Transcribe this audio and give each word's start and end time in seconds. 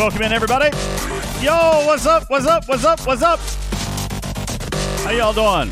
Welcome 0.00 0.22
in, 0.22 0.32
everybody. 0.32 0.74
Yo, 1.44 1.84
what's 1.84 2.06
up? 2.06 2.24
What's 2.30 2.46
up? 2.46 2.66
What's 2.66 2.86
up? 2.86 3.00
What's 3.06 3.20
up? 3.20 3.38
How 5.04 5.10
y'all 5.10 5.34
doing? 5.34 5.70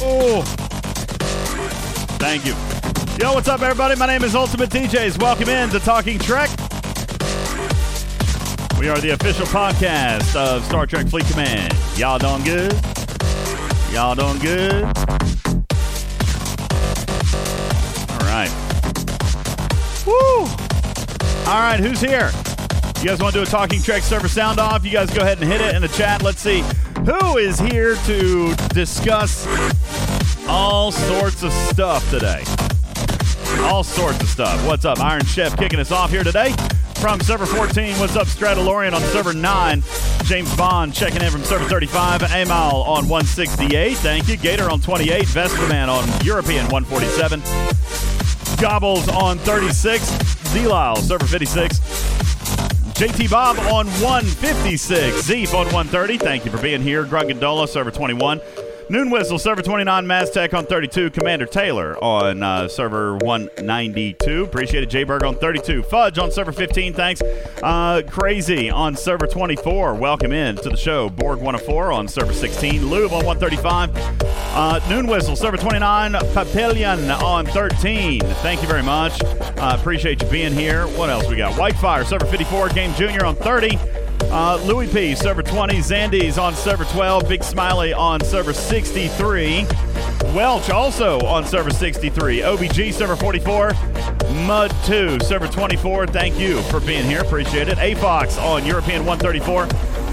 Oh, 0.00 0.40
thank 2.18 2.46
you. 2.46 2.54
Yo, 3.22 3.34
what's 3.34 3.48
up, 3.48 3.60
everybody? 3.60 3.96
My 3.96 4.06
name 4.06 4.24
is 4.24 4.34
Ultimate 4.34 4.70
DJs. 4.70 5.20
Welcome 5.20 5.50
in 5.50 5.68
to 5.68 5.78
Talking 5.78 6.18
Trek. 6.18 6.48
We 8.80 8.88
are 8.88 8.96
the 8.96 9.10
official 9.10 9.44
podcast 9.44 10.34
of 10.34 10.64
Star 10.64 10.86
Trek 10.86 11.06
Fleet 11.08 11.26
Command. 11.26 11.74
Y'all 11.98 12.18
doing 12.18 12.44
good? 12.44 12.72
Y'all 13.92 14.14
doing 14.14 14.38
good? 14.38 15.07
All 21.48 21.54
right, 21.54 21.80
who's 21.80 21.98
here? 21.98 22.30
You 22.98 23.08
guys 23.08 23.20
want 23.20 23.32
to 23.32 23.38
do 23.38 23.42
a 23.42 23.46
Talking 23.46 23.80
Trek 23.80 24.02
server 24.02 24.28
sound 24.28 24.58
off? 24.58 24.84
You 24.84 24.90
guys 24.90 25.10
go 25.10 25.22
ahead 25.22 25.40
and 25.40 25.50
hit 25.50 25.62
it 25.62 25.74
in 25.74 25.80
the 25.80 25.88
chat. 25.88 26.22
Let's 26.22 26.42
see 26.42 26.62
who 27.06 27.38
is 27.38 27.58
here 27.58 27.96
to 28.04 28.54
discuss 28.74 29.46
all 30.46 30.92
sorts 30.92 31.42
of 31.42 31.50
stuff 31.50 32.08
today. 32.10 32.44
All 33.62 33.82
sorts 33.82 34.20
of 34.20 34.28
stuff. 34.28 34.62
What's 34.66 34.84
up? 34.84 35.00
Iron 35.00 35.24
Chef 35.24 35.56
kicking 35.56 35.80
us 35.80 35.90
off 35.90 36.10
here 36.10 36.22
today 36.22 36.54
from 36.96 37.18
server 37.20 37.46
14. 37.46 37.98
What's 37.98 38.14
up, 38.14 38.26
Stradalorian 38.26 38.92
on 38.92 39.00
server 39.04 39.32
9. 39.32 39.82
James 40.24 40.54
Bond 40.54 40.92
checking 40.92 41.22
in 41.22 41.30
from 41.30 41.44
server 41.44 41.66
35. 41.66 42.24
Amal 42.30 42.82
on 42.82 43.08
168. 43.08 43.96
Thank 43.96 44.28
you. 44.28 44.36
Gator 44.36 44.68
on 44.68 44.82
28. 44.82 45.24
Vesperman 45.24 45.88
on 45.88 46.26
European 46.26 46.68
147. 46.68 47.40
Gobbles 48.60 49.08
on 49.08 49.38
36. 49.38 50.27
D-Lyle, 50.52 50.96
server 50.96 51.26
56. 51.26 51.78
JT 52.98 53.30
Bob 53.30 53.58
on 53.72 53.86
156. 54.02 55.22
Zeep 55.22 55.54
on 55.54 55.66
130. 55.66 56.18
Thank 56.18 56.44
you 56.44 56.50
for 56.50 56.60
being 56.60 56.80
here. 56.80 57.04
Grungandola, 57.04 57.68
server 57.68 57.90
21. 57.92 58.40
Noon 58.90 59.10
Whistle, 59.10 59.38
server 59.38 59.60
29, 59.60 60.06
Maztec 60.06 60.54
on 60.54 60.64
32, 60.64 61.10
Commander 61.10 61.44
Taylor 61.44 62.02
on 62.02 62.42
uh, 62.42 62.66
server 62.68 63.16
192. 63.18 64.44
Appreciate 64.44 64.82
it. 64.82 64.88
Jayberg 64.88 65.28
on 65.28 65.36
32. 65.36 65.82
Fudge 65.82 66.18
on 66.18 66.30
server 66.32 66.52
15, 66.52 66.94
thanks. 66.94 67.20
Uh, 67.62 68.00
Crazy 68.08 68.70
on 68.70 68.96
server 68.96 69.26
24. 69.26 69.94
Welcome 69.94 70.32
in 70.32 70.56
to 70.56 70.70
the 70.70 70.76
show. 70.76 71.10
Borg 71.10 71.38
104 71.40 71.92
on 71.92 72.08
server 72.08 72.32
16. 72.32 72.86
Lube 72.86 73.12
on 73.12 73.26
135. 73.26 73.90
Uh, 74.54 74.80
Noon 74.88 75.06
Whistle, 75.06 75.36
server 75.36 75.58
29. 75.58 76.12
Papillion 76.12 77.14
on 77.22 77.44
13. 77.44 78.20
Thank 78.20 78.62
you 78.62 78.68
very 78.68 78.82
much. 78.82 79.20
Appreciate 79.58 80.22
you 80.22 80.30
being 80.30 80.54
here. 80.54 80.86
What 80.86 81.10
else 81.10 81.28
we 81.28 81.36
got? 81.36 81.52
Whitefire, 81.52 82.06
server 82.06 82.24
54. 82.24 82.70
Game 82.70 82.94
Junior 82.94 83.26
on 83.26 83.36
30. 83.36 83.76
Uh, 84.30 84.56
Louis 84.64 84.86
P, 84.92 85.14
server 85.14 85.42
20. 85.42 85.76
Zandy's 85.78 86.36
on 86.36 86.54
server 86.54 86.84
12. 86.84 87.28
Big 87.28 87.42
Smiley 87.42 87.94
on 87.94 88.22
server 88.22 88.52
63. 88.52 89.66
Welch 90.34 90.68
also 90.68 91.18
on 91.20 91.46
server 91.46 91.70
63. 91.70 92.40
OBG, 92.40 92.92
server 92.92 93.16
44. 93.16 93.72
Mud 94.46 94.70
2, 94.84 95.18
server 95.20 95.48
24. 95.48 96.08
Thank 96.08 96.38
you 96.38 96.60
for 96.64 96.78
being 96.80 97.04
here. 97.04 97.22
Appreciate 97.22 97.68
it. 97.68 97.78
A 97.78 97.94
Fox 97.94 98.36
on 98.36 98.66
European 98.66 99.06
134. 99.06 99.66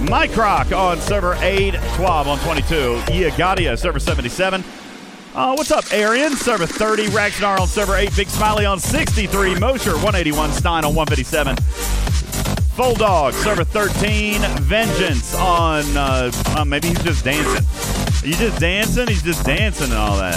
Mike 0.09 0.35
Rock 0.37 0.71
on 0.71 0.99
server 1.01 1.35
8. 1.41 1.73
12 1.95 2.27
on 2.27 2.39
22. 2.39 2.65
Iagadia, 3.11 3.77
server 3.77 3.99
77. 3.99 4.63
Uh, 5.33 5.53
what's 5.55 5.71
up, 5.71 5.83
Arian? 5.91 6.31
Server 6.37 6.65
30. 6.65 7.07
Raxnar 7.07 7.59
on 7.59 7.67
server 7.67 7.95
8. 7.95 8.15
Big 8.15 8.29
Smiley 8.29 8.65
on 8.65 8.79
63. 8.79 9.59
Mosher 9.59 9.95
181. 9.95 10.53
Stein 10.53 10.85
on 10.85 10.95
157. 10.95 11.57
Full 12.75 12.95
Dog, 12.95 13.33
server 13.35 13.63
13. 13.63 14.41
Vengeance 14.63 15.33
on, 15.35 15.85
uh, 15.95 16.29
uh, 16.57 16.65
maybe 16.65 16.89
he's 16.89 17.01
just 17.03 17.23
dancing. 17.23 18.29
You 18.29 18.35
just 18.35 18.59
dancing? 18.59 19.07
He's 19.07 19.23
just 19.23 19.45
dancing 19.45 19.91
and 19.91 19.93
all 19.93 20.17
that. 20.17 20.35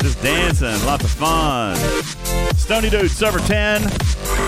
Just 0.00 0.22
dancing. 0.22 0.86
Lots 0.86 1.04
of 1.04 1.10
fun. 1.10 1.76
Stony 2.56 2.88
Dude, 2.88 3.10
server 3.10 3.40
10. 3.40 3.82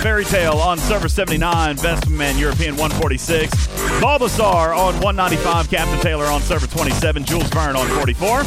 Fairy 0.01 0.25
Tale 0.25 0.55
on 0.55 0.79
server 0.79 1.11
79. 1.11 1.77
Best 1.77 2.09
Man 2.09 2.39
European 2.39 2.75
146. 2.77 3.53
Bulbasaur 4.01 4.75
on 4.75 4.95
195. 5.01 5.69
Captain 5.69 6.01
Taylor 6.01 6.25
on 6.25 6.41
server 6.41 6.67
27. 6.69 7.25
Jules 7.25 7.49
Verne 7.51 7.77
on 7.77 7.87
44. 7.87 8.45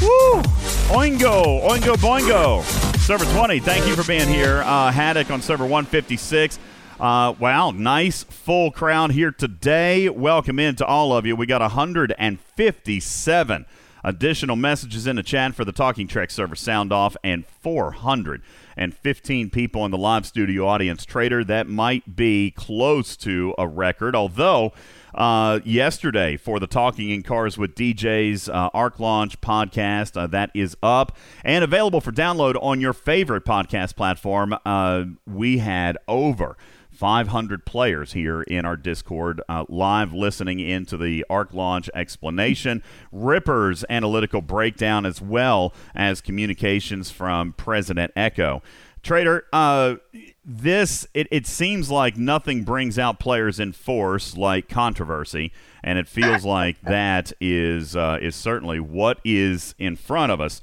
Woo! 0.00 0.42
Oingo, 0.90 1.62
Oingo 1.68 1.94
Boingo. 1.94 2.64
Server 2.98 3.24
20, 3.36 3.60
thank 3.60 3.86
you 3.86 3.94
for 3.94 4.02
being 4.02 4.28
here. 4.28 4.62
Uh, 4.64 4.90
Haddock 4.90 5.30
on 5.30 5.40
server 5.40 5.64
156. 5.64 6.58
Uh, 7.02 7.34
wow, 7.40 7.72
nice 7.72 8.22
full 8.22 8.70
crowd 8.70 9.10
here 9.10 9.32
today. 9.32 10.08
Welcome 10.08 10.60
in 10.60 10.76
to 10.76 10.86
all 10.86 11.12
of 11.12 11.26
you. 11.26 11.34
We 11.34 11.46
got 11.46 11.60
157 11.60 13.66
additional 14.04 14.54
messages 14.54 15.08
in 15.08 15.16
the 15.16 15.24
chat 15.24 15.56
for 15.56 15.64
the 15.64 15.72
Talking 15.72 16.06
Trek 16.06 16.30
server 16.30 16.54
sound 16.54 16.92
off 16.92 17.16
and 17.24 17.44
415 17.44 19.50
people 19.50 19.84
in 19.84 19.90
the 19.90 19.98
live 19.98 20.26
studio 20.26 20.68
audience. 20.68 21.04
Trader, 21.04 21.42
that 21.42 21.66
might 21.66 22.14
be 22.14 22.52
close 22.52 23.16
to 23.16 23.52
a 23.58 23.66
record, 23.66 24.14
although. 24.14 24.72
Uh, 25.14 25.60
yesterday 25.62 26.38
for 26.38 26.58
the 26.58 26.66
Talking 26.66 27.10
in 27.10 27.22
Cars 27.22 27.58
with 27.58 27.74
DJs 27.74 28.48
uh, 28.48 28.70
Arc 28.72 28.98
Launch 28.98 29.42
podcast. 29.42 30.16
Uh, 30.16 30.26
that 30.28 30.50
is 30.54 30.74
up 30.82 31.18
and 31.44 31.62
available 31.62 32.00
for 32.00 32.12
download 32.12 32.54
on 32.62 32.80
your 32.80 32.94
favorite 32.94 33.44
podcast 33.44 33.94
platform. 33.94 34.56
Uh, 34.64 35.04
we 35.26 35.58
had 35.58 35.98
over 36.08 36.56
500 36.92 37.64
players 37.64 38.12
here 38.12 38.42
in 38.42 38.64
our 38.64 38.76
Discord 38.76 39.40
uh, 39.48 39.64
live 39.68 40.12
listening 40.12 40.60
into 40.60 40.96
the 40.96 41.24
Arc 41.28 41.52
Launch 41.52 41.88
explanation, 41.94 42.82
Ripper's 43.10 43.84
analytical 43.88 44.42
breakdown, 44.42 45.06
as 45.06 45.20
well 45.20 45.72
as 45.94 46.20
communications 46.20 47.10
from 47.10 47.54
President 47.54 48.12
Echo. 48.14 48.62
Trader, 49.02 49.46
uh, 49.52 49.96
this 50.44 51.08
it, 51.12 51.26
it 51.32 51.46
seems 51.46 51.90
like 51.90 52.16
nothing 52.16 52.62
brings 52.62 53.00
out 53.00 53.18
players 53.18 53.58
in 53.58 53.72
force 53.72 54.36
like 54.36 54.68
controversy, 54.68 55.52
and 55.82 55.98
it 55.98 56.06
feels 56.06 56.44
like 56.44 56.80
that 56.82 57.32
is 57.40 57.96
uh, 57.96 58.18
is 58.22 58.36
certainly 58.36 58.78
what 58.78 59.18
is 59.24 59.74
in 59.78 59.96
front 59.96 60.30
of 60.30 60.40
us 60.40 60.62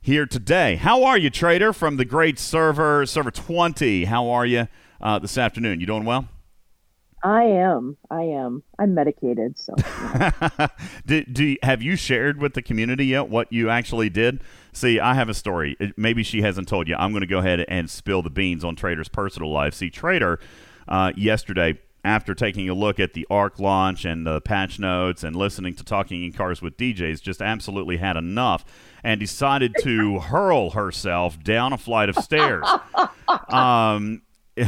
here 0.00 0.26
today. 0.26 0.76
How 0.76 1.02
are 1.02 1.18
you, 1.18 1.28
Trader? 1.28 1.72
From 1.72 1.96
the 1.96 2.04
great 2.04 2.38
server 2.38 3.04
server 3.04 3.32
twenty, 3.32 4.04
how 4.04 4.30
are 4.30 4.46
you 4.46 4.68
uh, 5.02 5.18
this 5.18 5.36
afternoon? 5.36 5.80
You 5.80 5.86
doing 5.86 6.04
well? 6.04 6.28
I 7.24 7.44
am. 7.44 7.96
I 8.10 8.22
am. 8.22 8.64
I'm 8.78 8.94
medicated, 8.94 9.56
so. 9.56 9.74
do, 11.06 11.24
do 11.24 11.44
you, 11.44 11.56
have 11.62 11.80
you 11.80 11.94
shared 11.94 12.40
with 12.40 12.54
the 12.54 12.62
community 12.62 13.06
yet 13.06 13.28
what 13.28 13.52
you 13.52 13.70
actually 13.70 14.10
did? 14.10 14.42
See, 14.72 14.98
I 14.98 15.14
have 15.14 15.28
a 15.28 15.34
story. 15.34 15.76
Maybe 15.96 16.24
she 16.24 16.42
hasn't 16.42 16.66
told 16.66 16.88
you. 16.88 16.96
I'm 16.96 17.12
going 17.12 17.20
to 17.20 17.28
go 17.28 17.38
ahead 17.38 17.64
and 17.68 17.88
spill 17.88 18.22
the 18.22 18.30
beans 18.30 18.64
on 18.64 18.74
Trader's 18.74 19.08
personal 19.08 19.52
life. 19.52 19.74
See, 19.74 19.88
Trader 19.88 20.40
uh, 20.88 21.12
yesterday, 21.16 21.78
after 22.04 22.34
taking 22.34 22.68
a 22.68 22.74
look 22.74 22.98
at 22.98 23.12
the 23.12 23.24
ARC 23.30 23.60
launch 23.60 24.04
and 24.04 24.26
the 24.26 24.40
patch 24.40 24.80
notes 24.80 25.22
and 25.22 25.36
listening 25.36 25.74
to 25.76 25.84
Talking 25.84 26.24
in 26.24 26.32
Cars 26.32 26.60
with 26.60 26.76
DJs, 26.76 27.22
just 27.22 27.40
absolutely 27.40 27.98
had 27.98 28.16
enough 28.16 28.64
and 29.04 29.20
decided 29.20 29.76
to 29.82 30.18
hurl 30.18 30.70
herself 30.70 31.40
down 31.40 31.72
a 31.72 31.78
flight 31.78 32.08
of 32.08 32.16
stairs. 32.16 32.66
um, 33.48 34.22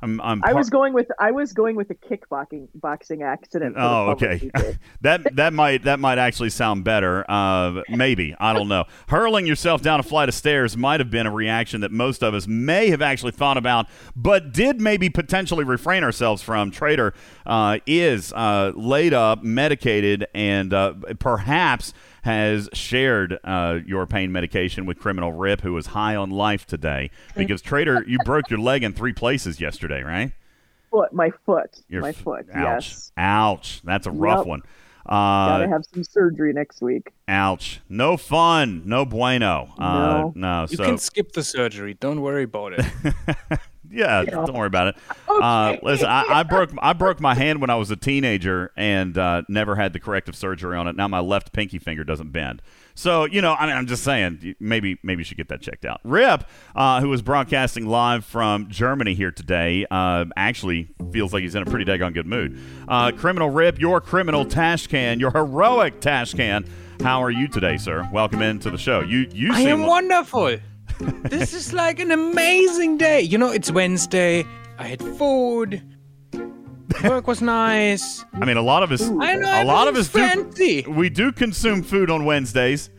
I'm, 0.00 0.20
I'm 0.20 0.44
I 0.44 0.52
was 0.52 0.70
going 0.70 0.92
with 0.92 1.08
I 1.18 1.32
was 1.32 1.52
going 1.52 1.74
with 1.74 1.90
a 1.90 1.94
kickboxing 1.94 2.68
boxing 2.74 3.22
accident. 3.22 3.74
Oh, 3.76 4.10
okay. 4.10 4.48
that 5.00 5.34
that 5.34 5.52
might 5.52 5.82
that 5.84 5.98
might 5.98 6.18
actually 6.18 6.50
sound 6.50 6.84
better. 6.84 7.28
Uh, 7.28 7.82
maybe 7.88 8.34
I 8.38 8.52
don't 8.52 8.68
know. 8.68 8.84
Hurling 9.08 9.46
yourself 9.46 9.82
down 9.82 9.98
a 9.98 10.04
flight 10.04 10.28
of 10.28 10.36
stairs 10.36 10.76
might 10.76 11.00
have 11.00 11.10
been 11.10 11.26
a 11.26 11.32
reaction 11.32 11.80
that 11.80 11.90
most 11.90 12.22
of 12.22 12.32
us 12.32 12.46
may 12.46 12.90
have 12.90 13.02
actually 13.02 13.32
thought 13.32 13.56
about, 13.56 13.86
but 14.14 14.52
did 14.52 14.80
maybe 14.80 15.10
potentially 15.10 15.64
refrain 15.64 16.04
ourselves 16.04 16.42
from. 16.42 16.70
Trader 16.70 17.12
uh, 17.44 17.78
is 17.84 18.32
uh, 18.34 18.72
laid 18.76 19.14
up, 19.14 19.42
medicated, 19.42 20.28
and 20.32 20.72
uh, 20.72 20.94
perhaps 21.18 21.92
has 22.32 22.68
shared 22.74 23.38
uh, 23.42 23.78
your 23.86 24.06
pain 24.06 24.30
medication 24.30 24.84
with 24.84 24.98
Criminal 24.98 25.32
Rip, 25.32 25.62
who 25.62 25.72
was 25.72 25.86
high 25.86 26.14
on 26.14 26.28
life 26.30 26.66
today. 26.66 27.10
Because 27.34 27.62
Trader, 27.62 28.04
you 28.06 28.18
broke 28.26 28.50
your 28.50 28.58
leg 28.58 28.82
in 28.82 28.92
three 28.92 29.14
places 29.14 29.62
yesterday, 29.62 30.02
right? 30.02 30.32
Foot, 30.90 31.14
my 31.14 31.30
foot, 31.46 31.80
your 31.88 32.02
my 32.02 32.12
foot. 32.12 32.44
Ouch, 32.52 32.84
yes. 32.84 33.12
ouch. 33.16 33.80
That's 33.82 34.06
a 34.06 34.10
rough 34.10 34.40
Yep. 34.40 34.46
one. 34.46 34.62
Gotta 35.08 35.64
Uh, 35.64 35.68
have 35.70 35.84
some 35.86 36.04
surgery 36.04 36.52
next 36.52 36.82
week. 36.82 37.12
ouch. 37.28 37.80
No 37.88 38.18
fun. 38.18 38.82
No 38.84 39.06
bueno. 39.06 39.68
Uh, 39.78 39.82
No. 39.82 40.32
no. 40.34 40.66
You 40.68 40.76
so 40.76 40.84
can 40.84 40.98
skip 40.98 41.32
the 41.32 41.42
surgery. 41.42 41.94
Don't 41.94 42.20
worry 42.20 42.42
about 42.42 42.74
it. 42.74 42.84
Yeah, 43.90 44.24
don't 44.24 44.54
worry 44.54 44.66
about 44.66 44.88
it. 44.88 44.96
Uh, 45.28 45.76
listen, 45.82 46.06
I, 46.08 46.24
I 46.28 46.42
broke 46.44 46.70
I 46.78 46.92
broke 46.92 47.20
my 47.20 47.34
hand 47.34 47.60
when 47.60 47.70
I 47.70 47.76
was 47.76 47.90
a 47.90 47.96
teenager 47.96 48.72
and 48.76 49.16
uh, 49.16 49.42
never 49.48 49.76
had 49.76 49.92
the 49.92 50.00
corrective 50.00 50.36
surgery 50.36 50.76
on 50.76 50.88
it. 50.88 50.96
Now 50.96 51.08
my 51.08 51.20
left 51.20 51.52
pinky 51.52 51.78
finger 51.78 52.04
doesn't 52.04 52.30
bend. 52.32 52.62
So 52.94 53.24
you 53.24 53.40
know, 53.40 53.54
I 53.54 53.66
mean, 53.66 53.76
I'm 53.76 53.86
just 53.86 54.04
saying, 54.04 54.56
maybe 54.60 54.98
maybe 55.02 55.20
you 55.20 55.24
should 55.24 55.36
get 55.36 55.48
that 55.48 55.60
checked 55.60 55.84
out. 55.84 56.00
Rip, 56.04 56.44
uh, 56.74 57.00
who 57.00 57.08
was 57.08 57.22
broadcasting 57.22 57.86
live 57.86 58.24
from 58.24 58.68
Germany 58.68 59.14
here 59.14 59.30
today, 59.30 59.86
uh, 59.90 60.24
actually 60.36 60.88
feels 61.12 61.32
like 61.32 61.42
he's 61.42 61.54
in 61.54 61.62
a 61.62 61.66
pretty 61.66 61.84
daggone 61.84 62.14
good 62.14 62.26
mood. 62.26 62.58
Uh, 62.88 63.12
criminal 63.12 63.50
Rip, 63.50 63.78
your 63.78 64.00
criminal 64.00 64.44
Tashcan, 64.44 65.20
your 65.20 65.30
heroic 65.30 66.00
Tashcan. 66.00 66.68
How 67.02 67.22
are 67.22 67.30
you 67.30 67.46
today, 67.46 67.76
sir? 67.76 68.08
Welcome 68.12 68.42
into 68.42 68.70
the 68.70 68.78
show. 68.78 69.00
You 69.00 69.28
you 69.32 69.52
I 69.52 69.58
seem 69.58 69.68
am 69.68 69.86
wonderful. 69.86 70.58
this 71.24 71.54
is 71.54 71.72
like 71.72 72.00
an 72.00 72.10
amazing 72.10 72.98
day. 72.98 73.20
You 73.20 73.38
know, 73.38 73.50
it's 73.50 73.70
Wednesday. 73.70 74.44
I 74.78 74.86
had 74.86 75.02
food. 75.02 75.82
Work 77.04 77.26
was 77.26 77.42
nice. 77.42 78.24
I 78.34 78.44
mean, 78.44 78.56
a 78.56 78.62
lot 78.62 78.82
of 78.82 78.90
us, 78.90 79.02
I 79.02 79.34
know 79.34 79.62
a 79.62 79.64
lot 79.64 79.88
of 79.88 79.96
us 79.96 80.14
everything's 80.14 80.54
do. 80.54 80.82
fancy. 80.82 80.90
We 80.90 81.10
do 81.10 81.30
consume 81.32 81.82
food 81.82 82.10
on 82.10 82.24
Wednesdays. 82.24 82.90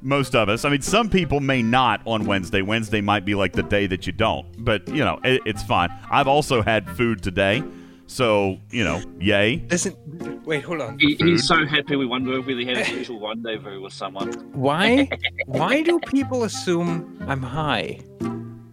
Most 0.00 0.34
of 0.34 0.48
us. 0.48 0.64
I 0.64 0.70
mean, 0.70 0.82
some 0.82 1.08
people 1.08 1.40
may 1.40 1.62
not 1.62 2.00
on 2.06 2.24
Wednesday. 2.24 2.62
Wednesday 2.62 3.00
might 3.00 3.24
be 3.24 3.34
like 3.34 3.52
the 3.52 3.62
day 3.62 3.86
that 3.86 4.06
you 4.06 4.12
don't. 4.12 4.46
But 4.64 4.88
you 4.88 5.04
know, 5.04 5.20
it, 5.22 5.42
it's 5.44 5.62
fine. 5.62 5.90
I've 6.10 6.28
also 6.28 6.62
had 6.62 6.88
food 6.96 7.22
today, 7.22 7.62
so 8.06 8.58
you 8.70 8.84
know, 8.84 9.02
yay. 9.20 9.64
Listen, 9.70 10.42
wait, 10.44 10.64
hold 10.64 10.80
on. 10.80 10.98
He, 10.98 11.14
he's 11.16 11.46
so 11.46 11.64
happy 11.66 11.96
we 11.96 12.06
wonder 12.06 12.38
if 12.38 12.46
we 12.46 12.64
had 12.66 12.78
a 12.78 12.84
special 12.84 13.20
rendezvous 13.20 13.80
with 13.80 13.92
someone. 13.92 14.32
Why? 14.52 15.08
Why 15.46 15.82
do 15.82 15.98
people 16.00 16.44
assume 16.44 17.18
I'm 17.26 17.42
high? 17.42 18.00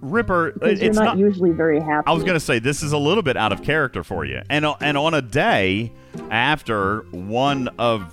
Ripper, 0.01 0.53
Because 0.53 0.79
you're 0.79 0.89
it's 0.89 0.97
not, 0.97 1.03
not. 1.05 1.17
usually 1.17 1.51
very 1.51 1.79
happy. 1.79 2.07
I 2.07 2.13
was 2.13 2.23
going 2.23 2.33
to 2.35 2.39
say 2.39 2.57
this 2.57 2.81
is 2.81 2.93
a 2.93 2.97
little 2.97 3.21
bit 3.21 3.37
out 3.37 3.51
of 3.51 3.61
character 3.63 4.03
for 4.03 4.25
you, 4.25 4.41
and 4.49 4.65
and 4.81 4.97
on 4.97 5.13
a 5.13 5.21
day 5.21 5.91
after 6.31 7.01
one 7.11 7.69
of 7.77 8.11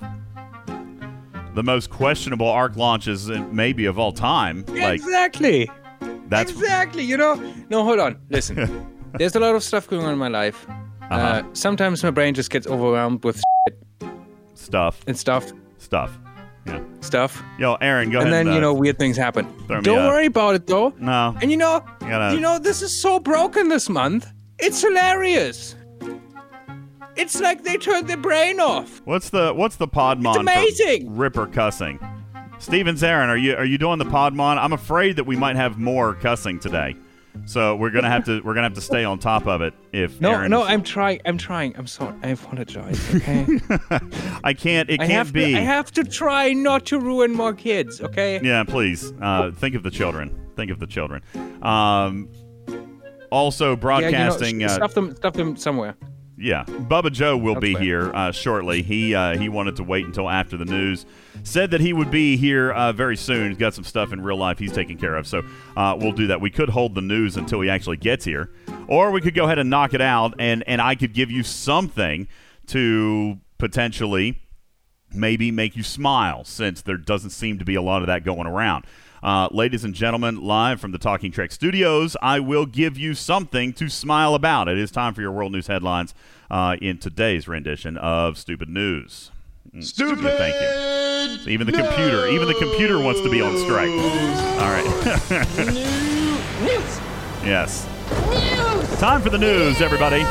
the 1.55 1.63
most 1.63 1.89
questionable 1.91 2.49
arc 2.49 2.77
launches, 2.77 3.31
uh, 3.31 3.43
maybe 3.51 3.87
of 3.87 3.99
all 3.99 4.13
time, 4.13 4.65
like 4.69 5.01
exactly. 5.01 5.71
that's 6.29 6.51
exactly. 6.51 7.03
You 7.03 7.17
know. 7.17 7.35
No, 7.71 7.83
hold 7.83 7.99
on. 7.99 8.19
Listen. 8.29 8.93
There's 9.15 9.35
a 9.35 9.41
lot 9.41 9.55
of 9.55 9.63
stuff 9.63 9.89
going 9.89 10.05
on 10.05 10.13
in 10.13 10.19
my 10.19 10.29
life. 10.29 10.67
Uh 11.11 11.15
Uh-huh. 11.15 11.43
sometimes 11.53 12.03
my 12.03 12.11
brain 12.11 12.35
just 12.35 12.51
gets 12.51 12.67
overwhelmed 12.67 13.25
with 13.25 13.41
stuff, 14.55 15.01
and 15.07 15.17
stuff, 15.17 15.53
stuff. 15.79 16.17
Yeah. 16.67 16.81
stuff, 17.01 17.41
Yo, 17.61 17.75
Aaron, 17.81 18.11
go 18.11 18.19
ahead. 18.19 18.27
and 18.27 18.35
ahead. 18.35 18.47
then 18.47 18.53
you 18.53 18.59
uh, 18.59 18.63
know 18.63 18.75
weird 18.75 18.99
things 18.99 19.17
happen. 19.17 19.47
Don't 19.69 19.87
a- 19.87 19.93
worry 20.09 20.27
about 20.27 20.57
it 20.57 20.67
though. 20.67 20.93
No, 20.99 21.37
And 21.41 21.49
you 21.53 21.57
know, 21.57 21.85
you 22.01 22.09
gotta. 22.09 22.35
you 22.35 22.41
know, 22.41 22.59
this 22.59 22.83
is 22.83 22.93
so 23.01 23.21
broken 23.21 23.69
this 23.69 23.89
month. 23.89 24.27
It's 24.59 24.81
hilarious. 24.83 25.77
It's 27.15 27.41
like 27.41 27.63
they 27.63 27.77
turned 27.77 28.09
their 28.09 28.17
brain 28.17 28.59
off. 28.61 29.01
What's 29.05 29.31
the 29.31 29.55
what's 29.55 29.77
the 29.77 29.87
Podmon? 29.89 30.35
for 30.35 30.41
amazing. 30.41 31.17
Ripper 31.17 31.47
cussing. 31.47 31.99
Stevens, 32.59 33.03
Aaron, 33.05 33.31
are 33.31 33.37
you 33.37 33.55
are 33.55 33.65
you 33.65 33.79
doing 33.79 33.99
the 33.99 34.05
Podmon? 34.05 34.59
I'm 34.59 34.73
afraid 34.73 35.17
that 35.17 35.25
we 35.25 35.37
might 35.37 35.57
have 35.57 35.79
more 35.79 36.15
cussing 36.15 36.59
today, 36.59 36.97
so 37.45 37.77
we're 37.77 37.91
gonna 37.91 38.09
have 38.09 38.25
to 38.25 38.41
we're 38.43 38.55
gonna 38.55 38.67
have 38.67 38.75
to 38.75 38.81
stay 38.81 39.05
on 39.05 39.19
top 39.19 39.47
of 39.47 39.61
it. 39.61 39.75
If 39.93 40.21
No, 40.21 40.33
Aaron 40.33 40.51
no, 40.51 40.63
is- 40.63 40.69
I'm 40.71 40.83
trying. 40.83 41.21
I'm 41.27 41.37
trying. 41.39 41.77
I'm 41.77 41.87
sorry. 41.87 42.15
I 42.23 42.29
apologize. 42.29 42.99
Okay. 43.17 43.47
I 44.45 44.53
can't. 44.55 44.89
It 44.91 45.01
I 45.01 45.07
can't 45.07 45.33
be. 45.33 45.53
to. 45.53 45.59
I 45.59 45.63
have 45.63 45.91
to 45.93 46.05
try 46.05 46.53
not 46.53 46.87
to 46.87 46.99
ruin 46.99 47.33
more 47.33 47.53
kids. 47.55 48.01
Okay. 48.01 48.41
Yeah, 48.43 48.65
please 48.65 49.13
uh, 49.21 49.51
think 49.53 49.75
of 49.75 49.83
the 49.83 49.91
children. 49.91 50.37
Think 50.57 50.71
of 50.71 50.79
the 50.79 50.87
children. 50.87 51.23
Um, 51.63 52.29
also, 53.31 53.65
Yeah, 53.65 53.71
you 53.71 53.77
know, 53.77 53.81
broadcasting. 53.81 54.63
uh, 54.65 54.69
stuff 54.69 54.95
them. 54.95 55.15
Stuff 55.17 55.35
them 55.35 55.57
somewhere. 55.57 55.97
Yeah, 56.39 56.65
Bubba 56.65 57.11
Joe 57.11 57.37
will 57.37 57.55
be 57.55 57.73
fair. 57.73 57.83
here 57.83 58.13
uh, 58.15 58.31
shortly. 58.31 58.83
He 58.83 59.15
uh, 59.15 59.39
he 59.39 59.49
wanted 59.49 59.77
to 59.77 59.83
wait 59.83 60.05
until 60.05 60.29
after 60.29 60.57
the 60.57 60.67
news. 60.67 61.07
Said 61.45 61.71
that 61.71 61.81
he 61.81 61.93
would 61.93 62.11
be 62.11 62.37
here 62.37 62.73
uh, 62.73 62.93
very 62.93 63.17
soon. 63.17 63.49
He's 63.49 63.59
got 63.59 63.73
some 63.73 63.85
stuff 63.85 64.13
in 64.13 64.21
real 64.21 64.37
life 64.37 64.59
he's 64.59 64.73
taking 64.73 64.99
care 64.99 65.15
of, 65.17 65.27
so 65.27 65.43
uh, 65.77 65.97
we'll 65.99 66.13
do 66.13 66.27
that. 66.27 66.41
We 66.41 66.51
could 66.51 66.69
hold 66.69 66.95
the 66.95 67.01
news 67.01 67.37
until 67.37 67.61
he 67.63 67.71
actually 67.71 67.97
gets 67.97 68.25
here, 68.25 68.51
or 68.87 69.11
we 69.13 69.21
could 69.21 69.35
go 69.35 69.45
ahead 69.45 69.59
and 69.59 69.71
knock 69.71 69.95
it 69.95 70.03
out, 70.03 70.35
and 70.39 70.63
and 70.67 70.83
I 70.83 70.95
could 70.95 71.15
give 71.15 71.31
you 71.31 71.43
something 71.43 72.29
to 72.67 73.39
potentially 73.59 74.43
maybe 75.15 75.51
make 75.51 75.77
you 75.77 75.83
smile, 75.83 76.45
since 76.45 76.83
there 76.83 76.99
doesn't 76.99 77.31
seem 77.31 77.59
to 77.59 77.65
be 77.65 77.77
a 77.77 77.83
lot 77.83 78.03
of 78.03 78.09
that 78.09 78.25
going 78.25 78.47
around. 78.47 78.85
Uh, 79.27 79.49
ladies 79.51 79.83
and 79.83 79.93
gentlemen, 79.93 80.41
live 80.41 80.81
from 80.81 80.93
the 80.93 80.99
Talking 80.99 81.33
Trek 81.33 81.51
studios, 81.51 82.17
I 82.23 82.39
will 82.39 82.65
give 82.65 82.97
you 82.97 83.13
something 83.13 83.73
to 83.73 83.89
smile 83.89 84.37
about. 84.37 84.69
It 84.69 84.79
is 84.79 84.93
time 84.93 85.15
for 85.15 85.21
your 85.21 85.33
world 85.33 85.51
news 85.51 85.67
headlines 85.67 86.15
uh, 86.49 86.77
in 86.81 86.99
today's 86.99 87.49
rendition 87.49 87.97
of 87.97 88.39
Stupid 88.39 88.69
News. 88.69 89.33
Stupid. 89.81 90.39
Thank 90.39 90.55
you. 90.55 91.51
Even 91.51 91.67
the 91.67 91.73
computer, 91.73 92.29
even 92.29 92.47
the 92.47 92.55
computer 92.55 93.01
wants 93.01 93.21
to 93.23 93.29
be 93.29 93.41
on 93.41 93.59
strike. 93.59 93.91
All 93.91 94.71
right. 94.71 94.85
News! 96.63 97.01
yes. 97.45 97.89
News! 98.31 99.01
Time 99.01 99.23
for 99.23 99.31
the 99.31 99.39
news, 99.39 99.81
everybody. 99.81 100.23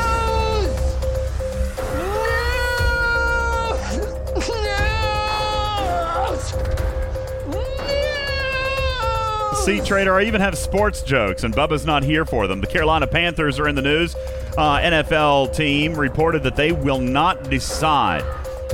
Seat 9.66 9.84
Trader, 9.84 10.14
I 10.14 10.22
even 10.22 10.40
have 10.40 10.56
sports 10.56 11.02
jokes, 11.02 11.42
and 11.42 11.52
Bubba's 11.52 11.84
not 11.84 12.04
here 12.04 12.24
for 12.24 12.46
them. 12.46 12.60
The 12.60 12.68
Carolina 12.68 13.08
Panthers 13.08 13.58
are 13.58 13.66
in 13.66 13.74
the 13.74 13.82
news. 13.82 14.14
Uh, 14.56 14.78
NFL 14.78 15.56
team 15.56 15.94
reported 15.94 16.44
that 16.44 16.54
they 16.54 16.70
will 16.70 17.00
not 17.00 17.50
decide 17.50 18.22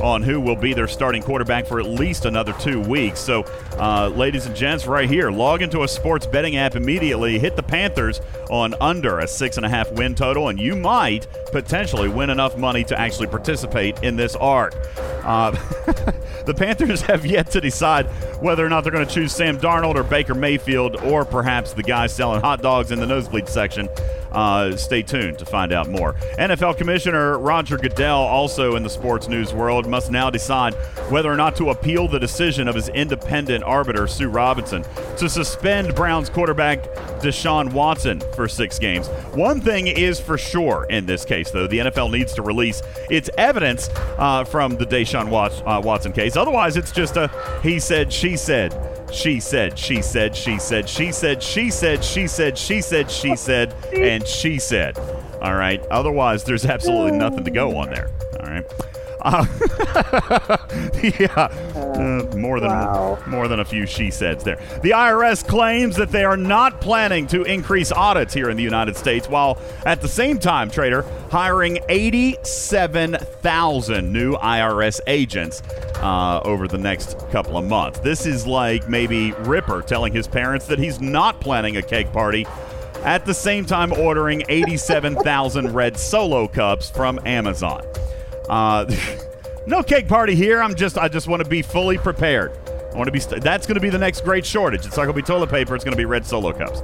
on 0.01 0.23
who 0.23 0.39
will 0.39 0.55
be 0.55 0.73
their 0.73 0.87
starting 0.87 1.21
quarterback 1.21 1.65
for 1.65 1.79
at 1.79 1.85
least 1.85 2.25
another 2.25 2.53
two 2.53 2.79
weeks. 2.79 3.19
So, 3.19 3.43
uh, 3.77 4.09
ladies 4.09 4.45
and 4.45 4.55
gents, 4.55 4.85
right 4.85 5.09
here, 5.09 5.31
log 5.31 5.61
into 5.61 5.83
a 5.83 5.87
sports 5.87 6.25
betting 6.25 6.57
app 6.57 6.75
immediately, 6.75 7.39
hit 7.39 7.55
the 7.55 7.63
Panthers 7.63 8.21
on 8.49 8.73
under 8.81 9.19
a 9.19 9.27
six 9.27 9.57
and 9.57 9.65
a 9.65 9.69
half 9.69 9.91
win 9.91 10.15
total, 10.15 10.49
and 10.49 10.59
you 10.59 10.75
might 10.75 11.27
potentially 11.51 12.09
win 12.09 12.29
enough 12.29 12.57
money 12.57 12.83
to 12.85 12.99
actually 12.99 13.27
participate 13.27 14.01
in 14.03 14.15
this 14.15 14.35
arc. 14.35 14.73
Uh, 15.23 15.51
the 16.45 16.53
Panthers 16.55 17.01
have 17.01 17.25
yet 17.25 17.51
to 17.51 17.61
decide 17.61 18.05
whether 18.41 18.65
or 18.65 18.69
not 18.69 18.83
they're 18.83 18.91
going 18.91 19.07
to 19.07 19.13
choose 19.13 19.33
Sam 19.33 19.57
Darnold 19.57 19.95
or 19.95 20.03
Baker 20.03 20.35
Mayfield 20.35 20.97
or 20.97 21.25
perhaps 21.25 21.73
the 21.73 21.83
guy 21.83 22.07
selling 22.07 22.41
hot 22.41 22.61
dogs 22.61 22.91
in 22.91 22.99
the 22.99 23.07
nosebleed 23.07 23.47
section. 23.47 23.87
Uh, 24.33 24.75
stay 24.75 25.01
tuned 25.01 25.37
to 25.39 25.45
find 25.45 25.71
out 25.71 25.89
more. 25.89 26.13
NFL 26.37 26.77
Commissioner 26.77 27.37
Roger 27.37 27.77
Goodell, 27.77 28.19
also 28.19 28.75
in 28.75 28.83
the 28.83 28.89
sports 28.89 29.27
news 29.27 29.53
world, 29.53 29.87
must 29.87 30.11
now 30.11 30.29
decide 30.29 30.73
whether 31.09 31.31
or 31.31 31.35
not 31.35 31.55
to 31.57 31.69
appeal 31.69 32.07
the 32.07 32.19
decision 32.19 32.67
of 32.67 32.75
his 32.75 32.89
independent 32.89 33.63
arbiter, 33.63 34.07
Sue 34.07 34.29
Robinson, 34.29 34.83
to 35.17 35.29
suspend 35.29 35.95
Browns 35.95 36.29
quarterback 36.29 36.83
Deshaun 37.21 37.71
Watson 37.73 38.21
for 38.35 38.47
six 38.47 38.79
games. 38.79 39.07
One 39.33 39.61
thing 39.61 39.87
is 39.87 40.19
for 40.19 40.37
sure 40.37 40.85
in 40.89 41.05
this 41.05 41.25
case, 41.25 41.51
though, 41.51 41.67
the 41.67 41.79
NFL 41.79 42.11
needs 42.11 42.33
to 42.33 42.41
release 42.41 42.81
its 43.09 43.29
evidence 43.37 43.89
uh, 44.17 44.43
from 44.43 44.75
the 44.75 44.85
Deshaun 44.85 45.27
uh, 45.65 45.81
Watson 45.81 46.11
case. 46.11 46.35
Otherwise, 46.35 46.77
it's 46.77 46.91
just 46.91 47.17
a 47.17 47.29
he 47.61 47.79
said, 47.79 48.11
she 48.11 48.35
said. 48.35 48.73
She 49.13 49.39
said, 49.39 49.77
she 49.77 50.01
said, 50.01 50.35
she 50.35 50.57
said, 50.57 50.89
she 50.89 51.11
said, 51.11 51.43
she 51.43 51.69
said, 51.69 52.03
she 52.03 52.27
said, 52.27 52.57
she 52.57 52.81
said, 52.81 53.11
she 53.11 53.35
said, 53.35 53.73
and 53.93 54.27
she 54.27 54.57
said. 54.57 54.97
All 55.41 55.55
right. 55.55 55.79
Otherwise, 55.91 56.43
there's 56.43 56.65
absolutely 56.65 57.17
nothing 57.17 57.43
to 57.43 57.51
go 57.51 57.77
on 57.77 57.91
there. 57.91 58.09
All 58.39 58.47
right. 58.49 58.65
Uh, 59.23 59.45
yeah, 61.19 61.47
uh, 61.75 62.23
more 62.35 62.59
than 62.59 62.69
Wow. 62.69 63.17
more 63.25 63.47
than 63.47 63.59
a 63.61 63.65
few 63.65 63.85
she 63.85 64.09
saids 64.11 64.43
there. 64.43 64.57
The 64.81 64.89
IRS 64.91 65.47
claims 65.47 65.95
that 65.95 66.11
they 66.11 66.25
are 66.25 66.35
not 66.37 66.81
planning 66.81 67.25
to 67.27 67.43
increase 67.43 67.91
audits 67.91 68.33
here 68.33 68.49
in 68.49 68.57
the 68.57 68.63
United 68.63 68.97
States, 68.97 69.29
while 69.29 69.57
at 69.85 70.01
the 70.01 70.07
same 70.09 70.39
time, 70.39 70.69
Trader 70.69 71.05
hiring 71.31 71.79
87,000 71.89 74.11
new 74.11 74.33
IRS 74.35 74.99
agents 75.07 75.63
uh, 75.97 76.41
over 76.43 76.67
the 76.67 76.77
next 76.77 77.17
couple 77.31 77.57
of 77.57 77.63
months. 77.65 77.99
This 77.99 78.25
is 78.25 78.45
like 78.45 78.89
maybe 78.89 79.31
Ripper 79.39 79.81
telling 79.81 80.11
his 80.13 80.27
parents 80.27 80.67
that 80.67 80.79
he's 80.79 80.99
not 80.99 81.39
planning 81.39 81.77
a 81.77 81.81
cake 81.81 82.11
party. 82.11 82.45
At 83.03 83.25
the 83.25 83.33
same 83.33 83.65
time, 83.65 83.93
ordering 83.93 84.43
87,000 84.49 85.73
red 85.73 85.97
solo 85.97 86.45
cups 86.47 86.89
from 86.89 87.19
Amazon. 87.25 87.85
Uh, 88.49 88.85
no 89.67 89.83
cake 89.83 90.07
party 90.07 90.35
here. 90.35 90.61
I'm 90.61 90.75
just 90.75 90.97
I 90.97 91.07
just 91.07 91.27
want 91.27 91.43
to 91.43 91.49
be 91.49 91.61
fully 91.61 91.97
prepared. 91.97 92.51
I 92.93 92.95
want 92.95 93.07
to 93.07 93.11
be 93.11 93.19
st- 93.19 93.43
that's 93.43 93.65
going 93.65 93.75
to 93.75 93.81
be 93.81 93.89
the 93.89 93.97
next 93.97 94.23
great 94.23 94.45
shortage. 94.45 94.85
It's 94.85 94.97
not 94.97 95.05
going 95.05 95.15
to 95.15 95.21
be 95.21 95.25
toilet 95.25 95.49
paper. 95.49 95.75
It's 95.75 95.83
going 95.83 95.93
to 95.93 95.97
be 95.97 96.05
red 96.05 96.25
solo 96.25 96.53
cups. 96.53 96.83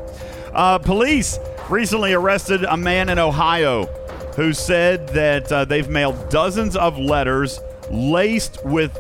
Uh, 0.54 0.80
police 0.80 1.38
recently 1.70 2.14
arrested 2.14 2.64
a 2.64 2.76
man 2.76 3.10
in 3.10 3.20
Ohio 3.20 3.86
who 4.36 4.54
said 4.54 5.08
that 5.10 5.52
uh, 5.52 5.66
they've 5.66 5.90
mailed 5.90 6.30
dozens 6.30 6.76
of 6.76 6.98
letters 6.98 7.60
laced 7.92 8.64
with 8.66 8.98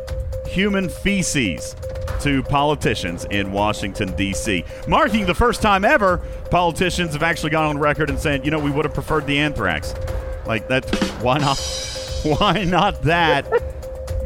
human 0.47 0.89
feces 0.89 1.75
to 2.21 2.43
politicians 2.43 3.25
in 3.25 3.51
Washington, 3.51 4.13
D.C., 4.15 4.65
marking 4.87 5.25
the 5.25 5.33
first 5.33 5.61
time 5.61 5.85
ever 5.85 6.17
politicians 6.51 7.13
have 7.13 7.23
actually 7.23 7.51
gone 7.51 7.67
on 7.67 7.77
record 7.77 8.09
and 8.09 8.19
saying, 8.19 8.43
you 8.43 8.51
know, 8.51 8.59
we 8.59 8.71
would 8.71 8.85
have 8.85 8.93
preferred 8.93 9.25
the 9.25 9.37
anthrax. 9.37 9.95
Like 10.45 10.67
that, 10.67 10.83
why 11.21 11.37
not? 11.37 11.57
Why 12.23 12.65
not 12.65 13.01
that 13.03 13.47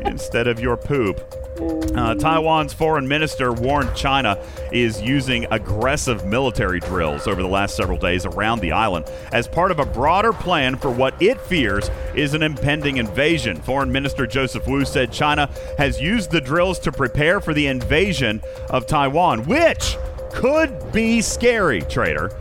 instead 0.02 0.48
of 0.48 0.60
your 0.60 0.78
poop? 0.78 1.22
Uh, 1.96 2.16
Taiwan's 2.16 2.74
foreign 2.74 3.08
minister 3.08 3.54
warned 3.54 3.96
China 3.96 4.44
is 4.72 5.00
using 5.00 5.46
aggressive 5.52 6.26
military 6.26 6.80
drills 6.80 7.28
over 7.28 7.44
the 7.44 7.48
last 7.48 7.76
several 7.76 8.00
days 8.00 8.26
around 8.26 8.62
the 8.62 8.72
island 8.72 9.06
as 9.32 9.48
part 9.48 9.70
of 9.70 9.78
a 9.78 9.86
broader 9.86 10.34
plan 10.34 10.76
for 10.76 10.90
what 10.90 11.14
it 11.22 11.40
fears 11.42 11.92
is 12.16 12.34
an 12.34 12.42
impending 12.42 12.98
invasion. 12.98 13.62
Foreign 13.62 13.92
Minister 13.92 14.26
Joseph 14.26 14.66
Wu 14.66 14.84
said 14.86 15.12
China 15.12 15.48
has 15.78 16.02
used 16.02 16.32
the 16.32 16.42
drills 16.42 16.80
to 16.80 16.92
prepare 16.92 17.40
for 17.40 17.54
the 17.54 17.68
invasion 17.68 18.42
of 18.72 18.88
Taiwan, 18.88 19.46
which 19.46 19.98
could 20.32 20.92
be 20.92 21.22
scary, 21.22 21.82
trader. 21.82 22.32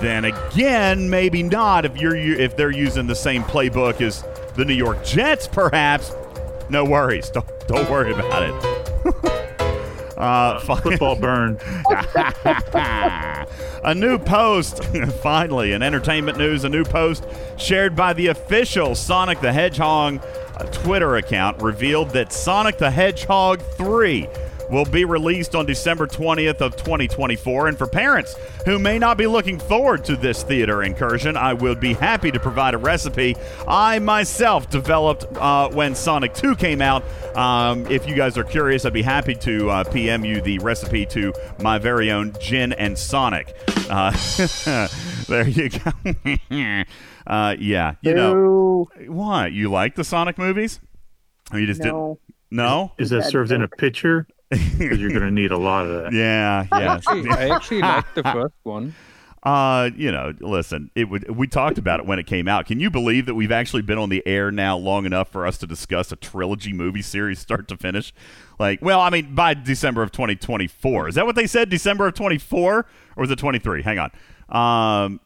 Then 0.00 0.24
again, 0.24 1.08
maybe 1.08 1.44
not 1.44 1.84
if 1.84 1.96
you're 1.96 2.16
if 2.16 2.56
they're 2.56 2.70
using 2.72 3.06
the 3.06 3.14
same 3.14 3.42
playbook 3.44 4.00
as 4.00 4.24
the 4.58 4.64
New 4.64 4.74
York 4.74 5.04
Jets, 5.04 5.46
perhaps. 5.46 6.12
No 6.68 6.84
worries. 6.84 7.30
Don't, 7.30 7.46
don't 7.68 7.88
worry 7.88 8.12
about 8.12 8.42
it. 8.42 10.16
uh, 10.18 10.58
Football 10.80 11.14
burn. 11.14 11.60
a 13.84 13.94
new 13.94 14.18
post, 14.18 14.82
finally, 15.22 15.72
in 15.72 15.82
entertainment 15.82 16.38
news, 16.38 16.64
a 16.64 16.68
new 16.68 16.82
post 16.82 17.24
shared 17.56 17.94
by 17.94 18.12
the 18.12 18.26
official 18.26 18.96
Sonic 18.96 19.40
the 19.40 19.52
Hedgehog 19.52 20.20
uh, 20.56 20.64
Twitter 20.64 21.16
account 21.16 21.62
revealed 21.62 22.10
that 22.10 22.32
Sonic 22.32 22.78
the 22.78 22.90
Hedgehog 22.90 23.62
3 23.76 24.28
will 24.70 24.84
be 24.84 25.04
released 25.04 25.54
on 25.54 25.66
December 25.66 26.06
20th 26.06 26.60
of 26.60 26.76
2024. 26.76 27.68
And 27.68 27.78
for 27.78 27.86
parents 27.86 28.36
who 28.64 28.78
may 28.78 28.98
not 28.98 29.16
be 29.16 29.26
looking 29.26 29.58
forward 29.58 30.04
to 30.04 30.16
this 30.16 30.42
theater 30.42 30.82
incursion, 30.82 31.36
I 31.36 31.52
would 31.54 31.80
be 31.80 31.94
happy 31.94 32.30
to 32.30 32.40
provide 32.40 32.74
a 32.74 32.78
recipe 32.78 33.36
I 33.66 33.98
myself 33.98 34.68
developed 34.70 35.24
uh, 35.36 35.68
when 35.70 35.94
Sonic 35.94 36.34
2 36.34 36.56
came 36.56 36.80
out. 36.82 37.04
Um, 37.36 37.86
if 37.86 38.06
you 38.08 38.14
guys 38.14 38.36
are 38.38 38.44
curious, 38.44 38.84
I'd 38.84 38.92
be 38.92 39.02
happy 39.02 39.34
to 39.36 39.70
uh, 39.70 39.84
PM 39.84 40.24
you 40.24 40.40
the 40.40 40.58
recipe 40.58 41.06
to 41.06 41.32
my 41.60 41.78
very 41.78 42.10
own 42.10 42.34
Gin 42.40 42.72
and 42.72 42.98
Sonic. 42.98 43.54
Uh, 43.90 44.10
there 45.28 45.48
you 45.48 45.70
go. 45.70 45.92
uh, 47.26 47.56
yeah, 47.58 47.94
you 48.02 48.14
know 48.14 48.88
Ew. 49.00 49.12
what? 49.12 49.52
You 49.52 49.70
like 49.70 49.94
the 49.94 50.04
Sonic 50.04 50.38
movies? 50.38 50.80
Or 51.52 51.58
you 51.58 51.66
just 51.66 51.80
No. 51.80 51.84
didn't? 51.84 52.18
No. 52.50 52.92
Is 52.98 53.10
that 53.10 53.24
served 53.24 53.52
in 53.52 53.62
a 53.62 53.68
joke. 53.68 54.26
Pitcher? 54.50 54.78
Because 54.78 54.98
you're 55.00 55.10
going 55.10 55.22
to 55.22 55.30
need 55.30 55.50
a 55.50 55.58
lot 55.58 55.86
of 55.86 56.04
that. 56.04 56.12
Yeah, 56.12 56.66
yeah. 56.72 56.94
Actually, 56.94 57.30
I 57.30 57.54
actually 57.54 57.80
liked 57.82 58.14
the 58.14 58.22
first 58.22 58.54
one. 58.62 58.94
Uh, 59.42 59.90
you 59.96 60.10
know, 60.10 60.34
listen, 60.40 60.90
it 60.94 61.08
would. 61.08 61.30
We 61.36 61.46
talked 61.46 61.78
about 61.78 62.00
it 62.00 62.06
when 62.06 62.18
it 62.18 62.26
came 62.26 62.48
out. 62.48 62.66
Can 62.66 62.80
you 62.80 62.90
believe 62.90 63.26
that 63.26 63.34
we've 63.34 63.52
actually 63.52 63.82
been 63.82 63.98
on 63.98 64.08
the 64.08 64.22
air 64.26 64.50
now 64.50 64.76
long 64.76 65.06
enough 65.06 65.30
for 65.30 65.46
us 65.46 65.58
to 65.58 65.66
discuss 65.66 66.10
a 66.10 66.16
trilogy 66.16 66.72
movie 66.72 67.02
series, 67.02 67.38
start 67.48 67.68
to 67.68 67.76
finish? 67.76 68.12
Like, 68.58 68.82
well, 68.82 69.00
I 69.00 69.10
mean, 69.10 69.34
by 69.34 69.54
December 69.54 70.02
of 70.02 70.10
2024. 70.10 71.08
Is 71.08 71.14
that 71.14 71.24
what 71.24 71.36
they 71.36 71.46
said? 71.46 71.68
December 71.68 72.08
of 72.08 72.14
24, 72.14 72.78
or 72.78 72.86
was 73.16 73.30
it 73.30 73.38
23? 73.38 73.82
Hang 73.82 73.98
on. 73.98 74.10
Um, 74.48 75.20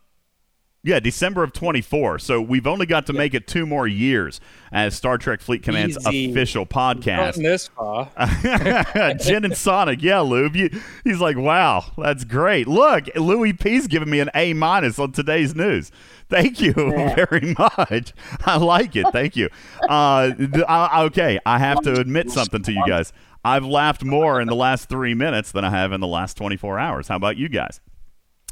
yeah, 0.85 0.99
December 1.01 1.43
of 1.43 1.53
24. 1.53 2.19
So 2.19 2.41
we've 2.41 2.67
only 2.67 2.87
got 2.87 3.07
to 3.07 3.13
make 3.13 3.35
it 3.35 3.47
two 3.47 3.67
more 3.67 3.87
years 3.87 4.41
as 4.73 4.95
Star 4.97 5.17
Trek 5.19 5.41
Fleet 5.41 5.63
Command's 5.63 5.97
Easy. 6.09 6.31
official 6.31 6.67
podcast. 6.67 7.37
This 7.37 7.69
far. 7.69 8.11
Jen 9.21 9.45
and 9.45 9.57
Sonic, 9.57 10.03
yeah, 10.03 10.21
Lube. 10.21 10.57
You, 10.57 10.71
he's 11.05 11.21
like, 11.21 11.37
wow, 11.37 11.85
that's 11.97 12.25
great. 12.25 12.67
Look, 12.67 13.15
Louis 13.17 13.53
P's 13.53 13.87
giving 13.87 14.11
me 14.11 14.21
an 14.21 14.31
A 14.35 14.55
minus 14.55 14.99
on 14.99 15.13
today's 15.13 15.55
news. 15.55 15.93
Thank 16.29 16.61
you 16.61 16.73
very 17.17 17.55
much. 17.59 18.13
I 18.45 18.57
like 18.57 18.97
it. 18.97 19.07
Thank 19.13 19.37
you. 19.37 19.51
Uh, 19.83 20.33
I- 20.67 21.05
okay, 21.05 21.39
I 21.47 21.59
have 21.59 21.81
to 21.83 22.01
admit 22.01 22.31
something 22.31 22.63
to 22.63 22.73
you 22.73 22.83
guys. 22.87 23.13
I've 23.45 23.65
laughed 23.65 24.05
more 24.05 24.41
in 24.41 24.47
the 24.49 24.55
last 24.55 24.89
three 24.89 25.15
minutes 25.15 25.53
than 25.53 25.65
I 25.65 25.71
have 25.71 25.93
in 25.93 26.01
the 26.01 26.07
last 26.07 26.37
24 26.37 26.79
hours. 26.79 27.09
How 27.09 27.17
about 27.17 27.37
you 27.37 27.49
guys? 27.49 27.81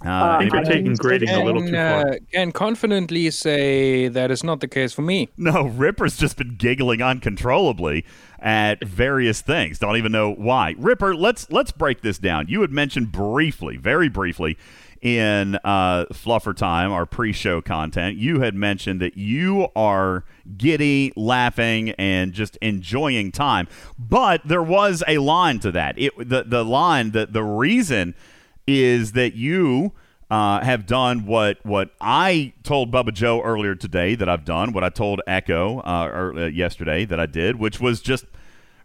Uh, 0.05 0.09
I 0.09 0.39
think 0.39 0.53
you're 0.53 0.65
taking 0.65 0.85
mean, 0.85 0.95
grading 0.95 1.29
a 1.29 1.45
little 1.45 1.61
too 1.61 1.73
far. 1.73 2.09
uh, 2.09 2.15
can 2.33 2.53
confidently 2.53 3.31
say 3.31 4.09
that 4.09 4.31
is 4.31 4.43
not 4.43 4.61
the 4.61 4.69
case 4.69 4.93
for 4.93 5.03
me. 5.03 5.29
No, 5.37 5.67
Ripper's 5.67 6.17
just 6.17 6.39
been 6.39 6.57
giggling 6.57 7.03
uncontrollably 7.03 8.07
at 8.39 8.83
various 8.83 9.43
things. 9.43 9.79
Don't 9.79 9.97
even 9.97 10.11
know 10.13 10.33
why. 10.33 10.75
Ripper, 10.79 11.15
let's 11.15 11.51
let's 11.51 11.71
break 11.71 12.01
this 12.01 12.19
down. 12.19 12.47
You 12.49 12.63
had 12.63 12.71
mentioned 12.71 13.13
briefly, 13.13 13.77
very 13.77 14.09
briefly, 14.09 14.57
in 15.03 15.57
uh, 15.65 16.07
Fluffer 16.07 16.57
Time, 16.57 16.93
our 16.93 17.07
pre-show 17.07 17.61
content. 17.61 18.17
You 18.17 18.41
had 18.41 18.55
mentioned 18.55 19.01
that 19.01 19.17
you 19.17 19.69
are 19.77 20.25
giddy, 20.57 21.13
laughing, 21.17 21.91
and 21.91 22.33
just 22.33 22.57
enjoying 22.57 23.33
time. 23.33 23.69
But 23.99 24.47
there 24.47 24.63
was 24.63 25.03
a 25.07 25.19
line 25.19 25.59
to 25.61 25.73
that. 25.73 25.99
It 25.99 26.17
the 26.17 26.45
the 26.47 26.65
line 26.65 27.11
that 27.11 27.33
the 27.33 27.43
reason 27.43 28.15
is 28.71 29.13
that 29.13 29.35
you 29.35 29.93
uh, 30.31 30.61
have 30.63 30.87
done 30.87 31.27
what 31.27 31.59
what 31.65 31.91
I 32.01 32.53
told 32.63 32.93
Bubba 32.93 33.13
Joe 33.13 33.43
earlier 33.43 33.75
today 33.75 34.15
that 34.15 34.29
I've 34.29 34.45
done, 34.45 34.73
what 34.73 34.85
I 34.85 34.89
told 34.89 35.21
Echo 35.27 35.79
uh, 35.81 36.09
or, 36.13 36.39
uh, 36.39 36.47
yesterday 36.47 37.05
that 37.05 37.19
I 37.19 37.27
did, 37.27 37.57
which 37.57 37.81
was 37.81 38.01
just 38.01 38.25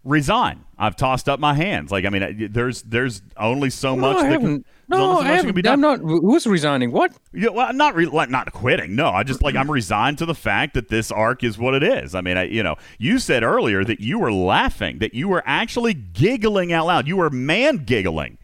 resign. 0.04 0.64
I've 0.78 0.96
tossed 0.96 1.28
up 1.28 1.40
my 1.40 1.54
hands. 1.54 1.90
Like 1.90 2.04
I 2.04 2.10
mean, 2.10 2.22
I- 2.22 2.48
there's 2.50 2.82
there's 2.82 3.22
only 3.36 3.70
so 3.70 3.96
much. 3.96 4.16
no, 4.16 4.22
I 4.22 4.28
that 4.30 4.40
can. 4.40 4.64
No, 4.88 4.96
so 4.98 5.04
I 5.04 5.14
much 5.14 5.24
that 5.24 5.44
can 5.46 5.54
be 5.54 5.62
haven't. 5.68 5.80
done. 5.82 6.00
I'm 6.00 6.02
not. 6.02 6.20
Who's 6.22 6.46
resigning? 6.46 6.92
What? 6.92 7.12
Yeah, 7.32 7.48
well, 7.50 7.72
not 7.72 7.94
re- 7.94 8.06
like 8.06 8.30
not 8.30 8.52
quitting. 8.52 8.94
No, 8.94 9.08
I 9.08 9.22
just 9.22 9.42
like 9.42 9.54
I'm 9.56 9.70
resigned 9.70 10.18
to 10.18 10.26
the 10.26 10.34
fact 10.34 10.74
that 10.74 10.88
this 10.88 11.10
arc 11.10 11.42
is 11.44 11.58
what 11.58 11.74
it 11.74 11.82
is. 11.82 12.14
I 12.14 12.20
mean, 12.20 12.36
I, 12.36 12.44
you 12.44 12.62
know, 12.62 12.76
you 12.98 13.18
said 13.18 13.42
earlier 13.42 13.84
that 13.84 14.00
you 14.00 14.18
were 14.18 14.32
laughing, 14.32 14.98
that 14.98 15.14
you 15.14 15.28
were 15.28 15.42
actually 15.46 15.94
giggling 15.94 16.72
out 16.72 16.86
loud. 16.86 17.08
You 17.08 17.16
were 17.16 17.30
man 17.30 17.84
giggling 17.84 18.38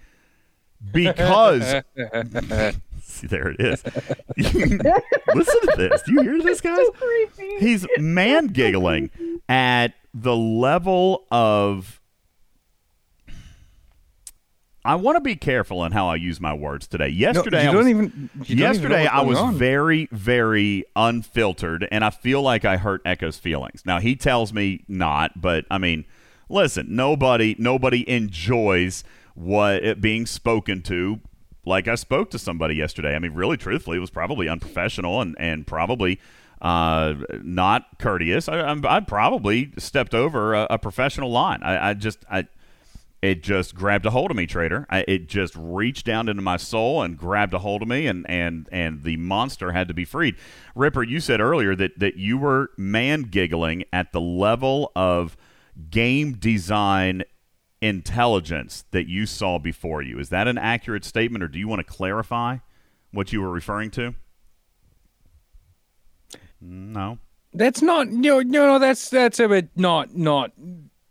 because 0.91 1.83
See, 3.12 3.27
there 3.27 3.49
it 3.49 3.61
is. 3.61 3.85
Listen 4.37 5.61
to 5.61 5.75
this. 5.77 6.03
Do 6.03 6.12
you 6.12 6.23
hear 6.23 6.43
this, 6.43 6.61
guys? 6.61 6.79
creepy. 6.95 7.59
He's 7.59 7.87
man 7.99 8.47
giggling 8.49 9.11
at 9.49 9.95
the 10.15 10.35
level 10.35 11.27
of. 11.31 12.01
I 14.85 14.97
want 14.97 15.17
to 15.17 15.21
be 15.21 15.37
careful 15.37 15.85
in 15.85 15.93
how 15.93 16.09
I 16.09 16.17
use 16.17 16.41
my 16.41 16.55
words 16.55 16.89
today. 16.89 17.09
Yesterday, 17.09 17.65
you 17.65 17.69
I 17.69 17.73
don't 17.73 17.77
was, 17.77 17.89
even. 17.89 18.31
You 18.47 18.57
yesterday 18.57 19.05
don't 19.05 19.15
I 19.15 19.19
even 19.19 19.25
know 19.25 19.29
was 19.29 19.39
on. 19.39 19.55
very, 19.57 20.09
very 20.11 20.85
unfiltered, 20.97 21.87
and 21.93 22.05
I 22.05 22.11
feel 22.11 22.41
like 22.43 22.65
I 22.65 22.79
hurt 22.79 23.03
Echo's 23.05 23.37
feelings. 23.37 23.83
Now 23.85 24.01
he 24.01 24.17
tells 24.17 24.53
me 24.53 24.85
not, 24.89 25.41
but 25.41 25.67
I 25.71 25.79
mean, 25.79 26.05
listen, 26.49 26.87
nobody, 26.97 27.55
nobody 27.59 28.09
enjoys 28.09 29.05
what 29.35 29.83
it 29.83 30.01
being 30.01 30.27
spoken 30.27 30.83
to 30.83 31.21
like 31.65 31.87
I 31.87 31.95
spoke 31.95 32.31
to 32.31 32.39
somebody 32.39 32.75
yesterday. 32.75 33.15
I 33.15 33.19
mean, 33.21 33.35
really, 33.35 33.57
truthfully, 33.57 33.97
it 33.97 34.01
was 34.01 34.11
probably 34.11 34.49
unprofessional 34.49 35.21
and 35.21 35.37
and 35.39 35.67
probably 35.67 36.19
uh, 36.61 37.15
not 37.43 37.99
courteous. 37.99 38.49
I, 38.49 38.59
I'm- 38.59 38.85
I 38.87 39.01
probably 39.01 39.73
stepped 39.79 40.15
over 40.15 40.55
a, 40.55 40.67
a 40.71 40.79
professional 40.79 41.31
line. 41.31 41.62
I, 41.62 41.91
I 41.91 41.95
just 41.95 42.25
I. 42.31 42.47
It 43.21 43.45
just 43.45 43.77
grabbed 43.77 44.05
a 44.05 44.11
hold 44.11 44.33
of 44.33 44.37
me, 44.37 44.47
trader. 44.49 44.85
I, 44.91 45.05
it 45.07 45.29
just 45.29 45.55
reached 45.57 46.05
down 46.05 46.29
into 46.29 46.43
my 46.43 46.57
soul 46.57 47.03
and 47.03 47.17
grabbed 47.17 47.55
a 47.55 47.61
hold 47.61 47.83
of 47.83 47.87
me, 47.87 48.09
and 48.09 48.29
and 48.29 48.69
and 48.73 49.05
the 49.05 49.17
monster 49.17 49.71
had 49.71 49.87
to 49.87 49.95
be 49.95 50.05
freed. 50.05 50.35
Ripper, 50.75 51.05
you 51.05 51.21
said 51.21 51.41
earlier 51.41 51.77
that 51.77 52.01
that 52.01 52.17
you 52.17 52.37
were 52.37 52.71
man 52.77 53.23
giggling 53.23 53.85
at 53.93 54.11
the 54.11 54.21
level 54.21 54.91
of 54.97 55.37
game 55.89 56.33
design 56.33 57.23
intelligence 57.83 58.85
that 58.93 59.09
you 59.09 59.27
saw 59.27 59.59
before 59.59 60.01
you. 60.01 60.19
Is 60.19 60.31
that 60.31 60.49
an 60.49 60.57
accurate 60.57 61.05
statement, 61.05 61.45
or 61.45 61.49
do 61.49 61.59
you 61.59 61.69
want 61.69 61.81
to 61.81 61.93
clarify 61.93 62.59
what 63.11 63.33
you 63.33 63.43
were 63.43 63.51
referring 63.51 63.91
to? 63.91 64.15
No. 66.61 67.19
That's 67.53 67.83
not. 67.83 68.09
No, 68.09 68.41
no, 68.41 68.67
no. 68.67 68.79
That's 68.79 69.11
that's 69.11 69.39
a 69.41 69.49
bit 69.49 69.69
not 69.77 70.17
not 70.17 70.53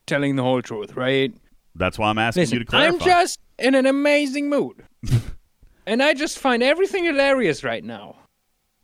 telling 0.08 0.38
the 0.38 0.44
whole 0.44 0.62
truth, 0.62 0.96
right? 0.96 1.34
That's 1.76 2.00
why 2.00 2.10
I'm 2.10 2.18
asking 2.18 2.50
you 2.50 2.60
to 2.60 2.66
clarify. 2.66 2.94
I'm 2.94 3.00
just 3.00 3.40
in 3.60 3.76
an 3.76 3.86
amazing 3.86 4.50
mood, 4.50 4.84
and 5.86 6.02
I 6.02 6.16
just 6.16 6.40
find 6.40 6.64
everything 6.64 7.04
hilarious 7.04 7.64
right 7.64 7.84
now. 7.84 8.16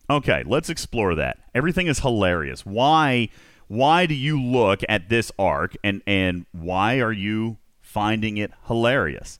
Okay, 0.10 0.44
let's 0.46 0.70
explore 0.70 1.16
that. 1.16 1.40
Everything 1.56 1.88
is 1.88 2.00
hilarious. 2.00 2.66
Why 2.66 3.30
why 3.68 4.06
do 4.06 4.14
you 4.14 4.42
look 4.42 4.82
at 4.88 5.10
this 5.10 5.32
arc 5.40 5.76
and 5.84 6.02
and 6.06 6.46
why 6.52 7.00
are 7.00 7.12
you 7.12 7.58
finding 7.98 8.38
it 8.38 8.52
hilarious? 8.68 9.40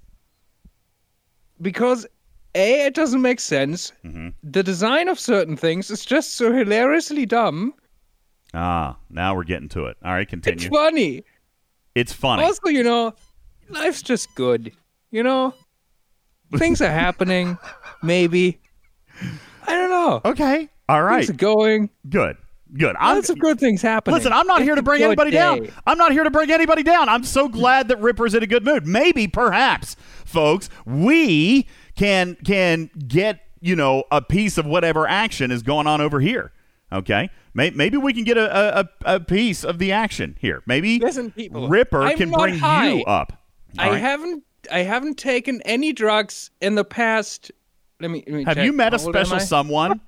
because 1.62 2.06
a 2.56 2.86
it 2.86 2.94
doesn't 2.94 3.22
make 3.22 3.40
sense. 3.40 3.92
Mm-hmm. 4.04 4.30
The 4.44 4.64
design 4.64 5.08
of 5.08 5.20
certain 5.20 5.56
things 5.58 5.92
is 5.92 6.06
just 6.06 6.36
so 6.36 6.52
hilariously 6.52 7.26
dumb. 7.26 7.74
Ah, 8.54 8.98
now 9.10 9.36
we're 9.36 9.44
getting 9.44 9.70
to 9.70 9.86
it. 9.86 9.98
All 10.04 10.14
right, 10.14 10.28
continue. 10.28 10.66
It's 10.66 10.76
funny. 10.76 11.24
It's 11.96 12.14
funny. 12.14 12.44
Also, 12.44 12.70
you 12.70 12.84
know, 12.84 13.14
life's 13.70 14.02
just 14.02 14.34
good. 14.36 14.72
You 15.12 15.24
know, 15.24 15.54
things 16.56 16.82
are 16.82 16.92
happening. 16.92 17.58
Maybe 18.04 18.60
I 19.68 19.72
don't 19.74 19.90
know. 19.90 20.22
Okay. 20.26 20.70
All 20.90 21.04
right. 21.04 21.26
Things 21.26 21.38
going. 21.38 21.90
Good. 22.10 22.38
Good. 22.74 22.96
I'm, 23.00 23.16
Lots 23.16 23.30
of 23.30 23.40
good 23.40 23.60
things 23.60 23.82
happening. 23.82 24.16
Listen, 24.16 24.34
I'm 24.34 24.46
not 24.48 24.60
It's 24.62 24.68
here 24.68 24.76
to 24.76 24.84
bring 24.84 25.02
anybody 25.02 25.32
down. 25.32 25.70
I'm 25.86 25.98
not 25.98 26.12
here 26.12 26.24
to 26.24 26.32
bring 26.32 26.52
anybody 26.52 26.84
down. 26.84 27.08
I'm 27.10 27.24
so 27.24 27.48
glad 27.48 27.88
that 27.88 28.00
Ripper's 28.02 28.34
in 28.34 28.44
a 28.44 28.48
good 28.48 28.66
mood. 28.66 28.86
Maybe, 28.86 29.28
perhaps, 29.28 29.96
folks, 30.26 30.70
we 30.86 31.68
can 31.96 32.36
can 32.46 32.90
get 33.08 33.42
you 33.62 33.76
know 33.76 34.04
a 34.12 34.22
piece 34.22 34.58
of 34.58 34.66
whatever 34.66 35.08
action 35.08 35.50
is 35.52 35.64
going 35.64 35.88
on 35.88 36.02
over 36.02 36.20
here. 36.20 36.52
Okay, 36.92 37.30
May- 37.54 37.72
maybe 37.72 37.98
we 37.98 38.14
can 38.14 38.24
get 38.24 38.38
a, 38.38 38.80
a, 38.80 38.90
a 39.16 39.20
piece 39.20 39.64
of 39.66 39.78
the 39.80 39.92
action 39.92 40.38
here. 40.40 40.62
Maybe 40.66 41.00
Listen, 41.00 41.32
people, 41.32 41.68
Ripper 41.68 42.02
I'm 42.04 42.18
can 42.18 42.32
bring 42.32 42.58
high. 42.58 42.92
you 42.94 43.04
up. 43.06 43.34
All 43.80 43.86
I 43.86 43.90
right? 43.92 43.98
haven't. 44.00 44.44
I 44.72 44.80
haven't 44.80 45.18
taken 45.18 45.62
any 45.64 45.94
drugs 45.94 46.52
in 46.62 46.76
the 46.76 46.86
past. 46.86 47.52
Let 48.02 48.12
me. 48.12 48.24
Let 48.28 48.36
me 48.36 48.44
Have 48.46 48.56
check. 48.56 48.66
you 48.66 48.74
met 48.74 48.94
a 48.94 49.00
special 49.00 49.40
someone? 49.40 50.02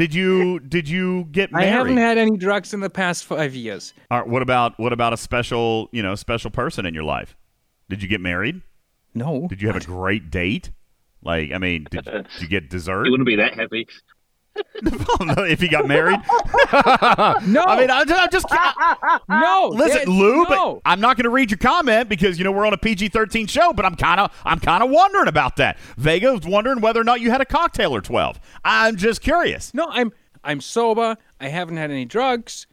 Did 0.00 0.14
you 0.14 0.60
did 0.60 0.88
you 0.88 1.24
get 1.30 1.52
married? 1.52 1.66
I 1.66 1.68
haven't 1.68 1.98
had 1.98 2.16
any 2.16 2.34
drugs 2.38 2.72
in 2.72 2.80
the 2.80 2.88
past 2.88 3.26
five 3.26 3.54
years. 3.54 3.92
All 4.10 4.20
right, 4.20 4.26
what 4.26 4.40
about 4.40 4.78
what 4.78 4.94
about 4.94 5.12
a 5.12 5.16
special 5.18 5.90
you 5.92 6.02
know 6.02 6.14
special 6.14 6.50
person 6.50 6.86
in 6.86 6.94
your 6.94 7.02
life? 7.02 7.36
Did 7.90 8.02
you 8.02 8.08
get 8.08 8.22
married? 8.22 8.62
No. 9.14 9.46
Did 9.46 9.60
you 9.60 9.68
have 9.68 9.76
a 9.76 9.84
great 9.84 10.30
date? 10.30 10.70
Like, 11.22 11.52
I 11.52 11.58
mean, 11.58 11.86
did, 11.90 12.04
did 12.06 12.26
you 12.40 12.48
get 12.48 12.70
dessert? 12.70 13.04
He 13.04 13.10
wouldn't 13.10 13.26
be 13.26 13.36
that 13.36 13.52
happy. 13.52 13.86
Oh, 15.22 15.44
if 15.44 15.60
he 15.60 15.68
got 15.68 15.86
married? 15.86 16.18
No. 17.46 17.64
I 17.64 17.76
mean, 17.78 17.90
I'm 17.90 18.06
just, 18.08 18.20
I'm 18.20 18.30
just 18.30 18.46
I- 18.50 19.18
no. 19.28 19.68
listen, 19.74 19.98
Dad, 20.00 20.08
Lou. 20.08 20.44
No. 20.44 20.44
But 20.46 20.80
I'm 20.84 21.00
not 21.00 21.16
going 21.16 21.24
to 21.24 21.30
read 21.30 21.50
your 21.50 21.58
comment 21.58 22.08
because 22.08 22.38
you 22.38 22.44
know 22.44 22.52
we're 22.52 22.66
on 22.66 22.72
a 22.72 22.78
PG-13 22.78 23.48
show. 23.48 23.72
But 23.72 23.84
I'm 23.84 23.96
kind 23.96 24.20
of, 24.20 24.34
I'm 24.44 24.58
kind 24.60 24.82
of 24.82 24.90
wondering 24.90 25.28
about 25.28 25.56
that. 25.56 25.78
Vega 25.98 26.32
was 26.32 26.46
wondering 26.46 26.80
whether 26.80 27.00
or 27.00 27.04
not 27.04 27.20
you 27.20 27.30
had 27.30 27.40
a 27.40 27.44
cocktail 27.44 27.94
or 27.94 28.00
twelve. 28.00 28.40
I'm 28.64 28.96
just 28.96 29.20
curious. 29.20 29.74
No, 29.74 29.86
I'm 29.90 30.12
I'm 30.44 30.60
sober. 30.60 31.16
I 31.40 31.48
haven't 31.48 31.76
had 31.76 31.90
any 31.90 32.04
drugs. 32.04 32.66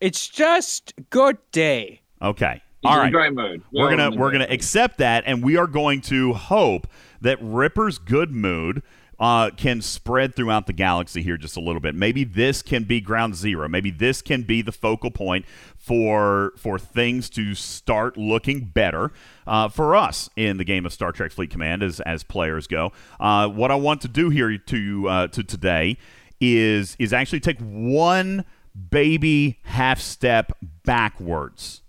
It's 0.00 0.28
just 0.28 0.92
good 1.10 1.38
day. 1.52 2.00
Okay, 2.20 2.62
He's 2.82 2.90
all 2.90 2.94
in 2.94 2.98
a 2.98 3.02
right. 3.04 3.12
great 3.12 3.32
mood. 3.34 3.62
We're 3.72 3.90
gonna 3.90 4.10
we're 4.16 4.32
gonna 4.32 4.46
accept 4.50 4.98
that, 4.98 5.24
and 5.26 5.42
we 5.44 5.56
are 5.56 5.66
going 5.68 6.00
to 6.02 6.32
hope 6.32 6.86
that 7.20 7.38
Ripper's 7.40 7.98
good 7.98 8.32
mood 8.32 8.82
uh, 9.22 9.50
can 9.50 9.80
spread 9.80 10.34
throughout 10.34 10.66
the 10.66 10.72
galaxy 10.72 11.22
here 11.22 11.36
just 11.36 11.56
a 11.56 11.60
little 11.60 11.80
bit. 11.80 11.94
Maybe 11.94 12.24
this 12.24 12.60
can 12.60 12.82
be 12.82 13.00
ground 13.00 13.36
zero. 13.36 13.68
Maybe 13.68 13.92
this 13.92 14.20
can 14.20 14.42
be 14.42 14.62
the 14.62 14.72
focal 14.72 15.12
point 15.12 15.46
for 15.78 16.52
for 16.56 16.76
things 16.76 17.30
to 17.30 17.54
start 17.54 18.16
looking 18.16 18.64
better 18.64 19.12
uh, 19.46 19.68
for 19.68 19.94
us 19.94 20.28
in 20.34 20.56
the 20.56 20.64
game 20.64 20.84
of 20.84 20.92
Star 20.92 21.12
Trek 21.12 21.30
Fleet 21.30 21.50
Command 21.50 21.84
as 21.84 22.00
as 22.00 22.24
players 22.24 22.66
go. 22.66 22.90
Uh, 23.20 23.46
what 23.46 23.70
I 23.70 23.76
want 23.76 24.00
to 24.00 24.08
do 24.08 24.28
here 24.28 24.58
to 24.58 25.08
uh, 25.08 25.26
to 25.28 25.44
today 25.44 25.98
is 26.40 26.96
is 26.98 27.12
actually 27.12 27.40
take 27.40 27.60
one 27.60 28.44
baby 28.90 29.60
half 29.62 30.00
step 30.00 30.50
backwards. 30.84 31.82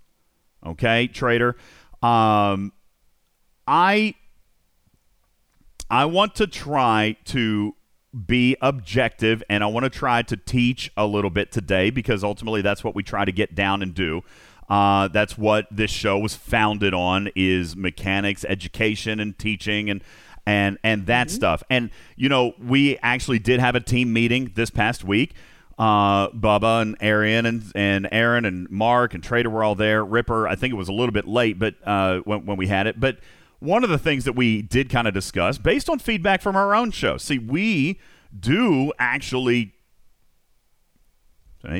Okay, 0.64 1.08
trader. 1.08 1.56
Um, 2.00 2.72
I 3.66 4.14
I 5.94 6.06
want 6.06 6.34
to 6.36 6.48
try 6.48 7.16
to 7.26 7.76
be 8.26 8.56
objective 8.60 9.44
and 9.48 9.62
I 9.62 9.68
want 9.68 9.84
to 9.84 9.90
try 9.90 10.22
to 10.22 10.36
teach 10.36 10.90
a 10.96 11.06
little 11.06 11.30
bit 11.30 11.52
today 11.52 11.90
because 11.90 12.24
ultimately 12.24 12.62
that's 12.62 12.82
what 12.82 12.96
we 12.96 13.04
try 13.04 13.24
to 13.24 13.30
get 13.30 13.54
down 13.54 13.80
and 13.80 13.94
do. 13.94 14.22
Uh, 14.68 15.06
that's 15.06 15.38
what 15.38 15.68
this 15.70 15.92
show 15.92 16.18
was 16.18 16.34
founded 16.34 16.94
on 16.94 17.28
is 17.36 17.76
mechanics, 17.76 18.44
education, 18.48 19.20
and 19.20 19.38
teaching 19.38 19.88
and 19.88 20.02
and 20.44 20.78
and 20.82 21.06
that 21.06 21.30
stuff. 21.30 21.62
And 21.70 21.90
you 22.16 22.28
know, 22.28 22.54
we 22.58 22.98
actually 22.98 23.38
did 23.38 23.60
have 23.60 23.76
a 23.76 23.80
team 23.80 24.12
meeting 24.12 24.50
this 24.56 24.70
past 24.70 25.04
week. 25.04 25.34
Uh, 25.78 26.28
Bubba 26.30 26.82
and 26.82 26.96
Arian 26.98 27.46
and 27.46 27.70
and 27.76 28.08
Aaron 28.10 28.44
and 28.44 28.68
Mark 28.68 29.14
and 29.14 29.22
Trader 29.22 29.48
were 29.48 29.62
all 29.62 29.76
there. 29.76 30.04
Ripper, 30.04 30.48
I 30.48 30.56
think 30.56 30.72
it 30.72 30.76
was 30.76 30.88
a 30.88 30.92
little 30.92 31.12
bit 31.12 31.28
late, 31.28 31.56
but 31.56 31.76
uh, 31.84 32.18
when 32.24 32.46
when 32.46 32.56
we 32.56 32.66
had 32.66 32.88
it, 32.88 32.98
but 32.98 33.18
one 33.64 33.82
of 33.82 33.90
the 33.90 33.98
things 33.98 34.24
that 34.24 34.34
we 34.34 34.62
did 34.62 34.90
kind 34.90 35.08
of 35.08 35.14
discuss 35.14 35.58
based 35.58 35.88
on 35.88 35.98
feedback 35.98 36.42
from 36.42 36.54
our 36.54 36.74
own 36.74 36.90
show. 36.90 37.16
See, 37.16 37.38
we 37.38 37.98
do 38.38 38.92
actually 38.98 39.74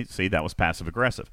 See, 0.08 0.28
that 0.28 0.42
was 0.42 0.54
passive 0.54 0.88
aggressive. 0.88 1.30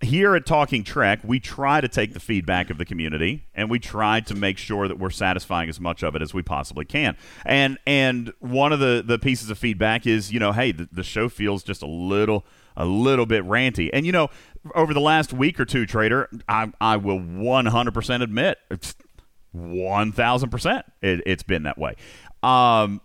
Here 0.00 0.34
at 0.34 0.46
Talking 0.46 0.82
Trek, 0.82 1.20
we 1.22 1.38
try 1.38 1.80
to 1.80 1.86
take 1.86 2.12
the 2.12 2.20
feedback 2.20 2.70
of 2.70 2.78
the 2.78 2.84
community 2.84 3.46
and 3.54 3.70
we 3.70 3.78
try 3.78 4.18
to 4.20 4.34
make 4.34 4.58
sure 4.58 4.88
that 4.88 4.98
we're 4.98 5.10
satisfying 5.10 5.68
as 5.68 5.78
much 5.78 6.02
of 6.02 6.16
it 6.16 6.22
as 6.22 6.34
we 6.34 6.42
possibly 6.42 6.84
can. 6.84 7.16
And 7.44 7.78
and 7.86 8.32
one 8.40 8.72
of 8.72 8.80
the, 8.80 9.04
the 9.06 9.18
pieces 9.18 9.48
of 9.48 9.58
feedback 9.58 10.06
is, 10.06 10.32
you 10.32 10.40
know, 10.40 10.52
hey, 10.52 10.72
the, 10.72 10.88
the 10.90 11.04
show 11.04 11.28
feels 11.28 11.62
just 11.62 11.82
a 11.82 11.86
little 11.86 12.44
a 12.76 12.84
little 12.84 13.26
bit 13.26 13.44
ranty. 13.44 13.90
And 13.92 14.04
you 14.04 14.10
know, 14.10 14.28
over 14.74 14.92
the 14.92 15.00
last 15.00 15.32
week 15.32 15.60
or 15.60 15.64
two, 15.64 15.86
Trader, 15.86 16.28
I, 16.48 16.72
I 16.80 16.96
will 16.96 17.20
100% 17.20 18.22
admit, 18.22 18.58
it's 19.54 20.16
1,000% 20.16 20.82
it, 21.02 21.20
it's 21.26 21.42
been 21.42 21.64
that 21.64 21.78
way. 21.78 21.94
Um, 22.42 23.00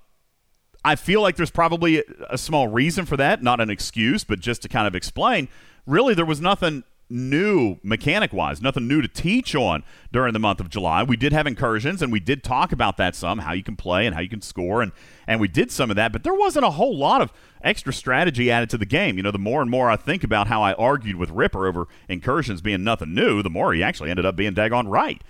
I 0.84 0.96
feel 0.96 1.22
like 1.22 1.36
there's 1.36 1.52
probably 1.52 2.00
a, 2.00 2.04
a 2.30 2.38
small 2.38 2.68
reason 2.68 3.06
for 3.06 3.18
that, 3.18 3.44
not 3.44 3.60
an 3.60 3.70
excuse, 3.70 4.24
but 4.24 4.40
just 4.40 4.62
to 4.62 4.70
kind 4.70 4.88
of 4.88 4.96
explain. 4.96 5.50
Really, 5.86 6.14
there 6.14 6.26
was 6.26 6.42
nothing 6.42 6.84
new 7.10 7.78
mechanic 7.84 8.34
wise, 8.34 8.62
nothing 8.62 8.88
new 8.88 9.02
to 9.02 9.08
teach 9.08 9.56
on 9.56 9.84
during 10.12 10.34
the 10.34 10.40
month 10.40 10.60
of 10.60 10.70
July. 10.70 11.04
We 11.04 11.16
did 11.16 11.32
have 11.32 11.48
incursions 11.48 12.02
and 12.02 12.12
we 12.12 12.20
did 12.20 12.44
talk 12.44 12.72
about 12.72 12.98
that 12.98 13.16
some, 13.16 13.40
how 13.40 13.54
you 13.54 13.64
can 13.64 13.76
play 13.76 14.06
and 14.06 14.14
how 14.14 14.22
you 14.22 14.30
can 14.30 14.42
score 14.42 14.82
and 14.82 14.92
and 15.26 15.40
we 15.40 15.48
did 15.48 15.72
some 15.72 15.90
of 15.90 15.96
that, 15.96 16.12
but 16.12 16.24
there 16.24 16.34
wasn't 16.34 16.66
a 16.66 16.72
whole 16.72 16.98
lot 16.98 17.22
of 17.22 17.34
extra 17.62 17.92
strategy 17.92 18.52
added 18.52 18.70
to 18.70 18.78
the 18.78 18.86
game. 18.86 19.18
You 19.18 19.24
know, 19.24 19.32
the 19.32 19.38
more 19.38 19.62
and 19.62 19.70
more 19.70 19.90
I 19.90 19.96
think 19.96 20.24
about 20.24 20.48
how 20.48 20.62
I 20.62 20.74
argued 20.74 21.18
with 21.18 21.30
Ripper 21.30 21.68
over 21.68 21.88
incursions 22.08 22.62
being 22.62 22.84
nothing 22.84 23.14
new, 23.14 23.44
the 23.44 23.50
more 23.50 23.74
he 23.74 23.84
actually 23.84 24.10
ended 24.10 24.26
up 24.26 24.36
being 24.36 24.54
daggone 24.54 24.90
right. 24.90 25.22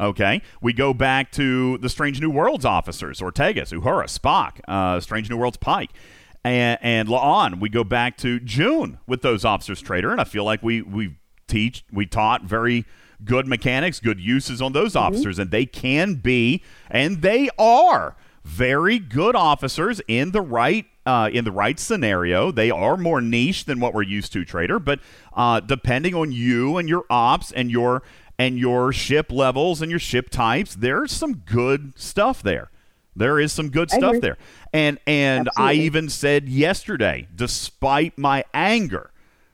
Okay, 0.00 0.42
we 0.60 0.72
go 0.72 0.92
back 0.94 1.30
to 1.32 1.78
the 1.78 1.88
Strange 1.88 2.20
New 2.20 2.30
Worlds 2.30 2.64
officers: 2.64 3.20
Ortegas, 3.20 3.72
Uhura, 3.72 4.04
Spock, 4.04 4.60
uh, 4.66 5.00
Strange 5.00 5.30
New 5.30 5.36
Worlds 5.36 5.58
Pike, 5.58 5.90
and, 6.44 6.78
and 6.82 7.08
La'an. 7.08 7.60
We 7.60 7.68
go 7.68 7.84
back 7.84 8.16
to 8.18 8.40
June 8.40 8.98
with 9.06 9.22
those 9.22 9.44
officers, 9.44 9.80
Trader, 9.80 10.10
and 10.10 10.20
I 10.20 10.24
feel 10.24 10.44
like 10.44 10.62
we 10.62 10.82
we 10.82 11.16
teach 11.46 11.84
we 11.92 12.06
taught 12.06 12.44
very 12.44 12.84
good 13.24 13.46
mechanics, 13.46 14.00
good 14.00 14.20
uses 14.20 14.60
on 14.60 14.72
those 14.72 14.96
officers, 14.96 15.38
and 15.38 15.50
they 15.50 15.66
can 15.66 16.14
be, 16.14 16.62
and 16.90 17.22
they 17.22 17.48
are 17.58 18.16
very 18.44 18.98
good 18.98 19.36
officers 19.36 20.00
in 20.08 20.32
the 20.32 20.40
right 20.40 20.86
uh, 21.06 21.30
in 21.32 21.44
the 21.44 21.52
right 21.52 21.78
scenario. 21.78 22.50
They 22.50 22.70
are 22.70 22.96
more 22.96 23.20
niche 23.20 23.64
than 23.64 23.80
what 23.80 23.94
we're 23.94 24.02
used 24.02 24.32
to, 24.32 24.44
Trader, 24.44 24.78
but 24.78 25.00
uh, 25.34 25.60
depending 25.60 26.14
on 26.14 26.32
you 26.32 26.76
and 26.76 26.88
your 26.88 27.04
ops 27.10 27.52
and 27.52 27.70
your 27.70 28.02
and 28.42 28.58
your 28.58 28.92
ship 28.92 29.30
levels 29.30 29.80
and 29.80 29.88
your 29.88 30.00
ship 30.00 30.28
types, 30.28 30.74
there's 30.74 31.12
some 31.12 31.34
good 31.46 31.92
stuff 31.96 32.42
there. 32.42 32.70
There 33.14 33.38
is 33.38 33.52
some 33.52 33.70
good 33.70 33.88
stuff 33.88 34.16
there. 34.20 34.36
And 34.72 34.98
and 35.06 35.48
I 35.56 35.74
even 35.74 36.08
said 36.08 36.48
yesterday, 36.48 37.28
despite 37.32 38.18
my 38.18 38.44
anger 38.52 39.10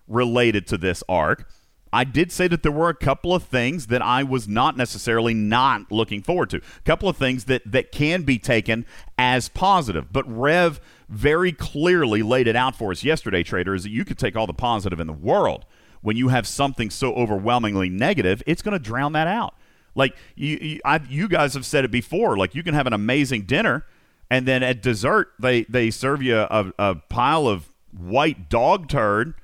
related 0.06 0.66
to 0.68 0.78
this 0.78 1.04
arc, 1.06 1.46
I 1.92 2.04
did 2.04 2.32
say 2.32 2.48
that 2.48 2.62
there 2.62 2.72
were 2.72 2.88
a 2.88 2.94
couple 2.94 3.34
of 3.34 3.42
things 3.42 3.88
that 3.88 4.00
I 4.00 4.22
was 4.22 4.48
not 4.48 4.76
necessarily 4.76 5.34
not 5.34 5.92
looking 5.92 6.22
forward 6.22 6.48
to. 6.50 6.56
A 6.56 6.82
couple 6.86 7.10
of 7.10 7.18
things 7.18 7.44
that 7.44 7.62
that 7.70 7.92
can 7.92 8.22
be 8.22 8.38
taken 8.38 8.86
as 9.18 9.50
positive. 9.50 10.12
But 10.12 10.24
Rev 10.26 10.80
very 11.10 11.52
clearly 11.52 12.22
laid 12.22 12.48
it 12.48 12.56
out 12.56 12.74
for 12.74 12.90
us 12.92 13.04
yesterday, 13.04 13.42
trader, 13.42 13.74
is 13.74 13.82
that 13.82 13.90
you 13.90 14.06
could 14.06 14.18
take 14.18 14.34
all 14.34 14.46
the 14.46 14.54
positive 14.54 14.98
in 14.98 15.06
the 15.06 15.12
world. 15.12 15.66
When 16.00 16.16
you 16.16 16.28
have 16.28 16.46
something 16.46 16.90
so 16.90 17.14
overwhelmingly 17.14 17.88
negative, 17.88 18.42
it's 18.46 18.62
going 18.62 18.72
to 18.72 18.78
drown 18.78 19.12
that 19.12 19.26
out. 19.26 19.54
Like 19.94 20.14
you, 20.36 20.58
you, 20.60 20.80
I, 20.84 21.00
you 21.08 21.28
guys 21.28 21.54
have 21.54 21.66
said 21.66 21.84
it 21.84 21.90
before. 21.90 22.36
Like 22.36 22.54
you 22.54 22.62
can 22.62 22.74
have 22.74 22.86
an 22.86 22.92
amazing 22.92 23.42
dinner, 23.42 23.84
and 24.30 24.46
then 24.46 24.62
at 24.62 24.80
dessert 24.82 25.32
they 25.40 25.62
they 25.64 25.90
serve 25.90 26.22
you 26.22 26.36
a, 26.38 26.72
a 26.78 26.94
pile 27.08 27.48
of 27.48 27.68
white 27.96 28.48
dog 28.48 28.88
turd. 28.88 29.34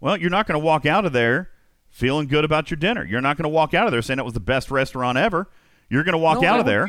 Well, 0.00 0.16
you're 0.16 0.30
not 0.30 0.46
going 0.46 0.60
to 0.60 0.64
walk 0.64 0.84
out 0.84 1.04
of 1.04 1.12
there 1.12 1.50
feeling 1.88 2.26
good 2.26 2.44
about 2.44 2.70
your 2.70 2.76
dinner. 2.76 3.04
You're 3.04 3.20
not 3.20 3.36
going 3.36 3.44
to 3.44 3.48
walk 3.48 3.72
out 3.74 3.86
of 3.86 3.92
there 3.92 4.02
saying 4.02 4.18
it 4.18 4.24
was 4.24 4.34
the 4.34 4.40
best 4.40 4.70
restaurant 4.70 5.16
ever. 5.16 5.48
You're 5.88 6.04
going 6.04 6.12
to 6.14 6.18
walk 6.18 6.40
No, 6.40 6.48
out 6.48 6.60
of 6.60 6.66
there. 6.66 6.88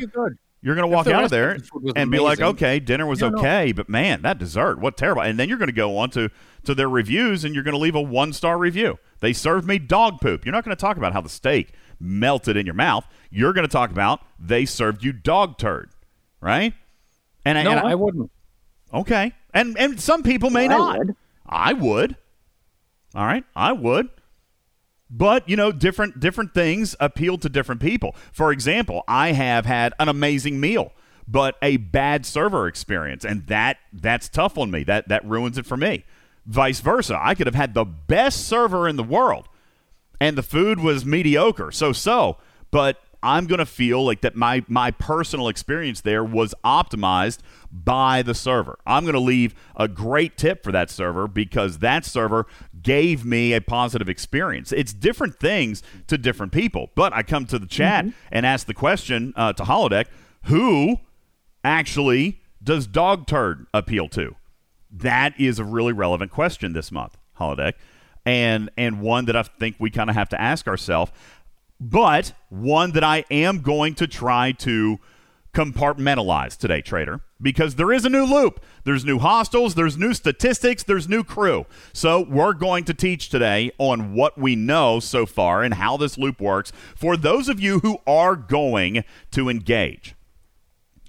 You're 0.64 0.74
going 0.74 0.90
to 0.90 0.96
walk 0.96 1.06
out 1.08 1.24
of 1.24 1.30
there 1.30 1.48
restaurant 1.50 1.66
food 1.68 1.82
was 1.84 1.92
and 1.94 2.10
be 2.10 2.18
like, 2.18 2.40
okay, 2.40 2.80
dinner 2.80 3.04
was 3.04 3.20
no. 3.20 3.26
okay, 3.34 3.72
but 3.72 3.90
man, 3.90 4.22
that 4.22 4.38
dessert, 4.38 4.78
what 4.78 4.96
terrible. 4.96 5.20
And 5.20 5.38
then 5.38 5.50
you're 5.50 5.58
going 5.58 5.68
to 5.68 5.74
go 5.74 5.98
on 5.98 6.08
to, 6.12 6.30
to 6.64 6.74
their 6.74 6.88
reviews 6.88 7.44
and 7.44 7.54
you're 7.54 7.64
going 7.64 7.74
to 7.74 7.78
leave 7.78 7.94
a 7.94 8.00
one 8.00 8.32
star 8.32 8.56
review. 8.56 8.98
They 9.20 9.34
served 9.34 9.68
me 9.68 9.78
dog 9.78 10.22
poop. 10.22 10.46
You're 10.46 10.52
not 10.52 10.64
going 10.64 10.74
to 10.74 10.80
talk 10.80 10.96
about 10.96 11.12
how 11.12 11.20
the 11.20 11.28
steak 11.28 11.74
melted 12.00 12.56
in 12.56 12.64
your 12.64 12.74
mouth. 12.74 13.06
You're 13.30 13.52
going 13.52 13.66
to 13.66 13.72
talk 13.72 13.90
about 13.90 14.22
they 14.38 14.64
served 14.64 15.04
you 15.04 15.12
dog 15.12 15.58
turd, 15.58 15.90
right? 16.40 16.72
And, 17.44 17.62
No, 17.62 17.72
and 17.72 17.80
I 17.80 17.94
wouldn't. 17.94 18.30
Okay. 18.92 19.32
And 19.52 19.76
and 19.76 20.00
some 20.00 20.22
people 20.22 20.48
may 20.48 20.66
Well, 20.68 20.82
I 20.82 20.96
not. 20.96 20.98
would. 20.98 21.16
I 21.46 21.72
would. 21.74 22.16
All 23.14 23.26
right. 23.26 23.44
I 23.54 23.72
would. 23.72 24.08
But 25.16 25.48
you 25.48 25.54
know, 25.54 25.70
different 25.70 26.18
different 26.18 26.54
things 26.54 26.96
appeal 26.98 27.38
to 27.38 27.48
different 27.48 27.80
people. 27.80 28.16
For 28.32 28.50
example, 28.50 29.04
I 29.06 29.30
have 29.30 29.64
had 29.64 29.94
an 30.00 30.08
amazing 30.08 30.58
meal, 30.58 30.92
but 31.28 31.54
a 31.62 31.76
bad 31.76 32.26
server 32.26 32.66
experience, 32.66 33.24
and 33.24 33.46
that 33.46 33.76
that's 33.92 34.28
tough 34.28 34.58
on 34.58 34.72
me. 34.72 34.82
That 34.82 35.08
that 35.08 35.24
ruins 35.24 35.56
it 35.56 35.66
for 35.66 35.76
me. 35.76 36.04
Vice 36.46 36.80
versa, 36.80 37.18
I 37.22 37.36
could 37.36 37.46
have 37.46 37.54
had 37.54 37.74
the 37.74 37.84
best 37.84 38.48
server 38.48 38.88
in 38.88 38.96
the 38.96 39.04
world, 39.04 39.48
and 40.20 40.36
the 40.36 40.42
food 40.42 40.80
was 40.80 41.06
mediocre, 41.06 41.70
so 41.70 41.92
so. 41.92 42.38
But 42.72 42.98
I'm 43.22 43.46
going 43.46 43.60
to 43.60 43.66
feel 43.66 44.04
like 44.04 44.20
that 44.22 44.34
my 44.34 44.64
my 44.66 44.90
personal 44.90 45.46
experience 45.46 46.00
there 46.00 46.24
was 46.24 46.56
optimized 46.64 47.38
by 47.74 48.22
the 48.22 48.34
server. 48.34 48.78
I'm 48.86 49.02
going 49.02 49.14
to 49.14 49.20
leave 49.20 49.54
a 49.74 49.88
great 49.88 50.36
tip 50.36 50.62
for 50.62 50.70
that 50.70 50.90
server 50.90 51.26
because 51.26 51.78
that 51.78 52.04
server 52.04 52.46
gave 52.80 53.24
me 53.24 53.52
a 53.52 53.60
positive 53.60 54.08
experience. 54.08 54.70
It's 54.70 54.92
different 54.92 55.40
things 55.40 55.82
to 56.06 56.16
different 56.16 56.52
people. 56.52 56.90
But 56.94 57.12
I 57.12 57.24
come 57.24 57.46
to 57.46 57.58
the 57.58 57.66
chat 57.66 58.04
mm-hmm. 58.04 58.16
and 58.30 58.46
ask 58.46 58.66
the 58.66 58.74
question 58.74 59.32
uh, 59.34 59.52
to 59.54 59.64
Holodeck, 59.64 60.06
who 60.44 61.00
actually 61.64 62.40
does 62.62 62.86
dog 62.86 63.26
turd 63.26 63.66
appeal 63.74 64.08
to? 64.10 64.36
That 64.90 65.38
is 65.40 65.58
a 65.58 65.64
really 65.64 65.92
relevant 65.92 66.30
question 66.30 66.74
this 66.74 66.92
month, 66.92 67.16
Holodeck. 67.40 67.74
And 68.24 68.70
and 68.78 69.02
one 69.02 69.26
that 69.26 69.36
I 69.36 69.42
think 69.42 69.76
we 69.78 69.90
kind 69.90 70.08
of 70.08 70.16
have 70.16 70.30
to 70.30 70.40
ask 70.40 70.66
ourselves 70.66 71.12
but 71.80 72.32
one 72.48 72.92
that 72.92 73.04
I 73.04 73.24
am 73.30 73.60
going 73.60 73.94
to 73.96 74.06
try 74.06 74.52
to 74.52 74.98
compartmentalize 75.54 76.56
today, 76.56 76.82
trader, 76.82 77.20
because 77.40 77.76
there 77.76 77.92
is 77.92 78.04
a 78.04 78.10
new 78.10 78.24
loop. 78.24 78.62
There's 78.84 79.04
new 79.04 79.18
hostiles, 79.18 79.74
there's 79.74 79.96
new 79.96 80.12
statistics, 80.12 80.82
there's 80.82 81.08
new 81.08 81.24
crew. 81.24 81.66
So 81.92 82.20
we're 82.20 82.52
going 82.52 82.84
to 82.84 82.94
teach 82.94 83.28
today 83.28 83.70
on 83.78 84.14
what 84.14 84.36
we 84.36 84.56
know 84.56 85.00
so 85.00 85.24
far 85.24 85.62
and 85.62 85.74
how 85.74 85.96
this 85.96 86.18
loop 86.18 86.40
works 86.40 86.72
for 86.94 87.16
those 87.16 87.48
of 87.48 87.60
you 87.60 87.78
who 87.78 87.98
are 88.06 88.36
going 88.36 89.04
to 89.30 89.48
engage. 89.48 90.14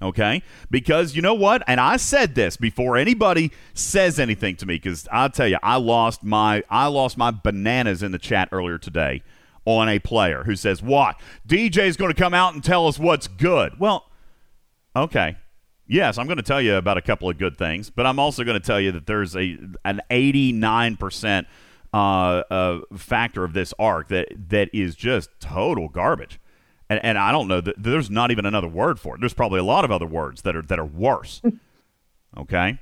Okay? 0.01 0.43
Because 0.69 1.15
you 1.15 1.21
know 1.21 1.33
what? 1.33 1.63
And 1.67 1.79
I 1.79 1.97
said 1.97 2.35
this 2.35 2.57
before 2.57 2.97
anybody 2.97 3.51
says 3.73 4.19
anything 4.19 4.55
to 4.57 4.65
me, 4.65 4.75
because 4.75 5.07
I'll 5.11 5.29
tell 5.29 5.47
you, 5.47 5.57
I 5.63 5.77
lost 5.77 6.23
my 6.23 6.63
I 6.69 6.87
lost 6.87 7.17
my 7.17 7.31
bananas 7.31 8.03
in 8.03 8.11
the 8.11 8.19
chat 8.19 8.49
earlier 8.51 8.77
today 8.77 9.23
on 9.65 9.89
a 9.89 9.99
player 9.99 10.43
who 10.43 10.55
says, 10.55 10.81
What? 10.81 11.19
DJ's 11.47 11.97
going 11.97 12.13
to 12.13 12.19
come 12.19 12.33
out 12.33 12.53
and 12.53 12.63
tell 12.63 12.87
us 12.87 12.99
what's 12.99 13.27
good. 13.27 13.79
Well, 13.79 14.05
okay. 14.95 15.37
Yes, 15.87 16.17
I'm 16.17 16.25
going 16.25 16.37
to 16.37 16.43
tell 16.43 16.61
you 16.61 16.75
about 16.75 16.97
a 16.97 17.01
couple 17.01 17.29
of 17.29 17.37
good 17.37 17.57
things, 17.57 17.89
but 17.91 18.07
I'm 18.07 18.17
also 18.17 18.43
going 18.43 18.59
to 18.59 18.65
tell 18.65 18.79
you 18.79 18.91
that 18.93 19.05
there's 19.05 19.35
a 19.35 19.57
an 19.83 20.01
89% 20.09 21.45
uh, 21.93 21.97
uh, 21.97 22.79
factor 22.97 23.43
of 23.43 23.53
this 23.53 23.73
arc 23.77 24.07
that 24.09 24.27
that 24.49 24.69
is 24.73 24.95
just 24.95 25.29
total 25.39 25.87
garbage. 25.87 26.39
And, 26.89 26.99
and 27.03 27.17
I 27.17 27.31
don't 27.31 27.47
know 27.47 27.61
that 27.61 27.75
there's 27.81 28.09
not 28.09 28.31
even 28.31 28.45
another 28.45 28.67
word 28.67 28.99
for 28.99 29.15
it. 29.15 29.19
There's 29.19 29.33
probably 29.33 29.59
a 29.59 29.63
lot 29.63 29.85
of 29.85 29.91
other 29.91 30.05
words 30.05 30.41
that 30.41 30.55
are 30.55 30.61
that 30.63 30.79
are 30.79 30.85
worse. 30.85 31.41
okay? 32.37 32.79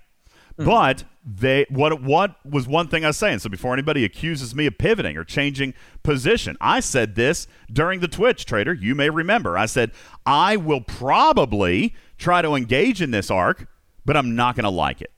Mm-hmm. 0.58 0.66
But 0.66 1.04
they 1.26 1.66
what 1.70 2.02
what 2.02 2.36
was 2.46 2.68
one 2.68 2.88
thing 2.88 3.06
I 3.06 3.08
was 3.08 3.18
saying? 3.18 3.40
So 3.40 3.50
before 3.50 3.74
anybody 3.74 4.04
accuses 4.04 4.54
me 4.54 4.66
of 4.66 4.78
pivoting 4.78 5.18
or 5.18 5.24
changing 5.24 5.74
position, 6.04 6.58
I 6.60 6.82
said 6.82 7.16
this 7.16 7.48
during 7.72 8.02
the 8.02 8.08
Twitch 8.08 8.46
trader. 8.46 8.74
You 8.74 8.94
may 8.94 9.10
remember. 9.10 9.58
I 9.58 9.66
said 9.66 9.92
I 10.26 10.58
will 10.58 10.82
probably 10.82 11.96
try 12.18 12.42
to 12.42 12.56
engage 12.56 13.02
in 13.02 13.12
this 13.12 13.32
arc, 13.32 13.68
but 14.06 14.18
I'm 14.18 14.36
not 14.36 14.56
going 14.56 14.66
to 14.66 14.70
like 14.70 15.02
it. 15.02 15.12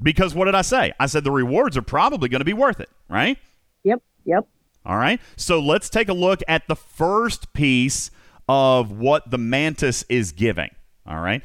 Because 0.00 0.32
what 0.34 0.44
did 0.44 0.54
I 0.54 0.62
say? 0.62 0.92
I 1.00 1.06
said 1.06 1.24
the 1.24 1.32
rewards 1.32 1.76
are 1.76 1.82
probably 1.82 2.28
going 2.28 2.40
to 2.40 2.44
be 2.44 2.52
worth 2.52 2.78
it, 2.78 2.88
right? 3.08 3.36
Yep, 3.82 4.00
yep. 4.24 4.46
All 4.86 4.96
right. 4.96 5.20
So 5.36 5.58
let's 5.58 5.90
take 5.90 6.08
a 6.08 6.14
look 6.14 6.40
at 6.46 6.68
the 6.68 6.76
first 6.76 7.52
piece 7.52 8.12
of 8.48 8.92
what 8.92 9.30
the 9.30 9.38
Mantis 9.38 10.04
is 10.08 10.30
giving. 10.30 10.70
All 11.04 11.20
right 11.20 11.42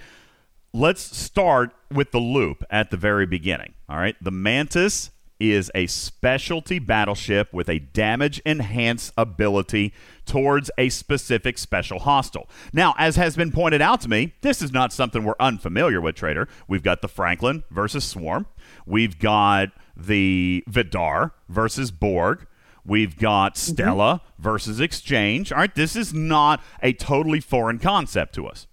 let's 0.73 1.15
start 1.15 1.71
with 1.91 2.11
the 2.11 2.19
loop 2.19 2.63
at 2.69 2.89
the 2.89 2.97
very 2.97 3.25
beginning. 3.25 3.73
All 3.87 3.97
right. 3.97 4.15
The 4.21 4.31
Mantis 4.31 5.11
is 5.39 5.69
a 5.75 5.87
specialty 5.87 6.79
battleship 6.79 7.51
with 7.53 7.69
a 7.69 7.79
damage 7.79 8.41
enhance 8.45 9.11
ability 9.17 9.93
towards 10.25 10.71
a 10.77 10.89
specific 10.89 11.57
special 11.57 11.99
hostile. 11.99 12.49
Now, 12.71 12.95
as 12.97 13.17
has 13.17 13.35
been 13.35 13.51
pointed 13.51 13.81
out 13.81 14.01
to 14.01 14.09
me, 14.09 14.33
this 14.41 14.61
is 14.61 14.71
not 14.71 14.93
something 14.93 15.23
we're 15.23 15.33
unfamiliar 15.39 15.99
with, 15.99 16.15
Trader. 16.15 16.47
We've 16.67 16.83
got 16.83 17.01
the 17.01 17.07
Franklin 17.07 17.63
versus 17.69 18.05
Swarm. 18.05 18.45
We've 18.85 19.19
got 19.19 19.71
the 19.95 20.63
Vidar 20.67 21.33
versus 21.49 21.91
Borg. 21.91 22.47
We've 22.85 23.17
got 23.17 23.55
mm-hmm. 23.55 23.73
Stella 23.73 24.21
mm-hmm. 24.23 24.41
versus 24.41 24.79
Exchange. 24.79 25.51
All 25.51 25.59
right, 25.59 25.75
this 25.75 25.95
is 25.95 26.13
not 26.13 26.63
a 26.81 26.93
totally 26.93 27.41
foreign 27.41 27.79
concept 27.79 28.33
to 28.35 28.47
us. 28.47 28.67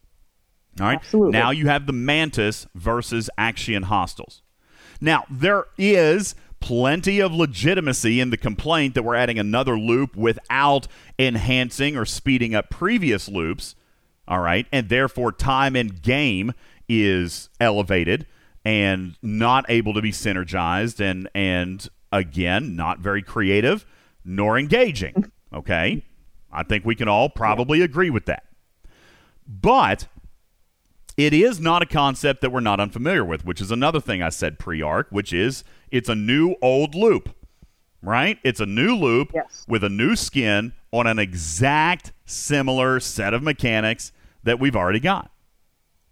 All 0.78 0.86
right. 0.86 0.98
Absolutely. 0.98 1.32
Now 1.32 1.50
you 1.50 1.68
have 1.68 1.86
the 1.86 1.92
Mantis 1.92 2.66
versus 2.74 3.28
Axion 3.38 3.84
hostiles. 3.84 4.42
Now 5.00 5.24
there 5.30 5.64
is 5.78 6.34
plenty 6.60 7.20
of 7.20 7.32
legitimacy 7.32 8.20
in 8.20 8.30
the 8.30 8.36
complaint 8.36 8.94
that 8.94 9.02
we're 9.02 9.14
adding 9.14 9.38
another 9.38 9.78
loop 9.78 10.14
without 10.14 10.86
enhancing 11.18 11.96
or 11.96 12.04
speeding 12.04 12.54
up 12.54 12.70
previous 12.70 13.28
loops. 13.28 13.74
All 14.28 14.40
right, 14.40 14.66
and 14.70 14.88
therefore 14.88 15.32
time 15.32 15.74
and 15.74 16.00
game 16.02 16.52
is 16.88 17.48
elevated 17.58 18.26
and 18.64 19.16
not 19.22 19.64
able 19.68 19.94
to 19.94 20.02
be 20.02 20.12
synergized 20.12 21.00
and 21.00 21.28
and 21.34 21.88
again 22.12 22.76
not 22.76 22.98
very 22.98 23.22
creative 23.22 23.84
nor 24.24 24.58
engaging. 24.58 25.32
Okay, 25.52 26.04
I 26.52 26.62
think 26.62 26.84
we 26.84 26.94
can 26.94 27.08
all 27.08 27.28
probably 27.28 27.82
agree 27.82 28.08
with 28.08 28.26
that. 28.26 28.44
But 29.48 30.06
it 31.20 31.34
is 31.34 31.60
not 31.60 31.82
a 31.82 31.86
concept 31.86 32.40
that 32.40 32.50
we're 32.50 32.60
not 32.60 32.80
unfamiliar 32.80 33.24
with, 33.24 33.44
which 33.44 33.60
is 33.60 33.70
another 33.70 34.00
thing 34.00 34.22
I 34.22 34.30
said 34.30 34.58
pre 34.58 34.80
arc, 34.80 35.08
which 35.10 35.34
is 35.34 35.64
it's 35.90 36.08
a 36.08 36.14
new 36.14 36.56
old 36.62 36.94
loop, 36.94 37.36
right? 38.00 38.38
It's 38.42 38.60
a 38.60 38.66
new 38.66 38.96
loop 38.96 39.32
yes. 39.34 39.66
with 39.68 39.84
a 39.84 39.90
new 39.90 40.16
skin 40.16 40.72
on 40.92 41.06
an 41.06 41.18
exact 41.18 42.12
similar 42.24 43.00
set 43.00 43.34
of 43.34 43.42
mechanics 43.42 44.12
that 44.44 44.58
we've 44.58 44.74
already 44.74 45.00
got. 45.00 45.30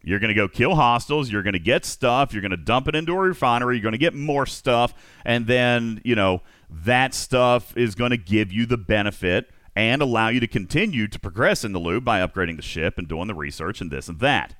You're 0.03 0.19
going 0.19 0.29
to 0.29 0.35
go 0.35 0.47
kill 0.47 0.75
hostiles. 0.75 1.31
You're 1.31 1.43
going 1.43 1.55
to 1.55 1.59
get 1.59 1.87
stuff. 1.87 2.35
You're 2.35 2.43
going 2.43 2.51
to 2.51 2.59
dump 2.59 2.87
it 2.87 2.95
into 2.95 3.13
a 3.13 3.19
refinery. 3.19 3.77
You're 3.77 3.83
going 3.83 3.93
to 3.93 3.99
get 3.99 4.15
more 4.15 4.45
stuff. 4.45 4.93
And 5.25 5.47
then, 5.47 6.03
you 6.05 6.15
know, 6.15 6.43
that 6.71 7.15
stuff 7.15 7.77
is 7.77 7.95
going 7.95 8.11
to 8.11 8.19
give 8.19 8.53
you 8.53 8.67
the 8.67 8.77
benefit 8.77 9.51
and 9.75 10.03
allow 10.03 10.29
you 10.29 10.41
to 10.41 10.47
continue 10.47 11.09
to 11.09 11.19
progress 11.19 11.65
in 11.65 11.73
the 11.73 11.79
loop 11.79 12.05
by 12.05 12.21
upgrading 12.21 12.57
the 12.57 12.63
ship 12.63 12.99
and 12.99 13.09
doing 13.09 13.27
the 13.27 13.35
research 13.35 13.81
and 13.81 13.91
this 13.91 14.09
and 14.09 14.21
that. 14.21 14.55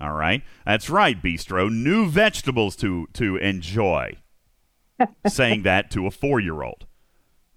All 0.00 0.12
right, 0.12 0.42
that's 0.64 0.88
right, 0.88 1.20
Bistro. 1.20 1.72
New 1.72 2.08
vegetables 2.08 2.76
to 2.76 3.08
to 3.14 3.36
enjoy. 3.36 4.14
Saying 5.26 5.62
that 5.62 5.90
to 5.92 6.06
a 6.06 6.10
four 6.10 6.40
year 6.40 6.62
old. 6.62 6.86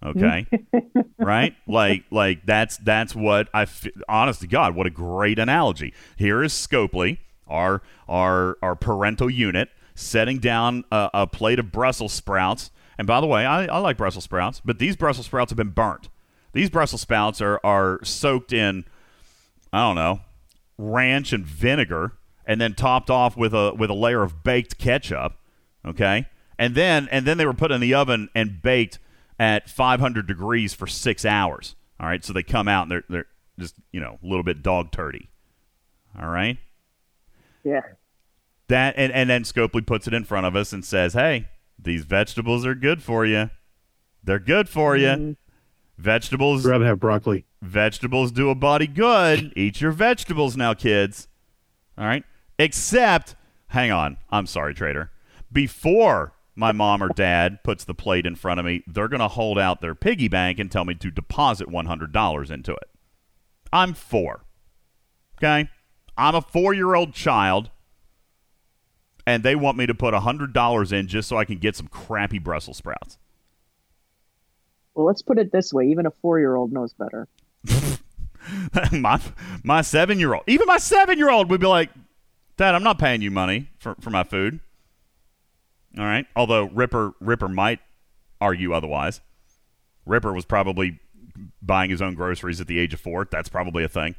Okay, 0.04 0.48
right? 1.20 1.56
Like 1.68 2.06
like 2.10 2.46
that's 2.46 2.78
that's 2.78 3.14
what 3.14 3.50
I. 3.54 3.64
F- 3.64 3.88
honest 4.10 4.42
to 4.42 4.48
God, 4.48 4.76
what 4.76 4.88
a 4.88 4.90
great 4.90 5.38
analogy. 5.38 5.94
Here 6.16 6.42
is 6.42 6.54
Scopely, 6.54 7.20
our 7.48 7.84
our 8.08 8.58
our 8.64 8.76
parental 8.76 9.30
unit, 9.30 9.70
setting 9.94 10.40
down 10.40 10.84
a, 10.92 11.10
a 11.14 11.28
plate 11.28 11.60
of 11.60 11.72
Brussels 11.72 12.14
sprouts. 12.14 12.72
And 12.98 13.06
by 13.08 13.22
the 13.22 13.28
way, 13.28 13.46
I, 13.46 13.66
I 13.66 13.78
like 13.78 13.98
Brussels 13.98 14.24
sprouts, 14.24 14.62
but 14.64 14.80
these 14.80 14.96
Brussels 14.96 15.28
sprouts 15.28 15.52
have 15.52 15.58
been 15.58 15.70
burnt. 15.70 16.10
These 16.54 16.72
Brussels 16.72 17.02
sprouts 17.02 17.40
are 17.40 17.60
are 17.64 18.00
soaked 18.04 18.52
in, 18.52 18.86
I 19.72 19.82
don't 19.82 19.96
know, 19.96 20.22
ranch 20.80 21.32
and 21.34 21.46
vinegar 21.46 22.14
and 22.46 22.60
then 22.60 22.74
topped 22.74 23.10
off 23.10 23.38
with 23.38 23.54
a 23.54 23.74
with 23.74 23.90
a 23.90 23.94
layer 23.94 24.24
of 24.24 24.44
baked 24.44 24.78
ketchup. 24.78 25.34
Okay, 25.86 26.28
and 26.58 26.76
then 26.76 27.08
and 27.12 27.26
then 27.26 27.38
they 27.38 27.46
were 27.46 27.54
put 27.54 27.72
in 27.72 27.82
the 27.82 27.94
oven 27.94 28.30
and 28.36 28.62
baked 28.62 29.00
at 29.40 29.70
500 29.70 30.28
degrees 30.28 30.74
for 30.74 30.86
six 30.86 31.26
hours. 31.26 31.76
All 32.00 32.08
right, 32.08 32.24
so 32.24 32.34
they 32.34 32.44
come 32.44 32.68
out 32.68 32.84
and 32.84 32.92
they're 32.92 33.04
they're 33.10 33.28
just 33.60 33.76
you 33.92 34.00
know 34.00 34.20
a 34.24 34.26
little 34.26 34.44
bit 34.44 34.62
dog 34.62 34.92
turdy. 34.92 35.28
All 36.20 36.30
right. 36.30 36.58
Yeah. 37.64 37.82
That 38.68 38.96
and 38.98 39.12
and 39.12 39.30
then 39.30 39.44
Scopely 39.44 39.86
puts 39.86 40.08
it 40.08 40.14
in 40.14 40.24
front 40.24 40.46
of 40.46 40.56
us 40.56 40.74
and 40.74 40.84
says, 40.86 41.14
"Hey, 41.14 41.48
these 41.78 42.06
vegetables 42.06 42.66
are 42.66 42.76
good 42.76 43.02
for 43.02 43.26
you. 43.26 43.50
They're 44.24 44.40
good 44.40 44.70
for 44.70 44.96
you. 44.96 45.08
Mm-hmm. 45.08 45.32
Vegetables. 45.98 46.66
I'd 46.66 46.70
rather 46.70 46.86
have 46.86 47.00
broccoli. 47.00 47.46
Vegetables 47.62 48.32
do 48.32 48.50
a 48.50 48.56
body 48.56 48.88
good. 48.88 49.54
Eat 49.58 49.82
your 49.82 49.92
vegetables 49.92 50.56
now, 50.56 50.74
kids. 50.74 51.28
All 51.98 52.06
right. 52.06 52.24
Except, 52.60 53.36
hang 53.68 53.92
on. 53.92 54.18
I'm 54.30 54.46
sorry, 54.46 54.74
trader. 54.74 55.12
Before 55.52 56.34
my 56.56 56.72
mom 56.72 57.02
or 57.02 57.10
dad 57.10 57.64
puts 57.64 57.84
the 57.84 57.94
plate 57.94 58.26
in 58.26 58.36
front 58.36 58.60
of 58.60 58.66
me, 58.66 58.84
they're 58.88 59.08
going 59.08 59.22
to 59.22 59.28
hold 59.28 59.58
out 59.58 59.82
their 59.82 59.96
piggy 59.96 60.28
bank 60.28 60.60
and 60.60 60.72
tell 60.72 60.86
me 60.86 60.94
to 60.96 61.12
deposit 61.12 61.68
$100 61.68 62.52
into 62.52 62.72
it. 62.74 62.90
I'm 63.74 63.94
four. 63.94 64.46
Okay? 65.38 65.70
I'm 66.18 66.36
a 66.36 66.42
four 66.42 66.74
year 66.74 66.94
old 66.94 67.14
child, 67.14 67.72
and 69.26 69.44
they 69.44 69.56
want 69.56 69.78
me 69.78 69.86
to 69.86 69.96
put 69.96 70.14
$100 70.14 70.92
in 70.92 71.08
just 71.08 71.30
so 71.30 71.38
I 71.38 71.46
can 71.46 71.58
get 71.58 71.76
some 71.76 71.88
crappy 71.88 72.38
Brussels 72.38 72.78
sprouts. 72.78 73.18
Well, 74.94 75.06
let's 75.06 75.22
put 75.22 75.40
it 75.40 75.52
this 75.52 75.74
way: 75.74 75.88
even 75.88 76.06
a 76.06 76.12
four-year-old 76.12 76.74
knows 76.74 76.94
better. 76.94 77.28
my 78.92 79.22
my 79.64 79.82
seven 79.82 80.20
year 80.20 80.34
old, 80.34 80.44
even 80.48 80.68
my 80.68 80.78
seven 80.78 81.18
year 81.18 81.30
old 81.30 81.50
would 81.50 81.62
be 81.62 81.68
like, 81.68 81.90
Dad, 82.62 82.76
I'm 82.76 82.84
not 82.84 83.00
paying 83.00 83.24
you 83.24 83.32
money 83.32 83.70
for, 83.80 83.96
for 84.00 84.12
my 84.12 84.24
food. 84.24 84.60
All 85.98 86.06
right. 86.06 86.28
Although 86.36 86.66
Ripper 86.66 87.14
Ripper 87.20 87.48
might 87.48 87.80
argue 88.40 88.72
otherwise. 88.72 89.20
Ripper 90.06 90.32
was 90.32 90.46
probably 90.46 91.00
buying 91.60 91.90
his 91.90 92.04
own 92.04 92.14
groceries 92.14 92.62
at 92.62 92.68
the 92.68 92.78
age 92.78 92.94
of 92.94 93.00
four. 93.00 93.28
That's 93.32 93.50
probably 93.50 93.84
a 93.84 93.90
thing. 93.90 94.14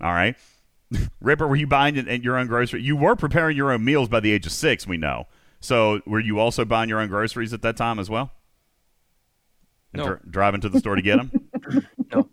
All 0.00 0.12
right. 0.12 0.36
Ripper, 1.20 1.48
were 1.48 1.56
you 1.56 1.66
buying 1.66 1.96
your 2.22 2.38
own 2.38 2.46
groceries? 2.46 2.86
You 2.86 2.94
were 2.94 3.16
preparing 3.16 3.56
your 3.56 3.72
own 3.72 3.84
meals 3.84 4.08
by 4.08 4.20
the 4.20 4.30
age 4.30 4.46
of 4.46 4.52
six, 4.52 4.86
we 4.86 4.96
know. 4.96 5.26
So 5.58 6.00
were 6.06 6.20
you 6.20 6.38
also 6.38 6.64
buying 6.64 6.88
your 6.88 7.00
own 7.00 7.08
groceries 7.08 7.52
at 7.52 7.62
that 7.62 7.76
time 7.76 7.98
as 7.98 8.08
well? 8.08 8.30
No. 9.92 10.04
Dr- 10.04 10.30
driving 10.30 10.60
to 10.60 10.68
the 10.68 10.78
store 10.78 10.94
to 10.94 11.02
get 11.02 11.16
them? 11.16 11.32
No. 12.12 12.28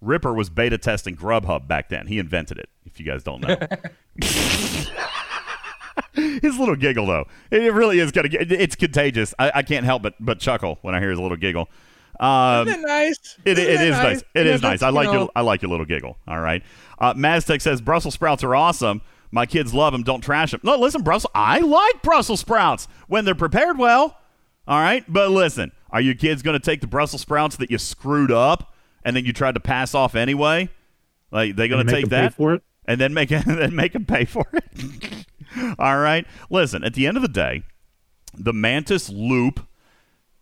Ripper 0.00 0.32
was 0.32 0.50
beta 0.50 0.78
testing 0.78 1.16
Grubhub 1.16 1.66
back 1.66 1.88
then. 1.88 2.06
He 2.06 2.18
invented 2.18 2.58
it, 2.58 2.68
if 2.86 3.00
you 3.00 3.06
guys 3.06 3.22
don't 3.22 3.40
know. 3.40 3.56
his 6.12 6.58
little 6.58 6.76
giggle, 6.76 7.06
though, 7.06 7.26
it 7.50 7.72
really 7.72 7.98
is 7.98 8.12
kind 8.12 8.26
of 8.26 8.32
it's 8.34 8.76
contagious. 8.76 9.34
I, 9.38 9.52
I, 9.56 9.62
can't 9.62 9.84
help 9.84 10.02
but 10.02 10.14
but 10.20 10.38
chuckle 10.38 10.78
when 10.82 10.94
I 10.94 11.00
hear 11.00 11.10
his 11.10 11.18
little 11.18 11.36
giggle. 11.36 11.68
Um, 12.20 12.68
Isn't 12.68 12.80
it 12.80 12.86
nice? 12.86 13.38
It, 13.44 13.58
Isn't 13.58 13.74
it 13.74 13.80
is 13.80 13.90
nice. 13.90 14.02
nice. 14.02 14.20
It 14.34 14.46
yeah, 14.46 14.54
is 14.54 14.62
nice. 14.62 14.82
I 14.82 14.90
like 14.90 15.06
know. 15.06 15.12
your 15.12 15.30
I 15.34 15.40
like 15.42 15.62
your 15.62 15.70
little 15.70 15.86
giggle. 15.86 16.16
All 16.26 16.40
right. 16.40 16.62
Uh, 16.98 17.14
Maztec 17.14 17.62
says 17.62 17.80
Brussels 17.80 18.14
sprouts 18.14 18.42
are 18.44 18.54
awesome. 18.54 19.02
My 19.30 19.46
kids 19.46 19.74
love 19.74 19.92
them. 19.92 20.02
Don't 20.02 20.22
trash 20.22 20.52
them. 20.52 20.60
No, 20.62 20.76
listen, 20.76 21.02
Brussels. 21.02 21.30
I 21.34 21.58
like 21.60 22.02
Brussels 22.02 22.40
sprouts 22.40 22.88
when 23.08 23.24
they're 23.24 23.34
prepared 23.34 23.78
well. 23.78 24.18
All 24.66 24.78
right, 24.78 25.02
but 25.08 25.30
listen, 25.30 25.72
are 25.90 26.00
your 26.00 26.14
kids 26.14 26.42
going 26.42 26.58
to 26.58 26.64
take 26.64 26.82
the 26.82 26.86
Brussels 26.86 27.22
sprouts 27.22 27.56
that 27.56 27.70
you 27.70 27.78
screwed 27.78 28.30
up 28.30 28.74
and 29.08 29.16
then 29.16 29.24
you 29.24 29.32
tried 29.32 29.54
to 29.54 29.60
pass 29.60 29.94
off 29.94 30.14
anyway? 30.14 30.68
Like 31.30 31.56
they 31.56 31.66
going 31.66 31.86
to 31.86 31.92
take 31.92 32.08
that 32.10 32.34
for 32.34 32.54
it? 32.54 32.62
and 32.88 33.00
then 33.00 33.14
make 33.14 33.28
then 33.46 33.76
make 33.76 33.92
them 33.92 34.04
pay 34.04 34.24
for 34.24 34.46
it? 34.52 35.26
All 35.78 35.98
right. 35.98 36.26
Listen, 36.50 36.82
at 36.82 36.94
the 36.94 37.06
end 37.06 37.16
of 37.16 37.22
the 37.22 37.28
day, 37.28 37.62
the 38.36 38.52
Mantis 38.52 39.08
Loop 39.08 39.66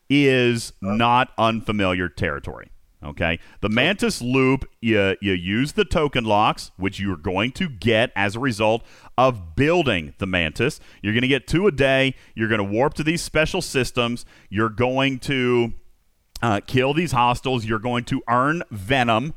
is 0.08 0.72
not 0.80 1.32
unfamiliar 1.36 2.08
territory. 2.08 2.70
Okay. 3.04 3.38
The 3.60 3.68
Mantis 3.68 4.22
Loop, 4.22 4.64
you, 4.80 5.16
you 5.20 5.32
use 5.32 5.72
the 5.72 5.84
token 5.84 6.24
locks, 6.24 6.70
which 6.76 6.98
you're 6.98 7.16
going 7.16 7.52
to 7.52 7.68
get 7.68 8.10
as 8.16 8.34
a 8.34 8.40
result 8.40 8.82
of 9.18 9.54
building 9.54 10.14
the 10.18 10.26
Mantis. 10.26 10.80
You're 11.02 11.12
going 11.12 11.22
to 11.22 11.28
get 11.28 11.46
two 11.46 11.66
a 11.66 11.72
day. 11.72 12.14
You're 12.34 12.48
going 12.48 12.58
to 12.58 12.64
warp 12.64 12.94
to 12.94 13.04
these 13.04 13.22
special 13.22 13.62
systems. 13.62 14.24
You're 14.48 14.70
going 14.70 15.18
to 15.20 15.74
uh, 16.42 16.60
kill 16.66 16.94
these 16.94 17.12
hostiles. 17.12 17.64
You're 17.64 17.78
going 17.78 18.04
to 18.04 18.22
earn 18.28 18.62
Venom. 18.70 19.34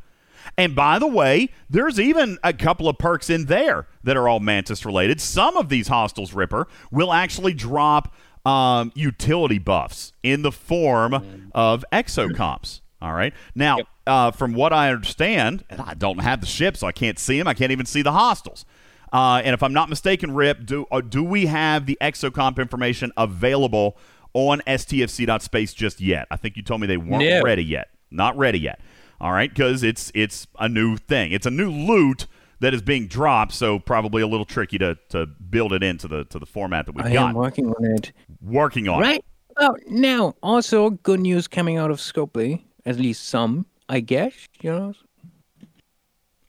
And 0.58 0.76
by 0.76 1.00
the 1.00 1.08
way, 1.08 1.50
there's 1.70 2.00
even 2.00 2.38
a 2.44 2.54
couple 2.54 2.88
of 2.88 2.98
perks 2.98 3.30
in 3.30 3.46
there 3.46 3.88
that 4.04 4.18
are 4.18 4.28
all 4.28 4.40
Mantis 4.40 4.86
related. 4.86 5.22
Some 5.22 5.58
of 5.58 5.70
these 5.70 5.88
hostiles, 5.88 6.34
Ripper, 6.34 6.68
will 6.92 7.14
actually 7.14 7.54
drop 7.54 8.14
um, 8.46 8.92
utility 8.96 9.60
buffs 9.60 10.14
in 10.24 10.42
the 10.42 10.52
form 10.52 11.50
of 11.54 11.86
exocomps. 11.92 12.82
All 13.02 13.14
right. 13.14 13.34
Now, 13.56 13.78
yep. 13.78 13.88
uh, 14.08 14.32
from 14.32 14.54
what 14.54 14.74
I 14.74 14.92
understand, 14.92 15.64
and 15.70 15.80
I 15.80 15.94
don't 15.94 16.20
have 16.20 16.42
the 16.42 16.48
ship, 16.48 16.76
so 16.76 16.88
I 16.88 16.92
can't 16.92 17.18
see 17.18 17.38
them. 17.38 17.48
I 17.48 17.54
can't 17.54 17.72
even 17.72 17.86
see 17.86 18.02
the 18.02 18.12
hostiles. 18.12 18.66
Uh, 19.12 19.42
and 19.44 19.54
if 19.54 19.64
I'm 19.64 19.74
not 19.74 19.90
mistaken, 19.90 20.34
Rip, 20.34 20.66
do 20.66 20.86
uh, 20.92 21.02
do 21.02 21.24
we 21.24 21.48
have 21.48 21.86
the 21.86 21.98
exocomp 22.02 22.60
information 22.60 23.12
available 23.18 23.98
on 24.34 24.62
stfc.space 24.68 25.74
just 25.74 26.02
yet? 26.02 26.28
I 26.32 26.36
think 26.38 26.58
you 26.58 26.64
told 26.64 26.82
me 26.82 26.88
they 26.88 26.98
weren't 26.98 27.24
no. 27.24 27.42
ready 27.42 27.64
yet. 27.64 27.90
Not 28.12 28.38
ready 28.38 28.60
yet. 28.60 28.80
All 29.22 29.32
right, 29.32 29.50
because 29.50 29.84
it's 29.84 30.12
it's 30.16 30.48
a 30.60 30.70
new 30.70 30.96
thing. 30.96 31.34
It's 31.34 31.46
a 31.46 31.52
new 31.52 31.70
loot 31.70 32.26
that 32.62 32.74
is 32.74 32.82
being 32.82 33.08
dropped, 33.08 33.54
so 33.54 33.80
probably 33.80 34.22
a 34.22 34.28
little 34.28 34.46
tricky 34.46 34.78
to, 34.78 34.98
to 35.10 35.26
build 35.26 35.74
it 35.74 35.84
into 35.84 36.08
the 36.08 36.24
to 36.26 36.40
the 36.40 36.46
format 36.46 36.86
that 36.86 36.96
we've 36.96 37.06
I 37.06 37.14
got. 37.14 37.30
am 37.30 37.36
working 37.36 37.68
on 37.68 37.86
it. 37.86 38.14
Working 38.42 38.88
on 38.88 39.02
right. 39.02 39.18
it. 39.18 39.26
Right. 39.60 39.70
Oh, 39.72 39.76
now 39.88 40.36
also 40.42 40.92
good 40.92 41.20
news 41.20 41.48
coming 41.48 41.78
out 41.78 41.92
of 41.92 41.98
Scopely 41.98 42.64
at 42.86 42.98
least 42.98 43.28
some, 43.28 43.66
I 43.88 44.00
guess. 44.00 44.34
You 44.62 44.72
know. 44.72 44.94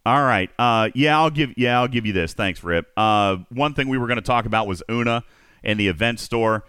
All 0.07 0.23
right. 0.23 0.51
Uh, 0.59 0.91
yeah, 0.95 1.19
I'll 1.19 1.31
give. 1.31 1.53
Yeah, 1.57 1.81
I'll 1.81 1.89
give 1.89 2.07
you 2.07 2.13
this. 2.13 2.33
Thanks, 2.33 2.65
Rip. 2.65 2.89
Uh, 2.97 3.39
one 3.51 3.75
thing 3.75 3.89
we 3.89 3.99
were 3.99 4.07
going 4.07 4.17
to 4.17 4.23
talk 4.23 4.47
about 4.47 4.67
was 4.67 4.83
Una 4.91 5.25
and 5.63 5.79
the 5.79 5.89
event 5.89 6.21
store. 6.21 6.65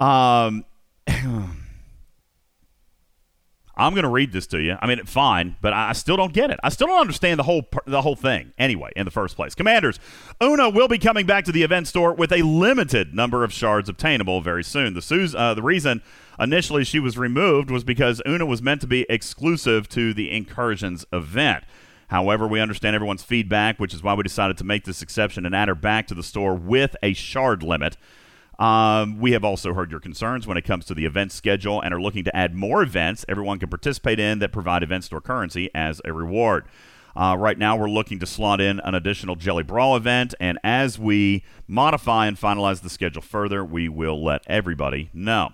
Um, 0.00 0.64
I'm 3.78 3.94
going 3.94 4.02
to 4.02 4.10
read 4.10 4.32
this 4.32 4.48
to 4.48 4.60
you. 4.60 4.76
I 4.82 4.88
mean, 4.88 5.04
fine, 5.04 5.56
but 5.60 5.72
I 5.72 5.92
still 5.92 6.16
don't 6.16 6.32
get 6.32 6.50
it. 6.50 6.58
I 6.64 6.68
still 6.68 6.88
don't 6.88 7.00
understand 7.00 7.38
the 7.38 7.44
whole 7.44 7.62
the 7.86 8.02
whole 8.02 8.16
thing. 8.16 8.52
Anyway, 8.58 8.90
in 8.96 9.04
the 9.04 9.12
first 9.12 9.36
place, 9.36 9.54
Commanders, 9.54 10.00
Una 10.42 10.68
will 10.68 10.88
be 10.88 10.98
coming 10.98 11.26
back 11.26 11.44
to 11.44 11.52
the 11.52 11.62
event 11.62 11.86
store 11.86 12.12
with 12.12 12.32
a 12.32 12.42
limited 12.42 13.14
number 13.14 13.44
of 13.44 13.52
shards 13.52 13.88
obtainable 13.88 14.40
very 14.40 14.64
soon. 14.64 14.94
The 14.94 15.34
uh, 15.36 15.54
the 15.54 15.62
reason 15.62 16.02
initially 16.40 16.82
she 16.82 16.98
was 16.98 17.16
removed 17.16 17.70
was 17.70 17.84
because 17.84 18.20
Una 18.26 18.44
was 18.44 18.60
meant 18.60 18.80
to 18.80 18.88
be 18.88 19.06
exclusive 19.08 19.88
to 19.90 20.12
the 20.12 20.32
Incursions 20.32 21.06
event. 21.12 21.62
However, 22.08 22.48
we 22.48 22.58
understand 22.58 22.96
everyone's 22.96 23.22
feedback, 23.22 23.78
which 23.78 23.94
is 23.94 24.02
why 24.02 24.14
we 24.14 24.22
decided 24.24 24.56
to 24.58 24.64
make 24.64 24.84
this 24.84 25.02
exception 25.02 25.46
and 25.46 25.54
add 25.54 25.68
her 25.68 25.74
back 25.76 26.08
to 26.08 26.14
the 26.14 26.22
store 26.22 26.54
with 26.54 26.96
a 27.02 27.12
shard 27.12 27.62
limit. 27.62 27.96
Um, 28.58 29.20
we 29.20 29.32
have 29.32 29.44
also 29.44 29.72
heard 29.72 29.90
your 29.90 30.00
concerns 30.00 30.46
when 30.46 30.56
it 30.56 30.64
comes 30.64 30.84
to 30.86 30.94
the 30.94 31.04
event 31.04 31.30
schedule 31.30 31.80
and 31.80 31.94
are 31.94 32.00
looking 32.00 32.24
to 32.24 32.36
add 32.36 32.54
more 32.54 32.82
events 32.82 33.24
everyone 33.28 33.60
can 33.60 33.68
participate 33.68 34.18
in 34.18 34.40
that 34.40 34.52
provide 34.52 34.82
event 34.82 35.04
store 35.04 35.20
currency 35.20 35.70
as 35.74 36.00
a 36.04 36.12
reward. 36.12 36.64
Uh, 37.14 37.36
right 37.36 37.58
now, 37.58 37.76
we're 37.76 37.88
looking 37.88 38.18
to 38.20 38.26
slot 38.26 38.60
in 38.60 38.80
an 38.80 38.94
additional 38.94 39.34
Jelly 39.34 39.64
Brawl 39.64 39.96
event, 39.96 40.34
and 40.38 40.58
as 40.62 40.98
we 40.98 41.42
modify 41.66 42.26
and 42.26 42.36
finalize 42.36 42.82
the 42.82 42.90
schedule 42.90 43.22
further, 43.22 43.64
we 43.64 43.88
will 43.88 44.22
let 44.22 44.42
everybody 44.46 45.10
know. 45.12 45.50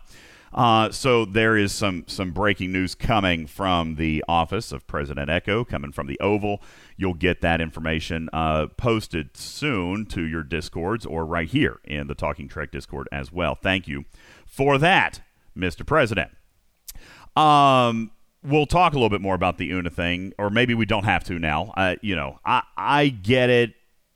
Uh, 0.55 0.89
so 0.91 1.25
there 1.25 1.57
is 1.57 1.73
some 1.73 2.05
some 2.07 2.31
breaking 2.31 2.71
news 2.71 2.95
coming 2.95 3.47
from 3.47 3.97
the 3.97 4.25
office 4.29 4.71
of 4.71 4.87
President 4.87 5.29
Echo, 5.29 5.65
coming 5.65 5.91
from 5.91 6.07
the 6.07 6.19
Oval. 6.21 6.63
You'll 6.97 7.15
get 7.15 7.41
that 7.41 7.61
information 7.61 8.29
uh, 8.33 8.69
posted 8.77 9.37
soon 9.37 10.07
to 10.07 10.23
your 10.23 10.45
discords 10.45 11.05
or 11.05 11.27
right 11.27 11.49
here 11.49 11.81
in 11.85 12.07
the 12.07 12.15
Talking 12.15 12.47
Trek 12.47 12.71
Discord 12.71 13.09
as 13.11 13.33
well. 13.33 13.57
Thank 13.57 13.89
you 13.89 14.05
for 14.47 14.79
that, 14.79 15.23
Mr. 15.57 15.85
President. 15.85 16.31
Um, 17.35 18.13
we'll 18.45 18.67
talk 18.67 18.93
a 18.93 18.97
little 18.97 19.11
bit 19.11 19.21
more 19.21 19.35
about 19.35 19.59
the 19.59 19.71
Una 19.71 19.91
thing, 19.91 20.33
or 20.39 20.51
maybe 20.51 20.73
we 20.75 20.87
don't 20.87 21.05
have 21.05 21.25
to 21.25 21.39
now. 21.41 21.73
Uh, 21.77 21.97
you 22.01 22.15
know, 22.15 22.39
I 22.45 22.63
I 22.77 23.09
get 23.09 23.51
it. 23.51 23.75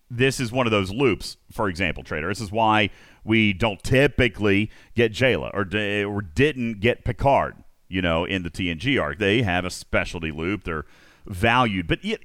This 0.09 0.39
is 0.39 0.53
one 0.53 0.67
of 0.67 0.71
those 0.71 0.91
loops, 0.91 1.37
for 1.51 1.69
example, 1.69 2.05
Trader. 2.05 2.29
This 2.29 2.41
is 2.41 2.53
why 2.53 2.91
we 3.29 3.53
don't 3.53 3.83
typically 3.83 4.71
get 4.97 5.13
Jaylah 5.13 5.51
or, 5.53 5.67
or 6.11 6.23
didn't 6.23 6.81
get 6.81 7.05
Picard, 7.05 7.57
you 7.89 8.01
know, 8.03 8.25
in 8.25 8.43
the 8.43 8.51
TNG 8.51 9.01
arc. 9.01 9.19
They 9.19 9.43
have 9.43 9.65
a 9.65 9.71
specialty 9.71 10.33
loop. 10.33 10.65
They're 10.65 10.87
valued. 11.27 11.87
But 11.87 12.05
yet, 12.05 12.21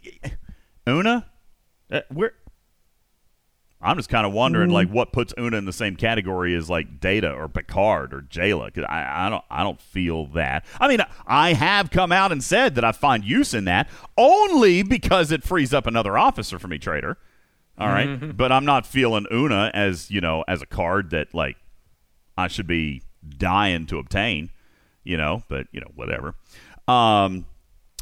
Una, 0.88 1.30
uh, 1.92 2.02
we're. 2.12 2.32
I'm 3.86 3.98
just 3.98 4.08
kind 4.08 4.26
of 4.26 4.32
wondering, 4.32 4.68
Mm-hmm. 4.70 4.74
like, 4.76 4.90
what 4.90 5.12
puts 5.12 5.34
Una 5.38 5.58
in 5.58 5.66
the 5.66 5.74
same 5.74 5.98
category 5.98 6.56
as 6.56 6.70
like 6.70 7.02
Data 7.02 7.30
or 7.34 7.50
Picard 7.50 8.14
or 8.14 8.22
Jaylah? 8.22 8.68
Because 8.68 8.86
I, 8.88 9.26
I 9.26 9.30
don't, 9.30 9.44
I 9.50 9.62
don't 9.62 9.82
feel 9.82 10.28
that. 10.28 10.64
I 10.80 10.88
mean, 10.88 11.00
I 11.28 11.52
have 11.52 11.92
come 11.92 12.14
out 12.14 12.32
and 12.32 12.42
said 12.42 12.76
that 12.76 12.86
I 12.86 12.94
find 12.94 13.26
use 13.26 13.54
in 13.54 13.66
that 13.66 13.90
only 14.18 14.84
because 14.84 15.34
it 15.34 15.44
frees 15.44 15.74
up 15.74 15.86
another 15.86 16.18
officer 16.18 16.58
for 16.58 16.70
me, 16.70 16.78
Trader. 16.78 17.18
All 17.78 17.88
right? 17.88 18.08
Mm-hmm. 18.08 18.32
but 18.32 18.52
I'm 18.52 18.66
not 18.66 18.86
feeling 18.86 19.26
Una 19.32 19.72
as 19.74 20.12
you 20.12 20.22
know 20.22 20.44
as 20.48 20.62
a 20.62 20.66
card 20.66 21.10
that 21.10 21.34
like 21.34 21.58
I 22.38 22.48
should 22.48 22.68
be 22.68 23.02
dying 23.38 23.86
to 23.88 23.98
obtain. 23.98 24.52
You 25.04 25.18
know, 25.18 25.44
but 25.50 25.68
you 25.72 25.82
know 25.82 25.92
whatever. 25.96 26.36
Um, 26.88 27.46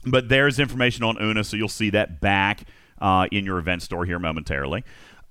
but 0.05 0.29
there's 0.29 0.59
information 0.59 1.03
on 1.03 1.17
Una, 1.21 1.43
so 1.43 1.57
you'll 1.57 1.67
see 1.67 1.89
that 1.91 2.21
back 2.21 2.63
uh, 2.99 3.27
in 3.31 3.45
your 3.45 3.57
event 3.57 3.81
store 3.81 4.05
here 4.05 4.19
momentarily. 4.19 4.83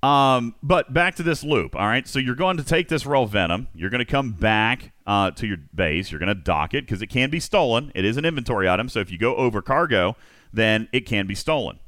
Um, 0.02 0.54
but 0.62 0.92
back 0.94 1.16
to 1.16 1.22
this 1.22 1.44
loop. 1.44 1.76
All 1.76 1.86
right, 1.86 2.08
so 2.08 2.18
you're 2.18 2.34
going 2.34 2.56
to 2.56 2.64
take 2.64 2.88
this 2.88 3.04
raw 3.04 3.26
venom. 3.26 3.68
You're 3.74 3.90
going 3.90 4.00
to 4.00 4.10
come 4.10 4.32
back 4.32 4.92
uh, 5.06 5.30
to 5.32 5.46
your 5.46 5.58
base. 5.74 6.10
You're 6.10 6.20
going 6.20 6.28
to 6.28 6.34
dock 6.34 6.72
it 6.72 6.86
because 6.86 7.02
it 7.02 7.08
can 7.08 7.30
be 7.30 7.38
stolen. 7.40 7.92
It 7.94 8.04
is 8.04 8.16
an 8.16 8.24
inventory 8.24 8.68
item, 8.68 8.88
so 8.88 9.00
if 9.00 9.10
you 9.10 9.18
go 9.18 9.36
over 9.36 9.60
cargo, 9.60 10.16
then 10.52 10.88
it 10.92 11.00
can 11.00 11.26
be 11.26 11.34
stolen. 11.34 11.78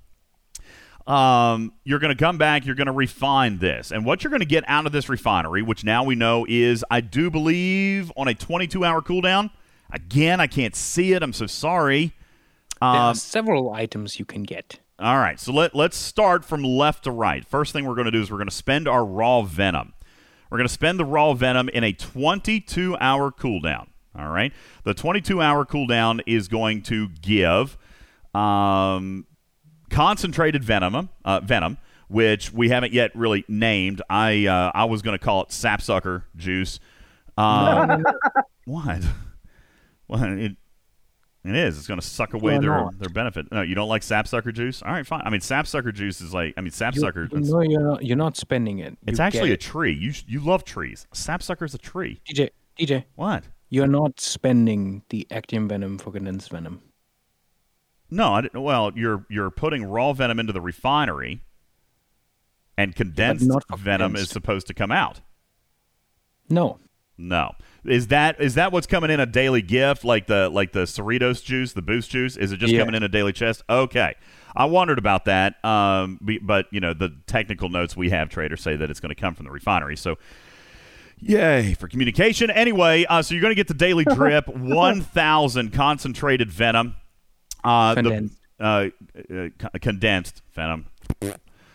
Um, 1.06 1.72
you're 1.84 1.98
going 1.98 2.16
to 2.16 2.24
come 2.24 2.38
back. 2.38 2.64
You're 2.64 2.74
going 2.76 2.86
to 2.86 2.92
refine 2.92 3.58
this, 3.58 3.90
and 3.90 4.04
what 4.04 4.22
you're 4.22 4.30
going 4.30 4.40
to 4.40 4.46
get 4.46 4.64
out 4.68 4.86
of 4.86 4.92
this 4.92 5.08
refinery, 5.08 5.62
which 5.62 5.82
now 5.84 6.04
we 6.04 6.14
know 6.14 6.46
is, 6.48 6.84
I 6.90 7.00
do 7.00 7.30
believe, 7.30 8.12
on 8.16 8.28
a 8.28 8.34
22 8.34 8.84
hour 8.84 9.00
cooldown. 9.02 9.50
Again, 9.90 10.40
I 10.40 10.46
can't 10.46 10.74
see 10.76 11.12
it. 11.12 11.22
I'm 11.22 11.32
so 11.32 11.46
sorry. 11.46 12.14
There 12.80 12.88
Um, 12.88 12.96
are 12.96 13.14
several 13.14 13.72
items 13.72 14.18
you 14.18 14.24
can 14.24 14.42
get. 14.44 14.78
all 14.98 15.18
right, 15.18 15.38
so 15.40 15.52
let, 15.52 15.74
let's 15.74 15.96
start 15.96 16.44
from 16.44 16.62
left 16.62 17.04
to 17.04 17.10
right. 17.10 17.44
First 17.44 17.72
thing 17.72 17.84
we're 17.84 17.94
going 17.94 18.06
to 18.06 18.10
do 18.12 18.22
is 18.22 18.30
we're 18.30 18.38
going 18.38 18.48
to 18.48 18.54
spend 18.54 18.86
our 18.88 19.04
raw 19.04 19.42
venom. 19.42 19.92
We're 20.50 20.58
going 20.58 20.68
to 20.68 20.72
spend 20.72 20.98
the 21.00 21.04
raw 21.04 21.32
venom 21.34 21.68
in 21.70 21.82
a 21.84 21.92
22 21.92 22.96
hour 23.00 23.30
cooldown. 23.32 23.88
All 24.16 24.28
right. 24.28 24.52
The 24.84 24.94
22 24.94 25.40
hour 25.40 25.64
cooldown 25.64 26.20
is 26.26 26.46
going 26.48 26.82
to 26.82 27.08
give 27.08 27.76
um, 28.34 29.26
concentrated 29.92 30.64
venom, 30.64 31.08
uh, 31.24 31.40
venom, 31.40 31.78
which 32.08 32.52
we 32.52 32.68
haven't 32.68 32.92
yet 32.92 33.14
really 33.14 33.44
named. 33.48 34.02
I 34.10 34.46
uh, 34.46 34.72
I 34.74 34.84
was 34.86 35.02
going 35.02 35.16
to 35.18 35.24
call 35.24 35.42
it 35.42 35.52
sapsucker 35.52 36.24
juice. 36.36 36.80
Um, 37.36 38.04
what? 38.64 39.02
Well, 40.08 40.22
it, 40.24 40.56
it 41.44 41.56
is. 41.56 41.78
It's 41.78 41.86
going 41.86 42.00
to 42.00 42.06
suck 42.06 42.34
away 42.34 42.54
Why 42.54 42.60
their 42.60 42.70
not? 42.70 42.98
their 42.98 43.08
benefit. 43.08 43.50
No, 43.50 43.62
you 43.62 43.74
don't 43.74 43.88
like 43.88 44.02
sapsucker 44.02 44.52
juice? 44.52 44.82
All 44.82 44.92
right, 44.92 45.06
fine. 45.06 45.22
I 45.24 45.30
mean, 45.30 45.40
sapsucker 45.40 45.92
juice 45.92 46.20
is 46.20 46.34
like. 46.34 46.54
I 46.56 46.60
mean, 46.60 46.66
You, 46.66 46.70
sapsucker. 46.72 47.28
you 47.32 47.38
it's 47.38 47.48
know 47.48 47.60
you're 47.60 47.80
not, 47.80 48.04
you're 48.04 48.16
not 48.16 48.36
spending 48.36 48.78
it. 48.80 48.96
it's 49.06 49.18
You 49.18 49.24
actually 49.24 49.52
a 49.52 49.56
tree. 49.56 49.92
You 49.92 50.12
you 50.26 50.40
love 50.40 50.64
trees. 50.64 51.06
Sapsucker 51.14 51.64
is 51.64 51.74
a 51.74 51.78
tree. 51.78 52.20
it. 52.26 52.52
DJ. 52.78 52.86
DJ. 52.86 53.04
What? 53.14 53.44
You're 53.70 53.86
not 53.86 54.20
spending 54.20 55.02
the 55.08 55.26
Actian 55.30 55.66
venom 55.66 55.96
for 55.98 56.12
condensed 56.12 56.50
venom. 56.50 56.82
No, 58.12 58.34
I 58.34 58.40
didn't, 58.42 58.60
well, 58.62 58.92
you're 58.94 59.24
you're 59.30 59.50
putting 59.50 59.84
raw 59.84 60.12
venom 60.12 60.38
into 60.38 60.52
the 60.52 60.60
refinery, 60.60 61.40
and 62.76 62.94
condensed 62.94 63.50
venom 63.78 64.16
is 64.16 64.28
supposed 64.28 64.66
to 64.66 64.74
come 64.74 64.92
out. 64.92 65.20
No. 66.48 66.78
No, 67.18 67.52
is 67.84 68.08
that 68.08 68.40
is 68.40 68.54
that 68.54 68.72
what's 68.72 68.86
coming 68.86 69.10
in 69.10 69.20
a 69.20 69.26
daily 69.26 69.62
gift, 69.62 70.04
like 70.04 70.26
the 70.26 70.48
like 70.48 70.72
the 70.72 70.80
Cerritos 70.84 71.44
juice, 71.44 71.72
the 71.72 71.82
Boost 71.82 72.10
juice? 72.10 72.36
Is 72.36 72.52
it 72.52 72.56
just 72.56 72.72
Yeah. 72.72 72.80
coming 72.80 72.94
in 72.94 73.02
a 73.02 73.08
daily 73.08 73.32
chest? 73.32 73.62
Okay, 73.70 74.14
I 74.56 74.64
wondered 74.64 74.98
about 74.98 75.26
that. 75.26 75.62
Um, 75.64 76.18
but 76.42 76.66
you 76.70 76.80
know 76.80 76.94
the 76.94 77.14
technical 77.26 77.68
notes 77.68 77.96
we 77.96 78.10
have 78.10 78.28
traders 78.28 78.60
say 78.62 78.76
that 78.76 78.90
it's 78.90 78.98
going 78.98 79.14
to 79.14 79.20
come 79.20 79.34
from 79.34 79.44
the 79.46 79.52
refinery. 79.52 79.96
So. 79.96 80.16
Yay 81.24 81.74
for 81.74 81.86
communication. 81.86 82.50
Anyway, 82.50 83.04
uh, 83.08 83.22
so 83.22 83.32
you're 83.32 83.42
going 83.42 83.52
to 83.52 83.54
get 83.54 83.68
the 83.68 83.74
daily 83.74 84.04
drip, 84.04 84.48
1,000 84.56 85.72
concentrated 85.72 86.50
venom. 86.50 86.96
Uh, 87.64 87.94
Condensed. 87.94 88.36
The, 88.58 88.64
uh, 88.64 88.88
uh, 89.30 89.48
con- 89.58 89.80
condensed 89.80 90.42
venom. 90.52 90.86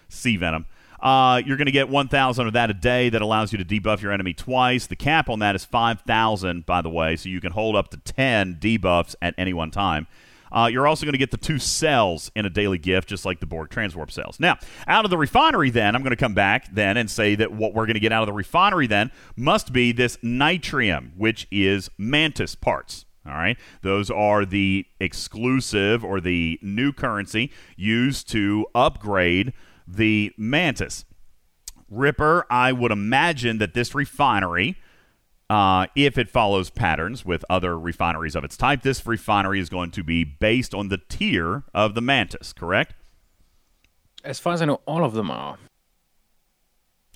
Sea 0.09 0.37
venom. 0.37 0.65
Uh, 0.99 1.41
you're 1.45 1.57
going 1.57 1.67
to 1.67 1.71
get 1.71 1.89
1,000 1.89 2.47
of 2.47 2.53
that 2.53 2.69
a 2.69 2.73
day. 2.73 3.09
That 3.09 3.21
allows 3.21 3.51
you 3.51 3.63
to 3.63 3.65
debuff 3.65 4.01
your 4.01 4.11
enemy 4.11 4.33
twice. 4.33 4.87
The 4.87 4.95
cap 4.95 5.29
on 5.29 5.39
that 5.39 5.55
is 5.55 5.63
5,000, 5.65 6.65
by 6.65 6.81
the 6.81 6.89
way, 6.89 7.15
so 7.15 7.29
you 7.29 7.41
can 7.41 7.51
hold 7.51 7.75
up 7.75 7.89
to 7.89 7.97
10 7.97 8.55
debuffs 8.55 9.15
at 9.21 9.35
any 9.37 9.53
one 9.53 9.71
time. 9.71 10.07
Uh, 10.51 10.69
you're 10.71 10.87
also 10.87 11.05
going 11.05 11.13
to 11.13 11.19
get 11.19 11.31
the 11.31 11.37
two 11.37 11.59
cells 11.59 12.31
in 12.33 12.45
a 12.45 12.49
daily 12.49 12.77
gift, 12.77 13.09
just 13.09 13.25
like 13.25 13.39
the 13.39 13.45
Borg 13.45 13.69
Transwarp 13.69 14.09
cells. 14.09 14.39
Now, 14.39 14.57
out 14.87 15.03
of 15.03 15.11
the 15.11 15.17
refinery, 15.17 15.69
then, 15.69 15.93
I'm 15.93 16.03
going 16.03 16.11
to 16.11 16.15
come 16.15 16.33
back 16.33 16.73
then 16.73 16.95
and 16.97 17.11
say 17.11 17.35
that 17.35 17.51
what 17.51 17.73
we're 17.73 17.85
going 17.85 17.95
to 17.95 17.99
get 17.99 18.13
out 18.13 18.23
of 18.23 18.27
the 18.27 18.33
refinery 18.33 18.87
then 18.87 19.11
must 19.35 19.73
be 19.73 19.91
this 19.91 20.17
nitrium, 20.17 21.11
which 21.17 21.47
is 21.51 21.89
mantis 21.97 22.55
parts. 22.55 23.05
All 23.27 23.33
right. 23.33 23.57
Those 23.81 24.09
are 24.09 24.45
the 24.45 24.85
exclusive 24.99 26.03
or 26.03 26.21
the 26.21 26.59
new 26.61 26.93
currency 26.93 27.51
used 27.75 28.29
to 28.29 28.65
upgrade 28.73 29.53
the 29.87 30.33
mantis. 30.37 31.05
Ripper, 31.89 32.45
I 32.49 32.71
would 32.71 32.91
imagine 32.91 33.57
that 33.59 33.73
this 33.73 33.95
refinery, 33.95 34.77
uh, 35.49 35.87
if 35.95 36.17
it 36.17 36.29
follows 36.29 36.69
patterns 36.69 37.25
with 37.25 37.45
other 37.49 37.79
refineries 37.79 38.35
of 38.35 38.43
its 38.43 38.57
type, 38.57 38.81
this 38.81 39.05
refinery 39.05 39.59
is 39.59 39.69
going 39.69 39.91
to 39.91 40.03
be 40.03 40.23
based 40.23 40.73
on 40.73 40.89
the 40.89 40.99
tier 41.09 41.63
of 41.73 41.95
the 41.95 42.01
mantis, 42.01 42.53
correct? 42.53 42.93
As 44.23 44.39
far 44.39 44.53
as 44.53 44.61
I 44.61 44.65
know, 44.65 44.81
all 44.85 45.05
of 45.05 45.13
them 45.13 45.31
are. 45.31 45.57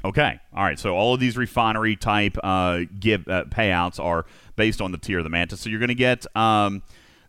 Okay. 0.04 0.40
All 0.54 0.64
right. 0.64 0.80
So 0.80 0.96
all 0.96 1.14
of 1.14 1.20
these 1.20 1.38
refinery 1.38 1.96
type 1.96 2.38
uh, 2.44 2.82
give 3.00 3.28
uh, 3.28 3.46
payouts 3.46 4.00
are 4.04 4.26
based 4.56 4.82
on 4.82 4.92
the 4.92 4.98
tier 4.98 5.20
of 5.20 5.24
the 5.24 5.30
mantis. 5.30 5.62
So 5.62 5.70
you're 5.70 5.80
going 5.80 5.90
to 5.90 5.96
get 5.96 6.26
um, 6.36 6.82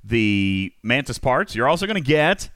the 0.03 0.73
mantis 0.83 1.19
parts. 1.19 1.55
You're 1.55 1.69
also 1.69 1.87
going 1.87 2.03
to 2.03 2.07
get 2.07 2.51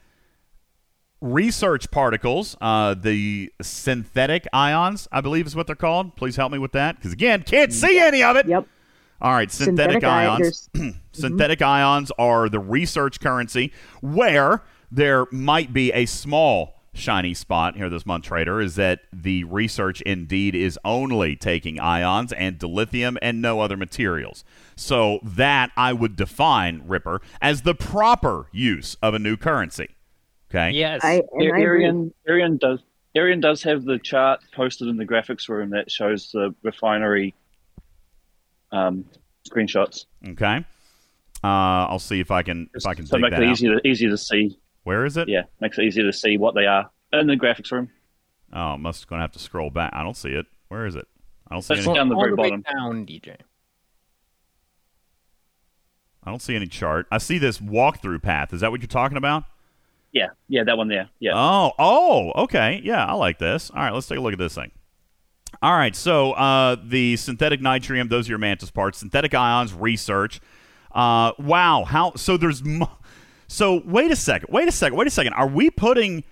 research 1.21 1.89
particles, 1.91 2.55
uh, 2.61 2.93
the 2.93 3.51
synthetic 3.61 4.47
ions, 4.53 5.07
I 5.11 5.21
believe 5.21 5.47
is 5.47 5.55
what 5.55 5.67
they're 5.67 5.75
called. 5.75 6.15
Please 6.15 6.35
help 6.35 6.51
me 6.51 6.59
with 6.59 6.73
that, 6.73 6.95
because 6.95 7.11
again, 7.13 7.43
can't 7.43 7.73
see 7.73 7.99
any 7.99 8.21
of 8.21 8.35
it. 8.35 8.47
Yep. 8.47 8.67
All 9.19 9.31
right, 9.31 9.51
synthetic, 9.51 9.93
Synthetic 9.95 10.03
ion- 10.03 10.41
ions. 10.43 10.69
synthetic 11.11 11.61
ions 11.63 12.11
are 12.19 12.49
the 12.49 12.59
research 12.59 13.19
currency 13.19 13.73
where 14.01 14.63
there 14.91 15.25
might 15.31 15.73
be 15.73 15.91
a 15.91 16.05
small 16.05 16.76
shiny 16.97 17.33
spot 17.33 17.77
here 17.77 17.89
this 17.89 18.05
month 18.05 18.25
trader 18.25 18.59
is 18.59 18.75
that 18.75 19.01
the 19.13 19.43
research 19.45 20.01
indeed 20.01 20.55
is 20.55 20.77
only 20.83 21.35
taking 21.35 21.79
ions 21.79 22.33
and 22.33 22.57
dilithium 22.59 23.17
and 23.21 23.41
no 23.41 23.59
other 23.61 23.77
materials. 23.77 24.43
So 24.75 25.19
that 25.23 25.71
I 25.77 25.93
would 25.93 26.15
define 26.15 26.83
Ripper 26.85 27.21
as 27.41 27.61
the 27.61 27.75
proper 27.75 28.47
use 28.51 28.97
of 29.01 29.13
a 29.13 29.19
new 29.19 29.37
currency. 29.37 29.89
Okay? 30.49 30.71
Yes, 30.71 31.01
I- 31.03 31.23
and 31.33 31.53
I 31.53 31.59
Arian, 31.59 32.13
Arian 32.27 32.57
does. 32.57 32.79
Arian 33.15 33.39
does 33.39 33.63
have 33.63 33.83
the 33.83 33.97
chart 33.97 34.41
posted 34.53 34.87
in 34.89 34.97
the 34.97 35.05
graphics 35.05 35.49
room 35.49 35.71
that 35.71 35.89
shows 35.89 36.29
the 36.31 36.53
refinery 36.61 37.33
um, 38.71 39.05
screenshots. 39.49 40.05
Okay. 40.29 40.63
Uh, 41.43 41.47
I'll 41.87 41.99
see 41.99 42.19
if 42.19 42.29
I 42.29 42.43
can 42.43 42.69
if 42.75 42.85
I 42.85 42.93
can 42.93 43.05
so 43.07 43.17
dig 43.17 43.23
make 43.23 43.31
that 43.31 43.41
it 43.41 43.47
out. 43.47 43.51
easier 43.53 43.79
to, 43.79 43.87
easier 43.87 44.09
to 44.09 44.17
see. 44.17 44.57
Where 44.87 45.03
is 45.03 45.17
it? 45.17 45.27
Yeah, 45.27 45.41
makes 45.59 45.77
it 45.77 45.83
easier 45.83 46.05
to 46.05 46.13
see 46.13 46.37
what 46.37 46.55
they 46.55 46.65
are 46.65 46.89
in 47.11 47.27
the 47.27 47.35
graphics 47.35 47.73
room. 47.73 47.89
Oh, 48.53 48.57
I 48.61 48.75
must 48.77 49.05
going 49.09 49.19
to 49.19 49.21
have 49.23 49.33
to 49.33 49.39
scroll 49.39 49.69
back. 49.69 49.91
I 49.93 50.01
don't 50.01 50.15
see 50.15 50.29
it. 50.29 50.45
Where 50.69 50.85
is 50.85 50.95
it? 50.95 51.05
I 51.45 51.55
don't 51.55 51.61
see 51.61 51.75
That's 51.75 51.85
any. 51.87 51.93
down 51.97 52.07
the 52.07 52.15
all 52.15 52.21
very 52.21 52.33
the 52.33 52.41
way 52.41 52.49
bottom. 52.51 52.63
down, 52.73 53.05
DJ. 53.05 53.35
I 56.23 56.29
don't 56.29 56.41
see 56.41 56.55
any 56.55 56.67
chart. 56.67 57.05
I 57.11 57.17
see 57.17 57.37
this 57.37 57.57
walkthrough 57.57 58.21
path. 58.23 58.53
Is 58.53 58.61
that 58.61 58.71
what 58.71 58.79
you're 58.79 58.87
talking 58.87 59.17
about? 59.17 59.43
Yeah, 60.13 60.27
yeah, 60.47 60.63
that 60.63 60.77
one 60.77 60.87
there. 60.87 61.09
Yeah, 61.19 61.33
Oh, 61.35 61.73
oh, 61.77 62.31
okay. 62.43 62.79
Yeah, 62.81 63.05
I 63.05 63.11
like 63.15 63.39
this. 63.39 63.69
All 63.71 63.81
right, 63.81 63.93
let's 63.93 64.07
take 64.07 64.19
a 64.19 64.21
look 64.21 64.31
at 64.31 64.39
this 64.39 64.55
thing. 64.55 64.71
All 65.61 65.73
right, 65.73 65.97
so 65.97 66.31
uh, 66.31 66.77
the 66.81 67.17
synthetic 67.17 67.59
nitrium, 67.59 68.07
those 68.07 68.29
are 68.29 68.31
your 68.31 68.39
mantis 68.39 68.71
parts. 68.71 68.99
Synthetic 68.99 69.33
ions, 69.33 69.73
research. 69.73 70.39
Uh, 70.93 71.33
wow, 71.37 71.83
how? 71.83 72.13
So 72.15 72.37
there's. 72.37 72.63
Mo- 72.65 72.89
so 73.47 73.81
wait 73.85 74.11
a 74.11 74.15
second. 74.15 74.49
Wait 74.51 74.67
a 74.67 74.71
second. 74.71 74.97
Wait 74.97 75.07
a 75.07 75.11
second. 75.11 75.33
Are 75.33 75.47
we 75.47 75.69
putting 75.69 76.23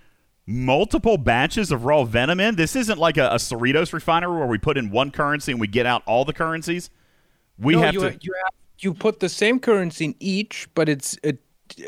multiple 0.46 1.16
batches 1.16 1.72
of 1.72 1.84
raw 1.84 2.04
venom 2.04 2.40
in? 2.40 2.56
This 2.56 2.76
isn't 2.76 2.98
like 2.98 3.16
a, 3.16 3.28
a 3.30 3.36
Cerritos 3.36 3.92
refinery 3.92 4.36
where 4.38 4.46
we 4.46 4.58
put 4.58 4.76
in 4.78 4.90
one 4.90 5.10
currency 5.10 5.52
and 5.52 5.60
we 5.60 5.66
get 5.66 5.86
out 5.86 6.02
all 6.06 6.24
the 6.24 6.32
currencies. 6.32 6.90
We 7.58 7.74
no, 7.74 7.80
have 7.82 7.94
you, 7.94 8.00
to. 8.00 8.18
you 8.20 8.34
have 8.44 8.54
you 8.78 8.94
put 8.94 9.20
the 9.20 9.28
same 9.28 9.58
currency 9.58 10.04
in 10.06 10.14
each, 10.20 10.68
but 10.74 10.88
it's 10.88 11.18
a, 11.24 11.34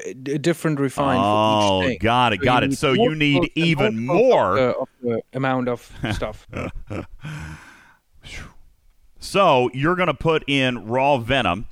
a 0.01 0.15
different 0.15 0.81
refine 0.81 1.19
Oh, 1.21 1.21
for 1.21 1.85
each 1.85 1.87
oh, 1.87 1.89
thing. 1.91 1.99
got 2.01 2.33
it, 2.33 2.41
So 2.41 2.45
got 2.45 2.63
it. 2.65 2.73
So 2.79 2.93
you 2.95 3.15
need 3.15 3.51
even 3.55 4.07
more. 4.07 4.57
of 4.57 4.57
the, 4.57 4.77
of 4.79 4.89
the 5.03 5.23
amount 5.35 5.69
of 5.69 5.93
stuff. 6.13 6.47
So 9.21 9.69
you're 9.75 9.97
going 9.97 10.07
to 10.07 10.15
put 10.15 10.45
in 10.47 10.87
raw 10.87 11.19
venom 11.19 11.67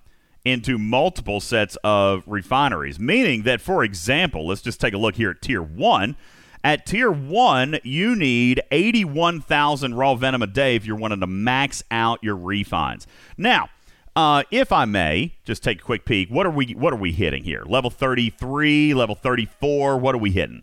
into 0.47 0.79
multiple 0.79 1.41
sets 1.41 1.77
of 1.83 2.23
refineries, 2.25 3.01
meaning 3.01 3.43
that, 3.43 3.61
for 3.61 3.83
example, 3.83 4.47
let's 4.47 4.63
just 4.63 4.81
take 4.81 4.95
a 4.95 4.97
look 4.97 5.17
here 5.17 5.31
at 5.31 5.43
tier 5.43 5.61
one. 5.61 6.17
At 6.63 6.87
tier 6.87 7.11
one, 7.11 7.81
you 7.83 8.15
need 8.15 8.63
81,000 8.71 9.95
raw 9.95 10.15
venom 10.15 10.43
a 10.43 10.47
day 10.47 10.77
if 10.77 10.87
you're 10.87 10.97
wanting 10.97 11.19
to 11.19 11.27
max 11.27 11.83
out 11.91 12.21
your 12.23 12.37
refines. 12.37 13.09
Now, 13.37 13.71
uh, 14.15 14.45
if 14.53 14.71
I 14.71 14.85
may, 14.85 15.35
just 15.45 15.65
take 15.65 15.81
a 15.81 15.85
quick 15.85 16.05
peek. 16.05 16.29
What 16.31 16.47
are 16.47 16.51
we? 16.51 16.75
What 16.75 16.93
are 16.93 16.97
we 16.97 17.11
hitting 17.11 17.43
here? 17.43 17.65
Level 17.67 17.91
33, 17.91 18.95
level 18.95 19.17
34. 19.17 19.99
What 19.99 20.15
are 20.15 20.19
we 20.19 20.31
hitting? 20.31 20.63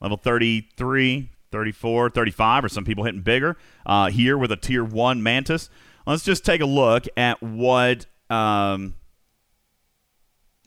Level 0.00 0.16
33, 0.16 1.30
34, 1.50 2.10
35, 2.10 2.64
or 2.64 2.68
some 2.68 2.84
people 2.84 3.02
hitting 3.02 3.22
bigger. 3.22 3.56
Uh, 3.84 4.08
here 4.08 4.38
with 4.38 4.52
a 4.52 4.56
tier 4.56 4.84
one 4.84 5.20
mantis. 5.20 5.68
Let's 6.06 6.22
just 6.22 6.44
take 6.44 6.60
a 6.60 6.66
look 6.66 7.06
at 7.16 7.42
what. 7.42 8.06
Um, 8.30 8.94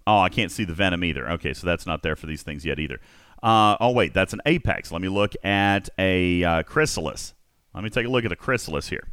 oh, 0.07 0.19
I 0.19 0.29
can't 0.29 0.51
see 0.51 0.63
the 0.63 0.73
venom 0.73 1.03
either. 1.03 1.29
Okay, 1.31 1.53
so 1.53 1.65
that's 1.65 1.85
not 1.85 2.03
there 2.03 2.15
for 2.15 2.25
these 2.27 2.43
things 2.43 2.65
yet 2.65 2.79
either. 2.79 2.99
Uh, 3.41 3.77
oh, 3.79 3.91
wait, 3.91 4.13
that's 4.13 4.33
an 4.33 4.41
apex. 4.45 4.91
Let 4.91 5.01
me 5.01 5.07
look 5.09 5.33
at 5.43 5.89
a 5.97 6.43
uh, 6.43 6.63
chrysalis. 6.63 7.33
Let 7.73 7.83
me 7.83 7.89
take 7.89 8.05
a 8.05 8.09
look 8.09 8.25
at 8.25 8.31
a 8.31 8.35
chrysalis 8.35 8.89
here. 8.89 9.07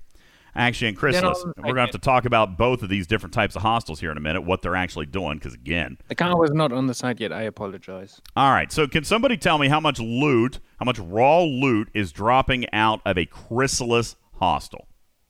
Actually, 0.58 0.88
in 0.88 0.94
chrysalis, 0.94 1.44
we're 1.58 1.62
going 1.64 1.74
to 1.74 1.80
have 1.82 1.90
to 1.90 1.98
talk 1.98 2.24
about 2.24 2.56
both 2.56 2.82
of 2.82 2.88
these 2.88 3.06
different 3.06 3.34
types 3.34 3.54
of 3.56 3.62
hostiles 3.62 4.00
here 4.00 4.10
in 4.10 4.16
a 4.16 4.20
minute, 4.20 4.40
what 4.40 4.62
they're 4.62 4.74
actually 4.74 5.04
doing, 5.04 5.36
because 5.36 5.52
again, 5.52 5.98
The 6.08 6.14
car 6.14 6.34
was 6.34 6.50
not 6.52 6.72
on 6.72 6.86
the 6.86 6.94
site 6.94 7.20
yet. 7.20 7.30
I 7.30 7.42
apologize. 7.42 8.22
all 8.34 8.50
right. 8.52 8.72
So, 8.72 8.88
can 8.88 9.04
somebody 9.04 9.36
tell 9.36 9.58
me 9.58 9.68
how 9.68 9.80
much 9.80 10.00
loot, 10.00 10.58
how 10.78 10.84
much 10.86 10.98
raw 10.98 11.42
loot 11.42 11.90
is 11.92 12.10
dropping 12.10 12.72
out 12.72 13.02
of 13.04 13.18
a 13.18 13.26
chrysalis 13.26 14.16
hostile? 14.40 14.85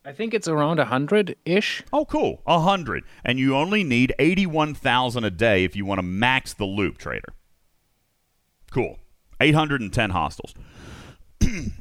I 0.07 0.13
think 0.13 0.33
it's 0.33 0.47
around 0.47 0.79
a 0.79 0.85
hundred 0.85 1.35
ish. 1.43 1.83
Oh, 1.91 2.05
cool. 2.05 2.41
A 2.47 2.61
hundred, 2.61 3.03
and 3.25 3.37
you 3.37 3.57
only 3.57 3.83
need 3.83 4.15
eighty-one 4.19 4.73
thousand 4.73 5.25
a 5.25 5.29
day 5.29 5.65
if 5.65 5.75
you 5.75 5.85
want 5.85 5.97
to 5.97 6.03
max 6.03 6.53
the 6.53 6.63
loop, 6.63 6.97
trader. 6.97 7.33
Cool. 8.71 8.99
Eight 9.41 9.53
hundred 9.53 9.81
and 9.81 9.91
ten 9.91 10.11
hostiles. 10.11 10.53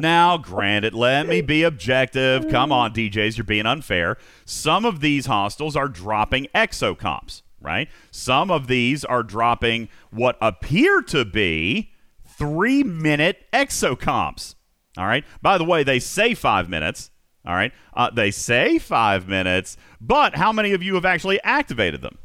now, 0.00 0.36
granted, 0.36 0.94
let 0.94 1.28
me 1.28 1.42
be 1.42 1.62
objective. 1.62 2.48
Come 2.48 2.72
on, 2.72 2.92
DJs, 2.92 3.36
you're 3.36 3.44
being 3.44 3.66
unfair. 3.66 4.16
Some 4.44 4.84
of 4.84 4.98
these 4.98 5.26
hostiles 5.26 5.76
are 5.76 5.86
dropping 5.86 6.48
exocomps, 6.56 7.42
right? 7.60 7.88
Some 8.10 8.50
of 8.50 8.66
these 8.66 9.04
are 9.04 9.22
dropping 9.22 9.88
what 10.10 10.38
appear 10.40 11.02
to 11.02 11.24
be 11.24 11.92
three 12.26 12.82
minute 12.82 13.46
exocomps. 13.52 14.56
All 14.96 15.06
right. 15.06 15.24
By 15.40 15.58
the 15.58 15.64
way, 15.64 15.82
they 15.84 15.98
say 15.98 16.34
five 16.34 16.68
minutes. 16.68 17.10
All 17.44 17.54
right. 17.54 17.72
Uh, 17.94 18.10
they 18.10 18.30
say 18.30 18.78
five 18.78 19.26
minutes, 19.26 19.76
but 20.00 20.36
how 20.36 20.52
many 20.52 20.72
of 20.72 20.82
you 20.82 20.94
have 20.94 21.04
actually 21.04 21.42
activated 21.42 22.02
them? 22.02 22.18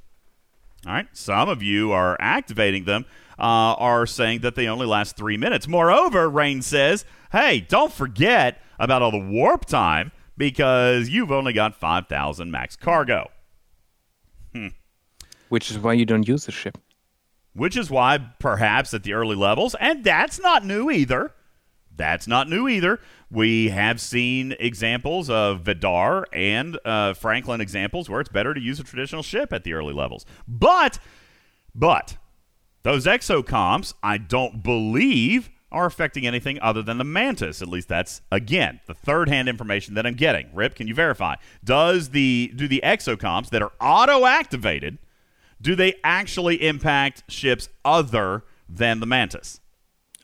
All 0.86 0.94
right. 0.94 1.08
Some 1.14 1.50
of 1.50 1.64
you 1.64 1.92
are 1.92 2.18
activating 2.20 2.86
them, 2.86 3.06
uh, 3.40 3.74
are 3.78 4.06
saying 4.06 4.42
that 4.42 4.56
they 4.56 4.68
only 4.68 4.86
last 4.86 5.18
three 5.18 5.38
minutes. 5.38 5.68
Moreover, 5.68 6.30
Rain 6.30 6.62
says, 6.62 7.04
hey, 7.32 7.62
don't 7.62 7.92
forget 7.92 8.62
about 8.80 9.02
all 9.02 9.12
the 9.12 9.18
warp 9.18 9.66
time 9.66 10.12
because 10.38 11.10
you've 11.10 11.32
only 11.32 11.54
got 11.54 11.76
5,000 11.76 12.52
max 12.52 12.76
cargo. 12.76 13.30
Hmm. 14.54 14.68
Which 15.50 15.72
is 15.72 15.80
why 15.80 15.94
you 15.94 16.06
don't 16.06 16.28
use 16.28 16.46
the 16.46 16.52
ship. 16.52 16.78
Which 17.54 17.76
is 17.76 17.90
why, 17.90 18.20
perhaps 18.40 18.94
at 18.94 19.02
the 19.02 19.14
early 19.14 19.36
levels, 19.36 19.76
and 19.80 20.04
that's 20.04 20.40
not 20.40 20.64
new 20.64 20.92
either. 20.92 21.34
That's 21.98 22.28
not 22.28 22.50
new 22.50 22.68
either. 22.68 23.00
We 23.30 23.70
have 23.70 24.00
seen 24.00 24.56
examples 24.60 25.30
of 25.30 25.62
Vidar 25.62 26.28
and 26.32 26.80
uh, 26.86 27.14
Franklin 27.14 27.60
examples 27.60 28.10
where 28.10 28.22
it's 28.22 28.30
better 28.30 28.54
to 28.54 28.60
use 28.62 28.80
a 28.80 28.84
traditional 28.84 29.24
ship 29.24 29.52
at 29.52 29.64
the 29.64 29.74
early 29.74 29.94
levels. 29.94 30.26
But, 30.48 31.00
but, 31.76 32.18
those 32.84 33.06
exocomps, 33.06 33.94
I 34.02 34.18
don't 34.18 34.64
believe, 34.64 35.50
are 35.72 35.86
affecting 35.86 36.26
anything 36.26 36.60
other 36.62 36.82
than 36.82 36.98
the 36.98 37.04
Mantis. 37.04 37.62
At 37.62 37.68
least 37.68 37.90
that's 37.90 38.22
again 38.32 38.80
the 38.88 38.94
third-hand 38.94 39.50
information 39.50 39.96
that 39.96 40.06
I'm 40.06 40.14
getting. 40.14 40.50
Rip, 40.54 40.76
can 40.76 40.88
you 40.88 40.94
verify? 40.94 41.36
Does 41.64 42.10
the 42.10 42.54
do 42.56 42.68
the 42.68 42.82
exocomps 42.84 43.50
that 43.50 43.62
are 43.62 43.74
auto-activated 43.82 45.00
do 45.62 45.76
they 45.76 45.96
actually 46.04 46.66
impact 46.66 47.24
ships 47.28 47.70
other 47.84 48.44
than 48.70 49.00
the 49.00 49.06
Mantis? 49.06 49.60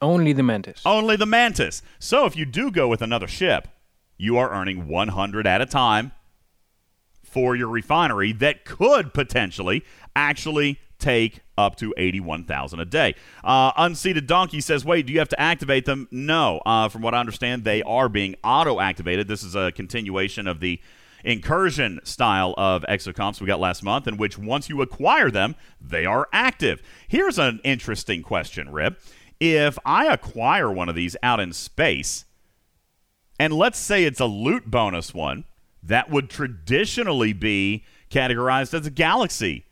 Only 0.03 0.33
the 0.33 0.43
Mantis. 0.43 0.81
Only 0.85 1.15
the 1.15 1.25
Mantis. 1.25 1.81
So 1.97 2.25
if 2.25 2.35
you 2.35 2.45
do 2.45 2.69
go 2.71 2.89
with 2.89 3.01
another 3.01 3.27
ship, 3.27 3.69
you 4.17 4.37
are 4.37 4.51
earning 4.51 4.87
100 4.87 5.47
at 5.47 5.61
a 5.61 5.65
time 5.65 6.11
for 7.23 7.55
your 7.55 7.69
refinery 7.69 8.33
that 8.33 8.65
could 8.65 9.13
potentially 9.13 9.83
actually 10.15 10.77
take 10.99 11.39
up 11.57 11.77
to 11.77 11.93
81,000 11.97 12.79
a 12.79 12.85
day. 12.85 13.15
Uh, 13.43 13.71
Unseated 13.77 14.27
Donkey 14.27 14.59
says, 14.59 14.83
wait, 14.83 15.05
do 15.05 15.13
you 15.13 15.19
have 15.19 15.29
to 15.29 15.39
activate 15.39 15.85
them? 15.85 16.07
No. 16.11 16.61
Uh, 16.65 16.89
from 16.89 17.01
what 17.01 17.13
I 17.13 17.19
understand, 17.19 17.63
they 17.63 17.81
are 17.83 18.09
being 18.09 18.35
auto 18.43 18.79
activated. 18.79 19.27
This 19.27 19.43
is 19.43 19.55
a 19.55 19.71
continuation 19.71 20.47
of 20.47 20.59
the 20.59 20.81
incursion 21.23 22.01
style 22.03 22.53
of 22.57 22.83
exocomps 22.89 23.39
we 23.39 23.47
got 23.47 23.59
last 23.59 23.83
month, 23.83 24.07
in 24.07 24.17
which 24.17 24.37
once 24.37 24.67
you 24.69 24.81
acquire 24.81 25.31
them, 25.31 25.55
they 25.79 26.05
are 26.05 26.27
active. 26.33 26.81
Here's 27.07 27.39
an 27.39 27.61
interesting 27.63 28.21
question, 28.21 28.69
Rip. 28.69 28.99
If 29.45 29.77
I 29.85 30.05
acquire 30.05 30.71
one 30.71 30.87
of 30.87 30.95
these 30.95 31.17
out 31.21 31.41
in 31.41 31.51
space, 31.51 32.23
and 33.37 33.51
let's 33.51 33.77
say 33.77 34.05
it's 34.05 34.21
a 34.21 34.25
loot 34.25 34.71
bonus 34.71 35.13
one, 35.13 35.43
that 35.83 36.09
would 36.09 36.29
traditionally 36.29 37.33
be 37.33 37.83
categorized 38.09 38.73
as 38.73 38.87
a 38.87 38.89
galaxy 38.89 39.65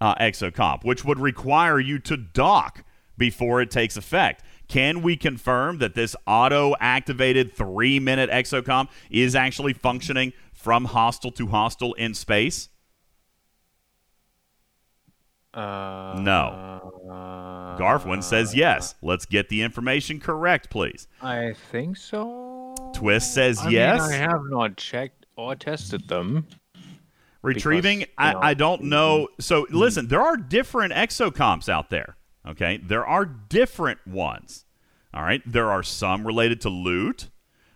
uh, 0.00 0.14
exocomp, 0.14 0.84
which 0.84 1.04
would 1.04 1.18
require 1.18 1.80
you 1.80 1.98
to 1.98 2.16
dock 2.16 2.84
before 3.18 3.60
it 3.60 3.72
takes 3.72 3.96
effect. 3.96 4.44
Can 4.68 5.02
we 5.02 5.16
confirm 5.16 5.78
that 5.78 5.96
this 5.96 6.14
auto 6.24 6.76
activated 6.78 7.52
three 7.52 7.98
minute 7.98 8.30
exocomp 8.30 8.90
is 9.10 9.34
actually 9.34 9.72
functioning 9.72 10.32
from 10.52 10.84
hostile 10.84 11.32
to 11.32 11.48
hostile 11.48 11.94
in 11.94 12.14
space? 12.14 12.68
Uh, 15.52 16.20
No. 16.20 17.76
Garfwin 17.78 18.22
says 18.22 18.54
yes. 18.54 18.94
Let's 19.02 19.26
get 19.26 19.48
the 19.48 19.62
information 19.62 20.20
correct, 20.20 20.70
please. 20.70 21.08
I 21.22 21.54
think 21.70 21.96
so. 21.96 22.74
Twist 22.94 23.34
says 23.34 23.58
I 23.60 23.64
mean, 23.64 23.72
yes. 23.72 24.00
I 24.02 24.12
have 24.14 24.42
not 24.48 24.76
checked 24.76 25.26
or 25.36 25.56
tested 25.56 26.06
them. 26.08 26.46
Retrieving, 27.42 28.00
because, 28.00 28.34
know- 28.34 28.40
I, 28.40 28.50
I 28.50 28.54
don't 28.54 28.82
know. 28.84 29.28
So 29.38 29.66
listen, 29.70 30.08
there 30.08 30.20
are 30.20 30.36
different 30.36 30.92
exocomps 30.92 31.68
out 31.68 31.90
there. 31.90 32.16
Okay, 32.46 32.78
there 32.78 33.06
are 33.06 33.24
different 33.24 34.06
ones. 34.06 34.64
All 35.12 35.22
right, 35.22 35.42
there 35.44 35.70
are 35.70 35.82
some 35.82 36.26
related 36.26 36.60
to 36.62 36.68
loot. 36.68 37.28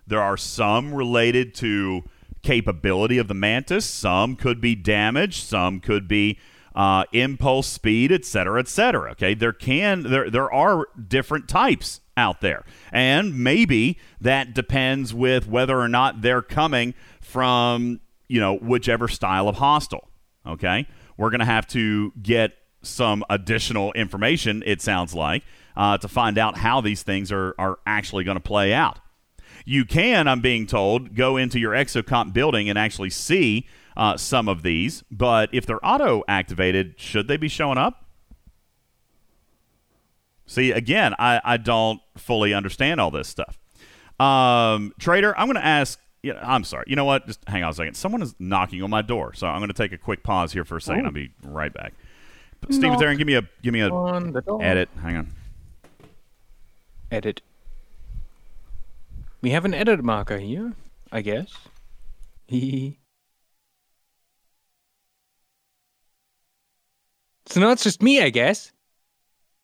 There 0.06 0.22
are 0.22 0.36
some 0.36 0.94
related 0.94 1.54
to 1.56 2.02
capability 2.42 3.18
of 3.18 3.26
the 3.28 3.34
mantis. 3.34 3.84
Some 3.86 4.36
could 4.36 4.60
be 4.60 4.74
damage. 4.74 5.40
Some 5.42 5.80
could 5.80 6.06
be 6.06 6.38
uh, 6.74 7.04
impulse 7.12 7.66
speed, 7.66 8.10
et 8.10 8.24
cetera, 8.24 8.60
et 8.60 8.68
cetera. 8.68 9.12
Okay, 9.12 9.34
there 9.34 9.52
can 9.52 10.02
there 10.02 10.30
there 10.30 10.52
are 10.52 10.86
different 11.08 11.48
types 11.48 12.00
out 12.16 12.40
there, 12.40 12.64
and 12.92 13.38
maybe 13.38 13.98
that 14.20 14.54
depends 14.54 15.14
with 15.14 15.46
whether 15.48 15.78
or 15.78 15.88
not 15.88 16.22
they're 16.22 16.42
coming 16.42 16.94
from 17.20 18.00
you 18.28 18.40
know 18.40 18.56
whichever 18.56 19.08
style 19.08 19.48
of 19.48 19.56
hostile. 19.56 20.08
Okay, 20.46 20.86
we're 21.16 21.30
gonna 21.30 21.44
have 21.44 21.66
to 21.68 22.12
get 22.20 22.54
some 22.82 23.24
additional 23.30 23.92
information. 23.92 24.62
It 24.66 24.82
sounds 24.82 25.14
like 25.14 25.42
uh, 25.76 25.98
to 25.98 26.08
find 26.08 26.38
out 26.38 26.58
how 26.58 26.80
these 26.80 27.02
things 27.02 27.32
are 27.32 27.54
are 27.58 27.78
actually 27.86 28.24
going 28.24 28.36
to 28.36 28.42
play 28.42 28.72
out. 28.72 28.98
You 29.64 29.84
can, 29.84 30.28
I'm 30.28 30.40
being 30.40 30.66
told, 30.66 31.14
go 31.14 31.36
into 31.36 31.58
your 31.58 31.72
exocomp 31.72 32.32
building 32.32 32.68
and 32.68 32.78
actually 32.78 33.10
see 33.10 33.66
uh, 33.97 34.16
some 34.16 34.49
of 34.49 34.62
these, 34.62 35.05
but 35.11 35.49
if 35.53 35.66
they're 35.66 35.84
auto 35.84 36.22
activated, 36.28 36.95
should 36.99 37.28
they 37.28 37.36
be 37.36 37.49
showing 37.49 37.78
up? 37.78 38.05
See, 40.47 40.72
again, 40.72 41.14
I, 41.18 41.40
I 41.42 41.57
don't 41.57 42.01
fully 42.16 42.53
understand 42.53 43.01
all 43.01 43.11
this 43.11 43.28
stuff. 43.28 43.59
Um, 44.20 44.92
Trader, 44.99 45.36
I'm 45.38 45.47
going 45.47 45.57
to 45.57 45.64
ask. 45.64 45.99
Yeah, 46.22 46.40
I'm 46.42 46.64
sorry. 46.64 46.84
You 46.86 46.97
know 46.97 47.05
what? 47.05 47.26
Just 47.26 47.40
hang 47.47 47.62
on 47.64 47.70
a 47.70 47.74
second. 47.74 47.95
Someone 47.95 48.22
is 48.22 48.34
knocking 48.38 48.82
on 48.82 48.90
my 48.90 49.03
door, 49.03 49.34
so 49.34 49.47
I'm 49.47 49.59
going 49.59 49.68
to 49.68 49.74
take 49.74 49.92
a 49.92 49.99
quick 49.99 50.22
pause 50.22 50.53
here 50.53 50.64
for 50.64 50.76
a 50.76 50.80
second. 50.80 51.05
Oh. 51.05 51.09
I'll 51.09 51.12
be 51.12 51.32
right 51.42 51.72
back. 51.72 51.92
Steven 52.70 52.92
Knock 52.92 52.99
Theron, 52.99 53.18
give 53.18 53.26
me 53.26 53.34
a 53.34 53.42
give 53.62 53.74
me 53.74 53.80
a 53.80 53.90
On 53.90 54.34
edit. 54.62 54.88
Hang 55.03 55.16
on. 55.16 55.32
Edit. 57.11 57.42
We 59.42 59.51
have 59.51 59.66
an 59.66 59.74
edit 59.74 60.03
marker 60.03 60.38
here, 60.38 60.72
I 61.12 61.20
guess. 61.20 61.53
Hee. 62.47 62.99
So 67.47 67.61
now 67.61 67.70
it's 67.70 67.82
just 67.82 68.03
me, 68.03 68.22
I 68.22 68.30
guess. 68.30 68.72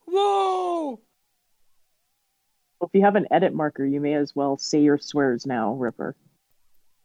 Whoa! 0.07 1.01
If 2.83 2.91
you 2.95 3.03
have 3.03 3.17
an 3.17 3.27
edit 3.31 3.55
marker, 3.55 3.85
you 3.85 4.01
may 4.01 4.15
as 4.15 4.35
well 4.35 4.57
say 4.57 4.81
your 4.81 4.99
swears 4.99 5.47
now, 5.47 5.75
Ripper. 5.75 6.17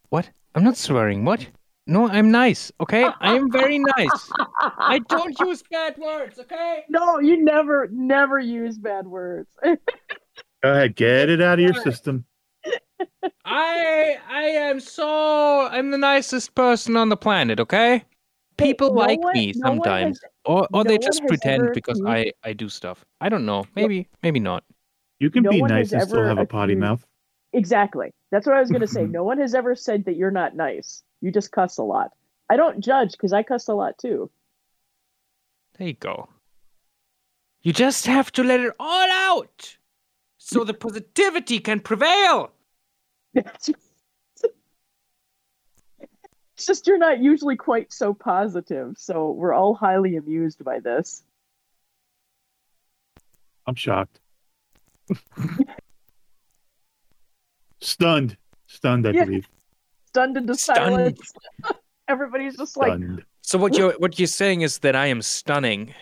What? 0.09 0.29
I'm 0.55 0.63
not 0.63 0.77
swearing. 0.77 1.25
What? 1.25 1.47
No, 1.87 2.07
I'm 2.07 2.31
nice. 2.31 2.71
Okay, 2.79 3.05
I 3.19 3.35
am 3.35 3.51
very 3.51 3.77
nice. 3.77 4.31
I 4.59 4.99
don't 5.07 5.37
use 5.39 5.61
bad 5.69 5.97
words. 5.97 6.39
Okay. 6.39 6.83
No, 6.89 7.19
you 7.19 7.43
never, 7.43 7.87
never 7.91 8.39
use 8.39 8.77
bad 8.77 9.05
words. 9.05 9.49
Go 9.63 9.77
ahead, 10.63 10.95
get 10.95 11.29
it 11.29 11.41
out 11.41 11.59
of 11.59 11.63
your 11.63 11.75
system. 11.75 12.25
I 13.43 14.17
I 14.27 14.41
am 14.43 14.79
so 14.79 15.67
I'm 15.67 15.91
the 15.91 15.97
nicest 15.97 16.55
person 16.55 16.97
on 16.97 17.09
the 17.09 17.17
planet, 17.17 17.59
okay? 17.59 18.03
People 18.57 18.93
no 18.93 19.01
like 19.01 19.19
one- 19.21 19.33
me 19.33 19.53
no 19.55 19.67
sometimes. 19.69 20.19
has- 20.21 20.31
or 20.45 20.67
or 20.73 20.83
no 20.83 20.89
they 20.89 20.97
just 20.97 21.25
pretend 21.27 21.73
because 21.73 21.99
used- 21.99 22.09
I 22.09 22.31
I 22.43 22.53
do 22.53 22.69
stuff. 22.69 23.03
I 23.21 23.29
don't 23.29 23.45
know. 23.45 23.65
Maybe 23.75 24.07
maybe 24.23 24.39
not. 24.39 24.63
You 25.19 25.29
can 25.29 25.43
No 25.43 25.51
be 25.51 25.61
nice 25.61 25.91
has 25.91 25.93
and 25.93 26.01
still 26.03 26.19
ever 26.19 26.27
have 26.27 26.37
a 26.39 26.45
potty 26.45 26.73
accused- 26.73 26.81
mouth. 26.81 27.05
exactly. 27.53 28.13
That's 28.31 28.45
what 28.47 28.55
I 28.55 28.59
was 28.59 28.69
going 28.69 28.81
to 28.81 28.87
say. 28.87 29.05
No 29.17 29.23
one 29.23 29.39
has 29.39 29.55
ever 29.55 29.75
said 29.75 30.05
that 30.05 30.15
you're 30.15 30.31
not 30.31 30.55
nice. 30.55 31.03
You 31.21 31.31
just 31.31 31.51
cuss 31.51 31.77
a 31.77 31.83
lot. 31.83 32.11
I 32.49 32.57
don't 32.57 32.79
judge 32.81 33.11
because 33.13 33.33
I 33.33 33.43
cuss 33.43 33.67
a 33.67 33.73
lot 33.73 33.97
too. 33.97 34.29
There 35.77 35.87
you 35.87 35.93
go. 35.93 36.29
You 37.61 37.73
just 37.73 38.05
have 38.07 38.31
to 38.33 38.43
let 38.43 38.59
it 38.59 38.73
all 38.79 39.09
out 39.11 39.77
so 40.37 40.63
the 40.63 40.73
positivity 40.73 41.59
can 41.59 41.79
prevail. 41.79 42.51
it's 46.65 46.79
just 46.79 46.87
you're 46.87 46.97
not 46.97 47.19
usually 47.21 47.55
quite 47.55 47.93
so 47.93 48.11
positive, 48.11 48.95
so 48.97 49.29
we're 49.29 49.53
all 49.53 49.75
highly 49.75 50.15
amused 50.15 50.63
by 50.63 50.79
this. 50.79 51.23
I'm 53.67 53.75
shocked. 53.75 54.19
Stunned. 57.81 58.35
Stunned, 58.65 59.05
I 59.05 59.11
Yeah. 59.11 59.25
believe. 59.25 59.47
Stunned 60.07 60.37
into 60.37 60.55
Stunned. 60.55 60.77
silence. 61.19 61.33
Everybody's 62.07 62.57
just 62.57 62.77
like, 62.77 62.99
So 63.41 63.59
what 63.59 63.77
you're 63.77 63.93
what 63.99 64.17
you're 64.17 64.25
saying 64.25 64.61
is 64.61 64.79
that 64.79 64.95
I 64.95 65.05
am 65.05 65.21
stunning. 65.21 65.93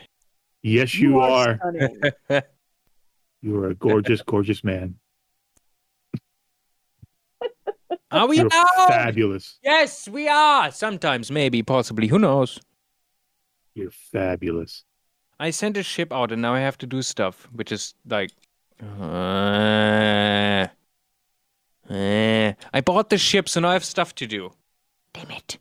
yes, 0.61 0.95
you, 0.95 1.19
are. 1.19 1.57
stunning. 1.57 2.01
You 3.41 3.57
are 3.61 3.71
a 3.71 3.75
gorgeous, 3.75 4.21
gorgeous 4.21 4.63
man. 4.63 4.95
Are 8.13 8.27
we 8.27 8.37
You're 8.37 8.47
allowed? 8.47 8.87
fabulous. 8.87 9.57
Yes, 9.63 10.07
we 10.07 10.27
are. 10.27 10.71
Sometimes, 10.71 11.31
maybe, 11.31 11.63
possibly. 11.63 12.07
Who 12.07 12.19
knows? 12.19 12.59
You're 13.73 13.91
fabulous. 13.91 14.83
I 15.39 15.49
sent 15.49 15.77
a 15.77 15.83
ship 15.83 16.13
out, 16.13 16.31
and 16.31 16.41
now 16.41 16.53
I 16.53 16.59
have 16.59 16.77
to 16.79 16.85
do 16.85 17.01
stuff, 17.01 17.47
which 17.51 17.71
is 17.71 17.95
like. 18.07 18.31
Uh, 18.81 20.67
eh. 21.89 22.53
I 22.73 22.81
bought 22.81 23.09
the 23.09 23.17
ship, 23.17 23.49
so 23.49 23.59
now 23.59 23.69
I 23.69 23.73
have 23.73 23.83
stuff 23.83 24.13
to 24.15 24.27
do. 24.27 24.51
Damn 25.13 25.31
it. 25.31 25.57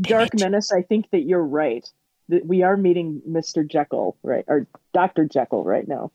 Dark 0.00 0.34
it. 0.34 0.40
Menace, 0.40 0.72
I 0.72 0.82
think 0.82 1.10
that 1.10 1.22
you're 1.22 1.44
right. 1.44 1.86
That 2.30 2.46
we 2.46 2.62
are 2.62 2.76
meeting 2.76 3.22
Mr. 3.28 3.68
Jekyll, 3.68 4.16
right? 4.22 4.44
Or 4.48 4.66
Dr. 4.94 5.26
Jekyll 5.26 5.64
right 5.64 5.86
now. 5.86 6.12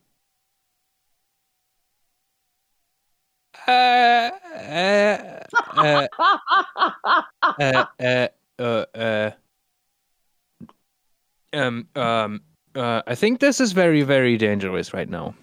Um, 11.54 11.88
um, 11.96 12.42
uh, 12.76 13.02
I 13.06 13.16
think 13.16 13.40
this 13.40 13.60
is 13.60 13.72
very, 13.72 14.02
very 14.04 14.38
dangerous 14.38 14.94
right 14.94 15.10
now. 15.10 15.36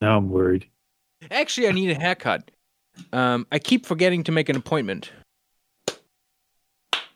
Now 0.00 0.18
I'm 0.18 0.30
worried. 0.30 0.66
Actually, 1.30 1.68
I 1.68 1.72
need 1.72 1.90
a 1.90 1.94
haircut. 1.94 2.50
Um, 3.12 3.46
I 3.50 3.58
keep 3.58 3.86
forgetting 3.86 4.24
to 4.24 4.32
make 4.32 4.48
an 4.48 4.56
appointment. 4.56 5.10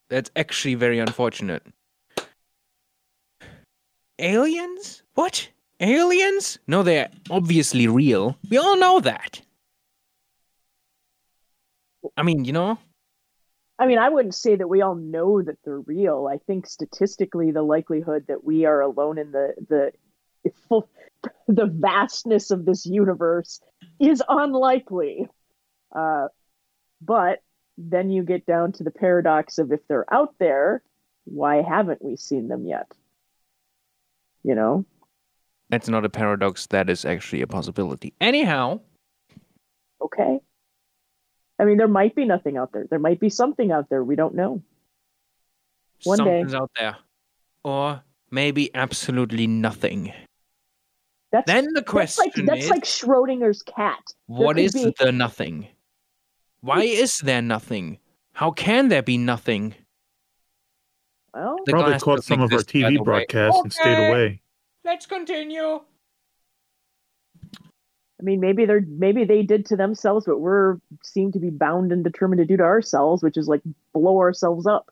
That's 0.08 0.30
actually 0.36 0.74
very 0.74 0.98
unfortunate. 0.98 1.62
Aliens? 4.18 5.02
What? 5.14 5.48
Aliens? 5.82 6.58
No, 6.66 6.82
they're 6.82 7.10
obviously 7.30 7.86
real. 7.88 8.38
We 8.48 8.56
all 8.56 8.76
know 8.76 9.00
that. 9.00 9.40
I 12.16 12.22
mean, 12.22 12.44
you 12.44 12.52
know, 12.52 12.78
I 13.82 13.86
mean, 13.86 13.98
I 13.98 14.10
wouldn't 14.10 14.36
say 14.36 14.54
that 14.54 14.68
we 14.68 14.80
all 14.80 14.94
know 14.94 15.42
that 15.42 15.58
they're 15.64 15.80
real. 15.80 16.28
I 16.30 16.38
think 16.38 16.68
statistically, 16.68 17.50
the 17.50 17.62
likelihood 17.62 18.26
that 18.28 18.44
we 18.44 18.64
are 18.64 18.80
alone 18.80 19.18
in 19.18 19.32
the 19.32 19.54
the 19.68 19.92
full, 20.68 20.88
the 21.48 21.66
vastness 21.66 22.52
of 22.52 22.64
this 22.64 22.86
universe 22.86 23.60
is 23.98 24.22
unlikely. 24.28 25.26
Uh, 25.94 26.28
but 27.00 27.40
then 27.76 28.08
you 28.08 28.22
get 28.22 28.46
down 28.46 28.70
to 28.72 28.84
the 28.84 28.92
paradox 28.92 29.58
of 29.58 29.72
if 29.72 29.80
they're 29.88 30.12
out 30.14 30.34
there, 30.38 30.82
why 31.24 31.62
haven't 31.62 32.04
we 32.04 32.16
seen 32.16 32.46
them 32.46 32.64
yet? 32.66 32.86
You 34.44 34.54
know, 34.54 34.84
that's 35.72 35.88
not 35.88 36.04
a 36.04 36.10
paradox. 36.10 36.66
That 36.66 36.90
is 36.90 37.06
actually 37.06 37.40
a 37.40 37.46
possibility. 37.46 38.12
Anyhow, 38.20 38.80
okay. 40.02 40.38
I 41.58 41.64
mean, 41.64 41.78
there 41.78 41.88
might 41.88 42.14
be 42.14 42.26
nothing 42.26 42.58
out 42.58 42.72
there. 42.72 42.86
There 42.90 42.98
might 42.98 43.18
be 43.20 43.30
something 43.30 43.72
out 43.72 43.88
there 43.88 44.04
we 44.04 44.14
don't 44.14 44.34
know. 44.34 44.62
One 46.04 46.18
day. 46.18 46.24
something's 46.24 46.54
out 46.54 46.70
there. 46.78 46.96
Or 47.64 48.02
maybe 48.30 48.74
absolutely 48.74 49.46
nothing. 49.46 50.12
That's 51.30 51.46
Then 51.46 51.64
the 51.72 51.80
that's 51.80 51.90
question 51.90 52.24
like 52.26 52.46
that's 52.46 52.64
is, 52.64 52.70
like 52.70 52.84
Schrodinger's 52.84 53.62
cat. 53.62 54.02
what 54.26 54.56
could 54.56 54.72
be- 54.74 54.94
the 54.98 55.10
nothing? 55.12 55.68
Why 56.60 56.82
is 56.82 57.18
there 57.20 57.40
nothing? 57.40 57.98
How 58.34 58.50
can 58.50 58.88
there 58.88 59.02
be 59.02 59.16
nothing? 59.16 59.74
Well, 61.32 61.56
The 61.64 61.72
Probably 61.72 61.98
caught 61.98 62.24
some 62.24 62.42
of 62.42 62.52
our 62.52 62.58
TV 62.58 62.88
the 62.90 62.98
way. 62.98 63.04
broadcasts 63.04 63.60
and 63.62 63.72
stayed 63.72 64.10
away. 64.10 64.42
Let's 64.84 65.06
continue. 65.06 65.80
I 68.22 68.24
mean, 68.24 68.40
maybe 68.40 68.64
they're 68.66 68.84
maybe 68.86 69.24
they 69.24 69.42
did 69.42 69.66
to 69.66 69.76
themselves 69.76 70.28
what 70.28 70.40
we're 70.40 70.78
seem 71.02 71.32
to 71.32 71.40
be 71.40 71.50
bound 71.50 71.90
and 71.92 72.04
determined 72.04 72.38
to 72.38 72.44
do 72.44 72.56
to 72.56 72.62
ourselves, 72.62 73.22
which 73.22 73.36
is 73.36 73.48
like 73.48 73.62
blow 73.92 74.18
ourselves 74.18 74.66
up. 74.66 74.88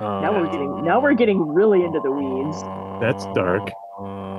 Now 0.00 0.32
we're 0.32 0.50
getting 0.50 0.82
now 0.82 1.00
we're 1.00 1.14
getting 1.14 1.46
really 1.46 1.84
into 1.84 2.00
the 2.00 2.10
weeds. 2.10 2.60
That's 3.00 3.26
dark. 3.34 3.70
Um, 4.00 4.38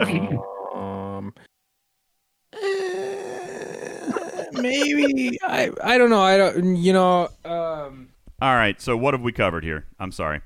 maybe 4.54 5.39
I 5.43 5.72
I 5.84 5.97
don't 5.97 6.10
know. 6.10 6.22
I 6.22 6.38
don't. 6.38 6.76
You 6.76 6.93
know. 6.93 7.30
Um, 7.45 8.11
All 8.41 8.55
right. 8.55 8.81
So 8.81 8.97
what 8.97 9.13
have 9.13 9.21
we 9.21 9.31
covered 9.31 9.63
here? 9.63 9.85
I'm 9.99 10.11
sorry. 10.11 10.41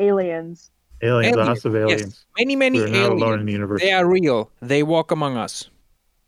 Aliens. 0.00 0.70
Aliens, 1.02 1.36
aliens, 1.36 1.48
lots 1.48 1.64
of 1.66 1.76
aliens. 1.76 2.02
Yes, 2.02 2.24
many 2.38 2.56
many 2.56 2.78
We're 2.80 2.88
not 2.88 3.12
alone 3.12 3.12
in 3.12 3.22
aliens. 3.22 3.46
the 3.46 3.52
universe. 3.52 3.82
They 3.82 3.92
are 3.92 4.08
real. 4.08 4.50
They 4.62 4.82
walk 4.82 5.10
among 5.10 5.36
us. 5.36 5.68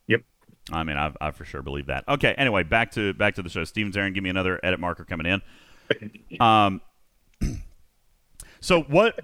Yep. 0.08 0.22
I 0.70 0.82
mean, 0.84 0.98
I, 0.98 1.12
I 1.20 1.30
for 1.30 1.44
sure 1.46 1.62
believe 1.62 1.86
that. 1.86 2.04
Okay. 2.08 2.34
Anyway, 2.36 2.62
back 2.64 2.90
to 2.92 3.14
back 3.14 3.36
to 3.36 3.42
the 3.42 3.48
show. 3.48 3.64
Steven 3.64 3.96
Aaron, 3.96 4.12
give 4.12 4.22
me 4.22 4.28
another 4.28 4.60
edit 4.62 4.78
marker 4.80 5.04
coming 5.04 5.26
in. 5.26 6.40
Um. 6.40 6.80
So 8.58 8.82
what 8.82 9.20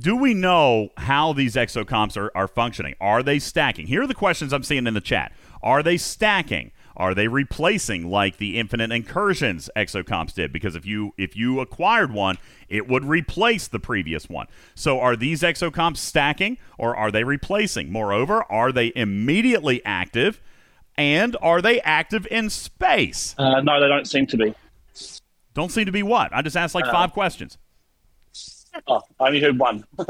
do 0.00 0.16
we 0.16 0.34
know 0.34 0.88
how 0.96 1.32
these 1.32 1.54
exocomps 1.54 2.16
are, 2.16 2.32
are 2.34 2.48
functioning? 2.48 2.96
Are 3.00 3.22
they 3.22 3.38
stacking? 3.38 3.86
Here 3.86 4.02
are 4.02 4.06
the 4.06 4.14
questions 4.14 4.52
I'm 4.52 4.64
seeing 4.64 4.86
in 4.86 4.94
the 4.94 5.00
chat. 5.00 5.32
Are 5.62 5.82
they 5.82 5.96
stacking? 5.96 6.72
Are 6.96 7.14
they 7.14 7.28
replacing 7.28 8.10
like 8.10 8.36
the 8.38 8.58
Infinite 8.58 8.92
Incursions 8.92 9.70
exocomps 9.76 10.34
did? 10.34 10.52
Because 10.52 10.74
if 10.76 10.84
you 10.84 11.14
if 11.16 11.36
you 11.36 11.60
acquired 11.60 12.12
one, 12.12 12.38
it 12.68 12.88
would 12.88 13.04
replace 13.04 13.68
the 13.68 13.80
previous 13.80 14.28
one. 14.28 14.46
So 14.74 15.00
are 15.00 15.16
these 15.16 15.42
exocomps 15.42 15.98
stacking 15.98 16.58
or 16.78 16.96
are 16.96 17.10
they 17.10 17.24
replacing? 17.24 17.90
Moreover, 17.92 18.44
are 18.50 18.72
they 18.72 18.92
immediately 18.94 19.82
active? 19.84 20.40
And 20.96 21.36
are 21.40 21.62
they 21.62 21.80
active 21.80 22.26
in 22.30 22.50
space? 22.50 23.34
Uh, 23.38 23.60
no, 23.62 23.80
they 23.80 23.88
don't 23.88 24.06
seem 24.06 24.26
to 24.26 24.36
be. 24.36 24.54
Don't 25.54 25.70
seem 25.72 25.86
to 25.86 25.92
be 25.92 26.02
what? 26.02 26.30
I 26.34 26.42
just 26.42 26.56
asked 26.56 26.74
like 26.74 26.84
Uh, 26.86 26.92
five 26.92 27.12
questions. 27.12 27.56
Oh, 28.86 29.00
I 29.18 29.26
only 29.28 29.40
heard 29.40 29.58
one. 29.58 29.84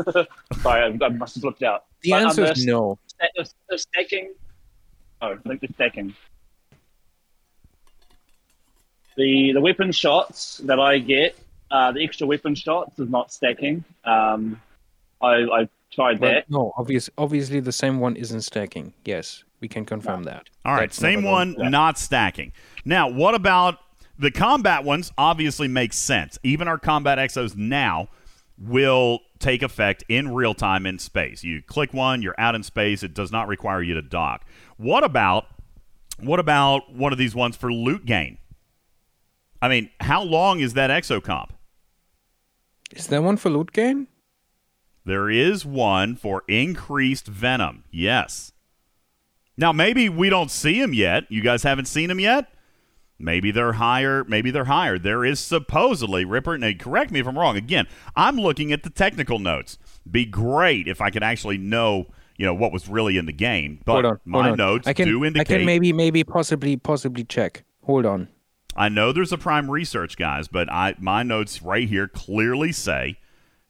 Sorry, 0.61 0.83
I, 1.01 1.05
I 1.05 1.09
must 1.11 1.37
have 1.37 1.45
looked 1.45 1.63
out. 1.63 1.85
The 2.03 2.11
But, 2.11 2.23
um, 2.23 2.27
answer 2.29 2.45
is 2.45 2.67
no. 2.67 2.99
they're, 3.19 3.45
they're 3.69 3.79
stacking. 3.79 4.35
Oh, 5.23 5.33
I 5.33 5.37
think 5.49 5.61
they're 5.61 5.71
stacking. 5.75 6.15
The 9.21 9.53
the 9.53 9.61
weapon 9.61 9.93
shots 9.93 10.59
that 10.65 10.81
I 10.81 10.99
get, 10.99 11.37
uh, 11.71 11.93
the 11.93 12.03
extra 12.03 12.27
weapon 12.27 12.55
shots 12.55 12.99
is 12.99 13.11
not 13.11 13.31
stacking. 13.31 13.85
Um, 14.05 14.59
I, 15.21 15.35
I 15.59 15.69
tried 15.93 16.21
Well, 16.21 16.33
that. 16.33 16.49
no, 16.49 16.73
obvious, 16.79 17.11
obviously 17.19 17.61
the 17.61 17.71
same 17.73 18.01
one 18.01 18.17
isn't 18.17 18.41
stacking. 18.41 18.95
Yes, 19.05 19.45
we 19.61 19.69
can 19.69 19.85
confirm 19.85 20.23
that. 20.25 20.49
All 20.65 20.73
right, 20.73 20.89
That's 20.89 20.97
same 20.97 21.23
one, 21.23 21.55
yeah. 21.59 21.69
not 21.69 21.99
stacking. 21.99 22.53
Now, 22.87 23.09
what 23.11 23.35
about 23.35 23.77
the 24.19 24.31
combat 24.31 24.85
ones? 24.85 25.13
Obviously, 25.19 25.69
makes 25.69 25.99
sense. 25.99 26.39
Even 26.43 26.67
our 26.67 26.79
combat 26.79 27.19
exos 27.19 27.55
now 27.55 28.09
will 28.57 29.21
take 29.39 29.63
effect 29.63 30.03
in 30.09 30.33
real 30.33 30.55
time 30.55 30.87
in 30.87 30.99
space. 30.99 31.45
You 31.45 31.61
click 31.61 31.93
one, 31.93 32.23
you're 32.23 32.35
out 32.39 32.55
in 32.55 32.63
space. 32.63 33.03
It 33.03 33.13
does 33.13 33.31
not 33.31 33.49
require 33.49 33.83
you 33.83 33.93
to 33.95 34.03
dock. 34.03 34.47
What 34.79 35.05
about 35.05 35.45
what 36.19 36.41
about 36.41 36.91
one 36.95 37.13
of 37.13 37.19
these 37.19 37.35
ones 37.35 37.57
for 37.57 37.71
loot 37.71 38.07
gain? 38.07 38.39
I 39.63 39.69
mean, 39.69 39.91
how 40.01 40.23
long 40.23 40.61
is 40.61 40.75
that 40.75 40.91
exocomp? 40.91 41.51
Is 42.93 43.07
there 43.07 43.23
one 43.23 43.37
for 43.37 43.51
loot 43.51 43.73
gain? 43.73 44.09
There 45.05 45.31
is 45.31 45.65
one 45.65 46.17
for 46.17 46.45
increased 46.49 47.27
venom. 47.27 47.85
Yes. 47.91 48.53
Now 49.57 49.73
maybe 49.73 50.09
we 50.09 50.31
don't 50.31 50.51
see 50.51 50.81
him 50.81 50.95
yet. 50.95 51.25
You 51.29 51.43
guys 51.43 51.63
haven't 51.63 51.87
seen 51.87 52.11
him 52.11 52.21
yet. 52.21 52.53
Maybe 53.19 53.51
they're 53.51 53.75
higher. 53.75 54.25
Maybe 54.25 54.51
they're 54.51 54.65
higher. 54.65 54.99
There 54.99 55.25
is 55.25 55.39
supposedly 55.41 56.25
Ripper. 56.25 56.57
Now 56.57 56.73
correct 56.79 57.11
me 57.11 57.21
if 57.21 57.27
I'm 57.27 57.39
wrong. 57.39 57.57
Again, 57.57 57.87
I'm 58.17 58.37
looking 58.37 58.73
at 58.73 58.83
the 58.83 58.91
technical 58.91 59.39
notes. 59.39 59.79
Be 60.11 60.25
great 60.25 60.89
if 60.89 61.03
I 61.03 61.11
could 61.11 61.23
actually 61.23 61.59
know, 61.59 62.07
you 62.39 62.47
know, 62.47 62.55
what 62.55 62.73
was 62.73 62.89
really 62.89 63.19
in 63.19 63.27
the 63.27 63.33
game. 63.33 63.81
But 63.85 63.93
hold 63.93 64.07
on, 64.07 64.21
my 64.25 64.51
notes 64.53 64.89
I 64.89 64.95
can, 64.95 65.07
do 65.07 65.25
indicate. 65.25 65.55
I 65.55 65.59
can 65.59 65.67
maybe, 65.67 65.93
maybe, 65.93 66.25
possibly, 66.25 66.79
possibly 66.79 67.25
check. 67.25 67.65
Hold 67.85 68.07
on. 68.07 68.29
I 68.81 68.89
know 68.89 69.13
there's 69.13 69.31
a 69.31 69.37
prime 69.37 69.71
research, 69.71 70.17
guys, 70.17 70.49
but 70.49 70.73
I 70.73 70.95
my 70.99 71.23
notes 71.23 71.61
right 71.61 71.87
here 71.87 72.09
clearly 72.09 72.73
say, 72.73 73.19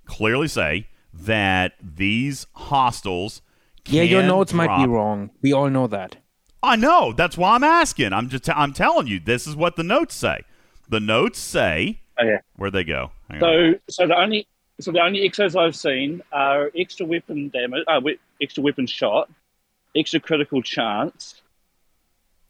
clearly 0.05 0.47
say 0.47 0.87
that 1.13 1.73
these 1.83 2.47
hostiles. 2.53 3.43
Yeah, 3.87 4.03
your 4.05 4.21
can 4.21 4.29
notes 4.29 4.53
might 4.53 4.81
be 4.81 4.87
wrong. 4.87 5.31
We 5.43 5.53
all 5.53 5.69
know 5.69 5.89
that. 5.89 6.15
I 6.63 6.77
know. 6.77 7.13
That's 7.13 7.37
why 7.37 7.57
I'm 7.57 7.65
asking. 7.65 8.13
I'm 8.13 8.29
just. 8.29 8.49
I'm 8.51 8.73
telling 8.73 9.09
you. 9.09 9.19
This 9.19 9.49
is 9.49 9.57
what 9.57 9.75
the 9.75 9.83
notes 9.83 10.15
say. 10.15 10.43
The 10.89 11.01
notes 11.01 11.41
say. 11.41 12.03
Okay. 12.23 12.39
Where'd 12.55 12.75
they 12.75 12.85
go? 12.85 13.11
Hang 13.29 13.43
on. 13.43 13.81
So, 13.89 14.03
so 14.03 14.07
the 14.07 14.17
only 14.17 14.47
so 14.79 14.93
the 14.93 15.01
only 15.01 15.29
exos 15.29 15.61
I've 15.61 15.75
seen 15.75 16.23
are 16.31 16.71
extra 16.79 17.05
weapon 17.05 17.49
damage, 17.49 17.83
uh, 17.89 18.01
extra 18.41 18.63
weapon 18.63 18.87
shot, 18.87 19.29
extra 19.97 20.21
critical 20.21 20.63
chance, 20.63 21.40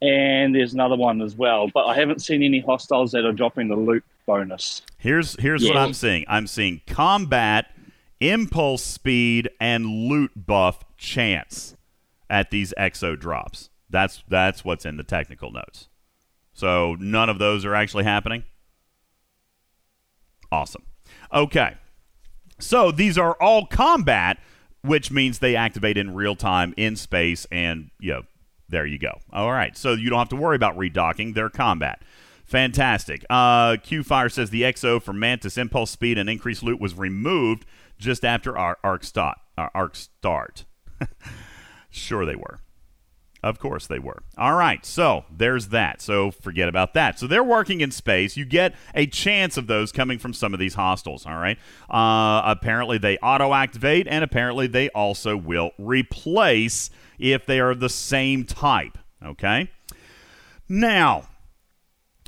and 0.02 0.54
there's 0.54 0.72
another 0.72 0.96
one 0.96 1.20
as 1.20 1.36
well. 1.36 1.68
But 1.72 1.86
I 1.86 1.94
haven't 1.94 2.20
seen 2.20 2.42
any 2.42 2.60
hostiles 2.60 3.12
that 3.12 3.24
are 3.24 3.32
dropping 3.32 3.68
the 3.68 3.76
loot 3.76 4.04
bonus. 4.26 4.82
Here's 4.98 5.38
here's 5.40 5.64
what 5.64 5.76
I'm 5.76 5.92
seeing. 5.92 6.24
I'm 6.28 6.46
seeing 6.46 6.80
combat, 6.86 7.66
impulse 8.20 8.82
speed, 8.82 9.50
and 9.60 9.86
loot 9.86 10.32
buff 10.34 10.84
chance 10.96 11.76
at 12.28 12.50
these 12.50 12.72
exo 12.78 13.18
drops. 13.18 13.70
That's 13.88 14.22
that's 14.28 14.64
what's 14.64 14.84
in 14.84 14.96
the 14.96 15.02
technical 15.02 15.50
notes. 15.50 15.88
So 16.52 16.96
none 16.98 17.28
of 17.28 17.38
those 17.38 17.64
are 17.64 17.74
actually 17.74 18.04
happening. 18.04 18.44
Awesome. 20.52 20.82
Okay. 21.32 21.76
So 22.58 22.90
these 22.90 23.16
are 23.16 23.34
all 23.40 23.66
combat, 23.66 24.38
which 24.82 25.10
means 25.10 25.38
they 25.38 25.56
activate 25.56 25.96
in 25.96 26.14
real 26.14 26.36
time 26.36 26.74
in 26.76 26.96
space, 26.96 27.46
and 27.50 27.90
you 27.98 28.12
know, 28.12 28.22
there 28.70 28.86
you 28.86 28.98
go. 28.98 29.18
All 29.32 29.52
right. 29.52 29.76
So 29.76 29.92
you 29.92 30.10
don't 30.10 30.18
have 30.18 30.28
to 30.30 30.36
worry 30.36 30.56
about 30.56 30.76
redocking. 30.78 31.34
They're 31.34 31.50
combat. 31.50 32.02
Fantastic. 32.44 33.24
Uh, 33.30 33.76
Q 33.76 34.02
Fire 34.02 34.28
says 34.28 34.50
the 34.50 34.62
XO 34.62 35.00
for 35.00 35.12
Mantis 35.12 35.56
impulse 35.56 35.90
speed 35.90 36.18
and 36.18 36.28
increased 36.28 36.62
loot 36.62 36.80
was 36.80 36.94
removed 36.94 37.64
just 37.98 38.24
after 38.24 38.56
our 38.56 38.78
arc 38.82 39.04
start. 39.04 39.38
Our 39.56 39.70
arc 39.74 39.94
start. 39.94 40.64
sure, 41.90 42.26
they 42.26 42.34
were. 42.34 42.60
Of 43.42 43.58
course 43.58 43.86
they 43.86 43.98
were. 43.98 44.22
All 44.36 44.54
right, 44.54 44.84
so 44.84 45.24
there's 45.34 45.68
that. 45.68 46.02
So 46.02 46.30
forget 46.30 46.68
about 46.68 46.92
that. 46.94 47.18
So 47.18 47.26
they're 47.26 47.44
working 47.44 47.80
in 47.80 47.90
space. 47.90 48.36
You 48.36 48.44
get 48.44 48.74
a 48.94 49.06
chance 49.06 49.56
of 49.56 49.66
those 49.66 49.92
coming 49.92 50.18
from 50.18 50.34
some 50.34 50.52
of 50.52 50.60
these 50.60 50.74
hostiles. 50.74 51.24
All 51.24 51.38
right. 51.38 51.56
Uh, 51.88 52.42
apparently 52.44 52.98
they 52.98 53.16
auto 53.18 53.54
activate, 53.54 54.06
and 54.08 54.22
apparently 54.22 54.66
they 54.66 54.90
also 54.90 55.36
will 55.36 55.70
replace 55.78 56.90
if 57.20 57.46
they 57.46 57.60
are 57.60 57.74
the 57.74 57.88
same 57.88 58.44
type. 58.44 58.98
Okay. 59.24 59.70
Now, 60.68 61.28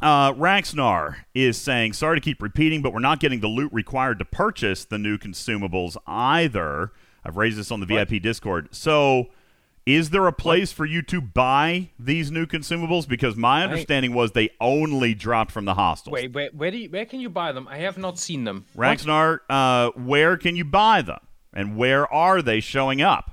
uh, 0.03 0.33
Raxnar 0.35 1.17
is 1.35 1.57
saying, 1.57 1.95
sorry 1.95 2.19
to 2.19 2.21
keep 2.21 2.43
repeating, 2.43 2.83
but 2.83 2.93
we're 2.93 3.01
not 3.01 3.21
getting 3.21 3.41
the 3.41 3.49
loot 3.49 3.73
required 3.73 4.19
to 4.19 4.25
purchase 4.25 4.85
the 4.85 4.99
new 4.99 5.17
consumables 5.17 5.97
either. 6.07 6.93
I've 7.25 7.37
raised 7.37 7.57
this 7.57 7.71
on 7.71 7.81
the 7.81 7.87
What? 7.87 8.09
VIP 8.09 8.23
Discord. 8.23 8.69
So, 8.73 9.29
is 9.85 10.11
there 10.11 10.27
a 10.29 10.33
place 10.33 10.71
for 10.71 10.85
you 10.85 11.03
to 11.03 11.21
buy 11.21 11.91
these 11.99 12.31
new 12.31 12.47
consumables? 12.47 13.09
Because 13.09 13.37
my 13.37 13.65
understanding 13.65 14.15
was 14.15 14.31
they 14.31 14.51
only 14.61 15.13
dropped 15.15 15.51
from 15.51 15.65
the 15.65 15.75
hostiles. 15.75 16.13
Wait, 16.13 16.33
where 16.33 16.51
where, 16.53 16.71
do 16.71 16.79
you, 16.79 16.91
where 16.91 17.05
can 17.05 17.19
you 17.19 17.29
buy 17.29 17.51
them? 17.51 17.67
I 17.69 17.79
have 17.79 17.99
not 17.99 18.19
seen 18.19 18.45
them. 18.45 18.67
Raxnar, 18.77 19.41
uh, 19.51 19.91
where 19.97 20.37
can 20.37 20.55
you 20.55 20.65
buy 20.65 21.03
them? 21.03 21.19
And 21.53 21.77
where 21.77 22.13
are 22.13 22.43
they 22.43 22.61
showing 22.61 23.03
up? 23.03 23.33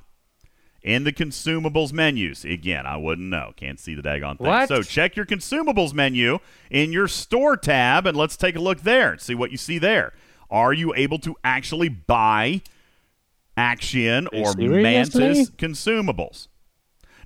In 0.81 1.03
the 1.03 1.11
consumables 1.11 1.91
menus. 1.91 2.45
Again, 2.45 2.85
I 2.85 2.95
wouldn't 2.95 3.27
know. 3.27 3.51
Can't 3.57 3.79
see 3.79 3.95
the 3.95 4.01
daggone 4.01 4.37
thing. 4.37 4.47
What? 4.47 4.69
So 4.69 4.81
check 4.81 5.15
your 5.15 5.25
consumables 5.25 5.93
menu 5.93 6.39
in 6.71 6.93
your 6.93 7.07
store 7.07 7.57
tab 7.57 8.07
and 8.07 8.15
let's 8.15 8.37
take 8.37 8.55
a 8.55 8.61
look 8.61 8.81
there 8.81 9.11
and 9.11 9.21
see 9.21 9.35
what 9.35 9.51
you 9.51 9.57
see 9.57 9.77
there. 9.77 10.13
Are 10.49 10.71
you 10.71 10.93
able 10.95 11.19
to 11.19 11.35
actually 11.43 11.89
buy 11.89 12.61
Actian 13.57 14.27
or 14.33 14.53
Mantis 14.55 15.49
consumables? 15.51 16.47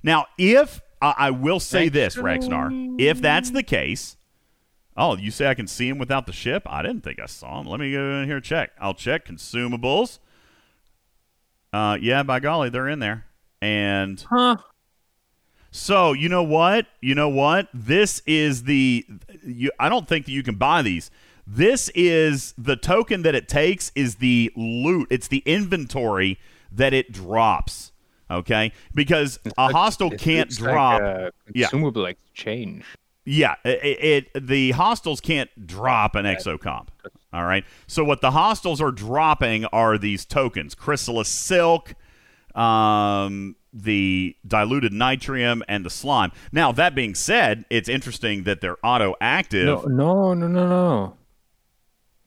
Now, 0.02 0.26
if 0.36 0.80
I 1.00 1.14
I 1.16 1.30
will 1.30 1.60
say 1.60 1.88
this, 1.88 2.16
Rexnar, 2.16 3.00
if 3.00 3.20
that's 3.22 3.50
the 3.50 3.62
case, 3.62 4.16
oh, 4.96 5.16
you 5.16 5.30
say 5.30 5.46
I 5.46 5.54
can 5.54 5.68
see 5.68 5.88
him 5.88 5.98
without 5.98 6.26
the 6.26 6.32
ship? 6.32 6.64
I 6.66 6.82
didn't 6.82 7.02
think 7.04 7.20
I 7.20 7.26
saw 7.26 7.60
him. 7.60 7.66
Let 7.66 7.78
me 7.78 7.92
go 7.92 8.20
in 8.20 8.26
here 8.26 8.36
and 8.36 8.44
check. 8.44 8.72
I'll 8.80 8.94
check 8.94 9.26
consumables. 9.26 10.18
Uh, 11.72 11.98
yeah, 12.00 12.22
by 12.22 12.40
golly, 12.40 12.68
they're 12.68 12.88
in 12.88 12.98
there. 12.98 13.26
And 13.64 14.20
Huh? 14.28 14.56
so 15.70 16.12
you 16.12 16.28
know 16.28 16.42
what? 16.42 16.86
You 17.00 17.14
know 17.14 17.28
what? 17.28 17.68
This 17.72 18.22
is 18.26 18.64
the. 18.64 19.06
You, 19.42 19.70
I 19.80 19.88
don't 19.88 20.06
think 20.06 20.26
that 20.26 20.32
you 20.32 20.42
can 20.42 20.56
buy 20.56 20.82
these. 20.82 21.10
This 21.46 21.90
is 21.94 22.54
the 22.56 22.76
token 22.76 23.22
that 23.22 23.34
it 23.34 23.48
takes 23.48 23.90
is 23.94 24.16
the 24.16 24.52
loot. 24.56 25.08
It's 25.10 25.28
the 25.28 25.42
inventory 25.46 26.38
that 26.70 26.92
it 26.92 27.12
drops. 27.12 27.92
Okay, 28.30 28.72
because 28.94 29.38
a 29.58 29.70
hostile 29.70 30.10
can't 30.10 30.48
looks 30.50 30.60
like 30.60 30.72
drop. 30.72 31.00
a 31.02 31.32
Yeah. 31.54 31.68
consumable 31.68 32.06
exchange. 32.06 32.84
Yeah, 33.26 33.54
it, 33.64 34.28
it 34.34 34.46
the 34.46 34.72
hostiles 34.72 35.20
can't 35.20 35.50
drop 35.66 36.14
an 36.14 36.24
exocomp. 36.26 36.88
All 37.32 37.44
right. 37.44 37.64
So 37.86 38.04
what 38.04 38.20
the 38.20 38.30
hostiles 38.32 38.80
are 38.82 38.90
dropping 38.90 39.64
are 39.66 39.96
these 39.98 40.24
tokens: 40.26 40.74
chrysalis 40.74 41.28
silk, 41.28 41.94
um, 42.54 43.56
the 43.72 44.36
diluted 44.46 44.92
nitrium, 44.92 45.62
and 45.68 45.84
the 45.84 45.90
slime. 45.90 46.32
Now 46.52 46.72
that 46.72 46.94
being 46.94 47.14
said, 47.14 47.64
it's 47.70 47.88
interesting 47.88 48.44
that 48.44 48.60
they're 48.60 48.78
auto 48.84 49.14
active. 49.20 49.66
No, 49.66 49.82
no, 49.82 50.34
no, 50.34 50.46
no, 50.46 50.68
no. 50.68 51.16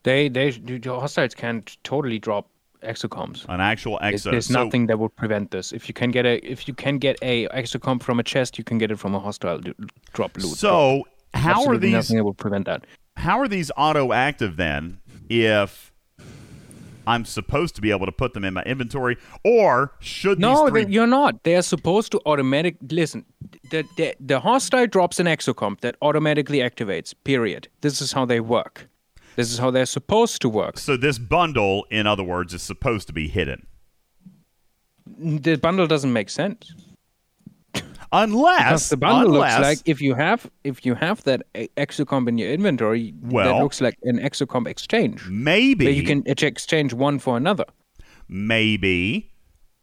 They, 0.03 0.29
they, 0.29 0.51
the 0.51 0.99
hostiles 0.99 1.35
can't 1.35 1.77
totally 1.83 2.19
drop 2.19 2.49
exocomps. 2.83 3.45
An 3.49 3.59
actual 3.59 3.99
exo. 4.01 4.31
There's 4.31 4.47
so, 4.47 4.63
nothing 4.63 4.87
that 4.87 4.99
would 4.99 5.15
prevent 5.15 5.51
this. 5.51 5.71
If 5.71 5.87
you 5.87 5.93
can 5.93 6.11
get 6.11 6.25
a, 6.25 6.37
if 6.45 6.67
you 6.67 6.73
can 6.73 6.97
get 6.97 7.17
a 7.21 7.47
exocomp 7.49 8.03
from 8.03 8.19
a 8.19 8.23
chest, 8.23 8.57
you 8.57 8.63
can 8.63 8.77
get 8.77 8.91
it 8.91 8.99
from 8.99 9.15
a 9.15 9.19
hostile 9.19 9.59
d- 9.59 9.73
drop 10.13 10.37
loot. 10.37 10.57
so 10.57 11.03
how 11.33 11.65
are 11.65 11.77
these? 11.77 11.93
Nothing 11.93 12.17
that 12.17 12.23
would 12.23 12.37
prevent 12.37 12.65
that. 12.65 12.85
How 13.15 13.39
are 13.39 13.47
these 13.47 13.71
auto 13.75 14.13
active 14.13 14.57
then? 14.57 14.99
If 15.29 15.91
I'm 17.07 17.25
supposed 17.25 17.75
to 17.75 17.81
be 17.81 17.91
able 17.91 18.05
to 18.05 18.11
put 18.11 18.33
them 18.33 18.43
in 18.43 18.53
my 18.53 18.63
inventory, 18.63 19.17
or 19.43 19.93
should 19.99 20.39
No, 20.39 20.65
these 20.65 20.69
three 20.69 20.93
you're 20.93 21.07
not. 21.07 21.43
They 21.43 21.55
are 21.55 21.61
supposed 21.61 22.11
to 22.11 22.21
automatic. 22.25 22.75
Listen, 22.91 23.25
the, 23.71 23.85
the 23.95 24.15
the 24.19 24.39
hostile 24.41 24.87
drops 24.87 25.19
an 25.19 25.25
exocomp 25.25 25.79
that 25.81 25.95
automatically 26.01 26.59
activates. 26.59 27.13
Period. 27.23 27.69
This 27.81 28.01
is 28.01 28.11
how 28.11 28.25
they 28.25 28.39
work. 28.39 28.89
This 29.37 29.51
is 29.51 29.59
how 29.59 29.71
they're 29.71 29.85
supposed 29.85 30.41
to 30.41 30.49
work. 30.49 30.77
So 30.79 30.97
this 30.97 31.19
bundle, 31.19 31.85
in 31.91 32.07
other 32.07 32.23
words, 32.23 32.53
is 32.53 32.61
supposed 32.63 33.07
to 33.07 33.13
be 33.13 33.27
hidden. 33.27 33.67
The 35.17 35.55
bundle 35.55 35.87
doesn't 35.87 36.11
make 36.11 36.29
sense. 36.29 36.73
Unless 38.11 38.59
Because 38.63 38.89
the 38.89 38.97
bundle 38.97 39.33
unless, 39.35 39.57
looks 39.59 39.67
like 39.67 39.79
if 39.89 40.01
you 40.01 40.15
have 40.15 40.49
if 40.63 40.85
you 40.85 40.95
have 40.95 41.23
that 41.23 41.41
exocomp 41.55 42.27
in 42.29 42.37
your 42.37 42.49
inventory, 42.51 43.13
Well- 43.21 43.55
that 43.57 43.61
looks 43.63 43.81
like 43.81 43.97
an 44.03 44.19
exocomp 44.19 44.67
exchange. 44.67 45.25
maybe 45.27 45.93
you 45.93 46.03
can 46.03 46.23
exchange 46.25 46.93
one 46.93 47.19
for 47.19 47.35
another. 47.37 47.65
maybe 48.29 49.31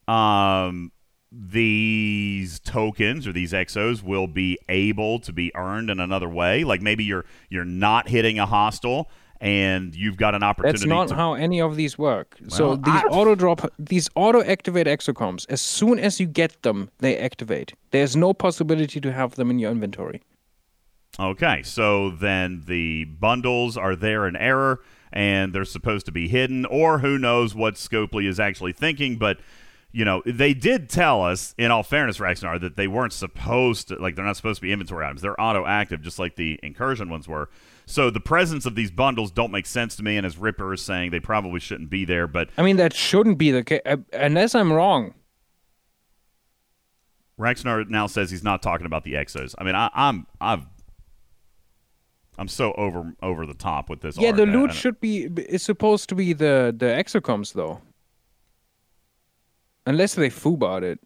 um 0.09 0.93
these 1.33 2.61
tokens 2.61 3.27
or 3.27 3.33
these 3.33 3.53
exos 3.53 4.03
will 4.03 4.27
be 4.29 4.57
able 4.69 5.19
to 5.19 5.33
be 5.33 5.51
earned 5.57 5.91
in 5.91 5.99
another 5.99 6.29
way. 6.29 6.63
Like 6.63 6.81
maybe 6.81 7.03
you're 7.05 7.25
you're 7.51 7.65
not 7.65 8.09
hitting 8.09 8.39
a 8.39 8.47
hostile 8.47 9.11
and 9.41 9.95
you've 9.95 10.17
got 10.17 10.35
an 10.35 10.43
opportunity 10.43 10.79
That's 10.79 10.89
not 10.89 11.09
to 11.09 11.15
how 11.15 11.35
any 11.35 11.61
of 11.61 11.77
these 11.77 11.99
work. 11.99 12.37
so 12.49 12.77
these 12.77 12.95
I- 12.95 13.03
auto 13.11 13.35
drop, 13.35 13.73
these 13.79 14.09
auto 14.15 14.43
activate 14.43 14.87
exocomps. 14.87 15.47
As 15.49 15.61
soon 15.61 15.99
as 15.99 16.21
you 16.21 16.27
get 16.27 16.63
them, 16.63 16.91
they 16.99 17.19
activate. 17.19 17.75
There's 17.91 18.17
no 18.17 18.33
possibility 18.33 19.01
to 19.01 19.13
have 19.13 19.35
them 19.35 19.51
in 19.51 19.59
your 19.59 19.71
inventory. 19.71 20.23
Okay, 21.19 21.63
so 21.63 22.11
then 22.11 22.65
the 22.67 23.05
bundles 23.05 23.77
are 23.77 23.95
there 23.95 24.27
in 24.27 24.35
error 24.37 24.81
and 25.13 25.53
they're 25.53 25.65
supposed 25.65 26.07
to 26.07 26.13
be 26.13 26.27
hidden, 26.27 26.67
or 26.67 26.99
who 26.99 27.19
knows 27.19 27.55
what 27.55 27.75
Scopely 27.75 28.27
is 28.27 28.41
actually 28.41 28.73
thinking, 28.73 29.17
but 29.17 29.39
you 29.93 30.05
know, 30.05 30.23
they 30.27 30.55
did 30.55 30.89
tell 30.89 31.23
us, 31.23 31.55
in 31.57 31.71
all 31.71 31.85
fairness, 31.85 32.19
Raxnar, 32.19 32.61
that 32.61 32.75
they 32.75 32.89
weren't 32.89 33.13
supposed 33.13 33.89
to 33.89 33.95
like 33.97 34.17
they're 34.17 34.25
not 34.25 34.37
supposed 34.37 34.57
to 34.57 34.63
be 34.63 34.73
inventory 34.73 35.05
items. 35.07 35.23
They're 35.23 35.41
auto 35.41 35.65
active, 35.67 36.03
just 36.03 36.19
like 36.19 36.35
the 36.35 36.59
incursion 36.65 37.09
ones 37.09 37.29
were. 37.29 37.49
So 37.87 38.11
the 38.11 38.21
presence 38.21 38.67
of 38.67 38.75
these 38.75 38.91
bundles 38.91 39.31
don't 39.31 39.53
make 39.53 39.67
sense 39.67 39.95
to 39.97 40.03
me, 40.03 40.17
and 40.17 40.27
as 40.27 40.39
Ripper 40.39 40.73
is 40.73 40.83
saying, 40.83 41.11
they 41.11 41.21
probably 41.21 41.61
shouldn't 41.61 41.91
be 41.91 42.05
there, 42.05 42.27
but 42.27 42.49
I 42.57 42.63
mean, 42.63 42.77
that 42.77 42.95
shouldn't 42.95 43.39
be 43.39 43.51
the 43.51 43.63
case, 43.63 43.83
uh, 43.85 43.97
unless 44.13 44.55
I'm 44.55 44.73
wrong. 44.73 45.15
Raxnar 47.39 47.89
now 47.89 48.07
says 48.07 48.31
he's 48.31 48.45
not 48.45 48.63
talking 48.63 48.87
about 48.87 49.05
the 49.05 49.15
exos. 49.15 49.55
I 49.59 49.65
mean, 49.65 49.75
I, 49.75 49.91
I'm 49.93 50.27
I've 50.41 50.67
I'm 52.39 52.49
so 52.49 52.73
over 52.73 53.13
over 53.23 53.47
the 53.47 53.55
top 53.55 53.89
with 53.91 54.01
this. 54.01 54.17
Yeah, 54.17 54.29
art. 54.29 54.37
the 54.37 54.47
loot 54.47 54.71
I- 54.71 54.75
should 54.75 55.01
be 55.01 55.25
is 55.25 55.63
supposed 55.63 56.09
to 56.11 56.15
be 56.15 56.33
the 56.33 56.75
the 56.77 56.87
exocomps 56.87 57.53
though. 57.53 57.81
Unless 59.87 60.15
they 60.15 60.31
foobarred 60.31 60.83
it. 60.83 61.01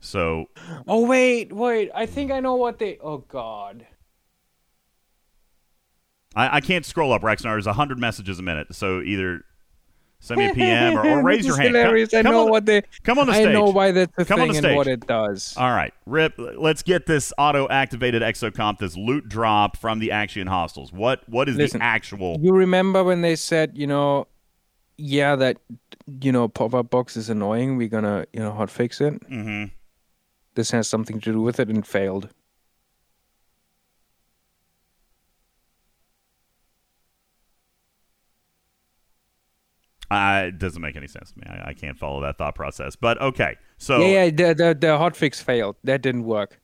So 0.00 0.46
Oh 0.88 1.06
wait, 1.06 1.52
wait. 1.52 1.90
I 1.94 2.06
hmm. 2.06 2.12
think 2.12 2.32
I 2.32 2.40
know 2.40 2.56
what 2.56 2.78
they. 2.78 2.98
Oh 2.98 3.18
god. 3.18 3.86
I, 6.34 6.56
I 6.56 6.60
can't 6.60 6.84
scroll 6.84 7.12
up, 7.12 7.22
Raxnar. 7.22 7.54
There's 7.54 7.66
hundred 7.66 7.98
messages 7.98 8.38
a 8.38 8.42
minute, 8.42 8.74
so 8.74 9.00
either 9.02 9.44
send 10.20 10.38
me 10.38 10.50
a 10.50 10.54
PM 10.54 10.96
or, 10.96 11.06
or 11.06 11.22
raise 11.22 11.44
your 11.44 11.56
hand. 11.56 11.74
Come-. 11.74 11.84
I 11.96 12.22
come 12.22 12.32
know 12.32 12.40
on 12.40 12.46
the- 12.46 12.52
what 12.52 12.66
they. 12.66 12.82
come 13.02 13.18
on 13.18 13.26
the 13.26 13.32
I 13.34 13.44
know 13.52 13.66
stage. 13.66 13.74
why 13.74 13.90
that's 13.92 14.16
the 14.16 14.24
Come 14.24 14.40
on 14.40 14.52
thing 14.52 14.62
the 14.62 14.68
and 14.68 14.76
what 14.76 14.86
it 14.86 15.06
does. 15.06 15.54
All 15.56 15.70
right, 15.70 15.92
Rip. 16.06 16.34
Let's 16.38 16.82
get 16.82 17.06
this 17.06 17.32
auto-activated 17.38 18.22
exocomp, 18.22 18.78
this 18.78 18.96
loot 18.96 19.28
drop 19.28 19.76
from 19.76 19.98
the 19.98 20.10
Actian 20.10 20.46
Hostiles. 20.48 20.92
What 20.92 21.28
what 21.28 21.48
is 21.48 21.56
Listen, 21.56 21.80
the 21.80 21.84
actual? 21.84 22.38
You 22.40 22.52
remember 22.52 23.04
when 23.04 23.20
they 23.20 23.36
said, 23.36 23.72
you 23.76 23.86
know, 23.86 24.26
yeah, 24.96 25.36
that 25.36 25.58
you 26.20 26.32
know, 26.32 26.48
pop-up 26.48 26.90
box 26.90 27.16
is 27.16 27.28
annoying. 27.30 27.76
We're 27.76 27.88
gonna, 27.88 28.24
you 28.32 28.40
know, 28.40 28.52
hot 28.52 28.70
fix 28.70 29.00
it. 29.00 29.22
hmm 29.28 29.64
This 30.54 30.70
has 30.70 30.88
something 30.88 31.20
to 31.20 31.32
do 31.32 31.40
with 31.40 31.60
it 31.60 31.68
and 31.68 31.86
failed. 31.86 32.28
It 40.12 40.58
doesn't 40.58 40.82
make 40.82 40.96
any 40.96 41.06
sense 41.08 41.32
to 41.32 41.38
me. 41.38 41.46
I, 41.48 41.70
I 41.70 41.74
can't 41.74 41.98
follow 41.98 42.20
that 42.22 42.38
thought 42.38 42.54
process. 42.54 42.96
But 42.96 43.20
okay, 43.20 43.56
so 43.78 44.00
Yeah, 44.00 44.24
yeah, 44.24 44.30
the, 44.30 44.54
the 44.54 44.74
the 44.78 44.86
hotfix 44.98 45.42
failed. 45.42 45.76
That 45.84 46.02
didn't 46.02 46.24
work. 46.24 46.60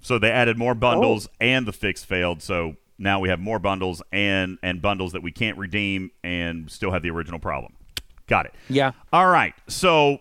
so 0.00 0.18
they 0.18 0.30
added 0.30 0.56
more 0.56 0.74
bundles 0.74 1.26
Oh. 1.28 1.36
and 1.40 1.66
the 1.66 1.72
fix 1.72 2.04
failed. 2.04 2.42
So 2.42 2.76
now 2.98 3.20
we 3.20 3.28
have 3.28 3.38
more 3.40 3.58
bundles 3.58 4.02
and 4.12 4.58
and 4.62 4.80
bundles 4.80 5.12
that 5.12 5.22
we 5.22 5.32
can't 5.32 5.58
redeem 5.58 6.10
and 6.24 6.70
still 6.70 6.90
have 6.92 7.02
the 7.02 7.10
original 7.10 7.38
problem. 7.38 7.74
Got 8.26 8.46
it. 8.46 8.54
Yeah. 8.68 8.92
All 9.12 9.26
right. 9.28 9.54
So 9.68 10.20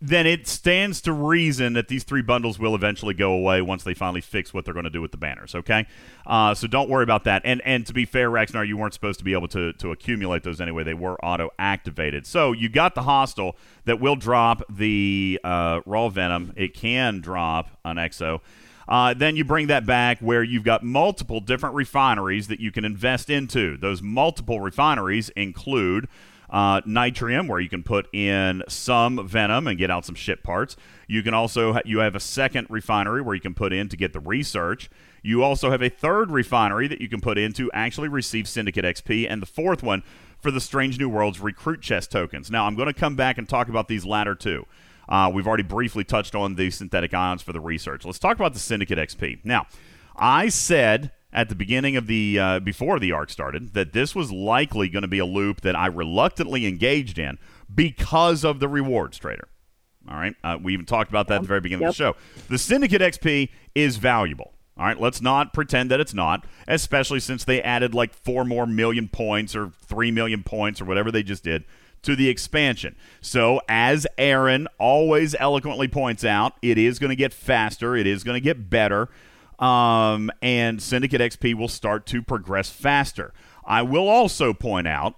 then 0.00 0.26
it 0.26 0.46
stands 0.46 1.00
to 1.00 1.12
reason 1.12 1.72
that 1.72 1.88
these 1.88 2.04
three 2.04 2.20
bundles 2.20 2.58
will 2.58 2.74
eventually 2.74 3.14
go 3.14 3.32
away 3.32 3.62
once 3.62 3.82
they 3.82 3.94
finally 3.94 4.20
fix 4.20 4.52
what 4.52 4.64
they're 4.64 4.74
going 4.74 4.84
to 4.84 4.90
do 4.90 5.00
with 5.00 5.10
the 5.10 5.16
banners. 5.16 5.54
Okay, 5.54 5.86
uh, 6.26 6.54
so 6.54 6.66
don't 6.66 6.90
worry 6.90 7.02
about 7.02 7.24
that. 7.24 7.42
And 7.44 7.62
and 7.64 7.86
to 7.86 7.94
be 7.94 8.04
fair, 8.04 8.30
Rexnar, 8.30 8.66
you 8.66 8.76
weren't 8.76 8.94
supposed 8.94 9.18
to 9.20 9.24
be 9.24 9.32
able 9.32 9.48
to 9.48 9.72
to 9.74 9.92
accumulate 9.92 10.42
those 10.42 10.60
anyway. 10.60 10.84
They 10.84 10.94
were 10.94 11.22
auto 11.24 11.50
activated. 11.58 12.26
So 12.26 12.52
you 12.52 12.68
got 12.68 12.94
the 12.94 13.02
hostile 13.02 13.56
that 13.86 13.98
will 13.98 14.16
drop 14.16 14.62
the 14.68 15.40
uh, 15.42 15.80
raw 15.86 16.08
venom. 16.08 16.52
It 16.56 16.74
can 16.74 17.20
drop 17.20 17.70
an 17.84 17.96
exo. 17.96 18.40
Uh, 18.88 19.14
then 19.14 19.34
you 19.34 19.44
bring 19.44 19.66
that 19.66 19.84
back 19.84 20.20
where 20.20 20.42
you've 20.42 20.62
got 20.62 20.84
multiple 20.84 21.40
different 21.40 21.74
refineries 21.74 22.48
that 22.48 22.60
you 22.60 22.70
can 22.70 22.84
invest 22.84 23.28
into. 23.28 23.76
Those 23.76 24.00
multiple 24.00 24.60
refineries 24.60 25.28
include 25.30 26.06
uh, 26.50 26.80
Nitrium, 26.82 27.48
where 27.48 27.60
you 27.60 27.68
can 27.68 27.82
put 27.82 28.12
in 28.14 28.62
some 28.68 29.26
venom 29.26 29.66
and 29.66 29.78
get 29.78 29.90
out 29.90 30.04
some 30.04 30.14
ship 30.14 30.42
parts. 30.42 30.76
You 31.08 31.22
can 31.22 31.34
also 31.34 31.74
ha- 31.74 31.82
you 31.84 31.98
have 31.98 32.14
a 32.14 32.20
second 32.20 32.68
refinery 32.70 33.22
where 33.22 33.34
you 33.34 33.40
can 33.40 33.54
put 33.54 33.72
in 33.72 33.88
to 33.88 33.96
get 33.96 34.12
the 34.12 34.20
research. 34.20 34.90
You 35.22 35.42
also 35.42 35.70
have 35.70 35.82
a 35.82 35.88
third 35.88 36.30
refinery 36.30 36.86
that 36.88 37.00
you 37.00 37.08
can 37.08 37.20
put 37.20 37.38
in 37.38 37.52
to 37.54 37.70
actually 37.72 38.08
receive 38.08 38.48
Syndicate 38.48 38.84
XP, 38.84 39.26
and 39.28 39.42
the 39.42 39.46
fourth 39.46 39.82
one 39.82 40.02
for 40.40 40.50
the 40.50 40.60
Strange 40.60 40.98
New 40.98 41.08
Worlds 41.08 41.40
recruit 41.40 41.80
chest 41.80 42.12
tokens. 42.12 42.50
Now 42.50 42.66
I'm 42.66 42.76
going 42.76 42.86
to 42.86 42.94
come 42.94 43.16
back 43.16 43.38
and 43.38 43.48
talk 43.48 43.68
about 43.68 43.88
these 43.88 44.04
latter 44.04 44.34
two. 44.34 44.66
Uh, 45.08 45.30
we've 45.32 45.46
already 45.46 45.62
briefly 45.62 46.04
touched 46.04 46.34
on 46.34 46.56
the 46.56 46.70
synthetic 46.70 47.14
ions 47.14 47.42
for 47.42 47.52
the 47.52 47.60
research. 47.60 48.04
Let's 48.04 48.18
talk 48.18 48.36
about 48.36 48.52
the 48.52 48.58
Syndicate 48.58 48.98
XP. 48.98 49.44
Now, 49.44 49.66
I 50.16 50.48
said 50.48 51.12
at 51.36 51.50
the 51.50 51.54
beginning 51.54 51.96
of 51.96 52.06
the 52.08 52.38
uh, 52.38 52.58
before 52.60 52.98
the 52.98 53.12
arc 53.12 53.30
started 53.30 53.74
that 53.74 53.92
this 53.92 54.14
was 54.14 54.32
likely 54.32 54.88
going 54.88 55.02
to 55.02 55.08
be 55.08 55.18
a 55.18 55.26
loop 55.26 55.60
that 55.60 55.76
I 55.76 55.86
reluctantly 55.86 56.66
engaged 56.66 57.18
in 57.18 57.38
because 57.72 58.44
of 58.44 58.58
the 58.58 58.66
rewards 58.66 59.18
trader. 59.18 59.48
All 60.08 60.16
right, 60.16 60.34
uh, 60.42 60.56
we 60.60 60.72
even 60.72 60.86
talked 60.86 61.10
about 61.10 61.28
that 61.28 61.36
at 61.36 61.40
the 61.42 61.48
very 61.48 61.60
beginning 61.60 61.86
of 61.86 61.92
the 61.92 61.96
show. 61.96 62.16
The 62.48 62.58
Syndicate 62.58 63.02
XP 63.02 63.50
is 63.74 63.98
valuable. 63.98 64.52
All 64.78 64.86
right, 64.86 65.00
let's 65.00 65.20
not 65.20 65.52
pretend 65.52 65.90
that 65.90 66.00
it's 66.00 66.14
not, 66.14 66.46
especially 66.68 67.20
since 67.20 67.44
they 67.44 67.62
added 67.62 67.94
like 67.94 68.14
four 68.14 68.44
more 68.44 68.66
million 68.66 69.08
points 69.08 69.56
or 69.56 69.72
three 69.82 70.10
million 70.10 70.42
points 70.42 70.80
or 70.80 70.84
whatever 70.84 71.10
they 71.10 71.22
just 71.22 71.44
did 71.44 71.64
to 72.02 72.14
the 72.14 72.28
expansion. 72.28 72.94
So, 73.20 73.60
as 73.68 74.06
Aaron 74.16 74.68
always 74.78 75.34
eloquently 75.34 75.88
points 75.88 76.24
out, 76.24 76.54
it 76.62 76.78
is 76.78 76.98
going 76.98 77.10
to 77.10 77.16
get 77.16 77.34
faster, 77.34 77.96
it 77.96 78.06
is 78.06 78.22
going 78.22 78.36
to 78.36 78.44
get 78.44 78.70
better, 78.70 79.08
um, 79.58 80.30
and 80.42 80.82
Syndicate 80.82 81.20
XP 81.20 81.54
will 81.54 81.68
start 81.68 82.06
to 82.06 82.22
progress 82.22 82.70
faster. 82.70 83.32
I 83.64 83.82
will 83.82 84.08
also 84.08 84.52
point 84.52 84.86
out 84.86 85.16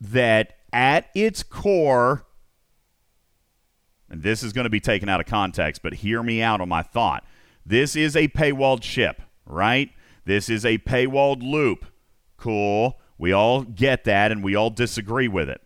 that 0.00 0.54
at 0.72 1.06
its 1.14 1.42
core, 1.42 2.24
and 4.08 4.22
this 4.22 4.42
is 4.42 4.52
going 4.52 4.64
to 4.64 4.70
be 4.70 4.80
taken 4.80 5.08
out 5.08 5.20
of 5.20 5.26
context, 5.26 5.82
but 5.82 5.94
hear 5.94 6.22
me 6.22 6.42
out 6.42 6.60
on 6.60 6.68
my 6.68 6.82
thought. 6.82 7.24
This 7.64 7.94
is 7.94 8.16
a 8.16 8.28
paywalled 8.28 8.82
ship, 8.82 9.20
right? 9.44 9.90
This 10.24 10.48
is 10.48 10.64
a 10.64 10.78
paywalled 10.78 11.42
loop. 11.42 11.86
Cool. 12.36 12.98
We 13.18 13.32
all 13.32 13.62
get 13.62 14.04
that 14.04 14.32
and 14.32 14.42
we 14.42 14.54
all 14.54 14.70
disagree 14.70 15.28
with 15.28 15.48
it. 15.48 15.60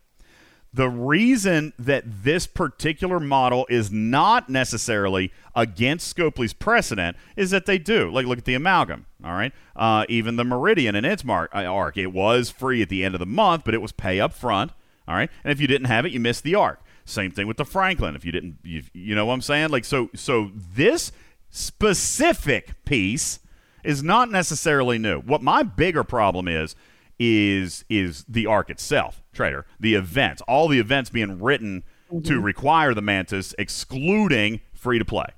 The 0.75 0.89
reason 0.89 1.75
that 1.79 2.05
this 2.07 2.47
particular 2.47 3.21
model 3.21 3.67
is 3.69 3.91
not 3.91 4.49
necessarily 4.49 5.31
against 5.55 6.17
Scopely's 6.17 6.55
precedent 6.55 7.17
is 7.37 7.51
that 7.51 7.67
they 7.67 7.77
do. 7.77 8.11
Like, 8.11 8.25
look 8.25 8.39
at 8.39 8.47
the 8.47 8.55
amalgam. 8.55 9.05
All 9.23 9.33
right, 9.33 9.53
uh, 9.77 10.07
even 10.09 10.37
the 10.37 10.45
Meridian 10.45 10.95
and 10.95 11.05
its 11.05 11.25
mark, 11.25 11.55
uh, 11.55 11.59
arc, 11.65 11.97
it 11.97 12.07
was 12.07 12.51
free 12.51 12.83
at 12.83 12.89
the 12.89 13.05
end 13.05 13.15
of 13.15 13.19
the 13.19 13.27
month, 13.27 13.65
but 13.65 13.75
it 13.75 13.83
was 13.83 13.93
pay 13.93 14.19
up 14.19 14.33
front. 14.33 14.73
All 15.07 15.15
right, 15.15 15.31
and 15.45 15.53
if 15.53 15.61
you 15.61 15.67
didn't 15.67 15.89
have 15.89 16.07
it, 16.07 16.13
you 16.13 16.21
missed 16.21 16.43
the 16.43 16.55
arc. 16.55 16.81
Same 17.05 17.31
thing 17.31 17.47
with 17.47 17.57
the 17.57 17.65
Franklin. 17.65 18.17
If 18.17 18.25
you 18.25 18.33
didn't, 18.33 18.59
you, 18.63 18.83
you 18.93 19.15
know 19.15 19.27
what 19.27 19.35
I'm 19.35 19.43
saying? 19.43 19.71
Like, 19.71 19.85
so, 19.85 20.11
so 20.15 20.51
this 20.55 21.13
specific 21.51 22.83
piece 22.85 23.41
is 23.85 24.03
not 24.03 24.31
necessarily 24.31 24.99
new. 24.99 25.21
What 25.21 25.43
my 25.43 25.63
bigger 25.63 26.05
problem 26.05 26.49
is 26.49 26.75
is 27.25 27.85
is 27.89 28.25
the 28.29 28.47
arc 28.47 28.69
itself, 28.69 29.23
trader. 29.33 29.65
The 29.79 29.95
events, 29.95 30.43
all 30.49 30.67
the 30.67 30.81
events 30.81 31.09
being 31.09 31.41
written 31.41 31.85
to 32.11 32.17
mm-hmm. 32.17 32.43
require 32.43 32.95
the 32.95 33.01
mantis, 33.01 33.55
excluding 33.59 34.61
free 34.75 34.99
to 34.99 35.05
play. 35.05 35.29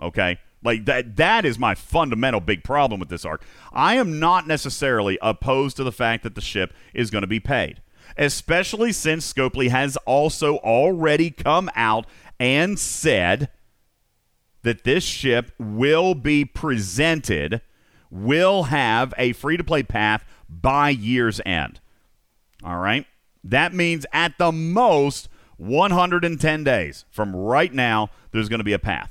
Okay, 0.00 0.38
like 0.62 0.86
that. 0.86 1.16
That 1.16 1.44
is 1.44 1.58
my 1.58 1.74
fundamental 1.74 2.40
big 2.40 2.64
problem 2.64 2.98
with 2.98 3.10
this 3.10 3.26
arc. 3.26 3.44
I 3.74 3.96
am 3.96 4.18
not 4.18 4.46
necessarily 4.46 5.18
opposed 5.20 5.76
to 5.76 5.84
the 5.84 5.92
fact 5.92 6.22
that 6.22 6.34
the 6.34 6.40
ship 6.40 6.72
is 6.94 7.10
going 7.10 7.22
to 7.22 7.28
be 7.28 7.40
paid, 7.40 7.82
especially 8.16 8.92
since 8.92 9.30
Scopely 9.30 9.68
has 9.68 9.98
also 10.06 10.56
already 10.58 11.30
come 11.30 11.70
out 11.76 12.06
and 12.40 12.78
said 12.78 13.50
that 14.62 14.84
this 14.84 15.04
ship 15.04 15.52
will 15.58 16.14
be 16.14 16.46
presented, 16.46 17.60
will 18.10 18.64
have 18.64 19.12
a 19.18 19.34
free 19.34 19.58
to 19.58 19.64
play 19.64 19.82
path 19.82 20.24
by 20.60 20.90
year's 20.90 21.40
end. 21.44 21.80
All 22.62 22.78
right? 22.78 23.06
That 23.42 23.74
means 23.74 24.06
at 24.12 24.38
the 24.38 24.52
most 24.52 25.28
110 25.56 26.64
days 26.64 27.04
from 27.10 27.34
right 27.34 27.72
now, 27.72 28.10
there's 28.32 28.48
going 28.48 28.60
to 28.60 28.64
be 28.64 28.72
a 28.72 28.78
path. 28.78 29.10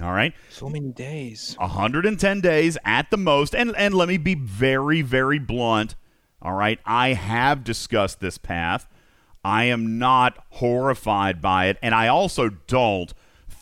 All 0.00 0.12
right? 0.12 0.32
So 0.50 0.68
many 0.68 0.92
days. 0.92 1.56
110 1.58 2.40
days 2.40 2.78
at 2.84 3.10
the 3.10 3.16
most. 3.16 3.54
And, 3.54 3.74
and 3.76 3.94
let 3.94 4.08
me 4.08 4.16
be 4.16 4.34
very, 4.34 5.02
very 5.02 5.38
blunt. 5.38 5.94
All 6.40 6.54
right. 6.54 6.78
I 6.84 7.14
have 7.14 7.64
discussed 7.64 8.20
this 8.20 8.38
path. 8.38 8.88
I 9.44 9.64
am 9.64 9.98
not 9.98 10.38
horrified 10.50 11.40
by 11.40 11.66
it. 11.66 11.78
And 11.82 11.94
I 11.94 12.08
also 12.08 12.50
don't 12.66 13.12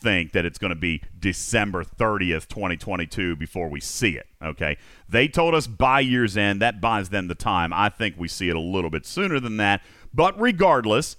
think 0.06 0.30
that 0.30 0.44
it's 0.44 0.58
going 0.58 0.70
to 0.70 0.76
be 0.76 1.02
December 1.18 1.82
30th, 1.82 2.46
2022 2.46 3.34
before 3.34 3.68
we 3.68 3.80
see 3.80 4.16
it. 4.16 4.28
Okay. 4.40 4.76
They 5.08 5.26
told 5.26 5.52
us 5.52 5.66
by 5.66 5.98
year's 5.98 6.36
end. 6.36 6.62
That 6.62 6.80
buys 6.80 7.08
them 7.08 7.26
the 7.26 7.34
time. 7.34 7.72
I 7.72 7.88
think 7.88 8.14
we 8.16 8.28
see 8.28 8.48
it 8.48 8.54
a 8.54 8.60
little 8.60 8.88
bit 8.88 9.04
sooner 9.04 9.40
than 9.40 9.56
that. 9.56 9.82
But 10.14 10.40
regardless, 10.40 11.16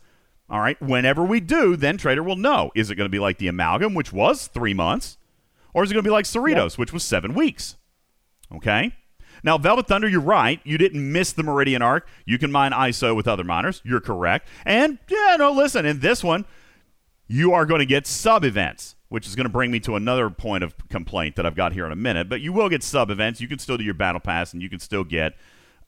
all 0.50 0.62
right, 0.62 0.82
whenever 0.82 1.26
we 1.26 1.42
do, 1.42 1.76
then 1.76 1.98
Trader 1.98 2.24
will 2.24 2.38
know. 2.38 2.72
Is 2.76 2.90
it 2.90 2.96
going 2.96 3.08
to 3.08 3.12
be 3.12 3.20
like 3.20 3.40
the 3.40 3.50
amalgam, 3.50 3.94
which 3.94 4.14
was 4.14 4.48
three 4.48 4.74
months? 4.74 5.18
Or 5.74 5.84
is 5.84 5.92
it 5.92 5.94
going 5.94 6.06
to 6.06 6.08
be 6.08 6.14
like 6.14 6.24
Cerritos, 6.24 6.78
which 6.78 6.94
was 6.94 7.04
seven 7.04 7.34
weeks? 7.34 7.76
Okay. 8.56 8.94
Now, 9.44 9.58
Velvet 9.58 9.88
Thunder, 9.88 10.08
you're 10.08 10.22
right. 10.22 10.62
You 10.64 10.78
didn't 10.78 11.12
miss 11.12 11.34
the 11.34 11.44
Meridian 11.44 11.82
arc. 11.82 12.08
You 12.26 12.40
can 12.40 12.54
mine 12.54 12.72
ISO 12.72 13.14
with 13.18 13.28
other 13.28 13.44
miners. 13.44 13.82
You're 13.84 14.00
correct. 14.00 14.48
And, 14.66 14.98
yeah, 15.10 15.36
no, 15.38 15.52
listen, 15.52 15.86
in 15.86 16.00
this 16.00 16.24
one, 16.24 16.46
you 17.28 17.54
are 17.54 17.66
going 17.66 17.80
to 17.80 17.86
get 17.86 18.08
sub 18.08 18.44
events, 18.44 18.96
which 19.10 19.28
is 19.28 19.36
going 19.36 19.46
to 19.46 19.52
bring 19.52 19.72
me 19.72 19.80
to 19.82 19.96
another 19.96 20.30
point 20.30 20.64
of 20.64 20.76
complaint 20.90 21.36
that 21.36 21.46
I've 21.46 21.56
got 21.56 21.74
here 21.74 21.86
in 21.86 21.92
a 21.92 21.96
minute. 21.98 22.30
But 22.30 22.42
you 22.42 22.54
will 22.54 22.70
get 22.70 22.84
sub 22.84 23.10
events. 23.10 23.42
You 23.42 23.48
can 23.48 23.60
still 23.60 23.78
do 23.78 23.84
your 23.84 23.94
battle 23.94 24.22
pass, 24.22 24.54
and 24.54 24.62
you 24.62 24.70
can 24.70 24.80
still 24.80 25.04
get 25.04 25.36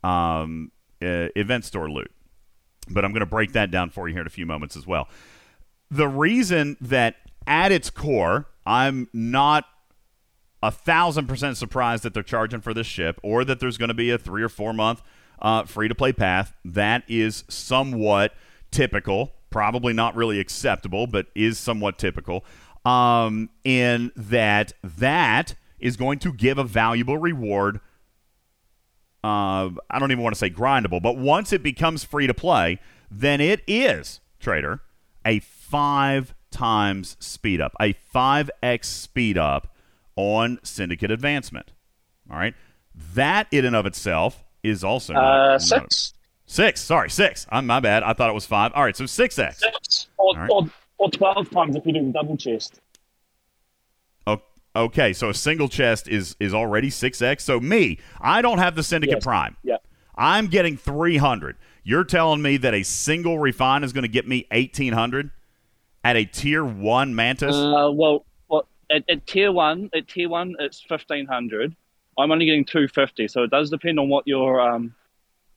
um, 0.03 0.71
uh, 1.01 1.27
event 1.35 1.65
store 1.65 1.89
loot. 1.89 2.11
But 2.89 3.05
I'm 3.05 3.11
going 3.11 3.21
to 3.21 3.25
break 3.25 3.53
that 3.53 3.71
down 3.71 3.89
for 3.89 4.07
you 4.07 4.13
here 4.13 4.21
in 4.21 4.27
a 4.27 4.31
few 4.31 4.45
moments 4.45 4.75
as 4.75 4.87
well. 4.87 5.07
The 5.91 6.07
reason 6.07 6.77
that 6.81 7.15
at 7.47 7.71
its 7.71 7.89
core, 7.89 8.47
I'm 8.65 9.07
not 9.13 9.65
a 10.61 10.71
thousand 10.71 11.27
percent 11.27 11.57
surprised 11.57 12.03
that 12.03 12.13
they're 12.13 12.23
charging 12.23 12.61
for 12.61 12.73
this 12.73 12.87
ship 12.87 13.19
or 13.23 13.45
that 13.45 13.59
there's 13.59 13.77
going 13.77 13.89
to 13.89 13.93
be 13.93 14.11
a 14.11 14.17
three 14.17 14.43
or 14.43 14.49
four 14.49 14.73
month 14.73 15.01
uh, 15.41 15.63
free 15.63 15.87
to 15.87 15.95
play 15.95 16.13
path. 16.13 16.53
That 16.65 17.03
is 17.07 17.43
somewhat 17.47 18.33
typical, 18.71 19.31
probably 19.49 19.93
not 19.93 20.15
really 20.15 20.39
acceptable, 20.39 21.07
but 21.07 21.27
is 21.35 21.57
somewhat 21.57 21.97
typical. 21.97 22.45
Um, 22.85 23.49
in 23.63 24.11
that 24.15 24.73
that 24.83 25.55
is 25.79 25.97
going 25.97 26.19
to 26.19 26.33
give 26.33 26.57
a 26.57 26.63
valuable 26.63 27.17
reward. 27.17 27.79
Uh, 29.23 29.69
I 29.89 29.99
don't 29.99 30.11
even 30.11 30.23
want 30.23 30.33
to 30.33 30.39
say 30.39 30.49
grindable, 30.49 31.01
but 31.01 31.17
once 31.17 31.51
it 31.51 31.61
becomes 31.61 32.03
free 32.05 32.25
to 32.27 32.33
play, 32.33 32.79
then 33.11 33.41
it 33.41 33.61
is 33.67 34.21
trader 34.39 34.81
a 35.25 35.39
five 35.39 36.33
times 36.51 37.17
speed 37.19 37.59
up, 37.59 37.73
a 37.81 37.93
five 37.93 38.49
x 38.63 38.87
speed 38.87 39.37
up 39.37 39.75
on 40.15 40.59
syndicate 40.63 41.11
advancement. 41.11 41.73
All 42.31 42.37
right, 42.37 42.53
that 43.13 43.47
in 43.51 43.65
and 43.65 43.75
of 43.75 43.85
itself 43.85 44.43
is 44.63 44.83
also 44.83 45.13
Uh, 45.13 45.49
not- 45.51 45.61
six. 45.61 46.13
Six. 46.51 46.81
Sorry, 46.81 47.11
six. 47.11 47.45
I'm 47.51 47.67
my 47.67 47.79
bad. 47.79 48.01
I 48.01 48.13
thought 48.13 48.27
it 48.31 48.33
was 48.33 48.47
five. 48.47 48.71
All 48.73 48.83
right, 48.83 48.97
so 48.97 49.05
six 49.05 49.37
x. 49.37 49.59
Six. 49.59 50.07
Or, 50.17 50.33
right. 50.35 50.49
or, 50.51 50.67
or 50.97 51.11
12 51.11 51.51
times 51.51 51.75
if 51.75 51.85
you 51.85 51.93
do 51.93 52.11
double 52.11 52.35
chest. 52.37 52.81
O- 54.25 54.41
Okay, 54.75 55.13
so 55.13 55.29
a 55.29 55.33
single 55.33 55.69
chest 55.69 56.07
is 56.07 56.35
is 56.39 56.51
already 56.51 56.89
six 56.89 57.21
x. 57.21 57.43
So 57.43 57.59
me, 57.59 57.99
I 58.19 58.41
don't 58.41 58.57
have 58.57 58.75
the 58.75 58.81
syndicate 58.81 59.17
Yes. 59.17 59.23
prime. 59.23 59.57
Yeah. 59.61 59.77
I'm 60.15 60.47
getting 60.47 60.75
300. 60.75 61.55
You're 61.83 62.03
telling 62.03 62.41
me 62.41 62.57
that 62.57 62.73
a 62.73 62.81
single 62.81 63.37
refine 63.37 63.83
is 63.83 63.93
going 63.93 64.01
to 64.01 64.07
get 64.09 64.27
me 64.27 64.47
1800 64.51 65.29
at 66.03 66.15
a 66.17 66.25
tier 66.25 66.65
1 66.65 67.13
Mantis? 67.13 67.55
Uh, 67.55 67.91
well, 67.93 68.25
well 68.47 68.67
at, 68.89 69.03
at 69.07 69.27
tier 69.27 69.51
one, 69.51 69.91
at 69.93 70.07
tier 70.07 70.29
one, 70.29 70.55
it's 70.57 70.81
fifteen 70.81 71.27
hundred. 71.27 71.75
I'm 72.17 72.31
only 72.31 72.45
getting 72.47 72.65
two 72.65 72.87
fifty, 72.87 73.27
so 73.27 73.43
it 73.43 73.51
does 73.51 73.69
depend 73.69 73.99
on 73.99 74.09
what 74.09 74.27
your 74.27 74.59
um 74.59 74.95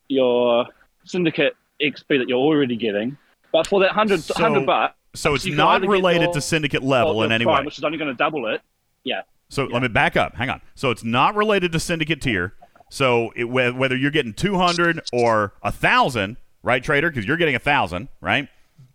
your 0.08 0.66
syndicate 1.04 1.56
XP 1.80 2.18
that 2.18 2.28
you're 2.28 2.38
already 2.38 2.76
getting. 2.76 3.16
But 3.52 3.66
for 3.66 3.80
that 3.80 3.90
100, 3.90 4.20
So- 4.20 4.34
100 4.34 4.66
bucks, 4.66 4.94
so 5.14 5.34
it's 5.34 5.46
not 5.46 5.82
related 5.86 6.22
your- 6.22 6.32
to 6.34 6.40
syndicate 6.40 6.82
level 6.82 7.22
in 7.22 7.32
any 7.32 7.44
prime, 7.44 7.58
way. 7.58 7.64
which 7.66 7.78
is 7.78 7.84
only 7.84 7.98
going 7.98 8.10
to 8.10 8.16
double 8.16 8.46
it. 8.46 8.62
Yeah. 9.04 9.22
So 9.48 9.64
let 9.64 9.82
me 9.82 9.88
back 9.88 10.16
up. 10.16 10.34
Hang 10.34 10.48
on. 10.48 10.62
So 10.74 10.90
it's 10.90 11.04
not 11.04 11.34
related 11.34 11.72
to 11.72 11.80
syndicate 11.80 12.22
tier. 12.22 12.54
So 12.88 13.32
it, 13.36 13.44
whether 13.44 13.96
you're 13.96 14.10
getting 14.10 14.32
200 14.32 15.00
or 15.12 15.54
a 15.62 15.70
thousand, 15.72 16.36
right, 16.62 16.82
trader? 16.82 17.10
Because 17.10 17.26
you're 17.26 17.36
getting 17.36 17.54
a 17.54 17.58
thousand, 17.58 18.08
right? 18.20 18.48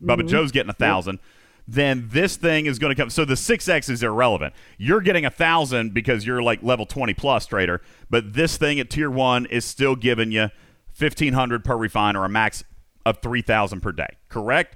Bubba 0.04 0.20
mm-hmm. 0.20 0.28
Joe's 0.28 0.52
getting 0.52 0.70
a 0.70 0.74
thousand. 0.74 1.20
Then 1.68 2.08
this 2.12 2.38
thing 2.38 2.66
is 2.66 2.80
going 2.80 2.96
to 2.96 3.00
come. 3.02 3.10
So 3.10 3.26
the 3.26 3.36
six 3.36 3.68
X 3.68 3.90
is 3.90 4.02
irrelevant. 4.02 4.54
You're 4.78 5.02
getting 5.02 5.26
a 5.26 5.30
thousand 5.30 5.94
because 5.94 6.26
you're 6.26 6.42
like 6.42 6.64
level 6.64 6.86
20 6.86 7.14
plus 7.14 7.46
trader. 7.46 7.82
But 8.10 8.34
this 8.34 8.58
thing 8.58 8.80
at 8.80 8.90
tier 8.90 9.12
one 9.12 9.46
is 9.48 9.66
still 9.66 9.96
giving 9.96 10.32
you 10.32 10.50
1500 10.98 11.64
per 11.64 11.76
refine 11.78 12.16
or 12.16 12.26
a 12.26 12.30
max 12.30 12.64
of 13.06 13.22
3000 13.22 13.82
per 13.82 13.92
day. 13.92 14.18
Correct? 14.30 14.76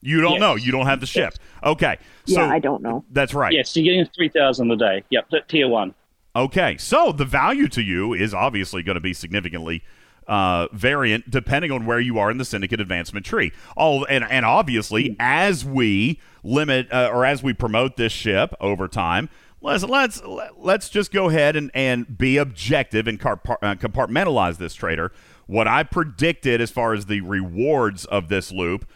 You 0.00 0.20
don't 0.20 0.32
Yes. 0.32 0.40
know. 0.40 0.54
You 0.54 0.70
don't 0.72 0.86
have 0.86 1.00
the 1.00 1.06
ship. 1.06 1.34
Okay. 1.62 1.96
So 2.26 2.40
Yeah, 2.42 2.50
I 2.50 2.58
don't 2.58 2.82
know. 2.82 3.04
That's 3.10 3.32
right. 3.34 3.52
Yes, 3.52 3.74
you're 3.74 3.84
getting 3.84 4.06
3,000 4.14 4.70
a 4.70 4.76
day. 4.76 5.02
Yep, 5.10 5.30
tier 5.48 5.66
one. 5.68 5.94
Okay, 6.36 6.76
so 6.78 7.12
the 7.12 7.24
value 7.24 7.68
to 7.68 7.80
you 7.80 8.12
is 8.12 8.34
obviously 8.34 8.82
going 8.82 8.96
to 8.96 9.00
be 9.00 9.14
significantly 9.14 9.82
uh, 10.26 10.66
variant 10.72 11.30
depending 11.30 11.70
on 11.70 11.86
where 11.86 12.00
you 12.00 12.18
are 12.18 12.30
in 12.30 12.38
the 12.38 12.44
syndicate 12.44 12.80
advancement 12.80 13.24
tree. 13.24 13.52
Oh, 13.76 14.04
and 14.06 14.24
and 14.24 14.44
obviously 14.44 15.14
as 15.20 15.64
we 15.64 16.18
limit 16.42 16.90
uh, 16.92 17.10
or 17.12 17.24
as 17.24 17.42
we 17.42 17.52
promote 17.52 17.96
this 17.96 18.10
ship 18.12 18.52
over 18.60 18.88
time, 18.88 19.28
let's 19.64 19.82
let's 19.82 20.22
let's 20.56 20.88
just 20.88 21.10
go 21.10 21.28
ahead 21.28 21.56
and 21.56 21.70
and 21.74 22.18
be 22.18 22.36
objective 22.36 23.08
and 23.08 23.20
uh, 23.20 23.34
compartmentalize 23.74 24.58
this 24.58 24.74
trader. 24.74 25.10
What 25.46 25.66
I 25.66 25.82
predicted 25.82 26.60
as 26.60 26.70
far 26.70 26.94
as 26.94 27.06
the 27.06 27.20
rewards 27.22 28.04
of 28.04 28.28
this 28.28 28.52
loop 28.52 28.88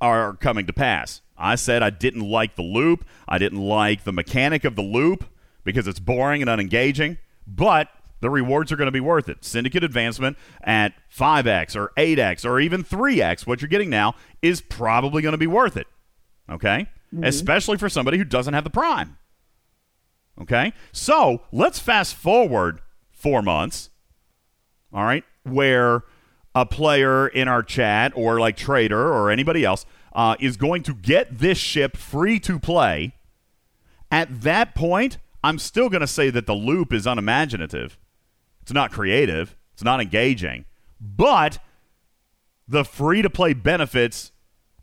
are 0.00 0.34
coming 0.34 0.66
to 0.66 0.72
pass. 0.72 1.20
I 1.38 1.54
said 1.54 1.82
I 1.82 1.90
didn't 1.90 2.28
like 2.28 2.56
the 2.56 2.62
loop. 2.62 3.04
I 3.28 3.38
didn't 3.38 3.60
like 3.60 4.04
the 4.04 4.12
mechanic 4.12 4.64
of 4.64 4.74
the 4.74 4.82
loop 4.82 5.24
because 5.64 5.86
it's 5.86 6.00
boring 6.00 6.42
and 6.42 6.50
unengaging, 6.50 7.18
but 7.46 7.88
the 8.20 8.30
rewards 8.30 8.72
are 8.72 8.76
going 8.76 8.86
to 8.86 8.92
be 8.92 9.00
worth 9.00 9.28
it. 9.28 9.44
Syndicate 9.44 9.84
advancement 9.84 10.38
at 10.62 10.94
5x 11.14 11.76
or 11.76 11.92
8x 11.98 12.46
or 12.46 12.58
even 12.60 12.82
3x, 12.82 13.46
what 13.46 13.60
you're 13.60 13.68
getting 13.68 13.90
now, 13.90 14.14
is 14.40 14.62
probably 14.62 15.20
going 15.20 15.32
to 15.32 15.38
be 15.38 15.46
worth 15.46 15.76
it. 15.76 15.86
Okay? 16.48 16.88
Especially 17.22 17.76
for 17.76 17.88
somebody 17.88 18.16
who 18.16 18.24
doesn't 18.24 18.54
have 18.54 18.64
the 18.64 18.70
prime. 18.70 19.18
Okay? 20.40 20.72
So 20.92 21.42
let's 21.52 21.78
fast 21.78 22.14
forward 22.14 22.80
four 23.10 23.42
months 23.42 23.90
all 24.96 25.04
right, 25.04 25.24
where 25.42 26.02
a 26.54 26.64
player 26.64 27.28
in 27.28 27.48
our 27.48 27.62
chat 27.62 28.12
or 28.16 28.40
like 28.40 28.56
Trader 28.56 29.12
or 29.12 29.30
anybody 29.30 29.62
else 29.62 29.84
uh, 30.14 30.36
is 30.40 30.56
going 30.56 30.82
to 30.84 30.94
get 30.94 31.38
this 31.38 31.58
ship 31.58 31.96
free 31.98 32.40
to 32.40 32.58
play. 32.58 33.12
At 34.10 34.40
that 34.40 34.74
point, 34.74 35.18
I'm 35.44 35.58
still 35.58 35.90
going 35.90 36.00
to 36.00 36.06
say 36.06 36.30
that 36.30 36.46
the 36.46 36.54
loop 36.54 36.94
is 36.94 37.06
unimaginative. 37.06 37.98
It's 38.62 38.72
not 38.72 38.90
creative. 38.90 39.54
It's 39.74 39.84
not 39.84 40.00
engaging. 40.00 40.64
But 40.98 41.58
the 42.66 42.84
free 42.84 43.20
to 43.20 43.28
play 43.28 43.52
benefits 43.52 44.32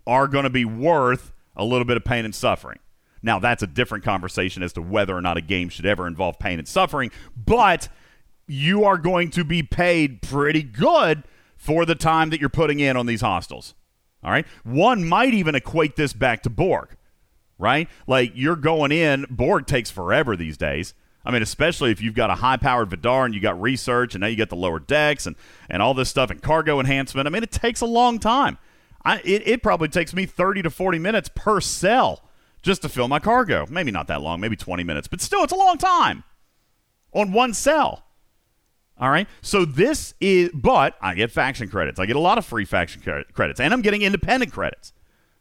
are 0.06 0.28
going 0.28 0.44
to 0.44 0.50
be 0.52 0.64
worth 0.66 1.34
a 1.56 1.66
little 1.66 1.86
bit 1.86 1.98
of 1.98 2.06
pain 2.06 2.24
and 2.24 2.36
suffering. 2.36 2.78
Now, 3.24 3.40
that's 3.40 3.64
a 3.64 3.68
different 3.68 4.04
conversation 4.04 4.62
as 4.62 4.74
to 4.74 4.82
whether 4.82 5.16
or 5.16 5.22
not 5.22 5.38
a 5.38 5.42
game 5.42 5.70
should 5.70 5.86
ever 5.86 6.06
involve 6.06 6.38
pain 6.38 6.60
and 6.60 6.68
suffering, 6.68 7.10
but 7.36 7.88
you 8.46 8.84
are 8.84 8.98
going 8.98 9.32
to 9.32 9.46
be 9.46 9.64
paid 9.64 10.22
pretty 10.22 10.62
good 10.62 11.24
for 11.56 11.86
the 11.86 11.96
time 11.96 12.30
that 12.30 12.42
you're 12.42 12.50
putting 12.50 12.82
in 12.82 12.98
on 12.98 13.06
these 13.06 13.22
hostiles. 13.22 13.74
All 14.22 14.32
right? 14.32 14.46
One 14.64 15.06
might 15.06 15.34
even 15.34 15.56
equate 15.56 15.96
this 15.96 16.12
back 16.12 16.44
to 16.44 16.50
Borg, 16.50 16.90
right? 17.58 17.88
Like 18.06 18.34
you're 18.36 18.58
going 18.58 18.92
in, 18.92 19.26
Borg 19.30 19.66
takes 19.66 19.90
forever 19.90 20.36
these 20.36 20.58
days. 20.58 20.94
I 21.26 21.32
mean, 21.32 21.42
especially 21.42 21.92
if 21.92 22.02
you've 22.02 22.16
got 22.16 22.30
a 22.30 22.36
high 22.36 22.58
powered 22.58 22.90
Vidar 22.90 23.26
and 23.26 23.34
you 23.34 23.40
got 23.40 23.62
research 23.62 24.14
and 24.14 24.22
now 24.22 24.28
you 24.28 24.36
got 24.36 24.50
the 24.50 24.58
lower 24.58 24.80
decks 24.80 25.26
and, 25.26 25.38
and 25.70 25.82
all 25.82 25.94
this 25.94 26.10
stuff 26.10 26.30
and 26.30 26.42
cargo 26.42 26.82
enhancement. 26.82 27.28
I 27.28 27.30
mean, 27.30 27.44
it 27.44 27.52
takes 27.52 27.80
a 27.80 27.86
long 27.86 28.20
time. 28.20 28.58
I, 29.06 29.20
it, 29.24 29.48
it 29.48 29.64
probably 29.64 29.88
takes 29.88 30.14
me 30.14 30.26
30 30.26 30.64
to 30.64 30.70
40 30.70 31.00
minutes 31.00 31.30
per 31.34 31.62
cell 31.62 32.24
just 32.64 32.82
to 32.82 32.90
fill 32.90 33.08
my 33.08 33.20
cargo. 33.20 33.68
Maybe 33.70 33.92
not 33.92 34.08
that 34.08 34.22
long, 34.22 34.40
maybe 34.40 34.56
20 34.56 34.84
minutes, 34.84 35.08
but 35.08 35.22
still, 35.22 35.44
it's 35.44 35.54
a 35.54 35.58
long 35.58 35.78
time 35.78 36.24
on 37.14 37.32
one 37.32 37.54
cell. 37.54 38.06
All 38.98 39.10
right. 39.10 39.28
So 39.42 39.66
this 39.66 40.14
is, 40.20 40.50
but 40.54 40.96
I 41.02 41.14
get 41.14 41.32
faction 41.32 41.70
credits. 41.70 42.00
I 42.00 42.06
get 42.06 42.16
a 42.16 42.20
lot 42.20 42.38
of 42.38 42.46
free 42.46 42.66
faction 42.66 43.02
credits, 43.34 43.60
and 43.60 43.74
I'm 43.74 43.82
getting 43.82 44.02
independent 44.02 44.52
credits. 44.52 44.94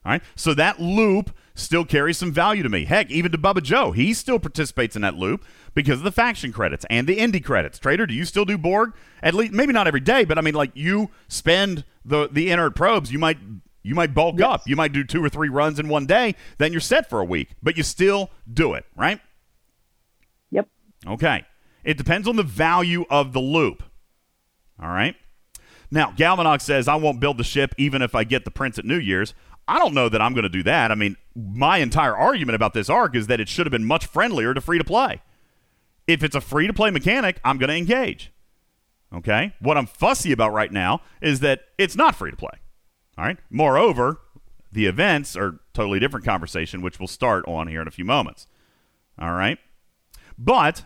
All 0.05 0.12
right. 0.12 0.23
So 0.35 0.53
that 0.55 0.81
loop 0.81 1.37
still 1.55 1.85
carries 1.85 2.18
some 2.18 2.33
value 2.33 2.62
to 2.62 2.68
me. 2.68 2.87
Heck, 2.87 3.11
even 3.11 3.31
to 3.31 3.39
Bubba 3.39 3.62
Joe, 3.62 3.93
he 3.93 4.14
still 4.14 4.39
participates 4.39 4.97
in 4.97 5.03
that 5.03 5.14
loop 5.14 5.45
because 5.75 5.99
of 5.99 6.05
the 6.05 6.11
faction 6.11 6.51
credits 6.53 6.85
and 6.91 7.07
the 7.07 7.18
indie 7.18 7.45
credits. 7.45 7.79
Trader, 7.79 8.07
do 8.07 8.14
you 8.14 8.25
still 8.25 8.45
do 8.45 8.59
Borg? 8.59 8.95
At 9.23 9.35
least, 9.35 9.53
maybe 9.53 9.73
not 9.73 9.87
every 9.87 10.01
day, 10.01 10.25
but 10.25 10.39
I 10.39 10.41
mean, 10.41 10.55
like 10.55 10.73
you 10.75 11.11
spend 11.29 11.85
the 12.05 12.29
the 12.33 12.51
inert 12.51 12.75
probes, 12.75 13.12
you 13.12 13.18
might 13.18 13.39
you 13.83 13.95
might 13.95 14.14
bulk 14.14 14.41
up. 14.41 14.62
You 14.66 14.76
might 14.76 14.93
do 14.93 15.05
two 15.05 15.24
or 15.24 15.28
three 15.28 15.49
runs 15.49 15.78
in 15.78 15.89
one 15.89 16.07
day, 16.07 16.35
then 16.59 16.72
you're 16.72 16.80
set 16.80 17.09
for 17.09 17.20
a 17.20 17.24
week, 17.24 17.51
but 17.62 17.76
you 17.76 17.83
still 17.83 18.30
do 18.53 18.74
it, 18.74 18.85
right? 18.97 19.20
Yep. 20.51 20.68
Okay. 21.07 21.45
It 21.85 21.97
depends 21.97 22.28
on 22.28 22.37
the 22.37 22.43
value 22.43 23.05
of 23.11 23.33
the 23.33 23.41
loop. 23.41 23.83
All 24.80 24.89
right. 24.89 25.16
Now, 25.91 26.11
Galvanox 26.12 26.62
says, 26.62 26.89
I 26.89 26.95
won't 26.95 27.20
build 27.20 27.39
the 27.39 27.45
ship 27.45 27.74
even 27.76 28.03
if 28.03 28.14
I 28.14 28.24
get 28.24 28.45
the 28.45 28.51
prince 28.51 28.78
at 28.78 28.85
New 28.85 28.99
Year's. 28.99 29.35
I 29.68 29.78
don't 29.78 29.95
know 29.95 30.09
that 30.09 30.22
I'm 30.22 30.33
going 30.33 30.45
to 30.45 30.49
do 30.49 30.62
that. 30.62 30.91
I 30.91 30.95
mean, 30.95 31.16
my 31.35 31.78
entire 31.78 32.16
argument 32.16 32.57
about 32.57 32.74
this 32.74 32.89
arc 32.89 33.14
is 33.14 33.26
that 33.26 33.41
it 33.41 33.49
should 33.49 33.66
have 33.66 33.72
been 33.72 33.85
much 33.85 34.07
friendlier 34.07 34.55
to 34.55 34.61
free 34.61 34.78
to 34.78 34.85
play. 34.85 35.20
If 36.07 36.24
it's 36.24 36.35
a 36.35 36.41
free 36.41 36.66
to 36.66 36.72
play 36.72 36.91
mechanic, 36.91 37.41
I'm 37.45 37.59
going 37.59 37.68
to 37.68 37.76
engage. 37.76 38.33
Okay. 39.14 39.55
What 39.61 39.76
I'm 39.76 39.87
fussy 39.87 40.33
about 40.33 40.53
right 40.53 40.72
now 40.72 41.03
is 41.20 41.41
that 41.41 41.61
it's 41.78 41.95
not 41.95 42.16
free 42.16 42.30
to 42.30 42.37
play. 42.37 42.62
All 43.19 43.25
right. 43.25 43.39
Moreover, 43.51 44.21
the 44.71 44.87
events 44.87 45.37
are 45.37 45.61
totally 45.75 46.01
different 46.01 46.25
conversation, 46.25 46.81
which 46.81 46.99
we'll 46.99 47.07
start 47.07 47.45
on 47.47 47.69
here 47.69 47.83
in 47.83 47.89
a 47.89 47.93
few 47.93 48.05
moments. 48.05 48.47
All 49.19 49.33
right. 49.33 49.59
But 50.39 50.85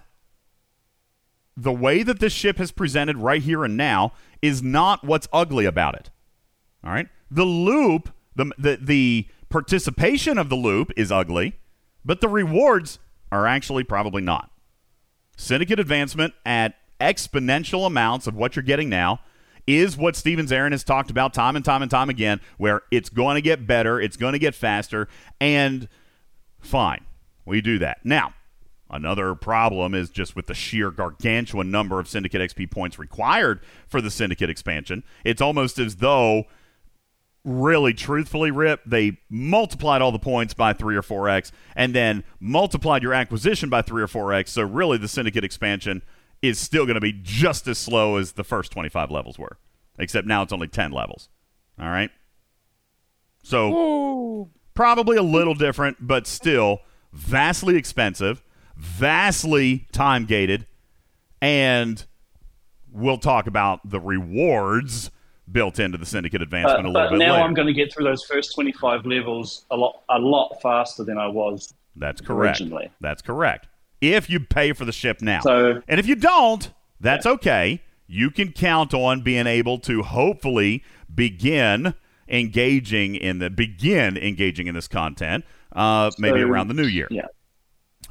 the 1.56 1.72
way 1.72 2.02
that 2.02 2.20
this 2.20 2.32
ship 2.32 2.58
has 2.58 2.70
presented 2.70 3.16
right 3.16 3.42
here 3.42 3.64
and 3.64 3.76
now 3.76 4.12
is 4.42 4.62
not 4.62 5.04
what's 5.04 5.28
ugly 5.32 5.64
about 5.64 5.94
it. 5.94 6.10
All 6.84 6.90
right? 6.90 7.08
The 7.30 7.44
loop, 7.44 8.12
the, 8.34 8.52
the, 8.58 8.78
the 8.80 9.28
participation 9.48 10.36
of 10.36 10.48
the 10.48 10.56
loop 10.56 10.92
is 10.96 11.10
ugly, 11.10 11.58
but 12.04 12.20
the 12.20 12.28
rewards 12.28 12.98
are 13.32 13.46
actually 13.46 13.84
probably 13.84 14.22
not. 14.22 14.50
Syndicate 15.36 15.80
advancement 15.80 16.34
at 16.44 16.74
exponential 17.00 17.86
amounts 17.86 18.26
of 18.26 18.34
what 18.34 18.56
you're 18.56 18.62
getting 18.62 18.88
now 18.88 19.20
is 19.66 19.96
what 19.96 20.16
Stevens 20.16 20.52
Aaron 20.52 20.72
has 20.72 20.84
talked 20.84 21.10
about 21.10 21.34
time 21.34 21.56
and 21.56 21.64
time 21.64 21.82
and 21.82 21.90
time 21.90 22.08
again, 22.08 22.40
where 22.56 22.82
it's 22.90 23.08
going 23.08 23.34
to 23.34 23.42
get 23.42 23.66
better, 23.66 24.00
it's 24.00 24.16
going 24.16 24.32
to 24.32 24.38
get 24.38 24.54
faster, 24.54 25.08
and 25.40 25.88
fine, 26.60 27.04
we 27.44 27.60
do 27.60 27.78
that. 27.78 28.04
Now, 28.04 28.34
another 28.90 29.34
problem 29.34 29.94
is 29.94 30.10
just 30.10 30.36
with 30.36 30.46
the 30.46 30.54
sheer 30.54 30.90
gargantuan 30.90 31.70
number 31.70 31.98
of 31.98 32.08
Syndicate 32.08 32.40
XP 32.40 32.70
points 32.70 32.98
required 32.98 33.60
for 33.86 34.00
the 34.00 34.10
Syndicate 34.10 34.50
expansion. 34.50 35.02
It's 35.24 35.40
almost 35.40 35.78
as 35.78 35.96
though, 35.96 36.44
really 37.44 37.92
truthfully, 37.94 38.50
Rip, 38.50 38.82
they 38.86 39.18
multiplied 39.28 40.02
all 40.02 40.12
the 40.12 40.18
points 40.18 40.54
by 40.54 40.72
3 40.72 40.96
or 40.96 41.02
4x 41.02 41.50
and 41.74 41.94
then 41.94 42.22
multiplied 42.38 43.02
your 43.02 43.14
acquisition 43.14 43.68
by 43.68 43.82
3 43.82 44.02
or 44.02 44.08
4x. 44.08 44.48
So, 44.48 44.62
really, 44.62 44.98
the 44.98 45.08
Syndicate 45.08 45.44
expansion 45.44 46.02
is 46.42 46.58
still 46.58 46.84
going 46.84 46.94
to 46.94 47.00
be 47.00 47.12
just 47.12 47.66
as 47.66 47.78
slow 47.78 48.16
as 48.16 48.32
the 48.32 48.44
first 48.44 48.72
25 48.72 49.10
levels 49.10 49.38
were, 49.38 49.58
except 49.98 50.26
now 50.26 50.42
it's 50.42 50.52
only 50.52 50.68
10 50.68 50.92
levels. 50.92 51.28
All 51.78 51.88
right? 51.88 52.10
So, 53.42 54.50
probably 54.74 55.16
a 55.16 55.22
little 55.22 55.54
different, 55.54 55.98
but 56.00 56.26
still 56.26 56.80
vastly 57.12 57.76
expensive, 57.76 58.42
vastly 58.76 59.86
time 59.92 60.24
gated, 60.24 60.66
and 61.40 62.04
we'll 62.90 63.18
talk 63.18 63.46
about 63.46 63.88
the 63.88 64.00
rewards 64.00 65.10
built 65.50 65.78
into 65.78 65.96
the 65.96 66.06
syndicate 66.06 66.42
advancement 66.42 66.82
But, 66.82 66.88
a 66.88 66.90
little 66.90 67.08
but 67.08 67.10
bit 67.12 67.18
now 67.18 67.32
later. 67.34 67.44
I'm 67.44 67.54
going 67.54 67.68
to 67.68 67.74
get 67.74 67.92
through 67.92 68.04
those 68.04 68.24
first 68.24 68.54
25 68.54 69.06
levels 69.06 69.64
a 69.70 69.76
lot, 69.76 70.02
a 70.08 70.18
lot 70.18 70.60
faster 70.60 71.04
than 71.04 71.18
I 71.18 71.28
was. 71.28 71.72
That's 71.94 72.20
correct. 72.20 72.60
originally. 72.60 72.90
That's 73.00 73.22
correct. 73.22 73.68
If 74.00 74.28
you 74.30 74.40
pay 74.40 74.72
for 74.72 74.84
the 74.84 74.92
ship 74.92 75.20
now. 75.22 75.40
So- 75.40 75.82
and 75.88 75.98
if 76.00 76.06
you 76.06 76.14
don't, 76.16 76.70
that's 77.00 77.26
okay. 77.26 77.82
you 78.06 78.30
can 78.30 78.52
count 78.52 78.94
on 78.94 79.20
being 79.22 79.46
able 79.46 79.78
to 79.80 80.02
hopefully 80.02 80.82
begin 81.12 81.94
engaging 82.28 83.14
in 83.14 83.38
the 83.38 83.48
begin 83.50 84.16
engaging 84.16 84.66
in 84.66 84.74
this 84.74 84.88
content 84.88 85.44
uh, 85.74 86.10
maybe 86.18 86.40
around 86.40 86.68
the 86.68 86.74
new 86.74 86.86
year. 86.86 87.08
Yeah. 87.10 87.26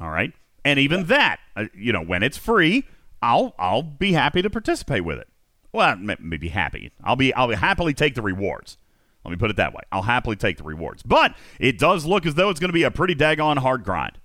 All 0.00 0.10
right, 0.10 0.32
and 0.64 0.78
even 0.78 1.04
that, 1.06 1.38
uh, 1.56 1.64
you 1.74 1.92
know, 1.92 2.02
when 2.02 2.22
it's 2.22 2.36
free, 2.36 2.84
I'll 3.22 3.54
I'll 3.58 3.82
be 3.82 4.12
happy 4.12 4.42
to 4.42 4.50
participate 4.50 5.04
with 5.04 5.18
it. 5.18 5.28
Well, 5.72 5.96
maybe 5.96 6.48
happy. 6.48 6.92
I'll 7.02 7.16
be 7.16 7.32
I'll 7.34 7.50
happily 7.50 7.94
take 7.94 8.14
the 8.14 8.22
rewards. 8.22 8.76
Let 9.24 9.30
me 9.30 9.36
put 9.36 9.50
it 9.50 9.56
that 9.56 9.72
way. 9.72 9.82
I'll 9.90 10.02
happily 10.02 10.36
take 10.36 10.56
the 10.58 10.62
rewards. 10.64 11.02
But 11.02 11.34
it 11.58 11.78
does 11.78 12.04
look 12.04 12.26
as 12.26 12.34
though 12.34 12.48
it's 12.50 12.60
going 12.60 12.68
to 12.68 12.74
be 12.74 12.84
a 12.84 12.90
pretty 12.90 13.14
daggone 13.14 13.58
hard 13.58 13.82
grind. 13.84 14.18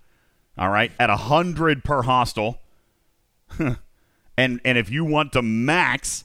All 0.62 0.70
right, 0.70 0.92
at 1.00 1.10
a 1.10 1.16
hundred 1.16 1.84
per 1.84 2.04
hostile, 2.04 2.60
and 3.58 4.62
and 4.64 4.78
if 4.78 4.92
you 4.92 5.04
want 5.04 5.34
to 5.34 5.42
max 5.42 6.24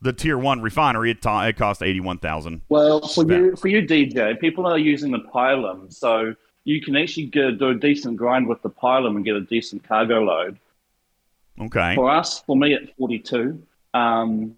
the 0.00 0.10
tier 0.10 0.38
one 0.38 0.62
refinery, 0.62 1.10
it, 1.10 1.20
ta- 1.20 1.44
it 1.44 1.58
costs 1.58 1.82
eighty 1.82 2.00
one 2.00 2.16
thousand. 2.16 2.62
Well, 2.70 3.06
for 3.06 3.30
you, 3.30 3.54
for 3.56 3.68
you, 3.68 3.82
DJ, 3.82 4.40
people 4.40 4.64
are 4.64 4.78
using 4.78 5.10
the 5.12 5.18
Pilum, 5.18 5.92
so 5.92 6.34
you 6.64 6.80
can 6.80 6.96
actually 6.96 7.26
get, 7.26 7.58
do 7.58 7.68
a 7.68 7.74
decent 7.74 8.16
grind 8.16 8.48
with 8.48 8.62
the 8.62 8.70
Pilum 8.70 9.16
and 9.16 9.24
get 9.24 9.36
a 9.36 9.42
decent 9.42 9.86
cargo 9.86 10.22
load. 10.22 10.58
Okay. 11.60 11.94
For 11.94 12.08
us, 12.08 12.40
for 12.40 12.56
me 12.56 12.72
at 12.72 12.96
42, 12.96 13.62
um, 13.92 14.56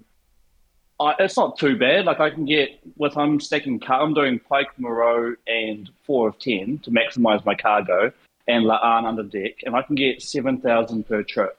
I, 1.01 1.17
it's 1.19 1.37
not 1.37 1.59
too 1.59 1.77
bad. 1.77 2.05
Like 2.05 2.21
I 2.21 2.31
can 2.31 2.45
get 2.45 2.79
with 2.95 3.17
I'm 3.17 3.41
stacking 3.41 3.81
car, 3.81 4.03
I'm 4.03 4.15
doing 4.15 4.39
Pike 4.39 4.79
Moreau 4.79 5.35
and 5.49 5.91
four 6.05 6.29
of 6.29 6.39
ten 6.39 6.79
to 6.85 6.93
maximize 6.93 7.45
my 7.45 7.57
cargo 7.57 8.13
and 8.49 8.65
La'an 8.65 9.05
under 9.05 9.23
deck, 9.23 9.63
and 9.65 9.75
I 9.75 9.83
can 9.83 9.95
get 9.97 10.23
seven 10.23 10.59
thousand 10.61 11.07
per 11.09 11.23
trip. 11.23 11.59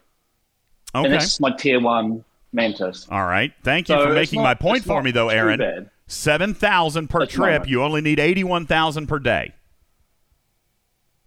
And 0.93 1.05
Okay. 1.05 1.13
that's 1.13 1.39
my 1.39 1.51
tier 1.51 1.79
one 1.79 2.23
mantis. 2.53 3.07
All 3.11 3.25
right. 3.25 3.51
Thank 3.63 3.89
you 3.89 3.95
So 3.95 4.07
for 4.07 4.13
making 4.13 4.37
not- 4.37 4.43
my 4.43 4.53
point 4.53 4.83
for 4.85 5.03
me, 5.03 5.11
though, 5.11 5.29
Aaron. 5.29 5.59
bad. 5.59 5.89
Seven 6.07 6.53
thousand 6.53 7.09
per 7.09 7.19
That's 7.19 7.33
trip. 7.33 7.67
You 7.67 7.83
only 7.83 7.99
need 8.01 8.19
eighty-one 8.19 8.65
thousand 8.65 9.07
per 9.07 9.19
day. 9.19 9.53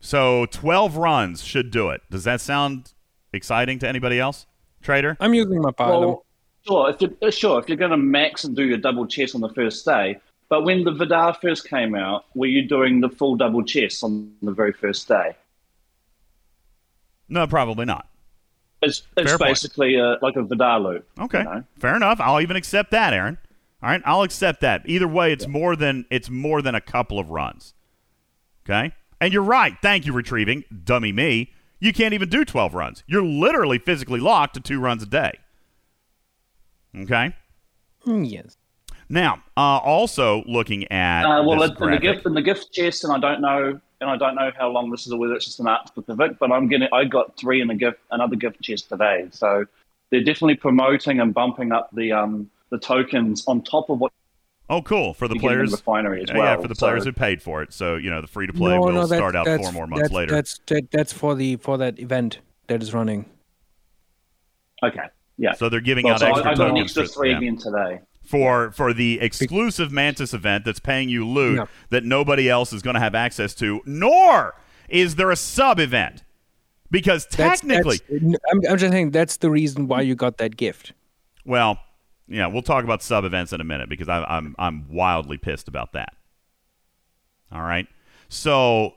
So 0.00 0.46
twelve 0.46 0.96
runs 0.96 1.42
should 1.44 1.70
do 1.70 1.90
it. 1.90 2.00
Does 2.10 2.24
that 2.24 2.40
sound 2.40 2.92
exciting 3.32 3.78
to 3.80 3.88
anybody 3.88 4.18
else, 4.18 4.46
Trader? 4.82 5.16
I'm 5.20 5.34
using 5.34 5.60
my 5.60 5.70
Pilum. 5.72 6.00
Well, 6.00 6.24
sure. 6.66 6.90
If 6.90 7.00
you're, 7.02 7.10
uh, 7.22 7.30
sure, 7.30 7.60
if 7.60 7.68
you're 7.68 7.76
going 7.76 7.90
to 7.90 7.96
max 7.98 8.44
and 8.44 8.56
do 8.56 8.64
your 8.64 8.78
double 8.78 9.06
chest 9.06 9.34
on 9.34 9.42
the 9.42 9.50
first 9.50 9.84
day, 9.84 10.16
but 10.48 10.64
when 10.64 10.84
the 10.84 10.92
Vidar 10.92 11.34
first 11.34 11.68
came 11.68 11.94
out, 11.94 12.24
were 12.34 12.46
you 12.46 12.66
doing 12.66 13.00
the 13.00 13.10
full 13.10 13.36
double 13.36 13.62
chest 13.62 14.02
on 14.02 14.32
the 14.40 14.52
very 14.52 14.72
first 14.72 15.06
day? 15.06 15.36
No, 17.30 17.46
probably 17.46 17.86
not. 17.86 18.08
It's, 18.82 19.02
it's 19.16 19.36
basically 19.36 19.96
a, 19.96 20.18
like 20.20 20.36
a 20.36 20.42
Vidar 20.42 20.80
loop. 20.80 21.08
Okay, 21.18 21.38
you 21.38 21.44
know? 21.44 21.64
fair 21.78 21.96
enough. 21.96 22.20
I'll 22.20 22.40
even 22.40 22.56
accept 22.56 22.90
that, 22.90 23.12
Aaron. 23.12 23.38
All 23.82 23.88
right, 23.88 24.02
I'll 24.04 24.22
accept 24.22 24.60
that. 24.60 24.82
Either 24.84 25.08
way, 25.08 25.32
it's 25.32 25.46
more 25.46 25.76
than 25.76 26.04
it's 26.10 26.28
more 26.28 26.60
than 26.60 26.74
a 26.74 26.80
couple 26.80 27.18
of 27.18 27.30
runs. 27.30 27.72
Okay, 28.66 28.92
and 29.20 29.32
you're 29.32 29.42
right. 29.42 29.76
Thank 29.80 30.06
you, 30.06 30.12
retrieving 30.12 30.64
dummy 30.84 31.12
me. 31.12 31.52
You 31.78 31.92
can't 31.92 32.12
even 32.12 32.28
do 32.28 32.44
twelve 32.44 32.74
runs. 32.74 33.04
You're 33.06 33.24
literally 33.24 33.78
physically 33.78 34.20
locked 34.20 34.54
to 34.54 34.60
two 34.60 34.80
runs 34.80 35.02
a 35.02 35.06
day. 35.06 35.38
Okay. 36.96 37.34
Mm, 38.06 38.30
yes. 38.30 38.56
Now, 39.08 39.42
uh, 39.56 39.78
also 39.78 40.42
looking 40.46 40.90
at 40.92 41.24
Uh, 41.24 41.42
well, 41.42 41.60
this 41.60 41.78
in 41.80 41.90
the 41.90 41.98
gift 41.98 42.26
in 42.26 42.34
the 42.34 42.42
gift 42.42 42.72
chest, 42.72 43.04
and 43.04 43.12
I 43.12 43.18
don't 43.18 43.40
know, 43.40 43.80
and 44.00 44.10
I 44.10 44.16
don't 44.16 44.34
know 44.34 44.50
how 44.58 44.68
long 44.70 44.90
this 44.90 45.06
is, 45.06 45.12
or 45.12 45.18
whether 45.18 45.34
it's 45.34 45.44
just 45.44 45.60
an 45.60 45.68
art 45.68 45.88
specific. 45.88 46.38
But 46.38 46.50
I'm 46.52 46.68
getting, 46.68 46.88
I 46.92 47.04
got 47.04 47.36
three 47.36 47.60
in 47.60 47.70
a 47.70 47.74
gift, 47.74 47.98
another 48.10 48.36
gift 48.36 48.60
chest 48.62 48.88
today. 48.88 49.28
So 49.30 49.64
they're 50.10 50.24
definitely 50.24 50.56
promoting 50.56 51.20
and 51.20 51.32
bumping 51.34 51.72
up 51.72 51.90
the 51.92 52.12
um 52.12 52.50
the 52.70 52.78
tokens 52.78 53.44
on 53.46 53.62
top 53.62 53.90
of 53.90 53.98
what 53.98 54.12
Oh, 54.68 54.80
cool 54.82 55.14
for 55.14 55.26
the 55.26 55.34
you 55.34 55.40
get 55.40 55.50
in 55.50 55.56
players. 55.56 55.70
the 55.72 55.76
refinery 55.78 56.22
as 56.22 56.28
Yeah, 56.30 56.36
well. 56.38 56.44
yeah, 56.56 56.62
for 56.62 56.68
the 56.68 56.76
So- 56.76 56.86
players 56.86 57.04
who 57.04 57.12
paid 57.12 57.42
for 57.42 57.60
it. 57.62 57.72
So 57.72 57.96
you 57.96 58.08
know 58.10 58.20
the 58.20 58.28
free 58.28 58.46
to 58.46 58.52
play 58.52 58.70
no, 58.72 58.80
will 58.80 58.92
no, 58.92 59.06
that- 59.06 59.16
start 59.16 59.34
out 59.36 59.46
four 59.46 59.72
more 59.72 59.86
months 59.86 60.02
that's, 60.04 60.14
later. 60.14 60.32
That's 60.32 60.60
that, 60.68 60.90
that's 60.92 61.12
for 61.12 61.34
the 61.34 61.56
for 61.56 61.76
that 61.78 61.98
event 61.98 62.38
that 62.68 62.82
is 62.82 62.94
running. 62.94 63.26
Okay, 64.82 65.04
yeah. 65.36 65.52
so 65.52 65.68
they're 65.68 65.80
giving 65.80 66.04
Well, 66.04 66.14
out 66.14 66.20
so 66.20 66.26
I, 66.26 66.30
extra 66.30 66.50
I 66.52 66.54
got 66.54 66.70
an 66.70 66.76
extra 66.78 67.06
three 67.06 67.32
yeah. 67.32 67.36
again 67.36 67.56
today. 67.58 68.00
For 68.30 68.70
for 68.70 68.94
the 68.94 69.20
exclusive 69.20 69.90
Mantis 69.90 70.32
event 70.32 70.64
that's 70.64 70.78
paying 70.78 71.08
you 71.08 71.26
loot 71.26 71.68
that 71.88 72.04
nobody 72.04 72.48
else 72.48 72.72
is 72.72 72.80
going 72.80 72.94
to 72.94 73.00
have 73.00 73.16
access 73.16 73.56
to. 73.56 73.80
Nor 73.84 74.54
is 74.88 75.16
there 75.16 75.32
a 75.32 75.36
sub 75.36 75.80
event 75.80 76.22
because 76.92 77.26
That's, 77.26 77.60
technically, 77.60 77.98
that's, 78.08 78.44
I'm, 78.52 78.60
I'm 78.70 78.78
just 78.78 78.92
saying 78.92 79.10
that's 79.10 79.38
the 79.38 79.50
reason 79.50 79.88
why 79.88 80.02
you 80.02 80.14
got 80.14 80.38
that 80.38 80.56
gift. 80.56 80.92
well, 81.44 81.80
yeah, 82.28 82.46
we'll 82.46 82.62
talk 82.62 82.84
about 82.84 83.02
sub 83.02 83.24
events 83.24 83.52
in 83.52 83.60
a 83.60 83.64
minute 83.64 83.88
because 83.88 84.08
I, 84.08 84.22
I'm 84.22 84.54
I'm 84.60 84.86
wildly 84.92 85.36
pissed 85.36 85.66
about 85.66 85.92
that. 85.94 86.14
All 87.50 87.62
right, 87.62 87.88
so 88.28 88.94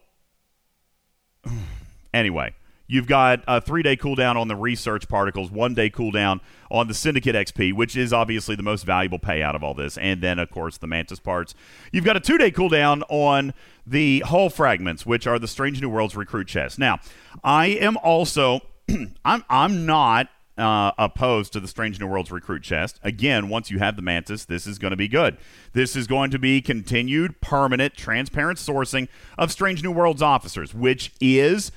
anyway, 2.14 2.54
you've 2.88 3.08
got 3.08 3.44
a 3.48 3.62
three 3.62 3.84
day 3.84 3.96
cooldown 3.96 4.36
on 4.36 4.48
the 4.48 4.56
research 4.56 5.08
particles, 5.08 5.52
one 5.52 5.74
day 5.74 5.90
cooldown 5.90 6.40
on 6.70 6.88
the 6.88 6.94
syndicate 6.94 7.36
XP, 7.36 7.74
which 7.74 7.96
is 7.96 8.12
obviously 8.14 8.56
the 8.56 8.64
most 8.64 8.86
valuable 8.86 9.20
payout 9.20 9.56
of 9.56 9.64
all 9.64 9.74
this, 9.74 9.98
and 9.98 10.22
then 10.22 10.40
of 10.40 10.50
course 10.50 10.78
the 10.78 10.88
mantis 10.88 11.20
parts. 11.20 11.56
You've 11.92 12.06
got 12.06 12.18
a 12.18 12.20
two 12.20 12.38
day 12.38 12.52
cooldown 12.52 13.04
on 13.10 13.54
the 13.86 14.22
hull 14.22 14.50
fragments, 14.50 15.06
which 15.06 15.28
are 15.28 15.40
the 15.40 15.48
Strange 15.48 15.82
New 15.82 15.90
Worlds 15.90 16.16
recruit 16.16 16.48
chest. 16.48 16.80
Now, 16.80 17.00
I 17.44 17.68
am 17.68 17.98
also 17.98 18.62
I'm 19.26 19.44
I'm 19.50 19.86
not 19.86 20.30
uh, 20.58 20.92
opposed 20.98 21.54
to 21.54 21.60
the 21.60 21.68
Strange 21.68 22.00
New 22.00 22.08
Worlds 22.08 22.32
recruit 22.32 22.64
chest. 22.64 23.00
Again, 23.04 23.50
once 23.50 23.72
you 23.72 23.80
have 23.80 23.96
the 23.96 24.02
Mantis, 24.02 24.46
this 24.46 24.68
is 24.68 24.78
going 24.78 24.92
to 24.92 24.98
be 24.98 25.08
good. 25.08 25.38
This 25.74 25.96
is 25.96 26.06
going 26.06 26.32
to 26.32 26.40
be 26.40 26.62
continued, 26.62 27.42
permanent, 27.42 27.96
transparent 27.96 28.60
sourcing 28.60 29.08
of 29.38 29.52
Strange 29.52 29.84
New 29.84 29.92
Worlds 29.92 30.22
officers, 30.22 30.74
which 30.74 31.12
is 31.20 31.72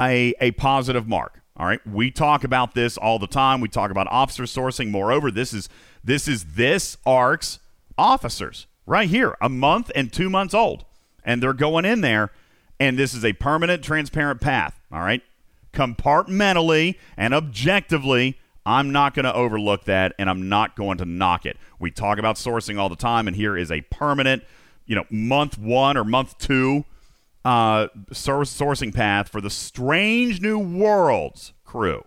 a, 0.00 0.34
a 0.40 0.52
positive 0.52 1.06
mark. 1.06 1.40
All 1.56 1.66
right, 1.66 1.84
we 1.86 2.10
talk 2.10 2.42
about 2.42 2.74
this 2.74 2.96
all 2.96 3.20
the 3.20 3.28
time. 3.28 3.60
We 3.60 3.68
talk 3.68 3.92
about 3.92 4.08
officer 4.10 4.42
sourcing. 4.42 4.90
Moreover, 4.90 5.30
this 5.30 5.52
is 5.52 5.68
this 6.02 6.26
is 6.26 6.54
this 6.54 6.96
arc's 7.06 7.60
officers 7.96 8.66
right 8.86 9.08
here, 9.08 9.36
a 9.40 9.48
month 9.48 9.90
and 9.94 10.12
two 10.12 10.28
months 10.28 10.52
old, 10.52 10.84
and 11.24 11.40
they're 11.40 11.52
going 11.52 11.84
in 11.84 12.00
there, 12.00 12.32
and 12.80 12.98
this 12.98 13.14
is 13.14 13.24
a 13.24 13.34
permanent, 13.34 13.84
transparent 13.84 14.40
path. 14.40 14.80
All 14.90 14.98
right, 14.98 15.22
compartmentally 15.72 16.96
and 17.16 17.32
objectively, 17.32 18.36
I'm 18.66 18.90
not 18.90 19.14
going 19.14 19.24
to 19.24 19.34
overlook 19.34 19.84
that 19.84 20.14
and 20.18 20.28
I'm 20.28 20.48
not 20.48 20.74
going 20.74 20.98
to 20.98 21.04
knock 21.04 21.46
it. 21.46 21.56
We 21.78 21.92
talk 21.92 22.18
about 22.18 22.34
sourcing 22.34 22.78
all 22.78 22.88
the 22.88 22.96
time, 22.96 23.28
and 23.28 23.36
here 23.36 23.56
is 23.56 23.70
a 23.70 23.82
permanent, 23.82 24.42
you 24.86 24.96
know, 24.96 25.04
month 25.08 25.56
one 25.56 25.96
or 25.96 26.02
month 26.02 26.36
two 26.38 26.84
uh, 27.44 27.88
sourcing 28.10 28.94
path 28.94 29.28
for 29.28 29.40
the 29.40 29.50
Strange 29.50 30.40
New 30.40 30.58
Worlds 30.58 31.52
crew. 31.64 32.04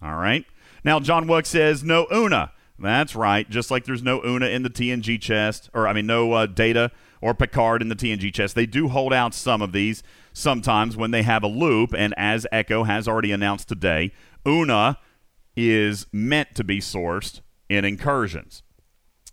All 0.00 0.16
right. 0.16 0.44
Now, 0.84 1.00
John 1.00 1.26
Wook 1.26 1.46
says 1.46 1.82
no 1.82 2.06
Una. 2.12 2.52
That's 2.78 3.16
right. 3.16 3.48
Just 3.50 3.70
like 3.70 3.84
there's 3.84 4.02
no 4.02 4.22
Una 4.24 4.46
in 4.46 4.62
the 4.62 4.70
TNG 4.70 5.20
chest, 5.20 5.68
or 5.74 5.88
I 5.88 5.92
mean, 5.92 6.06
no 6.06 6.32
uh, 6.32 6.46
Data 6.46 6.92
or 7.20 7.34
Picard 7.34 7.82
in 7.82 7.88
the 7.88 7.96
TNG 7.96 8.32
chest. 8.32 8.54
They 8.54 8.66
do 8.66 8.88
hold 8.88 9.12
out 9.12 9.34
some 9.34 9.60
of 9.60 9.72
these 9.72 10.04
sometimes 10.32 10.96
when 10.96 11.10
they 11.10 11.22
have 11.24 11.42
a 11.42 11.48
loop, 11.48 11.92
and 11.96 12.14
as 12.16 12.46
Echo 12.52 12.84
has 12.84 13.08
already 13.08 13.32
announced 13.32 13.68
today, 13.68 14.12
Una 14.46 14.98
is 15.56 16.06
meant 16.12 16.54
to 16.54 16.62
be 16.62 16.78
sourced 16.78 17.40
in 17.68 17.84
incursions. 17.84 18.62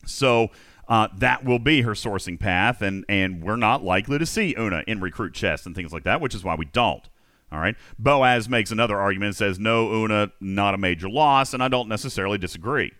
So 0.05 0.49
uh, 0.87 1.07
that 1.17 1.43
will 1.43 1.59
be 1.59 1.81
her 1.81 1.91
sourcing 1.91 2.39
path, 2.39 2.81
and 2.81 3.05
and 3.09 3.43
we're 3.43 3.55
not 3.55 3.83
likely 3.83 4.19
to 4.19 4.25
see 4.25 4.55
Una 4.57 4.83
in 4.87 5.01
recruit 5.01 5.33
chests 5.33 5.65
and 5.65 5.75
things 5.75 5.91
like 5.91 6.03
that, 6.03 6.21
which 6.21 6.35
is 6.35 6.43
why 6.43 6.55
we 6.55 6.65
don't. 6.65 7.07
All 7.51 7.59
right. 7.59 7.75
Boaz 7.97 8.49
makes 8.49 8.71
another 8.71 8.99
argument 8.99 9.29
and 9.29 9.35
says 9.35 9.59
no 9.59 9.91
Una, 9.93 10.31
not 10.39 10.73
a 10.73 10.77
major 10.77 11.09
loss, 11.09 11.53
and 11.53 11.63
I 11.63 11.67
don't 11.67 11.87
necessarily 11.87 12.37
disagree. 12.37 12.91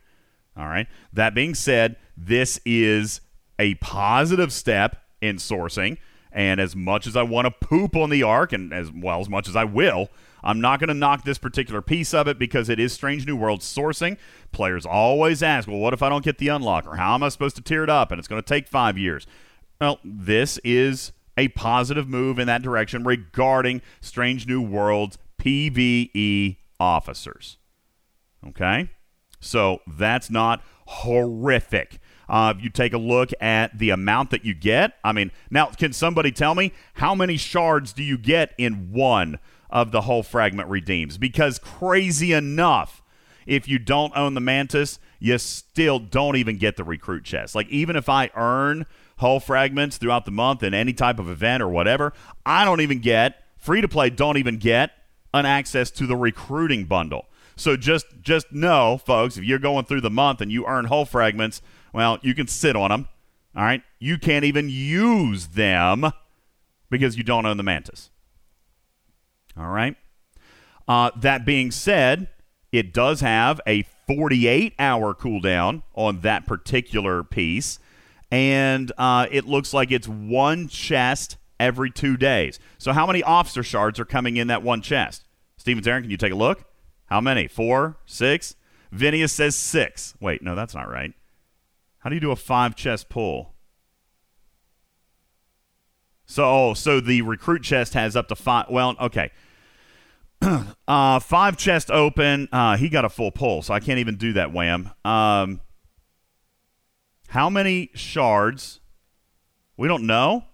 All 0.55 0.67
right. 0.67 0.88
That 1.11 1.36
being 1.36 1.55
said, 1.55 1.97
this 2.15 2.59
is 2.65 3.21
a 3.59 3.75
positive 3.75 4.53
step 4.53 4.97
in 5.21 5.38
sourcing, 5.38 5.97
and 6.31 6.61
as 6.61 6.75
much 6.75 7.07
as 7.07 7.15
I 7.15 7.23
want 7.23 7.45
to 7.45 7.67
poop 7.67 7.95
on 7.95 8.09
the 8.09 8.23
arc, 8.23 8.53
and 8.53 8.73
as 8.73 8.91
well 8.91 9.19
as 9.19 9.29
much 9.29 9.47
as 9.47 9.55
I 9.55 9.63
will, 9.63 10.09
I'm 10.45 10.61
not 10.61 10.79
going 10.79 10.89
to 10.89 10.93
knock 10.93 11.25
this 11.25 11.39
particular 11.39 11.81
piece 11.81 12.13
of 12.13 12.27
it 12.27 12.37
because 12.37 12.69
it 12.69 12.79
is 12.79 12.93
Strange 12.93 13.25
New 13.25 13.35
World 13.35 13.61
sourcing. 13.61 14.17
Players 14.51 14.85
always 14.85 15.41
ask, 15.41 15.67
well, 15.67 15.79
what 15.79 15.93
if 15.93 16.03
I 16.03 16.09
don't 16.09 16.23
get 16.23 16.37
the 16.37 16.49
unlock? 16.49 16.85
Or 16.85 16.95
how 16.95 17.15
am 17.15 17.23
I 17.23 17.29
supposed 17.29 17.55
to 17.55 17.61
tear 17.63 17.83
it 17.83 17.89
up? 17.89 18.11
And 18.11 18.19
it's 18.19 18.27
going 18.27 18.41
to 18.41 18.47
take 18.47 18.67
five 18.67 18.97
years. 18.97 19.25
Well, 19.81 19.99
this 20.03 20.59
is 20.63 21.11
a 21.35 21.47
positive 21.49 22.07
move 22.07 22.39
in 22.39 22.47
that 22.47 22.61
direction 22.61 23.03
regarding 23.03 23.81
Strange 23.99 24.47
New 24.47 24.61
World's 24.61 25.17
PvE 25.41 26.57
officers. 26.79 27.57
Okay? 28.47 28.89
So 29.39 29.81
that's 29.87 30.29
not 30.29 30.63
horrific. 30.87 31.99
Uh, 32.29 32.53
if 32.55 32.63
you 32.63 32.69
take 32.69 32.93
a 32.93 32.97
look 32.97 33.31
at 33.39 33.77
the 33.77 33.89
amount 33.89 34.31
that 34.31 34.45
you 34.45 34.53
get, 34.53 34.93
I 35.03 35.11
mean, 35.11 35.31
now 35.49 35.67
can 35.67 35.93
somebody 35.93 36.31
tell 36.31 36.55
me 36.55 36.71
how 36.95 37.13
many 37.13 37.37
shards 37.37 37.93
do 37.93 38.03
you 38.03 38.17
get 38.17 38.53
in 38.57 38.91
one 38.91 39.39
of 39.70 39.91
the 39.91 40.01
whole 40.01 40.24
fragment 40.24 40.70
redeems? 40.70 41.18
Because 41.18 41.59
crazy 41.59 42.34
enough, 42.34 43.01
if 43.45 43.68
you 43.68 43.80
don't 43.80 44.16
own 44.16 44.34
the 44.34 44.41
Mantis, 44.41 44.99
you 45.20 45.38
still 45.38 45.99
don't 45.99 46.36
even 46.36 46.57
get 46.57 46.78
the 46.78 46.84
recruit 46.84 47.24
chest. 47.24 47.55
Like, 47.55 47.70
even 47.70 47.95
if 47.95 48.09
I 48.09 48.32
earn 48.36 48.86
hull 49.18 49.39
fragments 49.39 49.97
throughout 49.97 50.26
the 50.26 50.32
month 50.32 50.63
in 50.63 50.74
any 50.74 50.93
type 50.93 51.20
of 51.20 51.30
event 51.30 51.61
or 51.63 51.70
whatever, 51.70 52.13
I 52.45 52.66
don't 52.66 52.82
even 52.82 52.99
get, 52.99 53.43
free 53.57 53.82
to 53.82 53.88
play, 53.88 54.09
don't 54.09 54.38
even 54.38 54.57
get 54.57 54.91
an 55.34 55.45
access 55.45 55.91
to 55.91 56.07
the 56.07 56.16
recruiting 56.16 56.86
bundle. 56.86 57.28
So 57.55 57.78
just 57.78 58.07
just 58.22 58.51
know, 58.51 58.97
folks, 58.97 59.38
if 59.38 59.43
you're 59.43 59.59
going 59.59 59.86
through 59.86 60.01
the 60.01 60.09
month 60.09 60.41
and 60.41 60.51
you 60.51 60.66
earn 60.66 60.86
hull 60.86 61.05
fragments, 61.05 61.61
well, 61.93 62.20
you 62.22 62.34
can 62.36 62.47
sit 62.47 62.76
on 62.76 62.89
them. 62.89 63.07
All 63.55 63.63
right, 63.63 63.82
you 63.99 64.18
can't 64.18 64.43
even 64.43 64.70
use 64.70 65.47
them 65.47 66.11
because 66.89 67.18
you 67.18 67.24
don't 67.24 67.45
own 67.45 67.55
the 67.55 67.63
Mantis. 67.63 68.09
All 69.58 69.70
right. 69.70 69.95
Uh, 70.88 71.12
that 71.18 71.45
being 71.45 71.72
said, 71.72 72.28
it 72.72 72.93
does 72.93 73.22
have 73.22 73.60
a 73.66 73.84
48 74.08 74.74
hour 74.78 75.14
cooldown 75.14 75.84
on 75.93 76.22
that 76.22 76.45
particular 76.45 77.24
piece, 77.24 77.80
and 78.32 78.91
uh, 78.97 79.28
it 79.32 79.45
looks 79.45 79.74
like 79.74 79.91
it's 79.91 80.08
one 80.08 80.68
chest 80.68 81.38
every 81.60 81.89
two 81.89 82.18
days. 82.18 82.60
So, 82.78 82.93
how 82.93 83.08
many 83.08 83.24
officer 83.24 83.64
shards 83.64 83.99
are 83.99 84.06
coming 84.06 84.38
in 84.38 84.47
that 84.47 84.62
one 84.62 84.82
chest? 84.82 85.24
Steven 85.58 85.88
Aaron, 85.88 86.03
can 86.03 86.12
you 86.12 86.18
take 86.18 86.34
a 86.34 86.36
look? 86.36 86.66
How 87.08 87.22
many? 87.22 87.47
Four? 87.47 87.97
Six? 88.06 88.56
Vinius 88.93 89.32
says 89.32 89.56
six. 89.56 90.14
Wait, 90.20 90.41
no, 90.41 90.56
that's 90.56 90.76
not 90.76 90.89
right. 90.89 91.14
How 91.99 92.10
do 92.10 92.16
you 92.16 92.22
do 92.22 92.32
a 92.32 92.36
five 92.36 92.76
chest 92.76 93.10
pull? 93.10 93.53
So, 96.26 96.43
oh, 96.43 96.74
so 96.74 96.99
the 96.99 97.22
recruit 97.22 97.64
chest 97.64 97.93
has 97.93 98.16
up 98.16 98.28
to 98.30 98.36
five. 98.36 98.68
Well, 98.70 98.95
okay. 98.99 99.32
uh, 100.88 101.19
five 101.19 101.57
chest 101.57 101.89
open. 101.91 102.47
Uh, 102.51 102.77
he 102.77 102.89
got 102.89 103.05
a 103.05 103.09
full 103.09 103.31
pull, 103.31 103.61
so 103.61 103.73
I 103.73 103.79
can't 103.79 103.99
even 103.99 104.15
do 104.17 104.33
that. 104.33 104.51
Wham. 104.53 104.91
Um, 105.03 105.61
how 107.29 107.49
many 107.49 107.89
shards? 107.95 108.79
We 109.77 109.88
don't 109.88 110.05
know. 110.05 110.45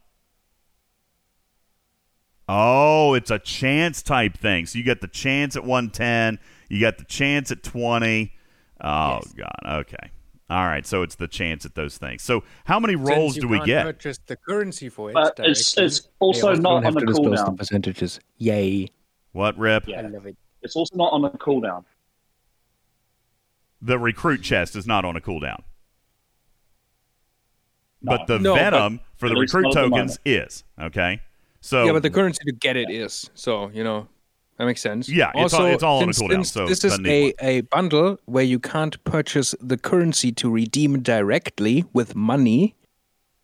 Oh, 2.47 3.13
it's 3.13 3.31
a 3.31 3.39
chance 3.39 4.01
type 4.01 4.37
thing. 4.37 4.65
So 4.65 4.77
you 4.77 4.83
get 4.83 4.99
the 5.01 5.07
chance 5.07 5.55
at 5.55 5.63
110, 5.63 6.39
you 6.69 6.81
got 6.81 6.97
the 6.97 7.05
chance 7.05 7.51
at 7.51 7.63
20. 7.63 8.33
Oh 8.83 9.19
Yes. 9.23 9.33
god. 9.33 9.55
Okay. 9.79 10.11
All 10.49 10.65
right. 10.65 10.85
So 10.85 11.01
it's 11.03 11.15
the 11.15 11.27
chance 11.29 11.65
at 11.65 11.75
those 11.75 11.97
things. 11.97 12.23
So 12.23 12.43
how 12.65 12.79
many 12.79 12.95
rolls 12.95 13.35
do 13.37 13.47
we 13.47 13.59
get? 13.61 13.85
Purchase 13.85 14.17
the 14.25 14.35
currency 14.35 14.89
for 14.89 15.11
it. 15.11 15.13
But 15.13 15.39
it's- 15.39 15.77
it's 15.77 16.09
also 16.19 16.53
not 16.55 16.81
don't 16.81 16.85
on 16.87 16.93
the 16.95 17.05
disclose 17.05 17.39
the 17.39 17.45
cooldown. 17.45 17.57
percentages. 17.57 18.19
Yay! 18.37 18.87
What 19.31 19.57
rip? 19.57 19.87
Yeah. 19.87 19.99
I 20.01 20.07
love 20.07 20.25
it. 20.25 20.35
It's 20.61 20.75
also 20.75 20.95
not 20.95 21.13
on 21.13 21.25
a 21.25 21.29
cooldown. 21.31 21.83
The 23.81 23.97
recruit 23.97 24.41
chest 24.43 24.75
is 24.75 24.85
not 24.85 25.05
on 25.05 25.15
a 25.15 25.21
cooldown. 25.21 25.63
No. 28.01 28.17
But 28.17 28.27
the 28.27 28.39
No, 28.39 28.55
but- 28.55 28.71
venom 28.71 28.99
for 29.15 29.29
the 29.29 29.35
recruit 29.35 29.63
not 29.63 29.73
the 29.73 29.81
tokens 29.89 30.19
is. 30.25 30.63
Okay. 30.79 31.21
So 31.61 31.85
yeah, 31.85 31.91
but 31.91 32.01
the 32.03 32.09
currency 32.09 32.43
to 32.45 32.51
get 32.51 32.75
it 32.75 32.89
is 32.89 33.29
so 33.35 33.69
you 33.73 33.83
know 33.83 34.07
that 34.57 34.65
makes 34.65 34.81
sense. 34.81 35.07
Yeah, 35.09 35.31
it's 35.35 35.53
all- 35.53 35.61
also, 35.61 35.73
it's 35.73 35.83
all 35.83 35.97
on 36.03 36.09
a 36.09 36.11
cooldown, 36.11 36.45
so 36.45 36.67
this 36.67 36.83
is 36.83 36.99
a, 37.05 37.33
a 37.41 37.61
bundle 37.61 38.19
where 38.25 38.43
you 38.43 38.59
can't 38.59 39.03
purchase 39.03 39.55
the 39.59 39.77
currency 39.77 40.31
to 40.33 40.49
redeem 40.49 41.01
directly 41.01 41.85
with 41.93 42.15
money. 42.15 42.75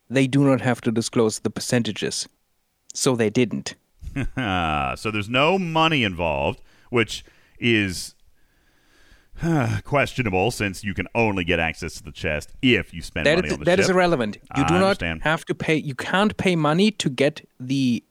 They 0.10 0.28
do 0.28 0.44
not 0.44 0.62
have 0.62 0.80
to 0.82 0.92
disclose 0.92 1.40
the 1.40 1.50
percentages, 1.50 2.28
so 2.94 3.16
they 3.16 3.30
didn't. 3.30 3.76
So 4.98 5.12
there's 5.12 5.30
no 5.30 5.60
money 5.60 6.04
involved, 6.04 6.62
which 6.90 7.24
is 7.60 8.16
questionable 9.84 10.52
since 10.52 10.84
you 10.84 10.94
can 10.94 11.08
only 11.14 11.44
get 11.44 11.60
access 11.60 11.96
to 11.96 12.04
the 12.04 12.12
chest 12.12 12.54
if 12.62 12.94
you 12.94 13.02
spend 13.02 13.26
That 13.26 13.38
money 13.38 13.48
is 13.48 13.54
on 13.54 13.60
the 13.60 13.66
that 13.66 13.80
is 13.80 13.90
irrelevant. 13.90 14.38
You 14.56 14.64
I 14.64 14.68
do 14.68 14.80
not 14.80 15.02
have 15.22 15.46
to 15.46 15.56
pay. 15.56 15.76
You 15.76 15.96
can't 15.96 16.36
pay 16.38 16.56
money 16.56 16.92
to 16.92 17.10
get 17.10 17.48
the 17.60 18.04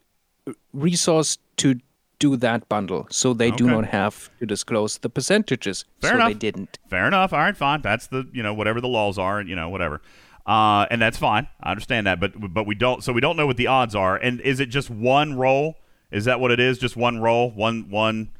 resource 0.72 1.38
to 1.58 1.80
do 2.18 2.36
that 2.36 2.68
bundle. 2.68 3.06
So 3.10 3.34
they 3.34 3.50
do 3.50 3.66
not 3.66 3.86
have 3.86 4.30
to 4.38 4.46
disclose 4.46 4.98
the 4.98 5.10
percentages. 5.10 5.84
Fair 6.00 6.10
so 6.10 6.16
enough. 6.16 6.28
they 6.28 6.34
didn't. 6.34 6.78
Fair 6.88 7.06
enough. 7.06 7.32
All 7.32 7.40
right, 7.40 7.56
fine. 7.56 7.82
That's 7.82 8.06
the 8.06 8.28
you 8.32 8.42
know 8.42 8.54
whatever 8.54 8.80
the 8.80 8.88
laws 8.88 9.18
are, 9.18 9.38
and 9.38 9.48
you 9.48 9.56
know 9.56 9.68
whatever, 9.68 10.00
uh, 10.46 10.86
and 10.90 11.00
that's 11.02 11.18
fine. 11.18 11.48
I 11.60 11.70
understand 11.72 12.06
that, 12.06 12.20
but 12.20 12.32
but 12.54 12.66
we 12.66 12.74
don't. 12.74 13.02
So 13.02 13.12
we 13.12 13.20
don't 13.20 13.36
know 13.36 13.46
what 13.46 13.56
the 13.56 13.66
odds 13.66 13.94
are. 13.94 14.16
And 14.16 14.40
is 14.40 14.60
it 14.60 14.66
just 14.66 14.90
one 14.90 15.36
roll? 15.36 15.76
Is 16.16 16.24
that 16.24 16.40
what 16.40 16.50
it 16.50 16.58
is? 16.58 16.78
Just 16.78 16.96
one 16.96 17.20
roll? 17.20 17.50
One 17.50 17.90
one. 17.90 18.30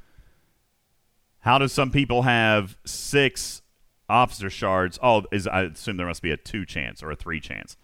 How 1.40 1.58
does 1.58 1.74
some 1.74 1.90
people 1.90 2.22
have 2.22 2.78
six 2.86 3.60
officer 4.08 4.48
shards? 4.48 4.98
Oh, 5.02 5.26
is 5.30 5.46
I 5.46 5.64
assume 5.64 5.98
there 5.98 6.06
must 6.06 6.22
be 6.22 6.30
a 6.30 6.38
two 6.38 6.64
chance 6.64 7.02
or 7.02 7.10
a 7.10 7.16
three 7.16 7.38
chance. 7.38 7.76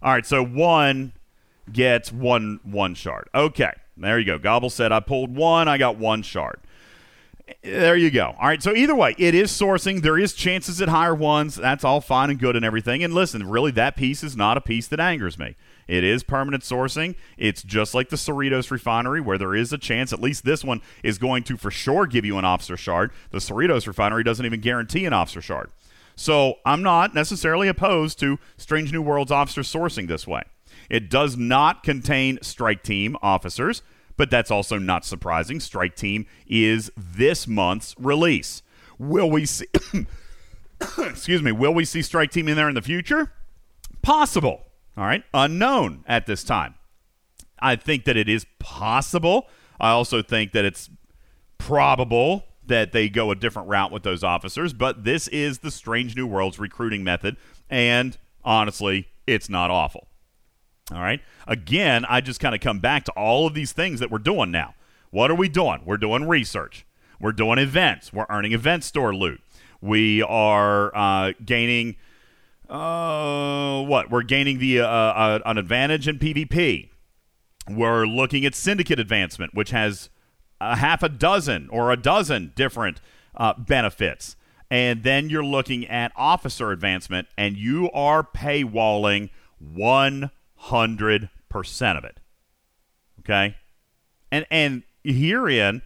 All 0.00 0.12
right, 0.12 0.24
so 0.24 0.44
one 0.44 1.12
gets 1.72 2.12
one 2.12 2.60
one 2.62 2.94
shard. 2.94 3.28
Okay, 3.34 3.72
there 3.96 4.16
you 4.16 4.24
go. 4.24 4.38
Gobble 4.38 4.70
said 4.70 4.92
I 4.92 5.00
pulled 5.00 5.34
one. 5.34 5.66
I 5.66 5.76
got 5.76 5.96
one 5.96 6.22
shard. 6.22 6.60
There 7.64 7.96
you 7.96 8.12
go. 8.12 8.36
All 8.38 8.46
right. 8.46 8.62
So 8.62 8.72
either 8.72 8.94
way, 8.94 9.16
it 9.18 9.34
is 9.34 9.50
sourcing. 9.50 10.02
There 10.02 10.20
is 10.20 10.34
chances 10.34 10.80
at 10.80 10.88
higher 10.88 11.16
ones. 11.16 11.56
That's 11.56 11.82
all 11.82 12.00
fine 12.00 12.30
and 12.30 12.38
good 12.38 12.54
and 12.54 12.64
everything. 12.64 13.02
And 13.02 13.12
listen, 13.12 13.50
really, 13.50 13.72
that 13.72 13.96
piece 13.96 14.22
is 14.22 14.36
not 14.36 14.56
a 14.56 14.60
piece 14.60 14.86
that 14.86 15.00
angers 15.00 15.36
me. 15.36 15.56
It 15.88 16.04
is 16.04 16.22
permanent 16.22 16.62
sourcing. 16.62 17.14
It's 17.36 17.62
just 17.62 17.94
like 17.94 18.08
the 18.08 18.16
Cerritos 18.16 18.70
refinery, 18.70 19.20
where 19.20 19.38
there 19.38 19.54
is 19.54 19.72
a 19.72 19.78
chance. 19.78 20.12
At 20.12 20.20
least 20.20 20.44
this 20.44 20.64
one 20.64 20.80
is 21.02 21.18
going 21.18 21.42
to 21.44 21.56
for 21.56 21.70
sure 21.70 22.06
give 22.06 22.24
you 22.24 22.38
an 22.38 22.44
officer 22.44 22.76
shard. 22.76 23.12
The 23.30 23.38
Cerritos 23.38 23.86
refinery 23.86 24.24
doesn't 24.24 24.44
even 24.44 24.60
guarantee 24.60 25.04
an 25.04 25.12
officer 25.12 25.42
shard. 25.42 25.70
So 26.14 26.56
I'm 26.64 26.82
not 26.82 27.14
necessarily 27.14 27.68
opposed 27.68 28.18
to 28.20 28.38
Strange 28.56 28.92
New 28.92 29.02
Worlds 29.02 29.32
officer 29.32 29.62
sourcing 29.62 30.08
this 30.08 30.26
way. 30.26 30.42
It 30.90 31.08
does 31.08 31.36
not 31.36 31.82
contain 31.82 32.38
strike 32.42 32.82
team 32.82 33.16
officers, 33.22 33.82
but 34.16 34.30
that's 34.30 34.50
also 34.50 34.78
not 34.78 35.04
surprising. 35.04 35.58
Strike 35.58 35.96
team 35.96 36.26
is 36.46 36.90
this 36.96 37.46
month's 37.48 37.94
release. 37.98 38.62
Will 38.98 39.30
we 39.30 39.46
see 39.46 39.66
Excuse 40.98 41.42
me, 41.42 41.52
will 41.52 41.74
we 41.74 41.84
see 41.84 42.02
strike 42.02 42.30
team 42.30 42.48
in 42.48 42.56
there 42.56 42.68
in 42.68 42.74
the 42.74 42.82
future? 42.82 43.32
Possible. 44.02 44.66
All 44.96 45.04
right, 45.04 45.24
unknown 45.32 46.04
at 46.06 46.26
this 46.26 46.44
time. 46.44 46.74
I 47.58 47.76
think 47.76 48.04
that 48.04 48.16
it 48.16 48.28
is 48.28 48.46
possible. 48.58 49.48
I 49.80 49.90
also 49.90 50.22
think 50.22 50.52
that 50.52 50.64
it's 50.64 50.90
probable 51.58 52.44
that 52.66 52.92
they 52.92 53.08
go 53.08 53.30
a 53.30 53.34
different 53.34 53.68
route 53.68 53.90
with 53.90 54.02
those 54.02 54.22
officers, 54.22 54.72
but 54.72 55.04
this 55.04 55.28
is 55.28 55.60
the 55.60 55.70
Strange 55.70 56.16
New 56.16 56.26
Worlds 56.26 56.58
recruiting 56.58 57.02
method, 57.02 57.36
and 57.70 58.18
honestly, 58.44 59.08
it's 59.26 59.48
not 59.48 59.70
awful. 59.70 60.08
All 60.90 61.00
right. 61.00 61.20
Again, 61.46 62.04
I 62.08 62.20
just 62.20 62.40
kind 62.40 62.54
of 62.54 62.60
come 62.60 62.80
back 62.80 63.04
to 63.04 63.12
all 63.12 63.46
of 63.46 63.54
these 63.54 63.72
things 63.72 64.00
that 64.00 64.10
we're 64.10 64.18
doing 64.18 64.50
now. 64.50 64.74
What 65.10 65.30
are 65.30 65.34
we 65.34 65.48
doing? 65.48 65.82
We're 65.84 65.96
doing 65.96 66.26
research. 66.26 66.84
We're 67.20 67.32
doing 67.32 67.58
events. 67.58 68.12
We're 68.12 68.26
earning 68.28 68.52
event 68.52 68.84
store 68.84 69.14
loot. 69.14 69.40
We 69.80 70.22
are 70.22 70.94
uh, 70.94 71.32
gaining. 71.44 71.96
Uh, 72.68 73.82
what? 73.82 74.10
We're 74.10 74.22
gaining 74.22 74.58
the 74.58 74.80
uh, 74.80 74.86
uh, 74.86 75.40
an 75.44 75.58
advantage 75.58 76.08
in 76.08 76.18
PvP. 76.18 76.88
We're 77.68 78.06
looking 78.06 78.44
at 78.44 78.54
syndicate 78.54 78.98
advancement, 78.98 79.54
which 79.54 79.70
has 79.70 80.10
a 80.60 80.76
half 80.76 81.02
a 81.02 81.08
dozen 81.08 81.68
or 81.70 81.90
a 81.92 81.96
dozen 81.96 82.52
different 82.54 83.00
uh, 83.36 83.54
benefits. 83.54 84.36
And 84.70 85.02
then 85.02 85.28
you're 85.28 85.44
looking 85.44 85.86
at 85.86 86.12
officer 86.16 86.72
advancement, 86.72 87.28
and 87.36 87.56
you 87.58 87.90
are 87.90 88.22
paywalling 88.22 89.28
100% 89.62 90.30
of 91.98 92.04
it. 92.04 92.20
Okay? 93.20 93.56
And 94.30 94.46
and 94.50 94.82
herein, 95.04 95.82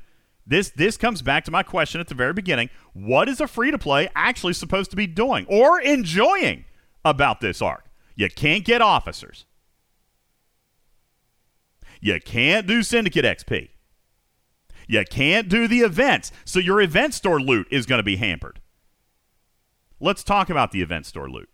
this 0.47 0.71
this 0.71 0.97
comes 0.97 1.23
back 1.23 1.45
to 1.45 1.51
my 1.51 1.63
question 1.63 2.01
at 2.01 2.09
the 2.09 2.15
very 2.15 2.33
beginning. 2.33 2.71
What 2.93 3.29
is 3.29 3.41
a 3.41 3.49
free 3.49 3.71
to 3.71 3.79
play 3.79 4.09
actually 4.15 4.53
supposed 4.53 4.91
to 4.91 4.97
be 4.97 5.07
doing 5.07 5.45
or 5.49 5.81
enjoying 5.81 6.65
about 7.05 7.41
this 7.41 7.61
arc? 7.61 7.85
You 8.15 8.31
can't 8.31 8.65
get 8.65 8.81
officers. 8.81 9.45
You 12.01 12.21
can't 12.21 12.67
do 12.67 12.83
Syndicate 12.83 13.25
XP. 13.25 13.71
You 14.87 15.05
can't 15.11 15.49
do 15.49 15.67
the 15.67 15.81
events. 15.81 16.31
So 16.45 16.61
your 16.61 16.81
event 16.81 17.15
store 17.15 17.41
loot 17.41 17.67
is 17.71 17.87
going 17.87 17.99
to 17.99 18.05
be 18.05 18.17
hampered. 18.17 18.61
Let's 19.99 20.23
talk 20.23 20.51
about 20.51 20.71
the 20.71 20.83
event 20.83 21.07
store 21.07 21.29
loot. 21.29 21.49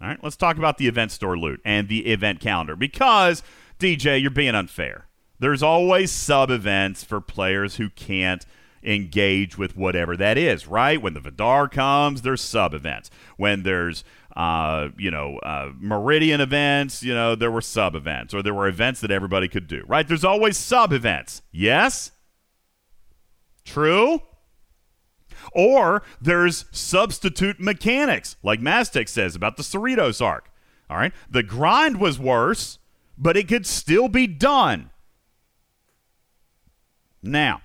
All 0.00 0.08
right, 0.08 0.22
let's 0.22 0.36
talk 0.36 0.56
about 0.56 0.78
the 0.78 0.88
event 0.88 1.12
store 1.12 1.38
loot 1.38 1.60
and 1.64 1.88
the 1.88 2.06
event 2.06 2.40
calendar 2.40 2.74
because, 2.74 3.42
DJ, 3.78 4.20
you're 4.20 4.30
being 4.30 4.54
unfair. 4.54 5.09
There's 5.40 5.62
always 5.62 6.12
sub 6.12 6.50
events 6.50 7.02
for 7.02 7.20
players 7.20 7.76
who 7.76 7.90
can't 7.90 8.46
engage 8.82 9.58
with 9.58 9.76
whatever 9.76 10.16
that 10.16 10.38
is, 10.38 10.66
right? 10.66 11.00
When 11.02 11.14
the 11.14 11.20
Vidar 11.20 11.68
comes, 11.68 12.22
there's 12.22 12.40
sub 12.40 12.72
events. 12.72 13.10
When 13.36 13.62
there's 13.62 14.04
uh, 14.36 14.90
you 14.96 15.10
know, 15.10 15.38
uh, 15.38 15.70
Meridian 15.78 16.40
events, 16.40 17.02
you 17.02 17.12
know, 17.12 17.34
there 17.34 17.50
were 17.50 17.60
sub 17.60 17.94
events 17.94 18.32
or 18.32 18.42
there 18.42 18.54
were 18.54 18.68
events 18.68 19.00
that 19.00 19.10
everybody 19.10 19.48
could 19.48 19.66
do, 19.66 19.84
right? 19.86 20.06
There's 20.06 20.24
always 20.24 20.56
sub 20.56 20.92
events. 20.92 21.42
Yes? 21.50 22.12
True? 23.64 24.22
Or 25.52 26.02
there's 26.20 26.66
substitute 26.70 27.58
mechanics, 27.58 28.36
like 28.42 28.60
Maztec 28.60 29.08
says 29.08 29.34
about 29.34 29.56
the 29.56 29.62
Cerritos 29.62 30.24
arc. 30.24 30.50
All 30.88 30.96
right. 30.96 31.12
The 31.28 31.42
grind 31.42 32.00
was 32.00 32.18
worse, 32.18 32.78
but 33.18 33.36
it 33.36 33.48
could 33.48 33.66
still 33.66 34.08
be 34.08 34.26
done. 34.26 34.90
Now, 37.22 37.62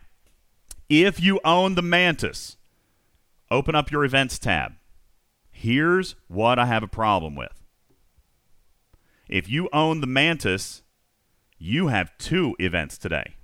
if 0.90 1.20
you 1.20 1.40
own 1.44 1.76
the 1.76 1.82
Mantis, 1.82 2.58
open 3.50 3.76
up 3.76 3.92
your 3.92 4.04
events 4.04 4.38
tab. 4.38 4.74
Here's 5.52 6.16
what 6.28 6.60
I 6.60 6.66
have 6.66 6.84
a 6.84 6.88
problem 6.88 7.36
with. 7.36 7.64
If 9.28 9.50
you 9.50 9.70
own 9.74 10.02
the 10.02 10.08
Mantis, 10.08 10.84
you 11.58 11.88
have 11.88 12.16
two 12.18 12.56
events 12.60 12.98
today. 12.98 13.36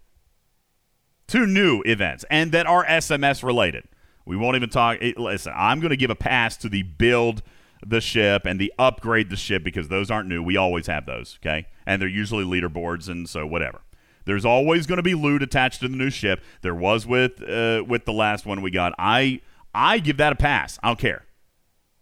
Two 1.28 1.48
new 1.48 1.82
events, 1.86 2.26
and 2.30 2.52
that 2.52 2.68
are 2.68 2.86
SMS 2.86 3.42
related. 3.42 3.86
We 4.26 4.36
won't 4.36 4.58
even 4.58 4.70
talk. 4.70 5.00
Listen, 5.18 5.54
I'm 5.56 5.80
going 5.80 5.92
to 5.92 5.98
give 5.98 6.10
a 6.10 6.16
pass 6.16 6.58
to 6.58 6.70
the 6.70 6.84
build 6.84 7.42
the 7.86 8.02
ship 8.02 8.46
and 8.46 8.60
the 8.60 8.72
upgrade 8.78 9.30
the 9.30 9.36
ship 9.36 9.64
because 9.64 9.88
those 9.88 10.12
aren't 10.12 10.28
new. 10.28 10.44
We 10.44 10.58
always 10.58 10.88
have 10.88 11.06
those, 11.06 11.40
okay? 11.42 11.68
And 11.86 12.02
they're 12.02 12.10
usually 12.10 12.44
leaderboards, 12.44 13.10
and 13.10 13.28
so 13.28 13.48
whatever. 13.48 13.82
There's 14.26 14.46
always 14.46 14.88
going 14.88 14.98
to 14.98 15.04
be 15.04 15.16
loot 15.16 15.42
attached 15.44 15.82
to 15.82 15.88
the 15.88 15.96
new 15.96 16.10
ship. 16.10 16.42
There 16.62 16.76
was 16.76 17.06
with 17.06 17.42
uh, 17.42 17.84
with 17.88 18.06
the 18.06 18.14
last 18.14 18.46
one 18.46 18.62
we 18.62 18.72
got. 18.72 18.94
I 18.98 19.42
I 19.74 20.00
give 20.00 20.18
that 20.18 20.34
a 20.34 20.36
pass. 20.36 20.80
I 20.84 20.88
don't 20.88 21.00
care 21.00 21.26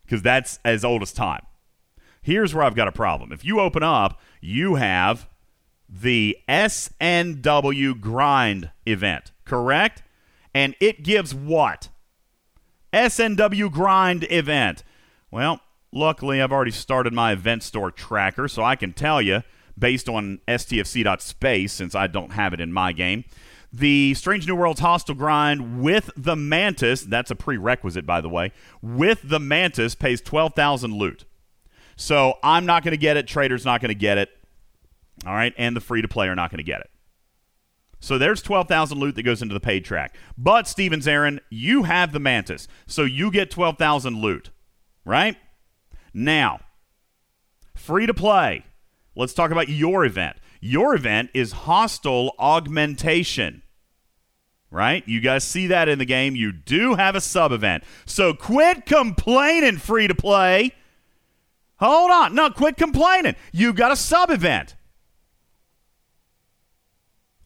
because 0.05 0.21
that's 0.21 0.59
as 0.65 0.83
old 0.83 1.01
as 1.01 1.13
time. 1.13 1.45
Here's 2.21 2.53
where 2.53 2.63
I've 2.63 2.75
got 2.75 2.87
a 2.87 2.91
problem. 2.91 3.31
If 3.31 3.45
you 3.45 3.59
open 3.59 3.83
up, 3.83 4.19
you 4.41 4.75
have 4.75 5.29
the 5.87 6.37
SNW 6.47 7.99
grind 7.99 8.71
event, 8.85 9.31
correct? 9.45 10.03
And 10.53 10.75
it 10.79 11.03
gives 11.03 11.33
what? 11.33 11.89
SNW 12.93 13.71
grind 13.71 14.27
event. 14.31 14.83
Well, 15.31 15.61
luckily 15.91 16.41
I've 16.41 16.51
already 16.51 16.71
started 16.71 17.13
my 17.13 17.31
event 17.31 17.63
store 17.63 17.91
tracker, 17.91 18.47
so 18.47 18.63
I 18.63 18.75
can 18.75 18.93
tell 18.93 19.21
you 19.21 19.43
based 19.79 20.09
on 20.09 20.39
stfc.space 20.47 21.71
since 21.71 21.95
I 21.95 22.07
don't 22.07 22.33
have 22.33 22.53
it 22.53 22.59
in 22.59 22.73
my 22.73 22.91
game. 22.91 23.23
The 23.71 24.13
Strange 24.15 24.47
New 24.47 24.55
Worlds 24.55 24.79
Hostile 24.79 25.15
Grind 25.15 25.81
with 25.81 26.09
the 26.17 26.35
Mantis, 26.35 27.03
that's 27.03 27.31
a 27.31 27.35
prerequisite 27.35 28.05
by 28.05 28.19
the 28.19 28.29
way, 28.29 28.51
with 28.81 29.21
the 29.23 29.39
Mantis 29.39 29.95
pays 29.95 30.21
12,000 30.21 30.93
loot. 30.93 31.25
So 31.95 32.35
I'm 32.43 32.65
not 32.65 32.83
going 32.83 32.93
to 32.93 32.97
get 32.97 33.17
it, 33.17 33.27
Trader's 33.27 33.65
not 33.65 33.81
going 33.81 33.89
to 33.89 33.95
get 33.95 34.17
it. 34.17 34.29
All 35.25 35.33
right, 35.33 35.53
and 35.57 35.75
the 35.75 35.81
free 35.81 36.01
to 36.01 36.07
play 36.07 36.27
are 36.27 36.35
not 36.35 36.49
going 36.49 36.59
to 36.59 36.63
get 36.63 36.79
it. 36.79 36.89
So 37.99 38.17
there's 38.17 38.41
12,000 38.41 38.97
loot 38.97 39.15
that 39.15 39.23
goes 39.23 39.41
into 39.41 39.53
the 39.53 39.59
paid 39.59 39.83
track. 39.83 40.15
But 40.37 40.67
Stevens 40.67 41.07
Aaron, 41.07 41.41
you 41.49 41.83
have 41.83 42.13
the 42.13 42.19
Mantis. 42.19 42.67
So 42.87 43.03
you 43.03 43.29
get 43.29 43.51
12,000 43.51 44.21
loot, 44.21 44.51
right? 45.03 45.35
Now, 46.13 46.61
free 47.75 48.05
to 48.05 48.13
play. 48.13 48.63
Let's 49.19 49.33
talk 49.33 49.51
about 49.51 49.67
your 49.67 50.05
event. 50.05 50.37
Your 50.61 50.95
event 50.95 51.29
is 51.33 51.51
hostile 51.51 52.33
augmentation. 52.39 53.63
Right? 54.71 55.05
You 55.09 55.19
guys 55.19 55.43
see 55.43 55.67
that 55.67 55.89
in 55.89 55.99
the 55.99 56.05
game. 56.05 56.37
You 56.37 56.53
do 56.53 56.95
have 56.95 57.15
a 57.15 57.21
sub 57.21 57.51
event. 57.51 57.83
So 58.05 58.33
quit 58.33 58.85
complaining, 58.85 59.77
free 59.77 60.07
to 60.07 60.15
play. 60.15 60.73
Hold 61.79 62.11
on. 62.11 62.33
No, 62.33 62.49
quit 62.49 62.77
complaining. 62.77 63.35
You 63.51 63.73
got 63.73 63.91
a 63.91 63.97
sub 63.97 64.29
event. 64.29 64.75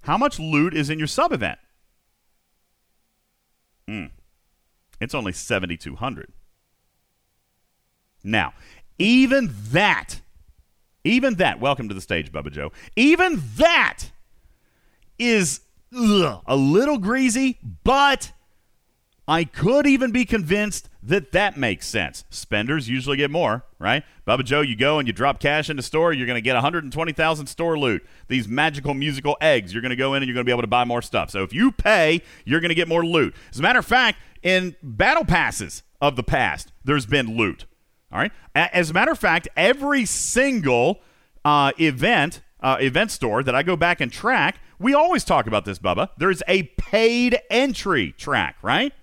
How 0.02 0.18
much 0.18 0.40
loot 0.40 0.76
is 0.76 0.92
in 0.92 1.00
your 1.00 1.08
sub 1.08 1.32
event? 1.32 1.58
Hmm. 3.88 4.06
It's 5.02 5.16
only 5.16 5.32
7,200. 5.32 6.34
Now, 8.24 8.54
even 9.00 9.50
that, 9.72 10.22
even 11.04 11.36
that, 11.36 11.60
welcome 11.60 11.90
to 11.90 11.96
the 11.96 12.02
stage, 12.02 12.32
Bubba 12.32 12.52
Joe. 12.52 12.72
Even 12.96 13.42
that 13.58 14.12
is 15.20 15.62
ugh, 15.96 16.42
a 16.46 16.56
little 16.56 16.98
greasy, 16.98 17.60
but 17.84 18.32
I 19.28 19.46
could 19.46 19.88
even 19.88 20.12
be 20.12 20.26
convinced 20.26 20.90
that 21.02 21.32
that 21.32 21.58
makes 21.58 21.88
sense. 21.88 22.26
Spenders 22.30 22.90
usually 22.90 23.18
get 23.18 23.32
more, 23.32 23.66
right? 23.80 24.04
Bubba 24.28 24.44
Joe, 24.44 24.62
you 24.62 24.76
go 24.76 25.00
and 25.00 25.08
you 25.08 25.14
drop 25.14 25.40
cash 25.40 25.70
in 25.70 25.78
the 25.78 25.84
store, 25.84 26.14
you're 26.14 26.28
going 26.28 26.38
to 26.38 26.42
get 26.42 26.56
120,000 26.56 27.48
store 27.48 27.78
loot. 27.78 28.06
These 28.28 28.48
magical 28.48 28.94
musical 28.94 29.38
eggs, 29.40 29.74
you're 29.74 29.82
going 29.82 29.92
to 29.92 29.96
go 29.96 30.14
in 30.14 30.24
and 30.24 30.28
you're 30.28 30.34
going 30.34 30.46
to 30.46 30.50
be 30.50 30.54
able 30.54 30.64
to 30.64 30.68
buy 30.68 30.84
more 30.84 31.02
stuff. 31.02 31.30
So 31.30 31.44
if 31.44 31.54
you 31.54 31.72
pay, 31.72 32.22
you're 32.46 32.60
going 32.60 32.70
to 32.70 32.76
get 32.76 32.88
more 32.88 33.06
loot. 33.06 33.36
As 33.52 33.60
a 33.60 33.62
matter 33.62 33.80
of 33.80 33.86
fact, 33.86 34.20
in 34.42 34.76
battle 34.82 35.26
passes 35.26 35.84
of 36.02 36.16
the 36.16 36.24
past, 36.24 36.72
there's 36.84 37.06
been 37.06 37.38
loot. 37.38 37.66
All 38.14 38.20
right. 38.20 38.32
As 38.54 38.92
a 38.92 38.94
matter 38.94 39.12
of 39.12 39.18
fact, 39.18 39.48
every 39.58 40.06
single 40.06 41.02
uh, 41.44 41.72
event 41.80 42.42
uh, 42.62 42.78
event 42.80 43.12
store 43.12 43.44
that 43.44 43.56
I 43.56 43.64
go 43.64 43.76
back 43.76 44.00
and 44.00 44.12
track, 44.12 44.60
we 44.80 44.94
always 44.94 45.24
talk 45.26 45.48
about 45.48 45.66
this, 45.66 45.80
Bubba. 45.80 46.10
There's 46.18 46.44
a 46.48 46.64
paid 46.78 47.40
entry 47.50 48.14
track, 48.14 48.58
right? 48.62 48.94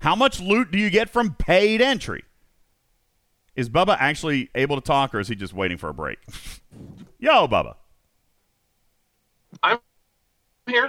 How 0.00 0.14
much 0.14 0.40
loot 0.40 0.70
do 0.70 0.78
you 0.78 0.88
get 0.88 1.10
from 1.10 1.34
paid 1.34 1.82
entry? 1.82 2.22
Is 3.56 3.68
Bubba 3.68 3.96
actually 3.98 4.50
able 4.54 4.76
to 4.76 4.82
talk, 4.82 5.14
or 5.14 5.20
is 5.20 5.26
he 5.26 5.34
just 5.34 5.52
waiting 5.52 5.76
for 5.76 5.88
a 5.88 5.94
break? 5.94 6.18
Yo, 7.18 7.48
Bubba. 7.48 7.74
I'm 9.62 9.78
here. 10.68 10.88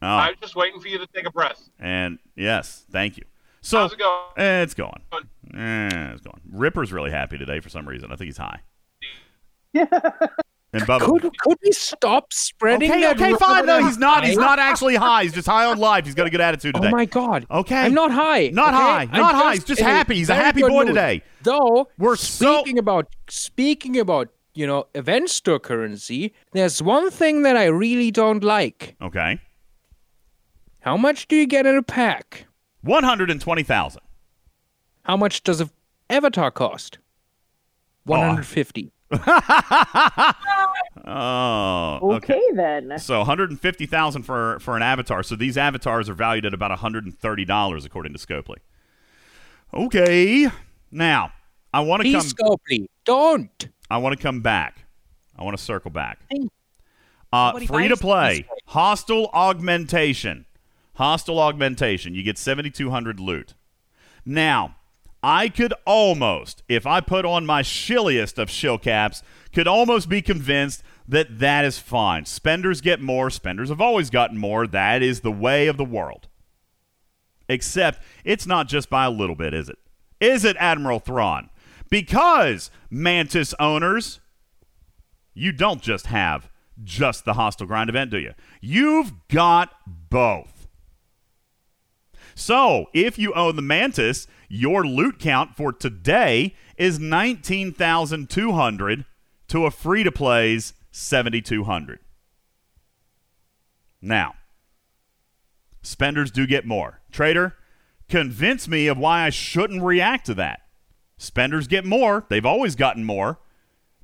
Oh, 0.00 0.06
I'm 0.06 0.34
just 0.40 0.54
waiting 0.54 0.80
for 0.80 0.86
you 0.86 0.98
to 0.98 1.06
take 1.08 1.26
a 1.26 1.30
breath. 1.32 1.68
and 1.80 2.20
yes, 2.36 2.84
thank 2.92 3.16
you. 3.16 3.24
So 3.64 3.78
How's 3.78 3.92
it 3.94 3.98
going? 3.98 4.20
eh, 4.36 4.62
it's 4.62 4.74
going. 4.74 5.00
Eh, 5.12 6.12
it's 6.12 6.20
going. 6.20 6.40
Ripper's 6.52 6.92
really 6.92 7.10
happy 7.10 7.38
today 7.38 7.60
for 7.60 7.70
some 7.70 7.88
reason. 7.88 8.12
I 8.12 8.16
think 8.16 8.26
he's 8.26 8.36
high. 8.36 8.60
Yeah. 9.72 9.86
And 10.74 10.82
Bubba. 10.82 11.00
Could, 11.00 11.38
could 11.38 11.56
we 11.62 11.70
stop 11.72 12.32
spreading 12.32 12.90
Okay, 12.90 13.00
that 13.02 13.16
okay, 13.16 13.32
fine. 13.34 13.64
No, 13.64 13.82
he's 13.84 13.96
not. 13.96 14.24
He's 14.26 14.36
not 14.36 14.58
actually 14.58 14.96
high. 14.96 15.22
He's 15.22 15.32
just 15.32 15.46
high 15.48 15.64
on 15.64 15.78
life. 15.78 16.04
He's 16.04 16.14
got 16.14 16.26
a 16.26 16.30
good 16.30 16.40
attitude 16.42 16.74
today. 16.74 16.88
Oh 16.88 16.90
my 16.90 17.04
god. 17.06 17.46
Okay. 17.50 17.76
I'm 17.76 17.94
not 17.94 18.10
high. 18.10 18.48
Not 18.48 18.74
okay? 18.74 18.82
high. 18.82 19.08
I'm 19.10 19.20
Not 19.20 19.34
high. 19.34 19.52
He's 19.54 19.64
just 19.64 19.80
happy. 19.80 20.16
He's 20.16 20.28
a 20.30 20.34
happy 20.34 20.60
boy 20.62 20.68
mood. 20.84 20.88
today. 20.88 21.22
Though 21.42 21.88
We're 21.96 22.16
so- 22.16 22.58
speaking 22.60 22.78
about 22.78 23.06
speaking 23.30 23.98
about 23.98 24.28
you 24.52 24.66
know 24.66 24.86
event 24.94 25.30
store 25.30 25.58
currency. 25.60 26.34
There's 26.52 26.82
one 26.82 27.10
thing 27.10 27.42
that 27.44 27.56
I 27.56 27.66
really 27.66 28.10
don't 28.10 28.44
like. 28.44 28.96
Okay. 29.00 29.38
How 30.80 30.96
much 30.98 31.28
do 31.28 31.36
you 31.36 31.46
get 31.46 31.66
in 31.66 31.76
a 31.76 31.82
pack? 31.82 32.46
One 32.84 33.02
hundred 33.04 33.30
and 33.30 33.40
twenty 33.40 33.62
thousand. 33.62 34.02
How 35.04 35.16
much 35.16 35.42
does 35.42 35.60
a 35.60 35.70
avatar 36.10 36.50
cost? 36.50 36.98
One 38.04 38.20
hundred 38.20 38.46
fifty. 38.46 38.92
Oh. 41.06 41.98
Okay. 42.02 42.34
Okay, 42.34 42.40
then. 42.54 42.98
So 42.98 43.18
one 43.18 43.26
hundred 43.26 43.50
and 43.50 43.60
fifty 43.60 43.84
thousand 43.84 44.22
for 44.22 44.58
for 44.60 44.76
an 44.76 44.82
avatar. 44.82 45.22
So 45.22 45.36
these 45.36 45.58
avatars 45.58 46.08
are 46.08 46.14
valued 46.14 46.46
at 46.46 46.54
about 46.54 46.70
one 46.70 46.78
hundred 46.78 47.04
and 47.04 47.18
thirty 47.18 47.44
dollars 47.44 47.84
according 47.84 48.14
to 48.14 48.18
Scopely. 48.18 48.56
Okay. 49.74 50.48
Now 50.90 51.32
I 51.74 51.80
want 51.80 52.02
to 52.02 52.10
come. 52.10 52.22
Please, 52.22 52.32
Scopely, 52.32 52.86
don't. 53.04 53.68
I 53.90 53.98
want 53.98 54.16
to 54.16 54.22
come 54.22 54.40
back. 54.40 54.84
I 55.36 55.44
want 55.44 55.58
to 55.58 55.62
circle 55.62 55.90
back. 55.90 56.20
Uh, 57.32 57.58
free 57.60 57.88
to 57.88 57.96
play. 57.96 58.46
Hostile 58.66 59.28
augmentation. 59.34 60.46
Hostile 60.94 61.38
augmentation. 61.38 62.14
You 62.14 62.22
get 62.22 62.38
7,200 62.38 63.20
loot. 63.20 63.54
Now, 64.24 64.76
I 65.22 65.48
could 65.48 65.72
almost, 65.86 66.62
if 66.68 66.86
I 66.86 67.00
put 67.00 67.24
on 67.24 67.46
my 67.46 67.62
shilliest 67.62 68.38
of 68.38 68.50
shill 68.50 68.78
caps, 68.78 69.22
could 69.52 69.66
almost 69.66 70.08
be 70.08 70.22
convinced 70.22 70.82
that 71.08 71.38
that 71.38 71.64
is 71.64 71.78
fine. 71.78 72.26
Spenders 72.26 72.80
get 72.80 73.00
more. 73.00 73.30
Spenders 73.30 73.70
have 73.70 73.80
always 73.80 74.10
gotten 74.10 74.38
more. 74.38 74.66
That 74.66 75.02
is 75.02 75.20
the 75.20 75.32
way 75.32 75.66
of 75.66 75.76
the 75.76 75.84
world. 75.84 76.28
Except 77.48 78.02
it's 78.24 78.46
not 78.46 78.68
just 78.68 78.88
by 78.88 79.04
a 79.04 79.10
little 79.10 79.36
bit, 79.36 79.54
is 79.54 79.68
it? 79.68 79.78
Is 80.20 80.44
it, 80.44 80.56
Admiral 80.58 81.00
Thrawn? 81.00 81.50
Because, 81.90 82.70
Mantis 82.90 83.54
owners, 83.58 84.20
you 85.34 85.52
don't 85.52 85.82
just 85.82 86.06
have 86.06 86.50
just 86.82 87.24
the 87.24 87.34
hostile 87.34 87.66
grind 87.66 87.90
event, 87.90 88.10
do 88.10 88.18
you? 88.18 88.32
You've 88.60 89.12
got 89.28 89.72
both. 89.86 90.53
So, 92.34 92.86
if 92.92 93.18
you 93.18 93.32
own 93.34 93.56
the 93.56 93.62
Mantis, 93.62 94.26
your 94.48 94.86
loot 94.86 95.18
count 95.18 95.56
for 95.56 95.72
today 95.72 96.54
is 96.76 96.98
19,200 96.98 99.04
to 99.48 99.66
a 99.66 99.70
free 99.70 100.02
to 100.02 100.12
play's 100.12 100.72
7,200. 100.90 102.00
Now, 104.02 104.34
spenders 105.82 106.30
do 106.30 106.46
get 106.46 106.66
more. 106.66 107.00
Trader, 107.10 107.54
convince 108.08 108.68
me 108.68 108.86
of 108.86 108.98
why 108.98 109.22
I 109.22 109.30
shouldn't 109.30 109.82
react 109.82 110.26
to 110.26 110.34
that. 110.34 110.60
Spenders 111.16 111.68
get 111.68 111.84
more. 111.84 112.26
They've 112.28 112.44
always 112.44 112.74
gotten 112.74 113.04
more. 113.04 113.38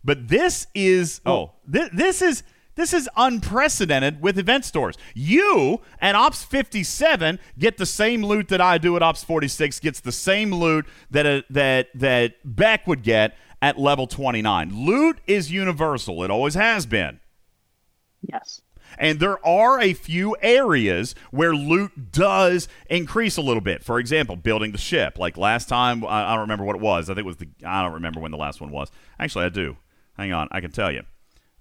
But 0.02 0.28
this 0.28 0.66
is 0.74 1.20
oh, 1.26 1.52
thi- 1.70 1.90
this 1.92 2.22
is 2.22 2.42
This 2.74 2.92
is 2.92 3.08
unprecedented 3.16 4.22
with 4.22 4.38
event 4.38 4.64
stores. 4.64 4.96
You 5.14 5.80
at 6.00 6.14
Ops 6.14 6.44
57 6.44 7.38
get 7.58 7.76
the 7.76 7.86
same 7.86 8.24
loot 8.24 8.48
that 8.48 8.60
I 8.60 8.78
do 8.78 8.96
at 8.96 9.02
Ops 9.02 9.24
46. 9.24 9.80
Gets 9.80 10.00
the 10.00 10.12
same 10.12 10.52
loot 10.52 10.86
that 11.10 11.26
uh, 11.26 11.42
that 11.50 11.88
that 11.94 12.34
Beck 12.44 12.86
would 12.86 13.02
get 13.02 13.36
at 13.60 13.78
level 13.78 14.06
29. 14.06 14.86
Loot 14.86 15.18
is 15.26 15.50
universal. 15.50 16.22
It 16.22 16.30
always 16.30 16.54
has 16.54 16.86
been. 16.86 17.20
Yes. 18.22 18.62
And 18.98 19.20
there 19.20 19.44
are 19.46 19.80
a 19.80 19.92
few 19.92 20.36
areas 20.42 21.14
where 21.30 21.54
loot 21.54 22.12
does 22.12 22.68
increase 22.88 23.36
a 23.36 23.42
little 23.42 23.60
bit. 23.60 23.84
For 23.84 23.98
example, 23.98 24.36
building 24.36 24.72
the 24.72 24.78
ship. 24.78 25.18
Like 25.18 25.36
last 25.36 25.68
time, 25.68 26.04
I 26.04 26.24
I 26.24 26.32
don't 26.32 26.40
remember 26.40 26.64
what 26.64 26.76
it 26.76 26.82
was. 26.82 27.08
I 27.08 27.14
think 27.14 27.24
it 27.24 27.26
was 27.26 27.36
the. 27.36 27.48
I 27.64 27.82
don't 27.82 27.94
remember 27.94 28.20
when 28.20 28.30
the 28.30 28.36
last 28.36 28.60
one 28.60 28.70
was. 28.70 28.90
Actually, 29.18 29.46
I 29.46 29.48
do. 29.50 29.76
Hang 30.16 30.32
on, 30.32 30.48
I 30.50 30.60
can 30.60 30.70
tell 30.70 30.90
you. 30.92 31.02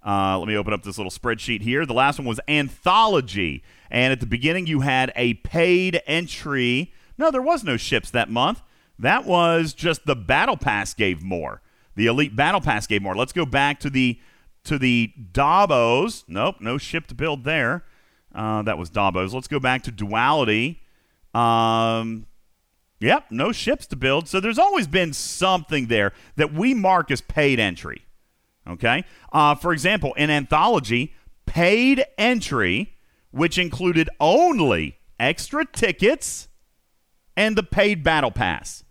Uh, 0.06 0.40
let 0.40 0.48
me 0.48 0.56
open 0.56 0.74
up 0.74 0.84
this 0.84 0.98
little 0.98 1.12
spreadsheet 1.12 1.62
here. 1.62 1.86
The 1.86 1.94
last 1.94 2.20
one 2.20 2.28
was 2.28 2.40
anthology, 2.48 3.64
and 3.92 4.14
at 4.14 4.20
the 4.20 4.26
beginning 4.26 4.66
you 4.68 4.82
had 4.82 5.12
a 5.16 5.36
paid 5.36 6.02
entry. 6.08 6.94
No, 7.18 7.32
there 7.32 7.42
was 7.42 7.64
no 7.64 7.76
ships 7.76 8.10
that 8.12 8.30
month. 8.30 8.62
That 8.98 9.26
was 9.26 9.74
just 9.74 10.06
the 10.06 10.16
battle 10.16 10.58
pass 10.58 10.94
gave 10.94 11.22
more. 11.22 11.62
The 11.96 12.08
elite 12.08 12.36
battle 12.36 12.62
pass 12.62 12.88
gave 12.88 13.02
more. 13.02 13.16
Let's 13.16 13.34
go 13.34 13.46
back 13.46 13.80
to 13.82 13.90
the 13.90 14.20
to 14.66 14.78
the 14.78 15.14
Davos. 15.32 16.24
Nope, 16.28 16.58
no 16.60 16.78
ship 16.78 17.08
to 17.08 17.16
build 17.16 17.44
there. 17.44 17.84
Uh, 18.34 18.62
that 18.62 18.78
was 18.78 18.90
Davos. 18.90 19.34
Let's 19.34 19.48
go 19.48 19.60
back 19.60 19.84
to 19.84 19.92
duality. 19.92 20.82
Um, 21.34 22.26
yep, 23.00 23.26
no 23.30 23.52
ships 23.52 23.86
to 23.88 23.96
build. 23.96 24.28
So 24.28 24.40
there's 24.40 24.60
always 24.60 24.88
been 24.88 25.14
something 25.14 25.88
there 25.88 26.14
that 26.36 26.54
we 26.54 26.74
mark 26.74 27.12
as 27.12 27.22
paid 27.22 27.60
entry. 27.60 28.04
Okay. 28.70 29.04
Uh, 29.32 29.56
for 29.56 29.74
example, 29.74 30.14
in 30.14 30.30
Anthology, 30.30 31.14
paid 31.46 32.06
entry, 32.18 32.98
which 33.32 33.58
included 33.58 34.10
only 34.20 35.00
extra 35.20 35.66
tickets 35.66 36.48
and 37.36 37.56
the 37.56 37.64
paid 37.64 38.04
battle 38.04 38.32
pass. 38.32 38.84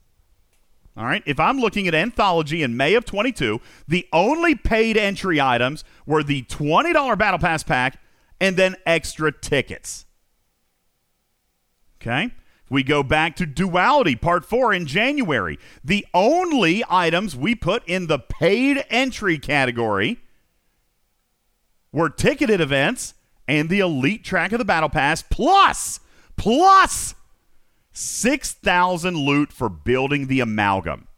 All 0.96 1.04
right. 1.04 1.22
If 1.26 1.38
I'm 1.38 1.58
looking 1.60 1.86
at 1.86 1.94
Anthology 1.94 2.62
in 2.62 2.76
May 2.76 2.94
of 2.94 3.04
22, 3.04 3.60
the 3.86 4.08
only 4.12 4.56
paid 4.56 4.96
entry 4.96 5.40
items 5.40 5.84
were 6.06 6.24
the 6.24 6.42
$20 6.42 7.16
battle 7.16 7.38
pass 7.38 7.62
pack 7.62 8.00
and 8.40 8.56
then 8.56 8.74
extra 8.84 9.30
tickets. 9.30 10.06
Okay. 12.02 12.32
We 12.70 12.82
go 12.82 13.02
back 13.02 13.36
to 13.36 13.46
Duality 13.46 14.14
Part 14.14 14.44
4 14.44 14.74
in 14.74 14.86
January. 14.86 15.58
The 15.82 16.06
only 16.12 16.84
items 16.88 17.34
we 17.34 17.54
put 17.54 17.86
in 17.88 18.06
the 18.06 18.18
paid 18.18 18.84
entry 18.90 19.38
category 19.38 20.18
were 21.92 22.10
ticketed 22.10 22.60
events 22.60 23.14
and 23.46 23.70
the 23.70 23.80
elite 23.80 24.24
track 24.24 24.52
of 24.52 24.58
the 24.58 24.64
Battle 24.64 24.90
Pass, 24.90 25.22
plus, 25.22 26.00
plus 26.36 27.14
6,000 27.92 29.16
loot 29.16 29.52
for 29.52 29.70
building 29.70 30.26
the 30.26 30.40
amalgam. 30.40 31.08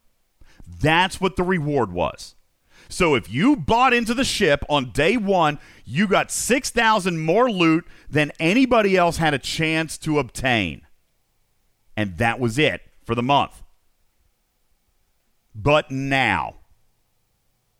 That's 0.81 1.20
what 1.20 1.35
the 1.35 1.43
reward 1.43 1.93
was. 1.93 2.36
So 2.89 3.14
if 3.14 3.32
you 3.32 3.56
bought 3.56 3.93
into 3.93 4.14
the 4.14 4.24
ship 4.24 4.64
on 4.68 4.93
day 4.93 5.16
one, 5.16 5.59
you 5.85 6.06
got 6.06 6.31
6,000 6.31 7.18
more 7.18 7.51
loot 7.51 7.86
than 8.09 8.32
anybody 8.39 8.97
else 8.97 9.16
had 9.16 9.35
a 9.35 9.39
chance 9.39 9.98
to 9.98 10.18
obtain 10.20 10.82
and 12.01 12.16
that 12.16 12.40
was 12.40 12.56
it 12.56 12.81
for 13.05 13.14
the 13.14 13.22
month. 13.22 13.62
But 15.55 15.90
now, 15.90 16.55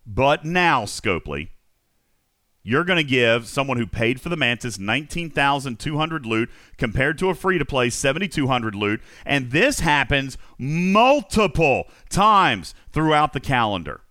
but 0.05 0.45
now, 0.45 0.85
Scopely, 0.85 1.49
you're 2.63 2.85
going 2.85 2.99
to 2.99 3.03
give 3.03 3.49
someone 3.49 3.79
who 3.79 3.87
paid 3.87 4.21
for 4.21 4.29
the 4.29 4.37
Mantis 4.37 4.79
19,200 4.79 6.27
loot 6.27 6.51
compared 6.77 7.17
to 7.17 7.31
a 7.31 7.35
free 7.35 7.57
to 7.57 7.65
play 7.65 7.89
7,200 7.89 8.75
loot. 8.75 9.01
And 9.25 9.53
this 9.53 9.81
happens 9.81 10.37
multiple 10.59 11.89
times 12.11 12.75
throughout 12.93 13.33
the 13.33 13.41
calendar. 13.41 14.03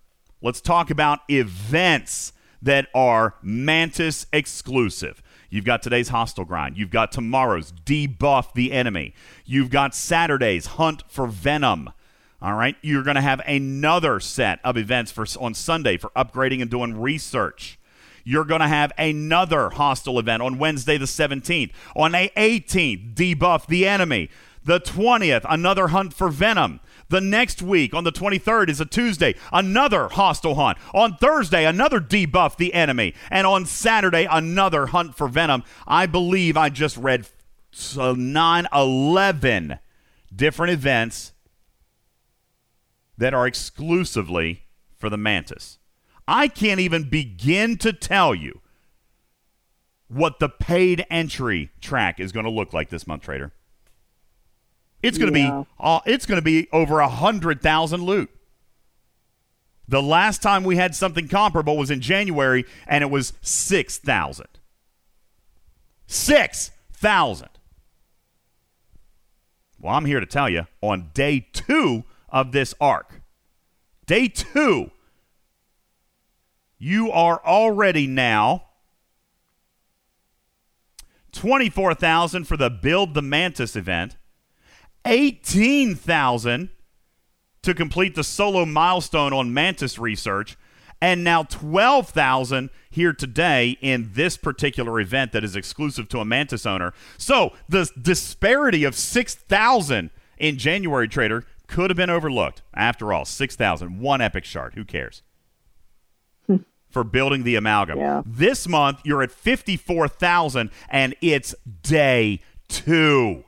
Let's 0.42 0.60
talk 0.60 0.90
about 0.90 1.20
events 1.30 2.34
that 2.64 2.88
are 2.96 3.36
Mantis 3.44 4.26
exclusive. 4.34 5.22
You've 5.50 5.66
got 5.66 5.82
today's 5.82 6.10
hostile 6.10 6.46
grind. 6.46 6.78
You've 6.78 6.92
got 6.92 7.12
tomorrow's 7.12 7.72
debuff 7.72 8.54
the 8.54 8.72
enemy. 8.72 9.14
You've 9.46 9.70
got 9.70 9.96
Saturday's 9.96 10.68
hunt 10.68 11.04
for 11.08 11.28
venom. 11.28 11.92
All 12.42 12.54
right, 12.54 12.76
you're 12.82 13.04
going 13.04 13.16
to 13.16 13.22
have 13.22 13.42
another 13.46 14.20
set 14.20 14.60
of 14.64 14.78
events 14.78 15.12
for 15.12 15.26
on 15.40 15.54
Sunday 15.54 15.98
for 15.98 16.10
upgrading 16.12 16.62
and 16.62 16.72
doing 16.72 17.00
research. 17.00 17.78
You're 18.24 18.46
going 18.46 18.62
to 18.62 18.68
have 18.68 18.92
another 18.98 19.72
hostile 19.72 20.20
event 20.20 20.42
on 20.44 20.58
Wednesday 20.58 20.98
the 20.98 21.06
17th. 21.06 21.72
On 21.96 22.12
the 22.12 22.32
18th, 22.38 23.16
debuff 23.16 23.66
the 23.66 23.88
enemy. 23.88 24.30
The 24.64 24.80
20th, 24.80 25.46
another 25.50 25.88
hunt 25.88 26.14
for 26.14 26.30
venom. 26.30 26.80
The 27.10 27.22
next 27.22 27.62
week, 27.62 27.94
on 27.96 28.04
the 28.04 28.12
23rd, 28.12 28.70
is 28.70 28.80
a 28.80 28.86
Tuesday, 28.86 29.36
another 29.52 30.10
hostile 30.10 30.56
hunt. 30.56 30.78
On 30.94 31.18
Thursday, 31.18 31.66
another 31.66 32.00
debuff 32.00 32.56
the 32.56 32.74
enemy. 32.74 33.16
And 33.32 33.48
on 33.48 33.66
Saturday, 33.66 34.28
another 34.30 34.88
hunt 34.88 35.16
for 35.16 35.28
Venom. 35.28 35.64
I 35.88 36.06
believe 36.06 36.56
I 36.56 36.70
just 36.70 36.98
read 36.98 37.28
so 37.72 38.14
9, 38.14 38.68
11 38.74 39.80
different 40.36 40.72
events 40.72 41.34
that 43.18 43.34
are 43.34 43.48
exclusively 43.48 44.64
for 44.96 45.10
the 45.10 45.18
Mantis. 45.18 45.80
I 46.28 46.48
can't 46.48 46.80
even 46.80 47.10
begin 47.10 47.78
to 47.78 47.92
tell 47.92 48.36
you 48.36 48.62
what 50.08 50.40
the 50.40 50.50
paid 50.50 51.06
entry 51.10 51.72
track 51.82 52.20
is 52.20 52.32
going 52.32 52.46
to 52.46 52.52
look 52.52 52.72
like 52.72 52.90
this 52.90 53.08
month, 53.08 53.24
Trader. 53.24 53.52
It's 55.02 55.18
going 55.18 55.34
to 55.34 55.40
Yeah. 55.40 55.62
be 55.62 55.68
uh, 55.80 56.00
it's 56.06 56.26
going 56.26 56.38
to 56.38 56.44
be 56.44 56.68
over 56.72 57.00
a 57.00 57.08
hundred 57.10 57.62
thousand 57.62 58.02
loot. 58.04 58.30
The 59.88 60.02
last 60.04 60.42
time 60.42 60.64
we 60.64 60.76
had 60.76 60.94
something 60.94 61.28
comparable 61.28 61.76
was 61.78 61.90
in 61.90 62.00
January, 62.02 62.66
and 62.88 63.04
it 63.04 63.10
was 63.10 63.34
six 63.42 63.98
thousand. 63.98 64.48
Six 66.06 66.72
thousand. 66.94 67.50
Well, 69.80 69.96
I'm 69.96 70.06
here 70.06 70.20
to 70.20 70.26
tell 70.26 70.50
you 70.50 70.68
on 70.82 71.12
day 71.14 71.48
two 71.54 72.04
of 72.28 72.52
this 72.52 72.74
arc, 72.82 73.22
day 74.06 74.28
two, 74.28 74.92
you 76.78 77.10
are 77.12 77.42
already 77.46 78.06
now 78.06 78.64
24,000 81.32 82.46
for 82.46 82.58
the 82.58 82.70
Build 82.70 83.14
the 83.14 83.22
Mantis 83.22 83.76
event, 83.76 84.18
18,000 85.10 86.70
to 87.64 87.74
complete 87.74 88.16
the 88.16 88.24
solo 88.24 88.64
milestone 88.64 89.34
on 89.34 89.54
Mantis 89.54 90.00
research, 90.00 90.56
and 91.02 91.24
now 91.24 91.44
12,000 91.44 92.70
here 92.90 93.14
today 93.14 93.78
in 93.82 94.12
this 94.14 94.38
particular 94.38 95.00
event 95.00 95.32
that 95.32 95.44
is 95.44 95.56
exclusive 95.56 96.08
to 96.10 96.20
a 96.20 96.26
Mantis 96.26 96.66
owner. 96.66 96.94
So 97.18 97.54
the 97.68 97.90
disparity 98.00 98.84
of 98.84 98.96
6,000 98.96 100.12
in 100.38 100.58
January 100.58 101.08
Trader 101.08 101.46
could 101.68 101.90
have 101.90 101.98
been 101.98 102.10
overlooked. 102.10 102.62
After 102.74 103.12
all, 103.12 103.26
6,000, 103.26 104.00
one 104.00 104.22
epic 104.22 104.46
shard. 104.46 104.76
Who 104.76 104.86
cares? 104.86 105.24
Hmm. 106.48 106.58
For 106.90 107.04
building 107.04 107.44
the 107.44 107.56
amalgam. 107.56 108.00
Yeah. 108.00 108.22
This 108.26 108.68
month, 108.68 109.02
you're 109.04 109.24
at 109.24 109.32
54,000, 109.32 110.70
and 110.90 111.16
it's 111.22 111.56
day 111.82 112.42
two. 112.68 113.44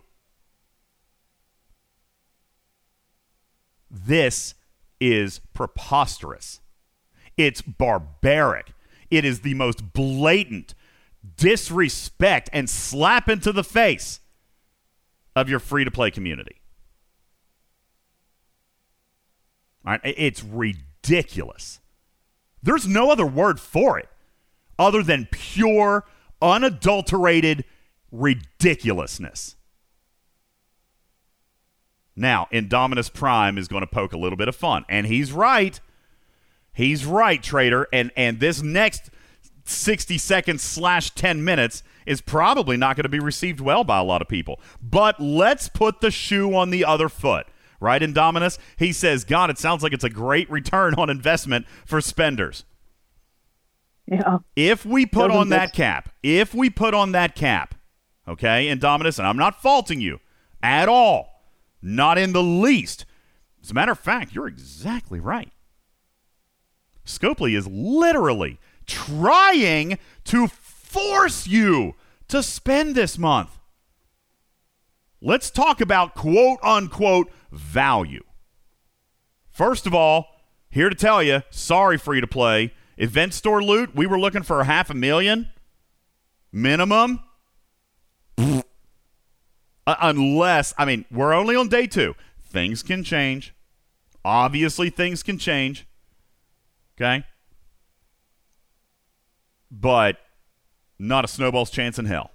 This 3.91 4.55
is 4.99 5.41
preposterous. 5.53 6.61
It's 7.35 7.61
barbaric. 7.61 8.71
It 9.09 9.25
is 9.25 9.41
the 9.41 9.53
most 9.55 9.93
blatant 9.93 10.73
disrespect 11.35 12.49
and 12.53 12.69
slap 12.69 13.27
into 13.27 13.51
the 13.51 13.63
face 13.63 14.21
of 15.35 15.49
your 15.49 15.59
free 15.59 15.83
to 15.83 15.91
play 15.91 16.09
community. 16.11 16.61
It's 20.03 20.43
ridiculous. 20.43 21.79
There's 22.63 22.87
no 22.87 23.11
other 23.11 23.25
word 23.25 23.59
for 23.59 23.99
it 23.99 24.07
other 24.79 25.03
than 25.03 25.27
pure, 25.31 26.05
unadulterated 26.41 27.65
ridiculousness. 28.11 29.55
Now, 32.15 32.47
Indominus 32.51 33.11
Prime 33.11 33.57
is 33.57 33.67
going 33.67 33.81
to 33.81 33.87
poke 33.87 34.13
a 34.13 34.17
little 34.17 34.37
bit 34.37 34.47
of 34.47 34.55
fun, 34.55 34.85
and 34.89 35.07
he's 35.07 35.31
right. 35.31 35.79
He's 36.73 37.05
right, 37.05 37.41
trader. 37.41 37.87
And 37.91 38.11
and 38.15 38.39
this 38.39 38.61
next 38.61 39.09
60 39.65 40.17
seconds 40.17 40.61
slash 40.61 41.11
10 41.11 41.43
minutes 41.43 41.83
is 42.05 42.21
probably 42.21 42.77
not 42.77 42.95
going 42.95 43.03
to 43.03 43.09
be 43.09 43.19
received 43.19 43.59
well 43.59 43.83
by 43.83 43.99
a 43.99 44.03
lot 44.03 44.21
of 44.21 44.27
people. 44.27 44.59
But 44.81 45.19
let's 45.19 45.69
put 45.69 46.01
the 46.01 46.11
shoe 46.11 46.53
on 46.55 46.69
the 46.69 46.85
other 46.85 47.09
foot. 47.09 47.47
Right, 47.79 48.01
Indominus? 48.01 48.59
He 48.77 48.93
says, 48.93 49.23
God, 49.23 49.49
it 49.49 49.57
sounds 49.57 49.81
like 49.81 49.91
it's 49.91 50.03
a 50.03 50.09
great 50.09 50.49
return 50.51 50.93
on 50.95 51.09
investment 51.09 51.65
for 51.83 51.99
spenders. 51.99 52.63
Yeah. 54.05 54.39
If 54.55 54.85
we 54.85 55.07
put 55.07 55.29
Doesn't 55.29 55.37
on 55.37 55.49
that 55.49 55.73
cap, 55.73 56.09
if 56.21 56.53
we 56.53 56.69
put 56.69 56.93
on 56.93 57.11
that 57.13 57.33
cap, 57.33 57.73
okay, 58.27 58.67
Indominus, 58.67 59.17
and 59.17 59.27
I'm 59.27 59.37
not 59.37 59.61
faulting 59.61 59.99
you 59.99 60.19
at 60.61 60.89
all, 60.89 61.30
not 61.81 62.17
in 62.17 62.33
the 62.33 62.43
least. 62.43 63.05
As 63.63 63.71
a 63.71 63.73
matter 63.73 63.91
of 63.91 63.99
fact, 63.99 64.33
you're 64.33 64.47
exactly 64.47 65.19
right. 65.19 65.51
Scopely 67.05 67.55
is 67.57 67.67
literally 67.67 68.59
trying 68.85 69.97
to 70.25 70.47
force 70.47 71.47
you 71.47 71.95
to 72.27 72.41
spend 72.43 72.95
this 72.95 73.17
month. 73.17 73.57
Let's 75.21 75.51
talk 75.51 75.81
about 75.81 76.15
quote 76.15 76.59
unquote 76.63 77.31
value. 77.51 78.23
First 79.49 79.85
of 79.85 79.93
all, 79.93 80.27
here 80.69 80.89
to 80.89 80.95
tell 80.95 81.21
you, 81.21 81.43
sorry, 81.49 81.97
free 81.97 82.21
to 82.21 82.27
play. 82.27 82.73
Event 82.97 83.33
store 83.33 83.61
loot, 83.61 83.95
we 83.95 84.07
were 84.07 84.19
looking 84.19 84.43
for 84.43 84.61
a 84.61 84.65
half 84.65 84.89
a 84.89 84.93
million 84.93 85.49
minimum. 86.51 87.21
Uh, 89.91 89.97
unless, 89.99 90.73
I 90.77 90.85
mean, 90.85 91.03
we're 91.11 91.33
only 91.33 91.53
on 91.53 91.67
day 91.67 91.85
two. 91.85 92.15
Things 92.45 92.81
can 92.81 93.03
change. 93.03 93.53
Obviously, 94.23 94.89
things 94.89 95.21
can 95.21 95.37
change. 95.37 95.85
Okay? 96.95 97.25
But 99.69 100.17
not 100.97 101.25
a 101.25 101.27
snowball's 101.27 101.71
chance 101.71 101.99
in 101.99 102.05
hell. 102.05 102.31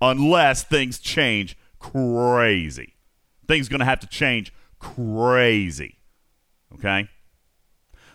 Unless 0.00 0.64
things 0.64 0.98
change 0.98 1.56
crazy. 1.78 2.94
Things 3.46 3.68
going 3.68 3.78
to 3.78 3.84
have 3.84 4.00
to 4.00 4.08
change 4.08 4.52
crazy. 4.80 5.98
Okay? 6.74 7.08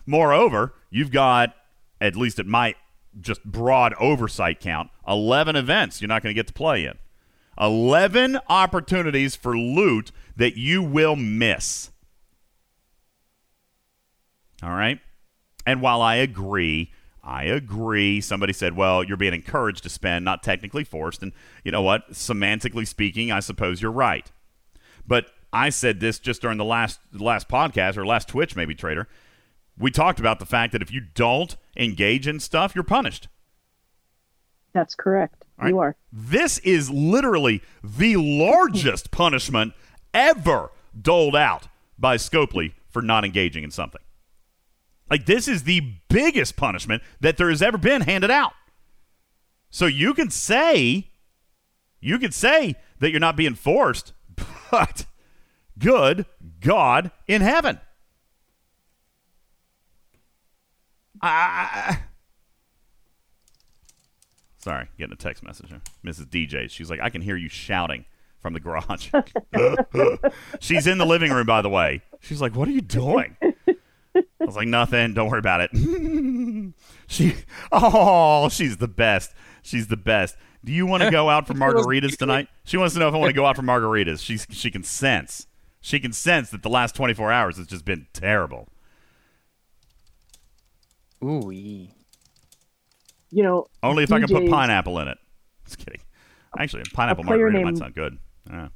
Moreover, 0.04 0.74
you've 0.90 1.10
got, 1.10 1.54
at 2.02 2.16
least 2.16 2.38
at 2.38 2.46
my 2.46 2.74
just 3.18 3.42
broad 3.44 3.94
oversight 3.94 4.60
count, 4.60 4.90
11 5.08 5.56
events 5.56 6.02
you're 6.02 6.08
not 6.08 6.22
going 6.22 6.34
to 6.34 6.38
get 6.38 6.46
to 6.48 6.52
play 6.52 6.84
in. 6.84 6.98
11 7.58 8.38
opportunities 8.48 9.36
for 9.36 9.56
loot 9.56 10.10
that 10.36 10.56
you 10.56 10.82
will 10.82 11.16
miss. 11.16 11.90
All 14.62 14.70
right? 14.70 15.00
And 15.66 15.80
while 15.80 16.02
I 16.02 16.16
agree, 16.16 16.92
I 17.22 17.44
agree. 17.44 18.20
Somebody 18.20 18.52
said, 18.52 18.76
well, 18.76 19.02
you're 19.02 19.16
being 19.16 19.34
encouraged 19.34 19.82
to 19.84 19.88
spend, 19.88 20.24
not 20.24 20.42
technically 20.42 20.84
forced. 20.84 21.22
And 21.22 21.32
you 21.64 21.72
know 21.72 21.82
what? 21.82 22.12
Semantically 22.12 22.86
speaking, 22.86 23.32
I 23.32 23.40
suppose 23.40 23.80
you're 23.80 23.90
right. 23.90 24.30
But 25.06 25.26
I 25.52 25.70
said 25.70 26.00
this 26.00 26.18
just 26.18 26.42
during 26.42 26.58
the 26.58 26.64
last 26.64 27.00
last 27.12 27.48
podcast 27.48 27.96
or 27.96 28.04
last 28.04 28.28
Twitch, 28.28 28.56
maybe, 28.56 28.74
Trader. 28.74 29.08
We 29.78 29.90
talked 29.90 30.20
about 30.20 30.38
the 30.38 30.46
fact 30.46 30.72
that 30.72 30.82
if 30.82 30.92
you 30.92 31.00
don't 31.00 31.56
engage 31.76 32.28
in 32.28 32.40
stuff, 32.40 32.74
you're 32.74 32.84
punished. 32.84 33.28
That's 34.72 34.94
correct. 34.94 35.43
Right? 35.58 35.68
You 35.68 35.78
are. 35.78 35.96
This 36.12 36.58
is 36.58 36.90
literally 36.90 37.62
the 37.82 38.16
largest 38.16 39.10
punishment 39.12 39.74
ever 40.12 40.70
doled 41.00 41.36
out 41.36 41.68
by 41.98 42.16
Scopely 42.16 42.72
for 42.88 43.02
not 43.02 43.24
engaging 43.24 43.64
in 43.64 43.70
something. 43.70 44.00
Like, 45.10 45.26
this 45.26 45.46
is 45.48 45.64
the 45.64 45.94
biggest 46.08 46.56
punishment 46.56 47.02
that 47.20 47.36
there 47.36 47.50
has 47.50 47.62
ever 47.62 47.78
been 47.78 48.02
handed 48.02 48.30
out. 48.30 48.52
So 49.70 49.86
you 49.86 50.14
can 50.14 50.30
say, 50.30 51.10
you 52.00 52.18
could 52.18 52.32
say 52.32 52.76
that 53.00 53.10
you're 53.10 53.20
not 53.20 53.36
being 53.36 53.54
forced, 53.54 54.12
but 54.70 55.06
good 55.78 56.26
God 56.60 57.10
in 57.26 57.42
heaven. 57.42 57.80
I. 61.20 61.98
Sorry, 64.64 64.88
getting 64.96 65.12
a 65.12 65.16
text 65.16 65.42
message. 65.42 65.68
here. 65.68 65.82
Mrs. 66.02 66.24
DJ. 66.24 66.70
She's 66.70 66.88
like, 66.88 66.98
I 66.98 67.10
can 67.10 67.20
hear 67.20 67.36
you 67.36 67.50
shouting 67.50 68.06
from 68.40 68.54
the 68.54 68.60
garage. 68.60 69.10
She's 70.58 70.86
in 70.86 70.96
the 70.96 71.04
living 71.04 71.30
room, 71.30 71.44
by 71.44 71.60
the 71.60 71.68
way. 71.68 72.00
She's 72.20 72.40
like, 72.40 72.56
What 72.56 72.66
are 72.68 72.70
you 72.70 72.80
doing? 72.80 73.36
I 73.42 74.24
was 74.40 74.56
like, 74.56 74.66
Nothing. 74.66 75.12
Don't 75.12 75.28
worry 75.28 75.38
about 75.38 75.60
it. 75.60 76.72
she, 77.08 77.34
oh, 77.72 78.48
she's 78.48 78.78
the 78.78 78.88
best. 78.88 79.34
She's 79.62 79.88
the 79.88 79.98
best. 79.98 80.34
Do 80.64 80.72
you 80.72 80.86
want 80.86 81.02
to 81.02 81.10
go 81.10 81.28
out 81.28 81.46
for 81.46 81.52
margaritas 81.52 82.16
tonight? 82.16 82.48
She 82.64 82.78
wants 82.78 82.94
to 82.94 83.00
know 83.00 83.08
if 83.08 83.14
I 83.14 83.18
want 83.18 83.28
to 83.28 83.34
go 83.34 83.44
out 83.44 83.56
for 83.56 83.62
margaritas. 83.62 84.20
She 84.20 84.38
she 84.38 84.70
can 84.70 84.82
sense. 84.82 85.46
She 85.82 86.00
can 86.00 86.14
sense 86.14 86.48
that 86.48 86.62
the 86.62 86.70
last 86.70 86.94
24 86.94 87.30
hours 87.30 87.58
has 87.58 87.66
just 87.66 87.84
been 87.84 88.06
terrible. 88.14 88.68
Ooh. 91.22 91.52
You 93.34 93.42
know, 93.42 93.66
Only 93.82 94.04
if 94.04 94.12
I 94.12 94.20
can 94.20 94.28
put 94.28 94.48
pineapple 94.48 94.98
in 95.00 95.08
it. 95.08 95.18
Just 95.64 95.78
kidding. 95.78 96.00
Actually, 96.56 96.82
a 96.82 96.94
pineapple 96.94 97.24
margarita 97.24 97.58
might 97.58 97.64
named- 97.64 97.78
sound 97.78 97.94
good. 97.94 98.16
Yeah. 98.48 98.68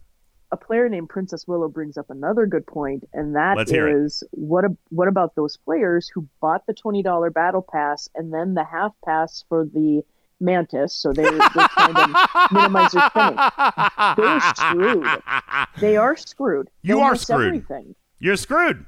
a 0.50 0.56
player 0.56 0.88
named 0.88 1.08
Princess 1.10 1.46
Willow 1.46 1.68
brings 1.68 1.96
up 1.96 2.10
another 2.10 2.44
good 2.46 2.66
point, 2.66 3.04
and 3.12 3.36
that 3.36 3.56
Let's 3.56 3.70
is 3.70 4.24
what 4.32 4.64
a, 4.64 4.76
what 4.88 5.06
about 5.06 5.34
those 5.36 5.56
players 5.58 6.10
who 6.12 6.26
bought 6.40 6.66
the 6.66 6.74
twenty 6.74 7.02
dollar 7.04 7.30
battle 7.30 7.64
pass 7.70 8.08
and 8.16 8.32
then 8.34 8.54
the 8.54 8.64
half 8.64 8.92
pass 9.04 9.44
for 9.48 9.64
the 9.64 10.02
mantis, 10.40 10.94
so 10.94 11.12
they, 11.12 11.22
they're 11.22 11.38
trying 11.68 11.94
to 11.94 12.28
minimize 12.52 12.92
their 12.92 13.10
spending. 13.10 13.38
They're 14.16 14.40
screwed. 14.54 15.22
They 15.80 15.96
are 15.96 16.16
screwed. 16.16 16.70
You 16.82 16.96
They'll 16.96 17.04
are 17.04 17.14
screwed. 17.16 17.46
Everything. 17.46 17.94
You're 18.18 18.36
screwed 18.36 18.86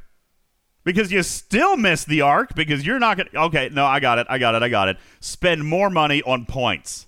because 0.84 1.12
you 1.12 1.22
still 1.22 1.76
miss 1.76 2.04
the 2.04 2.20
arc 2.22 2.54
because 2.54 2.86
you're 2.86 2.98
not 2.98 3.16
going 3.16 3.28
to. 3.28 3.38
Okay, 3.44 3.70
no, 3.72 3.84
I 3.84 4.00
got 4.00 4.18
it. 4.18 4.26
I 4.30 4.38
got 4.38 4.54
it. 4.54 4.62
I 4.62 4.68
got 4.68 4.88
it. 4.88 4.98
Spend 5.20 5.64
more 5.64 5.90
money 5.90 6.22
on 6.22 6.46
points. 6.46 7.06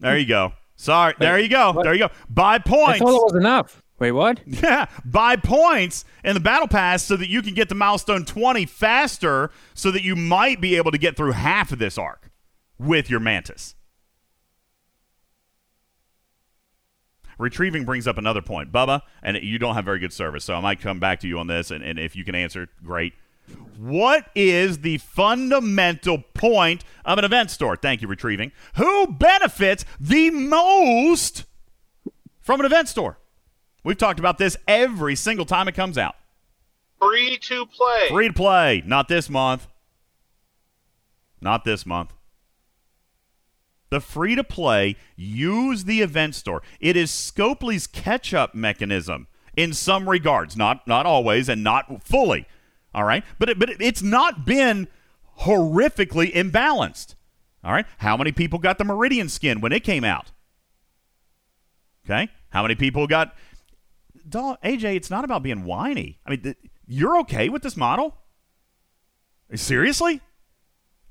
There 0.00 0.18
you 0.18 0.26
go. 0.26 0.52
Sorry. 0.76 1.14
There 1.18 1.38
you 1.38 1.48
go. 1.48 1.72
what? 1.72 1.84
There 1.84 1.94
you 1.94 2.00
go. 2.00 2.10
Buy 2.28 2.58
points. 2.58 3.00
I 3.00 3.04
thought 3.04 3.14
it 3.14 3.32
was 3.32 3.34
enough. 3.36 3.82
Wait, 3.98 4.10
what? 4.10 4.40
Yeah, 4.46 4.86
buy 5.04 5.36
points 5.36 6.04
in 6.24 6.34
the 6.34 6.40
battle 6.40 6.66
pass 6.66 7.04
so 7.04 7.16
that 7.16 7.28
you 7.28 7.40
can 7.40 7.54
get 7.54 7.68
to 7.68 7.76
milestone 7.76 8.24
20 8.24 8.66
faster 8.66 9.52
so 9.74 9.92
that 9.92 10.02
you 10.02 10.16
might 10.16 10.60
be 10.60 10.76
able 10.76 10.90
to 10.90 10.98
get 10.98 11.16
through 11.16 11.32
half 11.32 11.70
of 11.70 11.78
this 11.78 11.96
arc 11.96 12.32
with 12.80 13.08
your 13.08 13.20
mantis. 13.20 13.76
Retrieving 17.42 17.84
brings 17.84 18.06
up 18.06 18.18
another 18.18 18.40
point. 18.40 18.70
Bubba, 18.70 19.02
and 19.20 19.36
you 19.36 19.58
don't 19.58 19.74
have 19.74 19.84
very 19.84 19.98
good 19.98 20.12
service, 20.12 20.44
so 20.44 20.54
I 20.54 20.60
might 20.60 20.80
come 20.80 21.00
back 21.00 21.18
to 21.20 21.28
you 21.28 21.40
on 21.40 21.48
this, 21.48 21.72
and, 21.72 21.82
and 21.82 21.98
if 21.98 22.14
you 22.14 22.24
can 22.24 22.36
answer, 22.36 22.68
great. 22.84 23.14
What 23.76 24.30
is 24.36 24.78
the 24.78 24.98
fundamental 24.98 26.22
point 26.34 26.84
of 27.04 27.18
an 27.18 27.24
event 27.24 27.50
store? 27.50 27.76
Thank 27.76 28.00
you, 28.00 28.06
Retrieving. 28.06 28.52
Who 28.76 29.08
benefits 29.08 29.84
the 29.98 30.30
most 30.30 31.44
from 32.40 32.60
an 32.60 32.66
event 32.66 32.88
store? 32.88 33.18
We've 33.82 33.98
talked 33.98 34.20
about 34.20 34.38
this 34.38 34.56
every 34.68 35.16
single 35.16 35.44
time 35.44 35.66
it 35.66 35.74
comes 35.74 35.98
out. 35.98 36.14
Free 37.00 37.38
to 37.38 37.66
play. 37.66 38.06
Free 38.08 38.28
to 38.28 38.34
play, 38.34 38.84
not 38.86 39.08
this 39.08 39.28
month. 39.28 39.66
Not 41.40 41.64
this 41.64 41.84
month. 41.84 42.12
The 43.92 44.00
free 44.00 44.34
to 44.36 44.42
play 44.42 44.96
use 45.16 45.84
the 45.84 46.00
event 46.00 46.34
store. 46.34 46.62
It 46.80 46.96
is 46.96 47.10
Scopely's 47.10 47.86
catch 47.86 48.32
up 48.32 48.54
mechanism 48.54 49.26
in 49.54 49.74
some 49.74 50.08
regards, 50.08 50.56
not 50.56 50.88
not 50.88 51.04
always 51.04 51.46
and 51.46 51.62
not 51.62 52.02
fully. 52.02 52.46
All 52.94 53.04
right, 53.04 53.22
but 53.38 53.50
it, 53.50 53.58
but 53.58 53.68
it, 53.68 53.82
it's 53.82 54.00
not 54.00 54.46
been 54.46 54.88
horrifically 55.40 56.32
imbalanced. 56.32 57.16
All 57.62 57.74
right, 57.74 57.84
how 57.98 58.16
many 58.16 58.32
people 58.32 58.58
got 58.58 58.78
the 58.78 58.84
Meridian 58.84 59.28
skin 59.28 59.60
when 59.60 59.72
it 59.72 59.84
came 59.84 60.04
out? 60.04 60.32
Okay, 62.06 62.30
how 62.48 62.62
many 62.62 62.74
people 62.74 63.06
got? 63.06 63.36
AJ, 64.26 64.96
it's 64.96 65.10
not 65.10 65.22
about 65.22 65.42
being 65.42 65.64
whiny. 65.64 66.18
I 66.24 66.30
mean, 66.30 66.40
th- 66.40 66.56
you're 66.86 67.18
okay 67.18 67.50
with 67.50 67.60
this 67.60 67.76
model? 67.76 68.16
Seriously? 69.54 70.22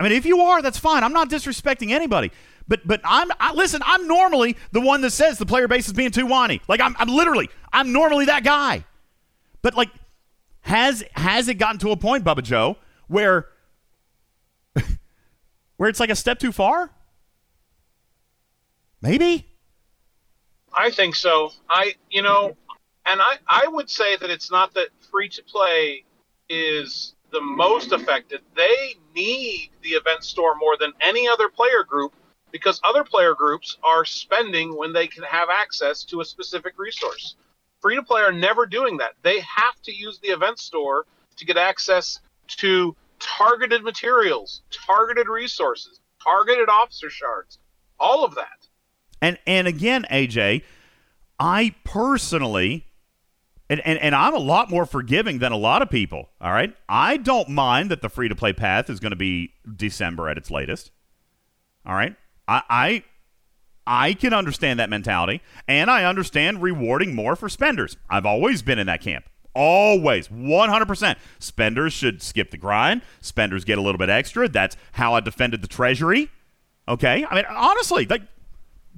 I 0.01 0.03
mean, 0.03 0.13
if 0.13 0.25
you 0.25 0.39
are, 0.39 0.63
that's 0.63 0.79
fine. 0.79 1.03
I'm 1.03 1.13
not 1.13 1.29
disrespecting 1.29 1.91
anybody. 1.91 2.31
But 2.67 2.87
but 2.87 3.01
I'm 3.03 3.29
I, 3.39 3.53
listen. 3.53 3.81
I'm 3.85 4.07
normally 4.07 4.57
the 4.71 4.81
one 4.81 5.01
that 5.01 5.11
says 5.11 5.37
the 5.37 5.45
player 5.45 5.67
base 5.67 5.87
is 5.87 5.93
being 5.93 6.11
too 6.11 6.25
whiny. 6.25 6.61
Like 6.67 6.81
I'm 6.81 6.95
I'm 6.99 7.09
literally 7.09 7.49
I'm 7.73 7.91
normally 7.91 8.25
that 8.25 8.43
guy. 8.43 8.85
But 9.61 9.75
like, 9.75 9.89
has 10.61 11.03
has 11.13 11.47
it 11.47 11.55
gotten 11.55 11.79
to 11.79 11.91
a 11.91 11.97
point, 11.97 12.23
Bubba 12.23 12.43
Joe, 12.43 12.77
where 13.07 13.47
where 15.77 15.89
it's 15.89 15.99
like 15.99 16.09
a 16.09 16.15
step 16.15 16.39
too 16.39 16.51
far? 16.51 16.91
Maybe. 19.01 19.47
I 20.73 20.91
think 20.91 21.15
so. 21.15 21.51
I, 21.69 21.95
you 22.09 22.21
know, 22.21 22.55
and 23.05 23.21
I, 23.21 23.37
I 23.47 23.67
would 23.67 23.89
say 23.89 24.15
that 24.15 24.29
it's 24.29 24.51
not 24.51 24.73
that 24.75 24.87
free 25.11 25.27
to 25.29 25.43
play 25.43 26.05
is 26.49 27.15
the 27.31 27.41
most 27.41 27.91
affected. 27.91 28.41
They 28.55 28.95
need 29.15 29.71
the 29.81 29.89
event 29.89 30.23
store 30.23 30.55
more 30.55 30.77
than 30.79 30.93
any 31.01 31.27
other 31.27 31.49
player 31.49 31.83
group 31.85 32.13
because 32.51 32.79
other 32.83 33.03
player 33.03 33.33
groups 33.33 33.77
are 33.83 34.05
spending 34.05 34.75
when 34.77 34.93
they 34.93 35.07
can 35.07 35.23
have 35.23 35.49
access 35.49 36.03
to 36.05 36.21
a 36.21 36.25
specific 36.25 36.77
resource. 36.77 37.35
Free 37.81 37.95
to 37.95 38.03
play 38.03 38.21
are 38.21 38.31
never 38.31 38.65
doing 38.65 38.97
that. 38.97 39.13
They 39.23 39.39
have 39.39 39.81
to 39.83 39.93
use 39.93 40.19
the 40.19 40.29
event 40.29 40.59
store 40.59 41.05
to 41.37 41.45
get 41.45 41.57
access 41.57 42.19
to 42.47 42.95
targeted 43.19 43.83
materials, 43.83 44.61
targeted 44.71 45.27
resources, 45.27 45.99
targeted 46.23 46.69
officer 46.69 47.09
shards, 47.09 47.59
all 47.99 48.23
of 48.23 48.35
that. 48.35 48.67
And 49.21 49.37
and 49.47 49.67
again, 49.67 50.05
AJ, 50.11 50.63
I 51.39 51.73
personally 51.83 52.85
and, 53.71 53.79
and, 53.85 53.97
and 53.99 54.13
I'm 54.13 54.33
a 54.35 54.39
lot 54.39 54.69
more 54.69 54.85
forgiving 54.85 55.39
than 55.39 55.53
a 55.53 55.57
lot 55.57 55.81
of 55.81 55.89
people. 55.89 56.27
All 56.41 56.51
right. 56.51 56.75
I 56.89 57.15
don't 57.15 57.47
mind 57.47 57.89
that 57.89 58.01
the 58.01 58.09
free 58.09 58.27
to 58.27 58.35
play 58.35 58.51
path 58.51 58.89
is 58.89 58.99
going 58.99 59.11
to 59.11 59.15
be 59.15 59.53
December 59.77 60.27
at 60.27 60.37
its 60.37 60.51
latest. 60.51 60.91
All 61.85 61.95
right. 61.95 62.13
I, 62.47 62.61
I 62.69 63.03
I 63.87 64.13
can 64.13 64.33
understand 64.33 64.79
that 64.79 64.89
mentality, 64.89 65.41
and 65.67 65.89
I 65.89 66.05
understand 66.05 66.61
rewarding 66.61 67.15
more 67.15 67.35
for 67.35 67.49
spenders. 67.49 67.97
I've 68.09 68.25
always 68.25 68.61
been 68.61 68.79
in 68.79 68.87
that 68.87 69.01
camp. 69.01 69.25
Always, 69.53 70.27
100%. 70.29 71.15
Spenders 71.39 71.91
should 71.91 72.21
skip 72.21 72.51
the 72.51 72.57
grind. 72.57 73.01
Spenders 73.19 73.65
get 73.65 73.77
a 73.77 73.81
little 73.81 73.97
bit 73.97 74.09
extra. 74.09 74.47
That's 74.47 74.77
how 74.93 75.13
I 75.13 75.19
defended 75.19 75.61
the 75.61 75.67
Treasury. 75.67 76.29
Okay? 76.87 77.25
I 77.29 77.35
mean, 77.35 77.45
honestly, 77.49 78.05
like, 78.05 78.21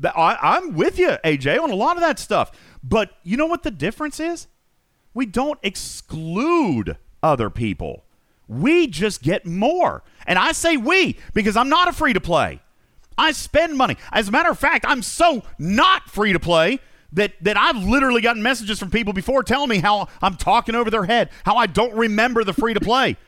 I, 0.04 0.38
I'm 0.42 0.74
with 0.74 1.00
you, 1.00 1.18
AJ, 1.24 1.60
on 1.60 1.72
a 1.72 1.76
lot 1.76 1.96
of 1.96 2.02
that 2.02 2.20
stuff. 2.20 2.52
But 2.84 3.12
you 3.24 3.38
know 3.38 3.48
what 3.48 3.64
the 3.64 3.72
difference 3.72 4.20
is? 4.20 4.48
We 5.14 5.26
don't 5.26 5.60
exclude 5.64 6.98
other 7.22 7.50
people. 7.50 8.04
We 8.48 8.88
just 8.88 9.24
get 9.24 9.46
more. 9.46 10.04
And 10.28 10.38
I 10.38 10.52
say 10.52 10.78
we 10.78 11.18
because 11.34 11.56
I'm 11.56 11.70
not 11.70 11.88
a 11.88 11.94
free 11.94 12.14
to 12.14 12.22
play. 12.22 12.62
I 13.18 13.32
spend 13.32 13.78
money. 13.78 13.98
As 14.12 14.28
a 14.28 14.32
matter 14.32 14.50
of 14.50 14.60
fact, 14.60 14.86
I'm 14.88 15.02
so 15.02 15.44
not 15.58 16.10
free 16.10 16.34
to 16.34 16.40
play 16.40 16.80
that, 17.14 17.34
that 17.42 17.58
I've 17.58 17.78
literally 17.78 18.22
gotten 18.22 18.42
messages 18.42 18.80
from 18.80 18.90
people 18.90 19.14
before 19.14 19.44
telling 19.44 19.70
me 19.70 19.80
how 19.80 20.08
I'm 20.22 20.36
talking 20.36 20.76
over 20.76 20.90
their 20.90 21.06
head, 21.06 21.30
how 21.46 21.56
I 21.56 21.68
don't 21.68 21.94
remember 21.94 22.44
the 22.44 22.54
free 22.54 22.74
to 22.74 22.82
play. 22.82 23.18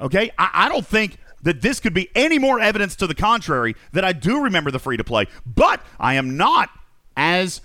Okay? 0.00 0.32
I, 0.36 0.50
I 0.52 0.68
don't 0.68 0.86
think 0.86 1.18
that 1.42 1.60
this 1.60 1.78
could 1.78 1.94
be 1.94 2.08
any 2.16 2.36
more 2.36 2.58
evidence 2.58 2.96
to 2.96 3.06
the 3.06 3.14
contrary 3.14 3.76
that 3.92 4.04
I 4.04 4.12
do 4.12 4.42
remember 4.42 4.72
the 4.72 4.80
free 4.80 4.96
to 4.96 5.04
play, 5.04 5.26
but 5.46 5.80
I 6.00 6.14
am 6.14 6.36
not 6.36 6.70
as 7.16 7.60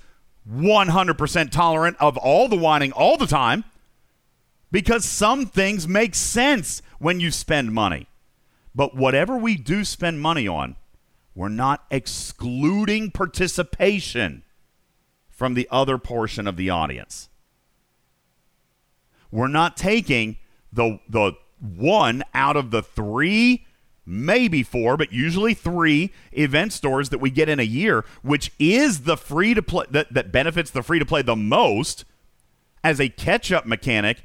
100% 0.51 1.51
tolerant 1.51 1.97
of 1.99 2.17
all 2.17 2.47
the 2.47 2.57
whining 2.57 2.91
all 2.91 3.17
the 3.17 3.25
time 3.25 3.63
because 4.71 5.05
some 5.05 5.45
things 5.45 5.87
make 5.87 6.15
sense 6.15 6.81
when 6.99 7.19
you 7.19 7.31
spend 7.31 7.71
money. 7.71 8.07
But 8.75 8.95
whatever 8.95 9.37
we 9.37 9.55
do 9.55 9.83
spend 9.83 10.21
money 10.21 10.47
on, 10.47 10.75
we're 11.37 11.49
not 11.49 11.85
excluding 11.91 13.11
participation 13.11 14.41
from 15.29 15.53
the 15.53 15.67
other 15.69 15.99
portion 15.99 16.47
of 16.47 16.57
the 16.57 16.71
audience. 16.71 17.29
We're 19.29 19.47
not 19.47 19.77
taking 19.77 20.37
the 20.73 20.99
the 21.07 21.33
one 21.59 22.23
out 22.33 22.57
of 22.57 22.71
the 22.71 22.81
three, 22.81 23.67
maybe 24.03 24.63
four, 24.63 24.97
but 24.97 25.13
usually 25.13 25.53
three 25.53 26.11
event 26.31 26.73
stores 26.73 27.09
that 27.09 27.19
we 27.19 27.29
get 27.29 27.49
in 27.49 27.59
a 27.59 27.63
year, 27.63 28.03
which 28.23 28.51
is 28.57 29.01
the 29.01 29.15
free 29.15 29.53
to 29.53 29.61
play 29.61 29.85
that, 29.91 30.11
that 30.11 30.31
benefits 30.31 30.71
the 30.71 30.81
free 30.81 30.97
to 30.97 31.05
play 31.05 31.21
the 31.21 31.35
most 31.35 32.03
as 32.83 32.99
a 32.99 33.09
catch 33.09 33.51
up 33.51 33.67
mechanic, 33.67 34.23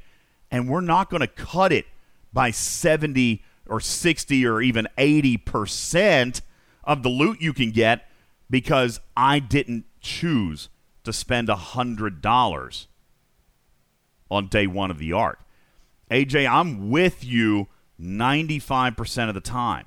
and 0.49 0.67
we're 0.67 0.81
not 0.81 1.11
going 1.11 1.21
to 1.21 1.27
cut 1.27 1.71
it 1.71 1.85
by 2.33 2.49
70 2.49 3.43
or 3.67 3.79
60 3.79 4.47
or 4.47 4.63
even 4.63 4.87
80 4.97 5.37
percent 5.37 6.41
of 6.83 7.03
the 7.03 7.09
loot 7.09 7.41
you 7.41 7.53
can 7.53 7.71
get 7.71 8.07
because 8.49 8.99
I 9.15 9.39
didn't 9.39 9.85
choose 10.01 10.69
to 11.03 11.13
spend 11.13 11.49
a 11.49 11.55
hundred 11.55 12.21
dollars 12.21 12.87
on 14.29 14.47
day 14.47 14.67
one 14.67 14.91
of 14.91 14.97
the 14.97 15.13
arc. 15.13 15.39
AJ, 16.11 16.49
I'm 16.49 16.89
with 16.89 17.23
you 17.23 17.67
95% 17.99 19.29
of 19.29 19.35
the 19.35 19.41
time. 19.41 19.85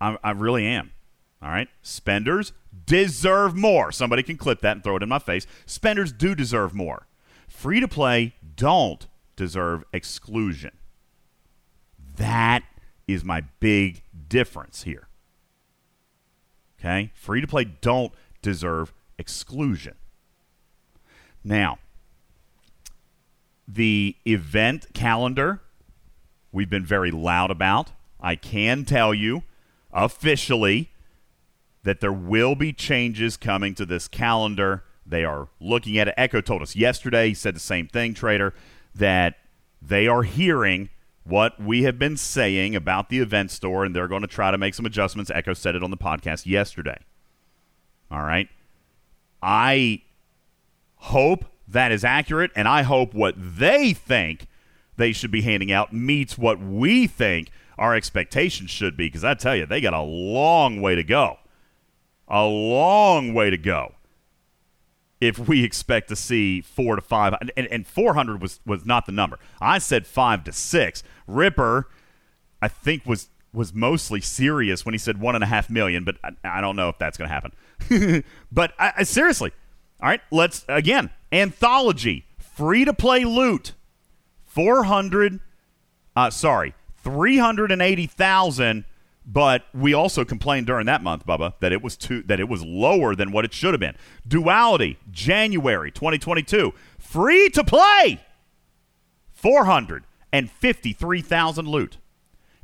I, 0.00 0.18
I 0.22 0.30
really 0.32 0.66
am. 0.66 0.92
All 1.42 1.50
right. 1.50 1.68
Spenders 1.82 2.52
deserve 2.86 3.54
more. 3.54 3.92
Somebody 3.92 4.22
can 4.22 4.36
clip 4.36 4.60
that 4.60 4.72
and 4.72 4.84
throw 4.84 4.96
it 4.96 5.02
in 5.02 5.08
my 5.08 5.18
face. 5.18 5.46
Spenders 5.66 6.12
do 6.12 6.34
deserve 6.34 6.74
more. 6.74 7.06
Free 7.48 7.80
to 7.80 7.88
play 7.88 8.34
don't 8.56 9.06
deserve 9.36 9.84
exclusion. 9.92 10.72
That 12.16 12.64
is 13.06 13.24
my 13.24 13.42
big 13.60 14.02
difference 14.28 14.82
here. 14.82 15.08
Okay? 16.78 17.12
Free 17.14 17.40
to 17.40 17.46
play 17.46 17.64
don't 17.64 18.12
deserve 18.42 18.92
exclusion. 19.18 19.94
Now, 21.42 21.78
the 23.66 24.16
event 24.26 24.86
calendar 24.92 25.60
we've 26.54 26.70
been 26.70 26.86
very 26.86 27.10
loud 27.10 27.50
about. 27.50 27.90
I 28.20 28.36
can 28.36 28.84
tell 28.84 29.12
you 29.12 29.42
officially 29.92 30.90
that 31.82 32.00
there 32.00 32.12
will 32.12 32.54
be 32.54 32.72
changes 32.72 33.36
coming 33.36 33.74
to 33.74 33.84
this 33.84 34.08
calendar. 34.08 34.84
They 35.04 35.24
are 35.24 35.48
looking 35.60 35.98
at 35.98 36.08
it. 36.08 36.14
Echo 36.16 36.40
told 36.40 36.62
us 36.62 36.76
yesterday, 36.76 37.28
he 37.28 37.34
said 37.34 37.56
the 37.56 37.60
same 37.60 37.88
thing, 37.88 38.14
Trader, 38.14 38.54
that 38.94 39.36
they 39.82 40.06
are 40.06 40.22
hearing 40.22 40.88
what 41.24 41.60
we 41.60 41.82
have 41.84 41.98
been 41.98 42.16
saying 42.16 42.76
about 42.76 43.08
the 43.08 43.18
event 43.18 43.50
store 43.50 43.84
and 43.84 43.96
they're 43.96 44.08
going 44.08 44.22
to 44.22 44.28
try 44.28 44.50
to 44.50 44.58
make 44.58 44.74
some 44.74 44.86
adjustments. 44.86 45.30
Echo 45.34 45.54
said 45.54 45.74
it 45.74 45.82
on 45.82 45.90
the 45.90 45.96
podcast 45.96 46.46
yesterday. 46.46 46.98
All 48.10 48.22
right. 48.22 48.48
I 49.42 50.02
hope 50.96 51.46
that 51.66 51.92
is 51.92 52.04
accurate, 52.04 52.50
and 52.54 52.68
I 52.68 52.82
hope 52.82 53.14
what 53.14 53.34
they 53.36 53.92
think 53.92 54.46
they 54.96 55.12
should 55.12 55.30
be 55.30 55.42
handing 55.42 55.72
out 55.72 55.92
meets 55.92 56.38
what 56.38 56.60
we 56.60 57.06
think 57.06 57.50
our 57.78 57.94
expectations 57.94 58.70
should 58.70 58.96
be. 58.96 59.06
Because 59.06 59.24
I 59.24 59.34
tell 59.34 59.56
you, 59.56 59.66
they 59.66 59.80
got 59.80 59.94
a 59.94 60.02
long 60.02 60.80
way 60.80 60.94
to 60.94 61.02
go. 61.02 61.38
A 62.28 62.44
long 62.44 63.34
way 63.34 63.50
to 63.50 63.58
go 63.58 63.94
if 65.20 65.38
we 65.38 65.64
expect 65.64 66.08
to 66.08 66.16
see 66.16 66.60
four 66.60 66.96
to 66.96 67.02
five. 67.02 67.34
And, 67.56 67.66
and 67.68 67.86
400 67.86 68.40
was, 68.40 68.60
was 68.66 68.84
not 68.84 69.06
the 69.06 69.12
number. 69.12 69.38
I 69.60 69.78
said 69.78 70.06
five 70.06 70.44
to 70.44 70.52
six. 70.52 71.02
Ripper, 71.26 71.88
I 72.60 72.68
think, 72.68 73.06
was 73.06 73.28
was 73.54 73.72
mostly 73.72 74.20
serious 74.20 74.84
when 74.84 74.94
he 74.94 74.98
said 74.98 75.20
one 75.20 75.34
and 75.36 75.44
a 75.44 75.46
half 75.46 75.70
million, 75.70 76.04
but 76.04 76.16
I, 76.24 76.30
I 76.44 76.60
don't 76.60 76.76
know 76.76 76.88
if 76.88 76.98
that's 76.98 77.16
going 77.16 77.30
to 77.30 77.34
happen. 77.34 78.24
but 78.52 78.72
I, 78.78 78.92
I, 78.98 79.02
seriously, 79.04 79.52
all 80.00 80.08
right, 80.08 80.20
let's 80.30 80.64
again 80.68 81.10
anthology 81.32 82.26
free 82.38 82.84
to 82.84 82.92
play 82.92 83.24
loot, 83.24 83.72
four 84.44 84.84
hundred. 84.84 85.40
Uh, 86.16 86.30
sorry, 86.30 86.74
three 87.02 87.38
hundred 87.38 87.70
and 87.70 87.80
eighty 87.80 88.06
thousand. 88.06 88.84
But 89.26 89.64
we 89.72 89.94
also 89.94 90.22
complained 90.22 90.66
during 90.66 90.84
that 90.84 91.02
month, 91.02 91.24
Bubba, 91.24 91.54
that 91.60 91.72
it 91.72 91.82
was 91.82 91.96
too 91.96 92.22
that 92.26 92.40
it 92.40 92.48
was 92.48 92.62
lower 92.62 93.14
than 93.14 93.32
what 93.32 93.46
it 93.46 93.54
should 93.54 93.72
have 93.72 93.80
been. 93.80 93.96
Duality, 94.28 94.98
January 95.10 95.90
2022, 95.90 96.74
free 96.98 97.48
to 97.50 97.64
play, 97.64 98.20
four 99.32 99.64
hundred 99.64 100.04
and 100.34 100.50
fifty-three 100.50 101.22
thousand 101.22 101.68
loot. 101.68 101.96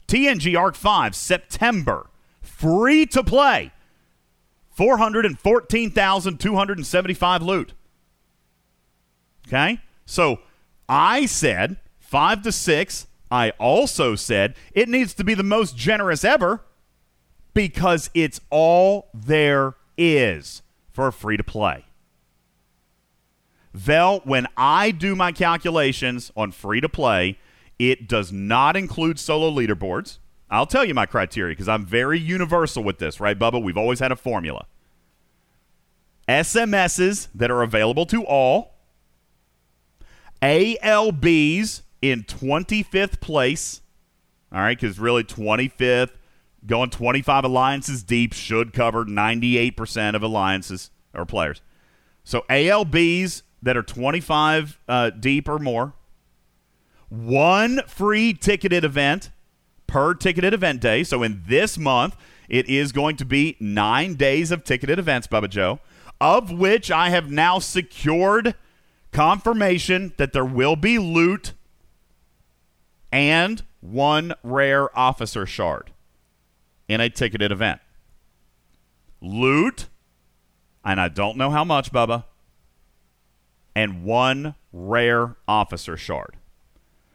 TNG 0.08 0.58
Arc 0.58 0.74
5, 0.74 1.14
September, 1.14 2.10
free 2.42 3.06
to 3.06 3.22
play. 3.22 3.70
414,275 4.72 7.42
loot. 7.42 7.72
Okay? 9.46 9.80
So 10.04 10.40
I 10.88 11.26
said 11.26 11.76
5 12.00 12.42
to 12.42 12.50
6. 12.50 13.06
I 13.30 13.50
also 13.50 14.16
said 14.16 14.56
it 14.72 14.88
needs 14.88 15.14
to 15.14 15.22
be 15.22 15.34
the 15.34 15.44
most 15.44 15.76
generous 15.76 16.24
ever 16.24 16.62
because 17.54 18.10
it's 18.12 18.40
all 18.50 19.10
there 19.14 19.76
is 19.96 20.62
for 20.90 21.12
free 21.12 21.36
to 21.36 21.44
play. 21.44 21.84
Vel, 23.72 24.22
when 24.24 24.48
I 24.56 24.90
do 24.90 25.14
my 25.14 25.30
calculations 25.30 26.32
on 26.36 26.50
free 26.50 26.80
to 26.80 26.88
play, 26.88 27.38
it 27.80 28.06
does 28.06 28.30
not 28.30 28.76
include 28.76 29.18
solo 29.18 29.50
leaderboards. 29.50 30.18
I'll 30.50 30.66
tell 30.66 30.84
you 30.84 30.92
my 30.92 31.06
criteria 31.06 31.52
because 31.52 31.68
I'm 31.68 31.86
very 31.86 32.20
universal 32.20 32.84
with 32.84 32.98
this, 32.98 33.20
right, 33.20 33.38
Bubba? 33.38 33.62
We've 33.62 33.78
always 33.78 34.00
had 34.00 34.12
a 34.12 34.16
formula. 34.16 34.66
SMSs 36.28 37.28
that 37.34 37.50
are 37.50 37.62
available 37.62 38.04
to 38.06 38.22
all, 38.26 38.74
ALBs 40.42 41.82
in 42.02 42.24
25th 42.24 43.18
place, 43.20 43.80
all 44.52 44.60
right, 44.60 44.78
because 44.78 44.98
really 44.98 45.24
25th, 45.24 46.10
going 46.66 46.90
25 46.90 47.44
alliances 47.44 48.02
deep 48.02 48.34
should 48.34 48.74
cover 48.74 49.06
98% 49.06 50.14
of 50.14 50.22
alliances 50.22 50.90
or 51.14 51.24
players. 51.24 51.62
So 52.24 52.44
ALBs 52.50 53.42
that 53.62 53.78
are 53.78 53.82
25 53.82 54.78
uh, 54.86 55.10
deep 55.10 55.48
or 55.48 55.58
more, 55.58 55.94
one 57.10 57.82
free 57.86 58.32
ticketed 58.32 58.84
event 58.84 59.30
per 59.86 60.14
ticketed 60.14 60.54
event 60.54 60.80
day. 60.80 61.04
So 61.04 61.22
in 61.22 61.42
this 61.46 61.76
month, 61.76 62.16
it 62.48 62.68
is 62.68 62.92
going 62.92 63.16
to 63.16 63.24
be 63.24 63.56
nine 63.60 64.14
days 64.14 64.50
of 64.50 64.64
ticketed 64.64 64.98
events, 64.98 65.26
Bubba 65.26 65.50
Joe, 65.50 65.80
of 66.20 66.50
which 66.50 66.90
I 66.90 67.10
have 67.10 67.30
now 67.30 67.58
secured 67.58 68.54
confirmation 69.12 70.14
that 70.16 70.32
there 70.32 70.44
will 70.44 70.76
be 70.76 70.98
loot 70.98 71.52
and 73.12 73.62
one 73.80 74.34
rare 74.42 74.96
officer 74.96 75.46
shard 75.46 75.90
in 76.88 77.00
a 77.00 77.08
ticketed 77.08 77.50
event. 77.50 77.80
Loot, 79.20 79.88
and 80.84 81.00
I 81.00 81.08
don't 81.08 81.36
know 81.36 81.50
how 81.50 81.64
much, 81.64 81.92
Bubba, 81.92 82.24
and 83.74 84.04
one 84.04 84.54
rare 84.72 85.36
officer 85.46 85.96
shard, 85.96 86.36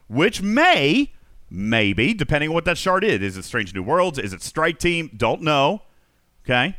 which 0.07 0.41
may, 0.41 1.11
maybe, 1.49 2.13
depending 2.13 2.49
on 2.49 2.53
what 2.53 2.65
that 2.65 2.77
shard 2.77 3.03
is. 3.03 3.21
Is 3.21 3.37
it 3.37 3.45
Strange 3.45 3.73
New 3.73 3.83
Worlds? 3.83 4.19
Is 4.19 4.33
it 4.33 4.41
Strike 4.41 4.79
Team? 4.79 5.09
Don't 5.15 5.41
know. 5.41 5.81
Okay. 6.45 6.75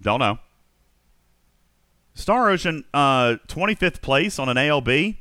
Don't 0.00 0.20
know. 0.20 0.38
Star 2.14 2.50
Ocean, 2.50 2.84
uh, 2.94 3.36
25th 3.48 4.00
place 4.00 4.38
on 4.38 4.48
an 4.48 4.56
ALB 4.56 5.16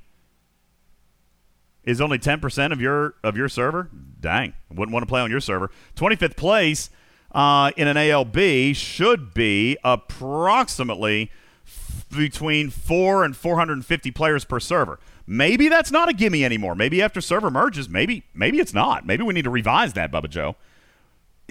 is 1.84 2.00
only 2.00 2.20
10% 2.20 2.72
of 2.72 2.80
your 2.80 3.16
of 3.24 3.36
your 3.36 3.50
server. 3.50 3.90
Dang, 4.20 4.54
wouldn't 4.70 4.94
want 4.94 5.04
to 5.04 5.08
play 5.08 5.22
on 5.22 5.32
your 5.32 5.40
server. 5.40 5.72
25th 5.96 6.36
place 6.38 6.90
uh, 7.32 7.72
in 7.76 7.88
an 7.88 7.98
ALB 7.98 8.76
should 8.76 9.34
be 9.34 9.78
approximately 9.84 11.32
f- 11.66 12.06
between 12.10 12.70
four 12.70 13.24
and 13.24 13.36
450 13.36 14.12
players 14.12 14.46
per 14.46 14.60
server. 14.60 15.00
Maybe 15.26 15.70
that's 15.70 15.92
not 15.92 16.10
a 16.10 16.14
gimme 16.14 16.44
anymore. 16.44 16.76
Maybe 16.76 17.02
after 17.02 17.22
server 17.22 17.50
merges, 17.50 17.88
maybe 17.88 18.24
maybe 18.34 18.60
it's 18.60 18.74
not. 18.74 19.06
Maybe 19.06 19.24
we 19.24 19.34
need 19.34 19.44
to 19.44 19.50
revise 19.50 19.94
that, 19.94 20.12
Bubba 20.12 20.30
Joe. 20.30 20.56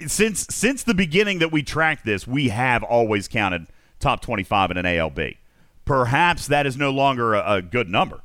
Since 0.05 0.47
since 0.49 0.83
the 0.83 0.93
beginning 0.93 1.39
that 1.39 1.51
we 1.51 1.63
tracked 1.63 2.05
this, 2.05 2.27
we 2.27 2.49
have 2.49 2.83
always 2.83 3.27
counted 3.27 3.67
top 3.99 4.21
25 4.21 4.71
in 4.71 4.77
an 4.77 4.85
ALB. 4.85 5.37
Perhaps 5.85 6.47
that 6.47 6.65
is 6.65 6.77
no 6.77 6.91
longer 6.91 7.33
a, 7.33 7.55
a 7.55 7.61
good 7.61 7.89
number. 7.89 8.21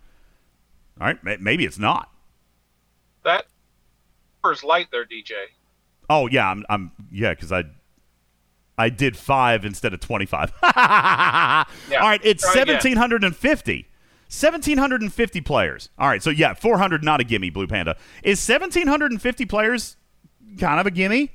All 1.00 1.06
right, 1.06 1.40
maybe 1.40 1.64
it's 1.64 1.78
not. 1.78 2.10
That 3.24 3.46
number's 4.42 4.62
light 4.64 4.88
there, 4.90 5.04
DJ. 5.04 5.32
Oh 6.10 6.28
yeah, 6.28 6.50
I'm, 6.50 6.64
I'm 6.68 6.92
yeah, 7.10 7.30
because 7.30 7.52
I 7.52 7.64
I 8.76 8.90
did 8.90 9.16
five 9.16 9.64
instead 9.64 9.92
of 9.92 10.00
25. 10.00 10.52
All 10.62 10.70
right, 10.72 12.20
it's 12.22 12.42
try 12.42 12.52
again. 12.62 12.76
1,750. 14.30 15.40
1,750 15.40 15.40
players. 15.40 15.88
All 15.98 16.08
right, 16.08 16.22
so 16.22 16.30
yeah, 16.30 16.54
400, 16.54 17.02
not 17.02 17.20
a 17.20 17.24
gimme, 17.24 17.50
Blue 17.50 17.66
Panda. 17.66 17.96
Is 18.22 18.46
1,750 18.46 19.46
players 19.46 19.96
kind 20.58 20.78
of 20.80 20.86
a 20.86 20.90
gimme? 20.90 21.32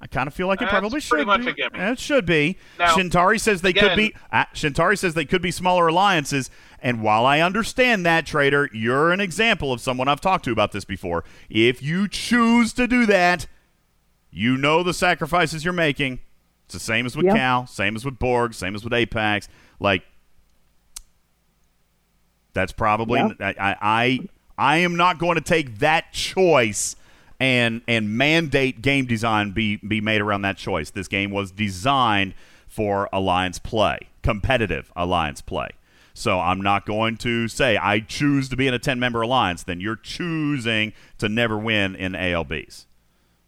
I 0.00 0.06
kind 0.06 0.28
of 0.28 0.34
feel 0.34 0.46
like 0.46 0.60
it 0.60 0.66
That's 0.66 0.78
probably 0.78 1.00
should 1.00 1.10
pretty 1.10 1.24
much 1.24 1.40
be. 1.44 1.48
a 1.50 1.54
gimme. 1.54 1.76
It 1.76 1.98
should 1.98 2.24
be. 2.24 2.56
Now, 2.78 2.94
Shintari 2.94 3.40
says 3.40 3.62
they 3.62 3.72
could 3.72 3.96
be. 3.96 4.14
Uh, 4.30 4.44
Shintari 4.54 4.96
says 4.96 5.14
they 5.14 5.24
could 5.24 5.42
be 5.42 5.50
smaller 5.50 5.88
alliances. 5.88 6.50
And 6.80 7.02
while 7.02 7.26
I 7.26 7.40
understand 7.40 8.06
that, 8.06 8.24
Trader, 8.24 8.70
you're 8.72 9.10
an 9.10 9.20
example 9.20 9.72
of 9.72 9.80
someone 9.80 10.06
I've 10.06 10.20
talked 10.20 10.44
to 10.44 10.52
about 10.52 10.70
this 10.70 10.84
before. 10.84 11.24
If 11.50 11.82
you 11.82 12.06
choose 12.06 12.72
to 12.74 12.86
do 12.86 13.06
that, 13.06 13.48
you 14.30 14.56
know 14.56 14.84
the 14.84 14.94
sacrifices 14.94 15.64
you're 15.64 15.72
making. 15.74 16.20
It's 16.66 16.74
the 16.74 16.78
same 16.80 17.04
as 17.04 17.16
with 17.16 17.26
Yeah. 17.26 17.34
Cal, 17.34 17.66
same 17.66 17.96
as 17.96 18.04
with 18.04 18.20
Borg, 18.20 18.54
same 18.54 18.76
as 18.76 18.84
with 18.84 18.92
Apex. 18.92 19.48
Like 19.80 20.04
that's 22.58 22.72
probably 22.72 23.20
Yeah. 23.20 23.30
I, 23.40 23.54
I 23.58 23.76
I 23.80 24.18
I 24.58 24.76
am 24.78 24.96
not 24.96 25.18
going 25.18 25.36
to 25.36 25.40
take 25.40 25.78
that 25.78 26.12
choice 26.12 26.96
and 27.38 27.82
and 27.86 28.18
mandate 28.18 28.82
game 28.82 29.06
design 29.06 29.52
be 29.52 29.76
be 29.76 30.00
made 30.00 30.20
around 30.20 30.42
that 30.42 30.56
choice. 30.56 30.90
This 30.90 31.08
game 31.08 31.30
was 31.30 31.50
designed 31.52 32.34
for 32.66 33.08
alliance 33.12 33.58
play, 33.58 33.98
competitive 34.22 34.92
alliance 34.96 35.40
play. 35.40 35.68
So 36.14 36.40
I'm 36.40 36.60
not 36.60 36.84
going 36.84 37.16
to 37.18 37.46
say 37.46 37.76
I 37.76 38.00
choose 38.00 38.48
to 38.48 38.56
be 38.56 38.66
in 38.66 38.74
a 38.74 38.78
10 38.80 38.98
member 38.98 39.22
alliance. 39.22 39.62
Then 39.62 39.80
you're 39.80 39.94
choosing 39.94 40.92
to 41.18 41.28
never 41.28 41.56
win 41.56 41.94
in 41.94 42.16
ALBs. 42.16 42.86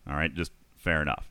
All 0.08 0.14
right, 0.14 0.32
just 0.32 0.52
fair 0.76 1.02
enough. 1.02 1.28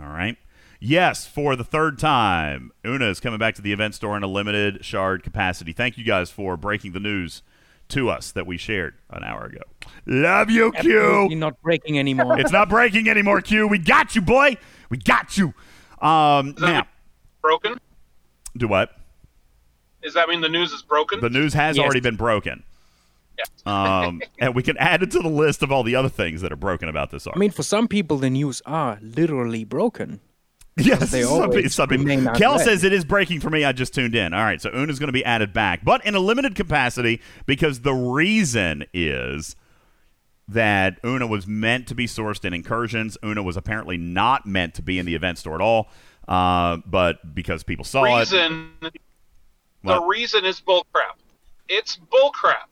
All 0.00 0.08
right. 0.08 0.38
Yes, 0.82 1.26
for 1.26 1.56
the 1.56 1.64
third 1.64 1.98
time, 1.98 2.72
Una 2.86 3.06
is 3.10 3.20
coming 3.20 3.38
back 3.38 3.54
to 3.56 3.62
the 3.62 3.72
event 3.72 3.94
store 3.94 4.16
in 4.16 4.22
a 4.22 4.26
limited 4.26 4.82
shard 4.82 5.22
capacity. 5.22 5.72
Thank 5.72 5.98
you 5.98 6.04
guys 6.04 6.30
for 6.30 6.56
breaking 6.56 6.92
the 6.92 7.00
news 7.00 7.42
to 7.88 8.08
us 8.08 8.32
that 8.32 8.46
we 8.46 8.56
shared 8.56 8.94
an 9.10 9.22
hour 9.22 9.44
ago. 9.44 9.60
Love 10.06 10.48
you, 10.48 10.72
Q. 10.72 10.98
Absolutely 10.98 11.28
Q. 11.28 11.36
not 11.36 11.60
breaking 11.60 11.98
anymore. 11.98 12.40
It's 12.40 12.52
not 12.52 12.70
breaking 12.70 13.08
anymore, 13.10 13.42
Q. 13.42 13.68
We 13.68 13.78
got 13.78 14.14
you, 14.14 14.22
boy. 14.22 14.56
We 14.88 14.96
got 14.96 15.36
you. 15.36 15.52
Um, 16.00 16.54
now, 16.58 16.86
Broken? 17.42 17.78
do 18.56 18.66
what? 18.66 18.96
Does 20.02 20.14
that 20.14 20.28
mean 20.30 20.40
the 20.40 20.48
news 20.48 20.72
is 20.72 20.80
broken? 20.82 21.20
The 21.20 21.28
news 21.28 21.52
has 21.52 21.76
Yes. 21.76 21.84
already 21.84 22.00
been 22.00 22.16
broken. 22.16 22.62
Um, 23.66 24.22
and 24.38 24.54
we 24.54 24.62
can 24.62 24.78
add 24.78 25.02
it 25.02 25.10
to 25.10 25.18
the 25.18 25.28
list 25.28 25.62
of 25.62 25.70
all 25.70 25.82
the 25.82 25.94
other 25.94 26.08
things 26.08 26.40
that 26.40 26.52
are 26.52 26.56
broken 26.56 26.88
about 26.88 27.10
this 27.10 27.26
I 27.26 27.36
mean, 27.36 27.50
for 27.50 27.62
some 27.62 27.86
people, 27.86 28.16
the 28.16 28.30
news 28.30 28.62
are 28.64 28.98
literally 29.02 29.64
broken. 29.64 30.20
Yes, 30.86 31.10
they 31.10 31.22
some, 31.22 31.50
pe- 31.50 31.56
always 31.58 31.74
some 31.74 31.88
people. 31.88 32.04
remain 32.04 32.24
Kel 32.34 32.52
unread. 32.52 32.66
says 32.66 32.84
it 32.84 32.92
is 32.92 33.04
breaking 33.04 33.40
for 33.40 33.50
me. 33.50 33.64
I 33.64 33.72
just 33.72 33.94
tuned 33.94 34.14
in. 34.14 34.32
All 34.34 34.42
right, 34.42 34.60
so 34.60 34.70
Una's 34.72 34.98
going 34.98 35.08
to 35.08 35.12
be 35.12 35.24
added 35.24 35.52
back, 35.52 35.84
but 35.84 36.04
in 36.06 36.14
a 36.14 36.20
limited 36.20 36.54
capacity 36.54 37.20
because 37.46 37.80
the 37.80 37.92
reason 37.94 38.84
is 38.94 39.56
that 40.48 40.98
Una 41.04 41.26
was 41.26 41.46
meant 41.46 41.86
to 41.88 41.94
be 41.94 42.06
sourced 42.06 42.44
in 42.44 42.52
incursions. 42.52 43.16
Una 43.24 43.42
was 43.42 43.56
apparently 43.56 43.96
not 43.96 44.46
meant 44.46 44.74
to 44.74 44.82
be 44.82 44.98
in 44.98 45.06
the 45.06 45.14
event 45.14 45.38
store 45.38 45.54
at 45.54 45.60
all, 45.60 45.88
uh, 46.26 46.78
but 46.86 47.34
because 47.34 47.62
people 47.62 47.84
saw 47.84 48.02
it. 48.20 48.28
the 48.28 48.90
What? 49.82 50.06
reason 50.08 50.44
is 50.44 50.60
bullcrap. 50.60 51.16
It's 51.68 51.98
bullcrap. 52.12 52.69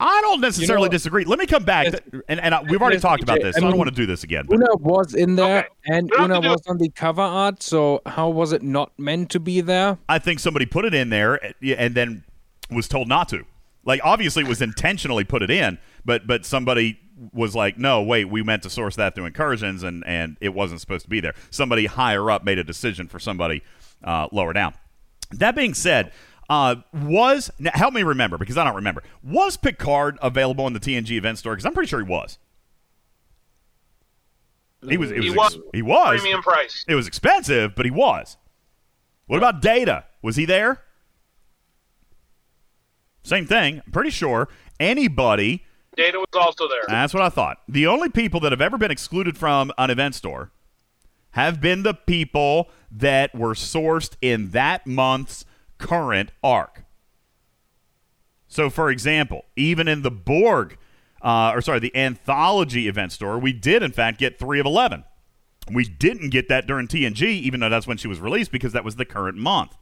I 0.00 0.20
don't 0.22 0.40
necessarily 0.40 0.84
You 0.84 0.88
know- 0.88 0.92
disagree. 0.92 1.24
Let 1.24 1.38
me 1.38 1.46
come 1.46 1.62
back, 1.64 1.86
Yes. 1.92 2.00
and, 2.28 2.40
and 2.40 2.54
I, 2.54 2.62
we've 2.62 2.80
already 2.80 2.96
Yes, 2.96 3.02
talked 3.02 3.22
about 3.22 3.38
DJ, 3.38 3.42
this, 3.44 3.56
I 3.56 3.60
so 3.60 3.66
I 3.66 3.70
don't 3.70 3.78
want 3.78 3.90
to 3.90 3.94
do 3.94 4.06
this 4.06 4.24
again. 4.24 4.46
But 4.48 4.56
Una 4.56 4.76
was 4.76 5.14
in 5.14 5.36
there, 5.36 5.58
Okay. 5.58 5.68
and 5.86 6.10
We 6.10 6.16
don't 6.16 6.30
have 6.30 6.30
Una 6.30 6.40
to 6.40 6.46
do 6.48 6.50
was 6.52 6.66
on 6.66 6.78
the 6.78 6.88
cover 6.88 7.20
art. 7.22 7.62
So 7.62 8.00
how 8.06 8.30
was 8.30 8.52
it 8.52 8.62
not 8.62 8.92
meant 8.98 9.30
to 9.30 9.40
be 9.40 9.60
there? 9.60 9.98
I 10.08 10.18
think 10.18 10.40
somebody 10.40 10.64
put 10.66 10.84
it 10.86 10.94
in 10.94 11.10
there 11.10 11.38
eh, 11.44 11.74
and 11.76 11.94
then 11.94 12.24
was 12.70 12.88
told 12.88 13.08
not 13.08 13.28
to. 13.28 13.44
Like 13.84 14.00
obviously 14.04 14.42
it 14.44 14.48
was 14.48 14.62
intentionally 14.62 15.24
put 15.24 15.42
it 15.42 15.50
in, 15.50 15.78
but 16.04 16.26
but 16.26 16.44
somebody 16.46 16.98
was 17.32 17.54
like, 17.54 17.76
"No, 17.78 18.02
wait, 18.02 18.26
we 18.26 18.42
meant 18.42 18.62
to 18.62 18.70
source 18.70 18.96
that 18.96 19.14
through 19.14 19.26
incursions 19.26 19.82
and 19.82 20.02
and 20.06 20.36
it 20.40 20.54
wasn't 20.54 20.80
supposed 20.80 21.04
to 21.04 21.10
be 21.10 21.20
there." 21.20 21.34
Somebody 21.50 21.86
higher 21.86 22.30
up 22.30 22.44
made 22.44 22.58
a 22.58 22.64
decision 22.64 23.08
for 23.08 23.18
somebody 23.18 23.62
uh, 24.04 24.28
lower 24.32 24.52
down. 24.54 24.74
That 25.32 25.54
being 25.54 25.74
said, 25.74 26.12
uh, 26.50 26.74
was 26.92 27.48
now 27.60 27.70
help 27.72 27.94
me 27.94 28.02
remember 28.02 28.36
because 28.36 28.58
I 28.58 28.64
don't 28.64 28.74
remember. 28.74 29.04
Was 29.22 29.56
Picard 29.56 30.18
available 30.20 30.66
in 30.66 30.72
the 30.72 30.80
TNG 30.80 31.12
event 31.12 31.38
store? 31.38 31.52
Because 31.52 31.64
I'm 31.64 31.72
pretty 31.72 31.88
sure 31.88 32.00
he 32.00 32.06
was. 32.06 32.38
He 34.86 34.96
was. 34.96 35.10
He 35.10 35.30
was. 35.30 35.36
was. 35.36 35.54
ex- 35.54 35.62
he 35.72 35.82
was. 35.82 36.20
Premium 36.20 36.42
price. 36.42 36.84
It 36.88 36.96
was 36.96 37.06
expensive, 37.06 37.76
but 37.76 37.84
he 37.84 37.90
was. 37.92 38.36
What 39.26 39.36
about 39.36 39.62
Data? 39.62 40.06
Was 40.22 40.34
he 40.34 40.44
there? 40.44 40.82
Same 43.22 43.46
thing. 43.46 43.80
I'm 43.86 43.92
pretty 43.92 44.10
sure 44.10 44.48
anybody. 44.80 45.64
Data 45.96 46.18
was 46.18 46.26
also 46.34 46.66
there. 46.66 46.82
That's 46.88 47.14
what 47.14 47.22
I 47.22 47.28
thought. 47.28 47.58
The 47.68 47.86
only 47.86 48.08
people 48.08 48.40
that 48.40 48.50
have 48.50 48.60
ever 48.60 48.76
been 48.76 48.90
excluded 48.90 49.38
from 49.38 49.70
an 49.78 49.90
event 49.90 50.16
store 50.16 50.50
have 51.32 51.60
been 51.60 51.84
the 51.84 51.94
people 51.94 52.70
that 52.90 53.32
were 53.34 53.54
sourced 53.54 54.16
in 54.20 54.50
that 54.50 54.84
month's 54.86 55.44
current 55.80 56.30
arc. 56.44 56.84
So, 58.46 58.70
for 58.70 58.90
example, 58.90 59.46
even 59.56 59.88
in 59.88 60.02
the 60.02 60.10
Borg, 60.10 60.76
uh, 61.22 61.52
or 61.54 61.60
sorry, 61.62 61.80
the 61.80 61.96
Anthology 61.96 62.86
event 62.86 63.12
store, 63.12 63.38
we 63.38 63.52
did 63.52 63.82
in 63.82 63.92
fact 63.92 64.18
get 64.18 64.38
three 64.38 64.60
of 64.60 64.66
eleven. 64.66 65.04
We 65.72 65.84
didn't 65.84 66.30
get 66.30 66.48
that 66.48 66.66
during 66.66 66.88
TNG, 66.88 67.22
even 67.22 67.60
though 67.60 67.68
that's 67.68 67.86
when 67.86 67.96
she 67.96 68.08
was 68.08 68.20
released, 68.20 68.50
because 68.50 68.72
that 68.72 68.84
was 68.84 68.96
the 68.96 69.04
current 69.04 69.38
month. 69.38 69.76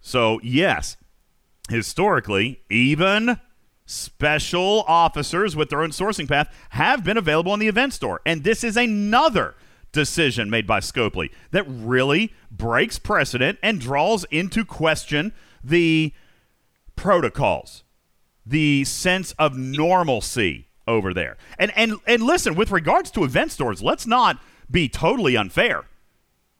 So, 0.00 0.40
yes, 0.42 0.96
historically, 1.68 2.60
even 2.68 3.38
special 3.86 4.84
officers 4.88 5.54
with 5.54 5.70
their 5.70 5.82
own 5.82 5.90
sourcing 5.90 6.28
path 6.28 6.52
have 6.70 7.04
been 7.04 7.16
available 7.16 7.54
in 7.54 7.60
the 7.60 7.68
event 7.68 7.92
store. 7.92 8.20
And 8.26 8.42
this 8.42 8.64
is 8.64 8.76
another 8.76 9.54
decision 9.94 10.50
made 10.50 10.66
by 10.66 10.80
Scopely 10.80 11.30
that 11.52 11.64
really 11.66 12.34
breaks 12.50 12.98
precedent 12.98 13.58
and 13.62 13.80
draws 13.80 14.24
into 14.30 14.64
question 14.64 15.32
the 15.62 16.12
protocols, 16.96 17.84
the 18.44 18.84
sense 18.84 19.32
of 19.38 19.56
normalcy 19.56 20.68
over 20.86 21.14
there. 21.14 21.38
And 21.58 21.72
and 21.74 21.94
and 22.06 22.22
listen, 22.22 22.54
with 22.54 22.70
regards 22.70 23.10
to 23.12 23.24
event 23.24 23.52
stores, 23.52 23.82
let's 23.82 24.06
not 24.06 24.38
be 24.70 24.88
totally 24.88 25.36
unfair. 25.36 25.84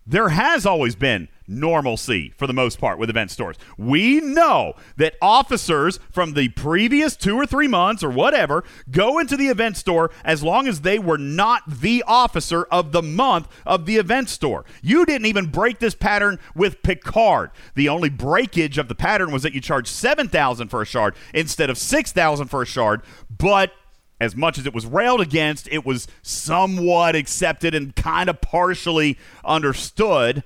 There 0.07 0.31
has 0.31 0.65
always 0.65 0.97
been 0.97 1.29
normalcy 1.47 2.33
for 2.37 2.47
the 2.47 2.53
most 2.53 2.79
part 2.79 2.99
with 2.99 3.11
event 3.11 3.31
stores. 3.31 3.57
We 3.77 4.21
know 4.21 4.75
that 4.97 5.17
officers 5.21 5.99
from 6.11 6.35
the 6.35 6.49
previous 6.51 7.17
two 7.17 7.37
or 7.37 7.47
three 7.47 7.69
months 7.69 8.03
or 8.03 8.11
whatever 8.11 8.65
go 8.91 9.19
into 9.19 9.37
the 9.37 9.49
event 9.49 9.77
store 9.77 10.11
as 10.25 10.43
long 10.43 10.67
as 10.69 10.81
they 10.81 10.99
were 10.99 11.19
not 11.19 11.63
the 11.67 12.05
officer 12.07 12.65
of 12.65 12.93
the 12.93 13.03
month 13.03 13.49
of 13.67 13.87
the 13.87 13.97
event 13.97 14.29
store. 14.29 14.65
You 14.83 15.05
didn't 15.05 15.27
even 15.27 15.47
break 15.47 15.79
this 15.79 15.95
pattern 15.95 16.39
with 16.55 16.83
Picard. 16.83 17.51
The 17.75 17.89
only 17.89 18.11
breakage 18.11 18.79
of 18.79 18.89
the 18.89 18.95
pattern 18.95 19.33
was 19.33 19.43
that 19.43 19.55
you 19.55 19.61
charged 19.61 19.89
7000 19.89 20.69
for 20.69 20.83
a 20.83 20.87
shard 20.87 21.15
instead 21.33 21.71
of 21.71 21.79
6000 21.79 22.49
for 22.49 22.63
a 22.63 22.67
shard, 22.67 23.03
but 23.31 23.73
as 24.21 24.37
much 24.37 24.59
as 24.59 24.67
it 24.67 24.75
was 24.75 24.87
railed 24.87 25.21
against, 25.21 25.69
it 25.69 25.85
was 25.85 26.07
somewhat 26.23 27.17
accepted 27.17 27.75
and 27.75 27.95
kind 27.97 28.31
of 28.31 28.41
partially 28.41 29.19
understood. 29.45 30.45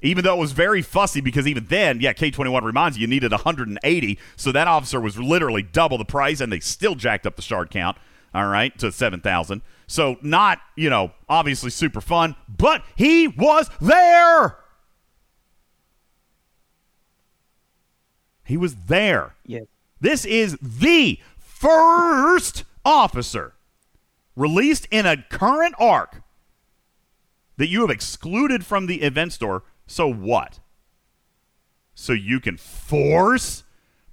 Even 0.00 0.24
though 0.24 0.36
it 0.36 0.40
was 0.40 0.52
very 0.52 0.80
fussy, 0.80 1.20
because 1.20 1.46
even 1.46 1.64
then, 1.66 2.00
yeah, 2.00 2.12
K21 2.12 2.62
reminds 2.62 2.96
you, 2.96 3.02
you 3.02 3.06
needed 3.08 3.32
180. 3.32 4.18
So 4.36 4.52
that 4.52 4.68
officer 4.68 5.00
was 5.00 5.18
literally 5.18 5.62
double 5.62 5.98
the 5.98 6.04
price, 6.04 6.40
and 6.40 6.52
they 6.52 6.60
still 6.60 6.94
jacked 6.94 7.26
up 7.26 7.36
the 7.36 7.42
shard 7.42 7.70
count, 7.70 7.96
all 8.32 8.46
right, 8.46 8.76
to 8.78 8.92
7,000. 8.92 9.62
So 9.88 10.16
not, 10.22 10.60
you 10.76 10.88
know, 10.88 11.12
obviously 11.28 11.70
super 11.70 12.00
fun, 12.00 12.36
but 12.48 12.84
he 12.94 13.26
was 13.26 13.70
there. 13.80 14.58
He 18.44 18.56
was 18.56 18.76
there. 18.86 19.34
Yeah. 19.44 19.60
This 20.00 20.24
is 20.24 20.56
the 20.62 21.18
first 21.38 22.64
officer 22.84 23.54
released 24.36 24.86
in 24.90 25.04
a 25.04 25.16
current 25.28 25.74
arc 25.78 26.22
that 27.56 27.68
you 27.68 27.80
have 27.80 27.90
excluded 27.90 28.64
from 28.64 28.86
the 28.86 29.02
event 29.02 29.32
store. 29.32 29.64
So 29.88 30.06
what? 30.06 30.60
So 31.94 32.12
you 32.12 32.38
can 32.38 32.56
force 32.56 33.64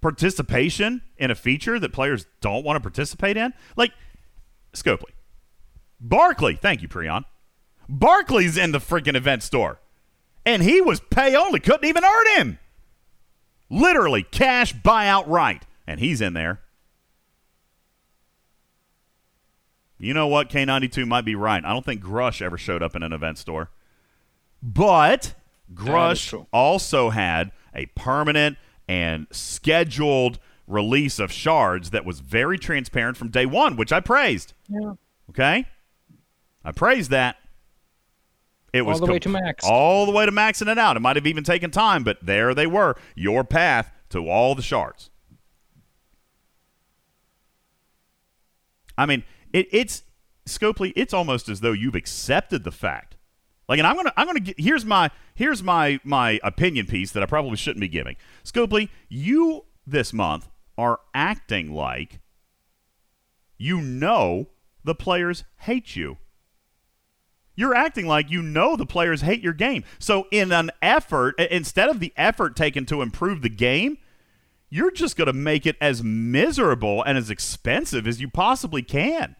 participation 0.02 1.04
in 1.18 1.30
a 1.30 1.36
feature 1.36 1.80
that 1.80 1.94
players 1.94 2.26
don't 2.42 2.66
want 2.66 2.78
to 2.78 2.80
participate 2.80 3.38
in? 3.38 3.54
Like, 3.76 3.92
Scopely. 4.74 5.12
Barkley, 6.00 6.56
thank 6.56 6.82
you, 6.82 6.88
Prion. 6.88 7.24
Barkley's 7.88 8.58
in 8.58 8.72
the 8.72 8.80
freaking 8.80 9.16
event 9.16 9.44
store. 9.44 9.80
And 10.46 10.62
he 10.62 10.82
was 10.82 11.00
pay 11.00 11.36
only, 11.36 11.60
couldn't 11.60 11.88
even 11.88 12.04
earn 12.04 12.28
him. 12.38 12.60
Literally 13.70 14.24
cash 14.24 14.74
buyout 14.74 15.26
right. 15.28 15.64
And 15.88 16.00
he's 16.00 16.22
in 16.22 16.34
there. 16.34 16.62
You 19.98 20.14
know 20.14 20.28
what? 20.28 20.50
K92 20.50 21.08
might 21.08 21.26
be 21.26 21.36
right. 21.36 21.64
I 21.64 21.72
don't 21.72 21.86
think 21.86 22.04
Grush 22.04 22.42
ever 22.42 22.58
showed 22.58 22.84
up 22.84 22.96
in 22.96 23.02
an 23.02 23.14
event 23.14 23.38
store. 23.38 23.72
But 24.62 25.34
Grush 25.74 26.46
also 26.52 27.10
had 27.10 27.52
a 27.74 27.88
permanent 27.88 28.58
and 28.88 29.28
scheduled 29.32 30.40
release 30.68 31.20
of 31.20 31.32
shards 31.32 31.92
that 31.92 32.06
was 32.06 32.20
very 32.20 32.58
transparent 32.58 33.18
from 33.18 33.30
day 33.30 33.46
one, 33.46 33.76
which 33.76 33.92
I 33.92 34.00
praised. 34.00 34.54
Yeah. 34.68 34.94
Okay? 35.30 35.66
I 36.64 36.72
praised 36.72 37.12
that. 37.12 37.38
It 38.74 38.82
All 38.82 38.88
was 38.88 39.00
the 39.00 39.06
way 39.06 39.20
to 39.20 39.30
max. 39.30 39.66
All 39.66 40.06
the 40.06 40.12
way 40.12 40.26
to 40.26 40.32
maxing 40.32 40.70
it 40.72 40.78
out. 40.78 40.98
It 40.98 41.00
might 41.00 41.16
have 41.16 41.28
even 41.28 41.44
taken 41.44 41.72
time, 41.72 42.04
but 42.04 42.18
there 42.22 42.54
they 42.54 42.68
were. 42.68 42.96
Your 43.16 43.44
path 43.44 43.92
to 44.10 44.30
all 44.30 44.56
the 44.56 44.62
shards. 44.62 45.10
I 48.98 49.06
mean, 49.06 49.24
it, 49.54 49.68
it's 49.72 50.04
Scopely. 50.46 50.94
It's 50.96 51.14
almost 51.14 51.50
as 51.50 51.62
though 51.62 51.72
you've 51.72 51.96
accepted 51.96 52.64
the 52.64 52.72
fact. 52.72 53.15
Like, 53.68 53.80
and 53.80 53.88
I'm 53.88 53.96
gonna, 53.96 54.14
I'm 54.16 54.28
gonna. 54.28 54.40
Get, 54.40 54.60
here's 54.60 54.86
my, 54.86 55.10
here's 55.34 55.64
my, 55.64 56.00
my 56.04 56.40
opinion 56.44 56.86
piece 56.86 57.12
that 57.12 57.24
I 57.24 57.26
probably 57.26 57.58
shouldn't 57.58 57.82
be 57.82 57.88
giving. 57.88 58.16
Scopely, 58.44 58.90
you 59.10 59.66
this 59.88 60.14
month 60.14 60.50
are 60.78 61.00
acting 61.14 61.74
like 61.74 62.20
you 63.58 63.82
know 63.82 64.48
the 64.84 64.96
players 64.96 65.44
hate 65.60 65.96
you. 65.96 66.18
You're 67.56 67.74
acting 67.74 68.06
like 68.06 68.30
you 68.30 68.42
know 68.42 68.76
the 68.76 68.86
players 68.86 69.22
hate 69.22 69.42
your 69.42 69.54
game. 69.54 69.84
So, 69.98 70.28
in 70.30 70.52
an 70.52 70.72
effort, 70.82 71.40
instead 71.40 71.90
of 71.90 72.00
the 72.00 72.14
effort 72.18 72.56
taken 72.56 72.86
to 72.88 73.02
improve 73.02 73.42
the 73.42 73.50
game, 73.50 73.98
you're 74.70 74.92
just 74.92 75.16
going 75.16 75.28
to 75.28 75.34
make 75.34 75.66
it 75.66 75.78
as 75.80 76.04
miserable 76.04 77.02
and 77.04 77.18
as 77.18 77.30
expensive 77.30 78.08
as 78.08 78.20
you 78.20 78.30
possibly 78.30 78.82
can. 78.82 79.38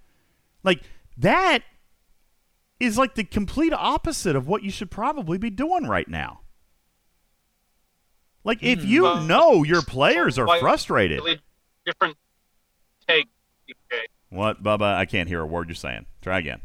Like, 0.64 0.82
that 1.18 1.64
is 2.80 2.98
like 2.98 3.16
the 3.16 3.24
complete 3.24 3.74
opposite 3.74 4.36
of 4.36 4.48
what 4.48 4.64
you 4.64 4.72
should 4.72 4.92
probably 4.92 5.38
be 5.38 5.50
doing 5.50 5.86
right 5.88 6.08
now. 6.08 6.42
Like, 8.44 8.62
if 8.62 8.86
you 8.86 9.04
Well, 9.04 9.24
know 9.24 9.64
your 9.64 9.82
players 9.82 10.38
are 10.38 10.48
frustrated. 10.60 11.20
Really 11.20 11.42
different 11.86 12.16
take. 13.08 13.28
Okay. 13.92 14.06
What, 14.30 14.62
Bubba? 14.62 14.96
I 14.96 15.06
can't 15.06 15.28
hear 15.28 15.42
a 15.42 15.46
word 15.46 15.68
you're 15.68 15.76
saying. 15.76 16.06
Try 16.22 16.38
again. 16.40 16.62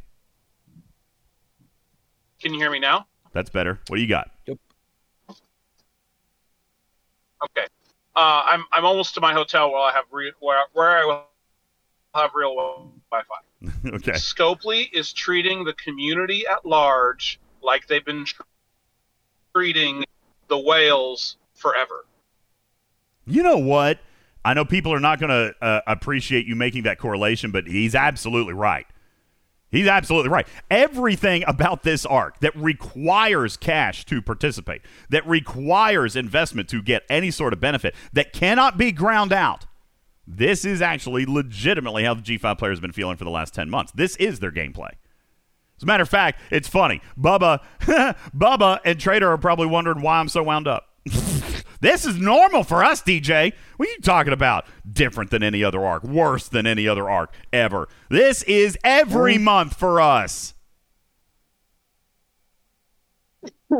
Can 2.42 2.52
you 2.52 2.60
hear 2.60 2.70
me 2.70 2.80
now? 2.80 3.06
That's 3.32 3.48
better. 3.50 3.80
What 3.86 3.96
do 3.96 4.02
you 4.02 4.08
got? 4.08 4.30
Yep. 4.46 4.58
Okay. 7.44 7.66
Uh, 8.16 8.42
I'm 8.44 8.64
I'm 8.72 8.84
almost 8.84 9.14
to 9.14 9.20
my 9.20 9.32
hotel 9.32 9.70
where 9.70 9.80
I 9.80 9.92
have 9.92 10.04
re- 10.10 10.32
where 10.40 10.58
where 10.72 10.98
I 10.98 11.04
will 11.04 11.24
have 12.14 12.32
real 12.34 12.54
Wi-Fi. 12.54 13.34
okay. 13.86 14.12
Scopely 14.12 14.88
is 14.92 15.12
treating 15.12 15.64
the 15.64 15.74
community 15.74 16.46
at 16.46 16.64
large 16.64 17.38
like 17.62 17.86
they've 17.86 18.04
been 18.04 18.24
treating 19.54 20.04
the 20.48 20.58
whales 20.58 21.36
forever. 21.54 22.06
You 23.26 23.42
know 23.42 23.58
what? 23.58 24.00
I 24.44 24.54
know 24.54 24.64
people 24.64 24.92
are 24.94 25.00
not 25.00 25.20
going 25.20 25.30
to 25.30 25.54
uh, 25.62 25.80
appreciate 25.86 26.46
you 26.46 26.56
making 26.56 26.84
that 26.84 26.98
correlation, 26.98 27.50
but 27.50 27.66
he's 27.66 27.94
absolutely 27.94 28.54
right. 28.54 28.86
He's 29.70 29.86
absolutely 29.86 30.30
right. 30.30 30.48
Everything 30.70 31.44
about 31.46 31.84
this 31.84 32.04
arc 32.04 32.40
that 32.40 32.56
requires 32.56 33.56
cash 33.56 34.04
to 34.06 34.20
participate, 34.20 34.82
that 35.10 35.26
requires 35.28 36.16
investment 36.16 36.68
to 36.70 36.82
get 36.82 37.04
any 37.08 37.30
sort 37.30 37.52
of 37.52 37.60
benefit, 37.60 37.94
that 38.12 38.32
cannot 38.32 38.78
be 38.78 38.90
ground 38.90 39.32
out. 39.32 39.66
This 40.36 40.64
is 40.64 40.80
actually 40.80 41.26
legitimately 41.26 42.04
how 42.04 42.14
the 42.14 42.22
G5 42.22 42.56
players 42.56 42.78
have 42.78 42.82
been 42.82 42.92
feeling 42.92 43.16
for 43.16 43.24
the 43.24 43.30
last 43.30 43.52
10 43.52 43.68
months. 43.68 43.90
This 43.92 44.14
is 44.16 44.38
their 44.38 44.52
gameplay. 44.52 44.90
As 45.76 45.82
a 45.82 45.86
matter 45.86 46.02
of 46.02 46.08
fact, 46.08 46.40
it's 46.50 46.68
funny. 46.68 47.00
Bubba, 47.18 47.60
Bubba 48.36 48.80
and 48.84 49.00
Trader 49.00 49.28
are 49.28 49.38
probably 49.38 49.66
wondering 49.66 50.02
why 50.02 50.20
I'm 50.20 50.28
so 50.28 50.42
wound 50.42 50.68
up. 50.68 50.86
this 51.80 52.06
is 52.06 52.16
normal 52.16 52.62
for 52.62 52.84
us, 52.84 53.02
DJ. 53.02 53.52
What 53.76 53.88
are 53.88 53.92
you 53.92 53.98
talking 53.98 54.32
about? 54.32 54.66
Different 54.90 55.30
than 55.30 55.42
any 55.42 55.64
other 55.64 55.84
arc, 55.84 56.04
worse 56.04 56.48
than 56.48 56.66
any 56.66 56.86
other 56.86 57.10
arc 57.10 57.34
ever. 57.52 57.88
This 58.08 58.42
is 58.44 58.78
every 58.84 59.36
month 59.36 59.74
for 59.76 60.00
us. 60.00 60.54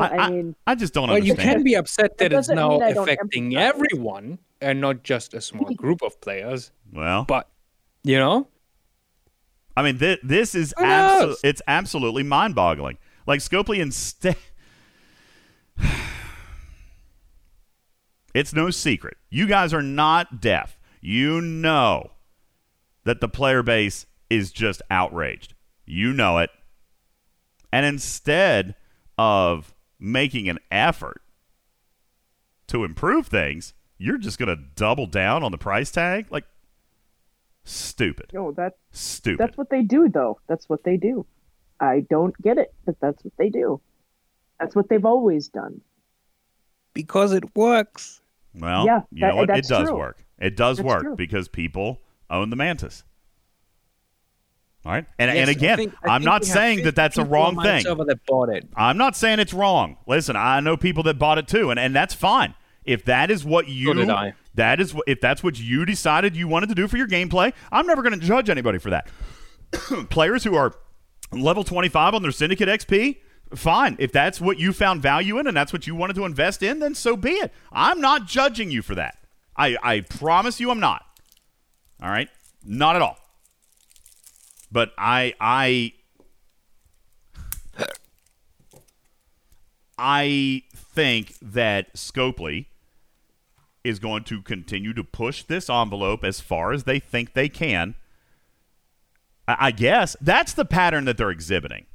I, 0.00 0.30
mean, 0.30 0.56
I 0.66 0.74
just 0.74 0.94
don't 0.94 1.08
Well, 1.10 1.18
you 1.18 1.34
can 1.34 1.62
be 1.62 1.74
upset 1.74 2.16
that 2.18 2.30
That 2.30 2.38
it's 2.38 2.48
now 2.48 2.70
mean 2.70 2.82
I 2.82 2.92
don't 2.92 3.08
affecting 3.08 3.56
everyone 3.56 4.38
and 4.60 4.80
not 4.80 5.02
just 5.02 5.34
a 5.34 5.40
small 5.40 5.74
group 5.76 6.02
of 6.02 6.20
players. 6.20 6.70
well, 6.92 7.24
But 7.24 7.48
you 8.04 8.16
know, 8.18 8.48
I 9.76 9.82
mean, 9.82 9.98
th- 9.98 10.20
this 10.22 10.54
is 10.54 10.72
abso- 10.78 11.36
it's 11.44 11.60
absolutely 11.66 12.22
mind-boggling. 12.22 12.98
Like 13.26 13.40
Scopely 13.40 13.78
instead, 13.80 14.36
it's 18.34 18.52
no 18.52 18.70
secret. 18.70 19.16
You 19.28 19.46
guys 19.46 19.74
are 19.74 19.82
not 19.82 20.40
deaf. 20.40 20.78
You 21.00 21.40
know 21.40 22.12
that 23.04 23.20
the 23.20 23.28
player 23.28 23.62
base 23.62 24.06
is 24.28 24.52
just 24.52 24.82
outraged. 24.90 25.54
You 25.86 26.12
know 26.12 26.38
it. 26.38 26.50
And 27.72 27.86
instead 27.86 28.74
of 29.20 29.74
making 29.98 30.48
an 30.48 30.59
effort 30.70 31.20
to 32.68 32.84
improve 32.84 33.26
things, 33.26 33.74
you're 33.98 34.16
just 34.16 34.38
going 34.38 34.48
to 34.48 34.56
double 34.76 35.06
down 35.06 35.42
on 35.42 35.52
the 35.52 35.59
price 35.59 35.90
tag? 35.90 36.26
Like, 36.30 36.44
stupid. 37.64 38.30
no, 38.32 38.52
that 38.52 38.76
Stupid. 38.92 39.38
that's 39.38 39.59
what 39.59 39.68
they 39.68 39.82
do, 39.82 40.09
though. 40.09 40.40
That's 40.48 40.68
what 40.70 40.84
they 40.84 40.97
do. 40.97 41.26
I 41.80 42.01
don't 42.09 42.34
get 42.40 42.56
it, 42.56 42.72
but 42.86 42.97
that's 43.01 43.22
what 43.22 43.34
they 43.36 43.51
do. 43.51 43.80
That's 44.59 44.74
what 44.74 44.88
they've 44.88 45.05
always 45.05 45.48
done. 45.48 45.82
because 46.94 47.32
it 47.32 47.44
works. 47.55 48.20
Well, 48.55 48.84
Yeah, 48.86 49.02
you 49.12 49.20
know 49.26 49.36
what? 49.36 49.51
It 49.51 49.66
does 49.66 49.88
true. 49.88 49.98
work. 49.98 50.24
It 50.38 50.56
does 50.56 50.78
That's 50.78 50.86
work 50.86 51.02
true. 51.02 51.16
because 51.16 51.47
people 51.48 52.01
own 52.30 52.51
the 52.51 52.56
mantis. 52.56 53.05
All 54.85 54.93
right, 54.93 55.05
and 55.19 55.28
Yes, 55.31 55.36
and 55.36 55.48
I 55.48 55.52
again, 55.52 55.77
think- 55.77 55.94
I 56.02 56.15
I'm 56.15 56.23
not 56.24 56.44
saying 56.44 56.85
that 56.85 56.97
that's 56.97 57.19
a 57.19 57.24
wrong 57.24 57.61
thing. 57.62 57.82
Server 57.82 58.05
that 58.07 58.24
bought 58.24 58.48
it. 58.48 58.66
I'm 58.74 58.97
not 58.97 59.15
saying 59.15 59.39
it's 59.39 59.52
wrong. 59.52 59.98
Listen, 60.07 60.36
I 60.36 60.61
know 60.61 60.77
people 60.78 61.02
that 61.02 61.19
bought 61.19 61.36
it 61.36 61.47
too, 61.47 61.70
and, 61.70 61.78
and 61.78 61.94
that's 61.94 62.15
fine. 62.15 62.55
If 62.85 63.05
that 63.05 63.31
is 63.31 63.44
what 63.44 63.69
you 63.69 63.93
did 63.93 64.09
I. 64.09 64.32
that 64.55 64.81
is 64.81 64.94
if 65.07 65.20
that's 65.20 65.43
what 65.43 65.61
you 65.61 65.85
decided 65.85 66.35
you 66.35 66.48
wanted 66.48 66.70
to 66.70 66.74
do 66.74 66.89
for 66.89 66.97
your 66.97 67.07
gameplay, 67.07 67.52
I'm 67.70 67.86
never 67.86 68.02
going 68.02 68.19
to 68.19 68.27
judge 68.27 68.48
anybody 68.48 68.78
for 68.78 68.89
that. 68.89 69.09
Players 70.09 70.44
who 70.44 70.55
are 70.57 70.74
level 71.31 71.62
25 71.62 72.15
on 72.15 72.23
their 72.23 72.32
Syndicate 72.32 72.69
XP, 72.69 73.19
fine. 73.55 73.97
If 73.98 74.12
that's 74.12 74.40
what 74.40 74.59
you 74.59 74.73
found 74.73 75.02
value 75.02 75.39
in 75.39 75.47
and 75.47 75.55
that's 75.55 75.74
what 75.74 75.86
you 75.86 75.94
wanted 75.94 76.16
to 76.16 76.24
invest 76.24 76.62
in, 76.62 76.78
then 76.78 76.94
so 76.94 77.16
be 77.16 77.32
it. 77.32 77.52
I'm 77.70 78.01
not 78.01 78.27
judging 78.27 78.70
you 78.70 78.81
for 78.81 78.94
that. 78.94 79.19
I, 79.57 79.77
I 79.82 80.01
promise 80.01 80.59
you 80.59 80.70
I'm 80.70 80.81
not. 80.81 81.05
All 82.02 82.09
right? 82.09 82.31
Not 82.65 82.97
at 82.97 83.02
all. 83.02 83.19
But 84.70 84.92
I 84.97 85.34
I 85.40 85.92
I 89.98 90.62
think 90.74 91.34
that 91.40 91.94
Scopely 91.94 92.66
is 93.82 93.98
going 93.98 94.24
to 94.24 94.42
continue 94.42 94.92
to 94.92 95.02
push 95.02 95.42
this 95.42 95.70
envelope 95.70 96.24
as 96.24 96.40
far 96.40 96.72
as 96.72 96.84
they 96.84 96.98
think 96.98 97.32
they 97.32 97.48
can 97.48 97.94
I, 99.51 99.56
I 99.66 99.70
guess 99.72 100.16
that's 100.20 100.52
the 100.55 100.64
pattern 100.64 101.05
that 101.06 101.16
they're 101.16 101.30
exhibiting. 101.30 101.86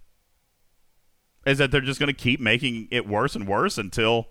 Is 1.45 1.59
that 1.59 1.71
they're 1.71 1.81
just 1.81 1.99
going 1.99 2.13
to 2.13 2.13
keep 2.13 2.39
making 2.39 2.87
it 2.91 3.07
worse 3.07 3.35
and 3.35 3.47
worse 3.47 3.77
until 3.77 4.27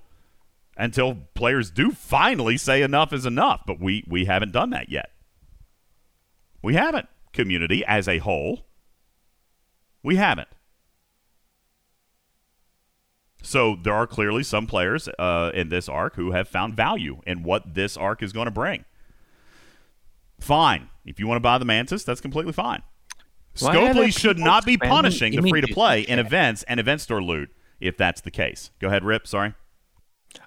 until 0.77 1.15
players 1.35 1.71
do 1.71 1.93
finally 1.93 2.57
say 2.57 2.83
enough 2.83 3.13
is 3.13 3.25
enough. 3.25 3.63
But 3.67 3.81
we 3.81 4.05
we 4.09 4.25
haven't 4.25 4.53
done 4.53 4.71
that 4.71 4.91
yet. 4.91 5.11
We 6.61 6.75
haven't. 6.75 7.09
Community 7.35 7.85
as 7.85 8.09
a 8.09 8.19
whole, 8.19 8.65
we 10.03 10.17
haven't. 10.17 10.49
So 13.43 13.77
there 13.83 13.93
are 13.93 14.07
clearly 14.07 14.43
some 14.43 14.67
players 14.67 15.09
uh, 15.19 15.51
in 15.53 15.69
this 15.69 15.89
arc 15.89 16.17
who 16.17 16.33
have 16.33 16.49
found 16.49 16.75
value 16.75 17.21
in 17.27 17.43
what 17.43 17.75
this 17.75 17.97
arc 17.97 18.23
is 18.23 18.33
going 18.33 18.47
to 18.47 18.51
bring. 18.51 18.87
Fine. 20.41 20.89
If 21.05 21.21
you 21.21 21.27
want 21.27 21.37
to 21.37 21.43
buy 21.43 21.59
the 21.59 21.67
Mantis, 21.67 22.05
that's 22.05 22.23
completely 22.23 22.53
fine. 22.53 22.83
Why 23.61 23.75
Scopely 23.75 24.19
should 24.19 24.39
not 24.39 24.65
be 24.65 24.77
punishing 24.77 25.37
the 25.37 25.49
free 25.49 25.61
to 25.61 25.73
play 25.73 26.01
in 26.01 26.19
events 26.19 26.65
and 26.65 26.81
event 26.81 27.03
store 27.03 27.23
loot 27.23 27.51
if 27.81 27.97
that's 27.97 28.23
the 28.23 28.31
case. 28.31 28.71
Go 28.81 28.89
ahead, 28.89 29.05
Rip. 29.05 29.27
Sorry. 29.27 29.55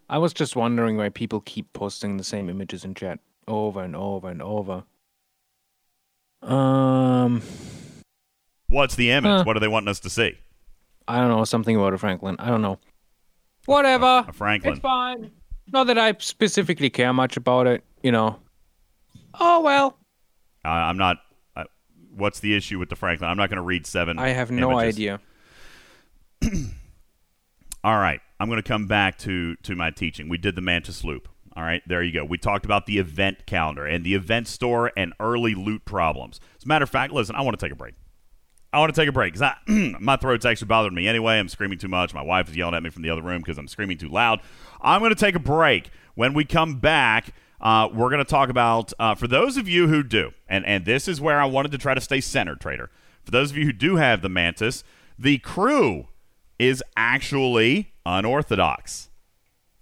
I 0.10 0.18
was 0.18 0.34
just 0.34 0.56
wondering 0.56 0.98
why 0.98 1.10
people 1.10 1.40
keep 1.42 1.72
posting 1.74 2.18
the 2.18 2.24
same 2.24 2.50
images 2.50 2.84
in 2.84 2.96
chat 2.96 3.20
over 3.48 3.82
and 3.82 3.96
over 3.96 4.30
and 4.30 4.42
over. 4.42 4.84
Um, 6.42 7.42
What's 8.70 8.96
the 8.96 9.12
image? 9.12 9.30
Huh. 9.30 9.44
What 9.44 9.58
are 9.58 9.60
they 9.60 9.68
wanting 9.68 9.90
us 9.90 10.00
to 10.02 10.10
see? 10.10 10.38
I 11.08 11.20
don't 11.20 11.30
know 11.30 11.44
something 11.46 11.76
about 11.76 11.94
a 11.94 11.98
Franklin. 11.98 12.36
I 12.40 12.50
don't 12.50 12.62
know. 12.62 12.80
Whatever. 13.66 14.26
A 14.28 14.34
Franklin. 14.34 14.74
It's 14.74 14.82
fine. 14.82 15.32
Not 15.72 15.88
that 15.88 15.98
I 15.98 16.14
specifically 16.20 16.90
care 16.90 17.14
much 17.14 17.38
about 17.38 17.68
it. 17.68 17.84
You 18.04 18.12
know. 18.12 18.40
Oh 19.40 19.62
well. 19.62 19.98
Uh, 20.66 20.70
I'm 20.70 20.98
not. 20.98 21.18
Uh, 21.56 21.64
what's 22.16 22.40
the 22.40 22.56
issue 22.56 22.80
with 22.80 22.90
the 22.90 22.96
Franklin? 22.96 23.30
I'm 23.30 23.38
not 23.38 23.50
going 23.50 23.58
to 23.58 23.64
read 23.64 23.86
seven. 23.86 24.20
I 24.20 24.30
have 24.30 24.52
no 24.52 24.72
images. 24.72 24.96
idea. 24.96 25.20
All 27.84 27.98
right, 27.98 28.20
I'm 28.40 28.50
going 28.50 28.62
to 28.62 28.68
come 28.68 28.88
back 28.88 29.18
to 29.20 29.56
to 29.64 29.76
my 29.76 29.92
teaching. 29.92 30.28
We 30.30 30.38
did 30.38 30.56
the 30.56 30.62
Mantis 30.62 31.04
Loop. 31.04 31.30
All 31.58 31.64
right, 31.64 31.82
there 31.88 32.04
you 32.04 32.14
go. 32.14 32.24
We 32.24 32.38
talked 32.38 32.66
about 32.66 32.86
the 32.86 33.00
event 33.00 33.48
calendar 33.48 33.84
and 33.84 34.06
the 34.06 34.14
event 34.14 34.48
store 34.48 34.92
and 34.96 35.12
early 35.20 35.56
loot 35.56 35.86
problems. 35.86 36.40
As 36.56 36.66
a 36.66 36.68
matter 36.68 36.84
of 36.84 36.90
fact, 36.92 37.12
listen, 37.12 37.36
I 37.36 37.42
want 37.42 37.60
to 37.60 37.66
take 37.66 37.74
a 37.74 37.76
break. 37.76 37.96
I 38.72 38.78
want 38.78 38.94
to 38.94 39.02
take 39.02 39.10
a 39.10 39.12
break 39.12 39.34
because 39.34 39.56
my 40.00 40.18
throat's 40.18 40.46
actually 40.46 40.68
bothering 40.68 40.94
me 40.94 41.08
anyway. 41.08 41.40
I'm 41.40 41.50
screaming 41.50 41.80
too 41.80 41.88
much. 41.88 42.14
My 42.14 42.22
wife 42.22 42.48
is 42.50 42.56
yelling 42.56 42.76
at 42.76 42.84
me 42.84 42.92
from 42.92 43.02
the 43.02 43.10
other 43.10 43.24
room 43.24 43.42
because 43.42 43.58
I'm 43.58 43.68
screaming 43.68 43.98
too 43.98 44.08
loud. 44.08 44.40
I'm 44.82 45.00
going 45.00 45.10
to 45.10 45.20
take 45.20 45.34
a 45.34 45.40
break. 45.40 45.90
When 46.14 46.36
we 46.36 46.46
come 46.46 46.76
back, 46.76 47.34
uh, 47.60 47.90
we're 47.92 48.12
going 48.12 48.24
to 48.24 48.30
talk 48.30 48.50
about 48.50 48.94
uh, 49.00 49.16
for 49.16 49.28
those 49.28 49.58
of 49.58 49.68
you 49.68 49.88
who 49.88 50.04
do, 50.04 50.34
and 50.48 50.64
and 50.64 50.86
this 50.86 51.08
is 51.08 51.20
where 51.20 51.42
I 51.42 51.46
wanted 51.46 51.72
to 51.72 51.80
try 51.80 51.96
to 51.96 52.02
stay 52.02 52.22
centered, 52.22 52.62
trader. 52.62 52.92
For 53.24 53.32
those 53.32 53.50
of 53.50 53.58
you 53.58 53.66
who 53.66 53.74
do 53.74 53.96
have 53.96 54.22
the 54.22 54.30
Mantis, 54.30 54.84
the 55.18 55.40
crew 55.40 56.08
is 56.60 56.84
actually 56.96 57.94
unorthodox. 58.06 59.07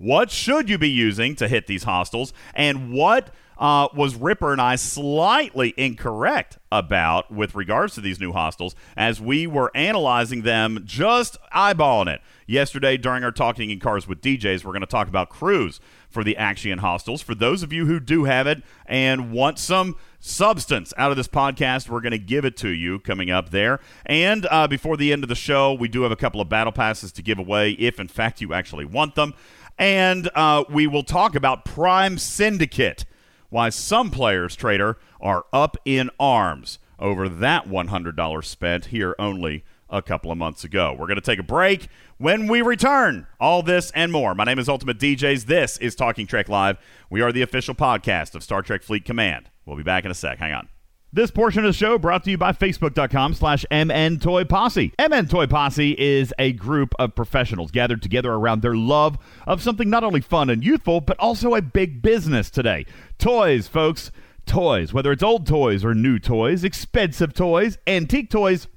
What 0.06 0.30
should 0.30 0.70
you 0.70 0.78
be 0.78 0.92
using 0.92 1.36
to 1.38 1.48
hit 1.48 1.66
these 1.66 1.82
hostiles? 1.82 2.32
And 2.54 2.92
what 2.92 3.32
uh, 3.58 3.88
was 3.96 4.14
Ripper 4.14 4.52
and 4.52 4.62
I 4.62 4.76
slightly 4.76 5.74
incorrect 5.78 6.60
about 6.72 7.32
with 7.32 7.56
regards 7.56 7.96
to 7.96 8.02
these 8.02 8.20
new 8.20 8.32
hostiles 8.32 8.76
as 8.96 9.20
we 9.20 9.48
were 9.48 9.72
analyzing 9.74 10.44
them, 10.44 10.84
just 10.86 11.38
eyeballing 11.52 12.14
it. 12.14 12.22
Yesterday, 12.46 12.98
during 12.98 13.24
our 13.24 13.32
Talking 13.32 13.72
in 13.72 13.80
Cars 13.80 14.08
with 14.08 14.22
DJs, 14.22 14.64
we're 14.64 14.74
going 14.74 14.82
to 14.82 14.86
talk 14.86 15.08
about 15.08 15.30
crews 15.30 15.80
for 16.08 16.24
the 16.24 16.38
Actian 16.38 16.78
hostiles. 16.78 17.24
For 17.24 17.34
those 17.34 17.64
of 17.64 17.74
you 17.74 17.88
who 17.88 18.00
do 18.00 18.26
have 18.26 18.46
it 18.46 18.62
and 18.86 19.32
want 19.32 19.58
some 19.58 19.96
substance 20.20 20.94
out 20.98 21.10
of 21.10 21.18
this 21.18 21.28
podcast, 21.28 21.90
we're 21.90 22.02
going 22.02 22.12
to 22.12 22.20
give 22.20 22.46
it 22.46 22.56
to 22.58 22.70
you 22.70 23.00
coming 23.00 23.32
up 23.32 23.50
there. 23.50 23.80
And 24.06 24.46
uh, 24.52 24.68
before 24.68 24.98
the 24.98 25.12
end 25.12 25.24
of 25.24 25.30
the 25.30 25.36
show, 25.36 25.74
we 25.74 25.88
do 25.88 26.04
have 26.04 26.12
a 26.12 26.16
couple 26.16 26.42
of 26.42 26.48
battle 26.48 26.72
passes 26.72 27.12
to 27.14 27.24
give 27.24 27.40
away 27.40 27.72
if, 27.72 28.00
in 28.00 28.08
fact, 28.08 28.42
you 28.42 28.54
actually 28.54 28.86
want 28.86 29.16
them. 29.16 29.34
And 29.78 30.30
uh, 30.36 30.64
we 30.70 30.88
will 30.88 31.04
talk 31.04 31.36
about 31.36 31.66
Prime 31.66 32.18
Syndicate, 32.18 33.06
why 33.50 33.70
some 33.70 34.10
players, 34.10 34.56
Trader, 34.56 34.98
are 35.20 35.46
up 35.52 35.78
in 35.86 36.10
arms 36.20 36.80
over 37.00 37.28
that 37.28 37.68
$100 37.68 38.46
spent 38.46 38.86
here 38.86 39.16
only 39.20 39.66
a 39.90 40.02
couple 40.02 40.32
of 40.32 40.38
months 40.38 40.64
ago. 40.64 40.96
We're 40.98 41.08
going 41.08 41.16
to 41.16 41.22
take 41.22 41.40
a 41.40 41.44
break. 41.44 41.88
When 42.18 42.48
we 42.48 42.62
return, 42.62 43.28
all 43.40 43.62
this 43.62 43.92
and 43.92 44.12
more. 44.12 44.34
My 44.34 44.46
name 44.46 44.60
is 44.60 44.70
Ultimate 44.70 44.98
DJs. 44.98 45.46
This 45.46 45.78
is 45.78 45.96
Talking 45.96 46.26
Trek 46.28 46.50
Live. 46.50 46.78
We 47.10 47.22
are 47.22 47.32
the 47.32 47.42
official 47.42 47.76
podcast 47.76 48.36
of 48.36 48.44
Star 48.44 48.62
Trek 48.62 48.84
Fleet 48.84 49.06
Command. 49.06 49.50
We'll 49.66 49.78
be 49.78 49.84
back 49.84 50.06
in 50.06 50.12
a 50.12 50.16
sec. 50.16 50.40
Hang 50.40 50.54
on. 50.54 50.70
This 51.16 51.32
portion 51.32 51.64
of 51.64 51.70
the 51.70 51.78
show 51.78 51.98
brought 51.98 52.26
to 52.26 52.32
you 52.32 52.38
by 52.38 52.52
Facebook.com 52.52 53.36
slash 53.36 53.66
MN 53.72 54.20
Toy 54.20 54.44
Posse. 54.44 54.92
MN 55.00 55.30
Toy 55.30 55.48
Posse 55.48 55.96
is 55.98 56.34
a 56.38 56.52
group 56.52 56.94
of 57.00 57.16
professionals 57.16 57.72
gathered 57.72 58.02
together 58.02 58.34
around 58.34 58.62
their 58.62 58.76
love 58.76 59.18
of 59.48 59.64
something 59.64 59.90
not 59.90 60.04
only 60.04 60.20
fun 60.20 60.50
and 60.50 60.62
youthful, 60.62 61.00
but 61.00 61.18
also 61.18 61.56
a 61.56 61.62
big 61.62 62.02
business 62.02 62.50
today. 62.50 62.86
Toys, 63.18 63.66
folks. 63.66 64.12
Toys. 64.46 64.92
Whether 64.92 65.14
it's 65.14 65.24
old 65.24 65.48
toys 65.48 65.86
or 65.86 65.96
new 65.96 66.20
toys, 66.20 66.66
expensive 66.66 67.34
toys, 67.34 67.78
antique 67.88 68.30
toys, 68.30 68.68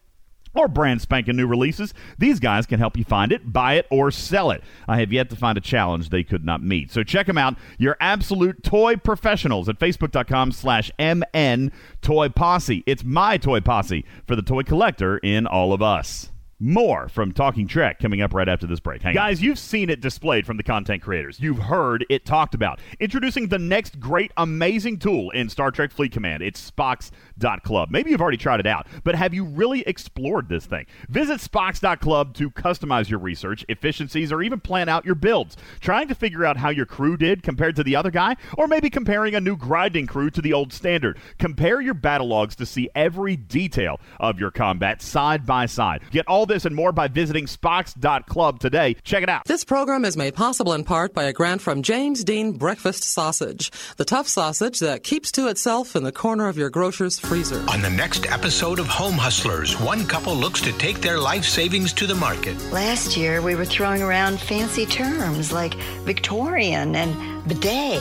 or 0.59 0.68
brand 0.68 1.01
spanking 1.01 1.36
new 1.36 1.47
releases, 1.47 1.94
these 2.18 2.40
guys 2.40 2.66
can 2.66 2.78
help 2.78 2.97
you 2.97 3.05
find 3.05 3.32
it, 3.32 3.52
buy 3.52 3.74
it, 3.74 3.86
or 3.90 4.10
sell 4.10 4.51
it. 4.51 4.62
I 4.89 4.98
have 5.01 5.12
yet 5.12 5.30
to 5.30 5.36
find 5.36 5.56
a 5.56 5.60
challenge 5.60 6.09
they 6.09 6.24
could 6.24 6.44
not 6.44 6.62
meet. 6.62 6.90
So 6.90 7.02
check 7.02 7.26
them 7.26 7.39
out. 7.39 7.56
Your 7.78 7.97
absolute 8.01 8.62
toy 8.62 8.97
professionals 8.97 9.68
at 9.68 9.78
facebook.com 9.78 10.52
slash 10.52 10.90
MN 10.98 11.70
Toy 12.02 12.28
Posse. 12.28 12.82
It's 12.86 13.05
my 13.05 13.39
toy 13.39 13.60
posse 13.60 14.05
for 14.26 14.35
the 14.35 14.43
toy 14.43 14.62
collector 14.64 15.18
in 15.18 15.47
all 15.47 15.72
of 15.72 15.80
us. 15.80 16.30
More 16.60 17.09
from 17.09 17.30
Talking 17.30 17.68
Trek 17.68 18.01
coming 18.01 18.20
up 18.20 18.35
right 18.35 18.48
after 18.48 18.66
this 18.66 18.80
break. 18.80 19.01
Hang 19.01 19.14
Guys, 19.14 19.40
you've 19.40 19.60
seen 19.60 19.89
it 19.89 20.01
displayed 20.01 20.44
from 20.44 20.56
the 20.56 20.64
content 20.64 21.02
creators. 21.02 21.39
You've 21.39 21.60
heard 21.60 22.05
it 22.10 22.24
talked 22.24 22.52
about. 22.52 22.80
Introducing 22.98 23.47
the 23.47 23.60
next 23.60 24.01
great, 24.01 24.32
amazing 24.36 24.98
tool 24.98 25.30
in 25.30 25.48
Star 25.51 25.70
Trek 25.70 25.93
Fleet 25.93 26.10
Command. 26.10 26.43
It's 26.43 26.68
spocks.club. 26.68 27.90
Maybe 27.93 28.10
you've 28.10 28.20
already 28.20 28.39
tried 28.39 28.59
it 28.59 28.66
out, 28.66 28.89
but 29.05 29.14
have 29.14 29.32
you 29.32 29.44
really 29.44 29.82
explored 29.82 30.48
this 30.48 30.66
thing? 30.66 30.86
Visit 31.09 31.39
spocks.club 31.40 32.35
to 32.35 32.51
customize 32.51 33.09
your 33.09 33.20
research, 33.20 33.64
efficiencies, 33.68 34.32
or 34.32 34.43
even 34.43 34.59
plan 34.59 34.89
out 34.89 35.06
your 35.06 35.14
builds. 35.14 35.56
Trying 35.80 36.09
to 36.09 36.16
figure 36.16 36.44
out 36.44 36.56
how 36.56 36.70
your 36.70 36.86
crew 36.86 37.16
did 37.16 37.44
compared 37.44 37.76
to 37.76 37.85
the 37.85 37.94
other 37.94 38.10
guy, 38.10 38.35
or 38.56 38.66
maybe 38.66 38.90
comparing 38.90 39.36
a 39.36 39.40
new 39.40 39.56
grinding 39.56 40.09
crew 40.09 40.28
to 40.30 40.43
the 40.43 40.55
old 40.55 40.72
standard. 40.72 41.18
Compare 41.39 41.82
your 41.82 41.94
battle 41.94 42.26
logs 42.26 42.56
to 42.56 42.66
see 42.66 42.90
every 42.97 43.36
detail 43.36 44.01
of 44.18 44.40
your 44.40 44.51
combat 44.51 45.01
side 45.01 45.47
by 45.47 45.64
side. 45.64 46.02
Get 46.10 46.26
all 46.26 46.48
this 46.49 46.65
and 46.65 46.75
more 46.75 46.93
by 46.93 47.09
visiting 47.09 47.47
spocks.club 47.47 48.59
today. 48.59 48.97
Check 49.05 49.23
it 49.23 49.29
out. 49.29 49.45
This 49.45 49.65
program 49.65 50.05
is 50.05 50.16
made 50.16 50.35
possible 50.35 50.73
in 50.73 50.85
part 50.85 51.15
by 51.15 51.25
a 51.25 51.33
grant 51.33 51.62
from 51.62 51.83
James 51.83 52.25
Dean 52.25 52.53
Breakfast 52.53 53.05
Sausage, 53.05 53.70
the 53.97 54.05
tough 54.05 54.27
sausage 54.27 54.81
that 54.81 55.05
keeps 55.05 55.31
to 55.33 55.49
itself 55.49 55.95
in 55.95 56.03
the 56.03 56.12
corner 56.12 56.49
of 56.49 56.59
your 56.59 56.70
grocer's 56.70 57.19
freezer. 57.19 57.65
On 57.69 57.83
the 57.83 57.91
next 57.91 58.27
episode 58.27 58.79
of 58.79 58.89
Home 58.89 59.15
Hustlers, 59.15 59.79
one 59.81 60.07
couple 60.07 60.35
looks 60.35 60.61
to 60.62 60.73
take 60.73 61.01
their 61.01 61.19
life 61.19 61.45
savings 61.45 61.93
to 61.95 62.07
the 62.07 62.15
market. 62.15 62.61
Last 62.73 63.16
year, 63.16 63.43
we 63.43 63.55
were 63.55 63.65
throwing 63.65 64.03
around 64.03 64.41
fancy 64.41 64.87
terms 64.87 65.53
like 65.53 65.75
Victorian 66.05 66.97
and 66.97 67.47
bidet. 67.47 68.01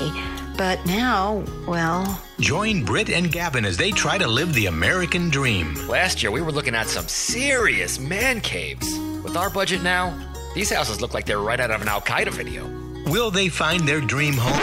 But 0.57 0.83
now, 0.85 1.43
well, 1.67 2.19
Join 2.39 2.85
Britt 2.85 3.09
and 3.09 3.31
Gavin 3.31 3.65
as 3.65 3.77
they 3.77 3.89
try 3.89 4.19
to 4.19 4.27
live 4.27 4.53
the 4.53 4.67
American 4.67 5.31
dream. 5.31 5.73
Last 5.87 6.21
year, 6.21 6.31
we 6.31 6.41
were 6.41 6.51
looking 6.51 6.75
at 6.75 6.87
some 6.87 7.07
serious 7.07 7.97
man 7.99 8.41
caves. 8.41 8.87
With 9.23 9.35
our 9.35 9.49
budget 9.49 9.81
now, 9.81 10.15
these 10.53 10.71
houses 10.71 11.01
look 11.01 11.15
like 11.15 11.25
they're 11.25 11.39
right 11.39 11.59
out 11.59 11.71
of 11.71 11.81
an 11.81 11.87
Al 11.87 11.99
Qaeda 11.99 12.29
video. 12.31 12.67
Will 13.07 13.31
they 13.31 13.47
find 13.47 13.87
their 13.87 14.01
dream 14.01 14.33
home? 14.33 14.59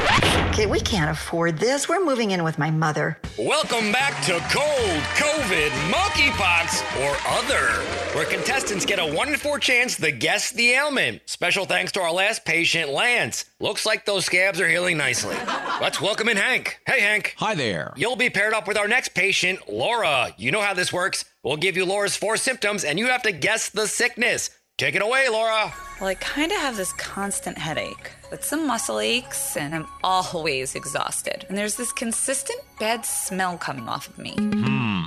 okay, 0.51 0.67
we 0.67 0.79
can't 0.79 1.11
afford 1.11 1.57
this. 1.57 1.89
We're 1.89 2.05
moving 2.05 2.33
in 2.33 2.45
with 2.45 2.59
my 2.59 2.71
mother. 2.71 3.19
Welcome 3.39 3.91
back 3.91 4.23
to 4.27 4.33
Cold, 4.53 5.01
COVID, 5.17 5.71
Monkeypox, 5.91 6.83
or 7.01 7.17
Other, 7.39 7.73
where 8.15 8.27
contestants 8.27 8.85
get 8.85 8.99
a 8.99 9.15
1 9.15 9.29
in 9.31 9.37
4 9.37 9.59
chance 9.59 9.97
to 9.97 10.13
guess 10.13 10.51
the 10.51 10.73
ailment. 10.73 11.23
Special 11.25 11.65
thanks 11.65 11.91
to 11.93 12.03
our 12.03 12.13
last 12.13 12.45
patient, 12.45 12.91
Lance. 12.91 13.47
Looks 13.61 13.87
like 13.87 14.05
those 14.05 14.27
scabs 14.27 14.61
are 14.61 14.69
healing 14.69 14.99
nicely. 14.99 15.37
Let's 15.81 16.01
welcome 16.01 16.29
in 16.29 16.37
Hank. 16.37 16.81
Hey, 16.87 17.01
Hank. 17.01 17.35
Hi 17.39 17.55
there. 17.55 17.95
You'll 17.97 18.15
be 18.15 18.29
paired 18.29 18.53
up 18.53 18.69
with 18.69 18.77
our 18.77 18.89
next 18.89 19.15
patient, 19.15 19.61
Laura. 19.73 20.35
You 20.37 20.51
know 20.51 20.61
how 20.61 20.75
this 20.75 20.93
works. 20.93 21.25
We'll 21.43 21.57
give 21.57 21.79
you 21.79 21.87
Laura's 21.87 22.15
four 22.17 22.37
symptoms, 22.37 22.85
and 22.85 22.99
you 22.99 23.07
have 23.07 23.23
to 23.23 23.33
guess 23.33 23.71
the 23.71 23.87
sickness. 23.89 24.51
Take 24.77 24.97
it 24.97 25.03
away, 25.03 25.29
Laura. 25.31 25.73
Well, 26.01 26.11
I 26.11 26.15
kind 26.17 26.51
of 26.51 26.59
have 26.59 26.77
this 26.77 26.93
constant 26.93 27.57
headache 27.57 28.11
with 28.35 28.45
some 28.45 28.67
muscle 28.67 28.99
aches, 28.99 29.57
and 29.57 29.73
I'm 29.73 29.87
always 30.03 30.75
exhausted. 30.75 31.47
And 31.49 31.57
there's 31.57 31.77
this 31.77 31.93
consistent 31.93 32.59
bad 32.81 33.07
smell 33.07 33.57
coming 33.57 33.89
off 33.89 34.09
of 34.09 34.19
me. 34.19 34.35
Hmm. 34.37 35.05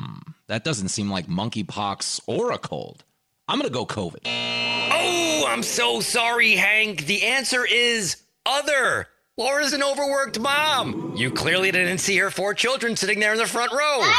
That 0.48 0.64
doesn't 0.64 0.88
seem 0.88 1.12
like 1.12 1.28
monkeypox 1.28 2.22
or 2.26 2.54
a 2.54 2.58
cold. 2.58 3.04
I'm 3.50 3.60
gonna 3.60 3.70
go 3.70 3.86
COVID. 3.86 4.20
Oh, 4.26 5.46
I'm 5.46 5.62
so 5.62 6.00
sorry, 6.00 6.52
Hank. 6.56 7.06
The 7.06 7.24
answer 7.24 7.66
is 7.66 8.16
other. 8.46 9.10
Laura's 9.36 9.74
an 9.74 9.84
overworked 9.84 10.40
mom. 10.40 11.14
You 11.18 11.30
clearly 11.30 11.70
didn't 11.72 11.98
see 11.98 12.16
her 12.20 12.32
four 12.32 12.54
children 12.54 12.96
sitting 12.96 13.20
there 13.20 13.34
in 13.34 13.40
the 13.40 13.46
front 13.46 13.74
row. 13.74 14.00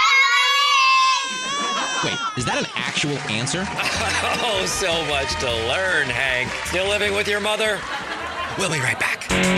Wait, 2.05 2.19
is 2.37 2.45
that 2.45 2.59
an 2.59 2.67
actual 2.75 3.17
answer? 3.31 3.67
Oh, 4.41 4.67
so 4.67 4.93
much 5.07 5.35
to 5.41 5.47
learn, 5.69 6.09
Hank. 6.09 6.51
Still 6.67 6.89
living 6.89 7.15
with 7.15 7.29
your 7.29 7.41
mother? 7.41 7.79
We'll 8.59 8.69
be 8.71 8.81
right 8.81 8.99
back. 8.99 9.31
Like 9.31 9.55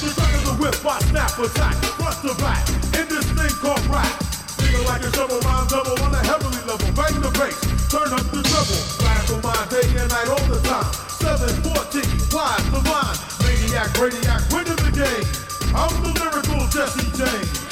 the 0.00 0.14
turn 0.16 0.34
of 0.34 0.44
the 0.46 0.56
whip, 0.58 0.74
I 0.86 0.98
snap 1.00 1.38
attack, 1.38 1.74
front 2.00 2.16
to 2.22 2.34
back, 2.42 2.68
in 2.98 3.06
this 3.06 3.26
thing 3.28 3.52
called 3.60 3.84
rap. 3.92 4.08
Feeling 4.56 4.86
like 4.86 5.02
a 5.02 5.12
shovel, 5.12 5.40
rhyme 5.40 5.66
double 5.68 6.02
on 6.02 6.14
a 6.14 6.24
heavily 6.24 6.56
level. 6.64 6.88
Bang 6.96 7.20
the 7.20 7.28
bass, 7.36 7.60
turn 7.92 8.08
up 8.14 8.24
the 8.32 8.40
treble. 8.48 8.80
Blast 8.98 9.30
on 9.30 9.42
my 9.42 9.66
day 9.68 9.84
and 10.00 10.08
night 10.08 10.28
all 10.28 10.48
the 10.48 10.58
time. 10.66 10.90
714, 11.20 12.00
wise 12.32 12.64
the 12.72 12.80
line. 12.88 13.18
Maniac, 13.44 13.92
radiac, 14.00 14.40
winning 14.50 14.76
the 14.76 14.90
game. 14.90 15.33
I'm 15.76 16.02
the 16.02 16.08
lyrical 16.20 16.68
Jesse 16.68 17.10
James. 17.16 17.64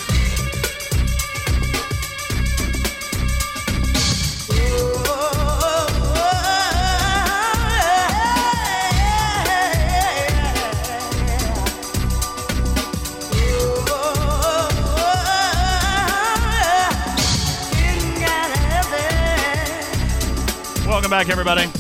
Welcome 20.85 21.11
back, 21.11 21.29
everybody. 21.29 21.71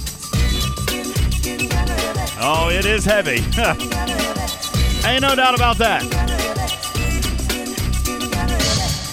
Oh, 2.40 2.70
it 2.70 2.86
is 2.86 3.05
heavy. 3.05 3.43
Ain't 5.04 5.22
no 5.22 5.34
doubt 5.34 5.54
about 5.54 5.78
that. 5.78 6.02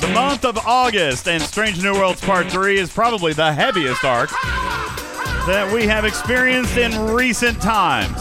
The 0.01 0.07
month 0.09 0.45
of 0.45 0.57
August 0.59 1.27
and 1.27 1.41
Strange 1.41 1.81
New 1.81 1.93
Worlds 1.93 2.21
Part 2.21 2.51
3 2.51 2.77
is 2.77 2.91
probably 2.91 3.33
the 3.33 3.51
heaviest 3.51 4.03
arc 4.03 4.29
that 5.47 5.69
we 5.73 5.85
have 5.87 6.05
experienced 6.05 6.77
in 6.77 6.97
recent 7.11 7.59
times. 7.61 8.15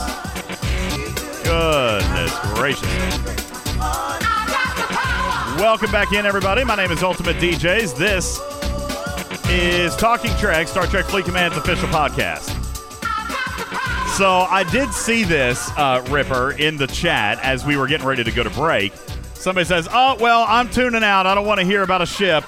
Goodness 1.44 2.32
gracious. 2.54 3.18
Welcome 5.58 5.90
back 5.90 6.12
in, 6.12 6.24
everybody. 6.24 6.64
My 6.64 6.74
name 6.74 6.90
is 6.90 7.02
Ultimate 7.02 7.36
DJs. 7.36 7.96
This 7.96 8.40
is 9.50 9.94
Talking 9.96 10.34
Trek, 10.36 10.68
Star 10.68 10.86
Trek 10.86 11.04
Fleet 11.04 11.24
Command's 11.26 11.56
official 11.56 11.88
podcast. 11.88 12.57
So 14.18 14.28
I 14.28 14.64
did 14.64 14.92
see 14.92 15.22
this, 15.22 15.70
uh, 15.76 16.04
Ripper, 16.10 16.50
in 16.50 16.76
the 16.76 16.88
chat 16.88 17.38
as 17.40 17.64
we 17.64 17.76
were 17.76 17.86
getting 17.86 18.04
ready 18.04 18.24
to 18.24 18.32
go 18.32 18.42
to 18.42 18.50
break. 18.50 18.92
Somebody 19.34 19.64
says, 19.64 19.86
Oh, 19.92 20.16
well, 20.18 20.44
I'm 20.48 20.68
tuning 20.70 21.04
out. 21.04 21.28
I 21.28 21.36
don't 21.36 21.46
want 21.46 21.60
to 21.60 21.64
hear 21.64 21.84
about 21.84 22.02
a 22.02 22.06
ship 22.06 22.42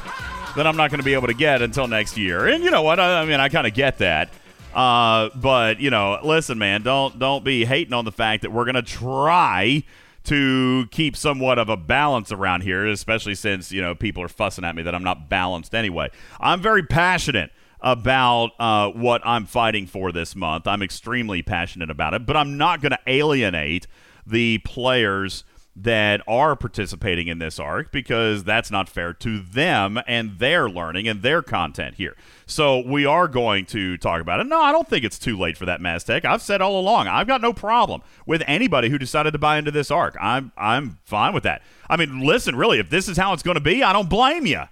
that 0.57 0.67
I'm 0.67 0.77
not 0.77 0.91
going 0.91 0.99
to 0.99 1.05
be 1.05 1.15
able 1.15 1.29
to 1.29 1.33
get 1.33 1.63
until 1.63 1.87
next 1.87 2.19
year. 2.19 2.49
And 2.49 2.65
you 2.65 2.73
know 2.73 2.83
what? 2.83 2.99
I, 2.99 3.21
I 3.21 3.25
mean, 3.25 3.39
I 3.39 3.49
kind 3.49 3.69
of 3.69 3.75
get 3.75 3.99
that. 3.99 4.31
Uh, 4.75 5.29
but, 5.37 5.79
you 5.79 5.91
know, 5.91 6.19
listen, 6.25 6.59
man, 6.59 6.83
don't, 6.83 7.21
don't 7.21 7.45
be 7.45 7.65
hating 7.65 7.93
on 7.93 8.05
the 8.05 8.11
fact 8.11 8.43
that 8.43 8.51
we're 8.51 8.65
going 8.65 8.75
to 8.75 8.83
try 8.83 9.85
to 10.25 10.89
keep 10.91 11.17
somewhat 11.17 11.61
of 11.61 11.69
a 11.69 11.77
balance 11.77 12.33
around 12.33 12.63
here, 12.63 12.85
especially 12.89 13.37
since, 13.37 13.71
you 13.71 13.81
know, 13.81 13.95
people 13.95 14.25
are 14.25 14.29
fussing 14.29 14.65
at 14.65 14.75
me 14.75 14.83
that 14.83 14.95
I'm 14.97 15.05
not 15.05 15.29
balanced 15.29 15.77
anyway. 15.77 16.11
I'm 16.41 16.61
very 16.61 16.83
passionate 16.83 17.53
about 17.83 18.51
uh, 18.59 18.91
what 18.91 19.23
I'm 19.25 19.47
fighting 19.47 19.87
for 19.87 20.13
this 20.13 20.37
month. 20.37 20.67
I'm 20.67 20.83
extremely 20.83 21.43
passionate 21.43 21.91
about 21.91 22.15
it, 22.15 22.27
but 22.27 22.37
I'm 22.37 22.57
not 22.57 22.81
going 22.81 22.93
to 22.93 22.99
alienate 23.07 23.87
the 24.27 24.59
players 24.59 25.45
that 25.77 26.21
are 26.27 26.57
participating 26.57 27.29
in 27.29 27.39
this 27.39 27.59
arc 27.59 27.93
because 27.93 28.45
that's 28.45 28.71
not 28.71 28.89
fair 28.89 29.13
to 29.15 29.41
them 29.41 30.01
and 30.07 30.39
their 30.39 30.69
learning 30.69 31.09
and 31.09 31.23
their 31.23 31.43
content 31.43 31.95
here. 31.95 32.17
So 32.45 32.81
we 32.85 33.07
are 33.07 33.29
going 33.29 33.67
to 33.67 33.97
talk 33.97 34.21
about 34.21 34.41
it. 34.41 34.47
No, 34.47 34.61
I 34.61 34.73
don't 34.73 34.89
think 34.89 35.05
it's 35.05 35.19
too 35.19 35.39
late 35.39 35.57
for 35.57 35.67
that 35.67 35.81
Maztec. 35.81 36.25
I've 36.25 36.43
said 36.43 36.61
all 36.61 36.79
along, 36.79 37.09
I've 37.09 37.29
got 37.29 37.41
no 37.41 37.53
problem 37.53 38.03
with 38.27 38.43
anybody 38.47 38.89
who 38.89 38.99
decided 38.99 39.33
to 39.33 39.39
buy 39.39 39.59
into 39.59 39.71
this 39.71 39.91
arc. 39.91 40.17
I'm 40.21 40.53
I'm 40.57 40.99
fine 41.05 41.33
with 41.33 41.45
that. 41.45 41.63
I 41.89 41.97
mean, 41.97 42.21
listen, 42.21 42.57
really, 42.57 42.79
if 42.79 42.91
this 42.91 43.09
is 43.09 43.17
how 43.17 43.33
it's 43.33 43.43
going 43.43 43.55
to 43.57 43.61
be, 43.61 43.83
I 43.83 43.93
don't 43.93 44.11
blame 44.11 44.47
you. 44.47 44.65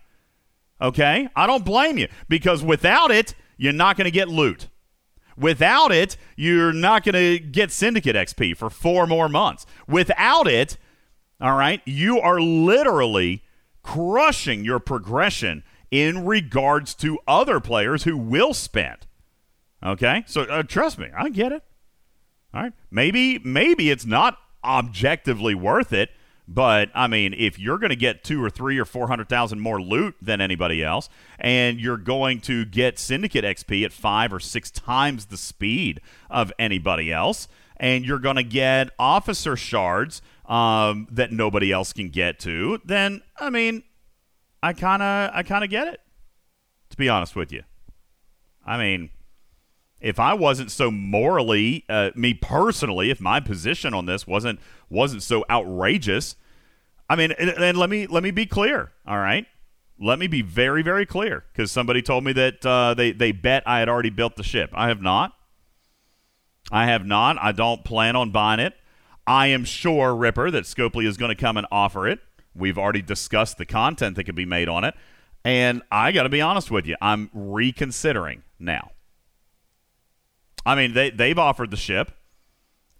Okay? 0.81 1.29
I 1.35 1.47
don't 1.47 1.65
blame 1.65 1.99
you 1.99 2.09
because 2.29 2.63
without 2.63 3.11
it, 3.11 3.35
you're 3.57 3.73
not 3.73 3.97
going 3.97 4.05
to 4.05 4.11
get 4.11 4.29
loot. 4.29 4.69
Without 5.37 5.93
it, 5.93 6.17
you're 6.37 6.73
not 6.73 7.05
going 7.05 7.15
to 7.15 7.39
get 7.39 7.71
Syndicate 7.71 8.17
XP 8.17 8.57
for 8.57 8.71
four 8.71 9.07
more 9.07 9.29
months. 9.29 9.67
Without 9.87 10.49
it, 10.49 10.77
all 11.41 11.57
right, 11.57 11.81
you 11.85 12.19
are 12.19 12.41
literally 12.41 13.45
crushing 13.83 14.65
your 14.65 14.81
progression 14.81 15.63
in 15.91 16.27
regards 16.27 16.95
to 16.95 17.19
other 17.27 17.61
players 17.61 18.05
who 18.05 18.17
will 18.17 18.53
spend. 18.53 19.07
Okay? 19.85 20.25
So 20.27 20.43
uh, 20.43 20.63
trust 20.65 20.99
me, 20.99 21.09
I 21.17 21.29
get 21.29 21.53
it. 21.53 21.63
All 22.53 22.63
right. 22.63 22.73
Maybe 22.91 23.39
maybe 23.39 23.91
it's 23.91 24.07
not 24.07 24.39
objectively 24.65 25.55
worth 25.55 25.93
it, 25.93 26.11
but 26.49 26.91
I 26.95 27.07
mean, 27.07 27.35
if 27.37 27.59
you're 27.59 27.77
going 27.77 27.91
to 27.91 27.97
get 27.97 28.25
two 28.25 28.43
or 28.43 28.49
three 28.49 28.79
or 28.79 28.87
four 28.87 29.07
hundred 29.07 29.29
thousand 29.29 29.61
more 29.61 29.81
loot 29.81 30.17
than 30.23 30.41
anybody 30.41 30.83
else, 30.83 31.11
and 31.39 31.79
you're 31.79 31.99
going 31.99 32.41
to 32.43 32.65
get 32.65 32.99
Syndicate 32.99 33.45
XP 33.45 33.85
at 33.85 33.93
five 33.93 34.33
or 34.33 34.41
six 34.41 34.71
times 34.71 35.27
the 35.27 35.37
speed 35.37 36.01
of 36.31 36.51
anybody 36.59 37.13
else, 37.13 37.49
and 37.77 38.05
you're 38.07 38.19
going 38.19 38.37
to 38.37 38.43
get 38.43 38.89
officer 38.99 39.57
shards 39.57 40.23
um, 40.47 41.07
that 41.11 41.31
nobody 41.31 41.71
else 41.71 41.93
can 41.93 42.09
get 42.09 42.39
to, 42.41 42.81
then 42.83 43.21
I 43.39 43.51
mean, 43.51 43.83
I 44.63 44.73
kind 44.73 45.03
of 45.03 45.31
I 45.35 45.43
kind 45.43 45.63
of 45.63 45.71
get 45.71 45.89
it. 45.89 46.01
To 46.91 46.97
be 46.97 47.11
honest 47.11 47.37
with 47.37 47.53
you, 47.53 47.63
I 48.65 48.79
mean, 48.79 49.11
if 50.01 50.21
I 50.21 50.35
wasn't 50.35 50.71
so 50.71 50.91
morally, 50.91 51.85
uh, 51.89 52.11
me 52.15 52.35
personally, 52.35 53.11
if 53.11 53.21
my 53.21 53.41
position 53.41 53.95
on 53.95 54.07
this 54.07 54.27
wasn't 54.27 54.61
wasn't 54.89 55.23
so 55.23 55.45
outrageous, 55.51 56.37
I 57.09 57.17
mean, 57.17 57.33
and, 57.33 57.51
and 57.51 57.77
let 57.77 57.91
me 57.91 58.07
let 58.07 58.23
me 58.23 58.31
be 58.31 58.47
clear. 58.47 58.93
All 59.07 59.19
right, 59.19 59.47
let 60.01 60.19
me 60.19 60.27
be 60.27 60.43
very 60.43 60.83
very 60.83 61.07
clear 61.07 61.45
because 61.53 61.73
somebody 61.73 62.03
told 62.03 62.25
me 62.25 62.33
that 62.35 62.65
uh, 62.65 62.95
they 62.95 63.13
they 63.13 63.33
bet 63.33 63.63
I 63.67 63.81
had 63.81 63.89
already 63.89 64.11
built 64.11 64.37
the 64.37 64.45
ship. 64.45 64.71
I 64.73 64.89
have 64.89 65.03
not. 65.03 65.33
I 66.71 66.87
have 66.87 67.05
not. 67.05 67.37
I 67.41 67.53
don't 67.53 67.85
plan 67.85 68.15
on 68.15 68.31
buying 68.31 68.61
it. 68.61 68.75
I 69.27 69.49
am 69.49 69.65
sure, 69.65 70.15
Ripper, 70.15 70.51
that 70.51 70.65
Scopely 70.65 71.07
is 71.07 71.17
going 71.17 71.29
to 71.31 71.41
come 71.41 71.57
and 71.57 71.67
offer 71.71 72.09
it. 72.09 72.21
We've 72.55 72.79
already 72.79 73.03
discussed 73.03 73.59
the 73.59 73.67
content 73.67 74.17
that 74.17 74.25
could 74.25 74.35
be 74.35 74.47
made 74.47 74.69
on 74.69 74.85
it. 74.85 74.95
And 75.45 75.83
I 75.91 76.13
got 76.13 76.25
to 76.25 76.29
be 76.29 76.41
honest 76.41 76.71
with 76.71 76.87
you, 76.87 76.97
I'm 77.01 77.31
reconsidering 77.33 78.43
now. 78.59 78.91
I 80.69 80.75
mean, 80.75 80.93
they, 80.93 81.09
they've 81.09 81.39
offered 81.39 81.71
the 81.71 81.79
ship, 81.79 82.13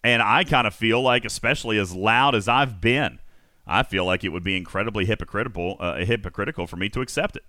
and 0.03 0.23
I 0.23 0.45
kind 0.45 0.67
of 0.67 0.75
feel 0.75 1.03
like, 1.03 1.27
especially 1.27 1.79
as 1.79 1.95
loud 1.95 2.35
as 2.35 2.49
I've 2.49 2.81
been, 2.81 3.19
I 3.67 3.83
feel 3.83 4.07
like 4.07 4.25
it 4.25 4.31
would 4.31 4.43
be 4.43 4.57
incredibly 4.57 5.05
hypocritical, 5.05 5.77
uh, 5.79 5.97
hypocritical 5.97 6.67
for 6.67 6.77
me 6.77 6.89
to 6.89 7.03
accept 7.03 7.37
it, 7.37 7.45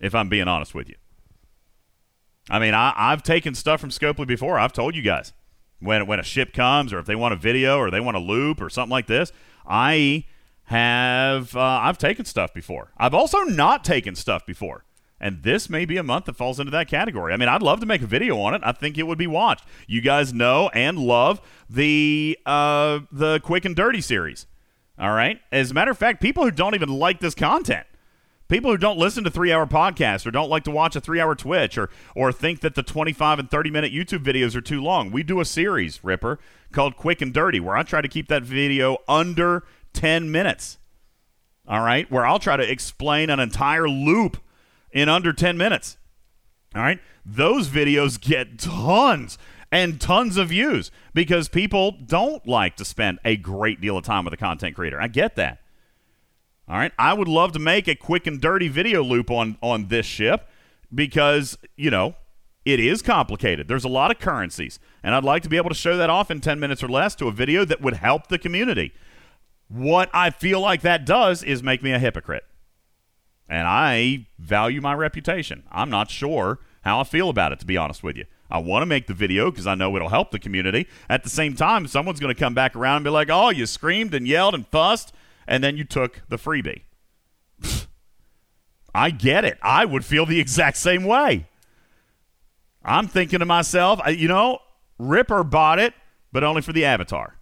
if 0.00 0.16
I'm 0.16 0.28
being 0.28 0.48
honest 0.48 0.74
with 0.74 0.88
you. 0.88 0.96
I 2.50 2.58
mean, 2.58 2.74
I, 2.74 2.92
I've 2.96 3.22
taken 3.22 3.54
stuff 3.54 3.80
from 3.80 3.90
Scopely 3.90 4.26
before. 4.26 4.58
I've 4.58 4.72
told 4.72 4.96
you 4.96 5.02
guys 5.02 5.32
when 5.78 6.08
when 6.08 6.18
a 6.18 6.24
ship 6.24 6.52
comes, 6.52 6.92
or 6.92 6.98
if 6.98 7.06
they 7.06 7.14
want 7.14 7.32
a 7.32 7.36
video, 7.36 7.78
or 7.78 7.88
they 7.88 8.00
want 8.00 8.16
a 8.16 8.20
loop, 8.20 8.60
or 8.60 8.68
something 8.68 8.90
like 8.90 9.06
this. 9.06 9.30
I 9.64 10.24
have 10.64 11.54
uh, 11.54 11.60
I've 11.60 11.98
taken 11.98 12.24
stuff 12.24 12.52
before. 12.52 12.90
I've 12.98 13.14
also 13.14 13.42
not 13.42 13.84
taken 13.84 14.16
stuff 14.16 14.44
before, 14.44 14.84
and 15.20 15.42
this 15.42 15.68
may 15.68 15.84
be 15.84 15.96
a 15.96 16.02
month 16.02 16.24
that 16.24 16.36
falls 16.36 16.58
into 16.58 16.70
that 16.70 16.88
category. 16.88 17.32
I 17.32 17.36
mean, 17.36 17.48
I'd 17.48 17.62
love 17.62 17.80
to 17.80 17.86
make 17.86 18.02
a 18.02 18.06
video 18.06 18.38
on 18.40 18.54
it. 18.54 18.62
I 18.64 18.72
think 18.72 18.96
it 18.98 19.06
would 19.06 19.18
be 19.18 19.26
watched. 19.26 19.64
You 19.86 20.00
guys 20.00 20.32
know 20.32 20.70
and 20.74 20.98
love 20.98 21.40
the 21.68 22.38
uh, 22.46 23.00
the 23.12 23.40
Quick 23.40 23.64
and 23.64 23.76
Dirty 23.76 24.00
series. 24.00 24.46
All 24.98 25.12
right. 25.12 25.40
As 25.50 25.70
a 25.70 25.74
matter 25.74 25.90
of 25.90 25.98
fact, 25.98 26.20
people 26.20 26.44
who 26.44 26.50
don't 26.50 26.74
even 26.74 26.88
like 26.88 27.20
this 27.20 27.34
content 27.34 27.86
people 28.50 28.70
who 28.70 28.76
don't 28.76 28.98
listen 28.98 29.24
to 29.24 29.30
three 29.30 29.52
hour 29.52 29.64
podcasts 29.64 30.26
or 30.26 30.30
don't 30.30 30.50
like 30.50 30.64
to 30.64 30.70
watch 30.70 30.94
a 30.96 31.00
three 31.00 31.20
hour 31.20 31.34
Twitch 31.34 31.78
or 31.78 31.88
or 32.14 32.32
think 32.32 32.60
that 32.60 32.74
the 32.74 32.82
25 32.82 33.38
and 33.38 33.50
30 33.50 33.70
minute 33.70 33.92
YouTube 33.92 34.22
videos 34.22 34.54
are 34.54 34.60
too 34.60 34.82
long. 34.82 35.10
We 35.10 35.22
do 35.22 35.40
a 35.40 35.44
series, 35.46 36.04
Ripper, 36.04 36.38
called 36.72 36.96
Quick 36.96 37.22
and 37.22 37.32
Dirty, 37.32 37.60
where 37.60 37.76
I 37.76 37.82
try 37.84 38.02
to 38.02 38.08
keep 38.08 38.28
that 38.28 38.42
video 38.42 38.98
under 39.08 39.64
10 39.94 40.30
minutes. 40.30 40.76
All 41.66 41.80
right? 41.80 42.10
Where 42.10 42.26
I'll 42.26 42.40
try 42.40 42.56
to 42.56 42.70
explain 42.70 43.30
an 43.30 43.40
entire 43.40 43.88
loop 43.88 44.38
in 44.92 45.08
under 45.08 45.32
10 45.32 45.56
minutes. 45.56 45.96
All 46.74 46.82
right? 46.82 47.00
Those 47.24 47.68
videos 47.68 48.20
get 48.20 48.58
tons 48.58 49.38
and 49.72 50.00
tons 50.00 50.36
of 50.36 50.48
views 50.48 50.90
because 51.14 51.48
people 51.48 51.92
don't 51.92 52.46
like 52.46 52.76
to 52.76 52.84
spend 52.84 53.18
a 53.24 53.36
great 53.36 53.80
deal 53.80 53.96
of 53.96 54.04
time 54.04 54.24
with 54.24 54.34
a 54.34 54.36
content 54.36 54.74
creator. 54.74 55.00
I 55.00 55.08
get 55.08 55.36
that. 55.36 55.60
All 56.68 56.76
right. 56.76 56.92
I 56.98 57.14
would 57.14 57.28
love 57.28 57.52
to 57.52 57.58
make 57.58 57.88
a 57.88 57.94
quick 57.94 58.26
and 58.26 58.40
dirty 58.40 58.68
video 58.68 59.02
loop 59.02 59.30
on 59.30 59.58
on 59.60 59.88
this 59.88 60.06
ship 60.06 60.48
because, 60.94 61.58
you 61.76 61.90
know, 61.90 62.14
It 62.64 62.78
is 62.78 63.00
complicated. 63.00 63.68
There's 63.68 63.84
a 63.84 63.88
lot 63.88 64.10
of 64.10 64.18
currencies, 64.18 64.78
and 65.02 65.14
I'd 65.14 65.24
like 65.24 65.42
to 65.44 65.48
be 65.48 65.56
able 65.56 65.70
to 65.70 65.74
show 65.74 65.96
that 65.96 66.10
off 66.10 66.30
in 66.30 66.40
10 66.40 66.60
minutes 66.60 66.82
or 66.82 66.88
less 66.88 67.14
to 67.16 67.28
a 67.28 67.32
video 67.32 67.64
that 67.64 67.80
would 67.80 67.94
help 67.94 68.28
the 68.28 68.38
community. 68.38 68.92
What 69.68 70.10
I 70.12 70.30
feel 70.30 70.60
like 70.60 70.82
that 70.82 71.06
does 71.06 71.42
is 71.42 71.62
make 71.62 71.82
me 71.82 71.92
a 71.92 71.98
hypocrite. 71.98 72.44
And 73.50 73.66
I 73.66 74.28
value 74.38 74.80
my 74.80 74.94
reputation. 74.94 75.64
I'm 75.72 75.90
not 75.90 76.08
sure 76.08 76.60
how 76.82 77.00
I 77.00 77.04
feel 77.04 77.28
about 77.28 77.52
it, 77.52 77.58
to 77.58 77.66
be 77.66 77.76
honest 77.76 78.04
with 78.04 78.16
you. 78.16 78.24
I 78.48 78.58
want 78.58 78.82
to 78.82 78.86
make 78.86 79.08
the 79.08 79.14
video 79.14 79.50
because 79.50 79.66
I 79.66 79.74
know 79.74 79.94
it'll 79.96 80.08
help 80.08 80.30
the 80.30 80.38
community. 80.38 80.86
At 81.08 81.24
the 81.24 81.30
same 81.30 81.54
time, 81.54 81.88
someone's 81.88 82.20
going 82.20 82.34
to 82.34 82.38
come 82.38 82.54
back 82.54 82.76
around 82.76 82.96
and 82.96 83.04
be 83.04 83.10
like, 83.10 83.28
oh, 83.28 83.50
you 83.50 83.66
screamed 83.66 84.14
and 84.14 84.26
yelled 84.26 84.54
and 84.54 84.66
fussed, 84.68 85.12
and 85.48 85.62
then 85.62 85.76
you 85.76 85.84
took 85.84 86.22
the 86.28 86.36
freebie. 86.36 86.82
I 88.94 89.10
get 89.10 89.44
it. 89.44 89.58
I 89.62 89.84
would 89.84 90.04
feel 90.04 90.26
the 90.26 90.40
exact 90.40 90.76
same 90.76 91.04
way. 91.04 91.48
I'm 92.84 93.08
thinking 93.08 93.40
to 93.40 93.44
myself, 93.44 94.00
you 94.08 94.28
know, 94.28 94.60
Ripper 94.98 95.42
bought 95.42 95.80
it, 95.80 95.92
but 96.32 96.44
only 96.44 96.62
for 96.62 96.72
the 96.72 96.84
avatar. 96.84 97.36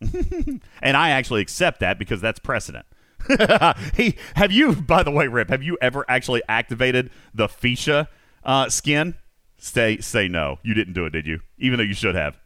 and 0.00 0.96
I 0.96 1.10
actually 1.10 1.42
accept 1.42 1.80
that 1.80 1.98
because 1.98 2.20
that's 2.20 2.38
precedent. 2.38 2.86
he 3.94 4.16
have 4.34 4.52
you 4.52 4.74
by 4.74 5.02
the 5.02 5.10
way, 5.10 5.28
Rip, 5.28 5.48
have 5.50 5.62
you 5.62 5.78
ever 5.80 6.04
actually 6.08 6.42
activated 6.48 7.10
the 7.34 7.48
Fisha 7.48 8.08
uh, 8.44 8.68
skin? 8.68 9.14
Say 9.58 9.98
say 9.98 10.28
no. 10.28 10.58
You 10.62 10.74
didn't 10.74 10.94
do 10.94 11.04
it, 11.06 11.10
did 11.10 11.26
you? 11.26 11.40
Even 11.58 11.78
though 11.78 11.84
you 11.84 11.94
should 11.94 12.14
have. 12.14 12.38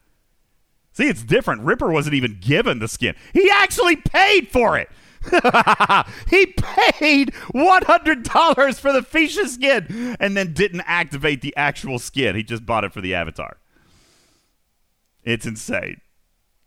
See, 0.93 1.09
it's 1.09 1.23
different. 1.23 1.62
Ripper 1.62 1.90
wasn't 1.90 2.15
even 2.15 2.39
given 2.40 2.78
the 2.78 2.89
skin. 2.89 3.15
He 3.35 3.51
actually 3.51 3.97
paid 3.97 4.48
for 4.48 4.78
it. 4.78 4.89
he 6.31 6.47
paid 6.47 7.32
$100 7.55 8.81
for 8.81 8.93
the 8.93 9.01
Fisha 9.01 9.47
skin 9.47 10.16
and 10.19 10.36
then 10.36 10.55
didn't 10.55 10.82
activate 10.86 11.43
the 11.43 11.55
actual 11.57 11.98
skin. 11.98 12.35
He 12.35 12.43
just 12.43 12.65
bought 12.65 12.85
it 12.85 12.94
for 12.94 13.01
the 13.01 13.15
avatar. 13.15 13.59
It's 15.23 15.44
insane. 15.44 16.01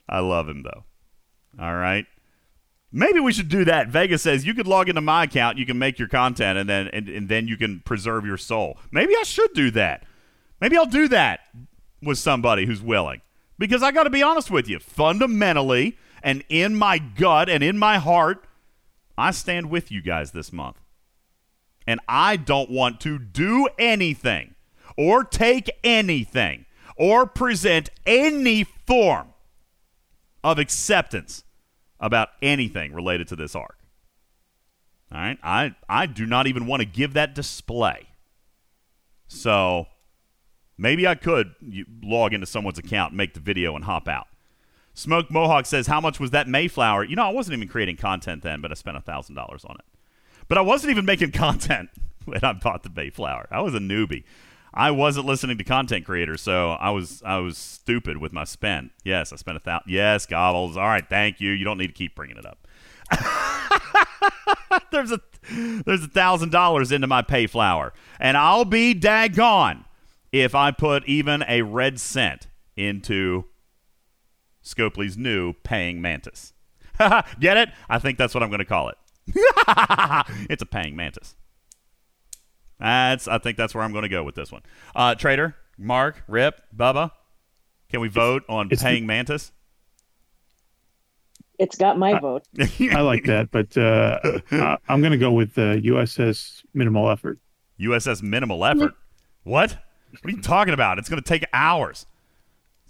I 0.07 0.19
love 0.19 0.47
him, 0.47 0.63
though. 0.63 0.83
All 1.59 1.75
right. 1.75 2.05
Maybe 2.91 3.19
we 3.19 3.33
should 3.33 3.49
do 3.49 3.65
that. 3.65 3.89
Vegas 3.89 4.23
says 4.23 4.45
you 4.45 4.53
could 4.53 4.67
log 4.67 4.89
into 4.89 5.01
my 5.01 5.25
account, 5.25 5.57
you 5.57 5.65
can 5.65 5.77
make 5.77 5.99
your 5.99 6.07
content, 6.07 6.57
and 6.57 6.67
then 6.67 6.87
and, 6.87 7.07
and 7.07 7.29
then 7.29 7.47
you 7.47 7.55
can 7.55 7.81
preserve 7.81 8.25
your 8.25 8.37
soul. 8.37 8.79
Maybe 8.91 9.13
I 9.15 9.23
should 9.23 9.53
do 9.53 9.69
that. 9.71 10.05
Maybe 10.59 10.75
I'll 10.75 10.85
do 10.85 11.07
that 11.09 11.41
with 12.01 12.17
somebody 12.17 12.65
who's 12.65 12.81
willing. 12.81 13.21
Because 13.57 13.83
I 13.83 13.91
got 13.91 14.03
to 14.03 14.09
be 14.09 14.23
honest 14.23 14.49
with 14.49 14.67
you, 14.69 14.79
fundamentally 14.79 15.97
and 16.23 16.43
in 16.49 16.75
my 16.75 16.97
gut 16.97 17.49
and 17.49 17.63
in 17.63 17.77
my 17.77 17.97
heart, 17.97 18.45
I 19.17 19.31
stand 19.31 19.69
with 19.69 19.91
you 19.91 20.01
guys 20.01 20.31
this 20.31 20.51
month. 20.51 20.77
And 21.85 21.99
I 22.07 22.35
don't 22.35 22.69
want 22.69 22.99
to 23.01 23.19
do 23.19 23.67
anything 23.77 24.55
or 24.97 25.23
take 25.23 25.69
anything 25.83 26.65
or 26.95 27.25
present 27.25 27.89
any 28.05 28.63
form 28.63 29.33
of 30.43 30.59
acceptance 30.59 31.43
about 31.99 32.29
anything 32.41 32.93
related 32.93 33.27
to 33.29 33.35
this 33.35 33.55
arc. 33.55 33.77
All 35.11 35.19
right? 35.19 35.37
I, 35.43 35.75
I 35.87 36.05
do 36.05 36.25
not 36.25 36.47
even 36.47 36.65
want 36.65 36.81
to 36.81 36.85
give 36.85 37.13
that 37.13 37.35
display. 37.35 38.09
So 39.27 39.87
maybe 40.77 41.07
I 41.07 41.15
could 41.15 41.53
log 42.03 42.33
into 42.33 42.45
someone's 42.45 42.79
account, 42.79 43.13
make 43.13 43.33
the 43.33 43.39
video, 43.39 43.75
and 43.75 43.85
hop 43.85 44.07
out. 44.07 44.27
Smoke 44.93 45.31
Mohawk 45.31 45.65
says, 45.65 45.87
How 45.87 46.01
much 46.01 46.19
was 46.19 46.31
that 46.31 46.47
Mayflower? 46.47 47.03
You 47.03 47.15
know, 47.15 47.23
I 47.25 47.29
wasn't 47.29 47.57
even 47.57 47.67
creating 47.67 47.97
content 47.97 48.43
then, 48.43 48.59
but 48.61 48.71
I 48.71 48.73
spent 48.73 48.97
$1,000 48.97 49.37
on 49.39 49.75
it. 49.79 49.85
But 50.47 50.57
I 50.57 50.61
wasn't 50.61 50.91
even 50.91 51.05
making 51.05 51.31
content 51.33 51.89
when 52.25 52.43
I 52.43 52.53
bought 52.53 52.83
the 52.83 52.91
Mayflower. 52.93 53.47
I 53.51 53.61
was 53.61 53.73
a 53.73 53.79
newbie. 53.79 54.23
I 54.73 54.91
wasn't 54.91 55.25
listening 55.25 55.57
to 55.57 55.63
content 55.63 56.05
creators, 56.05 56.41
so 56.41 56.71
I 56.71 56.91
was 56.91 57.23
I 57.25 57.37
was 57.37 57.57
stupid 57.57 58.17
with 58.17 58.31
my 58.31 58.43
spend. 58.43 58.91
Yes, 59.03 59.33
I 59.33 59.35
spent 59.35 59.57
a 59.57 59.59
thousand. 59.59 59.91
Yes, 59.91 60.25
gobbles. 60.25 60.77
All 60.77 60.85
right, 60.85 61.07
thank 61.07 61.41
you. 61.41 61.51
You 61.51 61.65
don't 61.65 61.77
need 61.77 61.87
to 61.87 61.93
keep 61.93 62.15
bringing 62.15 62.37
it 62.37 62.45
up. 62.45 62.67
there's 64.91 65.11
a 65.11 65.19
there's 65.85 66.03
a 66.03 66.07
thousand 66.07 66.51
dollars 66.51 66.91
into 66.91 67.07
my 67.07 67.21
pay 67.21 67.47
flower, 67.47 67.93
and 68.19 68.37
I'll 68.37 68.65
be 68.65 68.93
daggone 68.93 69.85
if 70.31 70.53
I 70.53 70.71
put 70.71 71.07
even 71.07 71.43
a 71.47 71.63
red 71.63 71.99
cent 71.99 72.47
into 72.75 73.45
Scopely's 74.63 75.17
new 75.17 75.53
paying 75.63 76.01
mantis. 76.01 76.53
Get 77.39 77.57
it? 77.57 77.69
I 77.89 77.99
think 77.99 78.17
that's 78.17 78.33
what 78.33 78.43
I'm 78.43 78.49
going 78.49 78.59
to 78.59 78.65
call 78.65 78.89
it. 78.89 78.97
it's 80.49 80.61
a 80.61 80.65
paying 80.65 80.95
mantis. 80.95 81.35
That's. 82.79 83.27
I 83.27 83.37
think 83.37 83.57
that's 83.57 83.75
where 83.75 83.83
I'm 83.83 83.91
going 83.91 84.03
to 84.03 84.09
go 84.09 84.23
with 84.23 84.35
this 84.35 84.51
one. 84.51 84.61
Uh, 84.95 85.15
Trader, 85.15 85.55
Mark, 85.77 86.23
Rip, 86.27 86.61
Bubba, 86.75 87.11
can 87.89 87.99
we 87.99 88.07
vote 88.07 88.43
on 88.47 88.69
it's 88.71 88.81
the- 88.81 88.85
paying 88.87 89.05
mantis? 89.05 89.51
It's 91.57 91.75
got 91.75 91.97
my 91.97 92.17
vote. 92.17 92.43
I 92.79 93.01
like 93.01 93.25
that, 93.25 93.51
but 93.51 93.75
uh, 93.77 94.19
uh, 94.51 94.77
I'm 94.87 95.01
going 95.01 95.11
to 95.11 95.17
go 95.17 95.31
with 95.31 95.57
uh, 95.57 95.75
USS 95.75 96.63
Minimal 96.73 97.09
Effort. 97.09 97.37
USS 97.79 98.21
minimal 98.21 98.65
effort. 98.65 98.93
What? 99.43 99.77
What 100.11 100.25
are 100.25 100.35
you 100.35 100.41
talking 100.41 100.73
about? 100.73 100.99
It's 100.99 101.07
going 101.09 101.21
to 101.21 101.27
take 101.27 101.45
hours. 101.53 102.05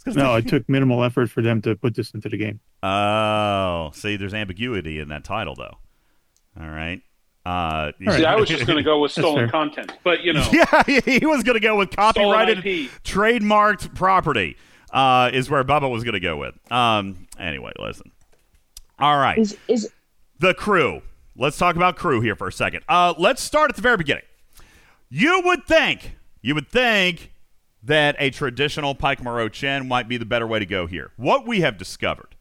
No, 0.07 0.35
it 0.35 0.47
took 0.47 0.67
minimal 0.67 1.03
effort 1.03 1.29
for 1.29 1.41
them 1.41 1.61
to 1.61 1.75
put 1.75 1.93
this 1.95 2.11
into 2.11 2.29
the 2.29 2.37
game. 2.37 2.59
Oh, 2.81 3.91
see, 3.93 4.15
there's 4.15 4.33
ambiguity 4.33 4.99
in 4.99 5.09
that 5.09 5.23
title, 5.23 5.55
though. 5.55 5.77
All 6.59 6.69
right. 6.69 7.01
Uh, 7.49 7.91
See, 8.11 8.25
I 8.25 8.35
was 8.35 8.47
just 8.47 8.67
going 8.67 8.77
to 8.77 8.83
go 8.83 8.99
with 8.99 9.11
stolen 9.19 9.49
content, 9.49 9.91
but 10.03 10.23
you 10.23 10.33
know, 10.33 10.47
Yeah, 10.53 10.83
he 10.83 11.25
was 11.25 11.41
going 11.43 11.55
to 11.55 11.59
go 11.59 11.75
with 11.75 11.89
copyrighted, 11.89 12.59
trademarked 13.03 13.95
property. 13.95 14.55
Uh, 14.91 15.29
is 15.33 15.49
where 15.49 15.63
Bubba 15.63 15.89
was 15.89 16.03
going 16.03 16.13
to 16.13 16.19
go 16.19 16.37
with. 16.37 16.55
Um. 16.71 17.27
Anyway, 17.39 17.71
listen. 17.79 18.11
All 18.99 19.17
right. 19.17 19.37
Is 19.37 19.57
is 19.67 19.89
the 20.39 20.53
crew? 20.53 21.01
Let's 21.35 21.57
talk 21.57 21.75
about 21.75 21.95
crew 21.95 22.21
here 22.21 22.35
for 22.35 22.47
a 22.47 22.51
second. 22.51 22.83
Uh, 22.89 23.13
let's 23.17 23.41
start 23.41 23.69
at 23.69 23.75
the 23.75 23.81
very 23.81 23.97
beginning. 23.97 24.23
You 25.09 25.41
would 25.45 25.65
think, 25.65 26.17
you 26.41 26.53
would 26.53 26.67
think 26.67 27.31
that 27.83 28.15
a 28.19 28.29
traditional 28.29 28.93
Pike 28.93 29.23
Moreau 29.23 29.47
Chen 29.47 29.87
might 29.87 30.07
be 30.07 30.17
the 30.17 30.25
better 30.25 30.45
way 30.45 30.59
to 30.59 30.65
go 30.65 30.85
here. 30.85 31.11
What 31.17 31.47
we 31.47 31.61
have 31.61 31.77
discovered, 31.77 32.35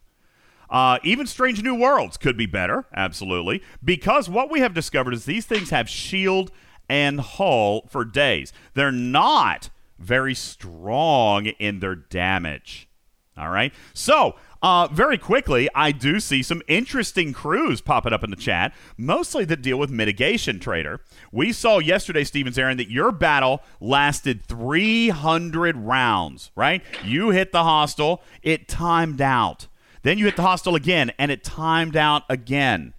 uh, 0.71 0.99
even 1.03 1.27
Strange 1.27 1.63
New 1.63 1.75
Worlds 1.75 2.17
could 2.17 2.37
be 2.37 2.47
better, 2.47 2.87
absolutely, 2.95 3.63
because 3.83 4.29
what 4.29 4.51
we 4.51 4.61
have 4.61 4.75
discovered 4.75 5.15
is 5.15 5.25
these 5.25 5.47
things 5.47 5.71
have 5.71 5.89
shield 5.89 6.51
and 6.89 7.21
hull 7.21 7.87
for 7.89 8.05
days. 8.05 8.53
They're 8.75 8.93
not 8.93 9.71
very 9.99 10.35
strong 10.35 11.47
in 11.47 11.81
their 11.81 11.95
damage. 11.95 12.89
All 13.37 13.51
right. 13.51 13.73
So, 13.95 14.35
uh, 14.63 14.89
very 14.89 15.17
quickly, 15.17 15.69
I 15.73 15.93
do 15.93 16.19
see 16.19 16.43
some 16.43 16.61
interesting 16.67 17.33
crews 17.33 17.81
popping 17.81 18.13
up 18.13 18.25
in 18.25 18.31
the 18.31 18.37
chat, 18.37 18.75
mostly 18.97 19.45
that 19.45 19.63
deal 19.63 19.79
with 19.79 19.91
mitigation, 19.91 20.59
Trader. 20.59 21.01
We 21.31 21.53
saw 21.53 21.79
yesterday, 21.79 22.25
Stevens 22.25 22.59
Aaron, 22.59 22.77
that 22.79 22.91
your 22.91 23.13
battle 23.13 23.63
lasted 23.81 24.45
300 24.45 25.77
rounds, 25.77 26.51
right? 26.57 26.83
You 27.05 27.31
hit 27.31 27.53
the 27.53 27.63
hostile, 27.63 28.23
it 28.43 28.67
timed 28.67 29.21
out. 29.21 29.69
Then 30.09 30.17
you 30.17 30.25
hit 30.25 30.37
the 30.37 30.43
hostile 30.43 30.75
again, 30.75 31.13
and 31.19 31.31
it 31.31 31.45
timed 31.45 31.95
out 31.95 32.23
again. 32.31 32.95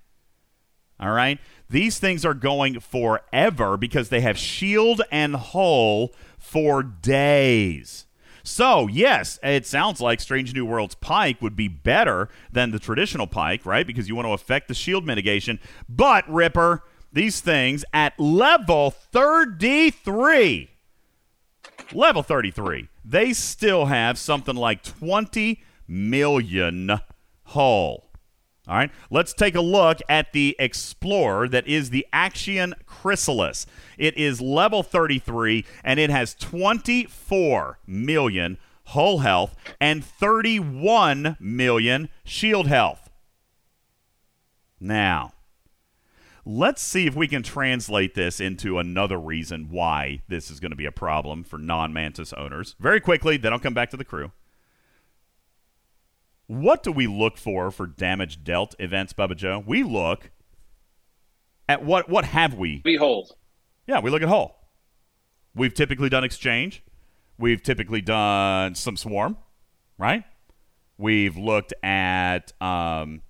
All 0.99 1.09
right? 1.09 1.39
These 1.67 1.97
things 1.97 2.23
are 2.23 2.35
going 2.35 2.79
forever 2.81 3.77
because 3.77 4.09
they 4.09 4.21
have 4.21 4.37
shield 4.37 5.01
and 5.11 5.35
hull 5.35 6.11
for 6.37 6.83
days. 6.83 8.05
So, 8.43 8.85
yes, 8.85 9.39
it 9.41 9.65
sounds 9.65 9.99
like 9.99 10.19
Strange 10.19 10.53
New 10.53 10.67
Worlds 10.67 10.93
Pike 10.93 11.41
would 11.41 11.55
be 11.55 11.67
better 11.67 12.29
than 12.51 12.69
the 12.69 12.77
traditional 12.77 13.25
Pike, 13.25 13.65
right? 13.65 13.87
Because 13.87 14.07
you 14.07 14.15
want 14.15 14.27
to 14.27 14.33
affect 14.33 14.67
the 14.67 14.75
shield 14.75 15.03
mitigation. 15.03 15.59
But, 15.89 16.31
Ripper, 16.31 16.83
these 17.11 17.41
things 17.41 17.83
at 17.91 18.19
level 18.19 18.91
33, 18.91 20.69
level 21.91 22.21
33, 22.21 22.87
they 23.03 23.33
still 23.33 23.87
have 23.87 24.19
something 24.19 24.55
like 24.55 24.83
20 24.83 25.63
million 25.89 26.99
hull. 27.43 28.05
All 28.67 28.75
right, 28.75 28.91
let's 29.09 29.33
take 29.33 29.55
a 29.55 29.61
look 29.61 29.99
at 30.07 30.31
the 30.31 30.55
Explorer 30.59 31.49
that 31.49 31.67
is 31.67 31.89
the 31.89 32.05
Actian 32.13 32.75
Chrysalis. 32.85 33.65
It 33.97 34.15
is 34.15 34.39
level 34.39 34.83
33 34.83 35.65
and 35.83 35.99
it 35.99 36.11
has 36.11 36.35
24 36.35 37.79
million 37.87 38.59
hull 38.85 39.19
health 39.19 39.55
and 39.81 40.05
31 40.05 41.37
million 41.39 42.09
shield 42.23 42.67
health. 42.67 43.09
Now, 44.79 45.33
let's 46.45 46.81
see 46.81 47.07
if 47.07 47.15
we 47.15 47.27
can 47.27 47.43
translate 47.43 48.13
this 48.13 48.39
into 48.39 48.77
another 48.77 49.19
reason 49.19 49.69
why 49.69 50.21
this 50.27 50.51
is 50.51 50.59
going 50.59 50.71
to 50.71 50.77
be 50.77 50.85
a 50.85 50.91
problem 50.91 51.43
for 51.43 51.57
non 51.57 51.91
Mantis 51.91 52.33
owners. 52.33 52.75
Very 52.79 52.99
quickly, 52.99 53.37
then 53.37 53.51
I'll 53.51 53.59
come 53.59 53.73
back 53.73 53.89
to 53.89 53.97
the 53.97 54.05
crew. 54.05 54.31
What 56.49 56.81
do 56.81 56.91
we 56.91 57.05
look 57.05 57.37
for 57.37 57.69
for 57.69 57.85
damage 57.85 58.43
dealt 58.43 58.73
events, 58.79 59.13
Bubba 59.13 59.35
Joe? 59.35 59.63
We 59.63 59.83
look 59.83 60.31
at 61.67 61.85
what 61.85 62.09
what 62.09 62.25
have 62.25 62.55
we? 62.55 62.81
behold. 62.83 63.35
Yeah, 63.85 63.99
we 63.99 64.09
look 64.09 64.23
at 64.23 64.29
hull. 64.29 64.67
We've 65.53 65.75
typically 65.75 66.09
done 66.09 66.23
exchange. 66.23 66.81
we've 67.37 67.61
typically 67.61 68.01
done 68.01 68.73
some 68.73 68.97
swarm, 68.97 69.37
right? 69.99 70.23
We've 70.97 71.37
looked 71.37 71.71
at 71.83 72.51
um, 72.59 73.21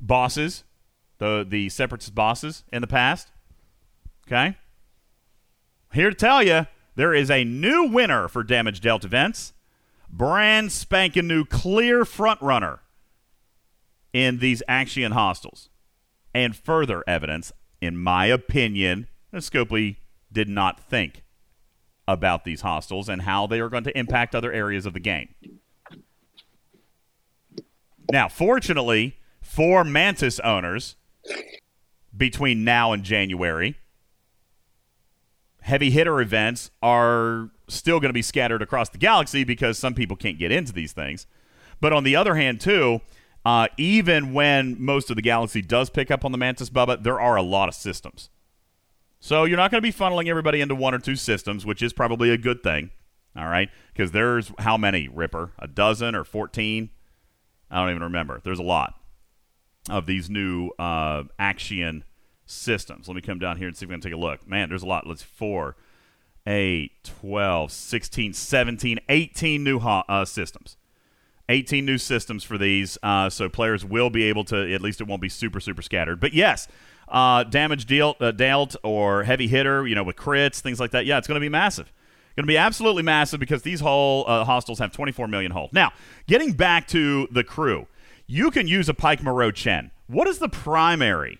bosses, 0.00 0.64
the 1.18 1.44
the 1.46 1.68
separatist 1.68 2.14
bosses 2.14 2.64
in 2.72 2.80
the 2.80 2.86
past. 2.88 3.30
Okay. 4.26 4.56
Here 5.92 6.08
to 6.08 6.16
tell 6.16 6.42
you, 6.42 6.66
there 6.96 7.12
is 7.12 7.30
a 7.30 7.44
new 7.44 7.88
winner 7.88 8.26
for 8.26 8.42
damage 8.42 8.80
dealt 8.80 9.04
events. 9.04 9.52
Brand 10.16 10.70
spanking 10.70 11.26
new 11.26 11.44
clear 11.44 12.04
front 12.04 12.40
runner 12.40 12.80
in 14.12 14.38
these 14.38 14.62
Actian 14.68 15.10
hostiles. 15.10 15.70
And 16.32 16.54
further 16.54 17.02
evidence, 17.06 17.50
in 17.80 17.96
my 17.96 18.26
opinion, 18.26 19.08
that 19.32 19.42
Scopely 19.42 19.96
did 20.30 20.48
not 20.48 20.78
think 20.78 21.24
about 22.06 22.44
these 22.44 22.60
hostiles 22.60 23.08
and 23.08 23.22
how 23.22 23.48
they 23.48 23.58
are 23.58 23.68
going 23.68 23.84
to 23.84 23.98
impact 23.98 24.36
other 24.36 24.52
areas 24.52 24.86
of 24.86 24.92
the 24.92 25.00
game. 25.00 25.34
Now, 28.12 28.28
fortunately 28.28 29.16
for 29.40 29.82
Mantis 29.82 30.38
owners, 30.40 30.94
between 32.16 32.62
now 32.62 32.92
and 32.92 33.02
January, 33.02 33.76
heavy 35.64 35.90
hitter 35.90 36.20
events 36.20 36.70
are 36.82 37.50
still 37.68 37.98
going 37.98 38.10
to 38.10 38.14
be 38.14 38.22
scattered 38.22 38.60
across 38.60 38.90
the 38.90 38.98
galaxy 38.98 39.44
because 39.44 39.78
some 39.78 39.94
people 39.94 40.14
can't 40.14 40.38
get 40.38 40.52
into 40.52 40.74
these 40.74 40.92
things. 40.92 41.26
But 41.80 41.94
on 41.94 42.04
the 42.04 42.14
other 42.14 42.34
hand, 42.34 42.60
too, 42.60 43.00
uh, 43.46 43.68
even 43.78 44.34
when 44.34 44.76
most 44.78 45.08
of 45.08 45.16
the 45.16 45.22
galaxy 45.22 45.62
does 45.62 45.88
pick 45.88 46.10
up 46.10 46.22
on 46.22 46.32
the 46.32 46.38
Mantis 46.38 46.68
Bubba, 46.68 47.02
there 47.02 47.18
are 47.18 47.36
a 47.36 47.42
lot 47.42 47.70
of 47.70 47.74
systems. 47.74 48.28
So 49.20 49.44
you're 49.44 49.56
not 49.56 49.70
going 49.70 49.82
to 49.82 49.86
be 49.86 49.92
funneling 49.92 50.28
everybody 50.28 50.60
into 50.60 50.74
one 50.74 50.94
or 50.94 50.98
two 50.98 51.16
systems, 51.16 51.64
which 51.64 51.82
is 51.82 51.94
probably 51.94 52.28
a 52.28 52.36
good 52.36 52.62
thing. 52.62 52.90
All 53.34 53.48
right, 53.48 53.70
because 53.92 54.12
there's 54.12 54.52
how 54.58 54.76
many 54.76 55.08
Ripper? 55.08 55.52
A 55.58 55.66
dozen 55.66 56.14
or 56.14 56.24
fourteen? 56.24 56.90
I 57.70 57.80
don't 57.80 57.90
even 57.90 58.02
remember. 58.02 58.40
There's 58.44 58.60
a 58.60 58.62
lot 58.62 58.94
of 59.90 60.06
these 60.06 60.30
new 60.30 60.70
uh, 60.78 61.24
Actian 61.38 62.04
systems. 62.46 63.08
Let 63.08 63.14
me 63.14 63.22
come 63.22 63.38
down 63.38 63.56
here 63.58 63.68
and 63.68 63.76
see 63.76 63.84
if 63.84 63.90
we 63.90 63.94
can 63.94 64.00
take 64.00 64.12
a 64.12 64.16
look. 64.16 64.46
Man, 64.46 64.68
there's 64.68 64.82
a 64.82 64.86
lot. 64.86 65.06
Let's 65.06 65.22
four, 65.22 65.76
eight, 66.46 66.92
12, 67.20 67.72
16, 67.72 68.32
17, 68.32 69.00
18 69.08 69.64
new 69.64 69.78
uh, 69.78 70.24
systems. 70.24 70.76
18 71.48 71.84
new 71.84 71.98
systems 71.98 72.42
for 72.42 72.56
these, 72.56 72.96
uh, 73.02 73.28
so 73.28 73.50
players 73.50 73.84
will 73.84 74.08
be 74.08 74.24
able 74.24 74.44
to. 74.44 74.72
At 74.72 74.80
least 74.80 75.02
it 75.02 75.06
won't 75.06 75.20
be 75.20 75.28
super 75.28 75.60
super 75.60 75.82
scattered. 75.82 76.18
But 76.18 76.32
yes, 76.32 76.68
uh, 77.08 77.44
damage 77.44 77.86
dealt, 77.86 78.20
uh, 78.22 78.32
dealt 78.32 78.76
or 78.82 79.24
heavy 79.24 79.46
hitter, 79.46 79.86
you 79.86 79.94
know, 79.94 80.02
with 80.02 80.16
crits, 80.16 80.60
things 80.60 80.80
like 80.80 80.92
that. 80.92 81.04
Yeah, 81.04 81.18
it's 81.18 81.26
going 81.26 81.36
to 81.36 81.44
be 81.44 81.50
massive. 81.50 81.92
Going 82.36 82.46
to 82.46 82.48
be 82.48 82.56
absolutely 82.56 83.04
massive 83.04 83.38
because 83.38 83.62
these 83.62 83.80
whole 83.80 84.24
uh, 84.26 84.44
hostiles 84.44 84.80
have 84.80 84.90
24 84.90 85.28
million 85.28 85.52
hull. 85.52 85.68
Now, 85.72 85.92
getting 86.26 86.52
back 86.52 86.88
to 86.88 87.28
the 87.30 87.44
crew, 87.44 87.86
you 88.26 88.50
can 88.50 88.66
use 88.66 88.88
a 88.88 88.94
Pike 88.94 89.22
Moreau 89.22 89.52
Chen. 89.52 89.92
What 90.08 90.26
is 90.26 90.38
the 90.38 90.48
primary, 90.48 91.38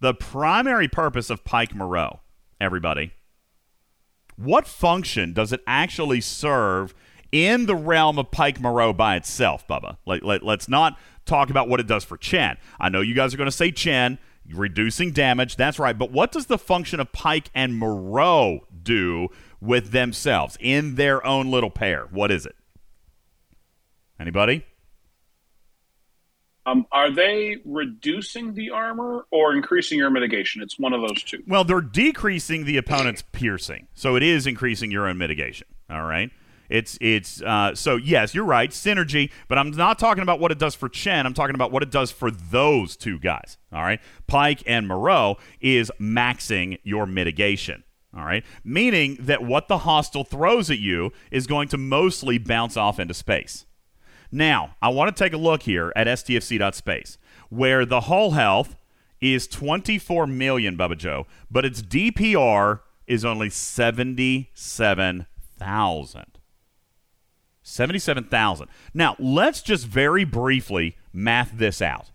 the 0.00 0.14
primary 0.14 0.88
purpose 0.88 1.30
of 1.30 1.44
Pike 1.44 1.74
Moreau? 1.74 2.20
Everybody, 2.60 3.12
what 4.36 4.66
function 4.66 5.32
does 5.32 5.52
it 5.52 5.62
actually 5.66 6.20
serve 6.20 6.94
in 7.32 7.66
the 7.66 7.74
realm 7.74 8.18
of 8.18 8.30
Pike 8.30 8.60
Moreau 8.60 8.92
by 8.92 9.16
itself, 9.16 9.66
Bubba? 9.66 9.96
Let, 10.06 10.22
let, 10.22 10.42
let's 10.42 10.68
not 10.68 10.98
talk 11.24 11.50
about 11.50 11.68
what 11.68 11.80
it 11.80 11.86
does 11.86 12.04
for 12.04 12.16
Chen. 12.16 12.56
I 12.78 12.88
know 12.88 13.00
you 13.00 13.14
guys 13.14 13.34
are 13.34 13.36
going 13.36 13.48
to 13.48 13.52
say 13.52 13.72
Chen, 13.72 14.18
reducing 14.52 15.12
damage. 15.12 15.56
That's 15.56 15.78
right. 15.78 15.98
But 15.98 16.12
what 16.12 16.32
does 16.32 16.46
the 16.46 16.58
function 16.58 17.00
of 17.00 17.12
Pike 17.12 17.50
and 17.54 17.76
Moreau 17.76 18.60
do 18.82 19.28
with 19.60 19.90
themselves 19.90 20.56
in 20.60 20.94
their 20.94 21.24
own 21.26 21.50
little 21.50 21.70
pair? 21.70 22.06
What 22.10 22.30
is 22.30 22.46
it? 22.46 22.54
Anybody? 24.18 24.64
Um, 26.66 26.84
are 26.90 27.10
they 27.10 27.58
reducing 27.64 28.52
the 28.54 28.70
armor 28.70 29.26
or 29.30 29.54
increasing 29.54 29.98
your 29.98 30.10
mitigation? 30.10 30.62
It's 30.62 30.78
one 30.78 30.92
of 30.92 31.00
those 31.00 31.22
two. 31.22 31.42
Well, 31.46 31.62
they're 31.64 31.80
decreasing 31.80 32.64
the 32.64 32.76
opponent's 32.76 33.22
piercing, 33.32 33.86
so 33.94 34.16
it 34.16 34.22
is 34.24 34.46
increasing 34.46 34.90
your 34.90 35.06
own 35.06 35.16
mitigation. 35.16 35.68
All 35.88 36.04
right. 36.04 36.30
It's 36.68 36.98
it's 37.00 37.40
uh, 37.42 37.74
so 37.74 37.96
yes, 37.96 38.34
you're 38.34 38.44
right, 38.44 38.70
synergy. 38.70 39.30
But 39.48 39.58
I'm 39.58 39.70
not 39.70 39.98
talking 39.98 40.22
about 40.22 40.40
what 40.40 40.50
it 40.50 40.58
does 40.58 40.74
for 40.74 40.88
Chen. 40.88 41.26
I'm 41.26 41.34
talking 41.34 41.54
about 41.54 41.70
what 41.70 41.82
it 41.82 41.90
does 41.90 42.10
for 42.10 42.30
those 42.30 42.96
two 42.96 43.18
guys. 43.18 43.58
All 43.72 43.82
right, 43.82 44.00
Pike 44.26 44.62
and 44.66 44.88
Moreau 44.88 45.36
is 45.60 45.92
maxing 46.00 46.78
your 46.82 47.06
mitigation. 47.06 47.84
All 48.16 48.24
right, 48.24 48.44
meaning 48.64 49.16
that 49.20 49.44
what 49.44 49.68
the 49.68 49.78
hostile 49.78 50.24
throws 50.24 50.70
at 50.70 50.78
you 50.78 51.12
is 51.30 51.46
going 51.46 51.68
to 51.68 51.78
mostly 51.78 52.38
bounce 52.38 52.76
off 52.76 52.98
into 52.98 53.14
space. 53.14 53.66
Now, 54.30 54.76
I 54.82 54.88
want 54.88 55.14
to 55.14 55.24
take 55.24 55.32
a 55.32 55.38
look 55.38 55.62
here 55.62 55.92
at 55.96 56.06
stfc.space, 56.06 57.18
where 57.48 57.86
the 57.86 58.02
hull 58.02 58.32
health 58.32 58.76
is 59.20 59.46
24 59.46 60.26
million, 60.26 60.76
Bubba 60.76 60.98
Joe, 60.98 61.26
but 61.50 61.64
its 61.64 61.80
DPR 61.82 62.80
is 63.06 63.24
only 63.24 63.50
77,000. 63.50 66.24
77,000. 67.62 68.68
Now, 68.94 69.16
let's 69.18 69.62
just 69.62 69.86
very 69.86 70.24
briefly 70.24 70.96
math 71.12 71.52
this 71.54 71.82
out. 71.82 72.10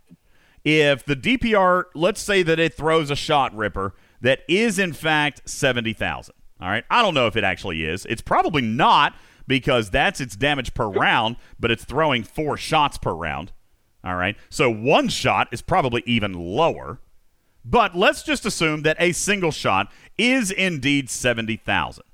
If 0.64 1.04
the 1.06 1.16
DPR, 1.16 1.86
let's 1.96 2.22
say 2.22 2.44
that 2.44 2.60
it 2.60 2.76
throws 2.76 3.10
a 3.10 3.16
shot 3.16 3.56
ripper 3.56 3.96
that 4.22 4.42
is 4.48 4.78
in 4.80 4.94
fact 4.94 5.50
70,000. 5.50 6.36
All 6.62 6.70
right. 6.70 6.86
I 6.90 7.02
don't 7.02 7.16
know 7.16 7.28
if 7.28 7.36
it 7.36 7.44
actually 7.44 7.84
is. 7.84 8.06
It's 8.06 8.22
probably 8.22 8.62
not 8.62 9.16
because 9.52 9.90
that's 9.90 10.22
its 10.22 10.38
damage 10.38 10.74
per 10.74 10.88
round, 10.88 11.36
but 11.60 11.72
it's 11.72 11.84
throwing 11.84 12.24
four 12.24 12.56
shots 12.56 12.98
per 12.98 13.12
round. 13.12 13.52
All 14.02 14.16
right. 14.16 14.38
So 14.50 14.72
one 14.72 15.10
shot 15.10 15.50
is 15.52 15.62
probably 15.62 16.04
even 16.06 16.32
lower. 16.32 17.02
But 17.66 17.94
let's 17.94 18.24
just 18.24 18.46
assume 18.46 18.84
that 18.84 18.96
a 18.98 19.12
single 19.12 19.52
shot 19.52 19.92
is 20.18 20.52
indeed 20.52 21.10
70,000. 21.10 22.06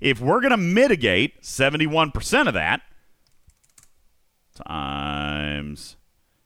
If 0.00 0.20
we're 0.20 0.40
going 0.40 0.50
to 0.50 0.56
mitigate 0.56 1.40
71% 1.42 2.48
of 2.48 2.54
that 2.54 2.80
times 4.66 5.94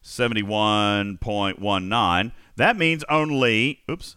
71.19, 0.04 2.32
that 2.56 2.76
means 2.76 3.04
only, 3.08 3.80
oops, 3.90 4.16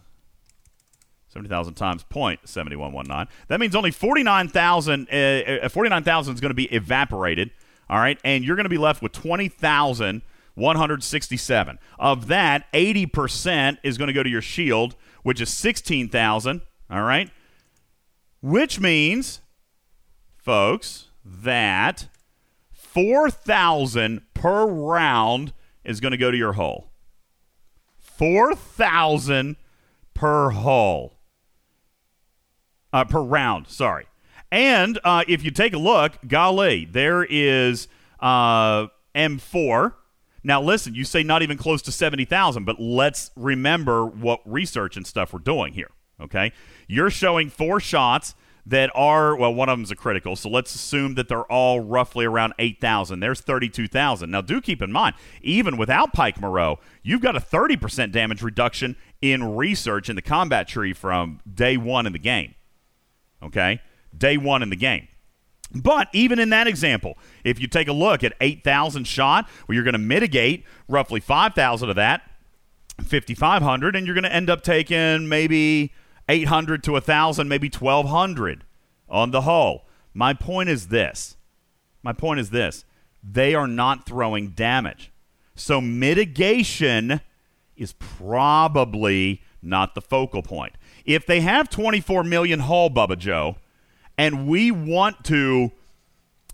70,000 1.30 1.74
times 1.74 2.04
0.7119. 2.10 3.28
That 3.48 3.60
means 3.60 3.76
only 3.76 3.92
49,000 3.92 5.08
uh, 5.10 5.14
uh, 5.64 5.68
49,000 5.68 6.34
is 6.34 6.40
going 6.40 6.50
to 6.50 6.54
be 6.54 6.66
evaporated, 6.66 7.52
all 7.88 7.98
right? 7.98 8.18
And 8.24 8.44
you're 8.44 8.56
going 8.56 8.64
to 8.64 8.70
be 8.70 8.78
left 8.78 9.00
with 9.00 9.12
20,167. 9.12 11.78
Of 12.00 12.26
that, 12.26 12.66
80% 12.72 13.78
is 13.84 13.96
going 13.96 14.08
to 14.08 14.12
go 14.12 14.24
to 14.24 14.28
your 14.28 14.42
shield, 14.42 14.96
which 15.22 15.40
is 15.40 15.50
16,000, 15.50 16.62
all 16.90 17.02
right? 17.02 17.30
Which 18.42 18.80
means 18.80 19.40
folks 20.36 21.10
that 21.24 22.08
4,000 22.72 24.22
per 24.34 24.66
round 24.66 25.52
is 25.84 26.00
going 26.00 26.12
to 26.12 26.18
go 26.18 26.32
to 26.32 26.36
your 26.36 26.54
hull. 26.54 26.90
4,000 28.00 29.54
per 30.12 30.50
hull 30.50 31.19
uh, 32.92 33.04
per 33.04 33.20
round. 33.20 33.68
Sorry. 33.68 34.06
And 34.52 34.98
uh, 35.04 35.24
if 35.28 35.44
you 35.44 35.50
take 35.50 35.72
a 35.72 35.78
look, 35.78 36.18
golly, 36.26 36.84
there 36.84 37.24
is 37.24 37.88
uh, 38.18 38.88
M4. 39.14 39.94
Now, 40.42 40.62
listen, 40.62 40.94
you 40.94 41.04
say 41.04 41.22
not 41.22 41.42
even 41.42 41.56
close 41.56 41.82
to 41.82 41.92
70,000, 41.92 42.64
but 42.64 42.80
let's 42.80 43.30
remember 43.36 44.06
what 44.06 44.40
research 44.44 44.96
and 44.96 45.06
stuff 45.06 45.32
we're 45.32 45.38
doing 45.38 45.74
here, 45.74 45.90
okay? 46.20 46.52
You're 46.88 47.10
showing 47.10 47.50
four 47.50 47.78
shots 47.78 48.34
that 48.66 48.90
are, 48.94 49.36
well, 49.36 49.52
one 49.52 49.68
of 49.68 49.78
them's 49.78 49.90
a 49.90 49.96
critical, 49.96 50.36
so 50.36 50.48
let's 50.48 50.74
assume 50.74 51.14
that 51.14 51.28
they're 51.28 51.50
all 51.52 51.80
roughly 51.80 52.24
around 52.24 52.54
8,000. 52.58 53.20
There's 53.20 53.40
32,000. 53.40 54.30
Now, 54.30 54.40
do 54.40 54.60
keep 54.60 54.80
in 54.82 54.90
mind, 54.90 55.14
even 55.42 55.76
without 55.76 56.12
Pike 56.12 56.40
Moreau, 56.40 56.78
you've 57.02 57.20
got 57.20 57.36
a 57.36 57.40
30% 57.40 58.10
damage 58.10 58.42
reduction 58.42 58.96
in 59.20 59.56
research 59.56 60.08
in 60.08 60.16
the 60.16 60.22
combat 60.22 60.68
tree 60.68 60.92
from 60.92 61.40
day 61.52 61.76
one 61.76 62.06
in 62.06 62.12
the 62.12 62.18
game 62.18 62.54
okay? 63.42 63.80
Day 64.16 64.36
one 64.36 64.62
in 64.62 64.70
the 64.70 64.76
game. 64.76 65.08
But 65.72 66.08
even 66.12 66.38
in 66.38 66.50
that 66.50 66.66
example, 66.66 67.16
if 67.44 67.60
you 67.60 67.68
take 67.68 67.88
a 67.88 67.92
look 67.92 68.24
at 68.24 68.34
8,000 68.40 69.06
shot, 69.06 69.48
well, 69.66 69.74
you're 69.74 69.84
going 69.84 69.92
to 69.92 69.98
mitigate 69.98 70.64
roughly 70.88 71.20
5,000 71.20 71.88
of 71.88 71.96
that, 71.96 72.22
5,500, 72.98 73.94
and 73.94 74.06
you're 74.06 74.14
going 74.14 74.24
to 74.24 74.34
end 74.34 74.50
up 74.50 74.62
taking 74.62 75.28
maybe 75.28 75.92
800 76.28 76.82
to 76.84 76.92
1,000, 76.92 77.48
maybe 77.48 77.68
1,200 77.68 78.64
on 79.08 79.30
the 79.30 79.42
hull. 79.42 79.86
My 80.12 80.34
point 80.34 80.68
is 80.68 80.88
this. 80.88 81.36
My 82.02 82.12
point 82.12 82.40
is 82.40 82.50
this. 82.50 82.84
They 83.22 83.54
are 83.54 83.68
not 83.68 84.06
throwing 84.06 84.50
damage. 84.50 85.12
So 85.54 85.80
mitigation 85.80 87.20
is 87.76 87.92
probably 87.92 89.42
not 89.62 89.94
the 89.94 90.00
focal 90.00 90.42
point 90.42 90.74
if 91.04 91.26
they 91.26 91.40
have 91.40 91.68
24 91.70 92.24
million 92.24 92.60
hull, 92.60 92.90
Bubba 92.90 93.18
Joe, 93.18 93.56
and 94.18 94.46
we 94.46 94.70
want 94.70 95.24
to 95.24 95.72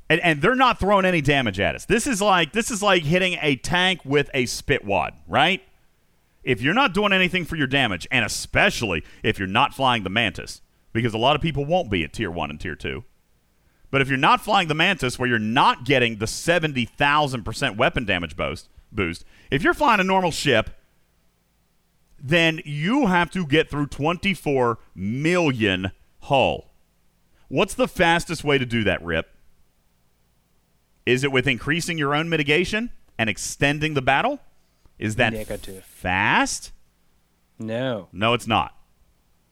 and, 0.08 0.20
and 0.20 0.40
they're 0.40 0.54
not 0.54 0.78
throwing 0.78 1.04
any 1.04 1.20
damage 1.20 1.58
at 1.58 1.74
us. 1.74 1.84
This 1.84 2.06
is 2.06 2.22
like 2.22 2.52
this 2.52 2.70
is 2.70 2.82
like 2.82 3.02
hitting 3.02 3.38
a 3.42 3.56
tank 3.56 4.00
with 4.04 4.30
a 4.34 4.46
spit 4.46 4.84
wad, 4.84 5.14
right? 5.26 5.62
If 6.44 6.62
you're 6.62 6.74
not 6.74 6.94
doing 6.94 7.12
anything 7.12 7.44
for 7.44 7.56
your 7.56 7.66
damage, 7.66 8.06
and 8.10 8.24
especially 8.24 9.02
if 9.24 9.38
you're 9.38 9.48
not 9.48 9.74
flying 9.74 10.04
the 10.04 10.10
Mantis, 10.10 10.60
because 10.92 11.12
a 11.12 11.18
lot 11.18 11.34
of 11.34 11.42
people 11.42 11.64
won't 11.64 11.90
be 11.90 12.04
at 12.04 12.12
tier 12.12 12.30
one 12.30 12.50
and 12.50 12.60
tier 12.60 12.76
two. 12.76 13.04
But 13.90 14.00
if 14.00 14.08
you're 14.08 14.16
not 14.16 14.40
flying 14.40 14.68
the 14.68 14.74
Mantis, 14.74 15.18
where 15.18 15.28
you're 15.28 15.38
not 15.38 15.84
getting 15.84 16.18
the 16.18 16.26
seventy 16.28 16.84
thousand 16.84 17.42
percent 17.42 17.76
weapon 17.76 18.04
damage 18.04 18.36
boost, 18.36 18.68
boost, 18.92 19.24
if 19.50 19.64
you're 19.64 19.74
flying 19.74 20.00
a 20.00 20.04
normal 20.04 20.30
ship, 20.30 20.70
then 22.28 22.60
you 22.64 23.06
have 23.06 23.30
to 23.30 23.46
get 23.46 23.70
through 23.70 23.86
twenty 23.86 24.34
four 24.34 24.78
million 24.94 25.92
hull. 26.20 26.72
What's 27.48 27.74
the 27.74 27.88
fastest 27.88 28.42
way 28.42 28.58
to 28.58 28.66
do 28.66 28.82
that, 28.84 29.02
Rip? 29.02 29.28
Is 31.04 31.22
it 31.22 31.30
with 31.30 31.46
increasing 31.46 31.98
your 31.98 32.14
own 32.14 32.28
mitigation 32.28 32.90
and 33.16 33.30
extending 33.30 33.94
the 33.94 34.02
battle? 34.02 34.40
Is 34.98 35.16
that 35.16 35.32
Negative. 35.32 35.84
fast? 35.84 36.72
No. 37.58 38.08
No, 38.12 38.34
it's 38.34 38.46
not. 38.46 38.74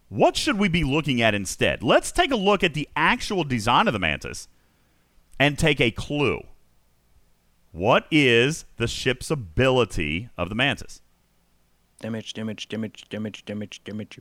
What 0.09 0.37
should 0.37 0.59
we 0.59 0.69
be 0.69 0.85
looking 0.85 1.23
at 1.23 1.35
instead? 1.35 1.83
Let's 1.83 2.11
take 2.13 2.31
a 2.31 2.37
look 2.37 2.65
at 2.65 2.75
the 2.75 2.89
actual 2.97 3.45
design 3.45 3.87
of 3.87 3.93
the 3.93 3.99
Mantis 3.99 4.49
and 5.39 5.59
take 5.59 5.81
a 5.81 5.91
clue. 5.91 6.41
What 7.73 8.07
is 8.11 8.65
the 8.77 8.87
ship's 8.87 9.31
ability 9.31 10.29
of 10.37 10.49
the 10.49 10.55
Mantis? 10.55 11.01
Damage, 12.05 12.35
damage, 12.35 12.69
damage, 12.69 13.09
damage, 13.09 13.45
damage, 13.47 13.83
damage. 13.83 14.19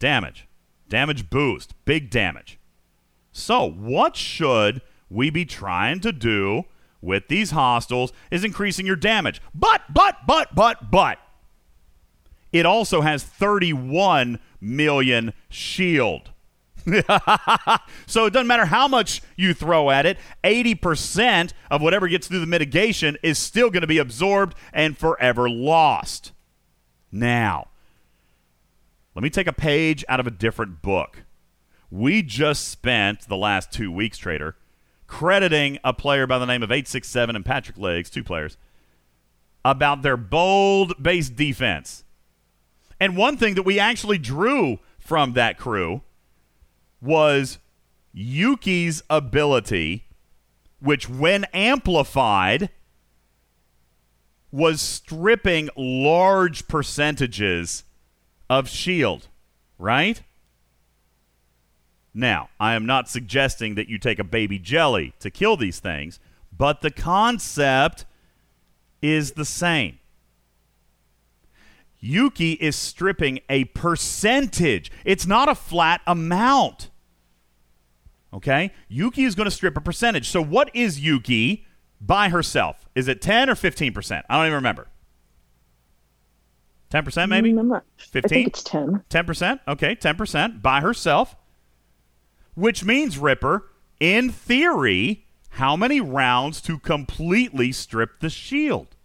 Damage. 0.00 0.48
Damage 0.88 1.30
boost. 1.30 1.74
Big 1.84 2.10
damage. 2.10 2.58
So, 3.30 3.70
what 3.70 4.16
should 4.16 4.82
we 5.08 5.30
be 5.30 5.44
trying 5.44 6.00
to 6.00 6.10
do 6.10 6.64
with 7.00 7.28
these 7.28 7.52
hostiles 7.52 8.12
is 8.32 8.42
increasing 8.42 8.84
your 8.84 8.96
damage. 8.96 9.40
But, 9.54 9.82
but, 9.94 10.16
but, 10.26 10.56
but, 10.56 10.90
but, 10.90 11.20
it 12.52 12.66
also 12.66 13.00
has 13.02 13.22
31 13.22 14.40
million 14.60 15.32
shield. 15.48 16.32
so 18.06 18.26
it 18.26 18.32
doesn't 18.32 18.48
matter 18.48 18.64
how 18.64 18.88
much 18.88 19.22
you 19.36 19.54
throw 19.54 19.88
at 19.88 20.04
it, 20.04 20.18
80% 20.42 21.52
of 21.70 21.80
whatever 21.80 22.08
gets 22.08 22.26
through 22.26 22.40
the 22.40 22.46
mitigation 22.46 23.16
is 23.22 23.38
still 23.38 23.70
going 23.70 23.82
to 23.82 23.86
be 23.86 23.98
absorbed 23.98 24.56
and 24.72 24.98
forever 24.98 25.48
lost. 25.48 26.32
Now, 27.12 27.68
let 29.14 29.22
me 29.22 29.30
take 29.30 29.46
a 29.46 29.52
page 29.52 30.04
out 30.08 30.20
of 30.20 30.26
a 30.26 30.30
different 30.30 30.82
book. 30.82 31.24
We 31.90 32.22
just 32.22 32.68
spent 32.68 33.28
the 33.28 33.36
last 33.36 33.72
two 33.72 33.90
weeks, 33.90 34.18
Trader, 34.18 34.56
crediting 35.06 35.78
a 35.82 35.92
player 35.92 36.26
by 36.26 36.38
the 36.38 36.46
name 36.46 36.62
of 36.62 36.70
867 36.70 37.34
and 37.34 37.44
Patrick 37.44 37.76
Legs, 37.76 38.10
two 38.10 38.22
players, 38.22 38.56
about 39.64 40.02
their 40.02 40.16
bold 40.16 41.02
base 41.02 41.28
defense. 41.28 42.04
And 43.00 43.16
one 43.16 43.36
thing 43.36 43.54
that 43.54 43.64
we 43.64 43.80
actually 43.80 44.18
drew 44.18 44.78
from 44.98 45.32
that 45.32 45.58
crew 45.58 46.02
was 47.02 47.58
Yuki's 48.12 49.02
ability, 49.10 50.04
which, 50.80 51.08
when 51.08 51.44
amplified, 51.52 52.70
was 54.52 54.80
stripping 54.80 55.70
large 55.76 56.66
percentages 56.68 57.84
of 58.48 58.68
shield, 58.68 59.28
right? 59.78 60.22
Now, 62.12 62.50
I 62.58 62.74
am 62.74 62.86
not 62.86 63.08
suggesting 63.08 63.76
that 63.76 63.88
you 63.88 63.98
take 63.98 64.18
a 64.18 64.24
baby 64.24 64.58
jelly 64.58 65.14
to 65.20 65.30
kill 65.30 65.56
these 65.56 65.78
things, 65.78 66.18
but 66.56 66.80
the 66.80 66.90
concept 66.90 68.04
is 69.00 69.32
the 69.32 69.44
same. 69.44 69.98
Yuki 72.00 72.52
is 72.52 72.74
stripping 72.74 73.40
a 73.48 73.64
percentage. 73.66 74.90
It's 75.04 75.26
not 75.26 75.48
a 75.48 75.54
flat 75.54 76.00
amount. 76.06 76.90
Okay? 78.32 78.72
Yuki 78.88 79.24
is 79.24 79.34
going 79.34 79.46
to 79.46 79.50
strip 79.50 79.76
a 79.76 79.80
percentage. 79.80 80.28
So 80.28 80.42
what 80.42 80.74
is 80.74 80.98
Yuki 81.00 81.66
by 82.00 82.28
herself? 82.28 82.88
Is 82.94 83.08
it 83.08 83.20
10 83.20 83.50
or 83.50 83.54
15%? 83.54 84.22
I 84.28 84.36
don't 84.36 84.46
even 84.46 84.54
remember. 84.54 84.88
10% 86.90 87.28
maybe? 87.28 87.52
Mm, 87.52 87.60
I'm 87.60 87.68
not- 87.68 87.84
15? 87.98 88.22
I 88.24 88.28
think 88.28 88.46
it's 88.48 88.62
10. 88.62 89.04
10%? 89.08 89.60
Okay, 89.68 89.94
10% 89.94 90.62
by 90.62 90.80
herself. 90.80 91.36
Which 92.54 92.84
means, 92.84 93.16
Ripper, 93.16 93.70
in 94.00 94.30
theory, 94.30 95.26
how 95.50 95.76
many 95.76 96.00
rounds 96.00 96.60
to 96.62 96.78
completely 96.78 97.70
strip 97.72 98.20
the 98.20 98.30
shield? 98.30 98.96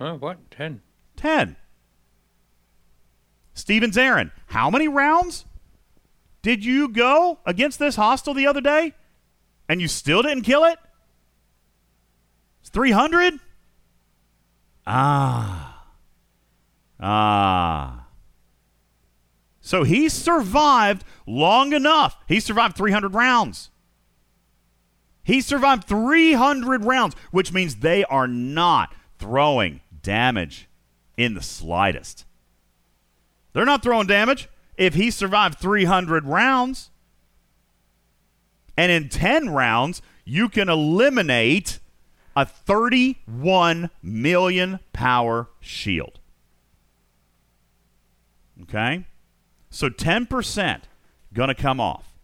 Oh, 0.00 0.14
what? 0.14 0.50
Ten. 0.50 0.82
10. 1.16 1.56
Stevens 3.54 3.96
Aaron, 3.96 4.32
how 4.48 4.68
many 4.68 4.88
rounds 4.88 5.46
did 6.42 6.64
you 6.64 6.88
go 6.88 7.38
against 7.46 7.78
this 7.78 7.96
hostile 7.96 8.34
the 8.34 8.46
other 8.46 8.60
day 8.60 8.92
and 9.68 9.80
you 9.80 9.88
still 9.88 10.22
didn't 10.22 10.42
kill 10.42 10.64
it? 10.64 10.78
It's 12.60 12.70
300? 12.70 13.34
Ah. 14.86 15.94
Ah. 17.00 18.06
So 19.60 19.82
he 19.82 20.08
survived 20.08 21.04
long 21.26 21.72
enough. 21.72 22.16
He 22.28 22.40
survived 22.40 22.76
300 22.76 23.14
rounds. 23.14 23.70
He 25.22 25.40
survived 25.40 25.84
300 25.84 26.84
rounds, 26.84 27.16
which 27.30 27.52
means 27.52 27.76
they 27.76 28.04
are 28.04 28.28
not 28.28 28.94
throwing 29.18 29.80
damage 30.02 30.68
in 31.16 31.32
the 31.32 31.42
slightest. 31.42 32.26
They're 33.54 33.64
not 33.64 33.82
throwing 33.82 34.06
damage 34.06 34.48
if 34.76 34.94
he 34.94 35.10
survived 35.10 35.58
300 35.58 36.26
rounds. 36.26 36.90
And 38.76 38.90
in 38.90 39.08
10 39.08 39.50
rounds, 39.50 40.02
you 40.24 40.48
can 40.48 40.68
eliminate 40.68 41.78
a 42.36 42.44
31 42.44 43.90
million 44.02 44.80
power 44.92 45.48
shield. 45.60 46.18
Okay? 48.62 49.06
So 49.70 49.88
10% 49.88 50.80
going 51.32 51.48
to 51.48 51.54
come 51.54 51.80
off. 51.80 52.14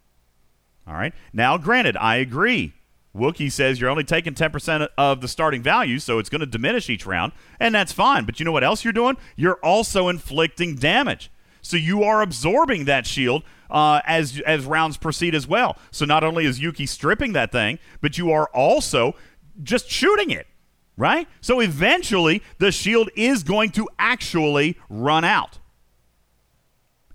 All 0.87 0.95
right. 0.95 1.13
Now, 1.33 1.57
granted, 1.57 1.97
I 1.97 2.17
agree. 2.17 2.73
Wookie 3.15 3.51
says 3.51 3.81
you're 3.81 3.91
only 3.91 4.05
taking 4.05 4.35
10% 4.35 4.89
of 4.97 5.21
the 5.21 5.29
starting 5.29 5.63
value, 5.63 5.99
so 5.99 6.19
it's 6.19 6.29
going 6.29 6.41
to 6.41 6.47
diminish 6.47 6.89
each 6.89 7.07
round, 7.07 7.33
and 7.59 7.75
that's 7.75 7.93
fine. 7.93 8.25
But 8.25 8.39
you 8.39 8.45
know 8.45 8.53
what 8.53 8.63
else 8.63 8.85
you're 8.85 8.93
doing? 8.93 9.17
You're 9.37 9.59
also 9.65 10.09
inflicting 10.09 10.77
damage. 10.77 11.31
So 11.61 11.77
you 11.77 12.05
are 12.05 12.23
absorbing 12.23 12.85
that 12.85 13.07
shield 13.07 13.43
uh, 13.71 14.01
as 14.05 14.41
as 14.47 14.65
rounds 14.65 14.97
proceed 14.97 15.35
as 15.35 15.47
well. 15.47 15.77
So 15.91 16.05
not 16.05 16.25
only 16.25 16.45
is 16.45 16.61
Yuki 16.61 16.87
stripping 16.87 17.33
that 17.35 17.53
thing, 17.53 17.79
but 18.01 18.19
you 18.19 18.31
are 18.31 18.49
also 18.53 19.15
just 19.63 19.91
shooting 19.91 20.31
it, 20.31 20.47
right? 20.97 21.29
So 21.41 21.61
eventually 21.61 22.43
the 22.59 22.73
shield 22.73 23.11
is 23.17 23.43
going 23.43 23.71
to 23.73 23.89
actually 23.99 24.79
run 24.89 25.25
out. 25.25 25.59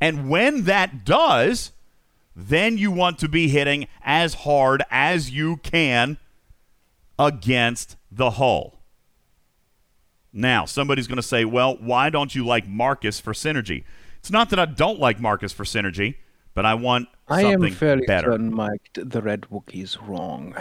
And 0.02 0.30
when 0.30 0.64
that 0.66 1.06
does, 1.06 1.72
then 2.36 2.78
you 2.78 2.92
want 2.92 3.18
to 3.20 3.30
be 3.30 3.48
hitting 3.48 3.88
as 4.04 4.34
hard 4.34 4.84
as 4.92 5.32
you 5.32 5.58
can 5.58 6.18
against 7.18 7.96
the 8.12 8.32
hull. 8.32 8.82
Now, 10.34 10.66
somebody's 10.66 11.08
going 11.08 11.16
to 11.16 11.24
say, 11.24 11.46
well, 11.46 11.78
why 11.80 12.10
don't 12.10 12.36
you 12.36 12.46
like 12.46 12.68
Marcus 12.68 13.22
for 13.22 13.32
synergy? 13.32 13.86
It's 14.20 14.32
not 14.32 14.50
that 14.50 14.60
I 14.60 14.66
don't 14.66 15.00
like 15.00 15.20
Marcus 15.20 15.54
for 15.54 15.64
synergy, 15.64 16.16
but 16.56 16.66
I 16.66 16.74
want 16.74 17.10
something 17.30 17.46
I 17.46 17.52
am 17.52 17.72
fairly 17.72 18.06
better. 18.08 18.32
certain, 18.32 18.54
Mike, 18.54 18.90
the 18.96 19.22
Red 19.22 19.42
Wookiee's 19.52 20.02
wrong. 20.02 20.56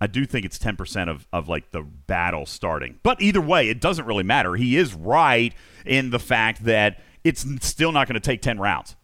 I 0.00 0.06
do 0.06 0.24
think 0.24 0.44
it's 0.44 0.58
10% 0.58 1.08
of, 1.08 1.26
of 1.32 1.48
like 1.48 1.70
the 1.70 1.82
battle 1.82 2.46
starting. 2.46 2.98
But 3.02 3.20
either 3.20 3.40
way, 3.40 3.68
it 3.68 3.80
doesn't 3.80 4.06
really 4.06 4.22
matter. 4.24 4.54
He 4.54 4.76
is 4.76 4.94
right 4.94 5.52
in 5.84 6.10
the 6.10 6.18
fact 6.18 6.64
that 6.64 7.00
it's 7.24 7.44
still 7.60 7.92
not 7.92 8.08
going 8.08 8.14
to 8.14 8.20
take 8.20 8.42
10 8.42 8.58
rounds 8.58 8.96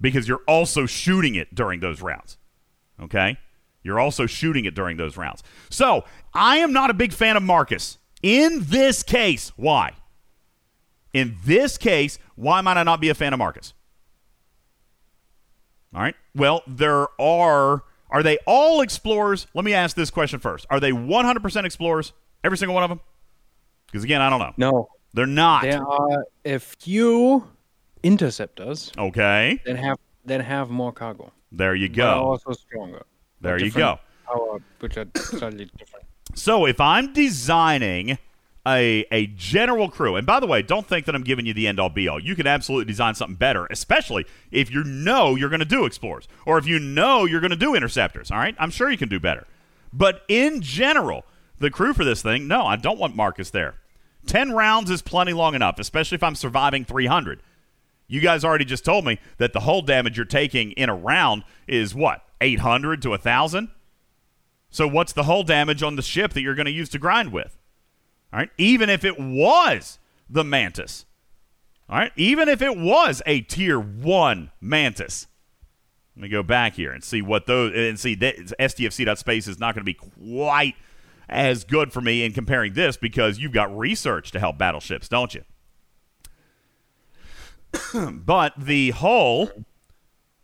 because 0.00 0.26
you're 0.26 0.42
also 0.48 0.86
shooting 0.86 1.34
it 1.34 1.54
during 1.54 1.80
those 1.80 2.00
rounds. 2.00 2.38
Okay? 3.00 3.38
You're 3.82 3.98
also 3.98 4.26
shooting 4.26 4.64
it 4.64 4.74
during 4.74 4.96
those 4.96 5.16
rounds. 5.16 5.42
So 5.68 6.04
I 6.32 6.58
am 6.58 6.72
not 6.72 6.90
a 6.90 6.94
big 6.94 7.12
fan 7.12 7.36
of 7.36 7.42
Marcus 7.42 7.98
in 8.22 8.64
this 8.64 9.02
case. 9.02 9.52
Why? 9.56 9.94
In 11.12 11.36
this 11.44 11.76
case, 11.76 12.18
why 12.36 12.60
might 12.60 12.76
I 12.76 12.84
not 12.84 13.00
be 13.00 13.08
a 13.08 13.14
fan 13.14 13.32
of 13.32 13.38
Marcus? 13.38 13.74
All 15.94 16.00
right. 16.00 16.14
Well, 16.34 16.62
there 16.66 17.06
are. 17.20 17.82
Are 18.12 18.22
they 18.22 18.38
all 18.46 18.80
explorers? 18.80 19.46
Let 19.54 19.64
me 19.64 19.72
ask 19.72 19.94
this 19.96 20.10
question 20.10 20.40
first. 20.40 20.66
Are 20.70 20.80
they 20.80 20.90
100% 20.90 21.64
explorers? 21.64 22.12
Every 22.42 22.58
single 22.58 22.74
one 22.74 22.82
of 22.82 22.88
them? 22.90 23.00
Because 23.86 24.02
again, 24.04 24.20
I 24.20 24.30
don't 24.30 24.40
know. 24.40 24.52
No. 24.56 24.88
They're 25.12 25.26
not. 25.26 25.62
There 25.62 25.84
are 25.86 26.24
a 26.44 26.58
few 26.58 27.48
interceptors 28.02 28.92
Okay. 28.96 29.60
that 29.66 29.76
have 29.76 29.98
then 30.24 30.40
have 30.40 30.70
more 30.70 30.92
cargo. 30.92 31.32
There 31.52 31.74
you 31.74 31.88
go. 31.88 32.08
also 32.24 32.52
stronger. 32.52 33.02
There 33.40 33.58
you 33.58 33.70
go. 33.70 33.98
Power, 34.26 34.58
which 34.78 34.96
are 34.96 35.06
slightly 35.16 35.68
different. 35.76 36.06
So 36.34 36.66
if 36.66 36.80
I'm 36.80 37.12
designing 37.12 38.18
a 38.66 39.06
a 39.10 39.26
general 39.28 39.88
crew, 39.88 40.16
and 40.16 40.26
by 40.26 40.40
the 40.40 40.46
way, 40.46 40.62
don't 40.62 40.86
think 40.86 41.06
that 41.06 41.14
I'm 41.14 41.22
giving 41.22 41.46
you 41.46 41.54
the 41.54 41.66
end 41.66 41.80
all 41.80 41.88
be 41.88 42.08
all. 42.08 42.20
You 42.20 42.36
can 42.36 42.46
absolutely 42.46 42.90
design 42.90 43.14
something 43.14 43.36
better, 43.36 43.66
especially 43.70 44.26
if 44.50 44.70
you 44.70 44.84
know 44.84 45.34
you're 45.34 45.48
going 45.48 45.60
to 45.60 45.64
do 45.64 45.84
explorers 45.84 46.28
or 46.46 46.58
if 46.58 46.66
you 46.66 46.78
know 46.78 47.24
you're 47.24 47.40
going 47.40 47.50
to 47.50 47.56
do 47.56 47.74
interceptors. 47.74 48.30
All 48.30 48.38
right, 48.38 48.54
I'm 48.58 48.70
sure 48.70 48.90
you 48.90 48.98
can 48.98 49.08
do 49.08 49.20
better. 49.20 49.46
But 49.92 50.22
in 50.28 50.60
general, 50.60 51.24
the 51.58 51.70
crew 51.70 51.94
for 51.94 52.04
this 52.04 52.22
thing, 52.22 52.46
no, 52.48 52.66
I 52.66 52.76
don't 52.76 52.98
want 52.98 53.16
Marcus 53.16 53.50
there. 53.50 53.76
Ten 54.26 54.52
rounds 54.52 54.90
is 54.90 55.02
plenty 55.02 55.32
long 55.32 55.54
enough, 55.54 55.78
especially 55.78 56.16
if 56.16 56.22
I'm 56.22 56.34
surviving 56.34 56.84
300. 56.84 57.42
You 58.06 58.20
guys 58.20 58.44
already 58.44 58.64
just 58.64 58.84
told 58.84 59.04
me 59.04 59.18
that 59.38 59.52
the 59.52 59.60
whole 59.60 59.82
damage 59.82 60.16
you're 60.16 60.26
taking 60.26 60.72
in 60.72 60.88
a 60.88 60.94
round 60.94 61.44
is 61.66 61.94
what 61.94 62.24
800 62.40 63.02
to 63.02 63.10
1,000. 63.10 63.68
So 64.70 64.86
what's 64.86 65.12
the 65.12 65.24
hull 65.24 65.42
damage 65.42 65.82
on 65.82 65.96
the 65.96 66.02
ship 66.02 66.32
that 66.32 66.42
you're 66.42 66.54
going 66.54 66.66
to 66.66 66.72
use 66.72 66.88
to 66.90 66.98
grind 66.98 67.32
with? 67.32 67.56
All 68.32 68.38
right, 68.38 68.50
even 68.58 68.88
if 68.88 69.04
it 69.04 69.18
was 69.18 69.98
the 70.28 70.44
Mantis. 70.44 71.04
All 71.88 71.98
right, 71.98 72.12
even 72.16 72.48
if 72.48 72.62
it 72.62 72.76
was 72.76 73.20
a 73.26 73.40
tier 73.40 73.80
1 73.80 74.50
Mantis. 74.60 75.26
Let 76.16 76.22
me 76.22 76.28
go 76.28 76.42
back 76.42 76.74
here 76.74 76.92
and 76.92 77.02
see 77.02 77.22
what 77.22 77.46
those 77.46 77.72
and 77.74 77.98
see 77.98 78.14
that 78.16 78.36
STFC.space 78.36 79.48
is 79.48 79.58
not 79.58 79.74
going 79.74 79.80
to 79.80 79.84
be 79.84 79.94
quite 79.94 80.74
as 81.28 81.64
good 81.64 81.92
for 81.92 82.00
me 82.00 82.24
in 82.24 82.32
comparing 82.32 82.74
this 82.74 82.96
because 82.96 83.38
you've 83.38 83.52
got 83.52 83.76
research 83.76 84.30
to 84.32 84.40
help 84.40 84.58
battleships, 84.58 85.08
don't 85.08 85.34
you? 85.34 85.44
but 88.10 88.52
the 88.58 88.90
hull 88.90 89.50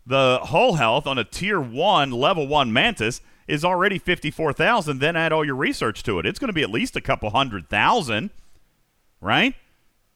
the 0.06 0.38
hull 0.44 0.74
health 0.74 1.06
on 1.06 1.18
a 1.18 1.24
tier 1.24 1.60
1 1.60 2.10
level 2.12 2.46
1 2.46 2.72
mantis 2.72 3.20
is 3.46 3.64
already 3.64 3.98
54,000 3.98 4.98
then 4.98 5.16
add 5.16 5.32
all 5.32 5.44
your 5.44 5.54
research 5.54 6.02
to 6.02 6.18
it 6.18 6.26
it's 6.26 6.38
going 6.38 6.48
to 6.48 6.54
be 6.54 6.62
at 6.62 6.70
least 6.70 6.96
a 6.96 7.00
couple 7.00 7.30
hundred 7.30 7.68
thousand 7.68 8.30
right 9.20 9.54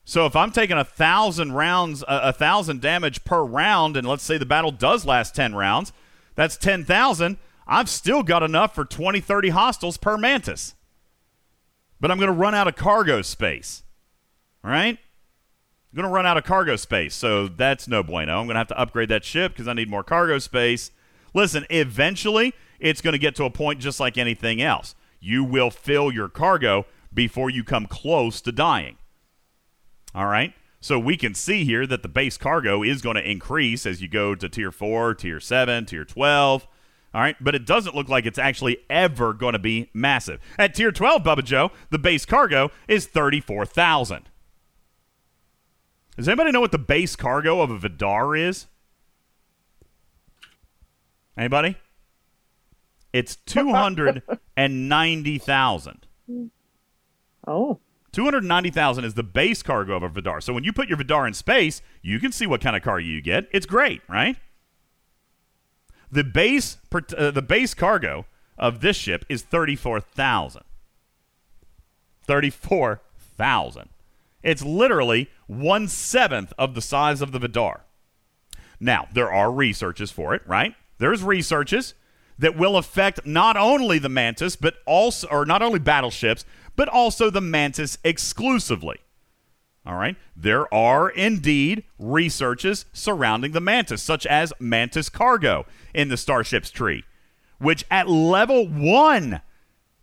so 0.05 0.27
if 0.27 0.35
i'm 0.35 0.51
taking 0.51 0.77
a 0.77 0.85
thousand 0.85 1.53
rounds 1.53 2.03
a, 2.09 2.33
thousand 2.33 2.81
damage 2.81 3.25
per 3.25 3.43
round 3.43 3.97
and 3.97 4.07
let's 4.07 4.25
say 4.25 4.39
the 4.39 4.47
battle 4.47 4.73
does 4.73 5.05
last 5.05 5.35
10 5.35 5.55
rounds 5.55 5.93
that's 6.35 6.57
10,000 6.57 7.37
i've 7.67 7.89
still 7.89 8.23
got 8.23 8.43
enough 8.43 8.75
for 8.75 8.85
20 8.85 9.21
30 9.21 9.51
hostiles 9.51 9.97
per 9.97 10.17
mantis 10.17 10.75
but 12.01 12.11
i'm 12.11 12.19
going 12.19 12.33
to 12.33 12.33
run 12.33 12.55
out 12.55 12.69
of 12.69 12.77
cargo 12.77 13.23
space 13.23 13.83
right? 14.63 14.99
I'm 14.99 15.97
going 15.97 16.09
to 16.09 16.15
run 16.15 16.27
out 16.27 16.37
of 16.37 16.45
cargo 16.45 16.77
space, 16.77 17.15
so 17.15 17.49
that's 17.49 17.89
no 17.89 18.03
bueno. 18.03 18.39
I'm 18.39 18.47
going 18.47 18.55
to 18.55 18.61
have 18.61 18.69
to 18.69 18.79
upgrade 18.79 19.09
that 19.09 19.25
ship 19.25 19.53
because 19.53 19.67
I 19.67 19.73
need 19.73 19.89
more 19.89 20.05
cargo 20.05 20.39
space. 20.39 20.93
Listen, 21.35 21.67
eventually, 21.71 22.55
it's 22.81 23.01
going 23.01 23.13
to 23.13 23.19
get 23.19 23.35
to 23.37 23.45
a 23.45 23.51
point 23.51 23.81
just 23.81 24.01
like 24.01 24.19
anything 24.19 24.61
else. 24.61 24.95
You 25.21 25.45
will 25.45 25.71
fill 25.71 26.13
your 26.13 26.29
cargo 26.29 26.87
before 27.13 27.51
you 27.51 27.63
come 27.63 27.87
close 27.87 28.41
to 28.41 28.53
dying. 28.53 28.97
All 30.15 30.27
right? 30.27 30.55
So 30.81 30.99
we 30.99 31.17
can 31.17 31.35
see 31.35 31.65
here 31.65 31.87
that 31.87 32.03
the 32.03 32.09
base 32.09 32.39
cargo 32.39 32.83
is 32.83 33.03
going 33.03 33.17
to 33.17 33.31
increase 33.31 33.85
as 33.85 34.01
you 34.01 34.09
go 34.09 34.35
to 34.35 34.49
tier 34.49 34.73
4, 34.73 35.15
tier 35.15 35.39
7, 35.39 35.85
tier 35.85 36.05
12. 36.05 36.67
All 37.13 37.21
right, 37.21 37.37
but 37.41 37.57
it 37.57 37.67
doesn't 37.67 37.97
look 37.97 38.09
like 38.09 38.25
it's 38.25 38.39
actually 38.39 38.79
ever 38.89 39.35
going 39.35 39.55
to 39.55 39.59
be 39.59 39.91
massive. 39.93 40.41
At 40.59 40.75
tier 40.75 40.93
12, 40.93 41.23
Bubba 41.25 41.45
Joe, 41.45 41.73
the 41.91 41.99
base 41.99 42.25
cargo 42.25 42.71
is 42.87 43.07
34,000. 43.07 44.29
Does 46.17 46.29
anybody 46.29 46.53
know 46.53 46.61
what 46.61 46.73
the 46.73 46.79
base 46.79 47.17
cargo 47.17 47.61
of 47.63 47.71
a 47.71 47.79
Vidar 47.79 48.37
is? 48.37 48.67
Anybody? 51.37 51.77
It's 53.13 53.37
290,000. 53.37 56.07
Oh. 57.47 57.81
290,000 58.13 59.05
is 59.05 59.15
the 59.15 59.23
base 59.23 59.63
cargo 59.63 59.97
of 59.97 60.03
a 60.03 60.11
Vidar. 60.11 60.43
So 60.43 60.53
when 60.53 60.63
you 60.63 60.75
put 60.75 60.89
your 60.89 60.99
Vidar 60.99 61.27
in 61.27 61.33
space, 61.33 61.81
you 62.03 62.21
can 62.21 62.33
see 62.33 62.47
what 62.47 62.61
kind 62.61 62.77
of 62.77 62.83
cargo 62.83 63.03
you 63.03 63.23
get. 63.23 63.49
It's 63.51 63.65
great, 63.67 64.03
right? 64.09 64.37
The 66.13 66.23
base 66.23 66.77
uh, 66.93 67.31
the 67.31 67.43
base 67.43 67.73
cargo 67.73 68.27
of 68.59 68.81
this 68.81 68.97
ship 68.97 69.25
is 69.29 69.43
34,000. 69.43 70.63
34,000. 72.27 73.89
It's 74.43 74.65
literally 74.65 75.31
one 75.47 75.89
seventh 75.89 76.53
of 76.59 76.75
the 76.75 76.83
size 76.83 77.23
of 77.23 77.33
the 77.33 77.39
Vidar. 77.39 77.85
Now, 78.79 79.09
there 79.13 79.33
are 79.33 79.53
researches 79.53 80.11
for 80.11 80.35
it, 80.35 80.43
right? 80.47 80.75
There's 80.99 81.23
researches 81.23 81.95
that 82.41 82.57
will 82.57 82.77
affect 82.79 83.27
not 83.27 83.57
only 83.57 83.99
the 83.99 84.09
Mantis, 84.09 84.57
but 84.57 84.77
also, 84.87 85.29
or 85.29 85.45
not 85.45 85.61
only 85.61 85.79
battleships, 85.79 86.47
but 86.75 86.89
also 86.89 87.29
the 87.29 87.41
Mantis 87.41 87.99
exclusively. 88.03 88.97
All 89.85 89.97
right? 89.97 90.17
There 90.35 90.73
are 90.73 91.11
indeed 91.11 91.85
researches 91.99 92.87
surrounding 92.95 93.53
the 93.53 93.61
Mantis, 93.61 94.03
such 94.03 94.25
as 94.27 94.55
Mantis 94.59 95.11
Cargo 95.11 95.67
in 95.93 96.09
the 96.09 96.17
Starships 96.17 96.71
tree, 96.71 97.05
which 97.59 97.85
at 97.91 98.09
level 98.09 98.67
one 98.67 99.43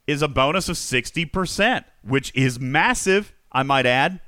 is 0.05 0.21
a 0.21 0.27
bonus 0.27 0.69
of 0.69 0.75
60%, 0.75 1.85
which 2.03 2.31
is 2.35 2.59
massive, 2.59 3.33
I 3.51 3.63
might 3.63 3.87
add. 3.87 4.19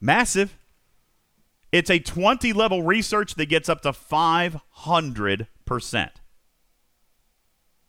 Massive. 0.00 0.56
It's 1.72 1.90
a 1.90 1.98
20 1.98 2.54
level 2.54 2.82
research 2.82 3.34
that 3.34 3.46
gets 3.46 3.68
up 3.68 3.82
to 3.82 3.92
500%. 3.92 6.10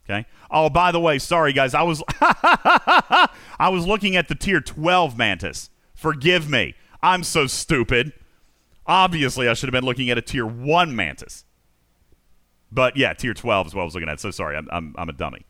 Okay. 0.07 0.25
Oh, 0.51 0.69
by 0.69 0.91
the 0.91 0.99
way, 0.99 1.17
sorry 1.17 1.51
guys. 1.51 1.73
I 1.73 1.81
was 1.81 2.03
I 2.21 3.69
was 3.69 3.87
looking 3.87 4.15
at 4.15 4.27
the 4.27 4.35
tier 4.35 4.61
12 4.61 5.17
mantis. 5.17 5.69
Forgive 5.95 6.49
me. 6.49 6.75
I'm 7.01 7.23
so 7.23 7.47
stupid. 7.47 8.13
Obviously, 8.85 9.47
I 9.47 9.53
should 9.53 9.67
have 9.67 9.73
been 9.73 9.85
looking 9.85 10.09
at 10.11 10.17
a 10.17 10.21
tier 10.21 10.45
1 10.45 10.95
mantis. 10.95 11.45
But 12.71 12.97
yeah, 12.97 13.13
tier 13.13 13.33
12 13.33 13.67
is 13.67 13.75
what 13.75 13.81
I 13.81 13.85
was 13.85 13.95
looking 13.95 14.09
at. 14.09 14.19
So 14.19 14.31
sorry. 14.31 14.55
I'm 14.55 14.67
I'm, 14.71 14.95
I'm 14.97 15.09
a 15.09 15.13
dummy. 15.13 15.45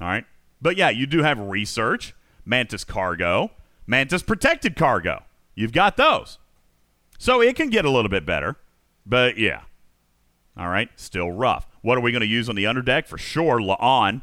All 0.00 0.08
right. 0.08 0.24
But 0.60 0.76
yeah, 0.76 0.90
you 0.90 1.06
do 1.06 1.22
have 1.22 1.40
research, 1.40 2.14
mantis 2.44 2.84
cargo, 2.84 3.50
mantis 3.86 4.22
protected 4.22 4.76
cargo. 4.76 5.24
You've 5.56 5.72
got 5.72 5.96
those. 5.96 6.38
So 7.18 7.40
it 7.40 7.56
can 7.56 7.70
get 7.70 7.84
a 7.84 7.90
little 7.90 8.08
bit 8.08 8.24
better. 8.24 8.56
But 9.04 9.38
yeah. 9.38 9.62
All 10.56 10.68
right. 10.68 10.88
Still 10.96 11.30
rough. 11.30 11.66
What 11.82 11.98
are 11.98 12.02
we 12.02 12.12
going 12.12 12.20
to 12.20 12.26
use 12.26 12.48
on 12.48 12.56
the 12.56 12.64
underdeck? 12.64 13.06
For 13.06 13.18
sure, 13.18 13.58
La'an. 13.58 14.22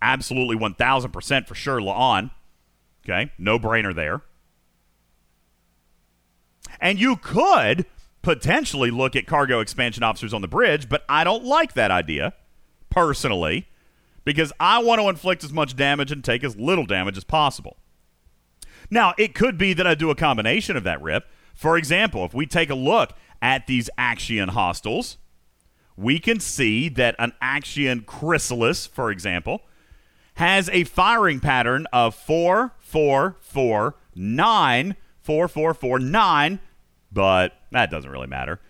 Absolutely 0.00 0.56
1,000% 0.56 1.46
for 1.46 1.54
sure, 1.54 1.80
La'an. 1.80 2.30
Okay. 3.04 3.32
No 3.38 3.58
brainer 3.58 3.94
there. 3.94 4.22
And 6.80 7.00
you 7.00 7.16
could 7.16 7.86
potentially 8.22 8.90
look 8.90 9.16
at 9.16 9.26
cargo 9.26 9.60
expansion 9.60 10.02
officers 10.02 10.34
on 10.34 10.42
the 10.42 10.48
bridge, 10.48 10.88
but 10.88 11.04
I 11.08 11.24
don't 11.24 11.44
like 11.44 11.74
that 11.74 11.90
idea, 11.90 12.34
personally, 12.90 13.68
because 14.24 14.52
I 14.60 14.82
want 14.82 15.00
to 15.00 15.08
inflict 15.08 15.44
as 15.44 15.52
much 15.52 15.76
damage 15.76 16.12
and 16.12 16.22
take 16.22 16.44
as 16.44 16.56
little 16.56 16.84
damage 16.84 17.16
as 17.16 17.24
possible. 17.24 17.78
Now, 18.90 19.14
it 19.18 19.34
could 19.34 19.58
be 19.58 19.72
that 19.74 19.86
I 19.86 19.94
do 19.94 20.10
a 20.10 20.14
combination 20.14 20.76
of 20.76 20.84
that 20.84 21.00
rip. 21.02 21.26
For 21.54 21.76
example, 21.76 22.24
if 22.24 22.34
we 22.34 22.46
take 22.46 22.70
a 22.70 22.74
look 22.74 23.12
at 23.40 23.66
these 23.66 23.88
Actian 23.98 24.50
hostiles, 24.50 25.18
we 25.98 26.20
can 26.20 26.38
see 26.38 26.88
that 26.88 27.16
an 27.18 27.32
Actian 27.42 28.06
Chrysalis, 28.06 28.86
for 28.86 29.10
example, 29.10 29.62
has 30.34 30.70
a 30.70 30.84
firing 30.84 31.40
pattern 31.40 31.88
of 31.92 32.14
4, 32.14 32.72
4, 32.78 33.36
4, 33.40 33.94
9, 34.14 34.96
4, 35.20 35.48
4, 35.48 35.74
4, 35.74 35.98
9, 35.98 36.60
but 37.10 37.52
that 37.72 37.90
doesn't 37.90 38.10
really 38.10 38.28
matter. 38.28 38.60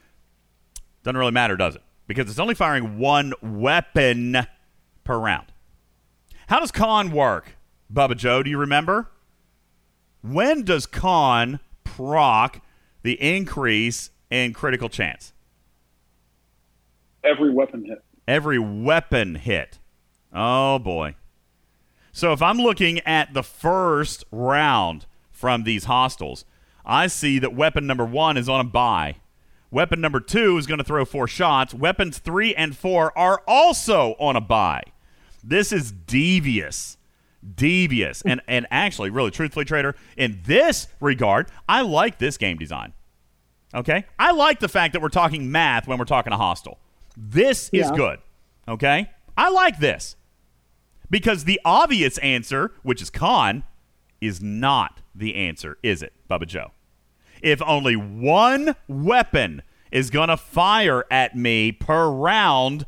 Doesn't 1.03 1.19
really 1.19 1.33
matter, 1.33 1.55
does 1.55 1.77
it? 1.77 1.83
Because 2.07 2.31
it's 2.31 2.39
only 2.39 2.55
firing 2.55 2.97
one 2.99 3.35
weapon 3.43 4.39
per 5.05 5.19
round. 5.19 5.53
How 6.47 6.61
does 6.61 6.73
Khan 6.73 7.11
work, 7.11 7.59
Bubba 7.93 8.17
Joe? 8.17 8.43
Do 8.43 8.49
you 8.49 8.57
remember? 8.57 9.11
When 10.23 10.65
does 10.65 10.87
Khan 10.87 11.61
proc 11.85 12.63
the 13.03 13.21
increase 13.21 14.09
in 14.31 14.55
critical 14.55 14.89
chance? 14.89 15.35
Every 17.25 17.53
weapon 17.53 17.85
hit. 17.85 18.03
Every 18.27 18.59
weapon 18.59 19.37
hit. 19.37 19.79
Oh 20.33 20.79
boy. 20.79 21.17
So 22.13 22.33
if 22.33 22.43
I'm 22.43 22.59
looking 22.59 23.01
at 23.01 23.35
the 23.35 23.43
first 23.43 24.25
round 24.31 25.07
from 25.31 25.65
these 25.65 25.85
hostiles, 25.85 26.45
I 26.85 27.07
see 27.07 27.39
that 27.39 27.55
weapon 27.55 27.87
number 27.87 28.05
one 28.05 28.37
is 28.37 28.49
on 28.49 28.61
a 28.61 28.65
buy. 28.65 29.17
Weapon 29.71 30.01
number 30.01 30.21
two 30.21 30.57
is 30.57 30.67
going 30.67 30.79
to 30.79 30.85
throw 30.85 31.05
four 31.05 31.29
shots. 31.29 31.75
Weapons 31.75 32.19
three 32.19 32.55
and 32.55 32.77
four 32.77 33.17
are 33.17 33.43
also 33.47 34.15
on 34.19 34.35
a 34.35 34.41
buy. 34.41 34.83
This 35.45 35.73
is 35.73 35.93
devious. 35.93 36.97
Devious. 37.55 38.23
and 38.23 38.41
and 38.49 38.67
actually, 38.71 39.11
really 39.11 39.31
truthfully, 39.31 39.65
Trader, 39.65 39.95
in 40.17 40.41
this 40.45 40.89
regard, 41.01 41.49
I 41.69 41.83
like 41.83 42.19
this 42.19 42.37
game 42.37 42.59
design. 42.59 42.95
Okay? 43.75 44.07
I 44.19 44.33
like 44.33 44.61
the 44.61 44.69
fact 44.69 44.95
that 44.95 45.03
we're 45.03 45.09
talking 45.09 45.53
math 45.53 45.87
when 45.87 45.99
we're 45.99 46.05
talking 46.05 46.33
a 46.33 46.37
hostile. 46.37 46.79
This 47.21 47.69
is 47.73 47.91
good. 47.91 48.21
Okay? 48.69 49.11
I 49.37 49.51
like 49.51 49.81
this. 49.81 50.15
Because 51.11 51.45
the 51.45 51.61
obvious 51.65 52.17
answer, 52.19 52.73
which 52.83 53.03
is 53.03 53.11
Khan, 53.11 53.65
is 54.21 54.41
not 54.41 55.01
the 55.15 55.35
answer, 55.35 55.79
is 55.83 56.03
it, 56.03 56.13
Bubba 56.31 56.47
Joe? 56.47 56.71
If 57.43 57.61
only 57.63 57.97
one 57.97 58.77
weapon 58.87 59.63
is 59.91 60.11
going 60.11 60.29
to 60.29 60.37
fire 60.37 61.05
at 61.11 61.37
me 61.37 61.73
per 61.73 62.09
round, 62.09 62.87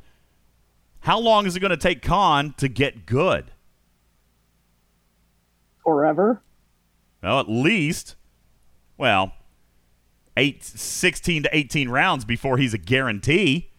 how 1.01 1.19
long 1.19 1.47
is 1.47 1.57
it 1.57 1.61
going 1.61 1.71
to 1.71 1.77
take 1.77 2.03
Khan 2.03 2.55
to 2.59 2.69
get 2.69 3.07
good? 3.07 3.51
Forever. 5.83 6.43
Well, 7.23 7.41
at 7.41 7.49
least, 7.49 8.15
well, 8.97 9.33
eight, 10.37 10.63
16 10.63 11.45
to 11.45 11.57
18 11.57 11.89
rounds 11.89 12.25
before 12.25 12.59
he's 12.59 12.75
a 12.75 12.79
guarantee. 12.79 13.70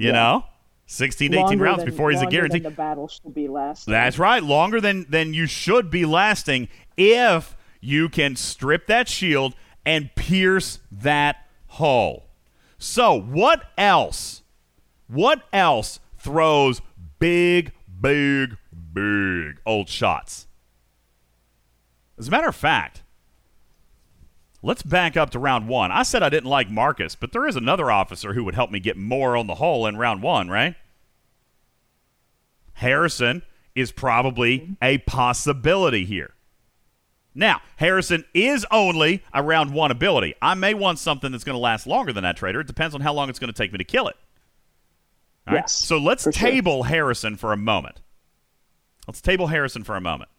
You 0.00 0.08
Yeah. 0.08 0.12
know? 0.12 0.44
16 0.86 1.32
to 1.32 1.36
18 1.36 1.46
Longer 1.46 1.64
rounds 1.64 1.78
than- 1.84 1.90
before 1.90 2.10
he's 2.10 2.22
a 2.22 2.26
guarantee. 2.26 2.58
than 2.60 2.72
the 2.72 2.76
battle 2.76 3.06
should 3.06 3.34
be 3.34 3.46
lasting. 3.48 3.92
That's 3.92 4.18
right. 4.18 4.42
Longer 4.42 4.80
than 4.80 5.06
than 5.08 5.34
you 5.34 5.46
should 5.46 5.90
be 5.90 6.04
lasting 6.04 6.68
if 6.96 7.54
you 7.80 8.08
can 8.08 8.34
strip 8.34 8.86
that 8.88 9.08
shield 9.08 9.54
and 9.86 10.12
pierce 10.16 10.80
that 10.90 11.46
hull. 11.68 12.26
So, 12.78 13.14
what 13.20 13.70
else? 13.78 14.42
What 15.06 15.42
else 15.52 16.00
throws 16.18 16.80
big, 17.18 17.72
big, 18.00 18.56
big 18.94 19.60
old 19.66 19.88
shots? 19.88 20.46
As 22.18 22.28
a 22.28 22.30
matter 22.30 22.48
of 22.48 22.56
fact, 22.56 23.02
let's 24.62 24.82
back 24.82 25.16
up 25.16 25.30
to 25.30 25.38
round 25.38 25.68
one. 25.68 25.90
I 25.90 26.02
said 26.02 26.22
I 26.22 26.28
didn't 26.28 26.48
like 26.50 26.70
Marcus, 26.70 27.14
but 27.14 27.32
there 27.32 27.46
is 27.46 27.56
another 27.56 27.90
officer 27.90 28.34
who 28.34 28.44
would 28.44 28.54
help 28.54 28.70
me 28.70 28.80
get 28.80 28.96
more 28.96 29.36
on 29.36 29.46
the 29.46 29.56
hull 29.56 29.86
in 29.86 29.96
round 29.96 30.22
one, 30.22 30.48
right? 30.48 30.74
Harrison 32.74 33.42
is 33.74 33.92
probably 33.92 34.76
a 34.82 34.98
possibility 34.98 36.04
here. 36.04 36.34
Now, 37.34 37.60
Harrison 37.76 38.24
is 38.34 38.66
only 38.70 39.22
a 39.32 39.42
round 39.42 39.72
one 39.72 39.90
ability. 39.90 40.34
I 40.42 40.54
may 40.54 40.74
want 40.74 40.98
something 40.98 41.30
that's 41.30 41.44
going 41.44 41.54
to 41.54 41.60
last 41.60 41.86
longer 41.86 42.12
than 42.12 42.24
that 42.24 42.36
trader. 42.36 42.60
It 42.60 42.66
depends 42.66 42.94
on 42.94 43.02
how 43.02 43.12
long 43.12 43.28
it's 43.28 43.38
going 43.38 43.52
to 43.52 43.56
take 43.56 43.70
me 43.72 43.78
to 43.78 43.84
kill 43.84 44.08
it. 44.08 44.16
All 45.46 45.54
right? 45.54 45.62
Yes, 45.62 45.72
So 45.72 45.98
let's 45.98 46.24
for 46.24 46.32
sure. 46.32 46.50
table 46.50 46.82
Harrison 46.84 47.36
for 47.36 47.52
a 47.52 47.56
moment. 47.56 48.00
Let's 49.06 49.20
table 49.20 49.46
Harrison 49.46 49.84
for 49.84 49.94
a 49.96 50.00
moment. 50.00 50.30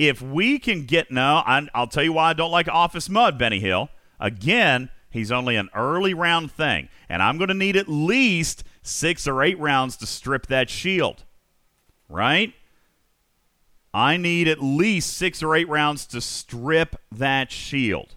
If 0.00 0.22
we 0.22 0.58
can 0.58 0.86
get 0.86 1.10
no, 1.10 1.42
I, 1.44 1.68
I'll 1.74 1.86
tell 1.86 2.02
you 2.02 2.14
why 2.14 2.30
I 2.30 2.32
don't 2.32 2.50
like 2.50 2.68
Office 2.68 3.10
Mud, 3.10 3.36
Benny 3.36 3.60
Hill. 3.60 3.90
Again, 4.18 4.88
he's 5.10 5.30
only 5.30 5.56
an 5.56 5.68
early 5.74 6.14
round 6.14 6.50
thing, 6.50 6.88
and 7.06 7.22
I'm 7.22 7.36
going 7.36 7.48
to 7.48 7.54
need 7.54 7.76
at 7.76 7.86
least 7.86 8.64
six 8.82 9.28
or 9.28 9.42
eight 9.42 9.58
rounds 9.58 9.98
to 9.98 10.06
strip 10.06 10.46
that 10.46 10.70
shield. 10.70 11.24
Right? 12.08 12.54
I 13.92 14.16
need 14.16 14.48
at 14.48 14.62
least 14.62 15.18
six 15.18 15.42
or 15.42 15.54
eight 15.54 15.68
rounds 15.68 16.06
to 16.06 16.22
strip 16.22 16.96
that 17.12 17.52
shield. 17.52 18.16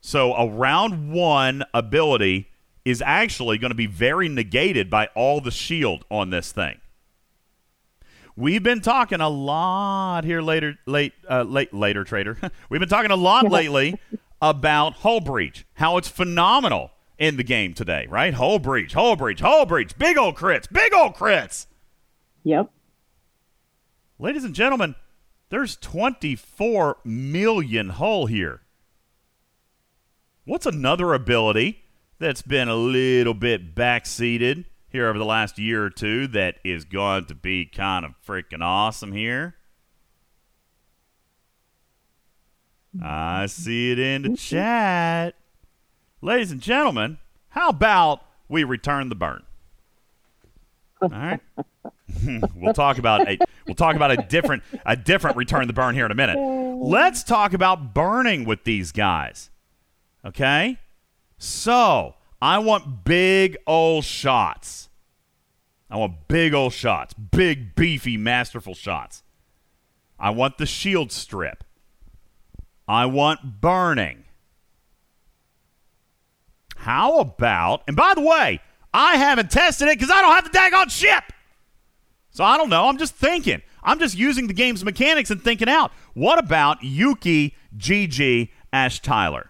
So 0.00 0.32
a 0.32 0.48
round 0.48 1.12
one 1.12 1.62
ability 1.74 2.48
is 2.86 3.02
actually 3.04 3.58
going 3.58 3.70
to 3.70 3.74
be 3.74 3.86
very 3.86 4.30
negated 4.30 4.88
by 4.88 5.08
all 5.14 5.42
the 5.42 5.50
shield 5.50 6.06
on 6.10 6.30
this 6.30 6.52
thing. 6.52 6.80
We've 8.36 8.62
been 8.62 8.80
talking 8.80 9.20
a 9.20 9.28
lot 9.28 10.24
here 10.24 10.40
later, 10.40 10.78
late, 10.86 11.12
uh, 11.28 11.42
late, 11.42 11.74
later, 11.74 12.04
trader. 12.04 12.38
We've 12.68 12.80
been 12.80 12.88
talking 12.88 13.10
a 13.10 13.16
lot 13.16 13.50
lately 13.50 13.98
about 14.40 14.94
hull 14.94 15.20
breach, 15.20 15.66
how 15.74 15.96
it's 15.96 16.08
phenomenal 16.08 16.90
in 17.18 17.36
the 17.36 17.44
game 17.44 17.74
today, 17.74 18.06
right? 18.08 18.32
Hull 18.32 18.58
breach, 18.58 18.94
hull 18.94 19.16
breach, 19.16 19.40
hull 19.40 19.66
breach, 19.66 19.96
big 19.98 20.16
old 20.16 20.36
crits, 20.36 20.70
big 20.72 20.94
old 20.94 21.14
crits. 21.14 21.66
Yep. 22.44 22.70
Ladies 24.18 24.44
and 24.44 24.54
gentlemen, 24.54 24.94
there's 25.50 25.76
24 25.76 26.98
million 27.04 27.90
hull 27.90 28.26
here. 28.26 28.62
What's 30.44 30.66
another 30.66 31.12
ability 31.12 31.82
that's 32.18 32.42
been 32.42 32.68
a 32.68 32.74
little 32.74 33.34
bit 33.34 33.74
backseated 33.74 34.64
here 34.90 35.08
over 35.08 35.18
the 35.18 35.24
last 35.24 35.58
year 35.58 35.84
or 35.84 35.90
two 35.90 36.26
that 36.28 36.56
is 36.64 36.84
going 36.84 37.26
to 37.26 37.34
be 37.34 37.64
kind 37.64 38.04
of 38.04 38.12
freaking 38.26 38.62
awesome 38.62 39.12
here? 39.12 39.54
I 43.02 43.46
see 43.46 43.92
it 43.92 43.98
in 43.98 44.22
the 44.22 44.36
chat. 44.36 45.34
Ladies 46.20 46.50
and 46.50 46.60
gentlemen, 46.60 47.18
how 47.50 47.68
about 47.68 48.22
we 48.48 48.64
return 48.64 49.08
the 49.08 49.14
burn? 49.14 49.44
All 51.00 51.08
right. 51.08 51.40
we'll 52.54 52.74
talk 52.74 52.98
about 52.98 53.26
a 53.28 53.38
we'll 53.66 53.74
talk 53.74 53.96
about 53.96 54.10
a 54.10 54.16
different 54.16 54.62
a 54.84 54.96
different 54.96 55.36
return 55.36 55.66
the 55.66 55.72
burn 55.72 55.94
here 55.94 56.04
in 56.04 56.10
a 56.10 56.14
minute. 56.14 56.36
Let's 56.36 57.22
talk 57.22 57.52
about 57.54 57.94
burning 57.94 58.44
with 58.44 58.64
these 58.64 58.92
guys. 58.92 59.50
Okay? 60.24 60.78
So, 61.38 62.14
I 62.42 62.58
want 62.58 63.04
big 63.04 63.56
old 63.66 64.04
shots. 64.04 64.88
I 65.90 65.96
want 65.96 66.28
big 66.28 66.54
old 66.54 66.72
shots, 66.72 67.14
big 67.14 67.74
beefy 67.74 68.16
masterful 68.16 68.74
shots. 68.74 69.22
I 70.18 70.30
want 70.30 70.58
the 70.58 70.66
shield 70.66 71.10
strip. 71.10 71.64
I 72.86 73.06
want 73.06 73.60
burning. 73.60 74.24
How 76.76 77.18
about, 77.18 77.82
and 77.86 77.96
by 77.96 78.14
the 78.14 78.20
way, 78.22 78.60
I 78.94 79.16
haven't 79.16 79.50
tested 79.50 79.88
it 79.88 79.98
because 79.98 80.10
I 80.10 80.22
don't 80.22 80.32
have 80.32 80.50
the 80.50 80.58
daggone 80.58 80.90
ship. 80.90 81.24
So 82.30 82.44
I 82.44 82.56
don't 82.56 82.70
know. 82.70 82.88
I'm 82.88 82.98
just 82.98 83.14
thinking. 83.14 83.62
I'm 83.82 83.98
just 83.98 84.16
using 84.16 84.46
the 84.46 84.54
game's 84.54 84.84
mechanics 84.84 85.30
and 85.30 85.42
thinking 85.42 85.68
out. 85.68 85.92
What 86.14 86.38
about 86.38 86.82
Yuki, 86.82 87.54
GG, 87.76 88.50
Ash 88.72 89.00
Tyler? 89.00 89.49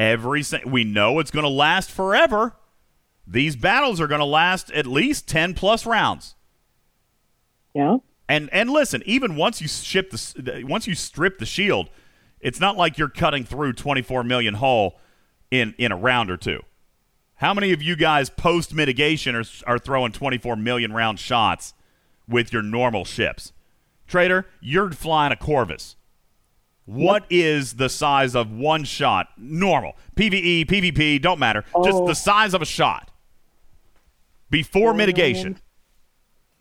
Every 0.00 0.42
we 0.64 0.82
know 0.82 1.18
it's 1.18 1.30
going 1.30 1.42
to 1.42 1.50
last 1.50 1.90
forever. 1.90 2.56
These 3.26 3.54
battles 3.54 4.00
are 4.00 4.06
going 4.06 4.20
to 4.20 4.24
last 4.24 4.70
at 4.72 4.86
least 4.86 5.28
10 5.28 5.52
plus 5.52 5.84
rounds. 5.84 6.36
Yeah. 7.74 7.98
And 8.26 8.48
and 8.50 8.70
listen, 8.70 9.02
even 9.04 9.36
once 9.36 9.60
you 9.60 9.68
ship 9.68 10.10
the 10.10 10.64
once 10.66 10.86
you 10.86 10.94
strip 10.94 11.38
the 11.38 11.44
shield, 11.44 11.90
it's 12.40 12.58
not 12.58 12.78
like 12.78 12.96
you're 12.96 13.10
cutting 13.10 13.44
through 13.44 13.74
24 13.74 14.24
million 14.24 14.54
hull 14.54 14.98
in 15.50 15.74
in 15.76 15.92
a 15.92 15.96
round 15.98 16.30
or 16.30 16.38
two. 16.38 16.62
How 17.34 17.52
many 17.52 17.70
of 17.74 17.82
you 17.82 17.94
guys 17.94 18.30
post 18.30 18.72
mitigation 18.72 19.36
are 19.36 19.44
are 19.66 19.78
throwing 19.78 20.12
24 20.12 20.56
million 20.56 20.94
round 20.94 21.18
shots 21.18 21.74
with 22.26 22.54
your 22.54 22.62
normal 22.62 23.04
ships? 23.04 23.52
Trader, 24.06 24.46
you're 24.62 24.90
flying 24.92 25.30
a 25.30 25.36
Corvus. 25.36 25.96
What 26.86 27.24
is 27.30 27.74
the 27.74 27.88
size 27.88 28.34
of 28.34 28.50
one 28.50 28.84
shot? 28.84 29.28
Normal. 29.36 29.96
PvE, 30.16 30.66
PvP, 30.66 31.20
don't 31.22 31.38
matter. 31.38 31.64
Just 31.84 31.98
Oh. 31.98 32.06
the 32.06 32.14
size 32.14 32.52
of 32.54 32.62
a 32.62 32.66
shot. 32.66 33.10
Before 34.50 34.92
mitigation. 34.94 35.58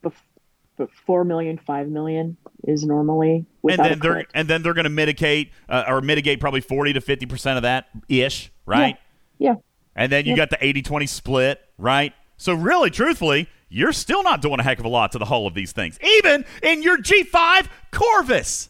But 0.01 0.89
four 1.05 1.25
million, 1.25 1.57
five 1.57 1.89
million 1.89 2.37
is 2.63 2.85
normally 2.85 3.45
and 3.69 3.79
then 3.79 3.99
they're 3.99 4.25
and 4.33 4.47
then 4.47 4.61
they're 4.63 4.73
going 4.73 4.85
to 4.85 4.89
mitigate 4.89 5.51
uh, 5.67 5.83
or 5.87 5.99
mitigate 5.99 6.39
probably 6.39 6.61
40 6.61 6.93
to 6.93 7.01
50 7.01 7.25
percent 7.25 7.57
of 7.57 7.63
that 7.63 7.87
ish 8.07 8.49
right 8.65 8.97
Yeah. 9.39 9.49
yeah. 9.51 9.55
and 9.95 10.09
then 10.11 10.25
you 10.25 10.35
Yep. 10.35 10.49
got 10.51 10.59
the 10.59 10.65
80-20 10.65 11.07
split 11.09 11.61
right 11.77 12.13
so 12.37 12.53
really 12.53 12.89
truthfully 12.89 13.47
you're 13.69 13.91
still 13.93 14.23
not 14.23 14.41
doing 14.41 14.59
a 14.59 14.63
heck 14.63 14.79
of 14.79 14.85
a 14.85 14.89
lot 14.89 15.11
to 15.13 15.17
the 15.19 15.25
hull 15.25 15.47
of 15.47 15.53
these 15.53 15.71
things 15.73 15.97
even 16.01 16.45
in 16.63 16.81
your 16.81 16.97
g5 16.97 17.67
corvus 17.91 18.69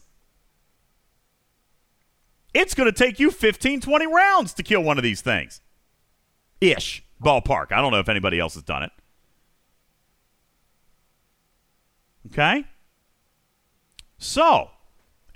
it's 2.52 2.74
going 2.74 2.90
to 2.90 2.96
take 2.96 3.18
you 3.20 3.30
15 3.30 3.80
20 3.80 4.06
rounds 4.06 4.54
to 4.54 4.62
kill 4.62 4.82
one 4.82 4.98
of 4.98 5.04
these 5.04 5.20
things 5.20 5.60
ish 6.60 7.04
ballpark 7.22 7.72
i 7.72 7.80
don't 7.80 7.92
know 7.92 7.98
if 7.98 8.08
anybody 8.08 8.38
else 8.38 8.54
has 8.54 8.62
done 8.62 8.82
it 8.82 8.90
okay 12.26 12.64
so, 14.20 14.70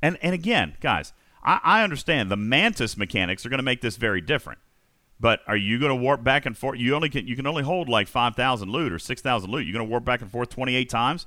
and 0.03 0.19
and 0.20 0.35
again, 0.35 0.74
guys, 0.81 1.15
I, 1.43 1.59
I 1.65 1.82
understand 1.82 2.31
the 2.31 2.36
mantis 2.36 2.99
mechanics 2.99 3.45
are 3.45 3.49
going 3.49 3.59
to 3.59 3.65
make 3.65 3.81
this 3.81 3.97
very 3.97 4.20
different. 4.20 4.59
But 5.19 5.41
are 5.47 5.57
you 5.57 5.78
going 5.78 5.89
to 5.89 5.97
warp 5.97 6.23
back 6.23 6.45
and 6.45 6.57
forth? 6.57 6.78
You 6.78 6.95
only 6.95 7.09
can 7.09 7.27
you 7.27 7.35
can 7.35 7.47
only 7.47 7.62
hold 7.62 7.89
like 7.89 8.09
five 8.09 8.36
thousand 8.36 8.69
loot 8.69 8.93
or 8.93 8.99
six 8.99 9.23
thousand 9.23 9.51
loot. 9.51 9.65
You're 9.66 9.73
going 9.73 9.86
to 9.86 9.91
warp 9.91 10.05
back 10.05 10.20
and 10.20 10.31
forth 10.31 10.51
twenty 10.51 10.77
eight 10.77 10.91
times 10.91 11.27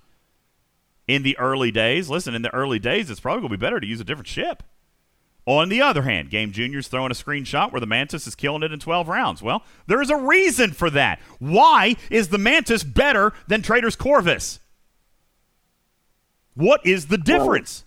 in 1.08 1.24
the 1.24 1.36
early 1.40 1.72
days. 1.72 2.12
Listen, 2.12 2.36
in 2.36 2.44
the 2.44 2.54
early 2.54 2.78
days, 2.78 3.10
it's 3.10 3.20
probably 3.20 3.42
going 3.42 3.52
to 3.52 3.58
be 3.58 3.66
better 3.66 3.80
to 3.80 3.88
use 3.88 4.00
a 4.00 4.06
different 4.06 4.28
ship. 4.28 4.62
On 5.48 5.70
the 5.70 5.82
other 5.82 6.02
hand, 6.02 6.30
Game 6.30 6.52
Junior's 6.52 6.90
throwing 6.90 7.10
a 7.10 7.16
screenshot 7.16 7.72
where 7.72 7.80
the 7.80 7.88
Mantis 7.88 8.28
is 8.28 8.36
killing 8.36 8.64
it 8.64 8.74
in 8.74 8.80
12 8.80 9.08
rounds. 9.08 9.42
Well, 9.42 9.64
there's 9.88 10.10
a 10.10 10.18
reason 10.18 10.74
for 10.74 10.90
that. 10.90 11.22
Why 11.40 11.96
is 12.12 12.28
the 12.28 12.38
Mantis 12.38 12.84
better 12.84 13.32
than 13.48 13.62
Trader's 13.62 13.96
Corvus? 13.96 14.60
What 16.54 16.86
is 16.86 17.08
the 17.08 17.18
difference? 17.18 17.86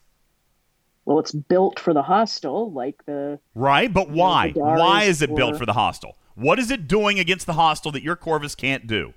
Well, 1.04 1.18
it's 1.18 1.32
built 1.32 1.78
for 1.78 1.92
the 1.92 2.02
hostile, 2.02 2.72
like 2.72 3.04
the 3.04 3.38
Right, 3.54 3.92
but 3.92 4.08
why? 4.08 4.52
Dars 4.52 4.80
Why 4.80 5.02
is 5.02 5.20
it 5.20 5.36
built 5.36 5.58
for 5.58 5.66
the 5.66 5.74
hostile? 5.74 6.16
What 6.36 6.58
is 6.58 6.70
it 6.70 6.88
doing 6.88 7.18
against 7.18 7.44
the 7.44 7.52
hostile 7.52 7.92
that 7.92 8.02
your 8.02 8.16
Corvus 8.16 8.54
can't 8.54 8.86
do? 8.86 9.12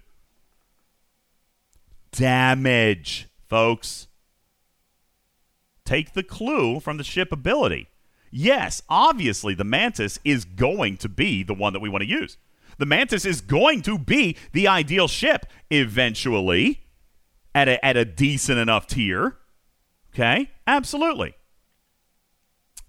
Damage, 2.12 3.30
folks. 3.48 4.08
Take 5.86 6.12
the 6.14 6.24
clue 6.24 6.82
from 6.82 6.98
the 6.98 7.04
ship 7.06 7.32
ability. 7.32 7.88
Yes, 8.36 8.82
obviously 8.90 9.54
the 9.54 9.64
Mantis 9.64 10.18
is 10.26 10.44
going 10.44 10.98
to 10.98 11.08
be 11.08 11.44
the 11.44 11.54
one 11.54 11.72
that 11.74 11.82
we 11.82 11.88
want 11.88 12.02
to 12.02 12.10
use. 12.10 12.38
The 12.80 12.86
Mantis 12.88 13.26
is 13.26 13.42
going 13.42 13.84
to 13.84 14.00
be 14.00 14.36
the 14.54 14.68
ideal 14.68 15.08
ship 15.08 15.46
eventually 15.70 16.82
at 17.54 17.68
a, 17.68 17.86
at 17.86 17.96
a 17.96 18.06
decent 18.06 18.58
enough 18.58 18.88
tier. 18.88 19.38
Okay? 20.16 20.50
Absolutely. 20.66 21.36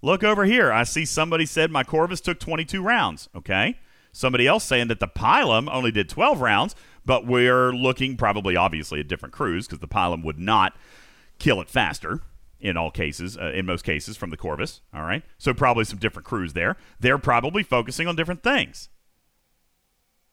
Look 0.00 0.24
over 0.24 0.46
here. 0.46 0.72
I 0.72 0.84
see 0.84 1.04
somebody 1.04 1.44
said 1.44 1.70
my 1.70 1.84
Corvus 1.84 2.22
took 2.22 2.40
22 2.40 2.82
rounds. 2.82 3.28
Okay. 3.36 3.78
Somebody 4.12 4.46
else 4.46 4.64
saying 4.64 4.88
that 4.88 5.00
the 5.00 5.08
Pilum 5.08 5.68
only 5.70 5.90
did 5.90 6.08
12 6.08 6.40
rounds, 6.40 6.74
but 7.04 7.26
we're 7.26 7.70
looking 7.72 8.16
probably 8.16 8.56
obviously 8.56 8.98
at 9.00 9.08
different 9.08 9.34
crews 9.34 9.66
because 9.66 9.80
the 9.80 9.88
Pilum 9.88 10.24
would 10.24 10.38
not 10.38 10.74
kill 11.38 11.60
it 11.60 11.68
faster 11.68 12.22
in 12.64 12.78
all 12.78 12.90
cases, 12.90 13.36
uh, 13.36 13.52
in 13.54 13.66
most 13.66 13.84
cases 13.84 14.16
from 14.16 14.30
the 14.30 14.38
Corvus. 14.38 14.80
All 14.94 15.02
right. 15.02 15.22
So 15.36 15.52
probably 15.52 15.84
some 15.84 15.98
different 15.98 16.24
crews 16.26 16.54
there. 16.54 16.76
They're 16.98 17.18
probably 17.18 17.62
focusing 17.62 18.08
on 18.08 18.16
different 18.16 18.42
things. 18.42 18.88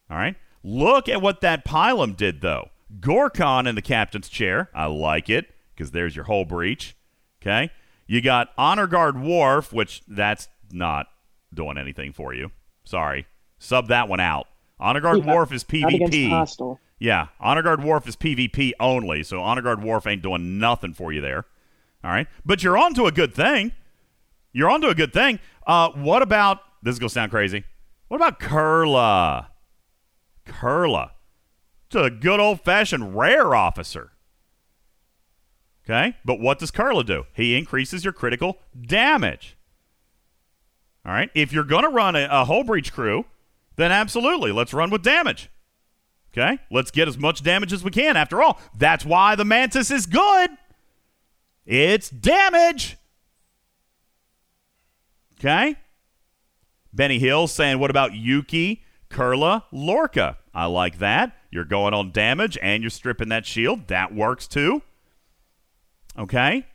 All 0.09 0.17
right. 0.17 0.37
Look 0.63 1.09
at 1.09 1.21
what 1.21 1.41
that 1.41 1.65
Pilum 1.65 2.15
did, 2.15 2.39
though. 2.39 2.69
Gorkon 2.99 3.67
in 3.67 3.75
the 3.75 3.81
captain's 3.81 4.29
chair. 4.29 4.69
I 4.73 4.85
like 4.85 5.29
it 5.29 5.53
because 5.75 5.91
there's 5.91 6.15
your 6.15 6.25
hull 6.25 6.45
breach. 6.45 6.95
Okay. 7.41 7.69
You 8.07 8.21
got 8.21 8.49
Honor 8.57 8.87
Guard 8.87 9.19
Worf, 9.21 9.73
which 9.73 10.01
that's 10.07 10.47
not 10.71 11.07
doing 11.53 11.77
anything 11.77 12.13
for 12.13 12.33
you. 12.33 12.51
Sorry. 12.85 13.27
Sub 13.59 13.89
that 13.89 14.07
one 14.07 14.21
out. 14.21 14.47
Honor 14.79 15.01
Guard 15.01 15.25
Yeah, 15.25 15.33
Worf 15.33 15.51
is 15.51 15.65
not 15.69 15.93
against 15.93 16.13
the 16.13 16.29
PvP. 16.29 16.77
Yeah. 16.97 17.27
Honor 17.41 17.61
Guard 17.61 17.83
Worf 17.83 18.07
is 18.07 18.15
PvP 18.15 18.71
only, 18.79 19.23
so 19.23 19.41
Honor 19.41 19.61
Guard 19.61 19.83
Worf 19.83 20.07
ain't 20.07 20.21
doing 20.21 20.59
nothing 20.59 20.93
for 20.93 21.11
you 21.11 21.19
there. 21.19 21.45
All 22.03 22.11
right. 22.11 22.27
But 22.45 22.63
you're 22.63 22.77
on 22.77 22.93
to 22.95 23.05
a 23.05 23.11
good 23.11 23.33
thing. 23.33 23.73
You're 24.53 24.69
on 24.69 24.81
to 24.81 24.89
a 24.89 24.95
good 24.95 25.13
thing. 25.13 25.39
Uh, 25.65 25.89
what 25.91 26.21
about 26.21 26.59
this 26.83 26.93
is 26.93 26.99
gonna 26.99 27.09
sound 27.09 27.31
crazy. 27.31 27.63
What 28.07 28.17
about 28.17 28.39
Kerla? 28.39 29.47
Kerla. 30.45 31.11
It's 31.87 31.95
a 31.95 32.09
good 32.09 32.39
old 32.39 32.61
fashioned 32.61 33.15
rare 33.15 33.53
officer. 33.53 34.11
Okay? 35.85 36.15
But 36.23 36.39
what 36.39 36.59
does 36.59 36.71
Kerla 36.71 37.05
do? 37.05 37.25
He 37.33 37.57
increases 37.57 38.03
your 38.03 38.13
critical 38.13 38.59
damage. 38.79 39.57
All 41.05 41.11
right? 41.11 41.29
If 41.33 41.51
you're 41.51 41.63
going 41.63 41.83
to 41.83 41.89
run 41.89 42.15
a, 42.15 42.27
a 42.29 42.45
hull 42.45 42.63
breach 42.63 42.93
crew, 42.93 43.25
then 43.75 43.91
absolutely, 43.91 44.51
let's 44.51 44.73
run 44.73 44.89
with 44.89 45.03
damage. 45.03 45.49
Okay? 46.31 46.59
Let's 46.69 46.91
get 46.91 47.07
as 47.07 47.17
much 47.17 47.43
damage 47.43 47.73
as 47.73 47.83
we 47.83 47.91
can. 47.91 48.15
After 48.15 48.41
all, 48.41 48.59
that's 48.77 49.05
why 49.05 49.35
the 49.35 49.45
Mantis 49.45 49.91
is 49.91 50.05
good. 50.05 50.51
It's 51.65 52.09
damage. 52.09 52.97
Okay? 55.39 55.75
Benny 56.93 57.19
Hill 57.19 57.47
saying, 57.47 57.79
what 57.79 57.89
about 57.89 58.13
Yuki, 58.13 58.83
Kerla, 59.09 59.63
Lorca? 59.71 60.37
I 60.53 60.65
like 60.65 60.99
that. 60.99 61.37
You're 61.49 61.65
going 61.65 61.93
on 61.93 62.11
damage 62.11 62.57
and 62.61 62.83
you're 62.83 62.89
stripping 62.89 63.29
that 63.29 63.45
shield. 63.45 63.87
That 63.87 64.13
works 64.13 64.47
too. 64.47 64.81
Okay? 66.17 66.65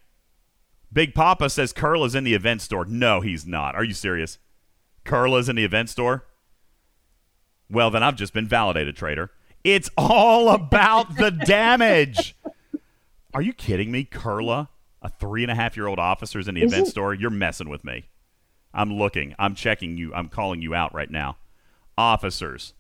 Big 0.93 1.15
Papa 1.15 1.51
says 1.51 1.73
Kerla's 1.73 2.15
in 2.15 2.25
the 2.25 2.35
event 2.35 2.63
store. 2.63 2.85
No, 2.85 3.21
he's 3.21 3.47
not. 3.47 3.75
Are 3.75 3.85
you 3.85 3.93
serious? 3.93 4.39
Kerla's 5.05 5.49
in 5.49 5.57
the 5.57 5.65
event 5.65 5.91
store? 5.91 6.25
Well, 7.71 7.91
then 7.91 8.03
I've 8.03 8.17
just 8.17 8.33
been 8.33 8.49
validated, 8.49 8.97
trader. 8.97 9.31
It's 9.65 9.91
all 9.97 10.49
about 10.51 11.17
the 11.17 11.31
damage. 11.31 12.37
Are 13.35 13.43
you 13.43 13.53
kidding 13.53 13.91
me? 13.91 14.05
Kerla, 14.05 14.69
a 15.03 15.09
three 15.09 15.43
and 15.43 15.51
a 15.51 15.55
half 15.55 15.77
year 15.77 15.87
old 15.87 15.99
officer's 15.99 16.49
in 16.49 16.55
the 16.55 16.63
event 16.63 16.83
Isn't- 16.83 16.91
store? 16.93 17.15
You're 17.15 17.31
messing 17.31 17.69
with 17.69 17.85
me. 17.85 18.09
I'm 18.75 18.93
looking. 18.93 19.35
I'm 19.39 19.55
checking 19.55 19.97
you. 19.97 20.13
I'm 20.15 20.29
calling 20.29 20.61
you 20.63 20.75
out 20.75 20.95
right 20.95 21.11
now. 21.11 21.37
Officers. 21.97 22.75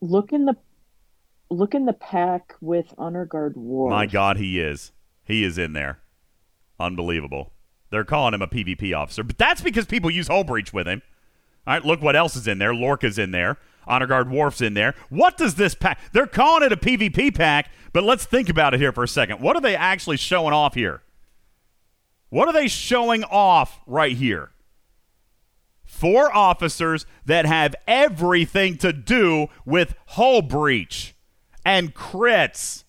look 0.00 0.32
in 0.32 0.44
the 0.46 0.56
look 1.50 1.74
in 1.74 1.86
the 1.86 1.92
pack 1.92 2.54
with 2.60 2.92
Honor 2.98 3.24
Guard 3.24 3.56
War. 3.56 3.88
My 3.90 4.06
God, 4.06 4.36
he 4.36 4.60
is. 4.60 4.92
He 5.24 5.44
is 5.44 5.58
in 5.58 5.72
there. 5.72 6.00
Unbelievable. 6.80 7.52
They're 7.90 8.04
calling 8.04 8.34
him 8.34 8.42
a 8.42 8.46
PvP 8.46 8.94
officer, 8.96 9.22
but 9.22 9.38
that's 9.38 9.60
because 9.62 9.86
people 9.86 10.10
use 10.10 10.28
Hull 10.28 10.44
Breach 10.44 10.72
with 10.72 10.86
him. 10.86 11.02
All 11.66 11.74
right, 11.74 11.84
look 11.84 12.02
what 12.02 12.16
else 12.16 12.36
is 12.36 12.46
in 12.46 12.58
there. 12.58 12.74
Lorca's 12.74 13.18
in 13.18 13.30
there. 13.30 13.56
Honor 13.88 14.06
Guard 14.06 14.30
Worf's 14.30 14.60
in 14.60 14.74
there. 14.74 14.94
What 15.08 15.36
does 15.36 15.56
this 15.56 15.74
pack? 15.74 15.98
They're 16.12 16.26
calling 16.26 16.62
it 16.62 16.72
a 16.72 16.76
PvP 16.76 17.34
pack, 17.34 17.72
but 17.92 18.04
let's 18.04 18.24
think 18.24 18.48
about 18.48 18.74
it 18.74 18.80
here 18.80 18.92
for 18.92 19.02
a 19.02 19.08
second. 19.08 19.40
What 19.40 19.56
are 19.56 19.62
they 19.62 19.74
actually 19.74 20.18
showing 20.18 20.52
off 20.52 20.74
here? 20.74 21.02
What 22.28 22.46
are 22.46 22.52
they 22.52 22.68
showing 22.68 23.24
off 23.24 23.80
right 23.86 24.14
here? 24.16 24.50
Four 25.84 26.34
officers 26.36 27.06
that 27.24 27.46
have 27.46 27.74
everything 27.86 28.76
to 28.78 28.92
do 28.92 29.48
with 29.64 29.94
hull 30.08 30.42
breach 30.42 31.14
and 31.64 31.94
crits 31.94 32.84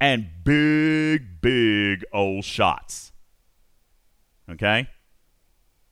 and 0.00 0.28
big, 0.42 1.42
big 1.42 2.04
old 2.12 2.44
shots. 2.44 3.12
Okay? 4.50 4.88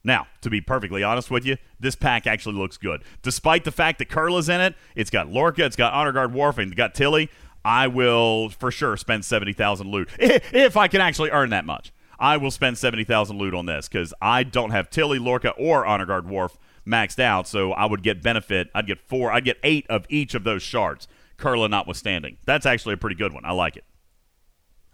Now, 0.04 0.26
to 0.40 0.50
be 0.50 0.60
perfectly 0.60 1.02
honest 1.02 1.30
with 1.30 1.44
you, 1.44 1.56
this 1.78 1.94
pack 1.94 2.26
actually 2.26 2.56
looks 2.56 2.76
good. 2.76 3.02
Despite 3.22 3.64
the 3.64 3.70
fact 3.70 3.98
that 3.98 4.08
Kerla's 4.08 4.48
in 4.48 4.60
it, 4.60 4.74
it's 4.96 5.10
got 5.10 5.28
Lorca, 5.28 5.64
it's 5.64 5.76
got 5.76 5.92
Honor 5.92 6.12
Guard 6.12 6.34
Worf, 6.34 6.58
and 6.58 6.72
it's 6.72 6.76
got 6.76 6.94
Tilly. 6.94 7.30
I 7.64 7.86
will 7.86 8.48
for 8.48 8.72
sure 8.72 8.96
spend 8.96 9.24
70,000 9.24 9.88
loot. 9.88 10.08
If 10.18 10.76
I 10.76 10.88
can 10.88 11.00
actually 11.00 11.30
earn 11.30 11.50
that 11.50 11.64
much. 11.64 11.92
I 12.18 12.36
will 12.36 12.50
spend 12.50 12.78
70,000 12.78 13.36
loot 13.36 13.54
on 13.54 13.66
this 13.66 13.88
because 13.88 14.14
I 14.20 14.44
don't 14.44 14.70
have 14.70 14.90
Tilly, 14.90 15.18
Lorca, 15.18 15.50
or 15.50 15.84
Honor 15.84 16.06
Guard 16.06 16.28
Worf 16.28 16.56
maxed 16.86 17.18
out, 17.18 17.48
so 17.48 17.72
I 17.72 17.86
would 17.86 18.02
get 18.02 18.22
benefit. 18.22 18.70
I'd 18.74 18.86
get 18.86 19.00
four, 19.00 19.32
I'd 19.32 19.44
get 19.44 19.58
eight 19.62 19.86
of 19.88 20.06
each 20.08 20.34
of 20.34 20.44
those 20.44 20.62
shards, 20.62 21.08
Kerla 21.36 21.68
notwithstanding. 21.68 22.38
That's 22.44 22.66
actually 22.66 22.94
a 22.94 22.96
pretty 22.96 23.16
good 23.16 23.32
one. 23.32 23.44
I 23.44 23.52
like 23.52 23.76
it. 23.76 23.84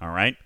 All 0.01 0.11
right? 0.11 0.37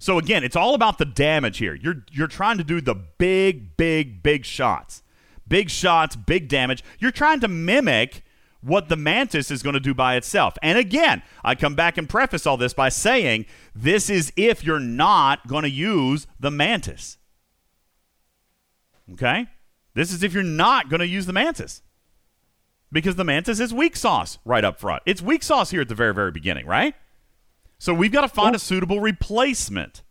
So 0.00 0.16
again, 0.16 0.42
it's 0.42 0.56
all 0.56 0.74
about 0.74 0.96
the 0.96 1.04
damage 1.04 1.58
here. 1.58 1.74
You're 1.74 2.04
you're 2.10 2.26
trying 2.26 2.56
to 2.56 2.64
do 2.64 2.80
the 2.80 2.94
big, 2.94 3.76
big, 3.76 4.22
big 4.22 4.46
shots. 4.46 5.02
Big 5.46 5.68
shots, 5.68 6.16
big 6.16 6.48
damage. 6.48 6.82
You're 6.98 7.10
trying 7.10 7.40
to 7.40 7.48
mimic 7.48 8.24
what 8.62 8.88
the 8.88 8.96
Mantis 8.96 9.50
is 9.50 9.62
going 9.62 9.74
to 9.74 9.80
do 9.80 9.92
by 9.92 10.16
itself. 10.16 10.56
And 10.62 10.78
again, 10.78 11.22
I 11.44 11.54
come 11.54 11.74
back 11.74 11.98
and 11.98 12.08
preface 12.08 12.46
all 12.46 12.56
this 12.56 12.72
by 12.72 12.88
saying 12.88 13.44
this 13.74 14.08
is 14.08 14.32
if 14.36 14.64
you're 14.64 14.80
not 14.80 15.46
going 15.46 15.64
to 15.64 15.70
use 15.70 16.26
the 16.38 16.50
Mantis. 16.50 17.18
Okay? 19.12 19.48
This 19.94 20.12
is 20.12 20.22
if 20.22 20.32
you're 20.32 20.42
not 20.42 20.88
going 20.88 21.00
to 21.00 21.06
use 21.06 21.26
the 21.26 21.32
Mantis. 21.32 21.82
Because 22.92 23.16
the 23.16 23.24
Mantis 23.24 23.60
is 23.60 23.74
weak 23.74 23.96
sauce 23.96 24.38
right 24.44 24.64
up 24.64 24.80
front. 24.80 25.02
It's 25.04 25.20
weak 25.20 25.42
sauce 25.42 25.70
here 25.70 25.82
at 25.82 25.88
the 25.88 25.94
very, 25.94 26.14
very 26.14 26.30
beginning, 26.30 26.66
right? 26.66 26.94
So 27.80 27.94
we've 27.94 28.12
got 28.12 28.20
to 28.20 28.28
find 28.28 28.54
a 28.54 28.58
suitable 28.58 29.00
replacement. 29.00 30.02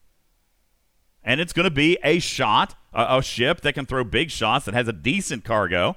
And 1.24 1.40
it's 1.40 1.54
going 1.54 1.66
to 1.66 1.72
be 1.72 2.00
a 2.04 2.18
shot, 2.18 2.74
a, 2.92 3.20
a 3.20 3.22
ship 3.22 3.62
that 3.62 3.74
can 3.74 3.86
throw 3.86 4.04
big 4.04 4.32
shots, 4.32 4.66
that 4.66 4.74
has 4.74 4.88
a 4.88 4.94
decent 4.94 5.44
cargo, 5.46 5.96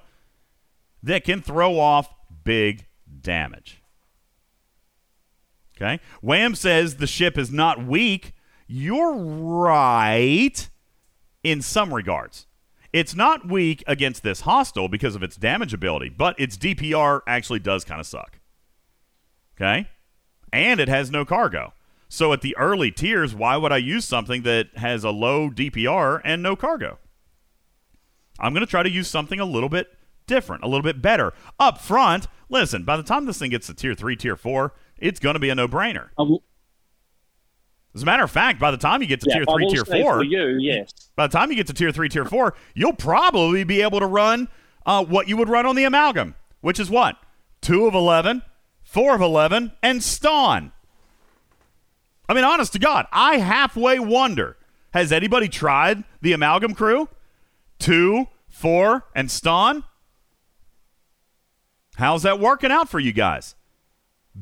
that 1.03 1.25
can 1.25 1.41
throw 1.41 1.79
off 1.79 2.13
big 2.45 2.87
damage. 3.23 3.83
Okay? 5.75 5.99
Wham 6.21 6.55
says 6.55 6.97
the 6.97 7.07
ship 7.07 7.39
is 7.39 7.51
not 7.51 7.87
weak. 7.87 8.35
You're 8.67 9.17
right 9.17 10.69
in 11.43 11.63
some 11.63 11.95
regards. 11.95 12.49
It's 12.93 13.15
not 13.15 13.49
weak 13.49 13.83
against 13.87 14.23
this 14.23 14.43
hostile 14.43 14.89
because 14.89 15.15
of 15.15 15.23
its 15.23 15.37
damage 15.37 15.73
ability, 15.73 16.11
but 16.11 16.39
its 16.39 16.59
DPR 16.59 17.23
actually 17.27 17.61
does 17.61 17.83
kind 17.83 17.99
of 17.99 18.07
suck. 18.07 18.41
Okay? 19.57 19.89
And 20.53 20.81
it 20.81 20.89
has 20.89 21.11
no 21.11 21.25
cargo. 21.25 21.73
So 22.09 22.33
at 22.33 22.43
the 22.43 22.57
early 22.59 22.91
tiers, 22.91 23.35
why 23.35 23.57
would 23.57 23.73
I 23.73 23.79
use 23.79 24.05
something 24.05 24.43
that 24.43 24.69
has 24.77 25.03
a 25.03 25.11
low 25.11 25.49
DPR 25.49 26.21
and 26.25 26.43
no 26.43 26.57
cargo? 26.57 26.99
I'm 28.39 28.53
going 28.53 28.65
to 28.65 28.71
try 28.71 28.83
to 28.83 28.91
use 28.91 29.09
something 29.09 29.41
a 29.41 29.45
little 29.45 29.69
bit 29.71 29.89
different, 30.27 30.63
a 30.63 30.67
little 30.67 30.83
bit 30.83 31.01
better. 31.01 31.33
Up 31.59 31.79
front, 31.79 32.27
listen, 32.49 32.85
by 32.85 32.97
the 32.97 33.03
time 33.03 33.25
this 33.25 33.39
thing 33.39 33.51
gets 33.51 33.67
to 33.69 33.75
tier 33.75 33.95
3, 33.95 34.17
tier 34.17 34.37
4, 34.37 34.75
it's 34.99 35.21
going 35.21 35.35
to 35.35 35.41
be 35.41 35.49
a 35.49 35.55
no 35.55 35.67
brainer. 35.67 36.11
As 37.95 38.03
a 38.03 38.07
matter 38.07 38.25
of 38.25 38.31
fact, 38.31 38.59
by 38.59 38.71
the 38.71 38.77
time 38.79 39.03
you 39.03 39.09
get 39.09 39.21
to 39.21 39.29
Yeah, 39.29 39.37
tier 39.37 39.45
3, 39.45 39.69
tier 39.69 39.85
4, 39.85 40.15
for 40.15 40.23
you, 40.23 40.59
yes. 40.59 40.91
by 41.15 41.27
the 41.27 41.33
time 41.33 41.51
you 41.51 41.57
get 41.57 41.67
to 41.69 41.75
tier 41.75 41.93
3, 41.93 42.09
tier 42.09 42.25
4, 42.25 42.55
you'll 42.75 42.95
probably 42.95 43.65
be 43.65 43.83
able 43.83 44.01
to 44.01 44.07
run 44.07 44.49
uh, 44.87 45.05
what 45.05 45.29
you 45.29 45.37
would 45.37 45.49
run 45.49 45.67
on 45.67 45.77
the 45.77 45.85
amalgam, 45.85 46.35
which 46.61 46.81
is 46.81 46.91
what? 46.91 47.17
2 47.61 47.87
of 47.87 47.95
11, 47.95 48.43
4 48.93 49.15
of 49.15 49.23
11, 49.23 49.73
and 49.83 50.01
Stonn. 50.01 50.71
I 52.29 52.35
mean, 52.35 52.45
honest 52.45 52.75
to 52.75 52.79
God, 52.79 53.07
I 53.11 53.39
halfway 53.39 53.99
wonder 53.99 54.59
Has 54.93 55.13
anybody 55.13 55.49
tried 55.49 56.05
the 56.21 56.35
Amalgam 56.35 56.75
Crew? 56.75 57.09
Two, 57.79 58.27
four, 58.51 59.07
and 59.15 59.31
Stonn? 59.31 59.85
How's 61.95 62.23
that 62.25 62.39
working 62.39 62.71
out 62.71 62.91
for 62.91 63.01
you 63.01 63.15
guys? 63.15 63.55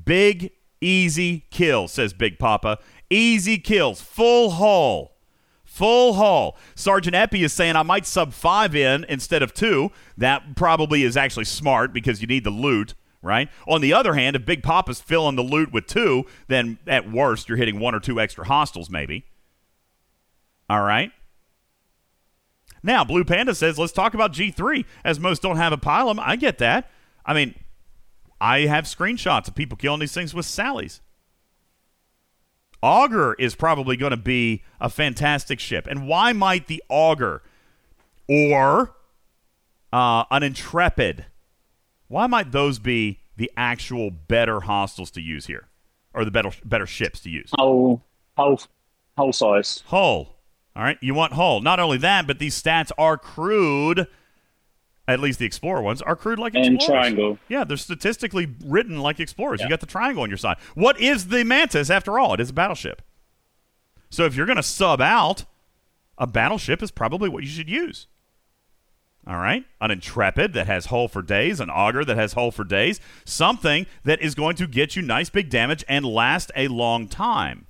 Big, 0.05 0.51
easy 0.81 1.47
kills, 1.53 1.93
says 1.93 2.12
Big 2.12 2.37
Papa. 2.37 2.81
Easy 3.09 3.57
kills, 3.57 4.01
full 4.01 4.51
haul. 4.51 5.17
Full 5.62 6.15
haul. 6.15 6.59
Sergeant 6.75 7.15
Epi 7.15 7.45
is 7.45 7.53
saying 7.53 7.77
I 7.77 7.85
might 7.85 8.05
sub 8.05 8.33
five 8.33 8.75
in 8.75 9.05
instead 9.09 9.45
of 9.45 9.55
two. 9.55 9.93
That 10.19 10.57
probably 10.57 11.05
is 11.05 11.17
actually 11.17 11.45
smart 11.45 11.93
because 11.93 12.20
you 12.20 12.27
need 12.27 12.43
the 12.43 12.51
loot, 12.51 12.95
right? 13.23 13.49
On 13.66 13.81
the 13.81 13.92
other 13.92 14.15
hand, 14.15 14.36
if 14.36 14.44
Big 14.44 14.62
Papa's 14.62 15.00
filling 15.00 15.36
the 15.36 15.42
loot 15.42 15.73
with 15.73 15.86
two, 15.86 16.24
then 16.49 16.78
at 16.86 17.10
worst 17.10 17.49
you're 17.49 17.58
hitting 17.58 17.78
one 17.78 17.94
or 17.94 18.00
two 18.00 18.20
extra 18.20 18.47
hostiles, 18.47 18.90
maybe. 18.90 19.24
All 20.68 20.82
right. 20.82 21.12
Now, 22.82 23.05
Blue 23.05 23.24
Panda 23.24 23.55
says, 23.55 23.78
let's 23.78 23.92
talk 23.92 24.15
about 24.15 24.32
G3, 24.32 24.84
as 25.05 25.20
most 25.20 25.42
don't 25.42 25.57
have 25.57 25.73
a 25.73 25.76
Pilum. 25.76 26.18
I 26.18 26.36
get 26.36 26.58
that. 26.58 26.90
I 27.26 27.34
mean, 27.34 27.55
I 28.40 28.60
have 28.60 28.84
screenshots 28.84 29.49
of 29.49 29.55
people 29.55 29.76
killing 29.76 30.00
these 30.00 30.15
things 30.15 30.32
with 30.32 30.47
Sallies. 30.47 31.00
Augur 32.82 33.34
is 33.39 33.55
probably 33.55 33.97
going 33.97 34.12
to 34.12 34.16
be 34.16 34.62
a 34.81 34.89
fantastic 34.89 35.60
ship. 35.60 35.86
And 35.86 36.08
why 36.08 36.32
might 36.32 36.66
the 36.66 36.82
Augur 36.89 37.42
or 38.26 38.94
uh, 39.92 40.24
an 40.31 40.42
Intrepid, 40.42 41.26
why 42.10 42.26
might 42.26 42.50
those 42.50 42.80
be 42.80 43.20
the 43.36 43.50
actual 43.56 44.10
better 44.10 44.60
hostels 44.60 45.12
to 45.12 45.20
use 45.22 45.47
here? 45.47 45.68
Or 46.12 46.24
the 46.24 46.32
better, 46.32 46.50
better 46.64 46.86
ships 46.86 47.20
to 47.20 47.30
use? 47.30 47.52
Hull, 47.56 48.02
hull, 48.36 48.60
hull 49.16 49.32
size. 49.32 49.84
Hull. 49.86 50.36
All 50.74 50.82
right, 50.82 50.98
you 51.00 51.14
want 51.14 51.34
hull. 51.34 51.60
Not 51.60 51.78
only 51.78 51.98
that, 51.98 52.26
but 52.26 52.40
these 52.40 52.60
stats 52.60 52.90
are 52.98 53.16
crude. 53.16 54.08
At 55.06 55.20
least 55.20 55.39
the 55.39 55.47
Explorer 55.47 55.82
ones 55.82 56.02
are 56.02 56.16
crude 56.16 56.40
like 56.40 56.55
And 56.56 56.74
Explorers. 56.76 57.00
triangle. 57.02 57.39
Yeah, 57.48 57.62
they're 57.62 57.76
statistically 57.76 58.48
written 58.64 58.98
like 58.98 59.20
Explorers. 59.20 59.60
You 59.60 59.68
got 59.68 59.78
the 59.80 59.86
triangle 59.86 60.24
on 60.24 60.30
your 60.30 60.36
side. 60.36 60.56
What 60.74 61.00
is 61.00 61.28
the 61.28 61.44
Mantis 61.44 61.90
after 61.90 62.18
all? 62.18 62.34
It 62.34 62.40
is 62.40 62.50
a 62.50 62.52
battleship. 62.52 63.02
So 64.10 64.24
if 64.24 64.34
you're 64.34 64.47
going 64.47 64.56
to 64.56 64.62
sub 64.64 65.00
out, 65.00 65.44
a 66.18 66.26
battleship 66.26 66.82
is 66.82 66.90
probably 66.90 67.28
what 67.28 67.44
you 67.44 67.48
should 67.48 67.70
use. 67.70 68.08
All 69.26 69.36
right? 69.36 69.65
An 69.81 69.90
Intrepid 69.90 70.55
that 70.55 70.66
has 70.66 70.86
hull 70.86 71.08
for 71.08 71.23
days, 71.23 71.60
an 71.60 71.70
Augur 71.70 72.05
that 72.05 72.16
has 72.16 72.32
hull 72.32 72.50
for 72.50 72.65
days, 72.65 73.00
something 73.24 73.86
that 74.05 74.20
is 74.20 74.34
going 74.34 74.57
to 74.57 74.66
get 74.66 74.97
you 74.97 75.02
nice 75.02 75.31
big 75.31 75.50
damage 75.50 75.84
and 75.89 76.05
last 76.05 76.50
a 76.57 76.68
long 76.68 77.07
time. 77.07 77.66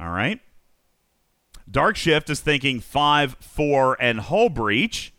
All 0.00 0.10
right? 0.10 0.40
Dark 1.68 1.96
Shift 1.96 2.30
is 2.30 2.40
thinking 2.40 2.80
5, 2.80 3.36
4, 3.40 3.96
and 4.00 4.20
hull 4.20 4.48
breach 4.48 5.12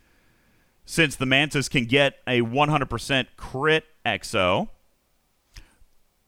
since 0.86 1.16
the 1.18 1.26
Mantis 1.26 1.68
can 1.68 1.86
get 1.86 2.16
a 2.26 2.42
100% 2.42 3.28
crit 3.36 3.84
exo. 4.06 4.70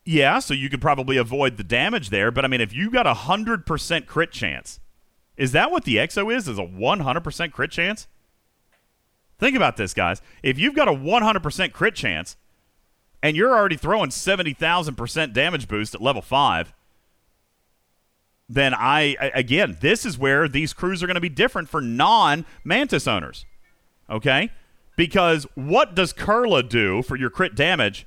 Yeah, 0.03 0.39
so 0.39 0.53
you 0.53 0.69
could 0.69 0.81
probably 0.81 1.15
avoid 1.17 1.55
the 1.55 1.63
damage 1.63 2.09
there, 2.09 2.31
but 2.31 2.43
I 2.43 2.49
mean, 2.49 2.61
if 2.61 2.73
you 2.73 2.91
got 2.91 3.07
a 3.07 3.13
100% 3.13 4.05
crit 4.05 4.31
chance, 4.31 4.79
is 5.39 5.53
that 5.53 5.71
what 5.71 5.85
the 5.85 5.95
exo 5.95 6.35
is? 6.35 6.49
Is 6.49 6.59
a 6.59 6.63
100% 6.63 7.51
crit 7.53 7.71
chance? 7.71 8.07
Think 9.39 9.55
about 9.55 9.77
this, 9.77 9.93
guys. 9.93 10.21
If 10.43 10.59
you've 10.59 10.75
got 10.75 10.89
a 10.89 10.93
100% 10.93 11.71
crit 11.71 11.95
chance 11.95 12.35
and 13.23 13.37
you're 13.37 13.55
already 13.55 13.77
throwing 13.77 14.09
70,000% 14.09 15.33
damage 15.33 15.69
boost 15.69 15.95
at 15.95 16.01
level 16.01 16.21
5, 16.21 16.73
then 18.49 18.73
I, 18.73 19.15
again, 19.33 19.77
this 19.79 20.05
is 20.05 20.17
where 20.17 20.49
these 20.49 20.73
crews 20.73 21.01
are 21.01 21.07
going 21.07 21.15
to 21.15 21.21
be 21.21 21.29
different 21.29 21.69
for 21.69 21.79
non 21.79 22.45
Mantis 22.65 23.07
owners. 23.07 23.45
Okay? 24.09 24.51
Because 24.97 25.47
what 25.55 25.95
does 25.95 26.11
Kerla 26.11 26.67
do 26.67 27.01
for 27.01 27.15
your 27.15 27.29
crit 27.29 27.55
damage 27.55 28.05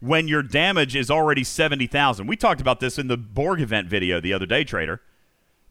when 0.00 0.28
your 0.28 0.42
damage 0.42 0.94
is 0.94 1.10
already 1.10 1.44
70,000? 1.44 2.26
We 2.26 2.36
talked 2.36 2.60
about 2.60 2.80
this 2.80 2.98
in 2.98 3.06
the 3.06 3.16
Borg 3.16 3.62
event 3.62 3.88
video 3.88 4.20
the 4.20 4.34
other 4.34 4.44
day, 4.44 4.64
Trader. 4.64 5.00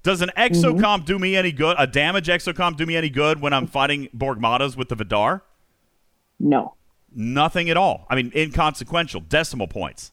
Does 0.04 0.22
an 0.22 0.32
mm-hmm. 0.36 0.54
exocomp 0.54 1.06
do 1.06 1.18
me 1.18 1.36
any 1.36 1.52
good? 1.52 1.76
A 1.80 1.88
damage 1.88 2.28
exocomp 2.28 2.78
do 2.78 2.86
me 2.86 2.96
any 2.96 3.10
good 3.10 3.42
when 3.42 3.54
I'm 3.54 3.68
fighting 3.68 4.10
Borgmatas 4.16 4.76
with 4.76 4.90
the 4.90 4.96
Vidar? 4.96 5.44
No. 6.40 6.76
Nothing 7.16 7.70
at 7.70 7.78
all. 7.78 8.06
I 8.10 8.16
mean, 8.16 8.32
inconsequential, 8.36 9.22
decimal 9.22 9.68
points. 9.68 10.12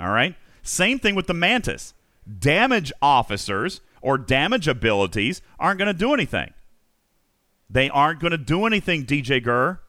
All 0.00 0.10
right? 0.10 0.34
Same 0.62 0.98
thing 0.98 1.14
with 1.14 1.28
the 1.28 1.34
Mantis. 1.34 1.94
Damage 2.38 2.92
officers 3.00 3.80
or 4.00 4.18
damage 4.18 4.66
abilities 4.66 5.42
aren't 5.58 5.78
going 5.78 5.92
to 5.92 5.98
do 5.98 6.12
anything. 6.12 6.52
They 7.70 7.88
aren't 7.90 8.20
going 8.20 8.32
to 8.32 8.38
do 8.38 8.66
anything, 8.66 9.06
DJ 9.06 9.42
Gurr. 9.42 9.80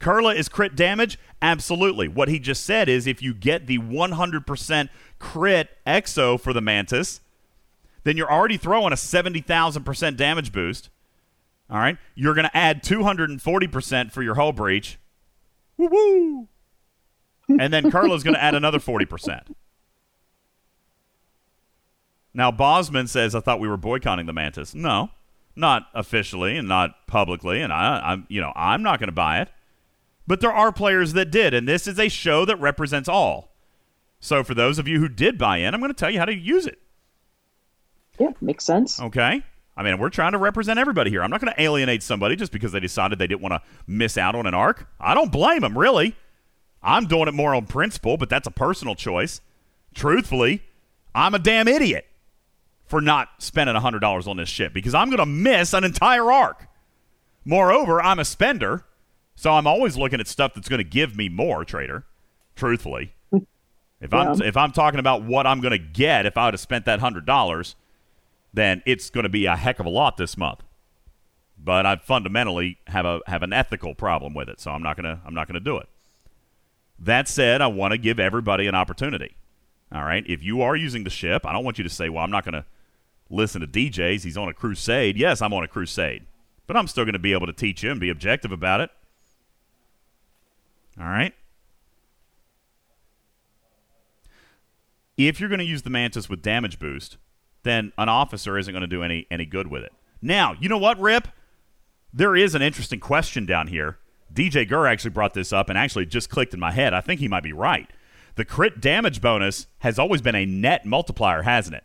Kerla 0.00 0.34
is 0.34 0.48
crit 0.48 0.76
damage? 0.76 1.18
Absolutely. 1.42 2.08
What 2.08 2.28
he 2.28 2.38
just 2.38 2.64
said 2.64 2.88
is 2.88 3.06
if 3.06 3.22
you 3.22 3.34
get 3.34 3.66
the 3.66 3.78
100% 3.78 4.88
crit 5.18 5.70
exo 5.86 6.40
for 6.40 6.52
the 6.52 6.60
Mantis, 6.60 7.20
then 8.08 8.16
you're 8.16 8.32
already 8.32 8.56
throwing 8.56 8.92
a 8.92 8.96
70,000% 8.96 10.16
damage 10.16 10.52
boost. 10.52 10.88
All 11.70 11.78
right? 11.78 11.98
You're 12.14 12.34
going 12.34 12.48
to 12.48 12.56
add 12.56 12.82
240% 12.82 14.10
for 14.10 14.22
your 14.22 14.36
hull 14.36 14.52
breach. 14.52 14.98
Woo 15.76 15.88
woo! 15.88 16.48
And 17.48 17.72
then 17.72 17.90
Kerla's 17.90 18.22
going 18.22 18.34
to 18.34 18.42
add 18.42 18.54
another 18.54 18.78
40%. 18.78 19.54
Now, 22.34 22.50
Bosman 22.50 23.06
says, 23.06 23.34
I 23.34 23.40
thought 23.40 23.60
we 23.60 23.68
were 23.68 23.76
boycotting 23.76 24.26
the 24.26 24.32
Mantis. 24.32 24.74
No, 24.74 25.10
not 25.56 25.88
officially 25.94 26.56
and 26.56 26.68
not 26.68 27.06
publicly. 27.06 27.60
And 27.60 27.72
I, 27.72 28.00
I'm, 28.04 28.26
you 28.28 28.40
know, 28.40 28.52
I'm 28.54 28.82
not 28.82 29.00
going 29.00 29.08
to 29.08 29.12
buy 29.12 29.40
it. 29.40 29.48
But 30.26 30.40
there 30.40 30.52
are 30.52 30.72
players 30.72 31.14
that 31.14 31.30
did. 31.30 31.54
And 31.54 31.66
this 31.66 31.86
is 31.86 31.98
a 31.98 32.08
show 32.08 32.44
that 32.44 32.60
represents 32.60 33.08
all. 33.08 33.54
So 34.20 34.44
for 34.44 34.54
those 34.54 34.78
of 34.78 34.86
you 34.86 34.98
who 34.98 35.08
did 35.08 35.38
buy 35.38 35.58
in, 35.58 35.74
I'm 35.74 35.80
going 35.80 35.92
to 35.92 35.98
tell 35.98 36.10
you 36.10 36.18
how 36.18 36.26
to 36.26 36.34
use 36.34 36.66
it. 36.66 36.78
Yeah, 38.18 38.30
makes 38.40 38.64
sense. 38.64 39.00
Okay. 39.00 39.42
I 39.76 39.82
mean, 39.84 39.98
we're 39.98 40.10
trying 40.10 40.32
to 40.32 40.38
represent 40.38 40.78
everybody 40.78 41.10
here. 41.10 41.22
I'm 41.22 41.30
not 41.30 41.40
going 41.40 41.52
to 41.54 41.62
alienate 41.62 42.02
somebody 42.02 42.34
just 42.34 42.50
because 42.50 42.72
they 42.72 42.80
decided 42.80 43.18
they 43.18 43.28
didn't 43.28 43.42
want 43.42 43.52
to 43.52 43.62
miss 43.86 44.18
out 44.18 44.34
on 44.34 44.46
an 44.46 44.54
arc. 44.54 44.88
I 44.98 45.14
don't 45.14 45.30
blame 45.30 45.60
them, 45.60 45.78
really. 45.78 46.16
I'm 46.82 47.06
doing 47.06 47.28
it 47.28 47.34
more 47.34 47.54
on 47.54 47.66
principle, 47.66 48.16
but 48.16 48.28
that's 48.28 48.48
a 48.48 48.50
personal 48.50 48.96
choice. 48.96 49.40
Truthfully, 49.94 50.62
I'm 51.14 51.34
a 51.34 51.38
damn 51.38 51.68
idiot 51.68 52.06
for 52.86 53.00
not 53.00 53.28
spending 53.38 53.76
$100 53.76 54.26
on 54.26 54.36
this 54.36 54.48
shit 54.48 54.74
because 54.74 54.94
I'm 54.94 55.08
going 55.10 55.18
to 55.18 55.26
miss 55.26 55.72
an 55.74 55.84
entire 55.84 56.30
arc. 56.32 56.66
Moreover, 57.44 58.02
I'm 58.02 58.18
a 58.18 58.24
spender, 58.24 58.84
so 59.36 59.52
I'm 59.52 59.66
always 59.66 59.96
looking 59.96 60.18
at 60.18 60.26
stuff 60.26 60.54
that's 60.54 60.68
going 60.68 60.78
to 60.78 60.84
give 60.84 61.16
me 61.16 61.28
more, 61.28 61.64
trader. 61.64 62.04
Truthfully. 62.56 63.14
If 64.00 64.14
I'm 64.14 64.40
if 64.42 64.56
I'm 64.56 64.70
talking 64.70 65.00
about 65.00 65.24
what 65.24 65.44
I'm 65.44 65.60
going 65.60 65.72
to 65.72 65.78
get 65.78 66.24
if 66.24 66.36
I 66.36 66.44
would 66.44 66.54
have 66.54 66.60
spent 66.60 66.84
that 66.84 67.00
$100, 67.00 67.74
then 68.52 68.82
it's 68.86 69.10
going 69.10 69.24
to 69.24 69.28
be 69.28 69.46
a 69.46 69.56
heck 69.56 69.78
of 69.78 69.86
a 69.86 69.90
lot 69.90 70.16
this 70.16 70.36
month. 70.36 70.62
But 71.58 71.86
I 71.86 71.96
fundamentally 71.96 72.78
have 72.86 73.04
a 73.04 73.20
have 73.26 73.42
an 73.42 73.52
ethical 73.52 73.94
problem 73.94 74.32
with 74.32 74.48
it, 74.48 74.60
so 74.60 74.70
I'm 74.70 74.82
not 74.82 74.96
gonna 74.96 75.20
I'm 75.26 75.34
not 75.34 75.48
gonna 75.48 75.58
do 75.58 75.76
it. 75.76 75.88
That 76.98 77.28
said, 77.28 77.60
I 77.60 77.66
want 77.66 77.92
to 77.92 77.98
give 77.98 78.20
everybody 78.20 78.66
an 78.66 78.74
opportunity. 78.74 79.36
All 79.92 80.04
right, 80.04 80.24
if 80.26 80.42
you 80.42 80.62
are 80.62 80.76
using 80.76 81.04
the 81.04 81.10
ship, 81.10 81.46
I 81.46 81.52
don't 81.52 81.64
want 81.64 81.78
you 81.78 81.84
to 81.84 81.90
say, 81.90 82.08
"Well, 82.08 82.22
I'm 82.22 82.30
not 82.30 82.44
going 82.44 82.54
to 82.54 82.64
listen 83.30 83.60
to 83.60 83.66
DJs. 83.66 84.22
He's 84.22 84.36
on 84.36 84.48
a 84.48 84.54
crusade." 84.54 85.16
Yes, 85.16 85.40
I'm 85.40 85.52
on 85.52 85.64
a 85.64 85.68
crusade, 85.68 86.26
but 86.66 86.76
I'm 86.76 86.86
still 86.86 87.04
going 87.04 87.14
to 87.14 87.18
be 87.18 87.32
able 87.32 87.46
to 87.46 87.52
teach 87.52 87.82
you 87.82 87.90
and 87.90 87.98
be 87.98 88.10
objective 88.10 88.52
about 88.52 88.80
it. 88.80 88.90
All 91.00 91.06
right. 91.06 91.34
If 95.16 95.40
you're 95.40 95.48
going 95.48 95.58
to 95.58 95.64
use 95.64 95.82
the 95.82 95.90
Mantis 95.90 96.28
with 96.28 96.42
damage 96.42 96.78
boost, 96.78 97.16
then 97.68 97.92
an 97.98 98.08
officer 98.08 98.58
isn't 98.58 98.72
going 98.72 98.82
to 98.82 98.86
do 98.86 99.02
any 99.02 99.26
any 99.30 99.44
good 99.44 99.68
with 99.68 99.82
it. 99.82 99.92
Now, 100.22 100.54
you 100.58 100.68
know 100.68 100.78
what, 100.78 100.98
Rip? 100.98 101.28
There 102.12 102.34
is 102.34 102.54
an 102.54 102.62
interesting 102.62 103.00
question 103.00 103.46
down 103.46 103.68
here. 103.68 103.98
DJ 104.32 104.68
Gurr 104.68 104.86
actually 104.86 105.10
brought 105.10 105.34
this 105.34 105.52
up 105.52 105.68
and 105.68 105.78
actually 105.78 106.06
just 106.06 106.30
clicked 106.30 106.54
in 106.54 106.60
my 106.60 106.72
head. 106.72 106.94
I 106.94 107.00
think 107.00 107.20
he 107.20 107.28
might 107.28 107.42
be 107.42 107.52
right. 107.52 107.88
The 108.34 108.44
crit 108.44 108.80
damage 108.80 109.20
bonus 109.20 109.66
has 109.80 109.98
always 109.98 110.22
been 110.22 110.34
a 110.34 110.46
net 110.46 110.86
multiplier, 110.86 111.42
hasn't 111.42 111.76
it? 111.76 111.84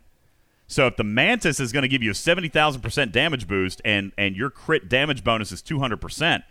So 0.66 0.86
if 0.86 0.96
the 0.96 1.04
Mantis 1.04 1.60
is 1.60 1.72
going 1.72 1.82
to 1.82 1.88
give 1.88 2.02
you 2.02 2.10
a 2.10 2.14
70,000% 2.14 3.12
damage 3.12 3.46
boost 3.46 3.82
and, 3.84 4.12
and 4.16 4.36
your 4.36 4.50
crit 4.50 4.88
damage 4.88 5.24
bonus 5.24 5.52
is 5.52 5.62
200%, 5.62 6.42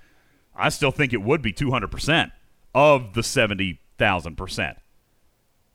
I 0.55 0.69
still 0.69 0.91
think 0.91 1.13
it 1.13 1.21
would 1.21 1.41
be 1.41 1.51
200% 1.51 2.31
of 2.75 3.13
the 3.13 3.21
70,000%. 3.21 4.75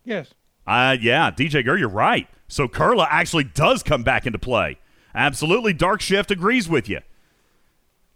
Yes. 0.05 0.35
Uh, 0.67 0.97
yeah, 1.01 1.31
DJ 1.31 1.65
Gurr, 1.65 1.79
you're 1.79 1.89
right. 1.89 2.29
So 2.49 2.67
Kerla 2.67 3.07
actually 3.11 3.45
does 3.45 3.83
come 3.83 4.03
back 4.03 4.27
into 4.27 4.39
play. 4.39 4.79
Absolutely, 5.15 5.73
Dark 5.73 6.01
Shift 6.01 6.31
agrees 6.31 6.69
with 6.69 6.89
you. 6.89 7.01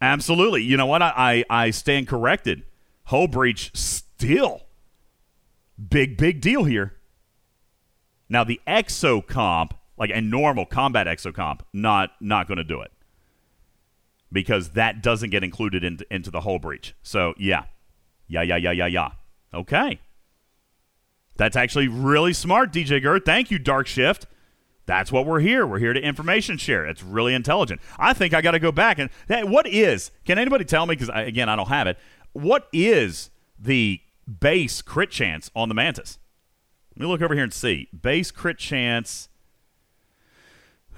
Absolutely. 0.01 0.63
You 0.63 0.77
know 0.77 0.87
what? 0.87 1.03
I, 1.03 1.45
I, 1.51 1.65
I 1.67 1.71
stand 1.71 2.09
corrected. 2.09 2.65
Hull 3.05 3.29
breach 3.29 3.71
still 3.75 4.63
big, 5.89 6.17
big 6.17 6.41
deal 6.41 6.65
here. 6.65 6.95
Now, 8.29 8.45
the 8.45 8.61
exo 8.67 9.25
comp, 9.25 9.75
like 9.99 10.11
a 10.11 10.21
normal 10.21 10.67
combat 10.67 11.07
exocomp, 11.07 11.61
not 11.73 12.13
not 12.21 12.49
going 12.49 12.59
to 12.59 12.65
do 12.65 12.81
it 12.81 12.91
because 14.33 14.71
that 14.71 15.03
doesn't 15.03 15.31
get 15.31 15.45
included 15.45 15.85
into 15.85 16.07
into 16.13 16.31
the 16.31 16.41
hull 16.41 16.59
breach. 16.59 16.95
So 17.03 17.35
yeah, 17.37 17.65
yeah, 18.27 18.43
yeah, 18.43 18.57
yeah, 18.57 18.73
yeah, 18.73 18.87
yeah. 18.87 19.11
Okay, 19.53 20.01
that's 21.37 21.57
actually 21.57 21.89
really 21.89 22.33
smart, 22.33 22.73
DJ 22.73 23.03
Gert. 23.03 23.25
Thank 23.25 23.51
you, 23.51 23.59
Dark 23.59 23.87
Shift. 23.87 24.27
That's 24.87 25.13
what 25.13 25.27
we're 25.27 25.41
here. 25.41 25.67
We're 25.67 25.79
here 25.79 25.93
to 25.93 26.01
information 26.01 26.57
share. 26.57 26.87
It's 26.87 27.03
really 27.03 27.35
intelligent. 27.35 27.81
I 27.99 28.13
think 28.13 28.35
I 28.35 28.41
got 28.41 28.53
to 28.53 28.59
go 28.59 28.73
back 28.73 28.99
and 28.99 29.11
hey, 29.29 29.45
what 29.45 29.67
is? 29.67 30.11
Can 30.25 30.39
anybody 30.39 30.65
tell 30.65 30.87
me? 30.87 30.97
Because 30.97 31.11
again, 31.15 31.49
I 31.49 31.57
don't 31.57 31.69
have 31.69 31.87
it. 31.87 31.99
What 32.33 32.69
is 32.73 33.31
the 33.59 34.01
base 34.41 34.83
crit 34.83 35.11
chance 35.11 35.51
on 35.55 35.69
the 35.69 35.75
Mantis? 35.75 36.19
Let 36.97 37.03
me 37.03 37.07
look 37.07 37.23
over 37.23 37.35
here 37.35 37.45
and 37.45 37.53
see. 37.53 37.89
Base 37.99 38.31
crit 38.31 38.59
chance. 38.59 39.29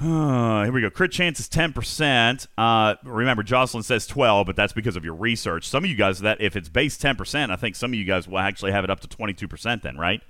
Here 0.00 0.72
we 0.72 0.80
go. 0.80 0.90
Crit 0.90 1.12
chance 1.12 1.40
is 1.40 1.48
10%. 1.48 2.46
Uh, 2.58 2.94
remember, 3.04 3.42
Jocelyn 3.42 3.82
says 3.82 4.06
12, 4.06 4.46
but 4.46 4.56
that's 4.56 4.72
because 4.72 4.96
of 4.96 5.04
your 5.04 5.14
research. 5.14 5.68
Some 5.68 5.84
of 5.84 5.90
you 5.90 5.96
guys, 5.96 6.20
that 6.20 6.40
if 6.40 6.56
it's 6.56 6.68
base 6.68 6.96
10%, 6.98 7.50
I 7.50 7.56
think 7.56 7.76
some 7.76 7.92
of 7.92 7.98
you 7.98 8.04
guys 8.04 8.26
will 8.28 8.38
actually 8.38 8.72
have 8.72 8.84
it 8.84 8.90
up 8.90 9.00
to 9.00 9.08
22% 9.08 9.82
then, 9.82 9.96
right? 9.96 10.20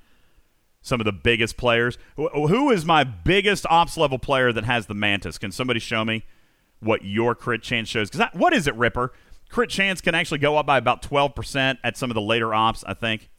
Some 0.83 1.01
of 1.01 1.07
the 1.07 1.13
biggest 1.13 1.57
players. 1.57 1.97
Wh- 2.19 2.49
Who 2.49 2.71
is 2.71 2.85
my 2.85 3.05
biggest 3.05 3.65
ops 3.71 3.97
level 3.97 4.19
player 4.19 4.53
that 4.53 4.65
has 4.65 4.87
the 4.87 4.95
Mantis? 4.95 5.39
Can 5.39 5.51
somebody 5.51 5.81
show 5.81 6.05
me 6.05 6.25
what 6.81 7.05
your 7.05 7.35
crit 7.35 7.63
chance 7.63 7.89
shows? 7.89 8.11
Because 8.11 8.29
what 8.35 8.53
is 8.53 8.67
it, 8.67 8.75
Ripper? 8.75 9.13
Crit 9.49 9.71
chance 9.71 10.03
can 10.03 10.15
actually 10.15 10.41
go 10.41 10.59
up 10.59 10.67
by 10.67 10.77
about 10.77 11.01
12% 11.03 11.79
at 11.83 11.97
some 11.97 12.11
of 12.11 12.15
the 12.15 12.21
later 12.21 12.53
ops, 12.53 12.85
I 12.87 12.93
think. 12.93 13.31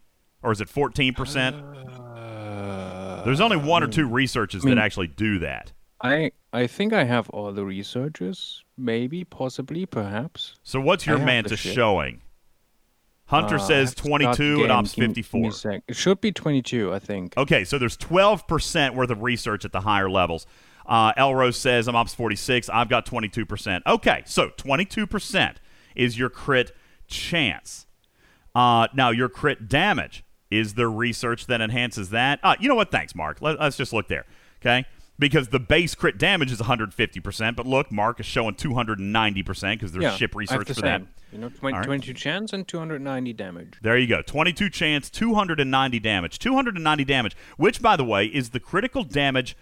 Or 0.42 0.52
is 0.52 0.60
it 0.60 0.70
14%? 0.70 3.26
There's 3.26 3.42
only 3.42 3.58
one 3.58 3.84
or 3.84 3.88
two 3.88 4.08
researches 4.08 4.64
I 4.64 4.68
mean- 4.68 4.76
that 4.78 4.82
actually 4.84 5.08
do 5.08 5.40
that. 5.40 5.72
I 6.02 6.32
I 6.54 6.68
think 6.68 6.94
I 6.94 7.04
have 7.04 7.30
all 7.30 7.52
the 7.52 7.66
researchers. 7.66 8.64
Maybe, 8.78 9.24
possibly, 9.24 9.86
perhaps. 9.86 10.56
So 10.64 10.80
what's 10.80 11.06
your 11.06 11.18
Mantis 11.20 11.60
showing? 11.60 12.22
Hunter 13.28 13.56
Uh, 13.56 13.60
says 13.60 13.90
have 13.90 13.96
to 13.96 14.02
start 14.04 14.36
22 14.38 14.64
and. 14.64 14.72
Ops 14.72 14.94
Give 14.94 15.02
me- 15.10 15.14
give 15.16 15.34
me 15.34 15.50
54. 15.52 15.82
It 15.88 15.96
should 15.96 16.22
be 16.22 16.32
22, 16.32 16.94
I 16.94 17.00
think. 17.00 17.36
Okay, 17.38 17.64
so 17.64 17.80
there's 17.80 17.98
12% 17.98 18.94
worth 18.94 19.10
of 19.10 19.24
research 19.24 19.66
at 19.66 19.72
the 19.72 19.82
higher 19.82 20.10
levels. 20.10 20.46
Uh, 20.86 21.12
Elrose 21.14 21.56
says 21.56 21.88
I'm 21.88 21.96
Ops 21.96 22.14
46. 22.14 22.70
I've 22.70 22.90
got 22.90 23.06
22%. 23.08 23.82
Okay, 23.88 24.22
so 24.26 24.50
22% 24.50 25.56
is 25.96 26.20
your 26.20 26.30
crit 26.30 26.76
chance. 27.08 27.88
Uh, 28.54 28.88
now, 28.94 29.10
your 29.10 29.28
crit 29.30 29.68
damage. 29.68 30.24
Is 30.52 30.76
there 30.76 30.90
research 30.92 31.48
that 31.48 31.60
enhances 31.60 32.12
that? 32.12 32.40
Uh, 32.44 32.56
you 32.60 32.70
know 32.70 32.76
what? 32.76 32.92
Thanks, 32.92 33.16
Mark. 33.16 33.42
Let, 33.42 33.60
us 33.60 33.76
just 33.76 33.92
look 33.92 34.08
there. 34.08 34.26
Okay? 34.62 34.86
Because 35.18 35.48
the 35.48 35.60
base 35.60 35.95
crit 35.95 36.18
damage 36.18 36.52
is 36.52 36.60
150%, 36.60 37.56
but 37.56 37.66
look, 37.66 37.90
Mark 37.92 38.19
is 38.19 38.26
showing 38.26 38.56
290% 38.56 39.74
because 39.74 39.94
there's 39.94 40.03
yeah, 40.03 40.16
ship 40.16 40.35
research 40.35 40.68
for 40.68 40.82
that. 40.82 41.03
You 41.32 41.40
know, 41.40 41.50
20, 41.50 41.74
All 41.74 41.80
right. 41.80 41.85
22 41.85 42.14
chance 42.14 42.53
and 42.53 42.68
290 42.68 43.34
damage. 43.34 43.74
There 43.82 43.98
you 43.98 44.08
go. 44.08 44.22
22 44.22 44.69
chance, 44.69 45.10
290 45.10 46.00
damage. 46.00 46.40
290 46.40 47.06
damage, 47.06 47.35
which, 47.58 47.82
by 47.82 47.95
the 47.95 48.03
way, 48.03 48.26
is 48.26 48.50
the 48.50 48.60
critical 48.60 49.03
damage 49.03 49.56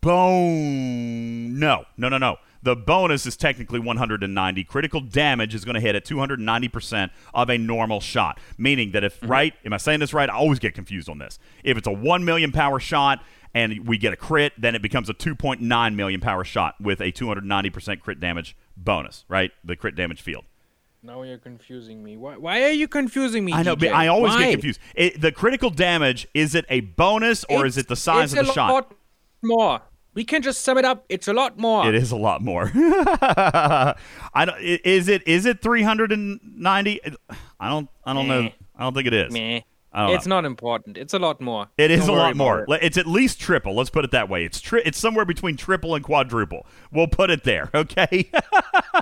bone. 0.00 1.58
No, 1.58 1.84
no, 1.96 2.08
no, 2.08 2.18
no. 2.18 2.36
The 2.62 2.74
bonus 2.74 3.26
is 3.26 3.36
technically 3.36 3.78
190. 3.78 4.64
Critical 4.64 5.00
damage 5.00 5.54
is 5.54 5.64
going 5.64 5.74
to 5.74 5.80
hit 5.80 5.94
at 5.94 6.04
290% 6.06 7.10
of 7.34 7.50
a 7.50 7.58
normal 7.58 8.00
shot. 8.00 8.40
Meaning 8.56 8.92
that 8.92 9.04
if, 9.04 9.20
mm-hmm. 9.20 9.30
right, 9.30 9.54
am 9.66 9.74
I 9.74 9.76
saying 9.76 10.00
this 10.00 10.14
right? 10.14 10.30
I 10.30 10.34
always 10.34 10.58
get 10.58 10.74
confused 10.74 11.08
on 11.08 11.18
this. 11.18 11.38
If 11.62 11.76
it's 11.76 11.86
a 11.86 11.92
1 11.92 12.24
million 12.24 12.52
power 12.52 12.80
shot 12.80 13.22
and 13.54 13.86
we 13.86 13.96
get 13.96 14.12
a 14.12 14.16
crit, 14.16 14.52
then 14.58 14.74
it 14.74 14.82
becomes 14.82 15.08
a 15.08 15.14
2.9 15.14 15.94
million 15.94 16.20
power 16.20 16.44
shot 16.44 16.74
with 16.80 17.00
a 17.00 17.12
290% 17.12 18.00
crit 18.00 18.20
damage 18.20 18.56
bonus, 18.76 19.24
right? 19.28 19.52
The 19.62 19.76
crit 19.76 19.94
damage 19.94 20.20
field. 20.20 20.44
Now 21.02 21.22
you're 21.22 21.38
confusing 21.38 22.02
me. 22.02 22.16
Why, 22.16 22.36
why 22.38 22.62
are 22.64 22.70
you 22.70 22.88
confusing 22.88 23.44
me? 23.44 23.52
I 23.52 23.62
know, 23.62 23.76
but 23.76 23.90
I 23.90 24.06
always 24.06 24.32
Why? 24.32 24.44
get 24.44 24.52
confused. 24.52 24.80
It, 24.94 25.20
the 25.20 25.32
critical 25.32 25.68
damage 25.68 26.26
is 26.32 26.54
it 26.54 26.64
a 26.70 26.80
bonus 26.80 27.44
or 27.44 27.66
is 27.66 27.76
it 27.76 27.88
the 27.88 27.96
size 27.96 28.32
of 28.32 28.46
the 28.46 28.52
shot? 28.52 28.70
It's 28.70 28.70
a 28.70 28.72
lot 28.72 28.96
more. 29.42 29.82
We 30.14 30.24
can 30.24 30.40
just 30.42 30.62
sum 30.62 30.78
it 30.78 30.84
up. 30.84 31.04
It's 31.08 31.28
a 31.28 31.34
lot 31.34 31.58
more. 31.58 31.86
It 31.86 31.94
is 31.94 32.10
a 32.10 32.16
lot 32.16 32.40
more. 32.40 32.70
I 32.74 33.94
don't. 34.46 34.60
Is 34.60 35.08
it? 35.08 35.26
Is 35.26 35.44
it 35.44 35.60
three 35.60 35.82
hundred 35.82 36.12
and 36.12 36.40
ninety? 36.56 37.00
I 37.58 37.68
don't. 37.68 37.90
I 38.04 38.14
don't 38.14 38.28
know. 38.28 38.48
I 38.76 38.82
don't 38.82 38.94
think 38.94 39.08
it 39.08 39.12
is. 39.12 39.32
Meh. 39.32 39.60
It's 39.96 40.26
know. 40.26 40.36
not 40.36 40.44
important. 40.44 40.96
It's 40.98 41.14
a 41.14 41.18
lot 41.18 41.40
more. 41.40 41.68
It 41.78 41.90
is 41.90 42.06
Don't 42.06 42.16
a 42.16 42.18
lot 42.18 42.36
more. 42.36 42.64
it. 42.68 42.78
It's 42.82 42.96
at 42.98 43.06
least 43.06 43.40
triple. 43.40 43.74
Let's 43.76 43.90
put 43.90 44.04
it 44.04 44.10
that 44.10 44.28
way. 44.28 44.44
It's 44.44 44.60
tri- 44.60 44.82
It's 44.84 44.98
somewhere 44.98 45.24
between 45.24 45.56
triple 45.56 45.94
and 45.94 46.04
quadruple. 46.04 46.66
We'll 46.90 47.06
put 47.06 47.30
it 47.30 47.44
there. 47.44 47.70
Okay. 47.74 48.30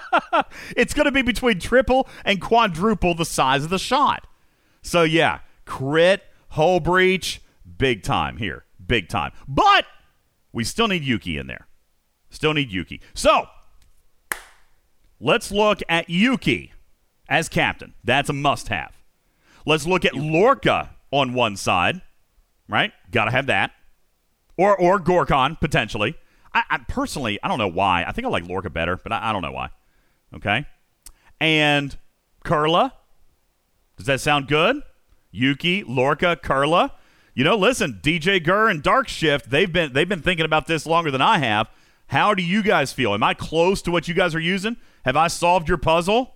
it's 0.76 0.92
going 0.92 1.04
to 1.06 1.12
be 1.12 1.22
between 1.22 1.58
triple 1.60 2.08
and 2.24 2.40
quadruple 2.40 3.14
the 3.14 3.24
size 3.24 3.64
of 3.64 3.70
the 3.70 3.78
shot. 3.78 4.26
So 4.82 5.02
yeah, 5.02 5.40
crit, 5.64 6.22
hull 6.50 6.80
breach, 6.80 7.40
big 7.78 8.02
time 8.02 8.36
here, 8.38 8.64
big 8.84 9.08
time. 9.08 9.32
But 9.46 9.86
we 10.52 10.64
still 10.64 10.88
need 10.88 11.04
Yuki 11.04 11.38
in 11.38 11.46
there. 11.46 11.68
Still 12.30 12.54
need 12.54 12.70
Yuki. 12.72 13.00
So 13.14 13.46
let's 15.20 15.50
look 15.52 15.80
at 15.88 16.10
Yuki 16.10 16.72
as 17.28 17.48
captain. 17.48 17.94
That's 18.04 18.28
a 18.28 18.32
must-have. 18.34 18.91
Let's 19.64 19.86
look 19.86 20.04
at 20.04 20.14
Lorca 20.14 20.96
on 21.10 21.34
one 21.34 21.56
side, 21.56 22.00
right? 22.68 22.92
Got 23.10 23.26
to 23.26 23.30
have 23.30 23.46
that, 23.46 23.72
or 24.56 24.76
or 24.76 24.98
Gorkon 24.98 25.60
potentially. 25.60 26.14
I, 26.54 26.64
I 26.70 26.78
personally, 26.88 27.38
I 27.42 27.48
don't 27.48 27.58
know 27.58 27.68
why. 27.68 28.04
I 28.06 28.12
think 28.12 28.26
I 28.26 28.30
like 28.30 28.46
Lorca 28.46 28.70
better, 28.70 28.96
but 28.96 29.12
I, 29.12 29.30
I 29.30 29.32
don't 29.32 29.42
know 29.42 29.52
why. 29.52 29.70
Okay, 30.34 30.66
and 31.40 31.96
Kerla. 32.44 32.92
Does 33.96 34.06
that 34.06 34.20
sound 34.20 34.48
good? 34.48 34.82
Yuki, 35.30 35.84
Lorca, 35.84 36.36
Kerla. 36.42 36.92
You 37.34 37.44
know, 37.44 37.56
listen, 37.56 38.00
DJ 38.02 38.42
Gurr 38.42 38.68
and 38.68 38.82
Dark 38.82 39.08
Shift. 39.08 39.50
They've 39.50 39.72
been 39.72 39.92
they've 39.92 40.08
been 40.08 40.22
thinking 40.22 40.44
about 40.44 40.66
this 40.66 40.86
longer 40.86 41.10
than 41.10 41.22
I 41.22 41.38
have. 41.38 41.70
How 42.08 42.34
do 42.34 42.42
you 42.42 42.62
guys 42.62 42.92
feel? 42.92 43.14
Am 43.14 43.22
I 43.22 43.32
close 43.32 43.80
to 43.82 43.90
what 43.90 44.06
you 44.06 44.14
guys 44.14 44.34
are 44.34 44.40
using? 44.40 44.76
Have 45.04 45.16
I 45.16 45.28
solved 45.28 45.68
your 45.68 45.78
puzzle? 45.78 46.34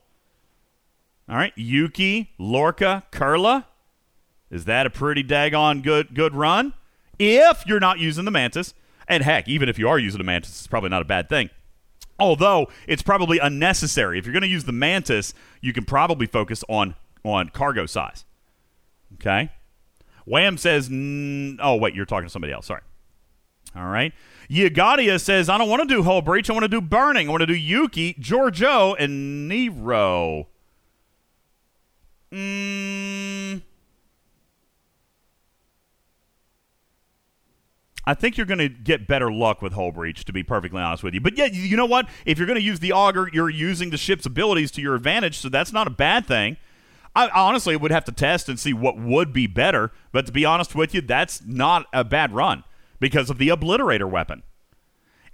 All 1.29 1.37
right, 1.37 1.53
Yuki, 1.57 2.31
Lorca, 2.39 3.05
Kerla. 3.11 3.67
Is 4.51 4.65
that 4.67 4.87
a 4.87 4.91
pretty 4.91 5.25
daggone 5.25 5.83
good 5.83 6.15
good 6.15 6.35
run? 6.35 6.73
If 7.19 7.65
you're 7.67 7.81
not 7.81 7.99
using 7.99 8.25
the 8.25 8.31
Mantis, 8.31 8.75
and 9.09 9.25
heck, 9.25 9.49
even 9.49 9.69
if 9.69 9.79
you 9.79 9.89
are 9.89 9.99
using 9.99 10.19
the 10.19 10.25
Mantis, 10.25 10.51
it's 10.51 10.67
probably 10.67 10.91
not 10.91 11.03
a 11.03 11.07
bad 11.07 11.29
thing. 11.29 11.51
Although 12.19 12.69
it's 12.87 13.03
probably 13.03 13.39
unnecessary. 13.39 14.19
If 14.19 14.25
you're 14.25 14.33
going 14.33 14.43
to 14.43 14.49
use 14.49 14.65
the 14.65 14.73
Mantis, 14.73 15.35
you 15.61 15.73
can 15.73 15.85
probably 15.85 16.27
focus 16.27 16.63
on 16.69 16.95
on 17.25 17.49
cargo 17.49 17.87
size. 17.87 18.25
Okay. 19.15 19.51
Wham 20.27 20.57
says, 20.57 20.89
mm, 20.89 21.59
"Oh 21.61 21.77
wait, 21.77 21.95
you're 21.95 22.07
talking 22.07 22.27
to 22.27 22.33
somebody 22.33 22.53
else. 22.53 22.67
Sorry." 22.67 22.83
All 23.75 23.87
right. 23.87 24.13
Yagadia 24.49 25.21
says, 25.21 25.49
"I 25.49 25.59
don't 25.59 25.69
want 25.69 25.83
to 25.83 25.93
do 25.93 26.05
Hull 26.05 26.23
Breach. 26.23 26.49
I 26.49 26.53
want 26.53 26.65
to 26.65 26.69
do 26.69 26.81
Burning. 26.81 27.29
I 27.29 27.31
want 27.31 27.41
to 27.41 27.47
do 27.47 27.55
Yuki, 27.55 28.15
Georgiou, 28.15 28.95
and 28.99 29.49
Nero." 29.49 30.49
Mm, 32.33 33.63
I 38.07 38.15
think 38.15 38.37
you're 38.37 38.47
going 38.47 38.59
to 38.59 38.69
get 38.69 39.09
better 39.09 39.33
luck 39.33 39.61
with 39.61 39.73
Hull 39.73 39.91
Breach, 39.91 40.25
to 40.27 40.33
be 40.33 40.45
perfectly 40.45 40.81
honest 40.81 41.03
with 41.03 41.13
you. 41.15 41.21
But 41.21 41.37
yeah, 41.37 41.47
you 41.47 41.77
know 41.77 41.87
what? 41.87 42.09
If 42.25 42.39
you're 42.39 42.47
going 42.47 42.59
to 42.59 42.65
use 42.65 42.79
the 42.79 42.93
Augur, 42.93 43.29
you're 43.33 43.51
using 43.51 43.91
the 43.91 43.97
ship's 43.97 44.27
abilities 44.27 44.71
to 44.73 44.81
your 44.81 44.95
advantage, 44.95 45.39
so 45.39 45.49
that's 45.49 45.73
not 45.73 45.89
a 45.89 45.91
bad 45.91 46.27
thing. 46.27 46.57
I 47.17 47.29
honestly 47.29 47.77
would 47.77 47.91
have 47.91 48.05
to 48.05 48.13
test 48.13 48.49
and 48.49 48.61
see 48.61 48.73
what 48.73 48.99
would 48.99 49.33
be 49.33 49.47
better, 49.47 49.91
but 50.13 50.27
to 50.27 50.33
be 50.33 50.45
honest 50.45 50.75
with 50.75 50.95
you, 50.95 51.01
that's 51.01 51.43
not 51.45 51.87
a 51.93 52.05
bad 52.05 52.33
run 52.33 52.63
because 53.01 53.29
of 53.29 53.39
the 53.39 53.49
Obliterator 53.49 54.09
weapon. 54.09 54.43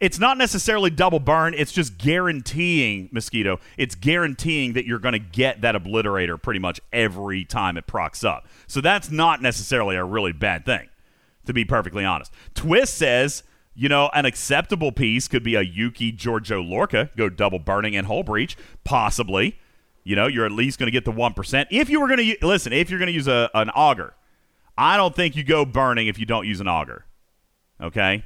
It's 0.02 0.18
not 0.18 0.36
necessarily 0.36 0.90
double 0.90 1.20
burn, 1.20 1.54
it's 1.54 1.70
just 1.70 1.96
guaranteeing, 1.96 3.08
Mosquito, 3.12 3.60
it's 3.78 3.94
guaranteeing 3.94 4.72
that 4.72 4.84
you're 4.84 4.98
going 4.98 5.12
to 5.12 5.20
get 5.20 5.60
that 5.60 5.76
Obliterator 5.76 6.42
pretty 6.42 6.58
much 6.58 6.80
every 6.92 7.44
time 7.44 7.76
it 7.76 7.86
procs 7.86 8.24
up. 8.24 8.48
So 8.66 8.80
that's 8.80 9.12
not 9.12 9.40
necessarily 9.40 9.94
a 9.94 10.02
really 10.02 10.32
bad 10.32 10.66
thing, 10.66 10.88
to 11.46 11.52
be 11.52 11.64
perfectly 11.64 12.04
honest. 12.04 12.32
Twist 12.52 12.94
says, 12.94 13.44
you 13.76 13.88
know, 13.88 14.10
an 14.12 14.26
acceptable 14.26 14.90
piece 14.90 15.28
could 15.28 15.44
be 15.44 15.54
a 15.54 15.62
Yuki 15.62 16.12
Georgiou 16.12 16.68
Lorca, 16.68 17.10
go 17.16 17.28
double 17.28 17.60
burning 17.60 17.94
and 17.94 18.08
hull 18.08 18.24
breach, 18.24 18.56
possibly. 18.82 19.56
You 20.02 20.16
know, 20.16 20.26
you're 20.26 20.46
at 20.46 20.50
least 20.50 20.80
going 20.80 20.88
to 20.88 20.90
get 20.90 21.04
the 21.04 21.12
1%. 21.12 21.66
If 21.70 21.88
you 21.88 22.00
were 22.00 22.08
going 22.08 22.18
to, 22.18 22.44
listen, 22.44 22.72
if 22.72 22.90
you're 22.90 22.98
going 22.98 23.06
to 23.06 23.12
use 23.12 23.28
a, 23.28 23.48
an 23.54 23.70
Augur, 23.70 24.14
I 24.76 24.96
don't 24.96 25.14
think 25.14 25.36
you 25.36 25.44
go 25.44 25.64
burning 25.64 26.08
if 26.08 26.18
you 26.18 26.26
don't 26.26 26.44
use 26.44 26.60
an 26.60 26.66
Augur. 26.66 27.04
Okay? 27.80 28.24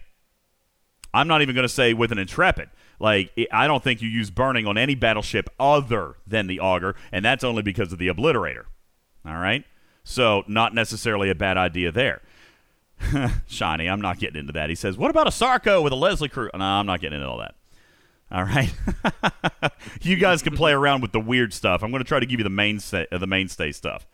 I'm 1.14 1.28
not 1.28 1.42
even 1.42 1.54
going 1.54 1.64
to 1.64 1.68
say 1.72 1.94
with 1.94 2.12
an 2.12 2.18
intrepid. 2.18 2.70
Like, 2.98 3.32
I- 3.52 3.66
don't 3.66 3.82
think 3.82 4.00
you 4.02 4.08
use 4.08 4.30
burning 4.30 4.66
on 4.66 4.78
any 4.78 4.94
battleship 4.94 5.48
other 5.60 6.16
than 6.26 6.46
the 6.46 6.60
Augur, 6.60 6.94
and 7.12 7.24
that's 7.24 7.44
only 7.44 7.62
because 7.62 7.92
of 7.92 7.98
the 7.98 8.08
obliterator. 8.08 8.64
All 9.26 9.36
right? 9.36 9.64
So, 10.04 10.44
not 10.46 10.74
necessarily 10.74 11.30
a 11.30 11.34
bad 11.34 11.56
idea 11.56 11.90
there. 11.90 12.22
Shiny, 13.46 13.88
I'm 13.88 14.00
not 14.00 14.18
getting 14.18 14.38
into 14.40 14.52
that. 14.52 14.70
He 14.70 14.74
says, 14.74 14.96
"What 14.96 15.10
about 15.10 15.26
a 15.26 15.30
Sarko 15.30 15.82
with 15.82 15.92
a 15.92 15.96
Leslie 15.96 16.28
crew?" 16.28 16.48
No, 16.54 16.64
I'm 16.64 16.86
not 16.86 17.00
getting 17.00 17.16
into 17.18 17.28
all 17.28 17.38
that. 17.38 17.54
All 18.30 18.42
right, 18.44 18.72
you 20.02 20.16
guys 20.16 20.42
can 20.42 20.56
play 20.56 20.72
around 20.72 21.02
with 21.02 21.12
the 21.12 21.20
weird 21.20 21.52
stuff. 21.52 21.82
I'm 21.82 21.90
going 21.90 22.02
to 22.02 22.08
try 22.08 22.20
to 22.20 22.26
give 22.26 22.40
you 22.40 22.44
the 22.44 22.50
mainstay, 22.50 23.06
the 23.10 23.26
mainstay 23.26 23.72
stuff. 23.72 24.06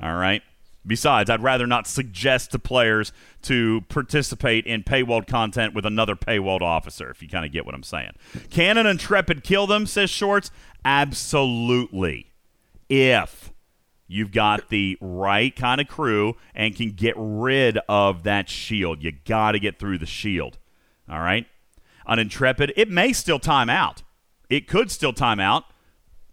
All 0.00 0.14
right. 0.14 0.42
Besides, 0.86 1.28
I'd 1.28 1.42
rather 1.42 1.66
not 1.66 1.86
suggest 1.86 2.52
to 2.52 2.58
players 2.58 3.12
to 3.42 3.82
participate 3.88 4.66
in 4.66 4.82
paywalled 4.82 5.26
content 5.26 5.74
with 5.74 5.84
another 5.84 6.16
paywalled 6.16 6.62
officer. 6.62 7.10
If 7.10 7.22
you 7.22 7.28
kind 7.28 7.44
of 7.44 7.52
get 7.52 7.66
what 7.66 7.74
I'm 7.74 7.82
saying, 7.82 8.12
can 8.48 8.78
an 8.78 8.86
intrepid 8.86 9.44
kill 9.44 9.66
them? 9.66 9.86
Says 9.86 10.08
Shorts. 10.08 10.50
Absolutely. 10.84 12.32
If 12.88 13.52
you've 14.10 14.32
got 14.32 14.70
the 14.70 14.98
right 15.00 15.54
kind 15.54 15.80
of 15.80 15.86
crew 15.86 16.36
and 16.54 16.74
can 16.74 16.90
get 16.90 17.14
rid 17.16 17.78
of 17.88 18.24
that 18.24 18.48
shield. 18.48 19.02
You 19.02 19.12
got 19.24 19.52
to 19.52 19.60
get 19.60 19.78
through 19.78 19.98
the 19.98 20.06
shield. 20.06 20.58
All 21.08 21.20
right? 21.20 21.46
An 22.06 22.18
Intrepid, 22.18 22.72
it 22.76 22.90
may 22.90 23.12
still 23.12 23.38
time 23.38 23.70
out. 23.70 24.02
It 24.48 24.66
could 24.66 24.90
still 24.90 25.12
time 25.12 25.38
out, 25.38 25.62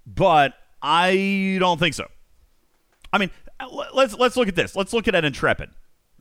but 0.07 0.55
I 0.81 1.57
don't 1.59 1.79
think 1.79 1.93
so. 1.93 2.07
I 3.13 3.19
mean, 3.19 3.29
Uh, 3.59 3.85
let's 3.93 4.13
let's 4.13 4.35
look 4.35 4.47
at 4.47 4.55
this. 4.55 4.75
Let's 4.75 4.93
look 4.93 5.07
at 5.07 5.15
an 5.15 5.25
Intrepid. 5.25 5.69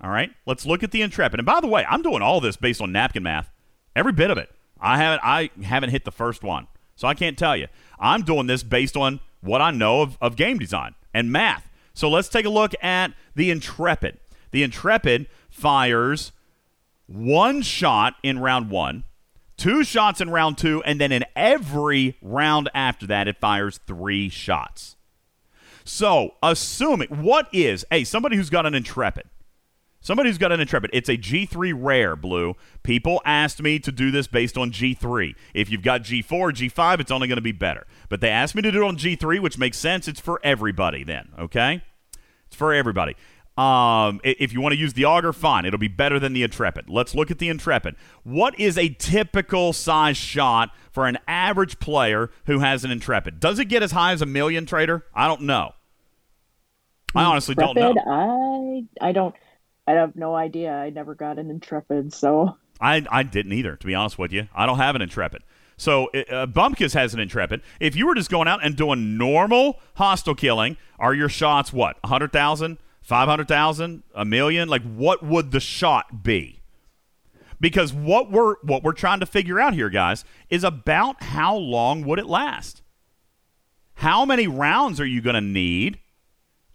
All 0.01 0.11
right? 0.11 0.31
Let's 0.47 0.67
look 0.67 0.83
at 0.83 0.91
the 0.91 1.03
Intrepid. 1.03 1.41
And 1.41 1.47
by 1.47 1.61
the 1.61 1.67
way, 1.67 1.85
I'm 1.89 2.03
doing 2.03 2.23
all 2.23 2.41
this 2.41 2.57
based 2.57 2.81
on 2.81 2.93
napkin 2.93 3.23
math. 3.23 3.51
Every 3.95 4.13
bit 4.13 4.31
of 4.31 4.39
it. 4.39 4.51
I 4.81 4.99
haven't 4.99 5.21
I 5.25 5.51
haven't 5.63 5.91
hit 5.91 6.05
the 6.05 6.13
first 6.13 6.43
one. 6.43 6.67
So 6.97 7.09
I 7.09 7.15
can't 7.15 7.39
tell 7.39 7.57
you. 7.57 7.69
I'm 7.99 8.23
doing 8.23 8.47
this 8.47 8.63
based 8.63 8.97
on 8.97 9.21
what 9.41 9.61
I 9.61 9.71
know 9.71 10.03
of, 10.03 10.19
of 10.21 10.37
game 10.37 10.59
design 10.59 10.95
and 11.15 11.31
math. 11.31 11.69
So 11.95 12.09
let's 12.11 12.29
take 12.29 12.45
a 12.47 12.51
look 12.51 12.73
at 12.83 13.13
the 13.35 13.51
Intrepid. 13.51 14.19
The 14.51 14.63
Intrepid 14.63 15.29
fires 15.49 16.33
one 17.07 17.63
shot 17.63 18.17
in 18.23 18.39
round 18.39 18.71
one, 18.71 19.05
two 19.57 19.85
shots 19.85 20.21
in 20.21 20.31
round 20.31 20.59
two, 20.59 20.83
and 20.85 21.01
then 21.01 21.13
in 21.13 21.25
every 21.35 22.17
round 22.21 22.69
after 22.75 23.07
that, 23.07 23.29
it 23.29 23.39
fires 23.39 23.79
three 23.87 24.29
shots. 24.29 24.96
So, 25.89 26.35
assuming 26.43 27.09
what 27.09 27.49
is, 27.53 27.85
hey, 27.91 28.05
somebody 28.05 28.37
who's 28.37 28.51
got 28.51 28.67
an 28.67 28.75
Intrepid, 28.75 29.29
Somebody 30.07 30.31
who's 30.31 30.39
got 30.39 30.53
an 30.53 30.61
Intrepid. 30.61 30.91
It's 30.93 31.09
a 31.09 31.17
G3 31.17 31.75
rare, 31.77 32.15
Blue. 32.15 32.55
People 32.85 33.21
asked 33.25 33.61
me 33.61 33.81
to 33.81 33.91
do 33.91 34.13
this 34.13 34.29
based 34.29 34.57
on 34.57 34.71
G3. 34.71 35.35
If 35.53 35.69
you've 35.69 35.83
got 35.83 36.03
G4, 36.03 36.53
G5, 36.53 37.01
it's 37.01 37.11
only 37.11 37.27
going 37.27 37.39
to 37.39 37.43
be 37.43 37.51
better. 37.51 37.89
But 38.09 38.21
they 38.21 38.29
asked 38.29 38.55
me 38.55 38.63
to 38.63 38.71
do 38.71 38.85
it 38.85 38.87
on 38.87 38.97
G3, 38.97 39.41
which 39.41 39.59
makes 39.59 39.79
sense. 39.79 40.07
It's 40.07 40.21
for 40.21 40.39
everybody 40.45 41.03
then, 41.03 41.31
okay? 41.37 41.83
It's 42.47 42.55
for 42.55 42.73
everybody. 42.73 43.17
Um, 43.59 44.21
if 44.23 44.53
you 44.53 44.61
want 44.61 44.75
to 44.75 44.79
use 44.79 44.93
the 44.93 45.07
Augur, 45.07 45.33
fine. 45.33 45.65
It'll 45.65 45.77
be 45.77 45.89
better 45.89 46.21
than 46.21 46.35
the 46.35 46.45
Intrepid. 46.45 46.89
Let's 46.89 47.17
look 47.17 47.33
at 47.33 47.41
the 47.41 47.49
Intrepid. 47.49 47.97
What 48.23 48.57
is 48.61 48.79
a 48.79 48.91
typical 48.91 49.73
size 49.73 50.17
shot 50.17 50.71
for 50.93 51.09
an 51.09 51.19
average 51.27 51.81
player 51.81 52.31
who 52.45 52.61
has 52.61 52.85
an 52.85 52.93
Intrepid? 52.93 53.41
Does 53.41 53.59
it 53.59 53.65
get 53.65 53.83
as 53.83 53.91
high 53.91 54.13
as 54.13 54.23
a 54.23 54.27
million, 54.27 54.67
Trader? 54.67 55.05
I 55.15 55.27
don't 55.27 55.43
know. 55.43 55.73
I 57.17 57.25
honestly 57.25 57.55
Intrepid, 57.59 57.77
don't 57.77 57.97
know. 57.97 58.85
I 59.01 59.09
I 59.09 59.13
don't. 59.13 59.35
I 59.87 59.93
have 59.93 60.17
no 60.17 60.35
idea. 60.35 60.73
I 60.73 60.91
never 60.91 61.15
got 61.15 61.39
an 61.39 61.51
Intrepid, 61.51 62.13
so 62.13 62.57
I, 62.81 63.05
I 63.11 63.23
didn't 63.23 63.53
either, 63.53 63.77
to 63.77 63.87
be 63.87 63.95
honest 63.95 64.19
with 64.19 64.33
you. 64.33 64.49
I 64.55 64.67
don't 64.67 64.79
have 64.79 64.95
an 64.97 65.03
Intrepid. 65.03 65.43
So 65.77 66.07
uh, 66.07 66.47
Bumpkus 66.47 66.95
has 66.95 67.15
an 67.15 67.21
Intrepid. 67.21 67.61
If 67.81 67.97
you 67.97 68.07
were 68.07 68.15
just 68.15 68.31
going 68.31 68.49
out 68.49 68.65
and 68.65 68.77
doing 68.77 69.19
normal 69.19 69.79
hostile 69.95 70.35
killing, 70.35 70.77
are 70.99 71.15
your 71.15 71.29
shots 71.29 71.73
what? 71.73 72.03
100,000, 72.03 72.79
500,000, 73.03 74.03
a 74.15 74.25
million? 74.25 74.69
Like 74.69 74.83
what 74.83 75.23
would 75.23 75.51
the 75.53 75.61
shot 75.61 76.23
be? 76.23 76.61
Because 77.61 77.93
what 77.93 78.31
we're 78.31 78.57
what 78.63 78.83
we're 78.83 78.93
trying 78.93 79.21
to 79.21 79.27
figure 79.27 79.59
out 79.59 79.73
here, 79.73 79.89
guys, 79.89 80.25
is 80.51 80.63
about 80.63 81.23
how 81.23 81.57
long 81.57 82.05
would 82.05 82.19
it 82.19 82.27
last? 82.27 82.83
How 83.95 84.27
many 84.27 84.47
rounds 84.47 85.01
are 85.01 85.07
you 85.07 85.23
going 85.23 85.35
to 85.35 85.41
need 85.41 85.99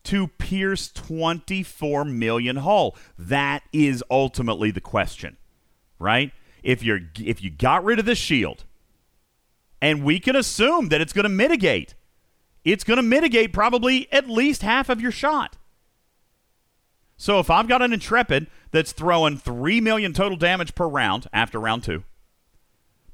to 0.04 0.28
pierce 0.28 0.92
24 0.92 2.06
million 2.06 2.58
hull? 2.58 2.96
That 3.18 3.64
is 3.72 4.04
ultimately 4.10 4.72
the 4.72 4.82
question, 4.82 5.38
right? 6.00 6.32
If 6.64 6.84
you're 6.84 7.00
if 7.20 7.42
you 7.44 7.50
got 7.50 7.84
rid 7.84 8.00
of 8.00 8.06
the 8.06 8.16
shield, 8.16 8.66
and 9.82 10.04
we 10.04 10.20
can 10.20 10.36
assume 10.36 10.90
that 10.90 11.02
it's 11.02 11.14
going 11.14 11.24
to 11.24 11.30
mitigate, 11.30 11.96
it's 12.64 12.84
going 12.84 12.98
to 12.98 13.04
mitigate 13.04 13.54
probably 13.54 14.12
at 14.12 14.30
least 14.30 14.62
half 14.62 14.90
of 14.90 15.02
your 15.02 15.12
shot. 15.12 15.58
So 17.18 17.40
if 17.40 17.50
I've 17.50 17.68
got 17.68 17.84
an 17.84 17.94
intrepid 17.94 18.48
that's 18.72 18.92
throwing 18.92 19.38
three 19.38 19.80
million 19.80 20.14
total 20.14 20.38
damage 20.38 20.74
per 20.76 20.88
round 20.88 21.28
after 21.32 21.60
round 21.60 21.84
two, 21.84 22.04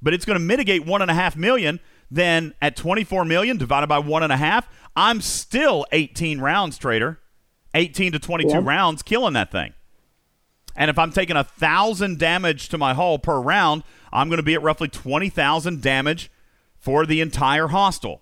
but 0.02 0.14
it's 0.14 0.26
going 0.26 0.40
to 0.40 0.46
mitigate 0.46 0.86
one 0.86 1.02
and 1.02 1.12
a 1.12 1.14
half 1.14 1.36
million 1.36 1.80
then 2.10 2.54
at 2.62 2.76
24 2.76 3.26
million 3.26 3.58
divided 3.58 3.88
by 3.88 4.00
one 4.00 4.24
and 4.24 4.32
a 4.34 4.38
half, 4.38 4.68
I'm 4.96 5.22
still 5.22 5.86
18 5.92 6.40
rounds, 6.42 6.78
trader. 6.78 7.20
18 7.74 8.14
to 8.14 8.20
22 8.20 8.50
Yep. 8.56 8.64
rounds 8.66 9.04
killing 9.04 9.34
that 9.34 9.52
thing. 9.52 9.74
And 10.76 10.90
if 10.90 10.98
I'm 10.98 11.12
taking 11.12 11.36
a 11.36 11.44
thousand 11.44 12.18
damage 12.18 12.70
to 12.70 12.78
my 12.78 12.94
hull 12.94 13.20
per 13.20 13.40
round, 13.40 13.84
I'm 14.12 14.30
going 14.30 14.38
to 14.38 14.44
be 14.44 14.54
at 14.54 14.62
roughly 14.62 14.88
20,000 14.88 15.82
damage 15.82 16.32
for 16.78 17.06
the 17.06 17.20
entire 17.22 17.68
hostile. 17.68 18.22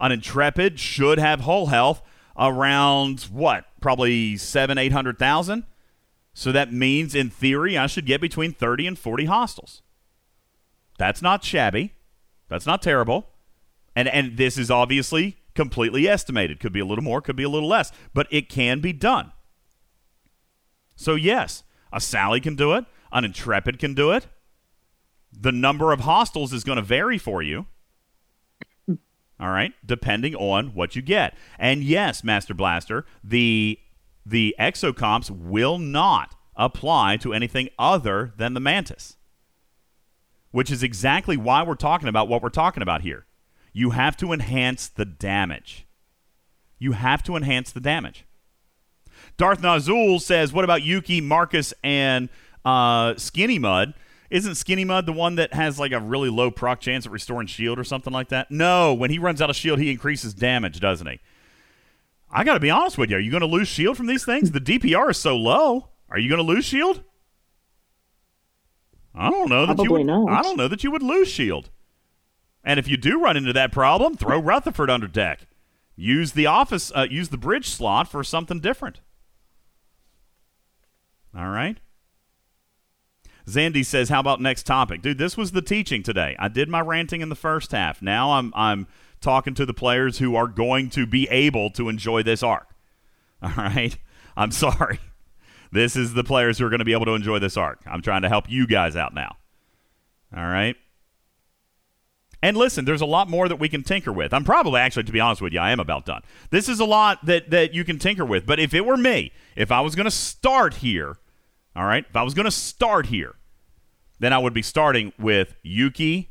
An 0.00 0.10
intrepid 0.12 0.80
should 0.80 1.18
have 1.18 1.40
hull 1.42 1.66
health 1.66 2.02
around 2.36 3.22
what? 3.32 3.66
Probably 3.80 4.36
seven, 4.36 4.76
eight 4.76 4.92
hundred 4.92 5.18
thousand. 5.18 5.64
So 6.34 6.50
that 6.52 6.72
means, 6.72 7.14
in 7.14 7.30
theory, 7.30 7.78
I 7.78 7.86
should 7.86 8.06
get 8.06 8.20
between 8.20 8.52
30 8.52 8.88
and 8.88 8.98
40 8.98 9.26
hostiles. 9.26 9.82
That's 10.98 11.22
not 11.22 11.44
shabby. 11.44 11.93
That's 12.54 12.66
not 12.66 12.82
terrible. 12.82 13.30
And 13.96 14.06
and 14.06 14.36
this 14.36 14.56
is 14.56 14.70
obviously 14.70 15.38
completely 15.56 16.06
estimated. 16.06 16.60
Could 16.60 16.72
be 16.72 16.78
a 16.78 16.84
little 16.84 17.02
more, 17.02 17.20
could 17.20 17.34
be 17.34 17.42
a 17.42 17.48
little 17.48 17.68
less, 17.68 17.90
but 18.14 18.28
it 18.30 18.48
can 18.48 18.78
be 18.78 18.92
done. 18.92 19.32
So 20.94 21.16
yes, 21.16 21.64
a 21.92 22.00
Sally 22.00 22.38
can 22.38 22.54
do 22.54 22.74
it, 22.74 22.84
an 23.10 23.24
Intrepid 23.24 23.80
can 23.80 23.92
do 23.92 24.12
it. 24.12 24.28
The 25.32 25.50
number 25.50 25.90
of 25.90 26.00
hostiles 26.00 26.52
is 26.52 26.62
going 26.62 26.76
to 26.76 26.82
vary 26.82 27.18
for 27.18 27.42
you. 27.42 27.66
All 29.40 29.50
right, 29.50 29.72
depending 29.84 30.36
on 30.36 30.74
what 30.74 30.94
you 30.94 31.02
get. 31.02 31.36
And 31.58 31.82
yes, 31.82 32.22
Master 32.22 32.54
Blaster, 32.54 33.04
the 33.24 33.80
the 34.24 34.54
exocomps 34.60 35.28
will 35.28 35.78
not 35.78 36.36
apply 36.54 37.16
to 37.16 37.32
anything 37.32 37.68
other 37.80 38.32
than 38.36 38.54
the 38.54 38.60
Mantis. 38.60 39.16
Which 40.54 40.70
is 40.70 40.84
exactly 40.84 41.36
why 41.36 41.64
we're 41.64 41.74
talking 41.74 42.06
about 42.06 42.28
what 42.28 42.40
we're 42.40 42.48
talking 42.48 42.80
about 42.80 43.00
here. 43.00 43.26
You 43.72 43.90
have 43.90 44.16
to 44.18 44.32
enhance 44.32 44.86
the 44.86 45.04
damage. 45.04 45.84
You 46.78 46.92
have 46.92 47.24
to 47.24 47.34
enhance 47.34 47.72
the 47.72 47.80
damage. 47.80 48.24
Darth 49.36 49.60
Nazul 49.60 50.20
says, 50.20 50.52
"What 50.52 50.62
about 50.62 50.84
Yuki, 50.84 51.20
Marcus, 51.20 51.74
and 51.82 52.28
uh, 52.64 53.16
Skinny 53.16 53.58
Mud? 53.58 53.94
Isn't 54.30 54.54
Skinny 54.54 54.84
Mud 54.84 55.06
the 55.06 55.12
one 55.12 55.34
that 55.34 55.54
has 55.54 55.80
like 55.80 55.90
a 55.90 55.98
really 55.98 56.30
low 56.30 56.52
proc 56.52 56.78
chance 56.78 57.04
at 57.04 57.10
restoring 57.10 57.48
shield 57.48 57.76
or 57.76 57.82
something 57.82 58.12
like 58.12 58.28
that? 58.28 58.48
No, 58.48 58.94
when 58.94 59.10
he 59.10 59.18
runs 59.18 59.42
out 59.42 59.50
of 59.50 59.56
shield, 59.56 59.80
he 59.80 59.90
increases 59.90 60.34
damage, 60.34 60.78
doesn't 60.78 61.08
he? 61.08 61.18
I 62.30 62.44
got 62.44 62.54
to 62.54 62.60
be 62.60 62.70
honest 62.70 62.96
with 62.96 63.10
you. 63.10 63.16
Are 63.16 63.20
you 63.20 63.32
going 63.32 63.40
to 63.40 63.48
lose 63.48 63.66
shield 63.66 63.96
from 63.96 64.06
these 64.06 64.24
things? 64.24 64.52
The 64.52 64.60
DPR 64.60 65.10
is 65.10 65.18
so 65.18 65.36
low. 65.36 65.88
Are 66.08 66.18
you 66.20 66.28
going 66.28 66.46
to 66.46 66.46
lose 66.46 66.64
shield? 66.64 67.02
I 69.14 69.30
don't 69.30 69.48
know 69.48 69.66
that 69.66 69.78
you 69.82 69.92
would. 69.92 70.06
not. 70.06 70.28
I 70.28 70.42
don't 70.42 70.56
know 70.56 70.68
that 70.68 70.82
you 70.82 70.90
would 70.90 71.02
lose 71.02 71.28
shield. 71.28 71.70
And 72.64 72.80
if 72.80 72.88
you 72.88 72.96
do 72.96 73.20
run 73.20 73.36
into 73.36 73.52
that 73.52 73.72
problem, 73.72 74.16
throw 74.16 74.38
Rutherford 74.40 74.90
under 74.90 75.06
deck. 75.06 75.46
Use 75.96 76.32
the 76.32 76.46
office. 76.46 76.90
Uh, 76.94 77.06
use 77.08 77.28
the 77.28 77.36
bridge 77.38 77.68
slot 77.68 78.08
for 78.08 78.24
something 78.24 78.58
different. 78.58 79.00
All 81.36 81.48
right. 81.50 81.78
Zandy 83.46 83.84
says, 83.84 84.08
"How 84.08 84.20
about 84.20 84.40
next 84.40 84.64
topic, 84.64 85.02
dude? 85.02 85.18
This 85.18 85.36
was 85.36 85.52
the 85.52 85.60
teaching 85.62 86.02
today. 86.02 86.34
I 86.38 86.48
did 86.48 86.68
my 86.68 86.80
ranting 86.80 87.20
in 87.20 87.28
the 87.28 87.34
first 87.34 87.72
half. 87.72 88.00
Now 88.00 88.32
I'm 88.32 88.52
I'm 88.56 88.86
talking 89.20 89.54
to 89.54 89.66
the 89.66 89.74
players 89.74 90.18
who 90.18 90.34
are 90.34 90.48
going 90.48 90.88
to 90.90 91.06
be 91.06 91.28
able 91.28 91.70
to 91.70 91.88
enjoy 91.88 92.22
this 92.22 92.42
arc. 92.42 92.68
All 93.42 93.52
right. 93.56 93.96
I'm 94.36 94.50
sorry. 94.50 94.98
This 95.74 95.96
is 95.96 96.14
the 96.14 96.22
players 96.22 96.58
who 96.58 96.66
are 96.66 96.70
going 96.70 96.78
to 96.78 96.84
be 96.84 96.92
able 96.92 97.06
to 97.06 97.14
enjoy 97.14 97.40
this 97.40 97.56
arc. 97.56 97.80
I'm 97.84 98.00
trying 98.00 98.22
to 98.22 98.28
help 98.28 98.48
you 98.48 98.64
guys 98.64 98.94
out 98.94 99.12
now. 99.12 99.36
All 100.34 100.46
right. 100.46 100.76
And 102.40 102.56
listen, 102.56 102.84
there's 102.84 103.00
a 103.00 103.06
lot 103.06 103.28
more 103.28 103.48
that 103.48 103.56
we 103.56 103.68
can 103.68 103.82
tinker 103.82 104.12
with. 104.12 104.32
I'm 104.32 104.44
probably 104.44 104.80
actually, 104.80 105.02
to 105.02 105.12
be 105.12 105.18
honest 105.18 105.42
with 105.42 105.52
you, 105.52 105.58
I 105.58 105.72
am 105.72 105.80
about 105.80 106.06
done. 106.06 106.22
This 106.50 106.68
is 106.68 106.78
a 106.78 106.84
lot 106.84 107.26
that 107.26 107.50
that 107.50 107.74
you 107.74 107.82
can 107.82 107.98
tinker 107.98 108.24
with. 108.24 108.46
But 108.46 108.60
if 108.60 108.72
it 108.72 108.86
were 108.86 108.96
me, 108.96 109.32
if 109.56 109.72
I 109.72 109.80
was 109.80 109.96
going 109.96 110.04
to 110.04 110.12
start 110.12 110.74
here, 110.74 111.16
all 111.74 111.84
right, 111.84 112.04
if 112.08 112.14
I 112.14 112.22
was 112.22 112.34
going 112.34 112.44
to 112.44 112.52
start 112.52 113.06
here, 113.06 113.34
then 114.20 114.32
I 114.32 114.38
would 114.38 114.54
be 114.54 114.62
starting 114.62 115.12
with 115.18 115.56
Yuki. 115.64 116.30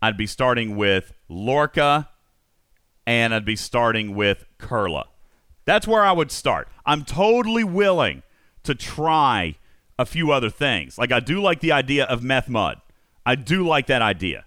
I'd 0.00 0.16
be 0.16 0.26
starting 0.26 0.76
with 0.76 1.12
Lorca, 1.28 2.08
and 3.06 3.34
I'd 3.34 3.44
be 3.44 3.56
starting 3.56 4.14
with 4.14 4.46
Kerla. 4.58 5.08
That's 5.66 5.86
where 5.86 6.02
I 6.02 6.12
would 6.12 6.30
start. 6.30 6.68
I'm 6.86 7.04
totally 7.04 7.64
willing 7.64 8.22
to 8.64 8.74
try 8.74 9.56
a 9.98 10.06
few 10.06 10.32
other 10.32 10.50
things. 10.50 10.98
Like 10.98 11.12
I 11.12 11.20
do 11.20 11.40
like 11.40 11.60
the 11.60 11.72
idea 11.72 12.04
of 12.04 12.22
meth 12.22 12.48
mud. 12.48 12.80
I 13.24 13.34
do 13.34 13.66
like 13.66 13.86
that 13.86 14.02
idea. 14.02 14.44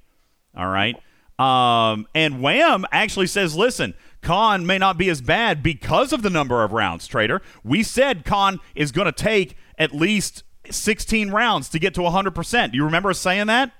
All 0.55 0.67
right. 0.67 0.95
Um, 1.39 2.07
and 2.13 2.41
Wham 2.41 2.85
actually 2.91 3.27
says, 3.27 3.55
listen, 3.55 3.93
Khan 4.21 4.65
may 4.65 4.77
not 4.77 4.97
be 4.97 5.09
as 5.09 5.21
bad 5.21 5.61
because 5.61 6.13
of 6.13 6.21
the 6.21 6.29
number 6.29 6.63
of 6.63 6.71
rounds, 6.71 7.07
Trader. 7.07 7.41
We 7.63 7.83
said 7.83 8.25
Khan 8.25 8.59
is 8.75 8.91
going 8.91 9.05
to 9.05 9.11
take 9.11 9.55
at 9.77 9.93
least 9.93 10.43
16 10.69 11.31
rounds 11.31 11.69
to 11.69 11.79
get 11.79 11.93
to 11.95 12.01
100%. 12.01 12.71
Do 12.71 12.77
you 12.77 12.85
remember 12.85 13.09
us 13.09 13.19
saying 13.19 13.47
that? 13.47 13.71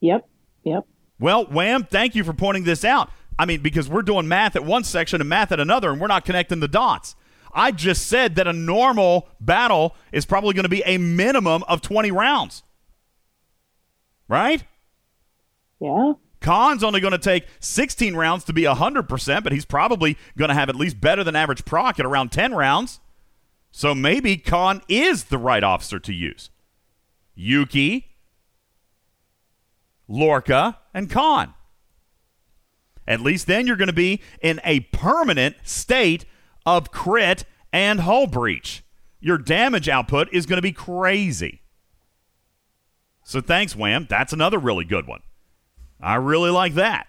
Yep. 0.00 0.28
Yep. 0.64 0.84
Well, 1.20 1.46
Wham, 1.46 1.84
thank 1.84 2.14
you 2.14 2.24
for 2.24 2.32
pointing 2.32 2.64
this 2.64 2.84
out. 2.84 3.10
I 3.38 3.46
mean, 3.46 3.60
because 3.60 3.88
we're 3.88 4.02
doing 4.02 4.26
math 4.28 4.56
at 4.56 4.64
one 4.64 4.84
section 4.84 5.20
and 5.20 5.28
math 5.28 5.52
at 5.52 5.60
another, 5.60 5.90
and 5.90 6.00
we're 6.00 6.06
not 6.08 6.24
connecting 6.24 6.60
the 6.60 6.68
dots. 6.68 7.14
I 7.58 7.72
just 7.72 8.06
said 8.06 8.36
that 8.36 8.46
a 8.46 8.52
normal 8.52 9.28
battle 9.40 9.96
is 10.12 10.24
probably 10.24 10.54
going 10.54 10.62
to 10.62 10.68
be 10.68 10.84
a 10.86 10.96
minimum 10.96 11.64
of 11.66 11.82
20 11.82 12.12
rounds. 12.12 12.62
Right? 14.28 14.62
Yeah. 15.80 16.12
Khan's 16.40 16.84
only 16.84 17.00
going 17.00 17.12
to 17.12 17.18
take 17.18 17.46
16 17.58 18.14
rounds 18.14 18.44
to 18.44 18.52
be 18.52 18.62
100%, 18.62 19.42
but 19.42 19.52
he's 19.52 19.64
probably 19.64 20.16
going 20.36 20.50
to 20.50 20.54
have 20.54 20.68
at 20.68 20.76
least 20.76 21.00
better 21.00 21.24
than 21.24 21.34
average 21.34 21.64
proc 21.64 21.98
at 21.98 22.06
around 22.06 22.30
10 22.30 22.54
rounds. 22.54 23.00
So 23.72 23.92
maybe 23.92 24.36
Khan 24.36 24.80
is 24.88 25.24
the 25.24 25.38
right 25.38 25.64
officer 25.64 25.98
to 25.98 26.12
use. 26.12 26.50
Yuki, 27.34 28.06
Lorca, 30.06 30.78
and 30.94 31.10
Khan. 31.10 31.54
At 33.04 33.20
least 33.20 33.48
then 33.48 33.66
you're 33.66 33.74
going 33.74 33.88
to 33.88 33.92
be 33.92 34.20
in 34.40 34.60
a 34.62 34.80
permanent 34.80 35.56
state 35.64 36.24
of 36.66 36.90
crit 36.90 37.44
and 37.72 38.00
hull 38.00 38.26
breach. 38.26 38.82
Your 39.20 39.38
damage 39.38 39.88
output 39.88 40.28
is 40.32 40.46
going 40.46 40.58
to 40.58 40.62
be 40.62 40.72
crazy. 40.72 41.62
So 43.24 43.40
thanks, 43.40 43.76
Wham. 43.76 44.06
That's 44.08 44.32
another 44.32 44.58
really 44.58 44.84
good 44.84 45.06
one. 45.06 45.20
I 46.00 46.14
really 46.14 46.50
like 46.50 46.74
that. 46.74 47.08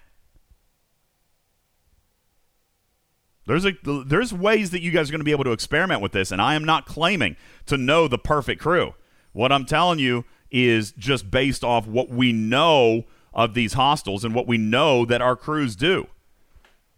There's 3.45 3.65
a 3.65 3.73
there's 4.05 4.31
ways 4.31 4.69
that 4.71 4.81
you 4.81 4.91
guys 4.91 5.09
are 5.09 5.11
going 5.11 5.21
to 5.21 5.25
be 5.25 5.31
able 5.31 5.45
to 5.45 5.51
experiment 5.51 6.01
with 6.01 6.11
this, 6.11 6.31
and 6.31 6.39
I 6.39 6.53
am 6.53 6.63
not 6.63 6.85
claiming 6.85 7.35
to 7.65 7.77
know 7.77 8.07
the 8.07 8.19
perfect 8.19 8.61
crew. 8.61 8.93
What 9.31 9.51
I'm 9.51 9.65
telling 9.65 9.97
you 9.97 10.25
is 10.51 10.91
just 10.91 11.31
based 11.31 11.63
off 11.63 11.87
what 11.87 12.09
we 12.09 12.31
know 12.31 13.05
of 13.33 13.53
these 13.53 13.73
hostiles 13.73 14.23
and 14.23 14.35
what 14.35 14.47
we 14.47 14.57
know 14.57 15.05
that 15.05 15.21
our 15.21 15.35
crews 15.35 15.75
do. 15.75 16.07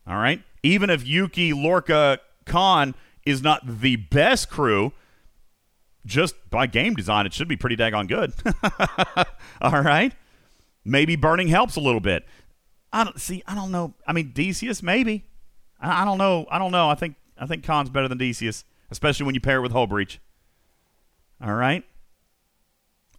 All 0.08 0.16
right? 0.16 0.42
Even 0.64 0.90
if 0.90 1.06
Yuki 1.06 1.54
Lorca 1.54 2.20
Khan 2.46 2.96
is 3.26 3.42
not 3.42 3.62
the 3.82 3.96
best 3.96 4.50
crew, 4.50 4.94
just 6.06 6.36
by 6.50 6.68
game 6.68 6.96
design, 6.96 7.26
it 7.26 7.34
should 7.34 7.48
be 7.48 7.58
pretty 7.58 7.76
daggone 7.76 8.08
good. 8.08 8.34
All 9.62 9.82
right? 9.82 10.14
Maybe 10.84 11.16
burning 11.16 11.48
helps 11.48 11.76
a 11.76 11.80
little 11.80 12.00
bit. 12.00 12.26
I 12.92 13.04
don't 13.04 13.20
see. 13.20 13.44
I 13.48 13.56
don't 13.56 13.72
know. 13.72 13.94
I 14.06 14.14
mean, 14.14 14.32
Decius 14.34 14.82
maybe. 14.84 15.26
I, 15.80 16.02
I 16.02 16.06
don't 16.06 16.18
know. 16.18 16.46
I 16.50 16.60
don't 16.60 16.72
know. 16.72 16.90
I 16.90 16.96
think 16.96 17.16
I 17.38 17.46
think 17.46 17.64
Khan's 17.64 17.90
better 17.90 18.08
than 18.08 18.18
Decius, 18.18 18.66
especially 18.90 19.26
when 19.26 19.36
you 19.36 19.42
pair 19.42 19.58
it 19.58 19.62
with 19.62 19.72
Hull 19.72 19.88
Breach. 19.88 20.20
All 21.44 21.54
right. 21.54 21.84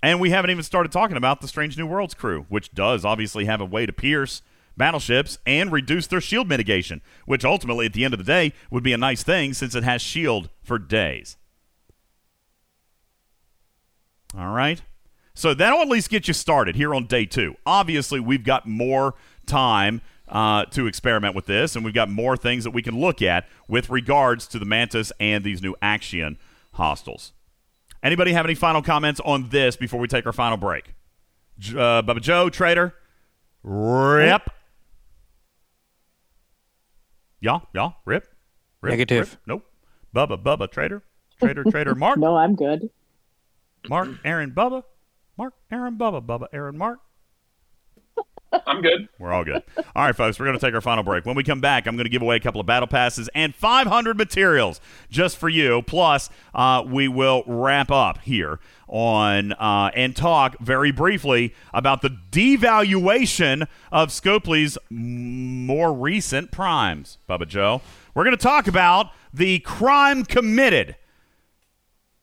And 0.02 0.20
we 0.20 0.30
haven't 0.30 0.50
even 0.50 0.64
started 0.64 0.90
talking 0.90 1.16
about 1.16 1.40
the 1.40 1.48
Strange 1.48 1.78
New 1.78 1.86
Worlds 1.86 2.14
crew, 2.14 2.46
which 2.48 2.74
does 2.74 3.04
obviously 3.04 3.44
have 3.44 3.60
a 3.60 3.64
way 3.64 3.86
to 3.86 3.92
pierce 3.92 4.42
battleships 4.76 5.38
and 5.46 5.70
reduce 5.72 6.06
their 6.06 6.20
shield 6.20 6.48
mitigation, 6.48 7.02
which 7.26 7.44
ultimately, 7.44 7.86
at 7.86 7.92
the 7.92 8.04
end 8.04 8.14
of 8.14 8.18
the 8.18 8.24
day, 8.24 8.52
would 8.70 8.82
be 8.82 8.92
a 8.92 8.98
nice 8.98 9.22
thing 9.22 9.54
since 9.54 9.74
it 9.74 9.84
has 9.84 10.02
shield 10.02 10.48
for 10.62 10.78
days. 10.78 11.36
All 14.36 14.52
right. 14.52 14.82
So 15.34 15.54
that'll 15.54 15.80
at 15.80 15.88
least 15.88 16.10
get 16.10 16.28
you 16.28 16.34
started 16.34 16.76
here 16.76 16.94
on 16.94 17.06
day 17.06 17.24
two. 17.24 17.54
Obviously, 17.64 18.20
we've 18.20 18.44
got 18.44 18.66
more 18.66 19.14
time 19.46 20.00
uh, 20.28 20.64
to 20.66 20.86
experiment 20.86 21.34
with 21.34 21.46
this, 21.46 21.76
and 21.76 21.84
we've 21.84 21.94
got 21.94 22.08
more 22.08 22.36
things 22.36 22.64
that 22.64 22.70
we 22.70 22.82
can 22.82 22.98
look 22.98 23.22
at 23.22 23.46
with 23.68 23.90
regards 23.90 24.46
to 24.48 24.58
the 24.58 24.64
Mantis 24.64 25.12
and 25.20 25.44
these 25.44 25.62
new 25.62 25.74
Actian 25.82 26.38
hostiles. 26.74 27.32
Anybody 28.02 28.32
have 28.32 28.44
any 28.44 28.54
final 28.54 28.82
comments 28.82 29.20
on 29.24 29.50
this 29.50 29.76
before 29.76 30.00
we 30.00 30.08
take 30.08 30.26
our 30.26 30.32
final 30.32 30.56
break? 30.56 30.94
Uh, 31.68 32.02
Bubba 32.02 32.20
Joe, 32.20 32.48
Trader, 32.48 32.94
Rip. 33.62 34.50
Y'all, 37.42 37.68
y'all, 37.74 37.96
Rip, 38.04 38.28
Rip 38.82 38.92
Negative. 38.92 39.28
Rip. 39.28 39.40
Nope. 39.48 39.64
Bubba, 40.14 40.40
Bubba, 40.40 40.70
Trader, 40.70 41.02
Trader, 41.40 41.64
Trader, 41.64 41.96
Mark. 41.96 42.16
no, 42.20 42.36
I'm 42.36 42.54
good. 42.54 42.88
Mark, 43.88 44.10
Aaron, 44.24 44.52
Bubba. 44.52 44.84
Mark, 45.36 45.52
Aaron, 45.72 45.98
Bubba, 45.98 46.24
Bubba, 46.24 46.46
Aaron, 46.52 46.78
Mark. 46.78 47.00
I'm 48.66 48.82
good. 48.82 49.08
We're 49.18 49.32
all 49.32 49.44
good. 49.44 49.62
All 49.94 50.04
right, 50.04 50.14
folks, 50.14 50.38
we're 50.38 50.46
going 50.46 50.58
to 50.58 50.64
take 50.64 50.74
our 50.74 50.80
final 50.80 51.02
break. 51.02 51.24
When 51.24 51.34
we 51.36 51.42
come 51.44 51.60
back, 51.60 51.86
I'm 51.86 51.96
going 51.96 52.04
to 52.04 52.10
give 52.10 52.22
away 52.22 52.36
a 52.36 52.40
couple 52.40 52.60
of 52.60 52.66
battle 52.66 52.86
passes 52.86 53.28
and 53.34 53.54
500 53.54 54.16
materials 54.16 54.80
just 55.10 55.36
for 55.36 55.48
you. 55.48 55.82
Plus, 55.82 56.30
uh, 56.54 56.84
we 56.86 57.08
will 57.08 57.44
wrap 57.46 57.90
up 57.90 58.18
here 58.18 58.60
on 58.88 59.52
uh, 59.54 59.90
and 59.94 60.14
talk 60.14 60.58
very 60.60 60.92
briefly 60.92 61.54
about 61.72 62.02
the 62.02 62.10
devaluation 62.30 63.66
of 63.90 64.10
Scopely's 64.10 64.76
more 64.90 65.92
recent 65.92 66.50
primes. 66.50 67.18
Bubba 67.28 67.48
Joe, 67.48 67.80
we're 68.14 68.24
going 68.24 68.36
to 68.36 68.42
talk 68.42 68.66
about 68.66 69.10
the 69.32 69.60
crime 69.60 70.24
committed 70.24 70.96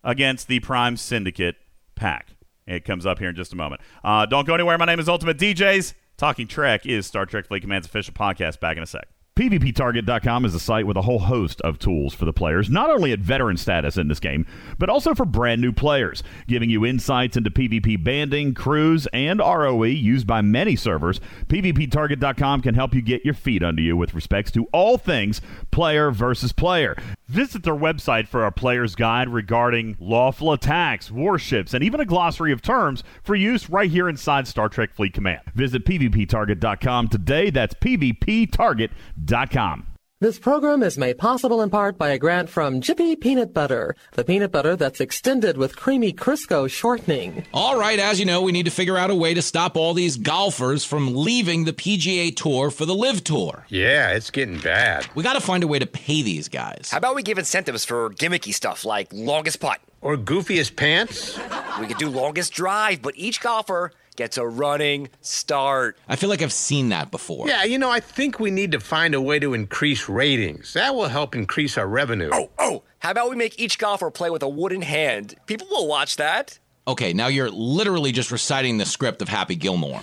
against 0.03 0.47
the 0.47 0.59
Prime 0.59 0.95
Syndicate 0.95 1.55
pack. 1.95 2.29
It 2.67 2.85
comes 2.85 3.05
up 3.05 3.17
here 3.17 3.29
in 3.29 3.35
just 3.35 3.51
a 3.51 3.55
moment. 3.55 3.81
Uh, 4.03 4.27
don't 4.27 4.45
go 4.45 4.53
anywhere. 4.53 4.77
My 4.77 4.85
name 4.85 4.99
is 4.99 5.09
Ultimate 5.09 5.37
DJs. 5.39 5.95
Talking 6.19 6.47
Trek 6.47 6.85
is 6.85 7.07
Star 7.07 7.25
Trek 7.25 7.47
Fleet 7.47 7.61
Command's 7.61 7.87
official 7.87 8.13
podcast. 8.13 8.59
Back 8.59 8.75
in 8.75 8.83
a 8.83 8.85
sec. 8.85 9.07
PvPTarget.com 9.37 10.43
is 10.43 10.53
a 10.53 10.59
site 10.59 10.85
with 10.85 10.97
a 10.97 11.01
whole 11.01 11.19
host 11.19 11.61
of 11.61 11.79
tools 11.79 12.13
for 12.13 12.25
the 12.25 12.33
players, 12.33 12.69
not 12.69 12.89
only 12.89 13.13
at 13.13 13.19
veteran 13.19 13.55
status 13.55 13.95
in 13.95 14.09
this 14.09 14.19
game, 14.19 14.45
but 14.77 14.89
also 14.89 15.15
for 15.15 15.23
brand 15.23 15.61
new 15.61 15.71
players, 15.71 16.21
giving 16.45 16.69
you 16.69 16.85
insights 16.85 17.37
into 17.37 17.49
PvP 17.49 18.03
banding, 18.03 18.53
crews, 18.53 19.07
and 19.13 19.39
ROE 19.39 19.83
used 19.83 20.27
by 20.27 20.41
many 20.41 20.75
servers. 20.75 21.21
PvPTarget.com 21.47 22.63
can 22.63 22.75
help 22.75 22.93
you 22.93 23.01
get 23.01 23.23
your 23.23 23.33
feet 23.33 23.63
under 23.63 23.81
you 23.81 23.95
with 23.95 24.13
respects 24.13 24.51
to 24.51 24.67
all 24.73 24.97
things 24.97 25.39
player 25.71 26.11
versus 26.11 26.51
player. 26.51 26.97
Visit 27.29 27.61
their 27.61 27.75
website 27.75 28.27
for 28.27 28.43
a 28.43 28.51
player's 28.51 28.95
guide 28.95 29.29
regarding 29.29 29.95
lawful 29.99 30.51
attacks, 30.51 31.11
warships, 31.11 31.75
and 31.75 31.83
even 31.83 31.99
a 31.99 32.05
glossary 32.05 32.51
of 32.51 32.63
terms 32.63 33.03
for 33.21 33.35
use 33.35 33.69
right 33.69 33.91
here 33.91 34.09
inside 34.09 34.47
Star 34.47 34.67
Trek 34.67 34.91
Fleet 34.91 35.13
Command. 35.13 35.41
Visit 35.53 35.85
PvPTarget.com 35.85 37.09
today. 37.09 37.51
That's 37.51 37.75
PvPTarget.com. 37.75 39.88
This 40.21 40.37
program 40.37 40.83
is 40.83 40.97
made 40.97 41.17
possible 41.17 41.61
in 41.61 41.69
part 41.69 41.97
by 41.97 42.09
a 42.09 42.17
grant 42.17 42.49
from 42.49 42.81
Jiffy 42.81 43.15
Peanut 43.15 43.53
Butter, 43.53 43.95
the 44.15 44.25
peanut 44.25 44.51
butter 44.51 44.75
that's 44.75 44.99
extended 44.99 45.55
with 45.55 45.77
creamy 45.77 46.11
Crisco 46.11 46.69
shortening. 46.69 47.45
All 47.53 47.79
right, 47.79 47.97
as 47.97 48.19
you 48.19 48.25
know, 48.25 48.41
we 48.41 48.51
need 48.51 48.65
to 48.65 48.69
figure 48.69 48.97
out 48.97 49.11
a 49.11 49.15
way 49.15 49.33
to 49.33 49.41
stop 49.41 49.77
all 49.77 49.93
these 49.93 50.17
golfers 50.17 50.83
from 50.83 51.15
leaving 51.15 51.63
the 51.63 51.71
PGA 51.71 52.35
Tour 52.35 52.69
for 52.69 52.85
the 52.85 52.93
LIV 52.93 53.23
Tour. 53.23 53.65
Yeah, 53.69 54.09
it's 54.09 54.29
getting 54.29 54.59
bad. 54.59 55.07
We 55.15 55.23
got 55.23 55.35
to 55.35 55.39
find 55.39 55.63
a 55.63 55.67
way 55.67 55.79
to 55.79 55.87
pay 55.87 56.21
these 56.21 56.49
guys. 56.49 56.89
How 56.91 56.97
about 56.97 57.15
we 57.15 57.23
give 57.23 57.37
incentives 57.37 57.85
for 57.85 58.09
gimmicky 58.09 58.53
stuff 58.53 58.83
like 58.83 59.13
longest 59.13 59.61
putt? 59.61 59.79
Or 60.01 60.17
goofiest 60.17 60.75
pants? 60.75 61.39
We 61.79 61.87
could 61.87 61.97
do 61.97 62.09
longest 62.09 62.51
drive, 62.51 63.01
but 63.01 63.13
each 63.15 63.39
golfer 63.39 63.93
gets 64.19 64.37
a 64.37 64.45
running 64.45 65.07
start. 65.21 65.97
I 66.09 66.17
feel 66.17 66.29
like 66.29 66.41
I've 66.41 66.51
seen 66.51 66.89
that 66.89 67.09
before. 67.09 67.47
Yeah, 67.47 67.63
you 67.63 67.77
know, 67.77 67.89
I 67.89 68.01
think 68.01 68.37
we 68.37 68.51
need 68.51 68.73
to 68.73 68.79
find 68.81 69.15
a 69.15 69.21
way 69.21 69.39
to 69.39 69.53
increase 69.53 70.09
ratings. 70.09 70.73
That 70.73 70.93
will 70.93 71.07
help 71.07 71.35
increase 71.35 71.77
our 71.77 71.87
revenue. 71.87 72.29
Oh, 72.33 72.49
oh, 72.59 72.83
how 72.99 73.11
about 73.11 73.29
we 73.29 73.37
make 73.37 73.57
each 73.57 73.79
golfer 73.79 74.11
play 74.11 74.29
with 74.29 74.43
a 74.43 74.49
wooden 74.49 74.81
hand? 74.81 75.35
People 75.45 75.67
will 75.71 75.87
watch 75.87 76.17
that. 76.17 76.59
Okay, 76.85 77.13
now 77.13 77.27
you're 77.27 77.49
literally 77.49 78.11
just 78.11 78.29
reciting 78.29 78.77
the 78.77 78.85
script 78.85 79.21
of 79.21 79.29
Happy 79.29 79.55
Gilmore. 79.55 80.01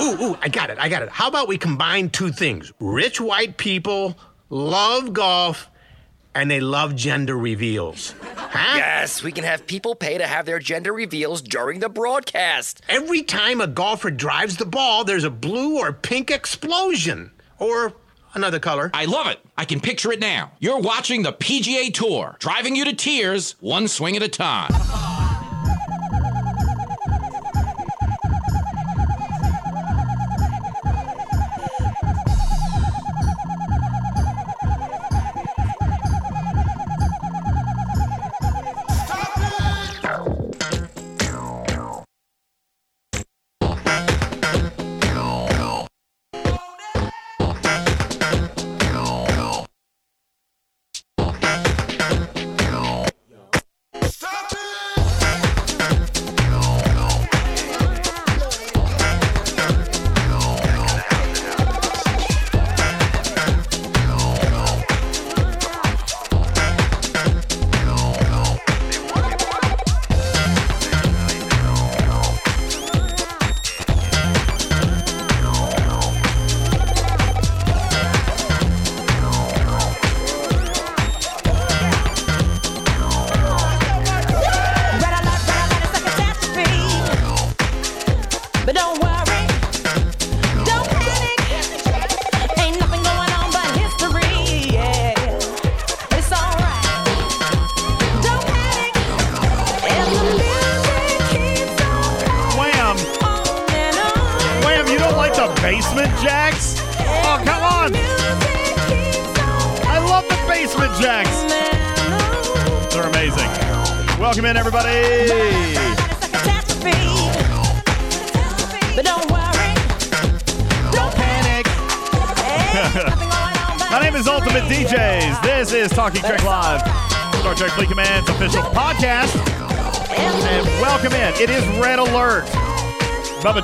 Ooh, 0.00 0.20
ooh, 0.20 0.38
I 0.42 0.48
got 0.48 0.70
it, 0.70 0.78
I 0.80 0.88
got 0.88 1.02
it. 1.02 1.10
How 1.10 1.28
about 1.28 1.46
we 1.46 1.56
combine 1.56 2.10
two 2.10 2.32
things? 2.32 2.72
Rich 2.80 3.20
white 3.20 3.58
people 3.58 4.18
love 4.50 5.12
golf 5.12 5.70
and 6.34 6.50
they 6.50 6.60
love 6.60 6.96
gender 6.96 7.36
reveals. 7.36 8.14
Huh? 8.36 8.76
Yes, 8.76 9.22
we 9.22 9.32
can 9.32 9.44
have 9.44 9.66
people 9.66 9.94
pay 9.94 10.18
to 10.18 10.26
have 10.26 10.46
their 10.46 10.58
gender 10.58 10.92
reveals 10.92 11.42
during 11.42 11.80
the 11.80 11.88
broadcast. 11.88 12.82
Every 12.88 13.22
time 13.22 13.60
a 13.60 13.66
golfer 13.66 14.10
drives 14.10 14.56
the 14.56 14.66
ball, 14.66 15.04
there's 15.04 15.24
a 15.24 15.30
blue 15.30 15.78
or 15.78 15.92
pink 15.92 16.30
explosion. 16.30 17.32
Or 17.58 17.94
another 18.34 18.58
color. 18.58 18.90
I 18.94 19.04
love 19.04 19.26
it. 19.28 19.38
I 19.56 19.64
can 19.64 19.80
picture 19.80 20.12
it 20.12 20.20
now. 20.20 20.52
You're 20.58 20.80
watching 20.80 21.22
the 21.22 21.32
PGA 21.32 21.92
Tour, 21.92 22.36
driving 22.38 22.76
you 22.76 22.84
to 22.84 22.94
tears, 22.94 23.56
one 23.60 23.88
swing 23.88 24.16
at 24.16 24.22
a 24.22 24.28
time. 24.28 24.72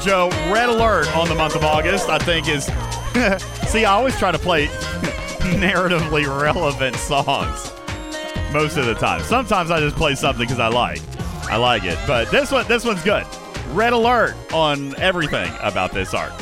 Joe, 0.09 0.31
Red 0.51 0.71
Alert 0.71 1.15
on 1.15 1.29
the 1.29 1.35
month 1.35 1.55
of 1.55 1.63
August, 1.63 2.09
I 2.09 2.17
think 2.17 2.49
is. 2.49 2.65
See, 3.71 3.85
I 3.85 3.93
always 3.93 4.17
try 4.17 4.33
to 4.33 4.39
play 4.39 4.67
narratively 5.59 6.27
relevant 6.41 6.97
songs 6.97 7.71
most 8.51 8.79
of 8.79 8.87
the 8.87 8.95
time. 8.95 9.23
Sometimes 9.25 9.71
I 9.71 9.81
just 9.81 9.97
play 9.97 10.15
something 10.15 10.47
because 10.47 10.61
I 10.61 10.69
like. 10.69 11.03
I 11.51 11.57
like 11.57 11.85
it. 11.85 11.99
But 12.07 12.31
this 12.31 12.51
one, 12.51 12.67
this 12.69 12.87
one's 12.87 13.03
good. 13.03 13.27
Red 13.73 13.93
alert 13.93 14.35
on 14.51 14.97
everything 14.97 15.53
about 15.61 15.93
this 15.93 16.15
art. 16.15 16.33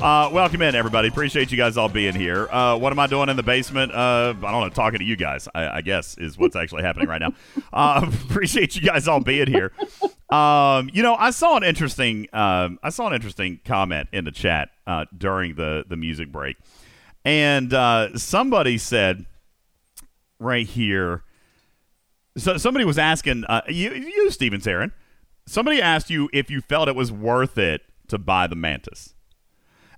Uh, 0.00 0.30
welcome 0.32 0.62
in, 0.62 0.74
everybody. 0.74 1.08
Appreciate 1.08 1.50
you 1.50 1.58
guys 1.58 1.76
all 1.76 1.90
being 1.90 2.14
here. 2.14 2.48
Uh, 2.50 2.78
what 2.78 2.90
am 2.90 2.98
I 2.98 3.06
doing 3.06 3.28
in 3.28 3.36
the 3.36 3.42
basement? 3.42 3.92
Uh, 3.92 4.32
I 4.42 4.50
don't 4.50 4.62
know. 4.62 4.70
Talking 4.70 5.00
to 5.00 5.04
you 5.04 5.16
guys, 5.16 5.46
I, 5.54 5.68
I 5.68 5.80
guess, 5.82 6.16
is 6.16 6.38
what's 6.38 6.56
actually 6.56 6.84
happening 6.84 7.06
right 7.06 7.20
now. 7.20 7.34
Uh, 7.72 8.10
appreciate 8.28 8.74
you 8.74 8.82
guys 8.82 9.06
all 9.06 9.20
being 9.20 9.46
here. 9.46 9.70
Um, 10.30 10.90
you 10.92 11.02
know, 11.02 11.16
I 11.16 11.30
saw 11.30 11.56
an 11.56 11.64
interesting, 11.64 12.28
um, 12.32 12.78
I 12.82 12.90
saw 12.90 13.08
an 13.08 13.14
interesting 13.14 13.60
comment 13.64 14.08
in 14.12 14.24
the 14.24 14.30
chat 14.30 14.70
uh, 14.86 15.06
during 15.16 15.56
the 15.56 15.84
the 15.88 15.96
music 15.96 16.30
break, 16.30 16.56
and 17.24 17.74
uh, 17.74 18.16
somebody 18.16 18.78
said 18.78 19.26
right 20.38 20.66
here. 20.66 21.24
So 22.38 22.56
somebody 22.58 22.84
was 22.84 22.98
asking 22.98 23.44
uh, 23.46 23.62
you, 23.68 23.92
you, 23.92 24.30
Steven 24.30 24.60
Saren. 24.60 24.92
Somebody 25.46 25.82
asked 25.82 26.10
you 26.10 26.30
if 26.32 26.48
you 26.48 26.60
felt 26.60 26.88
it 26.88 26.94
was 26.94 27.10
worth 27.10 27.58
it 27.58 27.82
to 28.06 28.18
buy 28.18 28.46
the 28.46 28.54
Mantis, 28.54 29.14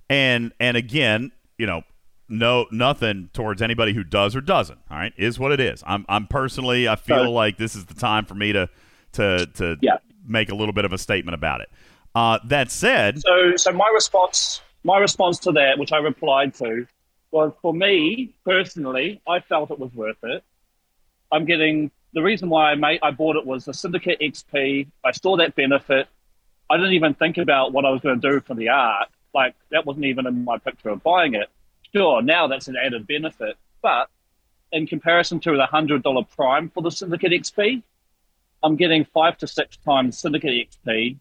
and 0.09 0.51
and 0.59 0.75
again, 0.75 1.31
you 1.59 1.67
know, 1.67 1.83
no 2.27 2.65
nothing 2.71 3.29
towards 3.33 3.61
anybody 3.61 3.93
who 3.93 4.03
does 4.03 4.35
or 4.35 4.41
doesn't. 4.41 4.79
All 4.89 4.97
right, 4.97 5.13
is 5.15 5.37
what 5.37 5.51
it 5.51 5.59
is. 5.59 5.83
I'm 5.85 6.05
I'm 6.09 6.25
personally, 6.25 6.87
I 6.87 6.95
feel 6.95 7.29
like 7.31 7.57
this 7.57 7.75
is 7.75 7.85
the 7.85 7.93
time 7.93 8.25
for 8.25 8.33
me 8.33 8.51
to 8.51 8.67
to 9.13 9.45
to 9.45 9.77
Yeah. 9.81 9.97
Make 10.25 10.49
a 10.49 10.55
little 10.55 10.73
bit 10.73 10.85
of 10.85 10.93
a 10.93 10.97
statement 10.97 11.35
about 11.35 11.61
it. 11.61 11.69
Uh, 12.15 12.39
that 12.45 12.71
said, 12.71 13.19
So, 13.21 13.55
so 13.55 13.71
my 13.71 13.89
response, 13.93 14.61
my 14.83 14.97
response 14.99 15.39
to 15.39 15.51
that, 15.53 15.79
which 15.79 15.91
I 15.91 15.97
replied 15.97 16.53
to, 16.55 16.85
was 17.31 17.51
for 17.61 17.73
me 17.73 18.35
personally, 18.45 19.21
I 19.27 19.39
felt 19.39 19.71
it 19.71 19.79
was 19.79 19.93
worth 19.93 20.23
it. 20.23 20.43
I'm 21.31 21.45
getting 21.45 21.89
the 22.13 22.21
reason 22.21 22.49
why 22.49 22.71
I 22.71 22.75
made, 22.75 22.99
I 23.01 23.09
bought 23.11 23.35
it 23.35 23.45
was 23.45 23.65
the 23.65 23.73
Syndicate 23.73 24.19
XP. 24.19 24.87
I 25.03 25.11
saw 25.11 25.35
that 25.37 25.55
benefit. 25.55 26.07
I 26.69 26.77
didn't 26.77 26.93
even 26.93 27.15
think 27.15 27.37
about 27.39 27.73
what 27.73 27.85
I 27.85 27.89
was 27.89 28.01
going 28.01 28.21
to 28.21 28.29
do 28.31 28.39
for 28.39 28.53
the 28.53 28.69
art. 28.69 29.09
Like 29.33 29.55
that 29.71 29.85
wasn't 29.85 30.05
even 30.05 30.27
in 30.27 30.45
my 30.45 30.59
picture 30.59 30.89
of 30.89 31.01
buying 31.01 31.33
it. 31.33 31.49
Sure, 31.93 32.21
now 32.21 32.47
that's 32.47 32.67
an 32.67 32.75
added 32.75 33.07
benefit, 33.07 33.57
but 33.81 34.09
in 34.71 34.87
comparison 34.87 35.39
to 35.41 35.55
the 35.55 35.65
hundred 35.65 36.03
dollar 36.03 36.23
prime 36.23 36.69
for 36.69 36.81
the 36.81 36.91
Syndicate 36.91 37.31
XP, 37.31 37.81
I'm 38.63 38.75
getting 38.75 39.05
five 39.05 39.37
to 39.39 39.47
six 39.47 39.77
times 39.77 40.17
Syndicate 40.17 40.69
XP 40.85 41.17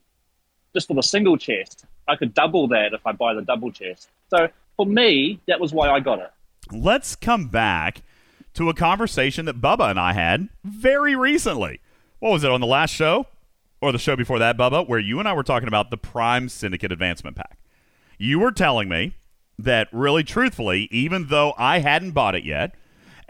just 0.74 0.88
for 0.88 0.94
the 0.94 1.02
single 1.02 1.36
chest. 1.36 1.84
I 2.08 2.16
could 2.16 2.32
double 2.34 2.68
that 2.68 2.94
if 2.94 3.06
I 3.06 3.12
buy 3.12 3.34
the 3.34 3.42
double 3.42 3.70
chest. 3.70 4.08
So 4.30 4.48
for 4.76 4.86
me, 4.86 5.40
that 5.48 5.60
was 5.60 5.72
why 5.72 5.90
I 5.90 6.00
got 6.00 6.20
it. 6.20 6.30
let's 6.70 7.14
come 7.16 7.48
back 7.48 8.02
to 8.54 8.68
a 8.68 8.74
conversation 8.74 9.44
that 9.46 9.60
Bubba 9.60 9.90
and 9.90 9.98
I 9.98 10.12
had 10.12 10.48
very 10.64 11.16
recently. 11.16 11.80
What 12.20 12.32
was 12.32 12.44
it 12.44 12.50
on 12.50 12.60
the 12.60 12.66
last 12.66 12.94
show 12.94 13.26
or 13.80 13.92
the 13.92 13.98
show 13.98 14.14
before 14.14 14.38
that, 14.38 14.56
Bubba, 14.56 14.88
where 14.88 14.98
you 14.98 15.18
and 15.18 15.28
I 15.28 15.32
were 15.32 15.42
talking 15.42 15.68
about 15.68 15.90
the 15.90 15.96
Prime 15.96 16.48
Syndicate 16.48 16.92
Advancement 16.92 17.36
Pack? 17.36 17.58
You 18.18 18.38
were 18.38 18.52
telling 18.52 18.88
me 18.88 19.14
that 19.58 19.88
really 19.90 20.22
truthfully, 20.22 20.88
even 20.90 21.26
though 21.28 21.54
I 21.58 21.80
hadn't 21.80 22.12
bought 22.12 22.34
it 22.34 22.44
yet, 22.44 22.74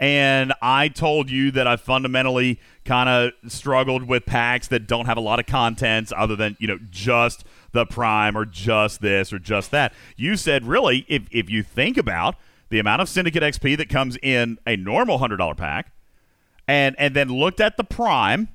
and 0.03 0.51
I 0.61 0.89
told 0.89 1.31
you 1.31 1.49
that 1.51 1.65
I 1.65 1.77
fundamentally 1.77 2.59
kind 2.83 3.07
of 3.07 3.31
struggled 3.49 4.03
with 4.03 4.25
packs 4.25 4.67
that 4.67 4.85
don't 4.85 5.05
have 5.05 5.15
a 5.15 5.21
lot 5.21 5.39
of 5.39 5.45
contents 5.45 6.11
other 6.13 6.35
than, 6.35 6.57
you 6.59 6.67
know, 6.67 6.77
just 6.89 7.45
the 7.71 7.85
prime 7.85 8.35
or 8.35 8.43
just 8.43 8.99
this 8.99 9.31
or 9.31 9.39
just 9.39 9.71
that. 9.71 9.93
You 10.17 10.35
said, 10.35 10.65
really, 10.65 11.05
if, 11.07 11.29
if 11.31 11.49
you 11.49 11.63
think 11.63 11.95
about 11.95 12.35
the 12.67 12.79
amount 12.79 13.01
of 13.01 13.07
Syndicate 13.07 13.43
XP 13.43 13.77
that 13.77 13.87
comes 13.87 14.17
in 14.21 14.57
a 14.67 14.75
normal 14.75 15.19
$100 15.19 15.55
pack 15.55 15.93
and, 16.67 16.97
and 16.99 17.15
then 17.15 17.29
looked 17.29 17.61
at 17.61 17.77
the 17.77 17.85
prime, 17.85 18.49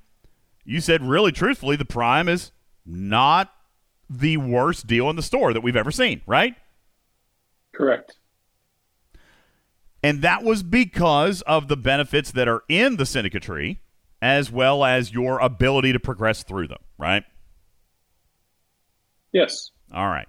you 0.67 0.83
said, 0.83 1.02
really 1.02 1.33
truthfully, 1.33 1.77
the 1.77 1.86
prime 1.86 2.28
is 2.28 2.52
not 2.85 3.55
the 4.10 4.36
worst 4.36 4.86
deal 4.86 5.09
in 5.09 5.17
the 5.17 5.23
store 5.23 5.55
that 5.55 5.62
we've 5.62 5.77
ever 5.77 5.93
seen, 5.93 6.20
right? 6.27 6.57
Correct. 7.75 8.17
And 10.02 10.23
that 10.23 10.44
was 10.44 10.62
because 10.62 11.43
of 11.43 11.68
the 11.68 11.77
benefits 11.77 12.31
that 12.33 12.49
are 12.49 12.62
in 12.68 12.97
the 12.97 13.07
Syndicate 13.07 13.43
tree, 13.43 13.81
as 14.23 14.51
well 14.51 14.85
as 14.85 15.12
your 15.12 15.39
ability 15.41 15.93
to 15.93 16.01
progress 16.01 16.43
through 16.43 16.68
them, 16.68 16.78
right? 16.99 17.25
Yes. 19.33 19.70
All 19.93 20.09
right. 20.09 20.28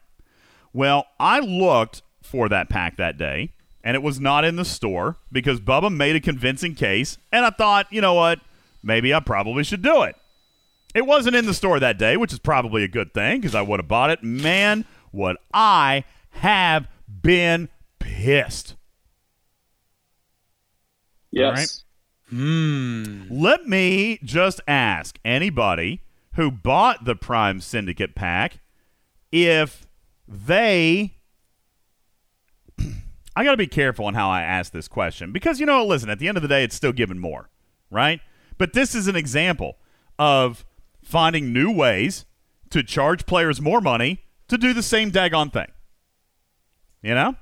Well, 0.73 1.05
I 1.19 1.39
looked 1.39 2.01
for 2.21 2.49
that 2.49 2.69
pack 2.69 2.97
that 2.97 3.17
day, 3.17 3.53
and 3.83 3.95
it 3.95 4.03
was 4.03 4.19
not 4.19 4.45
in 4.45 4.55
the 4.55 4.65
store 4.65 5.17
because 5.31 5.59
Bubba 5.59 5.95
made 5.95 6.15
a 6.15 6.19
convincing 6.19 6.75
case, 6.75 7.17
and 7.31 7.45
I 7.45 7.49
thought, 7.49 7.87
you 7.91 8.01
know 8.01 8.13
what? 8.13 8.39
Maybe 8.83 9.13
I 9.13 9.19
probably 9.19 9.63
should 9.63 9.81
do 9.81 10.03
it. 10.03 10.15
It 10.95 11.05
wasn't 11.05 11.35
in 11.35 11.45
the 11.45 11.53
store 11.53 11.79
that 11.79 11.97
day, 11.99 12.17
which 12.17 12.33
is 12.33 12.39
probably 12.39 12.83
a 12.83 12.87
good 12.87 13.13
thing 13.13 13.39
because 13.39 13.55
I 13.55 13.61
would 13.61 13.79
have 13.79 13.87
bought 13.87 14.09
it. 14.09 14.23
Man, 14.23 14.85
would 15.11 15.37
I 15.53 16.03
have 16.31 16.87
been 17.07 17.69
pissed. 17.99 18.75
Yes. 21.31 21.83
Hmm. 22.29 23.23
Let 23.29 23.67
me 23.67 24.19
just 24.23 24.61
ask 24.67 25.19
anybody 25.25 26.01
who 26.35 26.51
bought 26.51 27.05
the 27.05 27.15
Prime 27.15 27.59
Syndicate 27.59 28.15
pack 28.15 28.59
if 29.31 29.85
they. 30.27 31.15
I 33.35 33.43
got 33.43 33.51
to 33.51 33.57
be 33.57 33.67
careful 33.67 34.05
on 34.05 34.13
how 34.15 34.29
I 34.29 34.41
ask 34.41 34.71
this 34.71 34.87
question 34.87 35.31
because, 35.31 35.59
you 35.59 35.65
know, 35.65 35.85
listen, 35.85 36.09
at 36.09 36.19
the 36.19 36.27
end 36.27 36.37
of 36.37 36.41
the 36.41 36.49
day, 36.49 36.63
it's 36.63 36.75
still 36.75 36.91
giving 36.91 37.19
more, 37.19 37.49
right? 37.89 38.19
But 38.57 38.73
this 38.73 38.93
is 38.93 39.07
an 39.07 39.15
example 39.15 39.77
of 40.17 40.65
finding 41.03 41.53
new 41.53 41.71
ways 41.71 42.25
to 42.69 42.83
charge 42.83 43.25
players 43.25 43.61
more 43.61 43.81
money 43.81 44.25
to 44.49 44.57
do 44.57 44.73
the 44.73 44.83
same 44.83 45.11
daggone 45.11 45.51
thing. 45.51 45.71
You 47.01 47.15
know? 47.15 47.35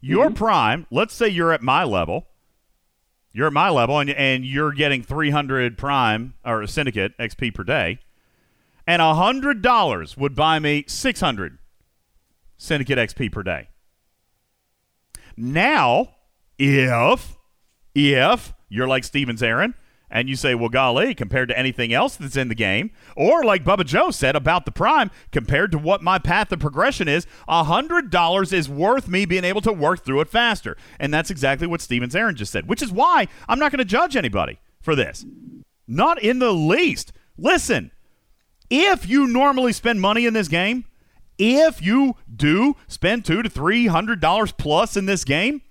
Your 0.00 0.26
mm-hmm. 0.26 0.34
prime, 0.34 0.86
let's 0.90 1.14
say 1.14 1.28
you're 1.28 1.52
at 1.52 1.62
my 1.62 1.84
level. 1.84 2.26
You're 3.32 3.48
at 3.48 3.52
my 3.52 3.68
level 3.68 3.98
and, 3.98 4.10
and 4.10 4.44
you're 4.44 4.72
getting 4.72 5.02
300 5.02 5.76
prime 5.76 6.34
or 6.44 6.66
syndicate 6.66 7.16
XP 7.18 7.54
per 7.54 7.64
day. 7.64 7.98
And 8.86 9.00
$100 9.02 10.16
would 10.16 10.34
buy 10.34 10.58
me 10.58 10.84
600 10.86 11.58
syndicate 12.56 12.98
XP 12.98 13.30
per 13.32 13.42
day. 13.42 13.68
Now, 15.36 16.14
if 16.58 17.36
if 17.94 18.52
you're 18.68 18.88
like 18.88 19.04
Stevens 19.04 19.42
Aaron 19.42 19.74
and 20.10 20.28
you 20.28 20.36
say, 20.36 20.54
well, 20.54 20.68
golly, 20.68 21.14
compared 21.14 21.48
to 21.48 21.58
anything 21.58 21.92
else 21.92 22.16
that's 22.16 22.36
in 22.36 22.48
the 22.48 22.54
game, 22.54 22.90
or 23.16 23.44
like 23.44 23.64
Bubba 23.64 23.84
Joe 23.84 24.10
said 24.10 24.36
about 24.36 24.64
the 24.64 24.70
Prime, 24.70 25.10
compared 25.32 25.72
to 25.72 25.78
what 25.78 26.02
my 26.02 26.18
path 26.18 26.50
of 26.52 26.60
progression 26.60 27.08
is, 27.08 27.26
$100 27.48 28.52
is 28.52 28.68
worth 28.68 29.08
me 29.08 29.24
being 29.26 29.44
able 29.44 29.60
to 29.60 29.72
work 29.72 30.04
through 30.04 30.20
it 30.20 30.28
faster. 30.28 30.76
And 30.98 31.12
that's 31.12 31.30
exactly 31.30 31.66
what 31.66 31.80
Stevens 31.80 32.16
Aaron 32.16 32.36
just 32.36 32.52
said, 32.52 32.68
which 32.68 32.82
is 32.82 32.92
why 32.92 33.28
I'm 33.48 33.58
not 33.58 33.70
going 33.72 33.78
to 33.78 33.84
judge 33.84 34.16
anybody 34.16 34.58
for 34.80 34.94
this. 34.94 35.26
Not 35.86 36.22
in 36.22 36.38
the 36.38 36.52
least. 36.52 37.12
Listen, 37.36 37.90
if 38.70 39.08
you 39.08 39.26
normally 39.26 39.72
spend 39.72 40.00
money 40.00 40.26
in 40.26 40.34
this 40.34 40.48
game, 40.48 40.84
if 41.38 41.80
you 41.80 42.16
do 42.34 42.76
spend 42.88 43.24
two 43.24 43.42
to 43.42 43.48
three 43.48 43.86
hundred 43.86 44.20
dollars 44.20 44.52
plus 44.52 44.96
in 44.96 45.06
this 45.06 45.24
game, 45.24 45.62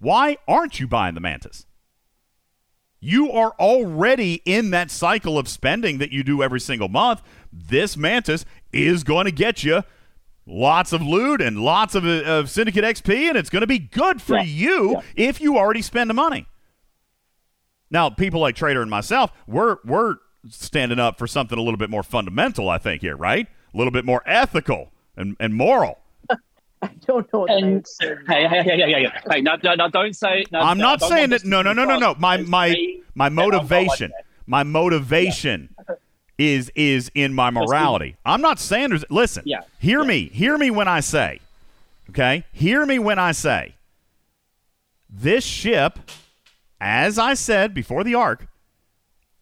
why 0.00 0.38
aren't 0.48 0.80
you 0.80 0.88
buying 0.88 1.14
the 1.14 1.20
Mantis? 1.20 1.66
You 3.00 3.30
are 3.30 3.52
already 3.60 4.42
in 4.44 4.70
that 4.70 4.90
cycle 4.90 5.38
of 5.38 5.48
spending 5.48 5.98
that 5.98 6.10
you 6.10 6.22
do 6.24 6.42
every 6.42 6.60
single 6.60 6.88
month. 6.88 7.22
This 7.52 7.96
Mantis 7.96 8.44
is 8.72 9.04
going 9.04 9.26
to 9.26 9.30
get 9.30 9.62
you 9.62 9.82
lots 10.46 10.92
of 10.92 11.02
loot 11.02 11.40
and 11.40 11.60
lots 11.60 11.94
of, 11.94 12.04
uh, 12.04 12.22
of 12.24 12.50
Syndicate 12.50 12.84
XP, 12.84 13.28
and 13.28 13.36
it's 13.36 13.50
going 13.50 13.60
to 13.60 13.66
be 13.66 13.78
good 13.78 14.20
for 14.20 14.36
Yeah. 14.36 14.42
you 14.42 15.00
if 15.14 15.40
you 15.40 15.56
already 15.56 15.82
spend 15.82 16.10
the 16.10 16.14
money. 16.14 16.46
Now, 17.90 18.10
people 18.10 18.40
like 18.40 18.54
Trader 18.56 18.82
and 18.82 18.90
myself, 18.90 19.32
we're 19.46 19.76
we're 19.84 20.16
standing 20.50 20.98
up 20.98 21.18
for 21.18 21.26
something 21.26 21.58
a 21.58 21.62
little 21.62 21.78
bit 21.78 21.90
more 21.90 22.02
fundamental, 22.02 22.68
I 22.68 22.78
think, 22.78 23.02
here, 23.02 23.16
right? 23.16 23.46
A 23.72 23.76
little 23.76 23.90
bit 23.90 24.04
more 24.04 24.22
ethical 24.26 24.92
and, 25.16 25.36
and 25.40 25.54
moral. 25.54 25.98
I 26.82 26.90
don't 27.06 27.32
know. 27.32 27.40
What 27.40 27.50
And 27.50 27.84
that 27.84 27.88
is. 27.88 27.98
hey, 28.28 28.46
hey, 28.48 28.62
hey, 28.62 28.62
hey, 28.62 28.80
hey, 28.80 28.92
hey, 29.04 29.12
hey, 29.30 29.40
no, 29.40 29.56
no, 29.62 29.74
no, 29.74 29.88
don't 29.88 30.14
say. 30.14 30.44
No, 30.52 30.60
I'm 30.60 30.78
no, 30.78 30.84
not 30.84 31.02
I 31.02 31.08
saying 31.08 31.30
that. 31.30 31.44
No, 31.44 31.62
no, 31.62 31.72
no, 31.72 31.84
no, 31.84 31.98
no. 31.98 32.14
My 32.18 32.36
my 32.38 32.76
my 33.14 33.28
that 33.28 33.30
I'm 33.30 33.34
not 33.36 33.46
like 33.46 33.52
motivation, 33.52 34.12
my 34.46 34.62
motivation 34.62 35.74
is 36.38 36.70
is 36.76 37.10
in 37.14 37.34
my 37.34 37.50
morality. 37.50 38.16
I'm 38.24 38.40
not 38.40 38.58
saying 38.60 38.90
there's. 38.90 39.04
Listen, 39.10 39.42
Yeah. 39.46 39.62
hear 39.80 40.04
me, 40.04 40.28
hear 40.32 40.56
me 40.56 40.70
when 40.70 40.86
I 40.88 41.00
say, 41.00 41.40
okay, 42.10 42.44
hear 42.52 42.86
me 42.86 42.98
when 43.00 43.18
I 43.18 43.32
say, 43.32 43.74
this 45.10 45.44
ship, 45.44 45.98
as 46.80 47.18
I 47.18 47.34
said 47.34 47.74
before 47.74 48.04
the 48.04 48.14
arc, 48.14 48.46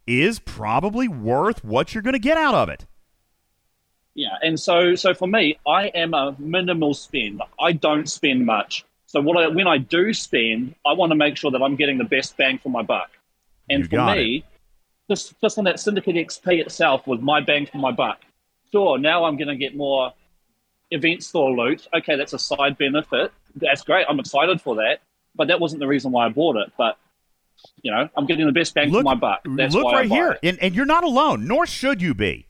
is 0.07 0.39
probably 0.39 1.09
worth 1.09 1.65
what 1.65 1.93
you're 1.93 2.03
going 2.03 2.15
to 2.15 2.19
get 2.19 2.37
out 2.39 2.55
of 2.55 2.69
it. 2.71 2.87
Yeah, 4.17 4.39
and 4.43 4.59
so 4.59 4.95
so 4.95 5.13
for 5.13 5.29
me, 5.29 5.59
I 5.67 5.89
am 5.89 6.15
a 6.15 6.35
minimal 6.39 6.95
spend. 6.95 7.43
I 7.61 7.73
don't 7.73 8.09
spend 8.09 8.47
much. 8.47 8.87
So 9.05 9.21
what 9.21 9.37
I, 9.37 9.49
when 9.49 9.67
I 9.67 9.77
do 9.77 10.15
spend, 10.15 10.75
I 10.87 10.95
want 10.95 11.11
to 11.11 11.17
make 11.17 11.37
sure 11.37 11.51
that 11.51 11.63
I'm 11.63 11.77
getting 11.77 11.99
the 11.99 12.05
best 12.05 12.35
bang 12.37 12.59
for 12.59 12.71
my 12.71 12.83
buck. 12.83 13.11
And 13.69 13.83
You 13.83 13.89
for 13.89 14.07
me, 14.07 14.45
just 15.11 15.39
just 15.43 15.59
on 15.59 15.65
that 15.65 15.79
Syndicate 15.79 16.17
XP 16.17 16.61
itself 16.61 17.07
was 17.07 17.21
my 17.21 17.43
bang 17.43 17.67
for 17.67 17.77
my 17.77 17.93
buck. 17.93 18.21
Sure, 18.73 18.99
now 18.99 19.27
I'm 19.27 19.37
going 19.37 19.49
to 19.49 19.57
get 19.57 19.77
more 19.77 20.15
event 20.91 21.23
store 21.23 21.51
loot. 21.51 21.87
Okay, 21.95 22.17
that's 22.17 22.33
a 22.33 22.39
side 22.39 22.79
benefit. 22.79 23.33
That's 23.55 23.83
great. 23.83 24.07
I'm 24.09 24.19
excited 24.19 24.63
for 24.63 24.77
that. 24.77 25.01
But 25.35 25.49
that 25.49 25.61
wasn't 25.61 25.81
the 25.81 25.89
reason 25.89 26.11
why 26.11 26.25
I 26.25 26.31
bought 26.31 26.57
it. 26.57 26.73
But 26.79 26.97
you 27.83 27.91
know, 27.91 28.09
I'm 28.17 28.25
getting 28.25 28.47
the 28.47 28.53
best 28.53 28.73
bang 28.73 28.91
for 28.91 29.03
my 29.03 29.15
buck. 29.15 29.41
That's 29.45 29.75
look 29.75 29.85
why 29.85 29.93
I 29.93 29.95
right 30.01 30.11
here, 30.11 30.33
it. 30.33 30.39
and, 30.43 30.59
and 30.63 30.75
you're 30.75 30.87
not 30.87 31.05
alone. 31.05 31.47
Nor 31.47 31.67
should 31.67 32.01
you 32.01 32.15
be. 32.15 32.47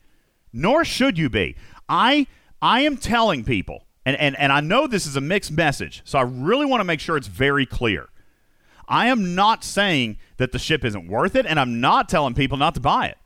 Nor 0.53 0.85
should 0.85 1.17
you 1.17 1.29
be. 1.29 1.55
I 1.89 2.27
I 2.61 2.81
am 2.81 2.97
telling 2.97 3.43
people, 3.43 3.85
and, 4.05 4.17
and, 4.17 4.37
and 4.37 4.51
I 4.51 4.61
know 4.61 4.87
this 4.87 5.05
is 5.05 5.15
a 5.15 5.21
mixed 5.21 5.51
message, 5.51 6.01
so 6.05 6.17
I 6.17 6.23
really 6.23 6.65
want 6.65 6.79
to 6.79 6.85
make 6.85 6.99
sure 6.99 7.17
it's 7.17 7.27
very 7.27 7.65
clear. 7.65 8.09
I 8.87 9.07
am 9.07 9.35
not 9.35 9.63
saying 9.63 10.17
that 10.37 10.51
the 10.51 10.59
ship 10.59 10.83
isn't 10.83 11.07
worth 11.07 11.35
it, 11.35 11.45
and 11.45 11.59
I'm 11.59 11.81
not 11.81 12.09
telling 12.09 12.33
people 12.33 12.57
not 12.57 12.73
to 12.75 12.79
buy 12.79 13.07
it. 13.07 13.17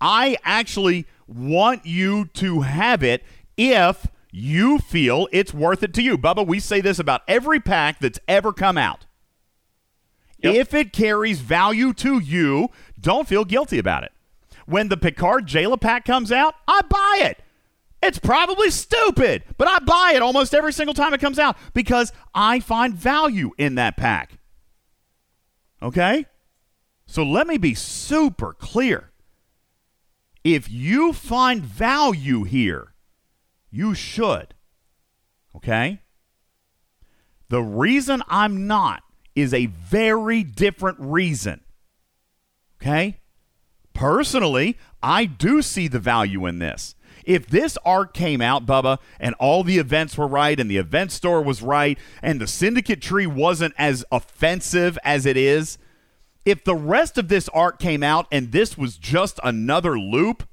I 0.00 0.36
actually 0.42 1.06
want 1.26 1.86
you 1.86 2.26
to 2.34 2.62
have 2.62 3.02
it 3.02 3.22
if 3.56 4.06
you 4.32 4.78
feel 4.78 5.28
it's 5.30 5.54
worth 5.54 5.82
it 5.82 5.94
to 5.94 6.02
you. 6.02 6.18
Bubba, 6.18 6.46
we 6.46 6.58
say 6.58 6.80
this 6.80 6.98
about 6.98 7.22
every 7.28 7.60
pack 7.60 8.00
that's 8.00 8.18
ever 8.26 8.52
come 8.52 8.76
out. 8.76 9.06
If 10.40 10.74
it 10.74 10.92
carries 10.92 11.40
value 11.40 11.92
to 11.94 12.18
you, 12.18 12.70
don't 13.00 13.28
feel 13.28 13.44
guilty 13.44 13.78
about 13.78 14.04
it. 14.04 14.12
When 14.66 14.88
the 14.88 14.96
Picard 14.96 15.46
Jaylah 15.46 15.80
pack 15.80 16.04
comes 16.04 16.32
out, 16.32 16.54
I 16.66 16.80
buy 16.88 17.26
it. 17.28 17.42
It's 18.02 18.18
probably 18.18 18.70
stupid, 18.70 19.44
but 19.56 19.66
I 19.66 19.78
buy 19.78 20.12
it 20.14 20.22
almost 20.22 20.54
every 20.54 20.72
single 20.72 20.94
time 20.94 21.14
it 21.14 21.20
comes 21.20 21.38
out 21.38 21.56
because 21.72 22.12
I 22.34 22.60
find 22.60 22.94
value 22.94 23.52
in 23.56 23.76
that 23.76 23.96
pack. 23.96 24.38
Okay? 25.82 26.26
So 27.06 27.22
let 27.22 27.46
me 27.46 27.56
be 27.56 27.74
super 27.74 28.52
clear. 28.52 29.10
If 30.42 30.70
you 30.70 31.14
find 31.14 31.62
value 31.62 32.44
here, 32.44 32.92
you 33.70 33.94
should. 33.94 34.54
Okay? 35.56 36.00
The 37.48 37.62
reason 37.62 38.22
I'm 38.28 38.66
not 38.66 39.02
is 39.34 39.54
a 39.54 39.66
very 39.66 40.42
different 40.42 40.98
reason. 41.00 41.62
Okay? 42.80 43.20
Personally, 43.94 44.76
I 45.02 45.24
do 45.24 45.62
see 45.62 45.88
the 45.88 45.98
value 45.98 46.46
in 46.46 46.58
this. 46.58 46.94
If 47.24 47.46
this 47.46 47.78
arc 47.86 48.12
came 48.12 48.42
out, 48.42 48.66
Bubba, 48.66 48.98
and 49.18 49.34
all 49.36 49.64
the 49.64 49.78
events 49.78 50.18
were 50.18 50.26
right, 50.26 50.60
and 50.60 50.70
the 50.70 50.76
event 50.76 51.10
store 51.10 51.40
was 51.40 51.62
right, 51.62 51.98
and 52.20 52.40
the 52.40 52.46
syndicate 52.46 53.00
tree 53.00 53.26
wasn't 53.26 53.74
as 53.78 54.04
offensive 54.12 54.98
as 55.04 55.24
it 55.24 55.36
is, 55.36 55.78
if 56.44 56.62
the 56.64 56.74
rest 56.74 57.16
of 57.16 57.28
this 57.28 57.48
arc 57.50 57.78
came 57.78 58.02
out 58.02 58.26
and 58.30 58.52
this 58.52 58.76
was 58.76 58.98
just 58.98 59.40
another 59.42 59.98
loop 59.98 60.46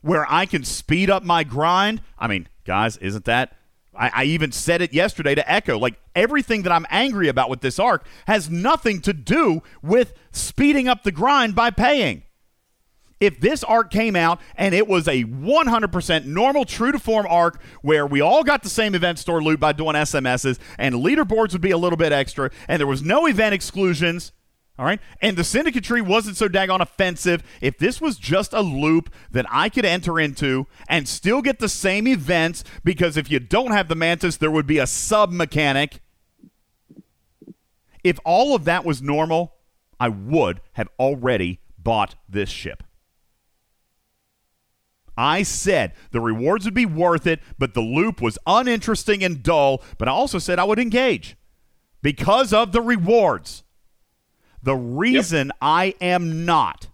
where 0.00 0.24
I 0.30 0.46
can 0.46 0.64
speed 0.64 1.10
up 1.10 1.24
my 1.24 1.42
grind, 1.42 2.00
I 2.16 2.28
mean, 2.28 2.48
guys, 2.64 2.96
isn't 2.98 3.24
that? 3.24 3.56
I, 3.92 4.10
I 4.14 4.24
even 4.24 4.52
said 4.52 4.82
it 4.82 4.92
yesterday 4.92 5.34
to 5.34 5.50
Echo. 5.50 5.78
Like 5.78 5.98
everything 6.14 6.62
that 6.62 6.70
I'm 6.70 6.86
angry 6.90 7.28
about 7.28 7.50
with 7.50 7.60
this 7.60 7.80
arc 7.80 8.06
has 8.28 8.48
nothing 8.48 9.00
to 9.00 9.12
do 9.12 9.62
with 9.82 10.12
speeding 10.30 10.86
up 10.86 11.02
the 11.02 11.10
grind 11.10 11.56
by 11.56 11.70
paying. 11.70 12.22
If 13.18 13.40
this 13.40 13.64
arc 13.64 13.90
came 13.90 14.14
out 14.14 14.40
and 14.56 14.74
it 14.74 14.86
was 14.86 15.08
a 15.08 15.24
100% 15.24 16.24
normal, 16.26 16.64
true 16.66 16.92
to 16.92 16.98
form 16.98 17.26
arc 17.28 17.62
where 17.80 18.06
we 18.06 18.20
all 18.20 18.44
got 18.44 18.62
the 18.62 18.68
same 18.68 18.94
event 18.94 19.18
store 19.18 19.42
loot 19.42 19.58
by 19.58 19.72
doing 19.72 19.94
SMSs 19.94 20.58
and 20.78 20.96
leaderboards 20.96 21.52
would 21.52 21.62
be 21.62 21.70
a 21.70 21.78
little 21.78 21.96
bit 21.96 22.12
extra 22.12 22.50
and 22.68 22.78
there 22.78 22.86
was 22.86 23.02
no 23.02 23.26
event 23.26 23.54
exclusions, 23.54 24.32
all 24.78 24.84
right, 24.84 25.00
and 25.22 25.38
the 25.38 25.44
syndicate 25.44 25.84
tree 25.84 26.02
wasn't 26.02 26.36
so 26.36 26.46
daggone 26.46 26.80
offensive, 26.80 27.42
if 27.62 27.78
this 27.78 28.02
was 28.02 28.18
just 28.18 28.52
a 28.52 28.60
loop 28.60 29.10
that 29.30 29.46
I 29.48 29.70
could 29.70 29.86
enter 29.86 30.20
into 30.20 30.66
and 30.86 31.08
still 31.08 31.40
get 31.40 31.58
the 31.58 31.70
same 31.70 32.06
events 32.06 32.64
because 32.84 33.16
if 33.16 33.30
you 33.30 33.40
don't 33.40 33.70
have 33.70 33.88
the 33.88 33.94
mantis, 33.94 34.36
there 34.36 34.50
would 34.50 34.66
be 34.66 34.78
a 34.78 34.86
sub 34.86 35.32
mechanic. 35.32 36.00
If 38.04 38.20
all 38.26 38.54
of 38.54 38.66
that 38.66 38.84
was 38.84 39.00
normal, 39.00 39.54
I 39.98 40.10
would 40.10 40.60
have 40.74 40.90
already 40.98 41.60
bought 41.78 42.16
this 42.28 42.50
ship. 42.50 42.82
I 45.16 45.42
said 45.42 45.92
the 46.10 46.20
rewards 46.20 46.64
would 46.64 46.74
be 46.74 46.86
worth 46.86 47.26
it, 47.26 47.40
but 47.58 47.74
the 47.74 47.80
loop 47.80 48.20
was 48.20 48.38
uninteresting 48.46 49.24
and 49.24 49.42
dull. 49.42 49.82
But 49.98 50.08
I 50.08 50.10
also 50.10 50.38
said 50.38 50.58
I 50.58 50.64
would 50.64 50.78
engage 50.78 51.36
because 52.02 52.52
of 52.52 52.72
the 52.72 52.82
rewards. 52.82 53.64
The 54.62 54.76
reason 54.76 55.52
I 55.60 55.94
am 56.00 56.44
not 56.44 56.88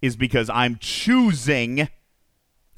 is 0.00 0.16
because 0.16 0.48
I'm 0.48 0.76
choosing 0.80 1.88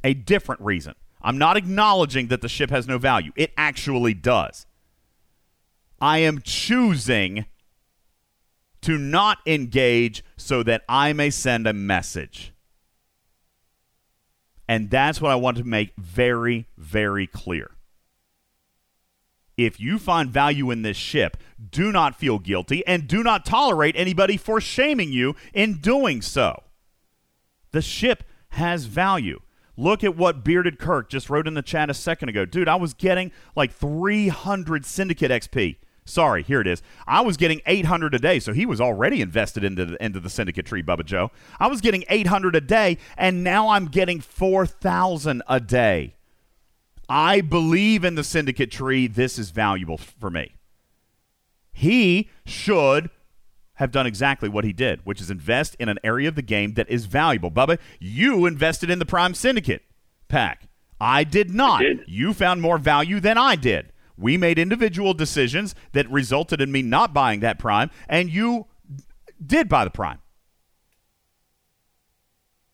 a 0.02 0.14
different 0.14 0.60
reason. 0.60 0.94
I'm 1.20 1.38
not 1.38 1.56
acknowledging 1.56 2.28
that 2.28 2.40
the 2.40 2.48
ship 2.48 2.70
has 2.70 2.86
no 2.86 2.98
value. 2.98 3.32
It 3.36 3.52
actually 3.56 4.14
does. 4.14 4.66
I 6.00 6.18
am 6.18 6.40
choosing 6.40 7.46
to 8.82 8.98
not 8.98 9.38
engage 9.46 10.24
so 10.36 10.62
that 10.62 10.82
I 10.88 11.12
may 11.12 11.30
send 11.30 11.66
a 11.66 11.72
message. 11.72 12.52
And 14.68 14.90
that's 14.90 15.20
what 15.20 15.30
I 15.30 15.36
want 15.36 15.56
to 15.58 15.64
make 15.64 15.92
very, 15.96 16.66
very 16.76 17.26
clear. 17.26 17.70
If 19.56 19.80
you 19.80 19.98
find 19.98 20.30
value 20.30 20.70
in 20.70 20.82
this 20.82 20.96
ship, 20.96 21.38
do 21.70 21.90
not 21.90 22.16
feel 22.16 22.38
guilty 22.38 22.86
and 22.86 23.08
do 23.08 23.22
not 23.22 23.46
tolerate 23.46 23.94
anybody 23.96 24.36
for 24.36 24.60
shaming 24.60 25.12
you 25.12 25.34
in 25.54 25.74
doing 25.78 26.20
so. 26.20 26.64
The 27.72 27.80
ship 27.80 28.24
has 28.50 28.84
value. 28.84 29.40
Look 29.76 30.04
at 30.04 30.16
what 30.16 30.44
Bearded 30.44 30.78
Kirk 30.78 31.10
just 31.10 31.30
wrote 31.30 31.46
in 31.46 31.54
the 31.54 31.62
chat 31.62 31.90
a 31.90 31.94
second 31.94 32.28
ago. 32.28 32.44
Dude, 32.44 32.68
I 32.68 32.76
was 32.76 32.94
getting 32.94 33.32
like 33.54 33.72
300 33.72 34.84
Syndicate 34.84 35.30
XP. 35.30 35.76
Sorry, 36.06 36.42
here 36.44 36.60
it 36.60 36.66
is. 36.66 36.82
I 37.06 37.20
was 37.20 37.36
getting 37.36 37.60
800 37.66 38.14
a 38.14 38.18
day, 38.18 38.38
so 38.38 38.52
he 38.52 38.64
was 38.64 38.80
already 38.80 39.20
invested 39.20 39.64
into 39.64 39.84
the, 39.84 40.04
into 40.04 40.20
the 40.20 40.30
Syndicate 40.30 40.64
tree, 40.64 40.82
Bubba 40.82 41.04
Joe. 41.04 41.30
I 41.58 41.66
was 41.66 41.80
getting 41.80 42.04
800 42.08 42.54
a 42.54 42.60
day, 42.60 42.98
and 43.18 43.42
now 43.42 43.68
I'm 43.68 43.86
getting 43.86 44.20
4,000 44.20 45.42
a 45.48 45.60
day. 45.60 46.14
I 47.08 47.40
believe 47.40 48.04
in 48.04 48.14
the 48.14 48.24
Syndicate 48.24 48.70
tree. 48.70 49.08
This 49.08 49.38
is 49.38 49.50
valuable 49.50 49.98
for 49.98 50.30
me. 50.30 50.54
He 51.72 52.30
should 52.46 53.10
have 53.74 53.90
done 53.90 54.06
exactly 54.06 54.48
what 54.48 54.64
he 54.64 54.72
did, 54.72 55.04
which 55.04 55.20
is 55.20 55.30
invest 55.30 55.76
in 55.78 55.88
an 55.88 55.98
area 56.02 56.28
of 56.28 56.34
the 56.34 56.42
game 56.42 56.74
that 56.74 56.88
is 56.88 57.06
valuable. 57.06 57.50
Bubba, 57.50 57.78
you 58.00 58.46
invested 58.46 58.90
in 58.90 58.98
the 58.98 59.04
Prime 59.04 59.34
Syndicate 59.34 59.82
pack. 60.28 60.68
I 61.00 61.24
did 61.24 61.50
not. 61.50 61.82
You 62.08 62.32
found 62.32 62.62
more 62.62 62.78
value 62.78 63.20
than 63.20 63.36
I 63.36 63.56
did. 63.56 63.92
We 64.18 64.36
made 64.36 64.58
individual 64.58 65.14
decisions 65.14 65.74
that 65.92 66.10
resulted 66.10 66.60
in 66.60 66.72
me 66.72 66.82
not 66.82 67.12
buying 67.12 67.40
that 67.40 67.58
Prime, 67.58 67.90
and 68.08 68.30
you 68.30 68.66
did 69.44 69.68
buy 69.68 69.84
the 69.84 69.90
Prime. 69.90 70.20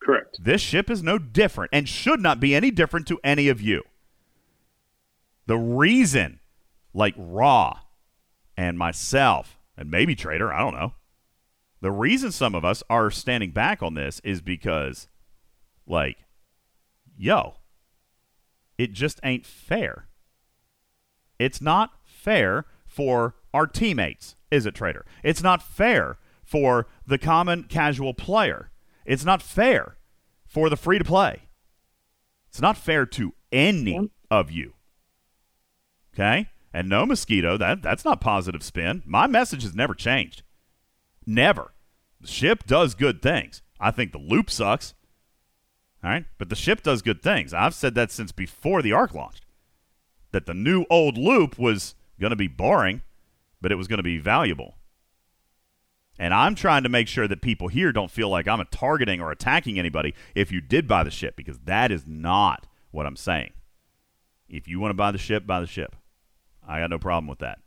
Correct. 0.03 0.39
This 0.43 0.61
ship 0.61 0.91
is 0.91 1.03
no 1.03 1.19
different 1.19 1.71
and 1.73 1.89
should 1.89 2.21
not 2.21 2.41
be 2.41 2.55
any 2.55 2.71
different 2.71 3.07
to 3.09 3.21
any 3.23 3.49
of 3.49 3.61
you. 3.61 3.83
The 5.47 5.59
reason, 5.59 6.41
like 6.95 7.15
Raw 7.17 7.81
and 8.57 8.79
myself, 8.79 9.59
and 9.77 9.91
maybe 9.91 10.15
Trader, 10.15 10.53
I 10.53 10.61
don't 10.61 10.75
know, 10.75 10.95
The 11.83 11.91
reason 11.91 12.31
some 12.31 12.55
of 12.55 12.65
us 12.65 12.85
are 12.89 13.11
standing 13.11 13.51
back 13.51 13.83
on 13.83 13.95
this 13.95 14.21
is 14.23 14.41
because, 14.41 15.09
like, 15.85 16.19
yo, 17.19 17.57
it 18.79 18.93
just 18.93 19.19
ain't 19.25 19.45
fair. 19.45 20.07
It's 21.43 21.61
not 21.61 21.91
fair 22.05 22.67
for 22.87 23.35
our 23.53 23.67
teammates, 23.67 24.37
is 24.51 24.67
it, 24.67 24.75
Trader? 24.75 25.05
It's 25.23 25.43
not 25.43 25.62
fair 25.62 26.19
for 26.45 26.87
the 27.07 27.19
common 27.19 27.65
casual 27.65 28.15
player. 28.15 28.71
It's 29.05 29.25
not 29.25 29.43
fair 29.43 29.97
for 30.47 30.69
the 30.69 30.77
free 30.77 30.99
to 30.99 31.05
play. 31.05 31.49
It's 32.49 32.61
not 32.61 32.77
fair 32.77 33.07
to 33.07 33.35
any 33.51 34.11
of 34.31 34.51
you. 34.51 34.75
Okay? 36.15 36.49
And 36.73 36.89
no 36.89 37.05
mosquito, 37.07 37.57
that 37.57 37.83
that's 37.83 38.05
not 38.05 38.21
positive 38.21 38.62
spin. 38.62 39.03
My 39.05 39.27
message 39.27 39.62
has 39.62 39.75
never 39.75 39.95
changed. 39.95 40.43
Never. 41.27 41.73
The 42.21 42.29
ship 42.29 42.65
does 42.67 42.95
good 42.95 43.21
things. 43.21 43.62
I 43.81 43.91
think 43.91 44.12
the 44.12 44.19
loop 44.19 44.51
sucks. 44.51 44.95
All 46.05 46.11
right? 46.11 46.25
But 46.39 46.49
the 46.49 46.57
ship 46.57 46.83
does 46.83 47.03
good 47.03 47.23
things. 47.23 47.53
I've 47.53 47.75
said 47.75 47.95
that 47.95 48.11
since 48.11 48.33
before 48.33 48.83
the 48.83 48.93
arc 48.93 49.15
launched. 49.15 49.42
That 50.33 50.47
the 50.47 50.55
new 50.55 50.85
old 50.91 51.17
loop 51.17 51.59
was 51.59 51.94
going 52.20 52.31
to 52.31 52.36
be 52.36 52.49
boring, 52.49 53.02
but 53.61 53.73
it 53.73 53.77
was 53.77 53.89
going 53.89 53.99
to 53.99 54.02
be 54.02 54.19
valuable. 54.19 54.75
And 56.19 56.35
I'm 56.35 56.55
trying 56.55 56.83
to 56.83 56.89
make 56.89 57.09
sure 57.09 57.27
that 57.27 57.41
people 57.41 57.69
here 57.69 57.91
don't 57.91 58.11
feel 58.11 58.28
like 58.28 58.47
I'm 58.47 58.65
targeting 58.70 59.20
or 59.20 59.31
attacking 59.31 59.78
anybody 59.78 60.15
if 60.35 60.52
you 60.52 60.61
did 60.61 60.86
buy 60.86 61.05
the 61.05 61.11
ship, 61.11 61.36
because 61.36 61.59
that 61.61 61.91
is 61.91 62.07
not 62.07 62.67
what 62.91 63.07
I'm 63.07 63.17
saying. 63.17 63.52
If 64.49 64.69
you 64.69 64.78
want 64.78 64.91
to 64.91 64.97
buy 64.97 65.11
the 65.11 65.19
ship, 65.19 65.47
buy 65.47 65.61
the 65.61 65.67
ship. 65.67 65.97
I 66.67 66.81
got 66.81 66.91
no 66.91 66.99
problem 66.99 67.27
with 67.27 67.39
that. 67.41 67.59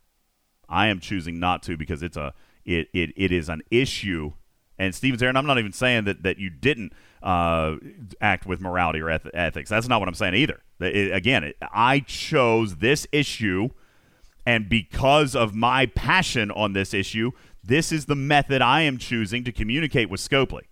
I 0.70 0.88
am 0.88 1.00
choosing 1.00 1.40
not 1.40 1.64
to 1.64 1.78
because 1.78 2.02
it's 2.02 2.18
a 2.18 2.34
it 2.64 2.88
it, 2.94 3.12
it 3.16 3.32
is 3.32 3.50
an 3.50 3.62
issue. 3.72 4.34
And 4.78 4.94
Stevens 4.94 5.24
Aaron, 5.24 5.38
I'm 5.38 5.46
not 5.46 5.58
even 5.58 5.72
saying 5.72 6.04
that, 6.04 6.24
that 6.24 6.38
you 6.38 6.50
didn't 6.50 6.94
uh, 7.26 7.76
act 8.22 8.46
with 8.46 8.62
morality 8.62 9.02
or 9.02 9.10
eth- 9.10 9.28
ethics. 9.34 9.70
That's 9.70 9.88
not 9.88 10.00
what 10.00 10.08
I'm 10.08 10.16
saying 10.16 10.36
either. 10.36 10.62
It- 10.80 11.12
again, 11.14 11.44
it, 11.44 11.58
I 11.62 12.00
chose 12.00 12.78
this 12.78 13.08
issue, 13.12 13.70
and 14.46 14.70
because 14.70 15.36
of 15.36 15.56
my 15.56 15.88
passion 15.88 16.52
on 16.52 16.74
this 16.74 16.94
issue, 16.94 17.32
this 17.64 17.92
is 17.92 18.06
the 18.06 18.16
method 18.16 18.62
I 18.62 18.82
am 18.82 18.98
choosing 19.00 19.44
to 19.44 19.52
communicate 19.52 20.10
with 20.10 20.22
Scopely. 20.22 20.64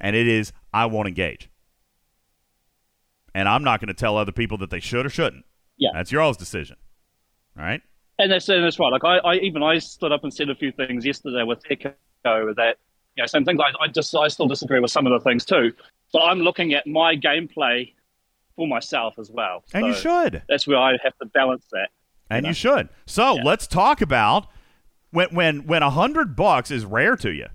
And 0.00 0.16
it 0.16 0.26
is 0.26 0.52
I 0.72 0.86
won't 0.86 1.08
engage. 1.08 1.48
And 3.34 3.48
I'm 3.48 3.62
not 3.62 3.80
going 3.80 3.88
to 3.88 3.94
tell 3.94 4.16
other 4.16 4.32
people 4.32 4.58
that 4.58 4.70
they 4.70 4.80
should 4.80 5.06
or 5.06 5.10
shouldn't. 5.10 5.44
Yeah. 5.76 5.90
That's 5.92 6.10
your 6.10 6.20
all's 6.22 6.36
decision. 6.36 6.76
All 7.56 7.64
right? 7.64 7.80
And 8.18 8.32
that's 8.32 8.48
and 8.48 8.64
that's 8.64 8.80
right. 8.80 8.90
Like 8.90 9.04
I, 9.04 9.18
I 9.18 9.34
even 9.36 9.62
I 9.62 9.78
stood 9.78 10.10
up 10.10 10.24
and 10.24 10.34
said 10.34 10.50
a 10.50 10.54
few 10.56 10.72
things 10.72 11.06
yesterday 11.06 11.44
with 11.44 11.62
Echo 11.70 11.94
that 12.24 12.78
you 13.18 13.22
know 13.22 13.26
same 13.26 13.44
things. 13.44 13.58
I, 13.60 13.84
I 13.84 13.88
just 13.88 14.14
I 14.14 14.28
still 14.28 14.46
disagree 14.46 14.80
with 14.80 14.90
some 14.92 15.06
of 15.06 15.12
the 15.12 15.20
things 15.28 15.44
too. 15.44 15.72
But 16.12 16.20
I'm 16.20 16.38
looking 16.38 16.72
at 16.72 16.86
my 16.86 17.16
gameplay 17.16 17.92
for 18.56 18.66
myself 18.66 19.18
as 19.18 19.30
well. 19.30 19.64
And 19.74 19.86
you 19.86 19.92
should. 19.92 20.42
That's 20.48 20.66
where 20.66 20.78
I 20.78 20.92
have 21.02 21.18
to 21.18 21.26
balance 21.26 21.66
that. 21.72 21.90
and 22.30 22.46
you 22.46 22.52
should. 22.54 22.88
So 23.06 23.34
let's 23.34 23.66
talk 23.66 24.00
about 24.00 24.46
when 25.10 25.28
when 25.34 25.66
when 25.66 25.82
a 25.82 25.90
hundred 25.90 26.36
bucks 26.36 26.70
is 26.70 26.84
rare 26.84 27.16
to 27.16 27.30
you, 27.30 27.46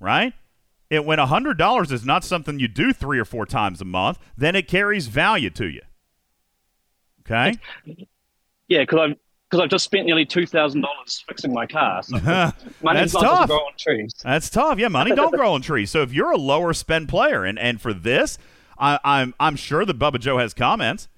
right? 0.00 0.34
It, 0.90 1.04
when 1.04 1.20
a 1.20 1.26
hundred 1.26 1.56
dollars 1.56 1.92
is 1.92 2.04
not 2.04 2.24
something 2.24 2.58
you 2.58 2.66
do 2.66 2.92
three 2.92 3.20
or 3.20 3.24
four 3.24 3.46
times 3.46 3.80
a 3.80 3.84
month, 3.84 4.18
then 4.36 4.56
it 4.56 4.66
carries 4.66 5.06
value 5.06 5.50
to 5.50 5.68
you. 5.68 5.82
Okay. 7.20 7.56
Yeah, 8.66 8.80
because 8.80 8.98
I've 9.10 9.16
because 9.50 9.62
I've 9.64 9.70
just 9.70 9.84
spent 9.84 10.06
nearly 10.06 10.24
two 10.24 10.46
thousand 10.46 10.82
dollars 10.82 11.24
fixing 11.26 11.52
my 11.52 11.66
car. 11.66 12.02
So 12.02 12.18
That's 12.20 12.82
money's 12.82 13.14
not 13.14 13.22
tough. 13.22 13.48
grow 13.48 13.58
on 13.58 13.72
trees. 13.76 14.12
That's 14.22 14.48
tough. 14.48 14.78
Yeah, 14.78 14.88
money 14.88 15.14
don't 15.14 15.34
grow 15.34 15.54
on 15.54 15.62
trees. 15.62 15.90
So 15.90 16.02
if 16.02 16.12
you're 16.12 16.30
a 16.30 16.36
lower 16.36 16.72
spend 16.72 17.08
player, 17.08 17.44
and 17.44 17.58
and 17.58 17.80
for 17.80 17.92
this, 17.92 18.38
I, 18.78 18.98
I'm 19.02 19.34
I'm 19.40 19.56
sure 19.56 19.84
that 19.84 19.98
Bubba 19.98 20.20
Joe 20.20 20.38
has 20.38 20.54
comments. 20.54 21.08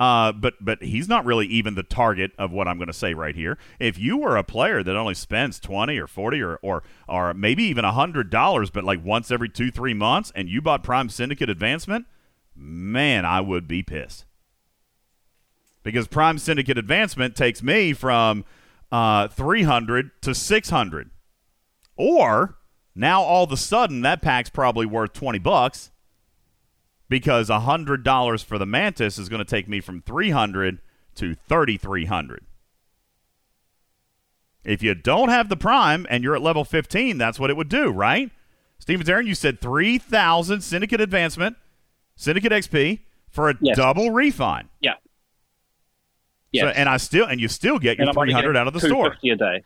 Uh, 0.00 0.32
but 0.32 0.54
but 0.60 0.82
he's 0.82 1.06
not 1.06 1.24
really 1.24 1.46
even 1.46 1.74
the 1.74 1.82
target 1.82 2.32
of 2.38 2.50
what 2.50 2.66
I'm 2.66 2.76
going 2.76 2.88
to 2.88 2.94
say 2.94 3.14
right 3.14 3.36
here. 3.36 3.56
If 3.78 3.98
you 3.98 4.16
were 4.16 4.36
a 4.36 4.42
player 4.42 4.82
that 4.82 4.96
only 4.96 5.14
spends 5.14 5.60
twenty 5.60 5.98
or 5.98 6.06
forty 6.06 6.40
or 6.42 6.58
or 6.62 6.82
or 7.06 7.34
maybe 7.34 7.62
even 7.64 7.84
hundred 7.84 8.30
dollars, 8.30 8.70
but 8.70 8.84
like 8.84 9.04
once 9.04 9.30
every 9.30 9.48
two 9.48 9.70
three 9.70 9.94
months, 9.94 10.32
and 10.34 10.48
you 10.48 10.60
bought 10.62 10.82
Prime 10.82 11.08
Syndicate 11.08 11.50
Advancement, 11.50 12.06
man, 12.56 13.24
I 13.24 13.42
would 13.42 13.68
be 13.68 13.82
pissed 13.82 14.24
because 15.82 16.06
Prime 16.08 16.38
Syndicate 16.38 16.78
Advancement 16.78 17.34
takes 17.36 17.62
me 17.62 17.92
from 17.92 18.44
uh, 18.90 19.28
300 19.28 20.10
to 20.22 20.34
600. 20.34 21.10
Or 21.96 22.56
now 22.94 23.22
all 23.22 23.44
of 23.44 23.52
a 23.52 23.56
sudden 23.56 24.02
that 24.02 24.22
pack's 24.22 24.50
probably 24.50 24.86
worth 24.86 25.12
20 25.12 25.38
bucks 25.38 25.90
because 27.08 27.48
$100 27.50 28.44
for 28.44 28.58
the 28.58 28.66
Mantis 28.66 29.18
is 29.18 29.28
going 29.28 29.38
to 29.40 29.44
take 29.44 29.68
me 29.68 29.80
from 29.80 30.00
300 30.02 30.78
to 31.16 31.34
3300. 31.34 32.44
If 34.64 34.82
you 34.82 34.94
don't 34.94 35.28
have 35.28 35.48
the 35.48 35.56
Prime 35.56 36.06
and 36.08 36.22
you're 36.22 36.36
at 36.36 36.42
level 36.42 36.64
15, 36.64 37.18
that's 37.18 37.38
what 37.40 37.50
it 37.50 37.56
would 37.56 37.68
do, 37.68 37.90
right? 37.90 38.30
Stevens 38.78 39.08
Aaron, 39.08 39.26
you 39.26 39.34
said 39.34 39.60
3000 39.60 40.60
Syndicate 40.60 41.00
Advancement, 41.00 41.56
Syndicate 42.16 42.52
XP 42.52 43.00
for 43.28 43.50
a 43.50 43.54
Yes. 43.60 43.76
double 43.76 44.10
refine. 44.10 44.68
Yeah. 44.80 44.94
So, 46.54 46.66
and 46.68 46.88
I 46.88 46.98
still 46.98 47.26
and 47.26 47.40
you 47.40 47.48
still 47.48 47.78
get 47.78 47.98
your 47.98 48.08
only 48.08 48.32
300 48.32 48.56
out 48.56 48.66
of 48.66 48.74
the 48.74 48.80
store. 48.80 49.14
250 49.16 49.30
a 49.30 49.36
day. 49.36 49.64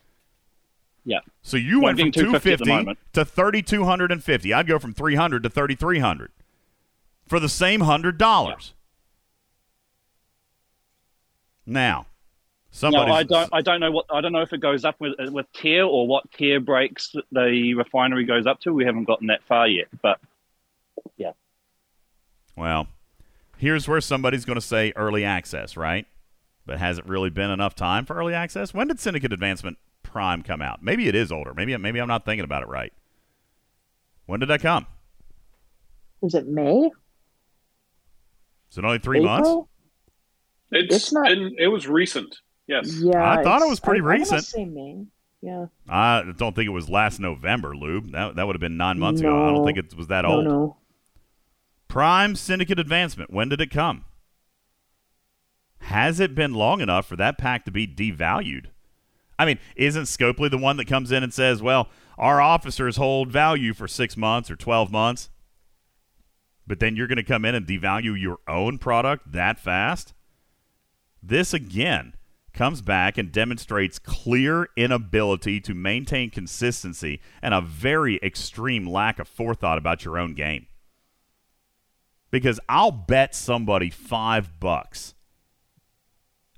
Yeah. 1.03 1.19
So 1.41 1.57
you 1.57 1.79
Well, 1.79 1.95
went 1.95 1.99
from 1.99 2.11
250 2.11 2.65
250 2.65 3.01
to 3.13 3.25
3250. 3.25 4.53
I'd 4.53 4.67
go 4.67 4.79
from 4.79 4.93
300 4.93 5.43
to 5.43 5.49
3300 5.49 6.31
for 7.27 7.39
the 7.39 7.49
same 7.49 7.81
$100. 7.81 8.73
Now, 11.65 12.05
somebody 12.71 13.11
No, 13.11 13.13
I 13.13 13.23
don't. 13.23 13.49
I 13.53 13.61
don't 13.61 13.79
know 13.79 13.91
what. 13.91 14.05
I 14.09 14.21
don't 14.21 14.31
know 14.31 14.41
if 14.41 14.53
it 14.53 14.61
goes 14.61 14.85
up 14.85 14.95
with 14.99 15.13
with 15.31 15.51
tier 15.53 15.83
or 15.83 16.07
what 16.07 16.31
tier 16.31 16.59
breaks 16.59 17.13
the 17.31 17.73
refinery 17.73 18.25
goes 18.25 18.45
up 18.45 18.61
to. 18.61 18.73
We 18.73 18.85
haven't 18.85 19.03
gotten 19.03 19.27
that 19.27 19.43
far 19.43 19.67
yet, 19.67 19.87
but 20.01 20.19
yeah. 21.17 21.31
Well, 22.55 22.87
here's 23.57 23.87
where 23.87 24.01
somebody's 24.01 24.45
going 24.45 24.55
to 24.55 24.65
say 24.65 24.93
early 24.95 25.25
access, 25.25 25.75
right? 25.75 26.07
But 26.67 26.77
has 26.79 26.99
it 26.99 27.07
really 27.07 27.29
been 27.31 27.49
enough 27.49 27.73
time 27.73 28.05
for 28.05 28.15
early 28.15 28.33
access? 28.35 28.73
When 28.73 28.87
did 28.89 28.99
Syndicate 28.99 29.31
Advancement 29.33 29.77
Prime 30.03 30.43
come 30.43 30.61
out? 30.61 30.83
Maybe 30.83 31.07
it 31.07 31.15
is 31.15 31.31
older. 31.31 31.53
Maybe 31.55 31.75
maybe 31.77 31.99
I'm 31.99 32.07
not 32.09 32.25
thinking 32.25 32.43
about 32.43 32.61
it 32.61 32.67
right. 32.67 32.93
When 34.27 34.39
did 34.41 34.49
that 34.49 34.61
come? 34.61 34.85
Was 36.21 36.35
it 36.35 36.47
May? 36.47 36.91
Is 38.69 38.77
it 38.77 38.83
only 38.83 38.99
three 38.99 39.21
months? 39.21 39.49
It's, 40.71 40.93
It's 40.95 41.13
not- 41.13 41.27
been- 41.29 41.55
it 41.57 41.67
was 41.67 41.87
recent. 41.87 42.35
Yes. 42.67 42.99
Yeah, 43.01 43.31
I 43.31 43.41
thought 43.43 43.61
it 43.61 43.69
was 43.69 43.79
pretty 43.79 44.01
I- 44.01 44.09
I 44.09 44.13
recent. 44.15 44.43
say 44.43 44.65
May. 44.65 45.05
Yeah. 45.41 45.67
I 45.87 46.23
don't 46.35 46.53
think 46.53 46.65
it 46.67 46.71
was 46.71 46.89
last 46.89 47.19
November, 47.21 47.73
Lube. 47.77 48.11
That 48.11 48.35
that 48.35 48.45
would 48.45 48.55
have 48.57 48.59
been 48.61 48.75
nine 48.75 48.99
months 48.99 49.21
ago. 49.21 49.47
I 49.47 49.51
don't 49.51 49.65
think 49.65 49.77
it 49.77 49.95
was 49.95 50.07
that 50.07 50.23
No, 50.23 50.29
old. 50.31 50.45
no. 50.45 50.77
Prime 51.87 52.35
Syndicate 52.35 52.79
Advancement. 52.79 53.31
When 53.31 53.47
did 53.47 53.61
it 53.61 53.71
come? 53.71 54.03
Has 55.79 56.19
it 56.19 56.35
been 56.35 56.53
long 56.53 56.81
enough 56.81 57.07
for 57.07 57.15
that 57.15 57.37
pack 57.37 57.65
to 57.65 57.71
be 57.71 57.87
devalued? 57.87 58.67
I 59.39 59.45
mean, 59.45 59.59
isn't 59.75 60.03
Scopely 60.03 60.49
the 60.49 60.57
one 60.57 60.77
that 60.77 60.87
comes 60.87 61.11
in 61.11 61.23
and 61.23 61.33
says, 61.33 61.61
well, 61.61 61.89
our 62.17 62.41
officers 62.41 62.97
hold 62.97 63.31
value 63.31 63.73
for 63.73 63.87
six 63.87 64.17
months 64.17 64.49
or 64.49 64.55
12 64.55 64.91
months? 64.91 65.29
But 66.65 66.79
then 66.79 66.95
you're 66.95 67.07
going 67.07 67.17
to 67.17 67.23
come 67.23 67.45
in 67.45 67.55
and 67.55 67.65
devalue 67.65 68.19
your 68.19 68.39
own 68.47 68.77
product 68.77 69.31
that 69.31 69.59
fast? 69.59 70.13
This, 71.21 71.53
again, 71.53 72.13
comes 72.53 72.81
back 72.81 73.17
and 73.17 73.31
demonstrates 73.31 73.99
clear 73.99 74.69
inability 74.75 75.61
to 75.61 75.73
maintain 75.75 76.29
consistency 76.29 77.21
and 77.41 77.53
a 77.53 77.61
very 77.61 78.19
extreme 78.23 78.87
lack 78.87 79.19
of 79.19 79.27
forethought 79.27 79.77
about 79.77 80.03
your 80.03 80.17
own 80.17 80.33
game 80.33 80.65
because 82.31 82.59
I'll 82.67 82.91
bet 82.91 83.35
somebody 83.35 83.89
five 83.89 84.59
bucks 84.59 85.13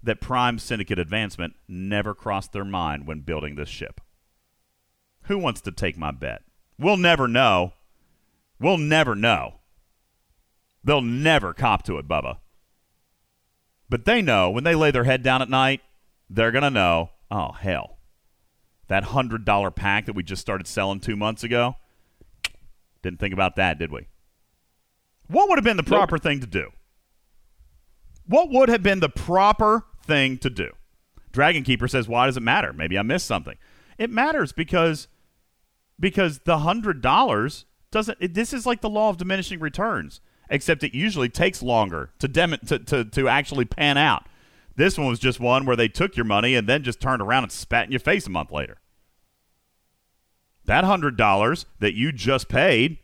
that 0.02 0.22
Prime 0.22 0.60
Syndicate 0.60 1.00
Advancement 1.00 1.56
never 1.68 2.14
crossed 2.14 2.54
their 2.54 2.66
mind 2.66 3.06
when 3.06 3.22
building 3.22 3.56
this 3.56 3.70
ship. 3.70 4.02
Who 5.24 5.38
wants 5.38 5.62
to 5.62 5.72
take 5.72 5.98
my 5.98 6.12
bet? 6.12 6.42
We'll 6.78 6.98
never 6.98 7.28
know. 7.28 7.74
We'll 8.60 8.78
never 8.78 9.16
know. 9.16 9.56
They'll 10.84 11.02
never 11.02 11.54
cop 11.54 11.84
to 11.84 11.98
it, 11.98 12.08
Bubba. 12.08 12.38
But 13.90 14.06
they 14.06 14.22
know 14.22 14.50
when 14.50 14.64
they 14.64 14.76
lay 14.76 14.92
their 14.92 15.04
head 15.04 15.24
down 15.24 15.42
at 15.42 15.50
night, 15.50 15.82
they're 16.30 16.52
going 16.52 16.64
to 16.64 16.70
know, 16.70 17.10
oh, 17.30 17.52
hell. 17.52 17.98
That 18.88 19.04
$100 19.04 19.76
pack 19.76 20.06
that 20.06 20.16
we 20.16 20.24
just 20.24 20.42
started 20.42 20.68
selling 20.68 21.00
two 21.00 21.16
months 21.16 21.44
ago, 21.44 21.76
didn't 23.02 23.20
think 23.20 23.34
about 23.34 23.56
that, 23.58 23.78
did 23.78 23.92
we? 23.92 24.08
What 25.28 25.50
would 25.50 25.58
have 25.58 25.64
been 25.64 25.78
the 25.78 25.84
proper 25.84 26.18
thing 26.18 26.40
to 26.40 26.48
do? 26.48 26.72
What 28.26 28.50
would 28.50 28.70
have 28.70 28.84
been 28.84 29.00
the 29.00 29.10
proper 29.10 29.86
thing 30.10 30.38
to 30.40 30.50
do? 30.50 30.72
Dragon 31.32 31.64
Keeper 31.64 31.88
says, 31.88 32.08
Why 32.08 32.26
does 32.26 32.36
it 32.36 32.44
matter? 32.44 32.74
Maybe 32.74 32.98
I 32.98 33.02
missed 33.04 33.26
something. 33.26 33.58
It 33.98 34.10
matters 34.10 34.52
because 34.52 35.08
because 36.00 36.40
the 36.40 36.60
hundred 36.60 37.02
dollars 37.02 37.66
doesn't. 37.92 38.18
It, 38.20 38.34
this 38.34 38.54
is 38.54 38.66
like 38.66 38.82
the 38.82 38.90
law 38.90 39.10
of 39.10 39.18
diminishing 39.18 39.60
returns, 39.60 40.22
except 40.50 40.84
it 40.84 40.94
usually 40.94 41.30
takes 41.30 41.62
longer 41.62 42.12
to 42.20 42.28
dem 42.28 42.56
to, 42.68 42.80
to 42.80 43.06
to 43.06 43.28
actually 43.28 43.66
pan 43.66 43.98
out. 43.98 44.26
This 44.76 44.98
one 44.98 45.08
was 45.08 45.20
just 45.20 45.40
one 45.40 45.66
where 45.66 45.76
they 45.76 45.90
took 45.90 46.16
your 46.16 46.26
money 46.26 46.56
and 46.56 46.68
then 46.68 46.84
just 46.84 47.02
turned 47.02 47.22
around 47.22 47.44
and 47.44 47.52
spat 47.52 47.86
in 47.86 47.92
your 47.92 48.00
face 48.00 48.28
a 48.28 48.30
month 48.30 48.52
later. 48.52 48.78
That 50.66 50.84
hundred 50.84 51.18
dollars 51.18 51.66
that 51.80 51.96
you 51.96 52.12
just 52.12 52.48
paid 52.48 53.00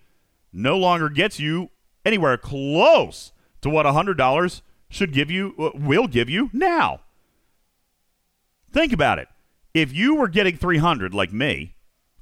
no 0.54 0.78
longer 0.78 1.10
gets 1.10 1.40
you 1.40 1.72
anywhere 2.06 2.38
close 2.38 3.34
to 3.62 3.70
what 3.70 3.86
hundred 3.86 4.18
dollars 4.18 4.62
should 4.90 5.14
give 5.14 5.30
you 5.32 5.54
uh, 5.58 5.72
will 5.76 6.08
give 6.08 6.30
you 6.30 6.50
now. 6.54 7.02
Think 8.72 8.92
about 8.94 9.20
it. 9.20 9.28
If 9.74 9.94
you 9.94 10.16
were 10.16 10.28
getting 10.28 10.58
300 10.58 11.14
like 11.14 11.32
me, 11.32 11.76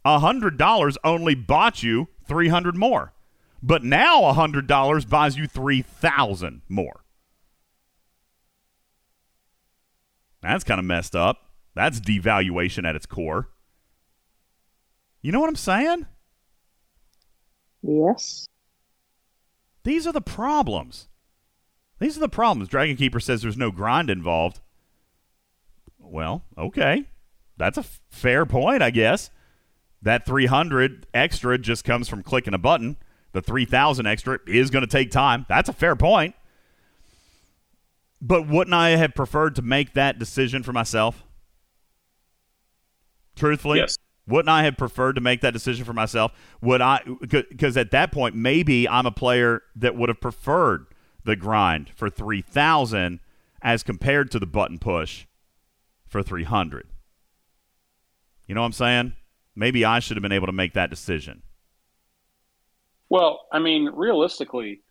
$100 0.05 0.97
only 1.03 1.35
bought 1.35 1.83
you 1.83 2.09
300 2.27 2.75
more. 2.75 3.13
But 3.61 3.83
now 3.83 4.21
$100 4.21 5.09
buys 5.09 5.37
you 5.37 5.47
3000 5.47 6.61
more. 6.67 7.03
That's 10.41 10.63
kind 10.63 10.79
of 10.79 10.85
messed 10.85 11.15
up. 11.15 11.37
That's 11.73 11.99
devaluation 11.99 12.87
at 12.87 12.95
its 12.95 13.05
core. 13.05 13.49
You 15.21 15.31
know 15.31 15.39
what 15.39 15.49
I'm 15.49 15.55
saying? 15.55 16.05
Yes. 17.81 18.47
These 19.83 20.05
are 20.05 20.11
the 20.11 20.21
problems. 20.21 21.07
These 22.03 22.17
are 22.17 22.19
the 22.19 22.27
problems. 22.27 22.67
Dragon 22.67 22.97
Keeper 22.97 23.21
says 23.21 23.41
there's 23.41 23.55
no 23.55 23.71
grind 23.71 24.09
involved. 24.09 24.59
Well, 25.97 26.43
okay. 26.57 27.05
That's 27.55 27.77
a 27.77 27.85
fair 28.09 28.45
point, 28.45 28.83
I 28.83 28.89
guess. 28.89 29.29
That 30.01 30.25
300 30.25 31.07
extra 31.13 31.57
just 31.57 31.85
comes 31.85 32.09
from 32.09 32.21
clicking 32.21 32.53
a 32.53 32.57
button. 32.57 32.97
The 33.31 33.41
3000 33.41 34.05
extra 34.05 34.37
is 34.45 34.69
going 34.69 34.81
to 34.81 34.87
take 34.87 35.11
time. 35.11 35.45
That's 35.47 35.69
a 35.69 35.73
fair 35.73 35.95
point. 35.95 36.35
But 38.21 38.49
wouldn't 38.49 38.73
I 38.73 38.97
have 38.97 39.15
preferred 39.15 39.55
to 39.55 39.61
make 39.61 39.93
that 39.93 40.19
decision 40.19 40.61
for 40.61 40.73
myself? 40.73 41.23
Truthfully? 43.37 43.79
Yes. 43.79 43.95
Wouldn't 44.27 44.49
I 44.49 44.65
have 44.65 44.75
preferred 44.75 45.13
to 45.13 45.21
make 45.21 45.39
that 45.39 45.53
decision 45.53 45.85
for 45.85 45.93
myself? 45.93 46.33
Would 46.61 46.81
I? 46.81 46.99
Because 47.21 47.77
at 47.77 47.91
that 47.91 48.11
point, 48.11 48.35
maybe 48.35 48.89
I'm 48.89 49.05
a 49.05 49.11
player 49.11 49.61
that 49.77 49.95
would 49.95 50.09
have 50.09 50.19
preferred 50.19 50.87
the 51.23 51.35
grind 51.35 51.89
for 51.95 52.09
3000 52.09 53.19
as 53.61 53.83
compared 53.83 54.29
to 54.31 54.39
the 54.39 54.45
button 54.45 54.77
push 54.77 55.25
for 56.05 56.21
300. 56.21 56.87
You 58.47 58.55
know 58.55 58.61
what 58.61 58.67
I'm 58.67 58.73
saying? 58.73 59.13
Maybe 59.55 59.85
I 59.85 59.99
should 59.99 60.17
have 60.17 60.21
been 60.21 60.31
able 60.31 60.47
to 60.47 60.53
make 60.53 60.73
that 60.73 60.89
decision. 60.89 61.43
Well, 63.09 63.41
I 63.51 63.59
mean, 63.59 63.89
realistically, 63.93 64.81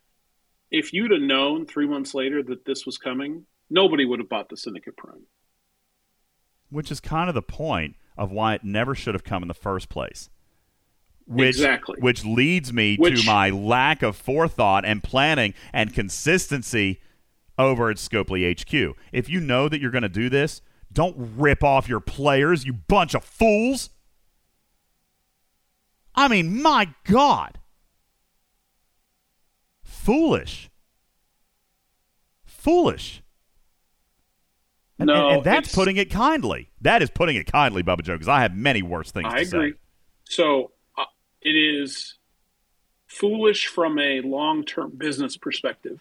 if 0.71 0.93
you'd 0.93 1.11
have 1.11 1.21
known 1.21 1.65
three 1.65 1.87
months 1.87 2.13
later 2.13 2.41
that 2.43 2.65
this 2.65 2.85
was 2.85 2.97
coming, 2.97 3.45
nobody 3.69 4.05
would 4.05 4.19
have 4.19 4.29
bought 4.29 4.49
the 4.49 4.57
Syndicate 4.57 4.97
Prime. 4.97 5.27
Which 6.69 6.91
is 6.91 6.99
kind 6.99 7.29
of 7.29 7.35
the 7.35 7.41
point 7.41 7.95
of 8.17 8.31
why 8.31 8.55
it 8.55 8.63
never 8.63 8.95
should 8.95 9.13
have 9.13 9.23
come 9.23 9.43
in 9.43 9.47
the 9.47 9.53
first 9.53 9.89
place. 9.89 10.29
Which, 11.25 11.47
Exactly. 11.55 11.97
Which 11.99 12.25
leads 12.25 12.73
me 12.73 12.97
Which- 12.97 13.21
to 13.21 13.25
my 13.25 13.49
lack 13.49 14.01
of 14.03 14.15
forethought 14.15 14.83
and 14.85 15.01
planning 15.03 15.53
and 15.71 15.93
consistency 15.93 16.99
over 17.57 17.89
at 17.89 17.97
Scopely 17.97 18.43
HQ. 18.51 18.95
If 19.11 19.29
you 19.29 19.39
know 19.39 19.69
that 19.69 19.79
you're 19.79 19.91
going 19.91 20.01
to 20.03 20.09
do 20.09 20.29
this, 20.29 20.61
don't 20.91 21.15
rip 21.37 21.63
off 21.63 21.87
your 21.87 21.99
players, 21.99 22.65
you 22.65 22.73
bunch 22.73 23.13
of 23.15 23.23
fools. 23.23 23.89
I 26.15 26.27
mean, 26.27 26.61
my 26.61 26.93
God. 27.05 27.59
Foolish. 29.83 30.69
Foolish. 32.45 33.21
And, 34.99 35.07
No, 35.07 35.27
and, 35.27 35.35
and 35.37 35.43
that's 35.43 35.73
putting 35.73 35.97
it 35.97 36.09
kindly. 36.11 36.69
That 36.81 37.01
is 37.01 37.09
putting 37.09 37.35
it 37.35 37.51
kindly, 37.51 37.83
Bubba 37.83 38.03
Joe, 38.03 38.13
because 38.13 38.27
I 38.27 38.41
have 38.41 38.55
many 38.55 38.81
worse 38.81 39.11
things 39.11 39.27
I 39.29 39.39
to 39.39 39.45
say. 39.45 39.57
agree. 39.57 39.73
So 40.25 40.65
uh, 40.65 40.67
it 41.43 41.51
is 41.51 42.15
foolish 43.07 43.67
from 43.67 43.99
a 43.99 44.21
long 44.21 44.63
term 44.63 44.91
business 44.97 45.37
perspective. 45.37 45.99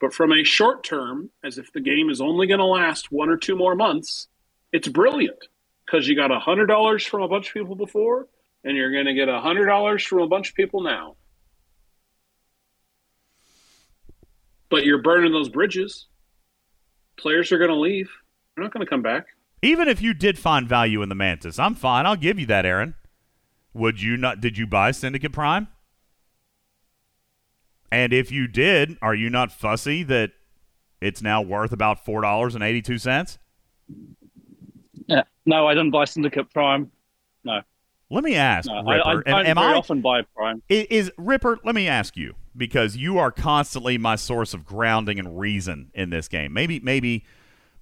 But 0.00 0.12
from 0.12 0.32
a 0.32 0.44
short 0.44 0.84
term, 0.84 1.30
as 1.42 1.58
if 1.58 1.72
the 1.72 1.80
game 1.80 2.10
is 2.10 2.20
only 2.20 2.46
going 2.46 2.58
to 2.58 2.66
last 2.66 3.10
one 3.10 3.30
or 3.30 3.36
two 3.36 3.56
more 3.56 3.74
months, 3.74 4.28
it's 4.72 4.88
brilliant 4.88 5.38
because 5.86 6.06
you 6.06 6.16
got 6.16 6.30
$100 6.30 7.08
from 7.08 7.22
a 7.22 7.28
bunch 7.28 7.48
of 7.48 7.54
people 7.54 7.74
before, 7.74 8.28
and 8.64 8.76
you're 8.76 8.92
going 8.92 9.06
to 9.06 9.14
get 9.14 9.28
$100 9.28 10.06
from 10.06 10.22
a 10.22 10.28
bunch 10.28 10.50
of 10.50 10.54
people 10.54 10.82
now. 10.82 11.16
But 14.68 14.84
you're 14.84 15.02
burning 15.02 15.32
those 15.32 15.48
bridges. 15.48 16.06
Players 17.16 17.52
are 17.52 17.58
going 17.58 17.70
to 17.70 17.76
leave. 17.76 18.10
They're 18.54 18.64
not 18.64 18.72
going 18.72 18.84
to 18.84 18.90
come 18.90 19.02
back. 19.02 19.26
Even 19.62 19.88
if 19.88 20.02
you 20.02 20.12
did 20.12 20.38
find 20.38 20.68
value 20.68 21.00
in 21.02 21.08
the 21.08 21.14
Mantis, 21.14 21.58
I'm 21.58 21.74
fine. 21.74 22.06
I'll 22.06 22.16
give 22.16 22.38
you 22.38 22.46
that, 22.46 22.66
Aaron. 22.66 22.94
Would 23.74 24.00
you 24.00 24.16
not? 24.16 24.40
Did 24.40 24.56
you 24.56 24.66
buy 24.66 24.90
Syndicate 24.92 25.32
Prime? 25.32 25.68
And 27.92 28.12
if 28.12 28.32
you 28.32 28.46
did, 28.48 28.96
are 29.02 29.14
you 29.14 29.30
not 29.30 29.52
fussy 29.52 30.02
that 30.04 30.32
it's 31.00 31.22
now 31.22 31.42
worth 31.42 31.72
about 31.72 32.04
four 32.04 32.22
dollars 32.22 32.54
and 32.54 32.64
eighty-two 32.64 32.98
cents? 32.98 33.38
Yeah. 35.06 35.22
No, 35.46 35.66
I 35.66 35.74
didn't 35.74 35.90
buy 35.90 36.04
Syndicate 36.06 36.52
Prime. 36.52 36.90
No. 37.44 37.60
Let 38.10 38.22
me 38.24 38.34
ask, 38.36 38.68
No, 38.68 38.76
I, 38.86 38.98
I 38.98 39.12
Ripper. 39.14 39.28
am, 39.30 39.46
am 39.46 39.58
I 39.58 39.74
often 39.74 40.00
buy 40.00 40.22
Prime. 40.36 40.62
I- 40.70 40.86
Is 40.90 41.10
Ripper? 41.18 41.58
Let 41.64 41.74
me 41.74 41.88
ask 41.88 42.16
you 42.16 42.34
because 42.56 42.96
you 42.96 43.18
are 43.18 43.30
constantly 43.32 43.98
my 43.98 44.14
source 44.16 44.54
of 44.54 44.64
grounding 44.64 45.18
and 45.18 45.38
reason 45.38 45.90
in 45.94 46.10
this 46.10 46.28
game. 46.28 46.52
Maybe, 46.52 46.80
maybe, 46.80 47.24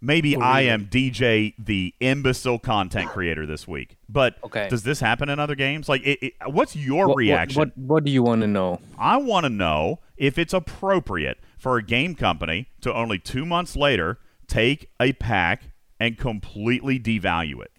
maybe 0.02 0.36
I 0.36 0.62
am 0.62 0.86
DJ 0.86 1.55
the 1.58 1.94
imbecile 2.00 2.58
content 2.58 3.08
creator 3.10 3.47
this 3.47 3.66
week. 3.66 3.97
But 4.08 4.36
Okay. 4.44 4.68
does 4.68 4.82
this 4.82 5.00
happen 5.00 5.28
in 5.31 5.39
other 5.39 5.55
games? 5.55 5.89
Like, 5.89 6.02
it, 6.02 6.18
it, 6.22 6.32
what's 6.47 6.76
your 6.76 7.06
What- 7.06 7.08
what- 7.10 7.16
reaction? 7.16 7.58
What, 7.60 7.78
what, 7.78 8.05
do 8.05 8.10
you 8.10 8.22
want 8.22 8.42
to 8.42 8.47
know? 8.48 8.81
I 8.98 9.16
want 9.16 9.44
to 9.44 9.50
know 9.50 10.00
if 10.16 10.36
it's 10.36 10.52
appropriate 10.52 11.39
for 11.56 11.76
a 11.78 11.82
game 11.82 12.14
company 12.14 12.68
to 12.82 12.92
only 12.92 13.18
two 13.18 13.47
months 13.47 13.76
later 13.76 14.18
take 14.48 14.90
a 15.00 15.12
pack 15.14 15.62
and 16.00 16.18
completely 16.18 16.98
devalue 16.98 17.62
it, 17.62 17.70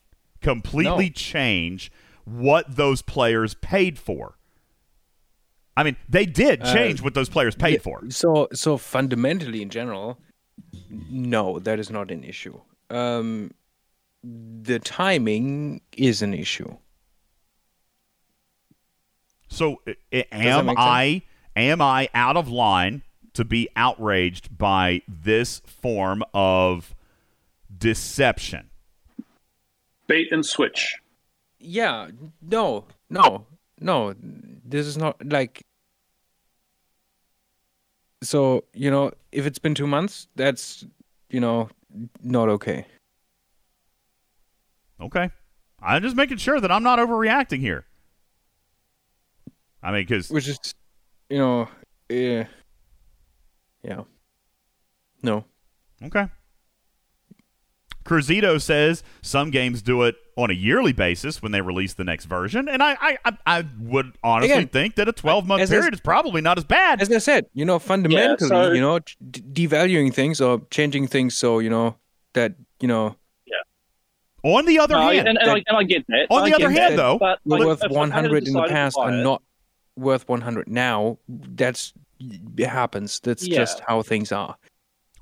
completely 0.42 1.06
No. 1.08 1.12
change 1.14 1.92
what 2.24 2.78
those 2.78 3.02
players 3.02 3.54
paid 3.56 4.00
for. 4.00 4.38
I 5.76 5.84
mean, 5.84 5.98
they 6.08 6.26
did 6.26 6.62
Uh, 6.62 6.74
change 6.74 7.02
what 7.02 7.14
those 7.16 7.30
players 7.30 7.56
paid 7.56 7.74
Yeah, 7.74 7.80
for. 7.80 8.04
So, 8.10 8.48
so 8.54 8.78
fundamentally, 8.78 9.62
in 9.62 9.70
general, 9.70 10.20
no, 11.10 11.60
that 11.60 11.80
is 11.80 11.90
not 11.90 12.12
an 12.12 12.24
issue. 12.24 12.60
Um, 12.90 13.52
the 14.24 14.80
timing 14.80 15.82
is 15.98 16.22
an 16.22 16.34
issue. 16.34 16.78
So, 19.48 19.82
i- 19.88 19.96
i- 20.12 20.26
am? 20.32 20.70
I 20.78 21.22
am 21.56 21.82
I 21.82 22.10
out 22.14 22.38
of 22.38 22.50
line 22.50 23.04
to 23.34 23.44
be 23.46 23.70
outraged 23.76 24.58
by 24.58 25.02
this 25.08 25.60
form 25.66 26.24
of 26.34 26.96
deception? 27.76 28.70
Bait 30.08 30.32
and 30.32 30.46
switch. 30.46 30.96
Yeah, 31.60 32.10
no, 32.42 32.86
no, 33.10 33.46
no. 33.80 34.14
This 34.20 34.86
is 34.88 34.98
not 34.98 35.24
like. 35.26 35.64
So 38.24 38.64
you 38.74 38.90
know, 38.90 39.12
if 39.32 39.46
it's 39.46 39.60
been 39.60 39.76
two 39.76 39.88
months, 39.88 40.28
that's 40.36 40.86
you 41.30 41.40
know 41.40 41.70
not 42.22 42.50
okay. 42.50 42.86
Okay. 45.00 45.30
I'm 45.82 46.02
just 46.02 46.16
making 46.16 46.38
sure 46.38 46.62
that 46.62 46.72
I'm 46.72 46.84
not 46.84 47.00
overreacting 47.00 47.60
here. 47.60 47.86
I 49.82 49.92
mean, 49.92 50.04
because 50.04 50.30
Which 50.30 50.48
is, 50.48 50.58
you 51.30 51.38
know, 51.38 51.68
yeah, 52.08 52.46
yeah. 53.84 54.04
No. 55.22 55.44
Okay. 56.02 56.28
Cruzito 58.06 58.62
says 58.62 59.04
some 59.22 59.50
games 59.52 59.82
do 59.82 60.04
it 60.04 60.16
on 60.36 60.50
a 60.50 60.54
yearly 60.54 60.94
basis 60.94 61.42
when 61.42 61.52
they 61.52 61.62
release 61.62 61.94
the 61.94 62.04
next 62.04 62.26
version, 62.26 62.68
and 62.68 62.82
I 62.84 62.98
I, 63.00 63.18
I, 63.26 63.38
I 63.60 63.66
would 63.80 64.14
honestly 64.24 64.52
Again, 64.54 64.68
think 64.68 64.96
that 64.96 65.08
a 65.08 65.12
12 65.14 65.46
month 65.48 65.70
period 65.70 65.94
is 65.94 66.02
probably 66.02 66.42
not 66.42 66.58
as 66.58 66.64
bad. 66.64 67.02
As 67.02 67.12
I 67.12 67.20
said, 67.20 67.46
you 67.54 67.66
know, 67.66 67.80
fundamentally, 67.80 68.48
so- 68.50 68.72
you 68.72 68.82
know, 68.82 69.00
d- 69.00 69.42
devaluing 69.68 70.14
things 70.14 70.42
or 70.42 70.62
changing 70.72 71.08
things 71.08 71.36
so 71.36 71.60
you 71.60 71.70
know 71.70 71.96
that 72.34 72.56
you 72.80 72.88
know 72.88 73.16
Yeah. 73.46 73.58
On 74.44 74.66
the 74.66 74.80
other 74.80 74.96
No, 74.96 75.02
hand, 75.10 75.28
and, 75.28 75.38
and, 75.38 75.50
I, 75.52 75.64
and 75.68 75.78
I 75.78 75.84
get 75.84 76.06
that. 76.08 76.28
On 76.30 76.42
I 76.44 76.50
the 76.50 76.56
other 76.56 76.70
hand, 76.72 76.94
that, 76.94 76.98
though, 76.98 77.18
but, 77.20 77.40
like, 77.46 77.60
worth 77.62 77.84
if 77.84 77.92
I 77.92 77.96
hadn't 77.96 78.32
100 78.32 78.48
in 78.48 78.54
the 78.54 78.64
past 78.68 78.96
buy 78.98 79.04
are 79.10 79.12
not 79.12 79.42
worth 79.96 80.28
100 80.28 80.68
now. 80.68 81.20
That's 81.30 81.94
it 82.58 82.68
happens. 82.68 83.20
That's 83.20 83.46
Yeah. 83.48 83.58
just 83.60 83.82
how 83.82 84.02
things 84.02 84.32
are. 84.32 84.56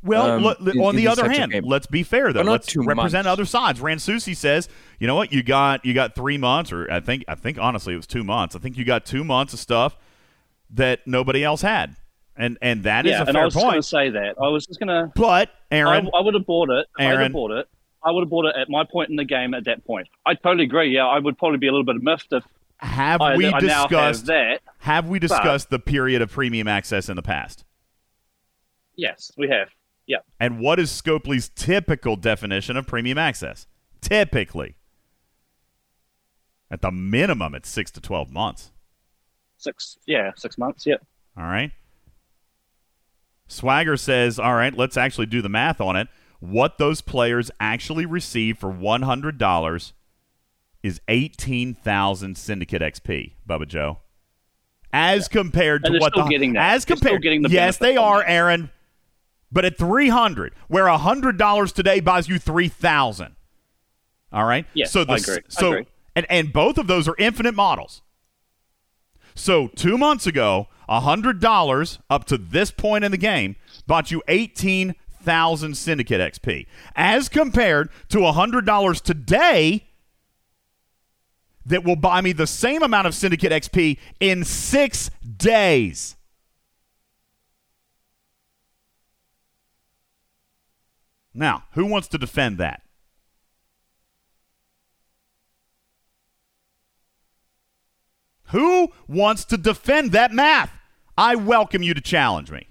Well, 0.04 0.32
um, 0.32 0.44
look, 0.44 0.60
in- 0.62 0.82
on 0.82 0.96
the 0.96 1.08
other 1.08 1.30
hand, 1.30 1.54
let's 1.64 1.86
be 1.86 2.04
fair 2.04 2.34
though. 2.34 2.42
Let's 2.42 2.76
represent 2.76 3.26
months. 3.26 3.28
other 3.28 3.46
sides. 3.46 3.80
Ransusi 3.80 4.36
says, 4.36 4.68
you 5.00 5.08
know 5.08 5.16
what? 5.16 5.32
You 5.32 5.44
got 5.44 5.86
you 5.86 5.94
got 5.94 6.16
three 6.16 6.38
months, 6.38 6.72
or 6.72 6.92
I 6.92 7.00
think 7.00 7.24
I 7.28 7.36
think 7.36 7.60
honestly 7.60 7.94
it 7.94 7.98
was 7.98 8.08
two 8.08 8.24
months. 8.24 8.56
I 8.56 8.60
think 8.60 8.78
you 8.78 8.86
got 8.86 9.06
two 9.06 9.24
months 9.24 9.54
of 9.54 9.60
stuff 9.60 9.98
that 10.72 11.02
nobody 11.06 11.44
else 11.44 11.62
had, 11.62 11.96
and 12.36 12.58
and 12.62 12.84
that 12.84 13.06
is 13.06 13.12
yeah, 13.12 13.24
a 13.24 13.26
and 13.26 13.38
I 13.38 13.46
was 13.46 13.54
going 13.54 13.76
to 13.76 13.84
say 13.84 14.10
that. 14.10 14.36
I 14.42 14.48
was 14.48 14.66
just 14.66 14.80
going 14.80 14.88
to. 14.88 15.12
But 15.16 15.50
Aaron, 15.70 16.10
I, 16.14 16.18
I 16.18 16.22
would 16.22 16.34
have 16.34 16.46
bought 16.46 16.70
it. 16.72 16.88
If 16.98 17.02
I 17.02 17.06
Aaron. 17.06 17.22
had 17.24 17.34
bought 17.34 17.52
it. 17.52 17.68
I 18.04 18.10
would 18.10 18.22
have 18.22 18.30
bought 18.32 18.46
it 18.46 18.56
at 18.60 18.68
my 18.68 18.84
point 18.84 19.12
in 19.12 19.16
the 19.16 19.26
game 19.26 19.54
at 19.54 19.66
that 19.66 19.86
point. 19.86 20.08
I 20.26 20.34
totally 20.34 20.64
agree. 20.64 20.96
Yeah, 20.96 21.06
I 21.06 21.20
would 21.20 21.38
probably 21.38 21.60
be 21.60 21.68
a 21.68 21.72
little 21.72 21.86
bit 21.86 22.02
miffed 22.02 22.34
if 22.34 22.44
have 22.80 23.22
I, 23.22 23.36
we 23.36 23.46
I 23.46 23.60
now 23.60 23.82
have 23.82 23.90
discussed 23.90 24.26
that. 24.26 24.62
have 24.80 25.08
we 25.08 25.20
but- 25.20 25.28
discussed 25.28 25.70
the 25.70 25.78
period 25.78 26.24
of 26.24 26.32
premium 26.32 26.68
access 26.68 27.10
in 27.10 27.16
the 27.16 27.22
past? 27.22 27.64
Yes, 28.96 29.32
we 29.38 29.50
have. 29.50 29.68
Yeah. 30.12 30.18
And 30.42 30.60
what 30.60 30.78
is 30.78 30.92
Scopely's 30.92 31.48
typical 31.48 32.18
definition 32.18 32.76
of 32.76 32.86
premium 32.86 33.18
access? 33.18 33.66
Typically, 34.02 34.76
at 36.70 36.82
the 36.82 36.92
minimum, 36.92 37.56
it's 37.56 37.70
six 37.70 37.92
to 37.92 38.02
twelve 38.02 38.30
months. 38.30 38.72
Six. 39.58 39.98
Yeah, 40.06 40.32
six 40.36 40.58
months. 40.58 40.86
Yeah. 40.86 40.98
All 41.38 41.46
right. 41.46 41.72
Swagger 43.48 43.96
says, 43.96 44.38
all 44.38 44.56
right, 44.56 44.76
let's 44.76 44.98
actually 44.98 45.28
do 45.28 45.42
the 45.42 45.50
math 45.50 45.80
on 45.80 45.96
it. 45.96 46.08
What 46.40 46.78
those 46.78 47.02
players 47.02 47.52
actually 47.60 48.06
receive 48.06 48.58
for 48.58 48.72
$100 48.72 49.92
is 50.82 51.02
18,000 51.08 52.38
Syndicate 52.38 52.82
XP, 52.82 53.34
Bubba 53.48 53.68
Joe. 53.68 54.00
As 54.94 55.28
compared 55.28 55.84
to 55.86 56.00
what 56.00 56.14
still 56.14 56.26
the 56.26 56.30
getting 56.30 56.54
that. 56.54 56.74
as 56.74 56.86
compared 56.86 57.22
getting 57.22 57.44
the 57.44 57.50
Yes, 57.50 57.78
they 57.78 57.96
are, 57.98 58.24
Aaron. 58.24 58.72
But 59.52 59.66
at 59.66 59.78
300, 59.78 60.54
where 60.68 60.86
$100 60.86 61.74
today 61.74 62.00
buys 62.00 62.28
you 62.30 62.40
3,000. 62.40 63.36
All 64.32 64.46
right? 64.46 64.66
Yes, 64.74 64.92
so 64.92 65.04
the, 65.04 65.14
I 65.14 65.18
agree. 65.18 65.36
I 65.38 65.42
So 65.50 65.72
agree. 65.74 65.88
and 66.16 66.26
and 66.30 66.54
both 66.54 66.78
of 66.78 66.88
those 66.88 67.08
are 67.08 67.16
infinite 67.20 67.54
models. 67.54 68.02
So 69.36 69.68
two 69.68 69.98
months 69.98 70.26
ago, 70.26 70.68
hundred 70.90 71.40
dollars 71.40 72.00
up 72.10 72.26
to 72.26 72.38
this 72.38 72.72
point 72.72 73.04
in 73.04 73.12
the 73.12 73.18
game 73.18 73.56
bought 73.88 74.10
you 74.12 74.22
eighteen 74.30 74.96
thousand 75.22 75.76
syndicate 75.76 76.20
XP, 76.34 76.66
as 76.96 77.28
compared 77.30 77.90
to 78.10 78.26
hundred 78.32 78.66
dollars 78.66 79.02
today 79.02 79.86
that 81.66 81.84
will 81.84 81.96
buy 81.96 82.22
me 82.22 82.32
the 82.32 82.48
same 82.48 82.82
amount 82.84 83.08
of 83.08 83.14
syndicate 83.14 83.52
XP 83.52 83.98
in 84.20 84.44
six 84.44 85.12
days. 85.38 86.16
Now, 91.34 91.64
who 91.74 91.86
wants 91.86 92.08
to 92.10 92.18
defend 92.18 92.58
that? 92.58 92.82
Who 98.48 98.90
wants 99.08 99.46
to 99.46 99.58
defend 99.58 100.12
that 100.12 100.32
math? 100.32 100.72
I 101.18 101.36
welcome 101.36 101.84
you 101.84 101.94
to 101.94 102.02
challenge 102.02 102.52
me. 102.52 102.68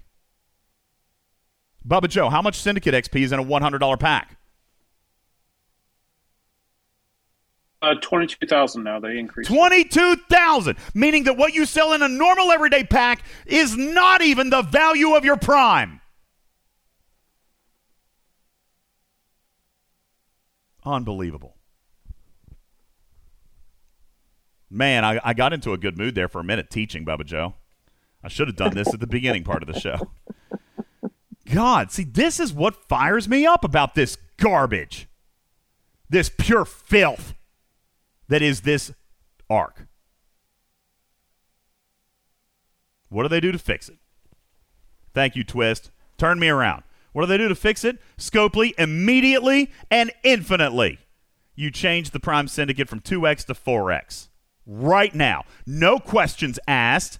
Bubba 1.87 2.07
Joe, 2.07 2.29
how 2.29 2.41
much 2.41 2.59
Syndicate 2.59 2.93
XP 2.93 3.21
is 3.23 3.31
in 3.31 3.39
a 3.39 3.43
$100 3.43 3.99
pack? 3.99 4.37
Uh, 7.83 7.95
Twenty-two 7.99 8.45
thousand 8.45 8.83
now. 8.83 8.99
They 8.99 9.17
increased. 9.17 9.49
22,000, 9.49 10.77
meaning 10.93 11.23
that 11.23 11.35
what 11.35 11.55
you 11.55 11.65
sell 11.65 11.93
in 11.93 12.03
a 12.03 12.07
normal 12.07 12.51
everyday 12.51 12.83
pack 12.83 13.23
is 13.47 13.75
not 13.75 14.21
even 14.21 14.51
the 14.51 14.61
value 14.61 15.15
of 15.15 15.25
your 15.25 15.35
prime. 15.37 16.00
Unbelievable. 20.83 21.57
Man, 24.69 25.03
I, 25.03 25.19
I 25.23 25.33
got 25.33 25.53
into 25.53 25.73
a 25.73 25.77
good 25.77 25.97
mood 25.97 26.15
there 26.15 26.29
for 26.29 26.39
a 26.39 26.43
minute 26.43 26.69
teaching, 26.69 27.05
Bubba 27.05 27.25
Joe. 27.25 27.55
I 28.23 28.29
should 28.29 28.47
have 28.47 28.55
done 28.55 28.73
this 28.73 28.93
at 28.93 28.99
the 28.99 29.07
beginning 29.07 29.43
part 29.43 29.63
of 29.63 29.73
the 29.73 29.79
show. 29.79 30.11
God, 31.45 31.91
see, 31.91 32.03
this 32.03 32.39
is 32.39 32.53
what 32.53 32.87
fires 32.87 33.27
me 33.27 33.45
up 33.45 33.65
about 33.65 33.95
this 33.95 34.17
garbage. 34.37 35.07
This 36.09 36.29
pure 36.29 36.65
filth 36.65 37.33
that 38.29 38.41
is 38.41 38.61
this 38.61 38.93
arc. 39.49 39.87
What 43.09 43.23
do 43.23 43.29
they 43.29 43.41
do 43.41 43.51
to 43.51 43.59
fix 43.59 43.89
it? 43.89 43.97
Thank 45.13 45.35
you, 45.35 45.43
Twist. 45.43 45.91
Turn 46.17 46.39
me 46.39 46.47
around. 46.47 46.83
What 47.13 47.23
do 47.23 47.27
they 47.27 47.37
do 47.37 47.47
to 47.47 47.55
fix 47.55 47.83
it? 47.83 47.97
Scopely, 48.17 48.73
immediately 48.77 49.71
and 49.89 50.11
infinitely. 50.23 50.99
You 51.55 51.71
change 51.71 52.11
the 52.11 52.19
Prime 52.19 52.47
Syndicate 52.47 52.87
from 52.87 53.01
2x 53.01 53.45
to 53.45 53.53
4x. 53.53 54.29
Right 54.65 55.13
now. 55.13 55.43
No 55.65 55.99
questions 55.99 56.59
asked. 56.67 57.19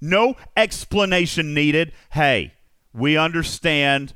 No 0.00 0.34
explanation 0.56 1.54
needed. 1.54 1.92
Hey, 2.10 2.54
we 2.92 3.16
understand 3.16 4.14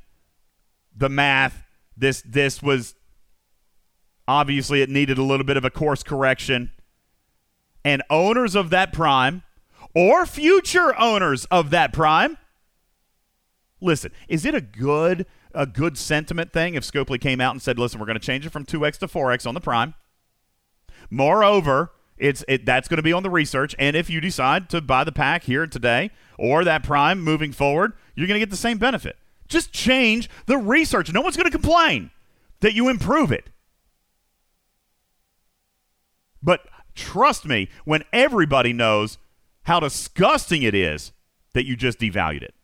the 0.96 1.08
math. 1.08 1.62
This 1.96 2.22
this 2.22 2.62
was 2.62 2.94
obviously 4.26 4.82
it 4.82 4.88
needed 4.88 5.18
a 5.18 5.22
little 5.22 5.46
bit 5.46 5.56
of 5.56 5.64
a 5.64 5.70
course 5.70 6.02
correction. 6.02 6.72
And 7.84 8.02
owners 8.08 8.56
of 8.56 8.70
that 8.70 8.92
prime 8.92 9.42
or 9.94 10.26
future 10.26 10.98
owners 10.98 11.44
of 11.46 11.70
that 11.70 11.92
prime 11.92 12.38
Listen, 13.84 14.12
is 14.28 14.46
it 14.46 14.54
a 14.54 14.62
good 14.62 15.26
a 15.52 15.66
good 15.66 15.98
sentiment 15.98 16.52
thing 16.52 16.74
if 16.74 16.82
Scopely 16.82 17.20
came 17.20 17.40
out 17.40 17.52
and 17.52 17.60
said, 17.60 17.78
"Listen, 17.78 18.00
we're 18.00 18.06
going 18.06 18.18
to 18.18 18.26
change 18.26 18.46
it 18.46 18.50
from 18.50 18.64
2x 18.64 18.98
to 18.98 19.06
4x 19.06 19.46
on 19.46 19.52
the 19.52 19.60
prime." 19.60 19.94
Moreover, 21.10 21.92
it's 22.16 22.42
it, 22.48 22.64
that's 22.64 22.88
going 22.88 22.96
to 22.96 23.02
be 23.02 23.12
on 23.12 23.22
the 23.22 23.30
research, 23.30 23.74
and 23.78 23.94
if 23.94 24.08
you 24.08 24.22
decide 24.22 24.70
to 24.70 24.80
buy 24.80 25.04
the 25.04 25.12
pack 25.12 25.44
here 25.44 25.66
today 25.66 26.10
or 26.38 26.64
that 26.64 26.82
prime 26.82 27.20
moving 27.20 27.52
forward, 27.52 27.92
you're 28.14 28.26
going 28.26 28.36
to 28.36 28.44
get 28.44 28.50
the 28.50 28.56
same 28.56 28.78
benefit. 28.78 29.18
Just 29.48 29.70
change 29.72 30.30
the 30.46 30.56
research. 30.56 31.12
No 31.12 31.20
one's 31.20 31.36
going 31.36 31.44
to 31.44 31.50
complain 31.50 32.10
that 32.60 32.72
you 32.72 32.88
improve 32.88 33.30
it. 33.30 33.50
But 36.42 36.66
trust 36.94 37.44
me, 37.44 37.68
when 37.84 38.02
everybody 38.14 38.72
knows 38.72 39.18
how 39.64 39.80
disgusting 39.80 40.62
it 40.62 40.74
is 40.74 41.12
that 41.52 41.66
you 41.66 41.76
just 41.76 41.98
devalued 41.98 42.42
it. 42.42 42.54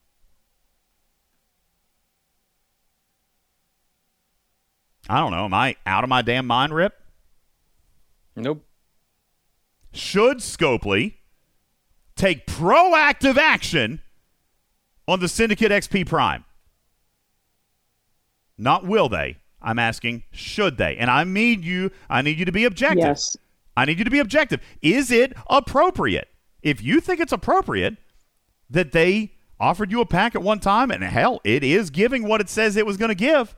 I 5.08 5.18
don't 5.18 5.32
know. 5.32 5.44
Am 5.44 5.54
I 5.54 5.76
out 5.86 6.04
of 6.04 6.10
my 6.10 6.22
damn 6.22 6.46
mind, 6.46 6.74
Rip? 6.74 6.94
Nope. 8.36 8.64
Should 9.92 10.38
Scopely 10.38 11.14
take 12.14 12.46
proactive 12.46 13.36
action 13.36 14.00
on 15.08 15.20
the 15.20 15.28
Syndicate 15.28 15.72
XP 15.72 16.06
Prime? 16.06 16.44
Not 18.56 18.86
will 18.86 19.08
they. 19.08 19.38
I'm 19.62 19.78
asking 19.78 20.22
should 20.30 20.76
they? 20.76 20.96
And 20.96 21.10
I 21.10 21.24
need 21.24 21.64
you 21.64 21.90
I 22.08 22.22
need 22.22 22.38
you 22.38 22.44
to 22.44 22.52
be 22.52 22.64
objective. 22.64 23.04
Yes. 23.04 23.36
I 23.76 23.84
need 23.84 23.98
you 23.98 24.04
to 24.04 24.10
be 24.10 24.18
objective. 24.18 24.60
Is 24.82 25.10
it 25.10 25.32
appropriate? 25.48 26.28
If 26.62 26.82
you 26.82 27.00
think 27.00 27.20
it's 27.20 27.32
appropriate 27.32 27.96
that 28.68 28.92
they 28.92 29.32
offered 29.58 29.90
you 29.90 30.00
a 30.00 30.06
pack 30.06 30.34
at 30.34 30.42
one 30.42 30.60
time 30.60 30.90
and 30.90 31.02
hell, 31.02 31.40
it 31.44 31.64
is 31.64 31.90
giving 31.90 32.26
what 32.26 32.40
it 32.40 32.48
says 32.48 32.76
it 32.76 32.86
was 32.86 32.96
going 32.96 33.10
to 33.10 33.14
give. 33.14 33.54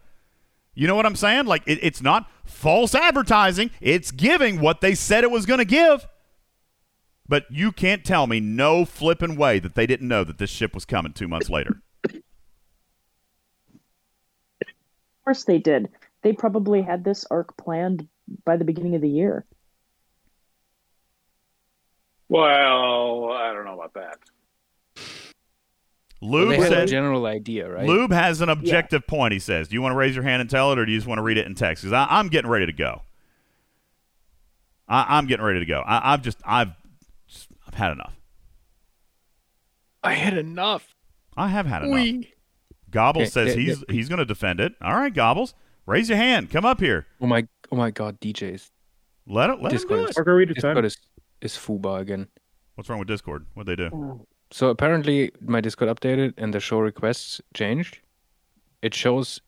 You 0.75 0.87
know 0.87 0.97
what 0.97 1.07
I'm 1.07 1.17
saying? 1.17 1.47
Like 1.47 1.63
it, 1.67 1.79
it's 1.83 2.03
not 2.03 2.31
false 2.45 2.95
advertising. 2.95 3.71
It's 3.81 4.11
giving 4.11 4.61
what 4.61 4.81
they 4.81 4.95
said 4.95 5.25
it 5.25 5.31
was 5.31 5.47
going 5.47 5.59
to 5.59 5.65
give. 5.65 6.07
But 7.29 7.45
you 7.51 7.73
can't 7.73 8.05
tell 8.05 8.27
me 8.27 8.41
no 8.41 8.85
flipping 8.85 9.37
way 9.37 9.59
that 9.59 9.75
they 9.75 9.87
didn't 9.87 10.09
know 10.09 10.25
that 10.25 10.39
this 10.39 10.51
ship 10.51 10.75
was 10.75 10.85
coming 10.85 11.13
two 11.13 11.29
months 11.29 11.49
later. 11.49 11.83
Of 15.23 15.25
course 15.25 15.45
they 15.45 15.59
did. 15.59 15.89
They 16.23 16.33
probably 16.33 16.83
had 16.83 17.05
this 17.05 17.25
arc 17.31 17.57
planned 17.57 18.09
by 18.45 18.57
the 18.57 18.65
beginning 18.65 18.95
of 18.97 19.01
the 19.01 19.09
year. 19.09 19.45
Well, 22.29 23.31
I 23.31 23.53
don't 23.53 23.65
know 23.65 23.75
about 23.75 23.95
that. 23.95 24.19
Lube 26.23 26.51
they 26.51 26.57
had 26.59 26.73
a 26.73 26.75
said 26.77 26.89
general 26.89 27.27
idea, 27.27 27.69
right? 27.69 27.87
Lube 27.87 28.13
has 28.13 28.41
an 28.41 28.49
objective 28.49 29.07
point. 29.07 29.33
He 29.33 29.39
says, 29.41 29.69
"Do 29.69 29.75
you 29.75 29.83
want 29.83 29.93
to 29.93 29.97
raise 29.97 30.15
your 30.15 30.23
hand 30.23 30.41
and 30.41 30.49
tell 30.49 30.73
it, 30.73 30.79
or 30.79 30.87
do 30.87 30.93
you 30.93 30.99
just 30.99 31.09
want 31.09 31.19
to 31.19 31.23
read 31.23 31.37
it 31.37 31.47
in 31.47 31.55
text?" 31.55 31.83
Because 31.83 32.07
I'm 32.11 32.29
getting 32.29 32.51
ready 32.51 32.67
to 32.67 32.73
go. 32.73 33.03
I, 34.89 35.19
I'm 35.19 35.27
getting 35.27 35.45
ready 35.45 35.59
to 35.59 35.67
go. 35.67 35.81
I, 35.81 36.13
I've 36.13 36.23
just 36.23 36.39
I've 36.45 36.71
I've 37.67 37.75
had 37.75 37.93
enough. 37.93 38.15
I 40.03 40.15
had 40.15 40.37
enough. 40.37 40.95
I 41.37 41.49
have 41.49 41.67
had 41.67 41.83
enough. 41.83 41.95
We. 41.95 42.33
Gobbles 42.91 43.23
Okay, 43.23 43.31
says 43.31 43.49
yeah, 43.57 43.63
he's 43.63 43.79
yeah. 43.89 43.95
he's 43.95 44.09
going 44.09 44.19
to 44.19 44.25
defend 44.27 44.61
it. 44.61 44.75
All 44.83 44.95
right, 44.95 45.13
Gobbles, 45.13 45.55
raise 45.87 46.09
your 46.11 46.19
hand. 46.19 46.51
Come 46.51 46.65
up 46.67 46.79
here. 46.79 47.07
Oh 47.21 47.27
my! 47.27 47.49
Oh 47.71 47.77
my 47.77 47.91
God! 47.91 48.21
DJs. 48.21 48.71
Let 49.27 49.49
it. 49.51 49.55
Let 49.55 49.63
him 49.63 49.69
do 49.71 49.77
Discord 49.77 50.01
it. 50.01 50.09
is, 50.11 50.15
Parker, 50.15 50.41
it 50.43 50.47
Discord 50.47 50.75
time. 50.77 50.85
is, 50.85 50.99
is 51.41 51.53
Fuba 51.55 52.01
again. 52.01 52.29
What's 52.75 52.91
wrong 52.91 52.99
with 52.99 53.09
Discord? 53.09 53.47
What'd 53.55 53.67
they 53.67 53.83
do? 53.83 54.27
So 54.53 54.69
apparently 54.69 55.33
my 55.41 55.61
Discord 55.61 55.91
updated 55.91 56.35
and 56.37 56.53
the 56.53 56.61
show 56.61 56.79
requests 56.79 57.41
changed. 57.55 57.99
It 58.83 58.95
shows 58.95 59.41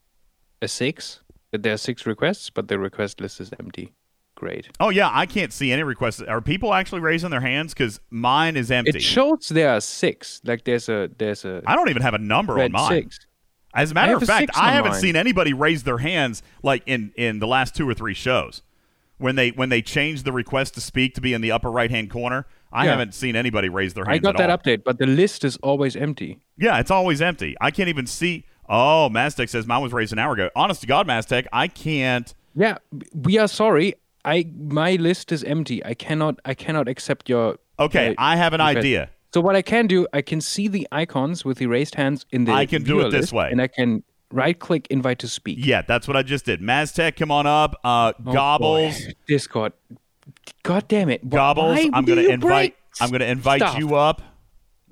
a 0.62 0.68
six 0.68 1.20
that 1.52 1.62
there 1.62 1.74
are 1.74 1.78
six 1.78 2.06
requests, 2.06 2.50
but 2.50 2.68
the 2.68 2.78
request 2.78 3.20
list 3.20 3.40
is 3.40 3.50
empty. 3.60 3.92
Great. 4.34 4.68
Oh 4.80 4.88
yeah, 4.88 5.10
I 5.12 5.26
can't 5.26 5.52
see 5.52 5.70
any 5.70 5.82
requests. 5.82 6.20
Are 6.20 6.40
people 6.40 6.74
actually 6.74 7.00
raising 7.00 7.30
their 7.30 7.40
hands? 7.40 7.72
Because 7.72 8.00
mine 8.10 8.56
is 8.56 8.70
empty. 8.70 8.96
It 8.96 9.02
shows 9.02 9.48
there 9.48 9.70
are 9.70 9.80
six. 9.80 10.40
Like 10.44 10.64
there's 10.64 10.88
a 10.88 11.08
there's 11.18 11.44
a. 11.44 11.62
I 11.66 11.76
don't 11.76 11.88
even 11.90 12.02
have 12.02 12.14
a 12.14 12.18
number 12.18 12.58
on 12.58 12.72
mine. 12.72 12.88
six. 12.88 13.20
As 13.74 13.90
a 13.90 13.94
matter 13.94 14.16
of 14.16 14.22
fact, 14.24 14.50
I 14.56 14.72
haven't 14.72 14.92
mine. 14.92 15.00
seen 15.00 15.16
anybody 15.16 15.52
raise 15.52 15.84
their 15.84 15.98
hands 15.98 16.42
like 16.62 16.82
in 16.86 17.12
in 17.16 17.38
the 17.38 17.46
last 17.46 17.76
two 17.76 17.88
or 17.88 17.94
three 17.94 18.14
shows 18.14 18.62
when 19.18 19.36
they 19.36 19.50
when 19.50 19.68
they 19.68 19.82
changed 19.82 20.24
the 20.24 20.32
request 20.32 20.74
to 20.74 20.80
speak 20.80 21.14
to 21.14 21.20
be 21.20 21.32
in 21.32 21.40
the 21.40 21.52
upper 21.52 21.70
right 21.70 21.90
hand 21.90 22.10
corner. 22.10 22.46
I 22.74 22.84
Yeah. 22.84 22.90
haven't 22.90 23.14
seen 23.14 23.36
anybody 23.36 23.68
raise 23.68 23.94
their 23.94 24.04
hand. 24.04 24.14
I 24.14 24.18
got 24.18 24.34
at 24.34 24.38
that 24.38 24.50
all. 24.50 24.58
update, 24.58 24.84
but 24.84 24.98
the 24.98 25.06
list 25.06 25.44
is 25.44 25.56
always 25.58 25.94
empty. 25.96 26.38
Yeah, 26.58 26.78
it's 26.80 26.90
always 26.90 27.22
empty. 27.22 27.54
I 27.60 27.70
can't 27.70 27.88
even 27.88 28.06
see. 28.06 28.44
Oh, 28.68 29.08
Maztec 29.12 29.48
says 29.48 29.66
mine 29.66 29.82
was 29.82 29.92
raised 29.92 30.12
an 30.12 30.18
hour 30.18 30.32
ago. 30.34 30.50
Honest 30.56 30.80
to 30.82 30.86
God, 30.86 31.06
Maztec, 31.06 31.46
I 31.52 31.68
can't. 31.68 32.34
Yeah, 32.54 32.76
we 33.14 33.38
are 33.38 33.48
sorry. 33.48 33.94
I 34.24 34.46
my 34.58 34.96
list 34.96 35.32
is 35.32 35.44
empty. 35.44 35.84
I 35.84 35.94
cannot 35.94 36.40
I 36.44 36.54
cannot 36.54 36.88
accept 36.88 37.28
your. 37.28 37.58
Okay, 37.78 38.10
uh, 38.10 38.14
I 38.18 38.36
have 38.36 38.52
an 38.54 38.60
request. 38.60 38.78
idea. 38.78 39.10
So 39.34 39.40
what 39.40 39.56
I 39.56 39.62
can 39.62 39.86
do, 39.86 40.06
I 40.12 40.22
can 40.22 40.40
see 40.40 40.68
the 40.68 40.86
icons 40.92 41.44
with 41.44 41.58
the 41.58 41.66
raised 41.66 41.94
hands 41.96 42.24
in 42.30 42.44
the. 42.44 42.52
I 42.52 42.66
can 42.66 42.82
do 42.84 43.00
it 43.00 43.10
this 43.10 43.20
list, 43.20 43.32
way. 43.32 43.48
and 43.50 43.60
I 43.60 43.66
can 43.66 44.02
right 44.32 44.58
click 44.58 44.86
invite 44.90 45.18
to 45.20 45.28
speak. 45.28 45.58
Yeah, 45.60 45.82
that's 45.82 46.08
what 46.08 46.16
I 46.16 46.22
just 46.22 46.44
did. 46.46 46.60
Maztec, 46.60 47.16
come 47.16 47.30
on 47.30 47.46
up. 47.46 47.74
Uh, 47.84 48.12
Oh, 48.26 48.32
Gobbles, 48.32 49.04
boy. 49.04 49.12
Discord. 49.28 49.72
God 50.64 50.88
damn 50.88 51.08
it! 51.10 51.28
Gobbles. 51.28 51.78
I'm 51.92 52.04
going 52.04 52.18
to 52.24 52.28
invite. 52.28 52.40
break 52.40 52.76
I'm 53.00 53.10
going 53.10 53.20
to 53.20 53.28
invite 53.30 53.60
stuff? 53.60 53.78
you 53.78 53.94
up. 53.94 54.20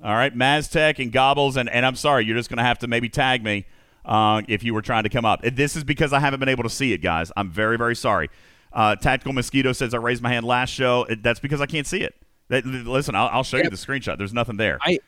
All 0.03 0.13
right, 0.13 0.35
Maztec 0.35 0.99
and 0.99 1.11
Gobbles, 1.11 1.55
and, 1.55 1.69
and 1.69 1.85
I'm 1.85 1.95
sorry, 1.95 2.25
you're 2.25 2.35
just 2.35 2.49
going 2.49 2.57
to 2.57 2.63
have 2.63 2.79
to 2.79 2.87
maybe 2.87 3.07
tag 3.07 3.41
me 3.41 3.65
uh, 4.05 4.41
if 4.49 4.61
you 4.61 4.73
were 4.73 4.81
trying 4.81 5.03
to 5.03 5.09
come 5.09 5.23
up. 5.23 5.41
This 5.43 5.77
is 5.77 5.85
because 5.85 6.11
I 6.11 6.19
haven't 6.19 6.41
been 6.41 6.49
able 6.49 6.63
to 6.63 6.69
see 6.69 6.91
it, 6.91 6.97
guys. 6.97 7.31
I'm 7.37 7.49
very, 7.49 7.77
very 7.77 7.95
sorry. 7.95 8.29
Uh, 8.73 8.97
Tactical 8.97 9.31
Mosquito 9.31 9.71
says 9.71 9.93
I 9.93 9.97
raised 9.97 10.21
my 10.21 10.29
hand 10.29 10.45
last 10.45 10.71
show. 10.71 11.05
It- 11.05 11.23
That's 11.23 11.39
because 11.39 11.61
I 11.61 11.67
can't 11.67 11.87
see 11.87 12.01
it. 12.01 12.15
That- 12.49 12.65
listen, 12.65 13.15
I'll, 13.15 13.29
I'll 13.31 13.43
show 13.43 13.57
you 13.57 13.69
the 13.69 13.77
screenshot. 13.77 14.17
There's 14.17 14.33
nothing 14.33 14.57
there. 14.57 14.77
I 14.81 14.99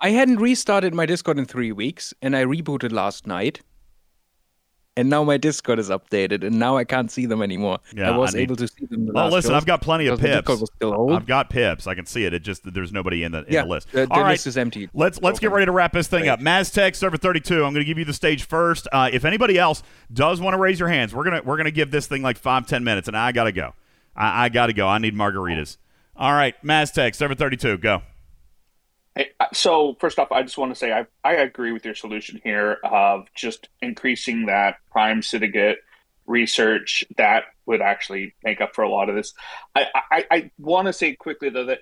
I 0.00 0.10
hadn't 0.10 0.38
restarted 0.40 0.94
my 0.94 1.06
Discord 1.06 1.38
in 1.38 1.44
three 1.44 1.70
weeks, 1.72 2.12
and 2.22 2.34
I 2.34 2.44
rebooted 2.44 2.90
last 2.90 3.26
night. 3.26 3.60
And 4.96 5.08
now 5.08 5.22
my 5.22 5.36
Discord 5.36 5.78
is 5.78 5.88
updated, 5.88 6.44
and 6.44 6.58
now 6.58 6.76
I 6.76 6.82
can't 6.84 7.10
see 7.12 7.24
them 7.24 7.42
anymore. 7.42 7.78
Yeah, 7.94 8.10
I 8.10 8.16
was 8.18 8.34
I 8.34 8.38
need- 8.38 8.42
able 8.44 8.56
to 8.56 8.66
see 8.66 8.86
them. 8.86 9.06
The 9.06 9.12
Oh, 9.14 9.28
listen, 9.28 9.54
I've 9.54 9.64
got 9.64 9.80
plenty 9.82 10.08
of 10.08 10.18
pips. 10.18 10.34
Discord 10.38 10.60
was 10.60 10.70
still 10.74 10.92
old. 10.92 11.12
I've 11.12 11.26
got 11.26 11.48
pips. 11.48 11.86
I 11.86 11.94
can 11.94 12.06
see 12.06 12.24
it. 12.24 12.34
It 12.34 12.40
just 12.42 12.62
there's 12.74 12.92
nobody 12.92 13.22
in 13.22 13.30
the 13.32 13.44
in 13.46 13.52
Yeah, 13.52 13.62
the 13.62 13.68
list. 13.68 13.92
the- 13.92 14.06
the 14.06 14.12
All 14.12 14.22
right, 14.22 14.32
list 14.32 14.48
is 14.48 14.56
empty. 14.58 14.90
Let's 14.92 15.22
let's 15.22 15.38
get 15.38 15.52
ready 15.52 15.66
to 15.66 15.72
wrap 15.72 15.92
this 15.92 16.08
thing 16.08 16.28
up. 16.28 16.40
Maztec 16.40 16.96
server 16.96 17.16
32. 17.16 17.54
I'm 17.64 17.72
going 17.72 17.74
to 17.76 17.84
give 17.84 17.98
you 17.98 18.04
the 18.04 18.12
stage 18.12 18.44
first. 18.44 18.88
Uh, 18.92 19.08
if 19.12 19.24
anybody 19.24 19.58
else 19.58 19.82
does 20.12 20.40
want 20.40 20.54
to 20.54 20.58
raise 20.58 20.80
your 20.80 20.88
hands, 20.88 21.14
we're 21.14 21.24
gonna 21.24 21.42
we're 21.44 21.56
gonna 21.56 21.70
give 21.70 21.92
this 21.92 22.08
thing 22.08 22.22
like 22.22 22.36
five 22.36 22.66
ten 22.66 22.82
minutes, 22.82 23.06
and 23.06 23.16
I 23.16 23.30
gotta 23.32 23.52
go. 23.52 23.74
I, 24.16 24.46
I 24.46 24.48
gotta 24.48 24.72
go. 24.72 24.88
I 24.88 24.98
need 24.98 25.14
margaritas. 25.14 25.76
All 26.16 26.32
right, 26.32 26.54
Maztec 26.64 27.14
server 27.14 27.36
32. 27.36 27.78
Go. 27.78 28.02
So 29.52 29.96
first 30.00 30.18
off, 30.18 30.30
I 30.32 30.42
just 30.42 30.58
want 30.58 30.72
to 30.72 30.78
say 30.78 30.92
I, 30.92 31.06
I 31.24 31.34
agree 31.34 31.72
with 31.72 31.84
your 31.84 31.94
solution 31.94 32.40
here 32.44 32.78
of 32.84 33.26
just 33.34 33.68
increasing 33.82 34.46
that 34.46 34.76
prime 34.90 35.22
syndicate 35.22 35.78
research. 36.26 37.04
That 37.16 37.44
would 37.66 37.80
actually 37.82 38.34
make 38.44 38.60
up 38.60 38.74
for 38.74 38.82
a 38.82 38.88
lot 38.88 39.08
of 39.08 39.16
this. 39.16 39.34
I, 39.74 39.86
I, 40.10 40.24
I 40.30 40.50
want 40.58 40.86
to 40.86 40.92
say 40.92 41.14
quickly 41.14 41.50
though 41.50 41.66
that 41.66 41.80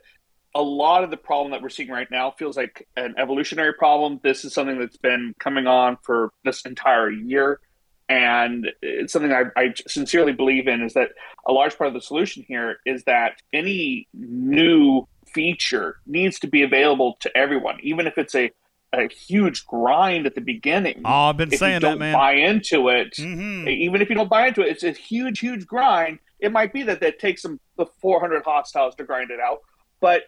a 0.55 0.62
lot 0.62 1.05
of 1.05 1.10
the 1.10 1.16
problem 1.16 1.52
that 1.52 1.62
we're 1.62 1.68
seeing 1.68 1.90
right 1.90 2.10
now 2.10 2.31
feels 2.31 2.57
like 2.57 2.89
an 2.97 3.15
evolutionary 3.18 3.74
problem. 3.74 4.18
This 4.23 4.44
is 4.44 4.55
something 4.55 4.78
that's 4.78 4.97
been 4.97 5.34
coming 5.39 5.66
on 5.66 5.98
for 6.02 6.32
this 6.44 6.62
entire 6.62 7.10
year. 7.10 7.60
And 8.08 8.73
it's 8.81 9.12
something 9.12 9.32
I, 9.32 9.44
I 9.55 9.74
sincerely 9.86 10.32
believe 10.32 10.66
in 10.66 10.81
is 10.81 10.94
that 10.94 11.10
a 11.47 11.52
large 11.52 11.76
part 11.76 11.89
of 11.89 11.94
the 11.94 12.00
solution 12.00 12.42
here 12.48 12.78
is 12.86 13.05
that 13.05 13.34
any 13.52 14.08
new 14.15 15.07
feature 15.32 15.97
needs 16.07 16.39
to 16.40 16.47
be 16.47 16.62
available 16.62 17.16
to 17.20 17.36
everyone, 17.36 17.78
even 17.82 18.07
if 18.07 18.18
it's 18.18 18.34
a, 18.34 18.50
a 18.92 19.08
huge 19.08 19.66
grind 19.66 20.26
at 20.26 20.34
the 20.34 20.40
beginning. 20.40 21.02
Oh, 21.05 21.28
I've 21.28 21.36
been 21.36 21.52
if 21.52 21.58
saying 21.58 21.74
you 21.74 21.81
that, 21.81 21.86
don't 21.86 21.98
man. 21.98 22.15
Mm-hmm. 22.15 22.20
buy 22.20 22.32
into 22.32 22.89
it, 22.89 23.18
even 23.18 24.02
if 24.02 24.08
you 24.08 24.15
don't 24.15 24.31
buy 24.31 24.48
into 24.48 24.62
it, 24.62 24.68
it's 24.68 24.84
a 24.84 24.92
huge, 24.92 25.40
huge 25.40 25.66
grind. 25.66 26.18
It 26.40 26.52
might 26.52 26.73
be 26.73 26.82
that 26.84 27.00
that 27.00 27.18
takes 27.18 27.42
them 27.42 27.58
the 27.76 27.86
400 28.00 28.44
hostiles 28.44 28.94
to 28.97 29.05
grind 29.05 29.31
it 29.31 29.40
out, 29.40 29.62
but 30.00 30.23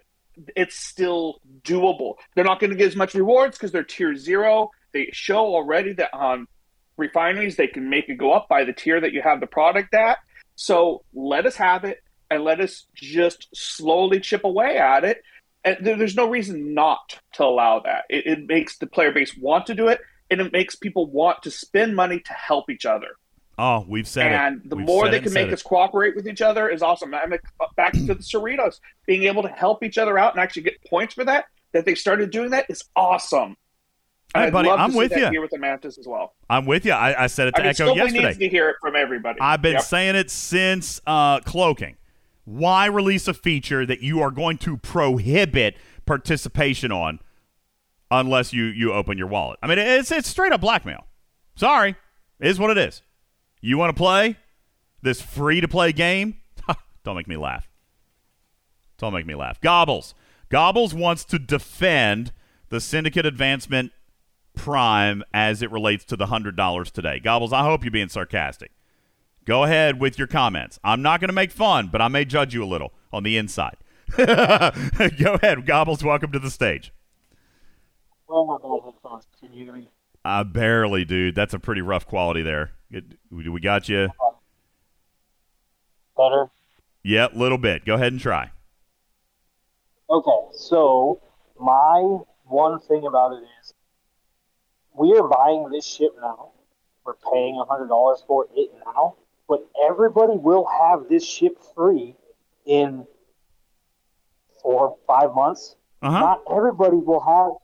it's 0.56 0.76
still 0.76 1.40
doable. 1.62 2.14
They're 2.34 2.44
not 2.44 2.60
going 2.60 2.70
to 2.70 2.76
get 2.76 2.88
as 2.88 2.96
much 2.96 3.14
rewards 3.14 3.56
because 3.56 3.72
they're 3.72 3.84
tier 3.84 4.14
zero. 4.16 4.70
They 4.92 5.10
show 5.12 5.54
already 5.54 5.92
that 5.94 6.12
on 6.12 6.46
refineries 6.96 7.56
they 7.56 7.66
can 7.66 7.88
make 7.88 8.08
it 8.08 8.16
go 8.16 8.32
up 8.32 8.48
by 8.48 8.64
the 8.64 8.72
tier 8.72 9.00
that 9.00 9.12
you 9.12 9.22
have 9.22 9.40
the 9.40 9.46
product 9.46 9.94
at. 9.94 10.18
So 10.56 11.04
let 11.14 11.46
us 11.46 11.56
have 11.56 11.84
it 11.84 12.02
and 12.30 12.44
let 12.44 12.60
us 12.60 12.86
just 12.94 13.48
slowly 13.54 14.20
chip 14.20 14.44
away 14.44 14.76
at 14.78 15.04
it. 15.04 15.22
And 15.64 15.76
there, 15.80 15.96
there's 15.96 16.16
no 16.16 16.28
reason 16.28 16.72
not 16.74 17.20
to 17.34 17.44
allow 17.44 17.80
that. 17.80 18.04
It, 18.08 18.26
it 18.26 18.46
makes 18.46 18.78
the 18.78 18.86
player 18.86 19.12
base 19.12 19.36
want 19.36 19.66
to 19.66 19.74
do 19.74 19.88
it, 19.88 20.00
and 20.30 20.40
it 20.40 20.52
makes 20.52 20.74
people 20.76 21.06
want 21.10 21.42
to 21.42 21.50
spend 21.50 21.94
money 21.94 22.20
to 22.20 22.32
help 22.32 22.70
each 22.70 22.86
other. 22.86 23.08
Oh, 23.58 23.84
we've 23.86 24.08
said 24.08 24.32
and 24.32 24.62
it. 24.64 24.70
the 24.70 24.76
We've 24.76 24.86
more 24.86 25.10
they 25.10 25.20
can 25.20 25.34
make 25.34 25.48
it. 25.48 25.52
us 25.52 25.62
cooperate 25.62 26.16
with 26.16 26.26
each 26.26 26.40
other 26.40 26.70
is 26.70 26.82
awesome. 26.82 27.14
I'm 27.14 27.34
back 27.76 27.92
to 27.92 28.06
the 28.06 28.14
Cerritos 28.14 28.80
being 29.06 29.24
able 29.24 29.42
to 29.42 29.50
help 29.50 29.82
each 29.84 29.98
other 29.98 30.18
out 30.18 30.32
and 30.32 30.40
actually 30.42 30.62
get 30.62 30.82
points 30.88 31.12
for 31.12 31.24
that. 31.26 31.44
That 31.72 31.84
they 31.84 31.94
started 31.94 32.30
doing 32.30 32.50
that 32.52 32.66
is 32.70 32.82
awesome. 32.96 33.56
Hey, 34.34 34.44
I'd 34.44 34.52
buddy, 34.52 34.70
I'm 34.70 34.94
with 34.94 35.10
that 35.10 35.18
you. 35.18 35.28
Here 35.30 35.40
with 35.42 35.50
the 35.50 35.58
Mantis 35.58 35.98
as 35.98 36.06
well. 36.06 36.34
I'm 36.48 36.64
with 36.64 36.86
you. 36.86 36.92
I, 36.92 37.24
I 37.24 37.26
said 37.26 37.48
it 37.48 37.54
to 37.56 37.60
I 37.60 37.64
mean, 37.64 37.70
Echo 37.70 37.94
yesterday. 37.94 38.26
needs 38.28 38.38
to 38.38 38.48
hear 38.48 38.70
it 38.70 38.76
from 38.80 38.96
everybody. 38.96 39.40
I've 39.40 39.60
been 39.60 39.74
Yep. 39.74 39.82
saying 39.82 40.14
it 40.16 40.30
since 40.30 41.00
uh, 41.06 41.40
cloaking. 41.40 41.96
Why 42.50 42.86
release 42.86 43.28
a 43.28 43.34
feature 43.34 43.86
that 43.86 44.00
you 44.00 44.20
are 44.20 44.32
going 44.32 44.58
to 44.58 44.76
prohibit 44.76 45.76
participation 46.04 46.90
on 46.90 47.20
unless 48.10 48.52
you 48.52 48.64
you 48.64 48.92
open 48.92 49.16
your 49.16 49.28
wallet? 49.28 49.60
I 49.62 49.68
mean, 49.68 49.78
it's 49.78 50.10
it's 50.10 50.28
straight 50.28 50.50
up 50.50 50.60
blackmail. 50.60 51.06
Sorry, 51.54 51.94
it 52.40 52.48
is 52.48 52.58
what 52.58 52.70
it 52.70 52.78
is. 52.78 53.02
You 53.60 53.78
want 53.78 53.94
to 53.94 53.98
play 53.98 54.36
this 55.00 55.22
free 55.22 55.60
to 55.60 55.68
play 55.68 55.92
game? 55.92 56.38
Don't 57.04 57.14
make 57.14 57.28
me 57.28 57.36
laugh. 57.36 57.68
Don't 58.98 59.12
make 59.12 59.26
me 59.26 59.36
laugh. 59.36 59.60
Gobbles. 59.60 60.14
Gobbles 60.48 60.92
wants 60.92 61.24
to 61.26 61.38
defend 61.38 62.32
the 62.68 62.80
syndicate 62.80 63.26
advancement 63.26 63.92
prime 64.56 65.22
as 65.32 65.62
it 65.62 65.70
relates 65.70 66.04
to 66.06 66.16
the 66.16 66.26
$100 66.26 66.90
today. 66.90 67.20
Gobbles, 67.20 67.52
I 67.52 67.62
hope 67.62 67.84
you're 67.84 67.92
being 67.92 68.08
sarcastic. 68.08 68.72
Go 69.44 69.64
ahead 69.64 70.00
with 70.00 70.18
your 70.18 70.26
comments. 70.26 70.78
I'm 70.84 71.02
not 71.02 71.20
going 71.20 71.28
to 71.28 71.34
make 71.34 71.50
fun, 71.50 71.88
but 71.88 72.00
I 72.00 72.08
may 72.08 72.24
judge 72.24 72.54
you 72.54 72.62
a 72.62 72.66
little 72.66 72.92
on 73.12 73.22
the 73.22 73.36
inside. 73.36 73.76
Go 74.16 75.34
ahead, 75.34 75.66
Gobbles. 75.66 76.04
Welcome 76.04 76.32
to 76.32 76.38
the 76.38 76.50
stage. 76.50 76.92
Well, 78.28 78.44
my 78.44 78.58
bad 78.58 78.84
headphones. 78.84 79.26
Can 79.40 79.52
you 79.52 79.64
hear 79.64 79.72
me? 79.72 79.88
Uh, 80.24 80.44
barely, 80.44 81.04
dude. 81.04 81.34
That's 81.34 81.54
a 81.54 81.58
pretty 81.58 81.80
rough 81.80 82.06
quality 82.06 82.42
there. 82.42 82.72
We 83.30 83.60
got 83.60 83.88
you. 83.88 84.10
Better? 86.16 86.50
Yeah, 87.02 87.28
little 87.34 87.58
bit. 87.58 87.84
Go 87.84 87.94
ahead 87.94 88.12
and 88.12 88.20
try. 88.20 88.50
Okay, 90.10 90.48
so 90.52 91.20
my 91.58 92.18
one 92.44 92.80
thing 92.80 93.06
about 93.06 93.32
it 93.32 93.44
is 93.62 93.74
we 94.92 95.16
are 95.16 95.26
buying 95.26 95.70
this 95.70 95.86
ship 95.86 96.10
now. 96.20 96.50
We're 97.04 97.14
paying 97.32 97.54
$100 97.54 98.26
for 98.26 98.46
it 98.54 98.70
now, 98.84 99.16
but 99.50 99.68
everybody 99.84 100.34
will 100.36 100.64
have 100.64 101.08
this 101.08 101.26
ship 101.26 101.58
free 101.74 102.14
in 102.64 103.04
four, 104.62 104.96
five 105.08 105.34
months. 105.34 105.74
Uh-huh. 106.00 106.20
Not 106.20 106.42
everybody 106.48 106.96
will 106.96 107.18
have 107.18 107.54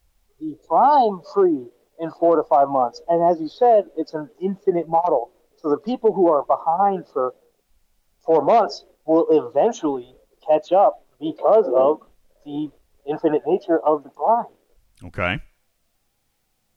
the 0.40 0.58
Prime 0.66 1.20
free 1.32 1.68
in 2.00 2.10
four 2.18 2.34
to 2.34 2.42
five 2.42 2.68
months. 2.68 3.00
And 3.08 3.22
as 3.22 3.40
you 3.40 3.48
said, 3.48 3.84
it's 3.96 4.14
an 4.14 4.28
infinite 4.42 4.88
model. 4.88 5.30
So 5.58 5.70
the 5.70 5.78
people 5.78 6.12
who 6.12 6.28
are 6.28 6.44
behind 6.44 7.04
for 7.12 7.34
four 8.24 8.44
months 8.44 8.84
will 9.06 9.28
eventually 9.30 10.12
catch 10.44 10.72
up 10.72 11.04
because 11.20 11.66
of 11.72 12.00
the 12.44 12.68
infinite 13.08 13.42
nature 13.46 13.78
of 13.78 14.02
the 14.02 14.10
Prime. 14.10 14.46
Okay. 15.04 15.38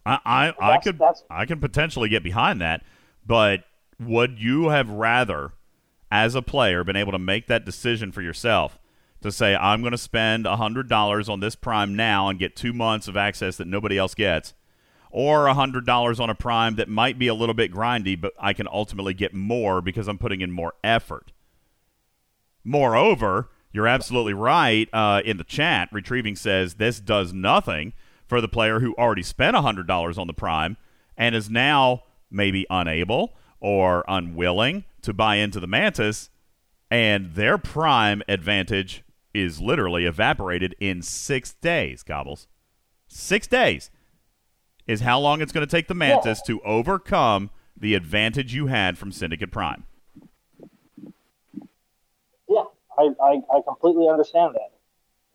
I 0.05 0.19
I, 0.23 0.53
I 0.75 0.77
could 0.77 0.99
that's, 0.99 1.23
I 1.31 1.45
can 1.45 1.59
potentially 1.59 2.09
get 2.09 2.21
behind 2.21 2.61
that, 2.61 2.83
but 3.25 3.63
would 3.99 4.39
you 4.39 4.69
have 4.69 4.89
rather, 4.89 5.51
as 6.11 6.35
a 6.35 6.41
player, 6.41 6.83
been 6.83 6.95
able 6.95 7.11
to 7.11 7.19
make 7.19 7.47
that 7.47 7.65
decision 7.65 8.11
for 8.11 8.21
yourself 8.21 8.79
to 9.21 9.31
say 9.31 9.55
I'm 9.55 9.81
going 9.81 9.91
to 9.91 9.97
spend 9.97 10.45
hundred 10.45 10.87
dollars 10.87 11.27
on 11.27 11.39
this 11.39 11.55
Prime 11.55 11.95
now 11.95 12.29
and 12.29 12.39
get 12.39 12.55
two 12.55 12.73
months 12.73 13.07
of 13.07 13.17
access 13.17 13.57
that 13.57 13.67
nobody 13.67 13.97
else 13.97 14.15
gets, 14.15 14.53
or 15.11 15.47
hundred 15.49 15.85
dollars 15.85 16.19
on 16.19 16.29
a 16.29 16.35
Prime 16.35 16.75
that 16.75 16.87
might 16.87 17.19
be 17.19 17.27
a 17.27 17.33
little 17.33 17.55
bit 17.55 17.73
grindy, 17.73 18.19
but 18.19 18.33
I 18.39 18.53
can 18.53 18.67
ultimately 18.71 19.13
get 19.13 19.33
more 19.33 19.81
because 19.81 20.07
I'm 20.07 20.17
putting 20.17 20.41
in 20.41 20.51
more 20.51 20.73
effort. 20.83 21.31
Moreover, 22.63 23.49
you're 23.71 23.87
absolutely 23.87 24.33
right. 24.33 24.87
Uh, 24.93 25.21
in 25.25 25.37
the 25.37 25.43
chat, 25.43 25.89
retrieving 25.91 26.35
says 26.35 26.75
this 26.75 26.99
does 26.99 27.33
nothing 27.33 27.93
for 28.25 28.41
the 28.41 28.47
player 28.47 28.79
who 28.79 28.95
already 28.97 29.23
spent 29.23 29.55
hundred 29.55 29.87
dollars 29.87 30.17
on 30.17 30.27
the 30.27 30.33
Prime 30.33 30.77
and 31.17 31.35
is 31.35 31.49
now 31.49 32.03
maybe 32.31 32.65
unable 32.69 33.35
or 33.59 34.03
unwilling 34.07 34.85
to 35.01 35.13
buy 35.13 35.35
into 35.35 35.59
the 35.59 35.67
Mantis, 35.67 36.29
and 36.91 37.33
their 37.35 37.57
Prime 37.57 38.21
advantage 38.27 39.03
is 39.33 39.61
literally 39.61 40.05
evaporated 40.05 40.75
in 40.79 41.01
six 41.01 41.53
days. 41.53 42.03
Gobbles, 42.03 42.47
six 43.07 43.47
days 43.47 43.91
is 44.87 45.01
how 45.01 45.19
long 45.19 45.41
it's 45.41 45.51
going 45.51 45.65
to 45.65 45.71
take 45.71 45.87
the 45.87 45.93
Mantis 45.93 46.41
to 46.41 46.59
overcome 46.61 47.51
the 47.77 47.93
advantage 47.93 48.53
you 48.53 48.67
had 48.67 48.97
from 48.97 49.11
Syndicate 49.11 49.51
Prime. 49.51 49.83
Yeah, 52.47 52.63
I, 52.97 53.09
I, 53.23 53.41
I 53.53 53.61
completely 53.67 54.07
understand 54.09 54.55
that, 54.55 54.71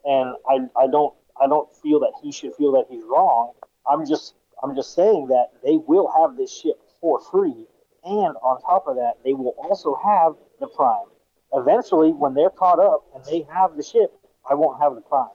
and 0.05 0.35
I, 0.49 0.83
I 0.83 0.87
don't 0.89 1.15
I 1.41 1.47
don't 1.47 1.75
feel 1.77 2.01
that 2.01 2.13
he 2.23 2.33
should 2.33 2.55
feel 2.55 2.73
that 2.73 2.87
he's 2.91 3.05
wrong. 3.05 3.53
I'm 3.91 4.07
just 4.07 4.35
I'm 4.63 4.75
just 4.75 4.95
saying 4.95 5.29
that 5.29 5.53
they 5.63 5.77
will 5.77 6.11
have 6.21 6.37
this 6.37 6.53
ship 6.53 6.81
for 7.01 7.21
free, 7.21 7.67
and 8.05 8.37
on 8.43 8.61
top 8.63 8.87
of 8.87 8.97
that, 8.97 9.15
they 9.25 9.33
will 9.33 9.55
also 9.59 9.99
have 10.05 10.35
the 10.61 10.67
Prime. 10.69 11.07
Eventually, 11.53 12.11
when 12.11 12.35
they're 12.35 12.51
caught 12.51 12.79
up 12.79 13.05
and 13.15 13.25
they 13.25 13.47
have 13.53 13.77
the 13.77 13.83
ship, 13.83 14.13
I 14.49 14.55
won't 14.55 14.81
have 14.81 14.95
the 14.95 15.01
Prime. 15.01 15.29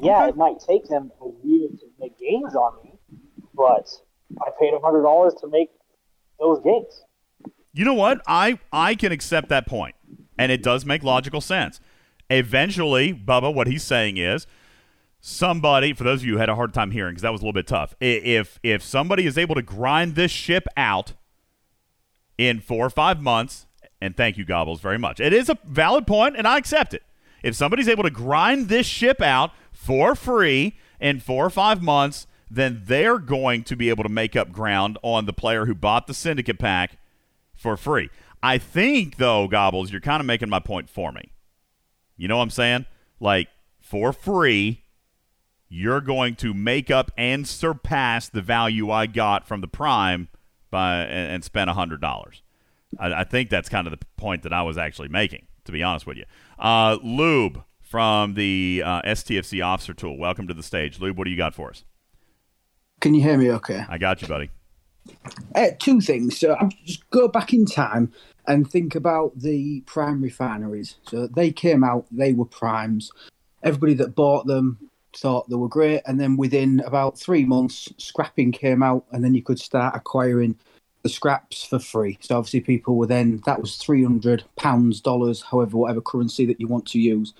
Yeah, 0.00 0.26
it 0.28 0.36
might 0.36 0.60
take 0.60 0.86
them 0.88 1.10
a 1.20 1.46
year 1.46 1.68
to 1.68 1.86
make 1.98 2.18
gains 2.18 2.54
on 2.54 2.82
me, 2.84 2.92
but 3.54 3.88
I 4.40 4.50
paid 4.60 4.72
hundred 4.82 5.02
dollars 5.02 5.34
to 5.40 5.48
make 5.48 5.70
those 6.38 6.60
gains. 6.60 7.04
You 7.72 7.84
know 7.84 7.94
what? 7.94 8.20
I 8.26 8.58
I 8.72 8.94
can 8.94 9.12
accept 9.12 9.48
that 9.48 9.66
point, 9.66 9.94
and 10.38 10.52
it 10.52 10.62
does 10.62 10.84
make 10.84 11.02
logical 11.02 11.40
sense. 11.40 11.80
Eventually, 12.28 13.14
Bubba, 13.14 13.54
what 13.54 13.66
he's 13.66 13.84
saying 13.84 14.16
is 14.16 14.46
somebody. 15.20 15.92
For 15.92 16.04
those 16.04 16.20
of 16.20 16.26
you 16.26 16.34
who 16.34 16.38
had 16.38 16.48
a 16.48 16.54
hard 16.54 16.74
time 16.74 16.90
hearing, 16.90 17.12
because 17.12 17.22
that 17.22 17.32
was 17.32 17.40
a 17.40 17.44
little 17.44 17.54
bit 17.54 17.66
tough. 17.66 17.94
If 18.00 18.58
if 18.62 18.82
somebody 18.82 19.26
is 19.26 19.38
able 19.38 19.54
to 19.54 19.62
grind 19.62 20.14
this 20.14 20.30
ship 20.30 20.66
out 20.76 21.14
in 22.38 22.60
four 22.60 22.86
or 22.86 22.90
five 22.90 23.20
months, 23.20 23.66
and 24.00 24.16
thank 24.16 24.36
you, 24.36 24.44
Gobbles, 24.44 24.80
very 24.80 24.98
much. 24.98 25.20
It 25.20 25.32
is 25.32 25.48
a 25.48 25.58
valid 25.64 26.06
point, 26.06 26.36
and 26.36 26.46
I 26.46 26.58
accept 26.58 26.94
it. 26.94 27.02
If 27.42 27.54
somebody's 27.54 27.88
able 27.88 28.02
to 28.02 28.10
grind 28.10 28.68
this 28.68 28.86
ship 28.86 29.22
out 29.22 29.52
for 29.72 30.14
free 30.14 30.76
in 31.00 31.20
four 31.20 31.46
or 31.46 31.50
five 31.50 31.82
months, 31.82 32.26
then 32.50 32.82
they're 32.84 33.18
going 33.18 33.64
to 33.64 33.76
be 33.76 33.88
able 33.88 34.02
to 34.02 34.08
make 34.08 34.36
up 34.36 34.52
ground 34.52 34.98
on 35.02 35.26
the 35.26 35.32
player 35.32 35.66
who 35.66 35.74
bought 35.74 36.06
the 36.06 36.14
syndicate 36.14 36.58
pack 36.58 36.98
for 37.54 37.76
free. 37.76 38.10
I 38.42 38.58
think, 38.58 39.16
though, 39.16 39.48
Gobbles, 39.48 39.90
you're 39.90 40.00
kind 40.00 40.20
of 40.20 40.26
making 40.26 40.48
my 40.48 40.60
point 40.60 40.88
for 40.88 41.10
me. 41.12 41.32
You 42.16 42.28
know 42.28 42.36
what 42.36 42.44
I'm 42.44 42.50
saying? 42.50 42.86
Like, 43.18 43.48
for 43.80 44.12
free, 44.12 44.82
you're 45.68 46.00
going 46.00 46.36
to 46.36 46.54
make 46.54 46.90
up 46.90 47.10
and 47.16 47.46
surpass 47.46 48.28
the 48.28 48.42
value 48.42 48.90
I 48.90 49.06
got 49.06 49.46
from 49.48 49.60
the 49.60 49.68
Prime 49.68 50.28
by 50.70 51.02
and, 51.02 51.32
and 51.32 51.44
spend 51.44 51.70
hundred 51.70 52.00
dollars. 52.00 52.42
I, 52.98 53.20
I 53.20 53.24
think 53.24 53.50
that's 53.50 53.68
kind 53.68 53.86
of 53.86 53.90
the 53.98 54.04
point 54.16 54.42
that 54.42 54.52
I 54.52 54.62
was 54.62 54.78
actually 54.78 55.08
making, 55.08 55.46
to 55.64 55.72
be 55.72 55.82
honest 55.82 56.06
with 56.06 56.16
you. 56.16 56.24
Uh, 56.58 56.98
Lube 57.02 57.62
from 57.80 58.34
the 58.34 58.82
uh, 58.84 59.02
STFC 59.02 59.64
Officer 59.64 59.94
Tool, 59.94 60.18
welcome 60.18 60.48
to 60.48 60.54
the 60.54 60.62
stage. 60.62 61.00
Lube, 61.00 61.16
what 61.16 61.24
do 61.24 61.30
you 61.30 61.36
got 61.36 61.54
for 61.54 61.70
us? 61.70 61.84
Can 63.00 63.14
you 63.14 63.22
hear 63.22 63.36
me 63.36 63.50
okay? 63.52 63.84
I 63.88 63.98
got 63.98 64.22
you, 64.22 64.28
buddy. 64.28 64.50
Uh, 65.54 65.68
two 65.78 66.00
things. 66.00 66.38
So 66.38 66.56
I'm 66.58 66.70
just 66.84 67.08
go 67.10 67.28
back 67.28 67.52
in 67.52 67.66
time 67.66 68.12
and 68.46 68.68
think 68.68 68.94
about 68.94 69.38
the 69.38 69.82
prime 69.86 70.22
refineries. 70.22 70.96
So 71.08 71.26
they 71.26 71.52
came 71.52 71.84
out, 71.84 72.06
they 72.10 72.32
were 72.32 72.46
primes. 72.46 73.10
Everybody 73.62 73.94
that 73.94 74.14
bought 74.14 74.46
them 74.46 74.85
thought 75.16 75.48
they 75.48 75.56
were 75.56 75.68
great, 75.68 76.02
and 76.06 76.20
then 76.20 76.36
within 76.36 76.80
about 76.80 77.18
three 77.18 77.44
months, 77.44 77.92
scrapping 77.98 78.52
came 78.52 78.82
out, 78.82 79.04
and 79.12 79.24
then 79.24 79.34
you 79.34 79.42
could 79.42 79.58
start 79.58 79.96
acquiring 79.96 80.56
the 81.02 81.08
scraps 81.08 81.64
for 81.64 81.78
free. 81.78 82.18
So 82.20 82.36
obviously, 82.36 82.60
people 82.60 82.96
were 82.96 83.06
then 83.06 83.40
that 83.46 83.60
was 83.60 83.76
three 83.76 84.02
hundred 84.02 84.44
pounds, 84.56 85.00
dollars, 85.00 85.42
however, 85.42 85.76
whatever 85.76 86.00
currency 86.00 86.46
that 86.46 86.60
you 86.60 86.66
want 86.66 86.86
to 86.86 86.98
use. 86.98 87.32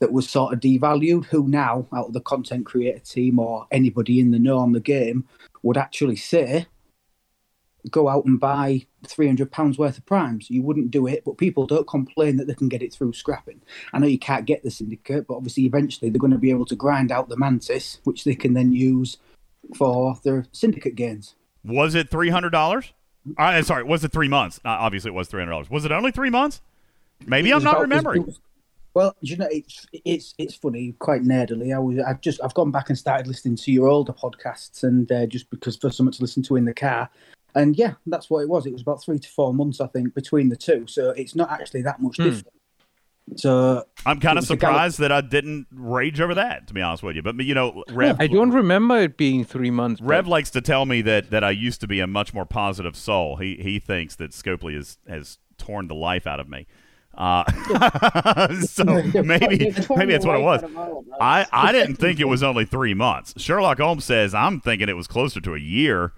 That 0.00 0.12
was 0.12 0.28
sort 0.28 0.52
of 0.52 0.58
devalued. 0.58 1.26
Who 1.26 1.46
now, 1.46 1.86
out 1.94 2.08
of 2.08 2.12
the 2.12 2.20
content 2.20 2.66
creator 2.66 2.98
team 2.98 3.38
or 3.38 3.66
anybody 3.70 4.18
in 4.18 4.32
the 4.32 4.38
know 4.38 4.58
on 4.58 4.72
the 4.72 4.80
game, 4.80 5.24
would 5.62 5.76
actually 5.76 6.16
say, 6.16 6.66
go 7.90 8.08
out 8.08 8.24
and 8.24 8.38
buy 8.38 8.86
three 9.06 9.26
hundred 9.26 9.50
pounds 9.50 9.78
worth 9.78 9.98
of 9.98 10.06
primes. 10.06 10.48
You 10.50 10.62
wouldn't 10.62 10.90
do 10.90 11.06
it, 11.06 11.24
but 11.24 11.38
people 11.38 11.66
don't 11.66 11.86
complain 11.88 12.36
that 12.36 12.46
they 12.46 12.54
can 12.54 12.68
get 12.68 12.82
it 12.82 12.92
through 12.94 13.12
scrapping. 13.12 13.60
I 13.92 13.98
know 13.98 14.06
you 14.06 14.18
can't 14.18 14.46
get 14.46 14.62
the 14.62 14.70
syndicate, 14.70 15.26
but 15.26 15.34
obviously 15.34 15.64
eventually 15.66 16.10
they're 16.10 16.20
going 16.20 16.32
to 16.32 16.38
be 16.38 16.50
able 16.50 16.66
to 16.66 16.76
grind 16.76 17.10
out 17.10 17.28
the 17.28 17.36
mantis, 17.36 17.98
which 18.04 18.24
they 18.24 18.34
can 18.34 18.54
then 18.54 18.72
use 18.72 19.16
for 19.76 20.18
their 20.24 20.46
syndicate 20.52 20.94
gains. 20.94 21.34
Was 21.64 21.94
it 21.94 22.10
three 22.10 22.30
hundred 22.30 22.50
dollars? 22.50 22.92
Uh, 23.38 23.62
sorry, 23.62 23.84
was 23.84 24.02
it 24.04 24.12
three 24.12 24.28
months? 24.28 24.58
Uh, 24.64 24.70
obviously, 24.70 25.10
it 25.10 25.14
was 25.14 25.28
three 25.28 25.40
hundred 25.40 25.52
dollars. 25.52 25.70
Was 25.70 25.84
it 25.84 25.92
only 25.92 26.10
three 26.10 26.30
months? 26.30 26.60
Maybe 27.26 27.52
I'm 27.52 27.62
not 27.62 27.74
about- 27.74 27.82
remembering. 27.82 28.26
was- 28.26 28.40
Well, 28.94 29.16
you 29.20 29.36
know, 29.36 29.48
it's 29.50 29.86
it's 30.04 30.34
it's 30.38 30.54
funny, 30.54 30.94
quite 30.98 31.22
nerdily. 31.22 31.74
I 31.74 31.78
was 31.78 31.98
I've 32.00 32.20
just 32.20 32.40
I've 32.44 32.52
gone 32.54 32.70
back 32.70 32.88
and 32.90 32.98
started 32.98 33.26
listening 33.26 33.56
to 33.56 33.72
your 33.72 33.88
older 33.88 34.12
podcasts, 34.12 34.82
and 34.82 35.10
uh, 35.10 35.26
just 35.26 35.48
because 35.50 35.76
for 35.76 35.90
something 35.90 36.12
to 36.12 36.20
listen 36.20 36.42
to 36.42 36.56
in 36.56 36.64
the 36.66 36.74
car, 36.74 37.08
and 37.54 37.76
yeah, 37.76 37.94
that's 38.06 38.28
what 38.30 38.40
it 38.40 38.48
was. 38.48 38.66
It 38.66 38.72
was 38.72 38.82
about 38.82 39.02
three 39.02 39.18
to 39.18 39.28
four 39.28 39.52
months, 39.54 39.80
I 39.80 39.86
think, 39.86 40.14
between 40.14 40.48
the 40.48 40.56
two. 40.56 40.86
So 40.86 41.10
it's 41.10 41.34
not 41.34 41.50
actually 41.50 41.82
that 41.82 42.00
much 42.00 42.16
Hmm. 42.16 42.22
different. 42.24 42.48
So 43.36 43.84
I'm 44.04 44.18
kind 44.18 44.36
of 44.36 44.42
was 44.42 44.48
the 44.48 44.56
Gal- 44.56 44.70
surprised 44.72 44.98
that 44.98 45.12
I 45.12 45.20
didn't 45.20 45.68
rage 45.70 46.20
over 46.20 46.34
that, 46.34 46.66
to 46.66 46.74
be 46.74 46.82
honest 46.82 47.04
with 47.04 47.14
you. 47.14 47.22
But 47.22 47.36
you 47.44 47.54
know, 47.54 47.84
Rev, 47.90 48.16
I 48.18 48.26
don't 48.26 48.50
remember 48.50 48.98
it 48.98 49.16
being 49.16 49.44
three 49.44 49.70
months. 49.70 50.00
but- 50.00 50.08
Rev 50.08 50.26
likes 50.26 50.50
to 50.50 50.60
tell 50.60 50.86
me 50.86 51.02
that 51.02 51.30
that 51.30 51.44
I 51.44 51.52
used 51.52 51.80
to 51.82 51.86
be 51.86 52.00
a 52.00 52.06
much 52.08 52.34
more 52.34 52.44
positive 52.44 52.96
soul. 52.96 53.36
He 53.36 53.56
he 53.56 53.78
thinks 53.78 54.16
that 54.16 54.32
Scopely 54.32 54.76
is, 54.76 54.98
has 55.08 55.38
torn 55.56 55.86
the 55.86 55.94
life 55.94 56.26
out 56.26 56.40
of 56.40 56.48
me. 56.48 56.66
Uh, 57.14 57.44
so 58.62 58.84
maybe 59.22 59.72
maybe 59.96 60.12
that's 60.12 60.26
what 60.26 60.36
it 60.36 60.42
was. 60.42 60.64
I, 61.20 61.46
I 61.52 61.70
didn't 61.70 61.96
think 61.96 62.18
it 62.20 62.24
was 62.24 62.42
only 62.42 62.64
three 62.64 62.94
months. 62.94 63.34
Sherlock 63.36 63.78
Holmes 63.78 64.04
says 64.04 64.34
I'm 64.34 64.60
thinking 64.60 64.88
it 64.88 64.96
was 64.96 65.06
closer 65.06 65.40
to 65.42 65.54
a 65.54 65.58
year. 65.60 66.12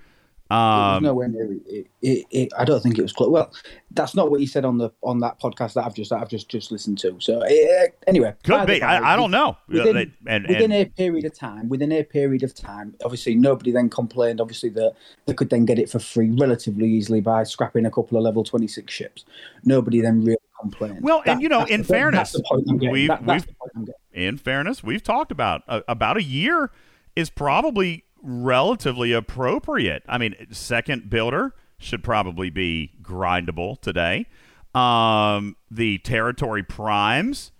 Um, 0.50 1.02
nowhere 1.02 1.26
near 1.28 1.52
it. 1.52 1.86
It, 2.02 2.26
it. 2.30 2.52
I 2.56 2.64
don't 2.66 2.82
think 2.82 2.98
it 2.98 3.02
was 3.02 3.12
close. 3.14 3.30
Well, 3.30 3.50
that's 3.92 4.14
not 4.14 4.30
what 4.30 4.40
he 4.40 4.46
said 4.46 4.64
on 4.66 4.76
the 4.76 4.90
on 5.02 5.18
that 5.20 5.40
podcast 5.40 5.72
that 5.74 5.86
I've 5.86 5.94
just 5.94 6.10
that 6.10 6.20
I've 6.20 6.28
just 6.28 6.50
just 6.50 6.70
listened 6.70 6.98
to. 6.98 7.16
So 7.18 7.40
anyway, 8.06 8.34
Could 8.44 8.66
be. 8.66 8.82
I- 8.82 9.14
I 9.14 9.16
don't 9.16 9.30
know. 9.30 9.56
Within, 9.68 10.12
and- 10.26 10.46
within 10.46 10.70
and- 10.70 10.74
a 10.74 10.84
period 10.84 11.24
of 11.24 11.34
time, 11.34 11.68
within 11.70 11.90
a 11.92 12.02
period 12.02 12.42
of 12.42 12.54
time, 12.54 12.94
obviously 13.04 13.34
nobody 13.34 13.70
then 13.72 13.88
complained. 13.88 14.40
Obviously 14.40 14.68
that 14.70 14.92
they 15.26 15.32
could 15.32 15.48
then 15.48 15.64
get 15.64 15.78
it 15.78 15.88
for 15.88 15.98
free 15.98 16.30
relatively 16.30 16.88
easily 16.90 17.22
by 17.22 17.42
scrapping 17.44 17.86
a 17.86 17.90
couple 17.90 18.18
of 18.18 18.24
level 18.24 18.44
twenty 18.44 18.68
six 18.68 18.92
ships. 18.92 19.24
Nobody 19.64 20.02
then 20.02 20.20
really 20.24 20.36
complained. 20.60 21.00
Well, 21.02 21.22
That- 21.24 21.32
and 21.32 21.42
you 21.42 21.48
know, 21.48 21.64
in 21.64 21.80
the- 21.80 21.86
fairness, 21.86 22.36
we've, 22.66 23.08
That- 23.08 23.24
we've 23.26 23.46
in 24.12 24.36
fairness, 24.36 24.84
we've 24.84 25.02
talked 25.02 25.32
about 25.32 25.62
uh, 25.68 25.80
about 25.88 26.18
a 26.18 26.22
year 26.22 26.70
is 27.16 27.30
probably 27.30 28.04
relatively 28.24 29.12
appropriate. 29.12 30.02
I 30.08 30.18
mean, 30.18 30.34
second 30.50 31.10
builder 31.10 31.54
should 31.78 32.02
probably 32.02 32.50
be 32.50 32.92
grindable 33.02 33.80
today. 33.80 34.26
Um, 34.74 35.56
the 35.70 35.98
territory 35.98 36.62
primes 36.62 37.52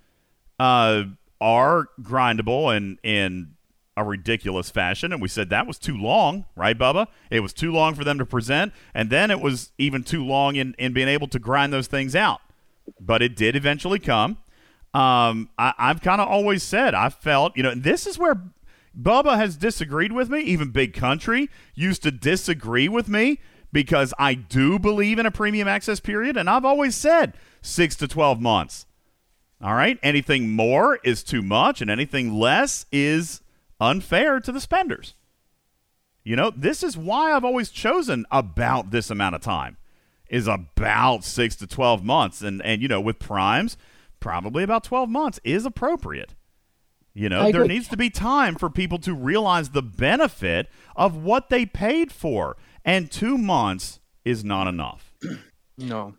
uh, 0.59 1.05
are 1.41 1.86
grindable 2.02 2.76
in 2.76 2.99
in 3.02 3.55
a 3.97 4.02
ridiculous 4.02 4.70
fashion, 4.70 5.12
and 5.12 5.23
we 5.23 5.28
said 5.28 5.51
that 5.51 5.68
was 5.68 5.78
too 5.78 5.97
long, 5.97 6.47
right, 6.57 6.76
Bubba? 6.76 7.07
It 7.31 7.41
was 7.41 7.52
too 7.52 7.70
long 7.70 7.94
for 7.94 8.02
them 8.02 8.18
to 8.18 8.26
present, 8.26 8.73
and 8.93 9.09
then 9.10 9.31
it 9.31 9.41
was 9.41 9.70
even 9.78 10.02
too 10.02 10.25
long 10.25 10.57
in 10.57 10.75
in 10.78 10.93
being 10.93 11.09
able 11.09 11.28
to 11.28 11.39
grind 11.39 11.73
those 11.73 11.86
things 11.86 12.17
out. 12.17 12.41
But 12.99 13.23
it 13.23 13.36
did 13.36 13.55
eventually 13.55 13.99
come. 13.99 14.39
Um, 14.93 15.51
I, 15.59 15.75
I've 15.78 16.01
kind 16.01 16.20
of 16.20 16.28
always 16.28 16.62
said 16.62 16.94
I 16.94 17.09
felt, 17.09 17.57
you 17.57 17.62
know, 17.62 17.75
this 17.75 18.07
is 18.07 18.18
where 18.18 18.41
Bubba 18.99 19.37
has 19.37 19.57
disagreed 19.57 20.13
with 20.13 20.31
me. 20.31 20.41
Even 20.41 20.71
Big 20.71 20.95
Country 20.95 21.51
used 21.75 22.03
to 22.03 22.11
disagree 22.11 22.89
with 22.89 23.09
me 23.09 23.41
because 23.73 24.15
I 24.19 24.35
do 24.35 24.79
believe 24.79 25.19
in 25.19 25.27
a 25.27 25.31
premium 25.31 25.67
access 25.67 26.01
period, 26.01 26.37
and 26.37 26.49
I've 26.49 26.65
always 26.65 26.95
said 26.95 27.35
six 27.61 27.97
to 27.97 28.09
twelve 28.09 28.41
months. 28.41 28.87
All 29.61 29.75
right, 29.75 29.99
anything 30.03 30.51
more 30.51 30.99
is 31.05 31.23
too 31.23 31.43
much, 31.43 31.81
and 31.81 31.91
anything 31.91 32.35
less 32.35 32.87
is 32.93 33.41
unfair 33.81 34.41
to 34.41 34.53
the 34.53 34.61
spenders. 34.61 35.15
You 36.23 36.37
know, 36.37 36.51
this 36.51 36.83
is 36.83 36.97
why 36.97 37.33
I've 37.33 37.45
always 37.45 37.71
chosen 37.71 38.25
about 38.31 38.91
this 38.91 39.11
amount 39.11 39.35
of 39.35 39.43
time 39.43 39.77
is 40.29 40.49
about 40.49 41.23
six 41.23 41.55
to 41.57 41.67
12 41.67 42.03
months. 42.03 42.41
And, 42.41 42.63
and 42.63 42.81
you 42.81 42.89
know, 42.89 43.01
with 43.01 43.19
primes, 43.19 43.77
probably 44.21 44.63
about 44.63 44.85
12 44.85 45.09
months 45.09 45.39
is 45.45 45.67
appropriate. 45.67 46.35
You 47.15 47.28
know, 47.28 47.41
I 47.43 47.52
there 47.52 47.62
agree. 47.62 47.75
needs 47.75 47.89
to 47.89 47.97
be 47.97 48.10
time 48.10 48.57
for 48.57 48.68
people 48.68 48.99
to 48.99 49.15
realize 49.15 49.70
the 49.70 49.83
benefit 49.83 50.68
of 50.97 51.17
what 51.17 51.49
they 51.49 51.65
paid 51.65 52.10
for. 52.12 52.57
And 52.84 53.10
two 53.10 53.39
months 53.39 54.01
is 54.25 54.44
not 54.44 54.67
enough. 54.68 55.15
No. 55.76 56.15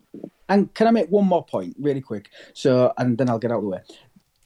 And 0.50 0.74
can 0.74 0.86
I 0.86 0.90
make 0.90 1.08
one 1.08 1.24
more 1.26 1.42
point 1.42 1.76
really 1.80 2.02
quick? 2.02 2.28
So, 2.52 2.92
and 2.98 3.16
then 3.16 3.30
I'll 3.30 3.38
get 3.38 3.50
out 3.50 3.56
of 3.56 3.62
the 3.62 3.68
way. 3.70 3.80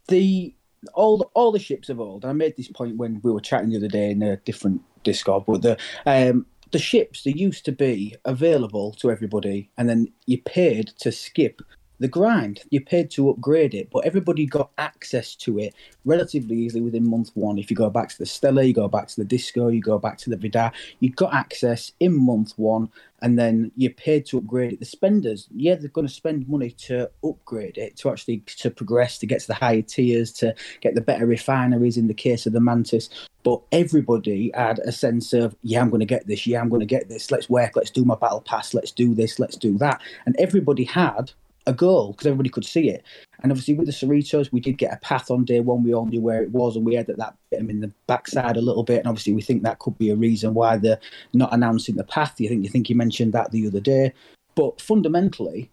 the 0.06 0.54
all 0.94 1.30
all 1.34 1.50
the 1.52 1.58
ships 1.58 1.88
of 1.88 1.98
old. 2.00 2.22
And 2.22 2.30
I 2.30 2.32
made 2.32 2.56
this 2.56 2.68
point 2.68 2.96
when 2.96 3.20
we 3.24 3.32
were 3.32 3.40
chatting 3.40 3.70
the 3.70 3.76
other 3.78 3.88
day 3.88 4.12
in 4.12 4.22
a 4.22 4.36
different 4.36 4.82
Discord, 5.02 5.44
but 5.46 5.62
the 5.62 5.76
um, 6.06 6.46
the 6.70 6.78
ships 6.78 7.24
they 7.24 7.32
used 7.32 7.64
to 7.64 7.72
be 7.72 8.14
available 8.24 8.92
to 9.00 9.10
everybody, 9.10 9.70
and 9.76 9.88
then 9.88 10.06
you 10.26 10.40
paid 10.42 10.92
to 11.00 11.10
skip 11.10 11.60
the 12.00 12.08
grind. 12.08 12.62
You 12.70 12.80
paid 12.80 13.10
to 13.12 13.30
upgrade 13.30 13.74
it, 13.74 13.90
but 13.92 14.04
everybody 14.04 14.46
got 14.46 14.70
access 14.78 15.34
to 15.36 15.58
it 15.58 15.74
relatively 16.04 16.56
easily 16.56 16.80
within 16.80 17.08
month 17.08 17.30
one. 17.34 17.58
If 17.58 17.70
you 17.70 17.76
go 17.76 17.90
back 17.90 18.08
to 18.08 18.18
the 18.18 18.26
Stella, 18.26 18.64
you 18.64 18.74
go 18.74 18.88
back 18.88 19.06
to 19.08 19.16
the 19.16 19.24
Disco, 19.24 19.68
you 19.68 19.82
go 19.82 19.98
back 19.98 20.18
to 20.18 20.30
the 20.30 20.36
Vidar, 20.36 20.72
you 20.98 21.10
got 21.10 21.34
access 21.34 21.92
in 22.00 22.16
month 22.16 22.54
one, 22.56 22.88
and 23.22 23.38
then 23.38 23.70
you 23.76 23.90
paid 23.90 24.24
to 24.26 24.38
upgrade 24.38 24.72
it. 24.72 24.80
The 24.80 24.86
spenders, 24.86 25.46
yeah, 25.54 25.74
they're 25.74 25.90
going 25.90 26.06
to 26.06 26.12
spend 26.12 26.48
money 26.48 26.70
to 26.70 27.10
upgrade 27.22 27.76
it, 27.76 27.96
to 27.98 28.10
actually 28.10 28.38
to 28.46 28.70
progress, 28.70 29.18
to 29.18 29.26
get 29.26 29.40
to 29.42 29.46
the 29.48 29.54
higher 29.54 29.82
tiers, 29.82 30.32
to 30.34 30.54
get 30.80 30.94
the 30.94 31.02
better 31.02 31.26
refineries 31.26 31.98
in 31.98 32.08
the 32.08 32.14
case 32.14 32.46
of 32.46 32.54
the 32.54 32.60
Mantis. 32.60 33.10
But 33.42 33.60
everybody 33.72 34.50
had 34.54 34.78
a 34.80 34.92
sense 34.92 35.32
of, 35.32 35.54
yeah, 35.62 35.80
I'm 35.80 35.90
going 35.90 36.00
to 36.00 36.06
get 36.06 36.26
this, 36.26 36.46
yeah, 36.46 36.60
I'm 36.60 36.68
going 36.70 36.80
to 36.80 36.86
get 36.86 37.08
this. 37.08 37.30
Let's 37.30 37.50
work, 37.50 37.76
let's 37.76 37.90
do 37.90 38.04
my 38.04 38.14
battle 38.14 38.40
pass, 38.40 38.74
let's 38.74 38.90
do 38.90 39.14
this, 39.14 39.38
let's 39.38 39.56
do 39.56 39.76
that, 39.78 40.00
and 40.24 40.34
everybody 40.38 40.84
had 40.84 41.32
a 41.66 41.72
goal 41.72 42.12
because 42.12 42.26
everybody 42.26 42.48
could 42.48 42.64
see 42.64 42.88
it. 42.88 43.04
And 43.42 43.52
obviously, 43.52 43.74
with 43.74 43.86
the 43.86 43.92
Cerritos, 43.92 44.52
we 44.52 44.60
did 44.60 44.78
get 44.78 44.92
a 44.92 44.98
path 44.98 45.30
on 45.30 45.44
day 45.44 45.60
one. 45.60 45.82
We 45.82 45.94
all 45.94 46.06
knew 46.06 46.20
where 46.20 46.42
it 46.42 46.50
was, 46.50 46.76
and 46.76 46.84
we 46.84 46.94
had 46.94 47.06
that, 47.06 47.18
that 47.18 47.36
bit 47.50 47.60
them 47.60 47.70
in 47.70 47.80
the 47.80 47.92
backside 48.06 48.56
a 48.56 48.62
little 48.62 48.82
bit. 48.82 48.98
And 48.98 49.08
obviously, 49.08 49.32
we 49.32 49.42
think 49.42 49.62
that 49.62 49.78
could 49.78 49.96
be 49.98 50.10
a 50.10 50.16
reason 50.16 50.54
why 50.54 50.76
they're 50.76 51.00
not 51.32 51.52
announcing 51.52 51.96
the 51.96 52.04
path. 52.04 52.40
You 52.40 52.48
think 52.48 52.64
you 52.64 52.70
think 52.70 52.90
you 52.90 52.96
mentioned 52.96 53.32
that 53.32 53.50
the 53.50 53.66
other 53.66 53.80
day, 53.80 54.12
but 54.54 54.80
fundamentally, 54.80 55.70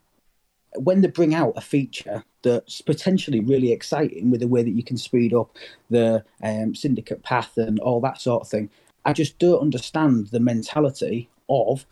when 0.76 1.02
they 1.02 1.08
bring 1.08 1.34
out 1.34 1.54
a 1.56 1.62
feature 1.62 2.24
that's 2.44 2.82
potentially 2.82 3.40
really 3.40 3.72
exciting 3.72 4.30
with 4.30 4.42
the 4.42 4.48
way 4.48 4.64
that 4.64 4.72
you 4.72 4.84
can 4.84 4.98
speed 4.98 5.34
up 5.34 5.56
the 5.90 6.24
um, 6.44 6.76
syndicate 6.76 7.24
path 7.24 7.58
and 7.58 7.80
all 7.80 8.00
that 8.02 8.22
sort 8.22 8.44
of 8.44 8.50
thing, 8.50 8.70
I 9.06 9.14
just 9.14 9.40
don't 9.40 9.62
understand 9.62 10.28
the 10.28 10.40
mentality 10.40 11.30
of 11.50 11.86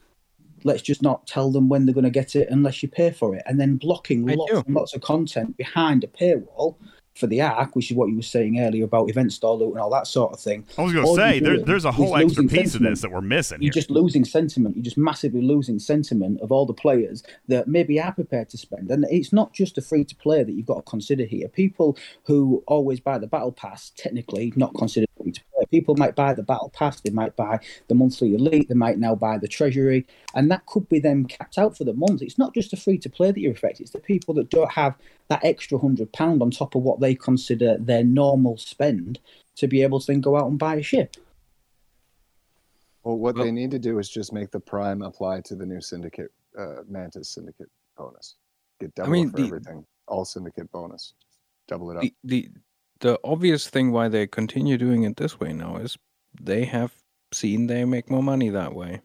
let's 0.66 0.82
just 0.82 1.02
not 1.02 1.26
tell 1.28 1.52
them 1.52 1.70
when 1.70 1.86
they're 1.86 1.94
going 1.94 2.04
to 2.04 2.10
get 2.10 2.36
it 2.36 2.50
unless 2.50 2.84
you 2.84 2.90
pay 2.90 3.12
for 3.12 3.36
it, 3.36 3.44
and 3.46 3.60
then 3.62 3.78
blocking 3.78 4.26
lots 4.26 4.52
and 4.52 4.76
lots 4.76 4.94
of 4.94 5.02
content 5.02 5.56
behind 5.56 6.04
a 6.04 6.08
paywall 6.08 6.76
for 7.16 7.28
the 7.28 7.42
arc, 7.42 7.76
which 7.76 7.90
is 7.90 7.96
what 7.96 8.10
you 8.10 8.16
were 8.18 8.22
saying 8.22 8.60
earlier 8.60 8.84
about 8.84 9.10
event 9.10 9.32
store 9.32 9.56
loot 9.56 9.72
and 9.72 9.80
all 9.80 9.90
that 9.90 10.06
sort 10.06 10.34
of 10.34 10.40
thing. 10.40 10.66
I 10.78 10.82
was 10.82 10.92
going 10.92 11.06
to 11.06 11.16
say 11.16 11.40
there, 11.40 11.60
there's 11.60 11.86
a 11.86 11.92
whole 11.92 12.16
extra 12.18 12.44
piece 12.44 12.76
of 12.76 12.82
this 12.82 13.02
that 13.02 13.12
we're 13.12 13.22
missing 13.22 13.62
You're 13.62 13.72
here. 13.72 13.82
just 13.82 13.90
losing 13.90 14.26
sentiment. 14.26 14.76
You're 14.76 14.84
just 14.84 14.98
massively 14.98 15.42
losing 15.42 15.80
sentiment 15.80 16.42
of 16.42 16.52
all 16.52 16.66
the 16.66 16.74
players 16.74 17.24
that 17.48 17.70
maybe 17.70 18.02
are 18.02 18.12
prepared 18.12 18.50
to 18.50 18.58
spend. 18.58 18.92
And 18.92 19.06
it's 19.10 19.32
not 19.32 19.54
just 19.54 19.78
a 19.78 19.82
free 19.82 20.04
to 20.04 20.16
play 20.16 20.44
that 20.44 20.52
you've 20.52 20.66
got 20.66 20.76
to 20.76 20.82
consider 20.82 21.24
here. 21.24 21.48
People 21.48 21.98
who 22.26 22.64
always 22.68 23.00
buy 23.00 23.18
the 23.18 23.28
battle 23.28 23.54
pass, 23.54 23.94
technically 23.96 24.52
not 24.58 24.76
considered 24.76 25.08
free 25.18 25.32
to 25.32 25.42
play. 25.54 25.55
People 25.76 25.98
might 25.98 26.16
buy 26.16 26.34
the 26.34 26.42
battle 26.42 26.70
pass, 26.74 27.02
they 27.02 27.10
might 27.10 27.36
buy 27.36 27.60
the 27.90 27.96
monthly 27.96 28.34
elite, 28.34 28.70
they 28.70 28.76
might 28.76 28.98
now 28.98 29.14
buy 29.14 29.38
the 29.38 29.46
treasury, 29.50 30.08
and 30.34 30.50
that 30.50 30.66
could 30.68 30.88
be 30.88 31.00
them 31.00 31.26
capped 31.26 31.58
out 31.58 31.76
for 31.76 31.84
the 31.84 31.92
month. 31.92 32.22
It's 32.22 32.38
not 32.38 32.54
just 32.54 32.72
a 32.72 32.78
free 32.78 32.98
to 33.00 33.10
play 33.10 33.32
that 33.32 33.40
you're 33.42 33.52
affected, 33.52 33.82
it's 33.82 33.92
the 33.92 34.00
people 34.00 34.34
that 34.36 34.50
don't 34.50 34.72
have 34.72 34.96
that 35.28 35.44
extra 35.44 35.78
hundred 35.78 36.14
pound 36.14 36.42
on 36.42 36.50
top 36.50 36.76
of 36.76 36.84
what 36.84 37.02
they 37.02 37.14
consider 37.14 37.76
their 37.78 38.06
normal 38.06 38.56
spend 38.56 39.20
to 39.58 39.68
be 39.68 39.84
able 39.84 40.00
to 40.00 40.08
then 40.08 40.22
go 40.22 40.38
out 40.38 40.48
and 40.48 40.58
buy 40.58 40.76
a 40.76 40.82
ship. 40.82 41.18
Well, 43.04 43.18
what 43.18 43.36
they 43.36 43.52
need 43.52 43.72
to 43.72 43.80
do 43.80 44.00
is 44.00 44.08
just 44.08 44.32
make 44.32 44.52
the 44.52 44.62
prime 44.62 45.02
apply 45.02 45.42
to 45.42 45.56
the 45.56 45.66
new 45.66 45.82
syndicate, 45.82 46.32
uh, 46.58 46.84
Mantis 46.88 47.28
syndicate 47.28 47.70
bonus. 47.98 48.36
Get 48.80 48.96
double 48.96 49.12
mean, 49.12 49.30
for 49.30 49.36
the- 49.36 49.44
everything. 49.44 49.86
All 50.08 50.24
syndicate 50.24 50.72
bonus. 50.72 51.16
Double 51.68 51.92
it 51.92 51.98
up. 51.98 52.04
the, 52.04 52.14
the 52.24 52.50
the 53.00 53.20
obvious 53.24 53.68
thing 53.68 53.92
why 53.92 54.08
they 54.08 54.28
continue 54.28 54.78
doing 54.78 55.04
it 55.04 55.18
this 55.18 55.40
way 55.40 55.54
now 55.54 55.78
is 55.78 55.98
they 56.40 56.66
have 56.66 56.94
seen 57.34 57.68
they 57.68 57.86
make 57.86 58.10
more 58.10 58.24
money 58.24 58.50
that 58.50 58.74
way. 58.74 59.02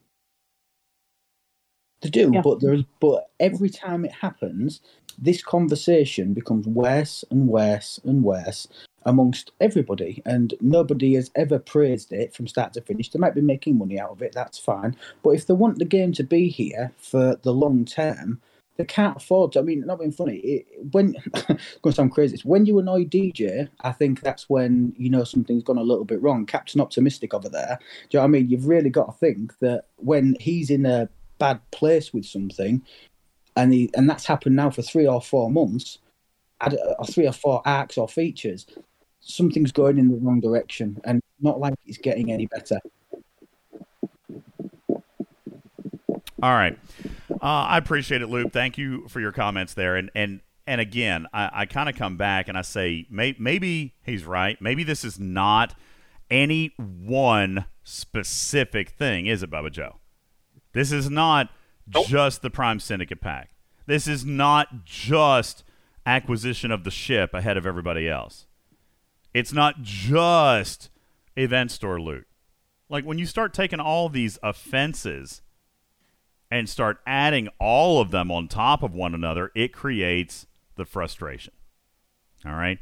They 2.00 2.08
do, 2.08 2.30
but 2.42 2.60
there's 2.60 2.84
but 2.98 3.30
every 3.38 3.68
time 3.68 4.04
it 4.04 4.12
happens, 4.12 4.80
this 5.18 5.42
conversation 5.42 6.32
becomes 6.32 6.66
worse 6.66 7.24
and 7.30 7.46
worse 7.46 8.00
and 8.04 8.24
worse 8.24 8.68
amongst 9.04 9.52
everybody, 9.60 10.22
and 10.24 10.54
nobody 10.60 11.14
has 11.14 11.30
ever 11.34 11.58
praised 11.58 12.12
it 12.12 12.34
from 12.34 12.46
start 12.46 12.72
to 12.74 12.80
finish. 12.80 13.10
They 13.10 13.18
might 13.18 13.34
be 13.34 13.40
making 13.42 13.76
money 13.76 13.98
out 13.98 14.10
of 14.10 14.22
it, 14.22 14.32
that's 14.32 14.58
fine. 14.58 14.96
But 15.22 15.30
if 15.30 15.46
they 15.46 15.54
want 15.54 15.78
the 15.78 15.84
game 15.84 16.12
to 16.14 16.24
be 16.24 16.48
here 16.48 16.92
for 16.96 17.36
the 17.42 17.52
long 17.52 17.84
term, 17.84 18.40
they 18.80 18.86
can't 18.86 19.18
afford 19.18 19.52
to. 19.52 19.58
I 19.58 19.62
mean, 19.62 19.84
not 19.84 19.98
being 19.98 20.10
funny, 20.10 20.36
it, 20.38 20.66
when 20.92 21.12
going 21.32 21.58
to 21.84 21.92
sound 21.92 22.12
crazy, 22.12 22.32
it's 22.32 22.46
when 22.46 22.64
you 22.64 22.78
annoy 22.78 23.04
DJ, 23.04 23.68
I 23.82 23.92
think 23.92 24.22
that's 24.22 24.48
when 24.48 24.94
you 24.96 25.10
know 25.10 25.22
something's 25.22 25.62
gone 25.62 25.76
a 25.76 25.82
little 25.82 26.06
bit 26.06 26.22
wrong. 26.22 26.46
Captain 26.46 26.80
Optimistic 26.80 27.34
over 27.34 27.50
there. 27.50 27.78
Do 28.08 28.16
you 28.16 28.18
know 28.18 28.22
what 28.22 28.28
I 28.28 28.30
mean? 28.30 28.48
You've 28.48 28.66
really 28.66 28.88
got 28.88 29.06
to 29.06 29.12
think 29.12 29.58
that 29.58 29.84
when 29.96 30.34
he's 30.40 30.70
in 30.70 30.86
a 30.86 31.10
bad 31.38 31.60
place 31.72 32.14
with 32.14 32.24
something, 32.24 32.82
and 33.54 33.74
he, 33.74 33.90
and 33.94 34.08
that's 34.08 34.24
happened 34.24 34.56
now 34.56 34.70
for 34.70 34.80
three 34.80 35.06
or 35.06 35.20
four 35.20 35.50
months, 35.50 35.98
or 36.62 36.72
uh, 36.98 37.04
three 37.04 37.26
or 37.26 37.32
four 37.32 37.60
arcs 37.66 37.98
or 37.98 38.08
features, 38.08 38.66
something's 39.20 39.72
going 39.72 39.98
in 39.98 40.08
the 40.08 40.16
wrong 40.16 40.40
direction, 40.40 40.98
and 41.04 41.20
not 41.38 41.60
like 41.60 41.74
it's 41.84 41.98
getting 41.98 42.32
any 42.32 42.46
better. 42.46 42.78
All 46.42 46.54
right. 46.54 46.78
Uh, 47.42 47.46
I 47.68 47.78
appreciate 47.78 48.22
it, 48.22 48.28
Lube. 48.28 48.52
Thank 48.52 48.76
you 48.76 49.08
for 49.08 49.20
your 49.20 49.32
comments 49.32 49.74
there. 49.74 49.96
And 49.96 50.10
and 50.14 50.40
and 50.66 50.80
again, 50.80 51.26
I, 51.32 51.50
I 51.52 51.66
kind 51.66 51.88
of 51.88 51.96
come 51.96 52.16
back 52.16 52.48
and 52.48 52.56
I 52.56 52.62
say 52.62 53.06
may, 53.10 53.34
maybe 53.38 53.94
he's 54.04 54.24
right. 54.24 54.60
Maybe 54.60 54.84
this 54.84 55.04
is 55.04 55.18
not 55.18 55.74
any 56.30 56.72
one 56.76 57.64
specific 57.82 58.90
thing, 58.90 59.26
is 59.26 59.42
it, 59.42 59.50
Bubba 59.50 59.72
Joe? 59.72 59.96
This 60.72 60.92
is 60.92 61.10
not 61.10 61.50
just 62.06 62.42
the 62.42 62.50
Prime 62.50 62.78
Syndicate 62.78 63.20
pack. 63.20 63.50
This 63.86 64.06
is 64.06 64.24
not 64.24 64.84
just 64.84 65.64
acquisition 66.06 66.70
of 66.70 66.84
the 66.84 66.90
ship 66.90 67.34
ahead 67.34 67.56
of 67.56 67.66
everybody 67.66 68.08
else. 68.08 68.46
It's 69.34 69.52
not 69.52 69.82
just 69.82 70.90
event 71.36 71.72
store 71.72 72.00
loot. 72.00 72.26
Like 72.88 73.04
when 73.04 73.18
you 73.18 73.26
start 73.26 73.52
taking 73.52 73.80
all 73.80 74.08
these 74.08 74.38
offenses 74.42 75.42
and 76.50 76.68
start 76.68 76.98
adding 77.06 77.48
all 77.58 78.00
of 78.00 78.10
them 78.10 78.30
on 78.30 78.48
top 78.48 78.82
of 78.82 78.94
one 78.94 79.14
another, 79.14 79.52
it 79.54 79.72
creates 79.72 80.46
the 80.76 80.84
frustration. 80.84 81.52
All 82.44 82.52
right. 82.52 82.78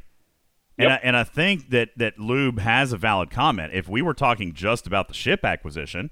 And, 0.77 0.93
I, 0.93 0.95
and 1.03 1.17
I 1.17 1.25
think 1.25 1.71
that, 1.71 1.89
that 1.97 2.17
Lube 2.17 2.59
has 2.59 2.93
a 2.93 2.97
valid 2.97 3.29
comment. 3.29 3.73
If 3.73 3.89
we 3.89 4.01
were 4.01 4.13
talking 4.13 4.53
just 4.53 4.87
about 4.87 5.09
the 5.09 5.13
ship 5.13 5.43
acquisition, 5.43 6.09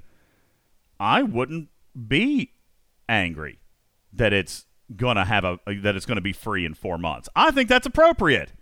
I 0.99 1.23
wouldn't 1.23 1.69
be 2.07 2.51
angry 3.07 3.59
that 4.13 4.33
it's 4.33 4.65
gonna 4.95 5.25
have 5.25 5.43
a 5.43 5.59
that 5.81 5.95
it's 5.95 6.05
gonna 6.05 6.21
be 6.21 6.33
free 6.33 6.65
in 6.65 6.73
four 6.73 6.97
months. 6.97 7.27
I 7.35 7.51
think 7.51 7.69
that's 7.69 7.85
appropriate. 7.85 8.53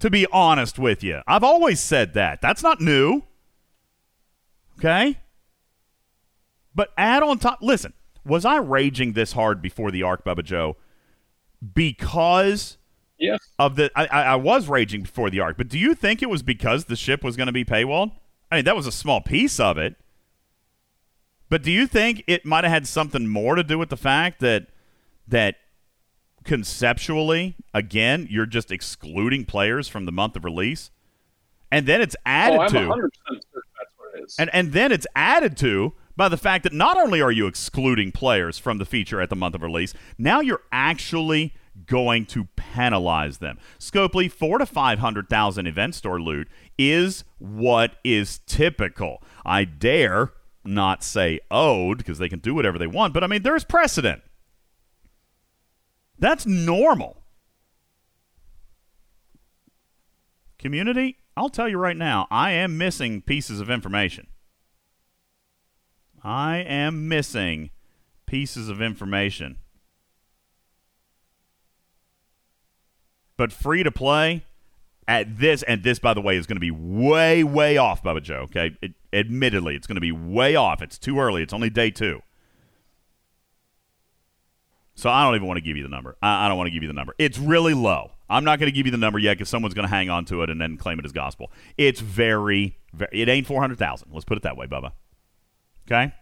To 0.00 0.10
be 0.10 0.26
honest 0.32 0.78
with 0.78 1.02
you, 1.02 1.22
I've 1.26 1.44
always 1.44 1.80
said 1.80 2.14
that. 2.14 2.40
That's 2.40 2.62
not 2.62 2.80
new. 2.80 3.22
Okay. 4.78 5.18
But 6.74 6.90
add 6.96 7.22
on 7.22 7.38
top. 7.38 7.58
Listen, 7.62 7.92
was 8.24 8.44
I 8.44 8.56
raging 8.56 9.12
this 9.12 9.32
hard 9.32 9.62
before 9.62 9.90
the 9.90 10.02
arc, 10.02 10.24
Bubba 10.24 10.44
Joe? 10.44 10.76
Because 11.74 12.78
yes. 13.18 13.38
of 13.58 13.76
the 13.76 13.90
I, 13.94 14.06
I 14.06 14.36
was 14.36 14.68
raging 14.68 15.02
before 15.02 15.30
the 15.30 15.40
arc, 15.40 15.56
but 15.56 15.68
do 15.68 15.78
you 15.78 15.94
think 15.94 16.22
it 16.22 16.30
was 16.30 16.42
because 16.42 16.86
the 16.86 16.96
ship 16.96 17.22
was 17.22 17.36
going 17.36 17.46
to 17.46 17.52
be 17.52 17.64
paywalled? 17.64 18.12
I 18.50 18.56
mean, 18.56 18.64
that 18.64 18.76
was 18.76 18.86
a 18.86 18.92
small 18.92 19.20
piece 19.20 19.58
of 19.58 19.78
it. 19.78 19.96
But 21.48 21.62
do 21.62 21.70
you 21.70 21.86
think 21.86 22.24
it 22.26 22.44
might 22.44 22.64
have 22.64 22.72
had 22.72 22.86
something 22.86 23.28
more 23.28 23.54
to 23.54 23.62
do 23.62 23.78
with 23.78 23.90
the 23.90 23.96
fact 23.96 24.40
that 24.40 24.66
that 25.28 25.56
conceptually, 26.44 27.56
again, 27.72 28.26
you're 28.30 28.46
just 28.46 28.70
excluding 28.70 29.44
players 29.44 29.88
from 29.88 30.04
the 30.04 30.12
month 30.12 30.36
of 30.36 30.44
release, 30.44 30.90
and 31.70 31.86
then 31.86 32.00
it's 32.00 32.16
oh, 32.16 32.22
added 32.26 32.58
oh, 32.58 32.62
I'm 32.62 32.70
to 32.70 32.78
100% 32.78 32.88
certain 32.90 33.10
that's 33.32 33.92
what 33.96 34.18
it 34.18 34.24
is. 34.24 34.36
and 34.38 34.50
and 34.52 34.72
then 34.72 34.92
it's 34.92 35.06
added 35.16 35.56
to 35.58 35.94
by 36.16 36.28
the 36.28 36.36
fact 36.36 36.64
that 36.64 36.72
not 36.72 36.96
only 36.96 37.20
are 37.20 37.32
you 37.32 37.46
excluding 37.46 38.12
players 38.12 38.58
from 38.58 38.78
the 38.78 38.84
feature 38.84 39.20
at 39.20 39.30
the 39.30 39.36
month 39.36 39.54
of 39.54 39.62
release, 39.62 39.94
now 40.18 40.40
you're 40.40 40.62
actually 40.72 41.54
going 41.86 42.24
to 42.26 42.44
penalize 42.56 43.38
them. 43.38 43.58
Scopely, 43.78 44.30
four 44.30 44.58
to 44.58 44.66
five 44.66 45.00
hundred 45.00 45.28
thousand 45.28 45.66
event 45.66 45.94
store 45.94 46.20
loot 46.20 46.48
is 46.78 47.24
what 47.38 47.96
is 48.04 48.40
typical. 48.46 49.22
I 49.44 49.64
dare 49.64 50.32
not 50.64 51.02
say 51.02 51.40
owed 51.50 51.98
because 51.98 52.18
they 52.18 52.28
can 52.28 52.38
do 52.38 52.54
whatever 52.54 52.78
they 52.78 52.86
want, 52.86 53.12
but 53.12 53.24
I 53.24 53.26
mean 53.26 53.42
there's 53.42 53.64
precedent. 53.64 54.22
That's 56.18 56.46
normal. 56.46 57.18
Community, 60.58 61.18
I'll 61.36 61.50
tell 61.50 61.68
you 61.68 61.76
right 61.76 61.96
now, 61.96 62.26
I 62.30 62.52
am 62.52 62.78
missing 62.78 63.20
pieces 63.20 63.60
of 63.60 63.68
information. 63.68 64.28
I 66.24 66.58
am 66.58 67.06
missing 67.08 67.70
pieces 68.26 68.68
of 68.68 68.80
information. 68.80 69.58
But 73.36 73.52
free 73.52 73.82
to 73.82 73.90
play 73.90 74.44
at 75.06 75.38
this, 75.38 75.62
and 75.64 75.82
this, 75.82 75.98
by 75.98 76.14
the 76.14 76.20
way, 76.20 76.36
is 76.36 76.46
going 76.46 76.56
to 76.56 76.60
be 76.60 76.70
way, 76.70 77.44
way 77.44 77.76
off, 77.76 78.02
Bubba 78.02 78.22
Joe. 78.22 78.42
Okay, 78.44 78.76
it, 78.80 78.92
admittedly, 79.12 79.76
it's 79.76 79.86
going 79.86 79.96
to 79.96 80.00
be 80.00 80.12
way 80.12 80.56
off. 80.56 80.80
It's 80.80 80.98
too 80.98 81.18
early. 81.18 81.42
It's 81.42 81.52
only 81.52 81.68
day 81.68 81.90
two. 81.90 82.22
So 84.94 85.10
I 85.10 85.24
don't 85.24 85.34
even 85.34 85.48
want 85.48 85.58
to 85.58 85.64
give 85.64 85.76
you 85.76 85.82
the 85.82 85.88
number. 85.88 86.16
I, 86.22 86.46
I 86.46 86.48
don't 86.48 86.56
want 86.56 86.68
to 86.68 86.70
give 86.70 86.82
you 86.82 86.88
the 86.88 86.94
number. 86.94 87.14
It's 87.18 87.38
really 87.38 87.74
low. 87.74 88.12
I'm 88.30 88.44
not 88.44 88.58
going 88.58 88.68
to 88.68 88.74
give 88.74 88.86
you 88.86 88.92
the 88.92 88.98
number 88.98 89.18
yet 89.18 89.34
because 89.34 89.48
someone's 89.48 89.74
going 89.74 89.86
to 89.86 89.94
hang 89.94 90.08
on 90.08 90.24
to 90.26 90.42
it 90.42 90.50
and 90.50 90.60
then 90.60 90.76
claim 90.76 90.98
it 90.98 91.04
as 91.04 91.12
gospel. 91.12 91.52
It's 91.76 92.00
very, 92.00 92.78
very 92.92 93.10
it 93.12 93.28
ain't 93.28 93.46
400,000. 93.46 94.08
Let's 94.12 94.24
put 94.24 94.36
it 94.36 94.44
that 94.44 94.56
way, 94.56 94.66
Bubba. 94.66 94.92
Okay? 95.86 96.12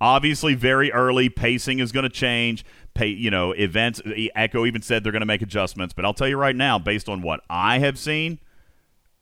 Obviously, 0.00 0.54
very 0.54 0.92
early. 0.92 1.28
Pacing 1.28 1.78
is 1.78 1.92
going 1.92 2.04
to 2.04 2.08
change. 2.08 2.64
Pay, 2.94 3.08
you 3.08 3.30
know, 3.30 3.52
events. 3.52 4.00
Echo 4.34 4.64
even 4.64 4.82
said 4.82 5.04
they're 5.04 5.12
going 5.12 5.20
to 5.20 5.26
make 5.26 5.42
adjustments. 5.42 5.92
But 5.94 6.04
I'll 6.04 6.14
tell 6.14 6.28
you 6.28 6.36
right 6.36 6.56
now, 6.56 6.78
based 6.78 7.08
on 7.08 7.22
what 7.22 7.40
I 7.50 7.78
have 7.78 7.98
seen, 7.98 8.38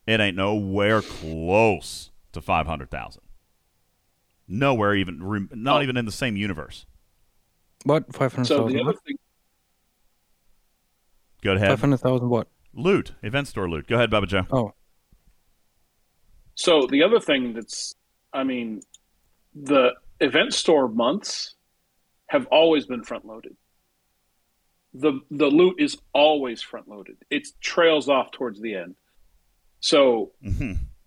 it 0.06 0.20
ain't 0.20 0.36
nowhere 0.36 1.02
close 1.02 2.10
to 2.32 2.40
500,000. 2.40 3.22
Nowhere 4.46 4.94
even, 4.94 5.22
rem- 5.22 5.50
not 5.52 5.80
oh. 5.80 5.82
even 5.82 5.96
in 5.96 6.04
the 6.04 6.12
same 6.12 6.36
universe. 6.36 6.86
What 7.84 8.12
five 8.14 8.32
hundred 8.32 8.46
So 8.46 8.68
the 8.68 8.80
other 8.80 8.92
thing, 8.92 9.16
Go 11.42 11.52
ahead. 11.52 11.68
Five 11.68 11.80
hundred 11.80 11.98
thousand 11.98 12.28
what? 12.28 12.48
Loot. 12.74 13.12
Event 13.22 13.46
store 13.46 13.68
loot. 13.68 13.86
Go 13.86 13.96
ahead, 13.96 14.10
Bubba 14.10 14.26
Joe. 14.26 14.46
Oh, 14.50 14.72
so 16.54 16.88
the 16.90 17.04
other 17.04 17.20
thing 17.20 17.52
that's, 17.52 17.94
I 18.32 18.42
mean, 18.42 18.80
the 19.62 19.92
event 20.20 20.54
store 20.54 20.88
months 20.88 21.54
have 22.26 22.46
always 22.46 22.86
been 22.86 23.02
front 23.02 23.24
loaded. 23.24 23.56
The 24.94 25.20
the 25.30 25.46
loot 25.46 25.76
is 25.78 25.98
always 26.12 26.62
front 26.62 26.88
loaded. 26.88 27.16
It 27.30 27.48
trails 27.60 28.08
off 28.08 28.30
towards 28.30 28.60
the 28.60 28.74
end. 28.74 28.94
So 29.80 30.32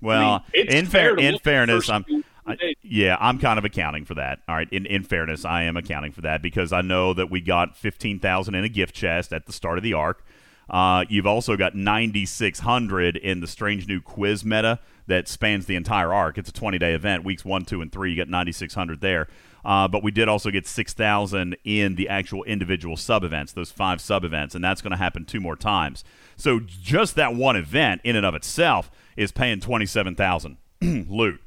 Well, 0.02 0.30
I 0.30 0.38
mean, 0.38 0.42
it's 0.54 0.74
in 0.74 0.86
fair 0.88 1.12
in 1.12 1.16
look 1.16 1.26
at 1.26 1.34
the 1.34 1.40
fairness, 1.40 1.90
I'm 1.90 2.06
I, 2.46 2.58
yeah, 2.82 3.18
I'm 3.20 3.38
kind 3.38 3.60
of 3.60 3.66
accounting 3.66 4.06
for 4.06 4.16
that. 4.16 4.40
All 4.48 4.56
right, 4.56 4.68
in 4.72 4.86
in 4.86 5.04
fairness, 5.04 5.46
I 5.46 5.64
am 5.64 5.78
accounting 5.78 6.12
for 6.12 6.22
that 6.22 6.42
because 6.42 6.74
I 6.74 6.82
know 6.82 7.14
that 7.14 7.30
we 7.30 7.42
got 7.42 7.78
fifteen 7.78 8.20
thousand 8.20 8.56
in 8.56 8.64
a 8.64 8.70
gift 8.70 8.96
chest 8.96 9.32
at 9.32 9.46
the 9.46 9.54
start 9.54 9.78
of 9.78 9.84
the 9.84 9.94
arc. 9.94 10.26
Uh, 10.70 11.06
you've 11.10 11.28
also 11.28 11.56
got 11.56 11.76
ninety 11.76 12.26
six 12.26 12.60
hundred 12.60 13.16
in 13.16 13.42
the 13.42 13.48
strange 13.48 13.88
new 13.88 14.02
quiz 14.02 14.44
meta 14.44 14.80
that 15.12 15.28
spans 15.28 15.66
the 15.66 15.76
entire 15.76 16.14
arc. 16.14 16.38
It's 16.38 16.50
a 16.50 16.54
twenty 16.54 16.80
day 16.80 16.94
event, 16.94 17.24
weeks 17.24 17.46
one, 17.46 17.66
two, 17.66 17.82
and 17.82 17.92
three. 17.92 18.10
You 18.10 18.16
get 18.16 18.30
ninety 18.30 18.52
six 18.52 18.74
hundred 18.74 19.02
there. 19.02 19.28
Uh, 19.64 19.88
but 19.88 20.04
we 20.04 20.10
did 20.10 20.28
also 20.28 20.50
get 20.50 20.66
6,000 20.66 21.56
in 21.64 21.94
the 21.94 22.10
actual 22.10 22.44
individual 22.46 22.98
sub 22.98 23.24
events, 23.24 23.54
those 23.54 23.72
five 23.72 24.02
sub 24.02 24.24
events, 24.24 24.56
and 24.56 24.64
that's 24.64 24.82
going 24.82 24.90
to 24.90 24.98
happen 24.98 25.24
two 25.24 25.40
more 25.40 25.56
times. 25.56 26.04
So 26.36 26.60
just 26.60 27.14
that 27.16 27.36
one 27.36 27.56
event 27.56 28.02
in 28.04 28.16
and 28.16 28.26
of 28.26 28.34
itself 28.34 28.90
is 29.16 29.32
paying 29.32 29.60
27,000 29.60 30.58
loot. 30.82 31.40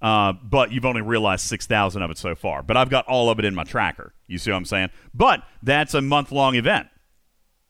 Uh, 0.00 0.32
but 0.32 0.70
you've 0.70 0.84
only 0.84 1.02
realized 1.02 1.46
6,000 1.46 2.02
of 2.02 2.10
it 2.10 2.18
so 2.18 2.36
far. 2.36 2.62
But 2.62 2.76
I've 2.76 2.90
got 2.90 3.06
all 3.06 3.30
of 3.30 3.40
it 3.40 3.44
in 3.44 3.54
my 3.54 3.64
tracker. 3.64 4.12
You 4.28 4.38
see 4.38 4.52
what 4.52 4.58
I'm 4.58 4.64
saying? 4.64 4.90
But 5.12 5.42
that's 5.60 5.94
a 5.94 6.00
month 6.00 6.30
long 6.30 6.54
event. 6.54 6.88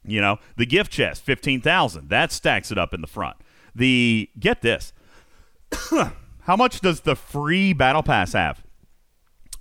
You 0.05 0.21
know, 0.21 0.39
the 0.57 0.67
gift 0.67 0.93
chest, 0.93 1.23
15,000. 1.23 2.11
That 2.11 2.31
stacks 2.33 2.71
it 2.71 2.79
up 2.79 2.93
in 2.93 3.01
the 3.01 3.07
front. 3.07 3.39
The, 3.75 4.29
get 4.39 4.61
this. 4.61 4.93
How 6.41 6.57
much 6.57 6.81
does 6.81 7.01
the 7.01 7.15
free 7.15 7.73
battle 7.73 8.03
pass 8.03 8.33
have? 8.33 8.63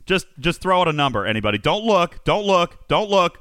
Just 0.05 0.27
just 0.39 0.61
throw 0.61 0.81
out 0.81 0.87
a 0.87 0.93
number, 0.93 1.25
anybody. 1.25 1.57
Don't 1.57 1.83
look. 1.83 2.23
Don't 2.23 2.45
look. 2.45 2.87
Don't 2.87 3.09
look. 3.09 3.39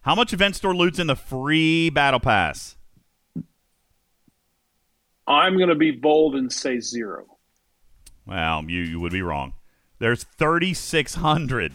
How 0.00 0.16
much 0.16 0.32
event 0.32 0.56
store 0.56 0.74
loot's 0.74 0.98
in 0.98 1.06
the 1.06 1.14
free 1.14 1.90
battle 1.90 2.18
pass? 2.18 2.76
I'm 5.28 5.56
going 5.56 5.68
to 5.68 5.76
be 5.76 5.92
bold 5.92 6.34
and 6.34 6.52
say 6.52 6.80
zero. 6.80 7.26
Well, 8.26 8.64
you, 8.66 8.80
you 8.80 9.00
would 9.00 9.12
be 9.12 9.22
wrong. 9.22 9.54
There's 10.00 10.24
3,600. 10.24 11.72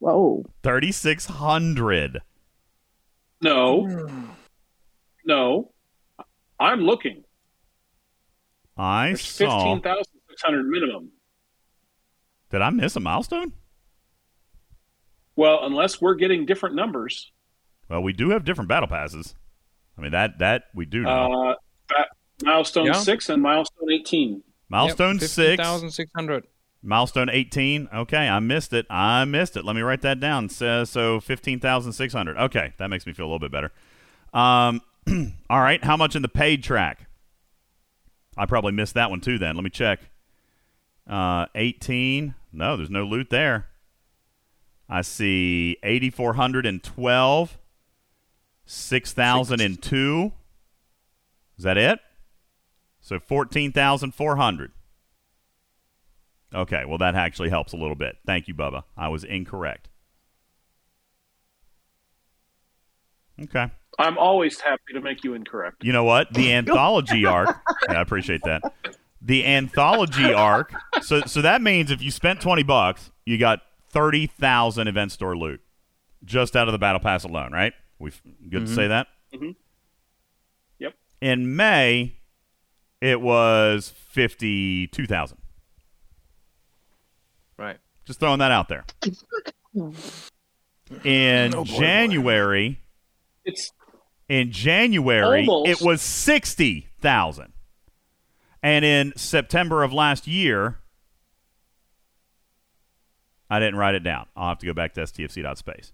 Whoa. 0.00 0.44
3,600. 0.64 2.20
No, 3.42 4.08
no, 5.24 5.70
I'm 6.58 6.80
looking. 6.80 7.22
I 8.76 9.08
There's 9.08 9.22
saw. 9.22 9.58
fifteen 9.62 9.82
thousand 9.82 10.12
six 10.28 10.42
hundred 10.42 10.66
minimum. 10.66 11.10
Did 12.50 12.62
I 12.62 12.70
miss 12.70 12.94
a 12.96 13.00
milestone? 13.00 13.52
Well, 15.34 15.60
unless 15.62 16.00
we're 16.00 16.14
getting 16.14 16.46
different 16.46 16.74
numbers. 16.74 17.32
Well, 17.88 18.02
we 18.02 18.12
do 18.12 18.30
have 18.30 18.44
different 18.44 18.68
battle 18.68 18.88
passes. 18.88 19.34
I 19.98 20.02
mean 20.02 20.12
that 20.12 20.38
that 20.38 20.64
we 20.74 20.84
do 20.86 21.02
know. 21.02 21.50
Uh, 21.50 21.54
ba- 21.88 22.06
milestone 22.44 22.86
Yeah. 22.86 22.92
six 22.94 23.28
and 23.28 23.42
milestone 23.42 23.90
eighteen. 23.92 24.42
milestone 24.68 25.18
six. 25.18 25.60
thousand 25.62 25.90
six 25.90 26.10
hundred. 26.14 26.46
Milestone 26.82 27.28
18. 27.28 27.88
Okay, 27.92 28.28
I 28.28 28.38
missed 28.38 28.72
it. 28.72 28.86
I 28.88 29.24
missed 29.24 29.56
it. 29.56 29.64
Let 29.64 29.74
me 29.74 29.82
write 29.82 30.02
that 30.02 30.20
down. 30.20 30.48
So, 30.48 30.84
so 30.84 31.18
15,600. 31.18 32.36
Okay, 32.36 32.74
that 32.78 32.88
makes 32.90 33.06
me 33.06 33.12
feel 33.12 33.24
a 33.24 33.30
little 33.32 33.40
bit 33.40 33.50
better. 33.50 33.72
Um, 34.32 34.80
all 35.50 35.60
right, 35.60 35.82
how 35.82 35.96
much 35.96 36.14
in 36.14 36.22
the 36.22 36.28
paid 36.28 36.62
track? 36.62 37.05
I 38.36 38.46
probably 38.46 38.72
missed 38.72 38.94
that 38.94 39.10
one 39.10 39.20
too 39.20 39.38
then. 39.38 39.56
Let 39.56 39.64
me 39.64 39.70
check. 39.70 40.00
Uh, 41.08 41.46
18. 41.54 42.34
No, 42.52 42.76
there's 42.76 42.90
no 42.90 43.04
loot 43.04 43.30
there. 43.30 43.66
I 44.88 45.02
see 45.02 45.78
8,412. 45.82 47.58
6,002. 48.68 50.32
Is 51.56 51.64
that 51.64 51.78
it? 51.78 52.00
So 53.00 53.18
14,400. 53.18 54.72
Okay, 56.54 56.84
well, 56.84 56.98
that 56.98 57.14
actually 57.14 57.50
helps 57.50 57.72
a 57.72 57.76
little 57.76 57.94
bit. 57.94 58.18
Thank 58.26 58.48
you, 58.48 58.54
Bubba. 58.54 58.84
I 58.96 59.08
was 59.08 59.24
incorrect. 59.24 59.88
Okay. 63.42 63.70
I'm 63.98 64.18
always 64.18 64.60
happy 64.60 64.92
to 64.94 65.00
make 65.00 65.24
you 65.24 65.34
incorrect. 65.34 65.82
You 65.84 65.92
know 65.92 66.04
what? 66.04 66.32
The 66.34 66.52
anthology 66.52 67.24
arc. 67.26 67.56
Yeah, 67.88 67.98
I 67.98 68.00
appreciate 68.02 68.40
that. 68.44 68.62
The 69.22 69.46
anthology 69.46 70.32
arc. 70.32 70.72
So, 71.02 71.20
so 71.22 71.40
that 71.42 71.62
means 71.62 71.90
if 71.90 72.02
you 72.02 72.10
spent 72.10 72.40
twenty 72.40 72.62
bucks, 72.64 73.10
you 73.24 73.38
got 73.38 73.60
thirty 73.90 74.26
thousand 74.26 74.88
event 74.88 75.12
store 75.12 75.36
loot, 75.36 75.60
just 76.24 76.56
out 76.56 76.66
of 76.68 76.72
the 76.72 76.78
battle 76.78 77.00
pass 77.00 77.22
alone, 77.24 77.52
right? 77.52 77.72
We 77.98 78.10
good 78.48 78.62
Mhm. 78.64 78.66
to 78.66 78.74
say 78.74 78.88
that. 78.88 79.06
hmm 79.32 79.50
Yep. 80.80 80.94
In 81.20 81.54
May, 81.56 82.16
it 83.00 83.20
was 83.20 83.90
fifty-two 83.90 85.06
thousand. 85.06 85.38
Right. 87.58 87.78
Just 88.04 88.20
throwing 88.20 88.40
that 88.40 88.50
out 88.52 88.68
there. 88.68 88.84
In 91.04 91.54
Oh, 91.54 91.64
boy, 91.64 91.64
boy. 91.64 92.76
It's 93.46 93.72
in 94.28 94.50
January 94.50 95.46
Almost. 95.46 95.70
it 95.70 95.86
was 95.86 96.02
sixty 96.02 96.88
thousand, 97.00 97.52
and 98.62 98.84
in 98.84 99.12
September 99.16 99.82
of 99.84 99.92
last 99.92 100.26
year, 100.26 100.80
I 103.48 103.60
didn't 103.60 103.76
write 103.76 103.94
it 103.94 104.02
down. 104.02 104.26
I'll 104.36 104.48
have 104.48 104.58
to 104.58 104.66
go 104.66 104.74
back 104.74 104.94
to 104.94 105.02
stfc.space. 105.02 105.92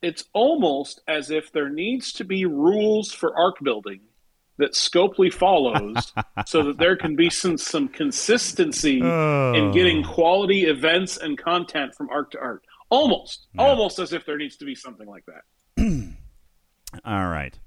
it's 0.00 0.24
almost 0.32 1.00
as 1.08 1.30
if 1.30 1.50
there 1.52 1.68
needs 1.68 2.12
to 2.12 2.24
be 2.24 2.46
rules 2.46 3.12
for 3.12 3.36
arc 3.36 3.56
building 3.60 4.00
that 4.58 4.72
Scopely 4.72 5.32
follows 5.32 6.12
so 6.46 6.62
that 6.62 6.78
there 6.78 6.96
can 6.96 7.16
be 7.16 7.28
some 7.28 7.58
some 7.58 7.88
consistency 7.88 9.00
in 9.00 9.04
oh. 9.04 9.72
getting 9.72 10.04
quality 10.04 10.64
events 10.66 11.16
and 11.16 11.36
content 11.36 11.94
from 11.94 12.08
arc 12.10 12.30
to 12.32 12.38
arc. 12.38 12.62
Almost. 12.90 13.48
Almost 13.58 13.98
as 13.98 14.12
if 14.12 14.24
there 14.24 14.38
needs 14.38 14.56
to 14.58 14.64
be 14.64 14.76
something 14.76 15.08
like 15.08 15.24
that. 15.26 15.42
All 17.04 17.28
right. 17.28 17.58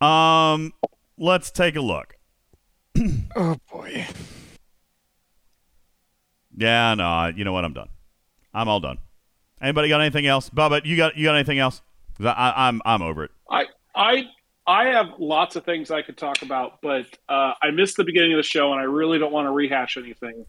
Um, 0.00 0.72
let's 1.16 1.50
take 1.50 1.76
a 1.76 1.80
look. 1.80 2.16
oh 3.36 3.56
boy. 3.70 4.06
Yeah, 6.56 6.94
no, 6.94 7.26
you 7.34 7.44
know 7.44 7.52
what? 7.52 7.64
I'm 7.64 7.72
done. 7.72 7.88
I'm 8.52 8.68
all 8.68 8.80
done. 8.80 8.98
Anybody 9.60 9.88
got 9.88 10.00
anything 10.00 10.26
else? 10.26 10.50
Bubba, 10.50 10.84
you 10.84 10.96
got 10.96 11.16
you 11.16 11.24
got 11.24 11.36
anything 11.36 11.58
else? 11.58 11.82
'Cause 12.16 12.26
I, 12.26 12.32
I, 12.32 12.68
I'm 12.68 12.82
I'm 12.84 13.02
over 13.02 13.24
it. 13.24 13.30
I 13.50 13.66
I 13.94 14.24
I 14.66 14.86
have 14.86 15.14
lots 15.18 15.56
of 15.56 15.64
things 15.64 15.90
I 15.90 16.02
could 16.02 16.16
talk 16.16 16.42
about, 16.42 16.80
but 16.82 17.06
uh, 17.28 17.54
I 17.62 17.70
missed 17.70 17.96
the 17.96 18.04
beginning 18.04 18.32
of 18.32 18.38
the 18.38 18.42
show, 18.42 18.72
and 18.72 18.80
I 18.80 18.84
really 18.84 19.18
don't 19.18 19.32
want 19.32 19.46
to 19.46 19.50
rehash 19.50 19.96
anything. 19.96 20.44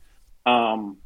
Um, 0.45 0.97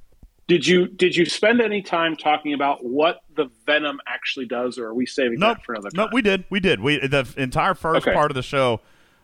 did 0.48 0.68
you 0.68 0.88
did 0.88 1.16
you 1.16 1.26
spend 1.26 1.62
any 1.62 1.82
time 1.82 2.16
talking 2.16 2.54
about 2.54 2.84
what 2.84 3.22
the 3.36 3.50
venom 3.66 4.00
actually 4.08 4.46
does, 4.46 4.78
or 4.78 4.88
are 4.88 4.94
we 4.94 5.06
saving 5.06 5.40
Nope. 5.40 5.58
that 5.58 5.66
for 5.66 5.74
another 5.74 5.90
time? 5.90 6.06
No, 6.06 6.10
we 6.12 6.22
did. 6.22 6.44
We 6.50 6.60
did. 6.60 6.80
We 6.82 7.00
the 7.06 7.28
entire 7.38 7.74
first 7.76 8.06
Okay. 8.08 8.14
part 8.14 8.30
of 8.32 8.36
the 8.36 8.44
show, 8.44 8.82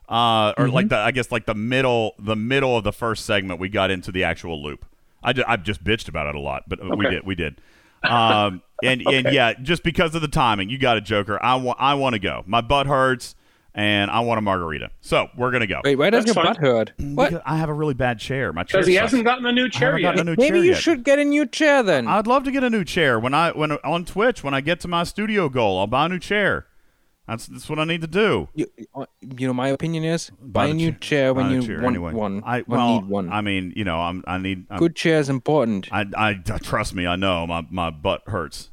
uh, 0.07 0.53
or 0.57 0.67
Mhm. 0.67 0.73
like 0.73 0.89
the 0.89 0.97
I 0.97 1.11
guess 1.11 1.31
like 1.31 1.45
the 1.45 1.53
middle 1.55 2.15
the 2.19 2.35
middle 2.35 2.77
of 2.77 2.83
the 2.83 2.93
first 2.93 3.25
segment, 3.25 3.59
we 3.59 3.69
got 3.69 3.91
into 3.91 4.11
the 4.11 4.23
actual 4.23 4.61
loop. 4.63 4.85
I 5.21 5.33
just, 5.33 5.49
I've 5.49 5.63
just 5.63 5.83
bitched 5.83 6.07
about 6.07 6.27
it 6.27 6.35
a 6.35 6.39
lot, 6.39 6.63
but 6.67 6.79
uh, 6.81 6.95
we 6.95 7.05
did. 7.09 7.25
We 7.25 7.35
did. 7.35 7.59
Um, 8.03 8.61
and 8.81 9.01
and 9.05 9.27
yeah, 9.33 9.53
just 9.61 9.83
because 9.83 10.15
of 10.15 10.21
the 10.21 10.29
timing, 10.29 10.69
you 10.69 10.77
got 10.77 10.95
a 10.97 11.01
Joker. 11.01 11.37
I 11.43 11.55
want 11.55 11.77
I 11.81 11.95
want 11.95 12.13
to 12.13 12.19
go. 12.19 12.43
My 12.47 12.61
butt 12.61 12.87
hurts, 12.87 13.35
and 13.75 14.09
I 14.11 14.21
want 14.21 14.37
a 14.39 14.41
margarita. 14.41 14.89
So 15.01 15.27
we're 15.37 15.51
gonna 15.51 15.67
go. 15.67 15.81
Wait, 15.83 15.95
why 15.95 16.09
does 16.09 16.25
That's 16.25 16.35
your 16.35 16.43
fine. 16.43 16.53
butt 16.53 16.57
hurt? 16.61 16.93
What? 16.97 17.29
Because 17.29 17.43
I 17.45 17.57
have 17.57 17.69
a 17.69 17.73
really 17.73 17.93
bad 17.93 18.19
chair. 18.19 18.51
My 18.53 18.63
chair 18.63 18.79
Because 18.79 18.87
he 18.87 18.95
sucks. 18.95 19.11
hasn't 19.11 19.23
gotten 19.25 19.45
a 19.45 19.51
new 19.51 19.69
chair 19.69 19.97
yet. 19.97 20.19
a 20.19 20.23
new 20.23 20.31
Maybe 20.37 20.47
chair 20.47 20.55
you 20.57 20.71
yet. 20.71 20.81
should 20.81 21.03
get 21.03 21.19
a 21.19 21.23
new 21.25 21.45
chair 21.45 21.83
then. 21.83 22.07
I'd 22.07 22.27
love 22.27 22.43
to 22.45 22.51
get 22.51 22.63
a 22.63 22.69
new 22.69 22.83
chair 22.83 23.19
when 23.19 23.33
I 23.33 23.51
when 23.51 23.71
on 23.71 24.05
Twitch 24.05 24.43
when 24.43 24.53
I 24.53 24.61
get 24.61 24.79
to 24.81 24.87
my 24.87 25.03
studio 25.03 25.49
goal. 25.49 25.79
I'll 25.79 25.87
buy 25.87 26.05
a 26.05 26.09
new 26.09 26.19
chair. 26.19 26.65
That's 27.27 27.45
that's 27.45 27.69
what 27.69 27.77
I 27.77 27.83
need 27.83 28.01
to 28.01 28.07
do. 28.07 28.49
You, 28.55 28.65
uh, 28.95 29.05
you 29.21 29.45
know, 29.45 29.53
my 29.53 29.67
opinion 29.67 30.03
is 30.03 30.31
buy 30.41 30.65
a 30.65 30.73
new 30.73 30.91
cha- 30.93 30.97
chair 30.97 31.33
when 31.35 31.45
buy 31.45 31.49
the 31.49 31.55
you 31.57 31.61
chair 31.67 31.75
want 31.83 31.95
anyway. 31.95 32.13
one. 32.13 32.41
I 32.43 32.63
well, 32.65 33.01
need 33.01 33.07
one. 33.09 33.31
I 33.31 33.41
mean, 33.41 33.71
you 33.75 33.83
know, 33.83 33.99
I'm 33.99 34.23
I 34.25 34.39
need 34.39 34.65
I'm, 34.71 34.79
Good 34.79 34.95
chair 34.95 35.19
is 35.19 35.29
important. 35.29 35.87
I, 35.91 36.05
I 36.17 36.33
trust 36.33 36.95
me. 36.95 37.05
I 37.05 37.15
know 37.17 37.45
my 37.45 37.67
my 37.69 37.91
butt 37.91 38.23
hurts, 38.25 38.71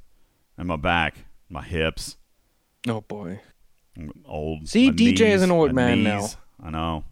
and 0.56 0.66
my 0.68 0.76
back, 0.76 1.26
my 1.50 1.62
hips. 1.62 2.16
Oh 2.88 3.02
boy. 3.02 3.40
I'm 3.96 4.12
old. 4.26 4.68
See, 4.68 4.90
my 4.90 4.96
DJ 4.96 5.20
is 5.28 5.42
an 5.42 5.50
old 5.50 5.72
my 5.72 5.86
man 5.86 6.02
now. 6.04 6.26
I 6.62 6.70
know. 6.70 7.04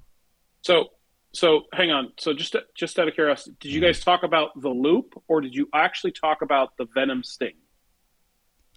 So, 0.62 0.88
so 1.32 1.62
hang 1.72 1.90
on. 1.90 2.12
So 2.18 2.32
just 2.32 2.56
just 2.74 2.98
out 2.98 3.08
of 3.08 3.14
curiosity, 3.14 3.56
did 3.60 3.72
you 3.72 3.80
Mm-hmm. 3.80 3.88
guys 3.88 4.00
talk 4.04 4.22
about 4.22 4.60
the 4.60 4.68
loop, 4.70 5.14
or 5.28 5.40
did 5.40 5.54
you 5.54 5.68
actually 5.74 6.12
talk 6.12 6.42
about 6.42 6.76
the 6.78 6.86
venom 6.94 7.22
sting? 7.22 7.54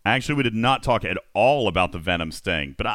Actually, 0.05 0.35
we 0.35 0.43
did 0.43 0.55
not 0.55 0.83
talk 0.83 1.03
at 1.03 1.17
all 1.33 1.67
about 1.67 1.91
the 1.91 1.99
Venom 1.99 2.31
sting, 2.31 2.75
but 2.77 2.87
I 2.87 2.91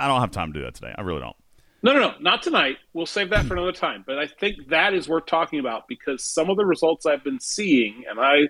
I, 0.00 0.04
I 0.04 0.08
don't 0.08 0.20
have 0.20 0.32
time 0.32 0.52
to 0.52 0.58
do 0.58 0.64
that 0.66 0.74
today. 0.74 0.94
I 0.96 1.00
really 1.00 1.20
don't. 1.20 1.36
No, 1.82 1.94
no, 1.94 2.00
no, 2.00 2.14
not 2.20 2.42
tonight. 2.42 2.76
We'll 2.92 3.06
save 3.06 3.30
that 3.30 3.46
for 3.46 3.54
another 3.54 3.72
time. 3.72 4.04
But 4.06 4.18
I 4.18 4.26
think 4.26 4.68
that 4.68 4.92
is 4.92 5.08
worth 5.08 5.24
talking 5.26 5.58
about 5.60 5.88
because 5.88 6.22
some 6.22 6.50
of 6.50 6.56
the 6.58 6.64
results 6.66 7.06
I've 7.06 7.24
been 7.24 7.40
seeing, 7.40 8.04
and 8.08 8.20
I, 8.20 8.48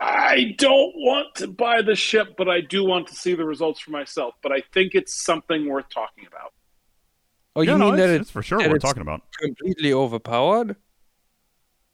I 0.00 0.54
don't 0.58 0.92
want 0.96 1.34
to 1.36 1.48
buy 1.48 1.82
the 1.82 1.96
ship, 1.96 2.34
but 2.38 2.48
I 2.48 2.60
do 2.60 2.84
want 2.84 3.08
to 3.08 3.14
see 3.14 3.34
the 3.34 3.44
results 3.44 3.80
for 3.80 3.90
myself. 3.90 4.34
But 4.42 4.52
I 4.52 4.62
think 4.72 4.94
it's 4.94 5.24
something 5.24 5.68
worth 5.68 5.88
talking 5.92 6.24
about. 6.26 6.52
Oh, 7.56 7.62
you 7.62 7.72
Yeah, 7.72 7.76
no, 7.78 7.90
that 7.90 7.98
it's- 8.04 8.10
it- 8.16 8.20
it's 8.22 8.30
for 8.30 8.42
sure 8.42 8.58
that 8.58 8.70
we're 8.70 8.78
talking 8.78 9.02
about. 9.02 9.22
completely 9.40 9.92
overpowered? 9.92 10.76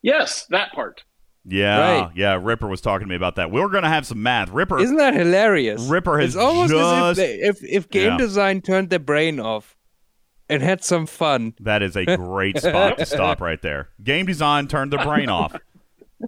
Yes, 0.03 0.45
that 0.51 0.73
part. 0.73 1.05
Yeah, 1.47 1.79
Right. 2.03 2.11
yeah. 2.15 2.39
Ripper 2.43 2.67
was 2.69 2.81
talking 2.81 3.07
to 3.07 3.09
me 3.11 3.17
about 3.17 3.37
that. 3.37 3.51
We 3.51 3.61
were 3.61 3.69
going 3.69 3.83
to 3.83 3.89
have 3.89 4.07
some 4.07 4.23
math. 4.23 4.51
Ripper 4.51 4.79
Isn't 4.79 4.97
that 4.97 5.15
hilarious? 5.15 5.83
Ripper 5.83 6.19
has 6.19 6.35
it's 6.35 6.43
almost 6.43 6.73
as 6.73 6.79
just- 6.79 7.19
if, 7.21 7.61
they, 7.61 7.69
if 7.69 7.85
if 7.85 7.91
game 7.91 8.13
Yeah. 8.13 8.17
design 8.19 8.61
turned 8.63 8.91
their 8.91 8.99
brain 8.99 9.39
off 9.41 9.77
and 10.49 10.63
had 10.63 10.83
some 10.85 11.07
fun. 11.07 11.55
That 11.61 11.83
is 11.83 11.97
a 11.97 12.05
great 12.17 12.59
spot 12.59 12.99
to 12.99 13.07
stop 13.07 13.41
right 13.43 13.61
there. 13.63 13.91
Game 14.03 14.27
design 14.27 14.69
turned 14.69 14.93
their 14.93 15.05
brain 15.05 15.29
off. 15.31 15.55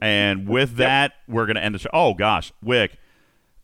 And 0.02 0.49
with 0.49 0.76
that, 0.76 1.12
we're 1.28 1.47
going 1.47 1.57
to 1.57 1.65
end 1.65 1.75
the 1.75 1.78
show. 1.78 1.91
Oh 1.92 2.15
gosh, 2.15 2.52
Wick, 2.62 2.99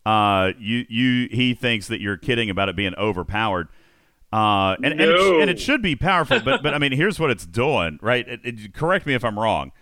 uh, 0.06 0.52
you 0.58 0.84
you 0.88 1.28
he 1.30 1.54
thinks 1.54 1.88
that 1.88 2.00
you're 2.00 2.16
kidding 2.16 2.50
about 2.50 2.68
it 2.68 2.76
being 2.76 2.94
overpowered. 2.96 3.68
Uh, 4.32 4.76
and 4.82 4.86
and, 4.92 5.00
it, 5.00 5.08
No. 5.08 5.40
and 5.40 5.50
it 5.50 5.60
should 5.60 5.82
be 5.82 5.94
powerful, 5.94 6.40
but 6.40 6.62
but 6.62 6.72
I 6.74 6.78
mean, 6.78 6.92
here's 6.92 7.20
what 7.20 7.30
it's 7.30 7.44
doing, 7.46 7.98
right? 8.02 8.26
It, 8.26 8.40
it- 8.44 8.74
correct 8.74 9.06
me 9.06 9.14
if 9.14 9.24
I'm 9.24 9.38
wrong. 9.38 9.72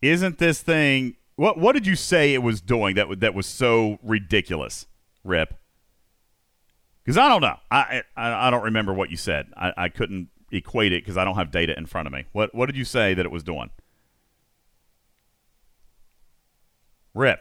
Isn't 0.00 0.38
this 0.38 0.60
thing 0.60 1.16
what 1.36 1.58
what 1.58 1.72
did 1.72 1.86
you 1.86 1.94
say 1.96 2.34
it 2.34 2.42
was 2.42 2.60
doing 2.60 2.94
that 2.96 3.20
that 3.20 3.34
was 3.34 3.46
so 3.46 3.98
ridiculous, 4.02 4.86
Rip? 5.24 5.54
Because 7.04 7.16
I 7.18 7.28
don't 7.28 7.40
know. 7.40 7.56
I, 7.70 8.02
I 8.16 8.48
I 8.48 8.50
don't 8.50 8.62
remember 8.64 8.92
what 8.92 9.10
you 9.10 9.16
said. 9.16 9.46
I, 9.56 9.72
I 9.76 9.88
couldn't 9.88 10.28
equate 10.50 10.92
it 10.92 11.02
because 11.02 11.16
I 11.16 11.24
don't 11.24 11.34
have 11.36 11.50
data 11.50 11.76
in 11.76 11.86
front 11.86 12.06
of 12.06 12.12
me. 12.12 12.24
What 12.32 12.54
what 12.54 12.66
did 12.66 12.76
you 12.76 12.84
say 12.84 13.14
that 13.14 13.24
it 13.24 13.32
was 13.32 13.42
doing? 13.42 13.70
Rip. 17.14 17.40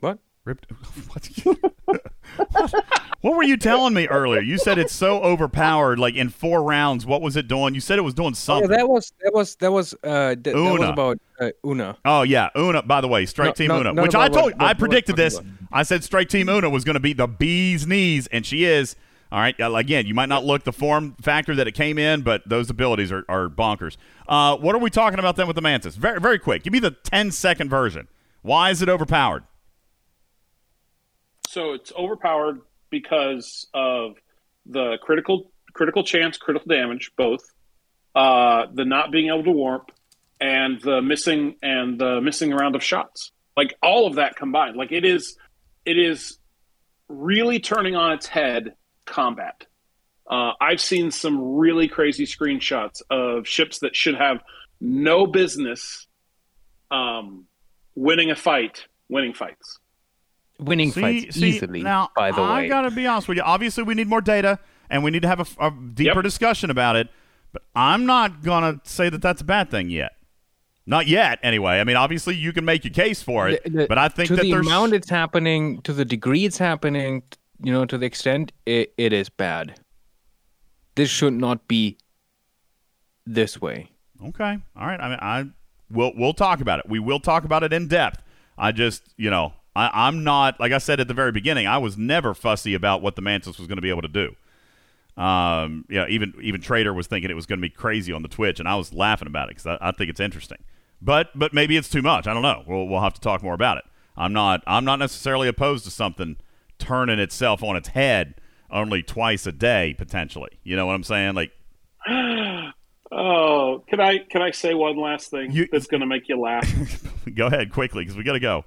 What? 0.00 0.18
Rip. 0.44 0.66
What? 1.08 2.72
what 3.20 3.36
were 3.36 3.42
you 3.42 3.56
telling 3.56 3.94
me 3.94 4.08
earlier? 4.08 4.40
You 4.40 4.58
said 4.58 4.78
it's 4.78 4.94
so 4.94 5.22
overpowered. 5.22 5.98
Like 5.98 6.14
in 6.14 6.28
four 6.30 6.62
rounds, 6.62 7.06
what 7.06 7.20
was 7.22 7.36
it 7.36 7.46
doing? 7.48 7.74
You 7.74 7.80
said 7.80 7.98
it 7.98 8.02
was 8.02 8.14
doing 8.14 8.28
Oh, 8.30 8.34
something. 8.34 8.70
that 8.70 8.88
was 8.88 9.12
that 9.22 9.32
was 9.32 9.54
that 9.56 9.70
was 9.70 9.94
uh 10.02 10.34
th- 10.34 10.42
that 10.44 10.54
was 10.56 10.88
about 10.88 11.18
uh, 11.40 11.50
Una. 11.64 11.96
Oh 12.04 12.22
yeah, 12.22 12.48
Una. 12.56 12.82
By 12.82 13.00
the 13.00 13.08
way, 13.08 13.26
Strike 13.26 13.48
No, 13.48 13.52
Team 13.52 13.68
no, 13.68 13.80
Una, 13.80 14.02
which 14.02 14.14
I 14.14 14.28
told 14.28 14.52
what- 14.54 14.62
I 14.62 14.72
predicted 14.74 15.12
what 15.14 15.16
this. 15.18 15.40
I 15.72 15.82
said 15.82 16.02
Strike 16.02 16.28
Team 16.28 16.48
Una 16.48 16.68
was 16.70 16.84
going 16.84 16.94
to 16.94 17.00
be 17.00 17.12
the 17.12 17.28
bee's 17.28 17.86
knees, 17.86 18.26
and 18.28 18.44
she 18.44 18.64
is. 18.64 18.96
All 19.34 19.40
right. 19.40 19.60
uh, 19.60 19.74
Again, 19.74 20.06
you 20.06 20.14
might 20.14 20.28
not 20.28 20.44
look 20.44 20.62
the 20.62 20.72
form 20.72 21.16
factor 21.20 21.56
that 21.56 21.66
it 21.66 21.72
came 21.72 21.98
in, 21.98 22.22
but 22.22 22.48
those 22.48 22.70
abilities 22.70 23.10
are, 23.10 23.24
are 23.28 23.48
bonkers. 23.48 23.96
Uh, 24.28 24.56
what 24.56 24.76
are 24.76 24.78
we 24.78 24.90
talking 24.90 25.18
about 25.18 25.34
then 25.34 25.48
with 25.48 25.56
the 25.56 25.60
Mantis? 25.60 25.96
Very 25.96 26.20
very 26.20 26.38
quick. 26.38 26.62
Give 26.62 26.72
me 26.72 26.78
the 26.78 26.92
10 26.92 27.32
second 27.32 27.68
version. 27.68 28.06
Why 28.42 28.70
is 28.70 28.80
it 28.80 28.88
overpowered? 28.88 29.42
So 31.48 31.72
it's 31.72 31.92
overpowered 31.98 32.60
because 32.90 33.66
of 33.74 34.12
the 34.66 34.98
critical 35.02 35.50
critical 35.72 36.04
chance, 36.04 36.38
critical 36.38 36.68
damage, 36.68 37.10
both. 37.16 37.42
Uh, 38.14 38.66
the 38.72 38.84
not 38.84 39.10
being 39.10 39.30
able 39.30 39.42
to 39.42 39.50
warp, 39.50 39.90
and 40.40 40.80
the 40.82 41.02
missing 41.02 41.56
and 41.60 41.98
the 41.98 42.20
missing 42.20 42.52
round 42.52 42.76
of 42.76 42.84
shots. 42.84 43.32
Like 43.56 43.74
all 43.82 44.06
of 44.06 44.14
that 44.14 44.36
combined, 44.36 44.76
like 44.76 44.92
it 44.92 45.04
is, 45.04 45.36
it 45.84 45.98
is 45.98 46.38
really 47.08 47.58
turning 47.58 47.96
on 47.96 48.12
its 48.12 48.28
head 48.28 48.76
combat. 49.06 49.66
Uh, 50.28 50.52
I've 50.60 50.80
seen 50.80 51.10
some 51.10 51.56
really 51.56 51.86
crazy 51.88 52.24
screenshots 52.26 53.02
of 53.10 53.46
ships 53.46 53.80
that 53.80 53.94
should 53.94 54.14
have 54.14 54.42
no 54.80 55.26
business 55.26 56.06
um, 56.90 57.46
winning 57.94 58.30
a 58.30 58.36
fight, 58.36 58.84
winning 59.08 59.34
fights. 59.34 59.78
Winning 60.58 60.92
See- 60.92 61.00
fights 61.00 61.36
see, 61.36 61.48
easily. 61.48 61.82
Now, 61.82 62.10
by 62.16 62.30
the 62.30 62.40
I 62.40 62.62
way, 62.62 62.68
got 62.68 62.82
to 62.82 62.90
be 62.90 63.06
honest 63.06 63.28
with 63.28 63.36
you. 63.36 63.42
Obviously, 63.42 63.82
we 63.82 63.94
need 63.94 64.08
more 64.08 64.20
data, 64.20 64.58
and 64.88 65.02
we 65.02 65.10
need 65.10 65.22
to 65.22 65.28
have 65.28 65.40
a, 65.58 65.66
a 65.66 65.70
deeper 65.70 66.22
discussion 66.22 66.70
about 66.70 66.96
it. 66.96 67.08
But 67.52 67.62
I'm 67.74 68.06
not 68.06 68.42
gonna 68.42 68.80
say 68.84 69.08
that 69.10 69.20
that's 69.20 69.40
a 69.40 69.44
bad 69.44 69.70
thing 69.70 69.90
yet. 69.90 70.12
Not 70.86 71.06
yet, 71.06 71.38
anyway. 71.42 71.80
I 71.80 71.84
mean, 71.84 71.96
obviously, 71.96 72.36
you 72.36 72.52
can 72.52 72.64
make 72.64 72.84
your 72.84 72.92
case 72.92 73.22
for 73.22 73.48
it, 73.48 73.64
The- 73.64 73.70
the- 73.70 73.86
but 73.88 73.98
I 73.98 74.08
think 74.08 74.28
to 74.28 74.36
that 74.36 74.42
the 74.42 74.50
there's 74.52 74.66
amount 74.66 74.92
it's 74.94 75.08
happening, 75.10 75.80
to 75.82 75.92
the 75.92 76.04
degree 76.04 76.44
it's 76.44 76.58
happening, 76.58 77.22
you 77.62 77.72
know, 77.72 77.84
to 77.84 77.98
the 77.98 78.06
extent 78.06 78.52
it, 78.66 78.92
it 78.96 79.12
is 79.12 79.28
bad. 79.28 79.80
This 80.94 81.10
should 81.10 81.34
not 81.34 81.66
be 81.68 81.98
this 83.26 83.60
way. 83.60 83.90
Okay. 84.24 84.58
All 84.76 84.86
right. 84.86 85.00
I 85.00 85.08
mean, 85.08 85.18
I 85.20 85.46
we'll 85.90 86.12
we'll 86.16 86.34
talk 86.34 86.60
about 86.60 86.78
it. 86.78 86.88
We 86.88 86.98
will 86.98 87.20
talk 87.20 87.44
about 87.44 87.62
it 87.62 87.72
in 87.72 87.88
depth. 87.88 88.22
I 88.56 88.72
just, 88.72 89.02
you 89.16 89.30
know, 89.30 89.52
I, 89.74 90.06
I'm 90.06 90.22
not 90.24 90.60
like 90.60 90.72
I 90.72 90.78
said 90.78 91.00
at 91.00 91.08
the 91.08 91.14
very 91.14 91.32
beginning. 91.32 91.66
I 91.66 91.78
was 91.78 91.98
never 91.98 92.34
fussy 92.34 92.74
about 92.74 93.02
what 93.02 93.16
the 93.16 93.22
Mantis 93.22 93.58
was 93.58 93.66
going 93.66 93.76
to 93.76 93.82
be 93.82 93.90
able 93.90 94.02
to 94.02 94.08
do. 94.08 94.34
Um, 95.20 95.84
yeah, 95.88 96.06
even 96.08 96.34
even 96.40 96.60
Trader 96.60 96.92
was 96.92 97.06
thinking 97.06 97.30
it 97.30 97.34
was 97.34 97.46
going 97.46 97.58
to 97.60 97.62
be 97.62 97.70
crazy 97.70 98.12
on 98.12 98.22
the 98.22 98.28
Twitch, 98.28 98.58
and 98.60 98.68
I 98.68 98.76
was 98.76 98.92
laughing 98.92 99.28
about 99.28 99.48
it 99.48 99.56
because 99.56 99.66
I, 99.66 99.88
I 99.88 99.92
think 99.92 100.10
it's 100.10 100.20
interesting. 100.20 100.58
But 101.00 101.30
but 101.34 101.52
maybe 101.52 101.76
it's 101.76 101.88
too 101.88 102.02
much. 102.02 102.26
I 102.26 102.34
don't 102.34 102.42
know. 102.42 102.64
We'll 102.66 102.86
we'll 102.86 103.00
have 103.00 103.14
to 103.14 103.20
talk 103.20 103.42
more 103.42 103.54
about 103.54 103.78
it. 103.78 103.84
I'm 104.16 104.32
not 104.32 104.62
I'm 104.66 104.84
not 104.84 104.98
necessarily 104.98 105.48
opposed 105.48 105.84
to 105.84 105.90
something 105.90 106.36
turning 106.84 107.18
itself 107.18 107.62
on 107.62 107.76
its 107.76 107.88
head 107.88 108.34
only 108.70 109.02
twice 109.02 109.46
a 109.46 109.52
day 109.52 109.94
potentially. 109.96 110.58
You 110.62 110.76
know 110.76 110.86
what 110.86 110.94
I'm 110.94 111.04
saying? 111.04 111.34
Like 111.34 111.52
Oh, 113.16 113.84
can 113.86 114.00
I 114.00 114.18
can 114.18 114.42
I 114.42 114.50
say 114.50 114.74
one 114.74 114.96
last 114.96 115.30
thing 115.30 115.68
that's 115.70 115.86
going 115.86 116.00
to 116.00 116.06
make 116.06 116.28
you 116.28 116.38
laugh? 116.38 116.68
go 117.34 117.46
ahead 117.46 117.72
quickly 117.72 118.02
because 118.02 118.16
we 118.16 118.24
got 118.24 118.32
to 118.32 118.40
go. 118.40 118.64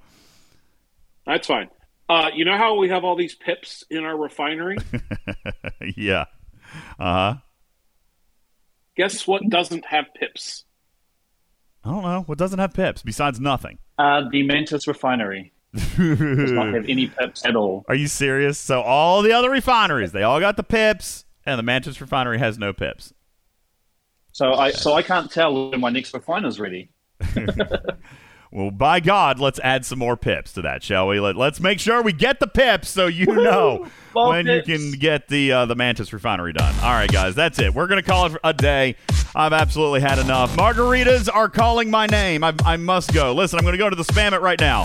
That's 1.26 1.46
fine. 1.46 1.68
Uh, 2.08 2.30
you 2.34 2.46
know 2.46 2.56
how 2.56 2.76
we 2.76 2.88
have 2.88 3.04
all 3.04 3.14
these 3.14 3.34
pips 3.34 3.84
in 3.90 4.04
our 4.04 4.16
refinery? 4.16 4.78
yeah. 5.96 6.24
Uh 6.98 7.12
huh. 7.12 7.34
Guess 8.96 9.26
what 9.26 9.42
doesn't 9.48 9.84
have 9.84 10.06
pips? 10.18 10.64
I 11.84 11.90
don't 11.90 12.02
know. 12.02 12.22
What 12.22 12.38
doesn't 12.38 12.58
have 12.58 12.72
pips 12.72 13.02
besides 13.02 13.38
nothing? 13.38 13.78
Uh, 13.98 14.22
the 14.30 14.42
Mantis 14.44 14.88
refinery 14.88 15.52
does 15.74 16.52
not 16.52 16.74
have 16.74 16.88
any 16.88 17.08
pips 17.08 17.44
at 17.44 17.54
all. 17.56 17.84
Are 17.88 17.94
you 17.94 18.08
serious? 18.08 18.58
So 18.58 18.80
all 18.80 19.22
the 19.22 19.32
other 19.32 19.50
refineries, 19.50 20.12
they 20.12 20.22
all 20.22 20.40
got 20.40 20.56
the 20.56 20.62
pips, 20.62 21.24
and 21.44 21.58
the 21.58 21.62
Mantis 21.62 22.00
refinery 22.00 22.38
has 22.38 22.58
no 22.58 22.72
pips. 22.72 23.12
So 24.32 24.54
I 24.54 24.70
so 24.70 24.94
I 24.94 25.02
can't 25.02 25.30
tell 25.30 25.70
when 25.70 25.80
my 25.80 25.90
next 25.90 26.14
refiner's 26.14 26.58
ready. 26.60 26.90
Well, 28.50 28.70
by 28.70 29.00
God, 29.00 29.38
let's 29.40 29.60
add 29.60 29.84
some 29.84 29.98
more 29.98 30.16
pips 30.16 30.54
to 30.54 30.62
that, 30.62 30.82
shall 30.82 31.06
we? 31.08 31.20
Let, 31.20 31.36
let's 31.36 31.60
make 31.60 31.78
sure 31.78 32.00
we 32.02 32.14
get 32.14 32.40
the 32.40 32.46
pips 32.46 32.88
so 32.88 33.06
you 33.06 33.26
know 33.26 33.86
More 34.14 34.30
when 34.30 34.46
pips. 34.46 34.66
you 34.68 34.78
can 34.78 34.98
get 34.98 35.28
the 35.28 35.52
uh, 35.52 35.66
the 35.66 35.74
Mantis 35.74 36.14
refinery 36.14 36.54
done. 36.54 36.74
All 36.76 36.92
right, 36.92 37.12
guys, 37.12 37.34
that's 37.34 37.58
it. 37.58 37.74
We're 37.74 37.88
gonna 37.88 38.02
call 38.02 38.26
it 38.26 38.38
a 38.42 38.54
day. 38.54 38.96
I've 39.36 39.52
absolutely 39.52 40.00
had 40.00 40.18
enough. 40.18 40.56
Margaritas 40.56 41.28
are 41.32 41.50
calling 41.50 41.90
my 41.90 42.06
name. 42.06 42.42
I, 42.42 42.54
I 42.64 42.78
must 42.78 43.12
go. 43.12 43.34
Listen, 43.34 43.58
I'm 43.58 43.66
gonna 43.66 43.76
go 43.76 43.90
to 43.90 43.96
the 43.96 44.02
spam 44.02 44.32
it 44.32 44.40
right 44.40 44.58
now, 44.58 44.84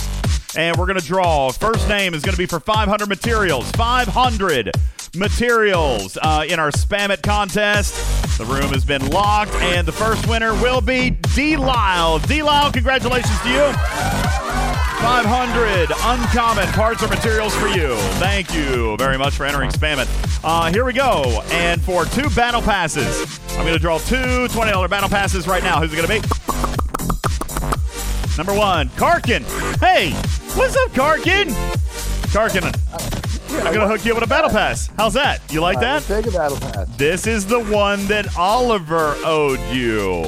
and 0.56 0.76
we're 0.78 0.86
gonna 0.86 1.02
draw. 1.02 1.52
First 1.52 1.88
name 1.88 2.14
is 2.14 2.22
gonna 2.24 2.38
be 2.38 2.46
for 2.46 2.60
500 2.60 3.08
materials. 3.08 3.70
500 3.72 4.72
materials 5.16 6.18
uh, 6.22 6.46
in 6.48 6.60
our 6.60 6.72
spam 6.72 7.10
it 7.10 7.22
contest. 7.22 8.38
The 8.38 8.46
room 8.46 8.74
has 8.74 8.84
been 8.84 9.08
locked, 9.10 9.54
and 9.56 9.88
the 9.88 9.92
first 9.92 10.28
winner 10.28 10.54
will 10.54 10.82
be 10.82 11.12
D 11.36 11.56
Lyle. 11.58 12.20
D 12.20 12.42
Lyle, 12.42 12.72
congratulations 12.72 13.40
to 13.42 13.50
you. 13.50 13.74
500 15.04 15.92
uncommon 15.92 16.66
parts 16.70 17.04
or 17.04 17.10
materials 17.10 17.54
for 17.56 17.68
you. 17.68 17.96
Thank 18.20 18.56
you 18.56 18.96
very 18.98 19.18
much 19.18 19.34
for 19.34 19.46
entering 19.46 19.70
Spam 19.70 20.02
It. 20.02 20.08
Uh, 20.46 20.72
here 20.72 20.86
we 20.86 20.94
go. 20.94 21.44
And 21.52 21.82
for 21.82 22.06
two 22.06 22.30
battle 22.30 22.62
passes, 22.62 23.40
I'm 23.52 23.66
going 23.66 23.74
to 23.74 23.80
draw 23.80 23.98
two 23.98 24.16
$20 24.48 24.90
battle 24.90 25.10
passes 25.10 25.46
right 25.46 25.62
now. 25.62 25.82
Who's 25.82 25.92
it 25.92 25.98
going 25.98 26.22
to 26.22 26.28
be? 26.28 27.03
Number 28.38 28.54
one, 28.54 28.90
Karkin. 28.90 29.44
Hey, 29.80 30.12
what's 30.58 30.76
up, 30.76 30.90
Karkin? 30.92 31.50
Karkin, 32.34 32.64
I'm 33.60 33.74
going 33.74 33.80
to 33.82 33.88
hook 33.88 34.04
you 34.06 34.12
up 34.14 34.16
with 34.22 34.24
a 34.24 34.28
battle 34.30 34.50
pass. 34.50 34.90
How's 34.98 35.14
that? 35.14 35.40
You 35.54 35.62
like 35.62 35.78
I 35.78 35.94
will 35.96 36.00
that? 36.02 36.24
Take 36.24 36.26
a 36.26 36.32
battle 36.36 36.58
pass. 36.58 36.88
This 36.98 37.28
is 37.28 37.46
the 37.46 37.60
one 37.66 38.04
that 38.08 38.36
Oliver 38.36 39.16
owed 39.24 39.60
you. 39.72 40.24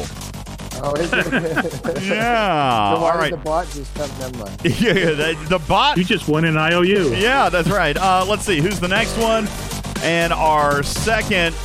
Oh, 0.83 0.93
is 0.97 1.11
it? 1.11 1.25
Yeah. 2.03 2.93
so 2.95 3.01
why 3.01 3.07
All 3.09 3.11
does 3.13 3.19
right. 3.21 3.31
the 3.31 3.37
bot 3.37 3.67
just 3.71 3.95
come? 3.95 4.09
Never 4.19 4.37
mind. 4.37 4.61
yeah, 4.63 4.93
the, 4.93 5.45
the 5.49 5.59
bot. 5.67 5.97
You 5.97 6.03
just 6.03 6.27
won 6.27 6.45
an 6.45 6.57
IOU. 6.57 7.15
Yeah, 7.15 7.49
that's 7.49 7.69
right. 7.69 7.97
Uh, 7.97 8.23
let's 8.27 8.45
see 8.45 8.59
who's 8.61 8.79
the 8.79 8.87
next 8.87 9.17
one, 9.17 9.47
and 10.03 10.31
our 10.31 10.83
second 10.83 11.55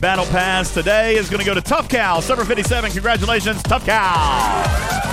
battle 0.00 0.26
pass 0.26 0.72
today 0.72 1.16
is 1.16 1.28
going 1.28 1.40
to 1.40 1.46
go 1.46 1.54
to 1.54 1.60
Tough 1.60 1.88
Cow, 1.88 2.20
Summer 2.20 2.44
57. 2.44 2.90
Congratulations, 2.90 3.62
Tough 3.62 3.84
Cow. 3.86 5.04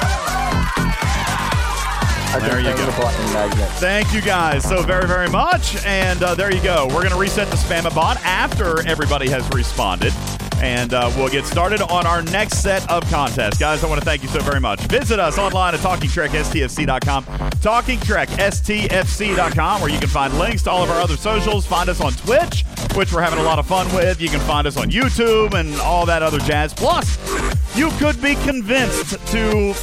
There 2.40 2.60
you 2.60 2.76
go. 2.76 2.86
the 2.86 2.92
button 2.94 3.34
magnet. 3.34 3.70
Thank 3.74 4.14
you 4.14 4.22
guys 4.22 4.64
so 4.68 4.82
very, 4.84 5.06
very 5.06 5.30
much. 5.30 5.84
And 5.86 6.24
uh, 6.24 6.34
there 6.34 6.54
you 6.54 6.64
go. 6.64 6.88
We're 6.88 7.02
going 7.02 7.12
to 7.12 7.18
reset 7.18 7.50
the 7.50 7.58
Spam 7.58 7.94
bot 7.94 8.18
after 8.24 8.88
everybody 8.88 9.30
has 9.30 9.48
responded. 9.54 10.14
And 10.62 10.94
uh, 10.94 11.12
we'll 11.18 11.30
get 11.30 11.46
started 11.46 11.82
on 11.82 12.06
our 12.06 12.22
next 12.22 12.62
set 12.62 12.88
of 12.90 13.04
contests. 13.10 13.58
Guys, 13.58 13.84
I 13.84 13.90
want 13.90 14.00
to 14.00 14.06
thank 14.06 14.22
you 14.22 14.30
so 14.30 14.42
very 14.42 14.60
much. 14.60 14.80
Visit 14.82 15.20
us 15.20 15.40
online 15.40 15.74
at 15.74 15.80
TalkingTrekSTFC.com, 15.80 17.26
TalkingTrekSTFC.com, 17.26 19.82
where 19.82 19.90
you 19.90 20.00
can 20.00 20.10
find 20.10 20.38
links 20.38 20.62
to 20.64 20.72
all 20.72 20.84
of 20.84 20.92
our 20.92 21.02
other 21.02 21.18
socials. 21.18 21.66
Find 21.66 21.90
us 21.90 22.00
on 22.00 22.14
Twitch, 22.14 22.64
which 22.94 23.12
we're 23.12 23.24
having 23.24 23.40
a 23.40 23.44
lot 23.44 23.58
of 23.58 23.66
fun 23.66 23.92
with. 23.96 24.22
You 24.22 24.30
can 24.30 24.40
find 24.42 24.68
us 24.68 24.78
on 24.78 24.92
YouTube 24.92 25.56
and 25.56 25.74
all 25.82 26.06
that 26.06 26.22
other 26.22 26.38
jazz. 26.40 26.76
Plus, 26.76 27.18
you 27.76 27.90
could 27.98 28.22
be 28.22 28.36
convinced 28.36 29.18
to 29.28 29.74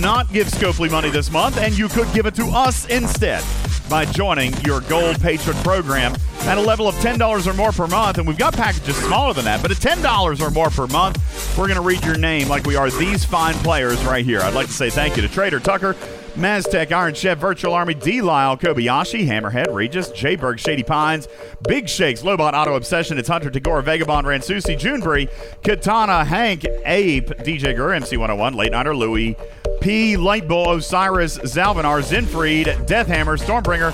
not 0.00 0.32
give 0.32 0.48
Scopely 0.48 0.90
money 0.90 1.10
this 1.10 1.30
month, 1.30 1.58
and 1.58 1.76
you 1.76 1.88
could 1.88 2.10
give 2.14 2.24
it 2.24 2.34
to 2.36 2.46
us 2.46 2.86
instead 2.86 3.44
by 3.88 4.04
joining 4.04 4.52
your 4.62 4.80
gold 4.82 5.20
patron 5.20 5.56
program 5.58 6.14
at 6.40 6.58
a 6.58 6.60
level 6.60 6.86
of 6.86 6.94
$10 6.96 7.46
or 7.46 7.54
more 7.54 7.72
per 7.72 7.86
month. 7.86 8.18
And 8.18 8.26
we've 8.26 8.38
got 8.38 8.54
packages 8.54 8.96
smaller 8.96 9.34
than 9.34 9.44
that, 9.44 9.62
but 9.62 9.70
at 9.70 9.78
$10 9.78 10.40
or 10.40 10.50
more 10.50 10.70
per 10.70 10.86
month, 10.88 11.18
we're 11.56 11.66
going 11.66 11.76
to 11.76 11.82
read 11.82 12.04
your 12.04 12.18
name 12.18 12.48
like 12.48 12.64
we 12.64 12.76
are 12.76 12.90
these 12.90 13.24
fine 13.24 13.54
players 13.56 14.02
right 14.04 14.24
here. 14.24 14.40
I'd 14.40 14.54
like 14.54 14.66
to 14.66 14.72
say 14.72 14.90
thank 14.90 15.16
you 15.16 15.22
to 15.22 15.28
Trader 15.28 15.60
Tucker. 15.60 15.94
Maztec, 16.34 16.90
Iron 16.90 17.14
Chef, 17.14 17.38
Virtual 17.38 17.74
Army, 17.74 17.94
D. 17.94 18.20
Lyle, 18.20 18.56
Kobayashi, 18.56 19.24
Hammerhead, 19.24 19.72
Regis, 19.72 20.10
Jayberg, 20.10 20.58
Shady 20.58 20.82
Pines, 20.82 21.28
Big 21.68 21.88
Shakes, 21.88 22.22
Lobot, 22.22 22.54
Auto 22.54 22.74
Obsession, 22.74 23.18
It's 23.18 23.28
Hunter, 23.28 23.50
Tagore, 23.50 23.82
Vagabond, 23.82 24.26
Ransusi, 24.26 24.76
Junebury, 24.76 25.28
Katana, 25.62 26.24
Hank, 26.24 26.66
Ape, 26.84 27.28
DJ 27.28 27.76
Gur, 27.76 27.90
MC101, 27.90 28.56
Late 28.56 28.72
Nighter, 28.72 28.96
Louie, 28.96 29.36
P, 29.80 30.16
Lightbull, 30.16 30.76
Osiris, 30.76 31.38
Zalvinar, 31.38 32.02
Zinfried, 32.02 32.66
Deathhammer, 32.86 33.38
Stormbringer, 33.38 33.92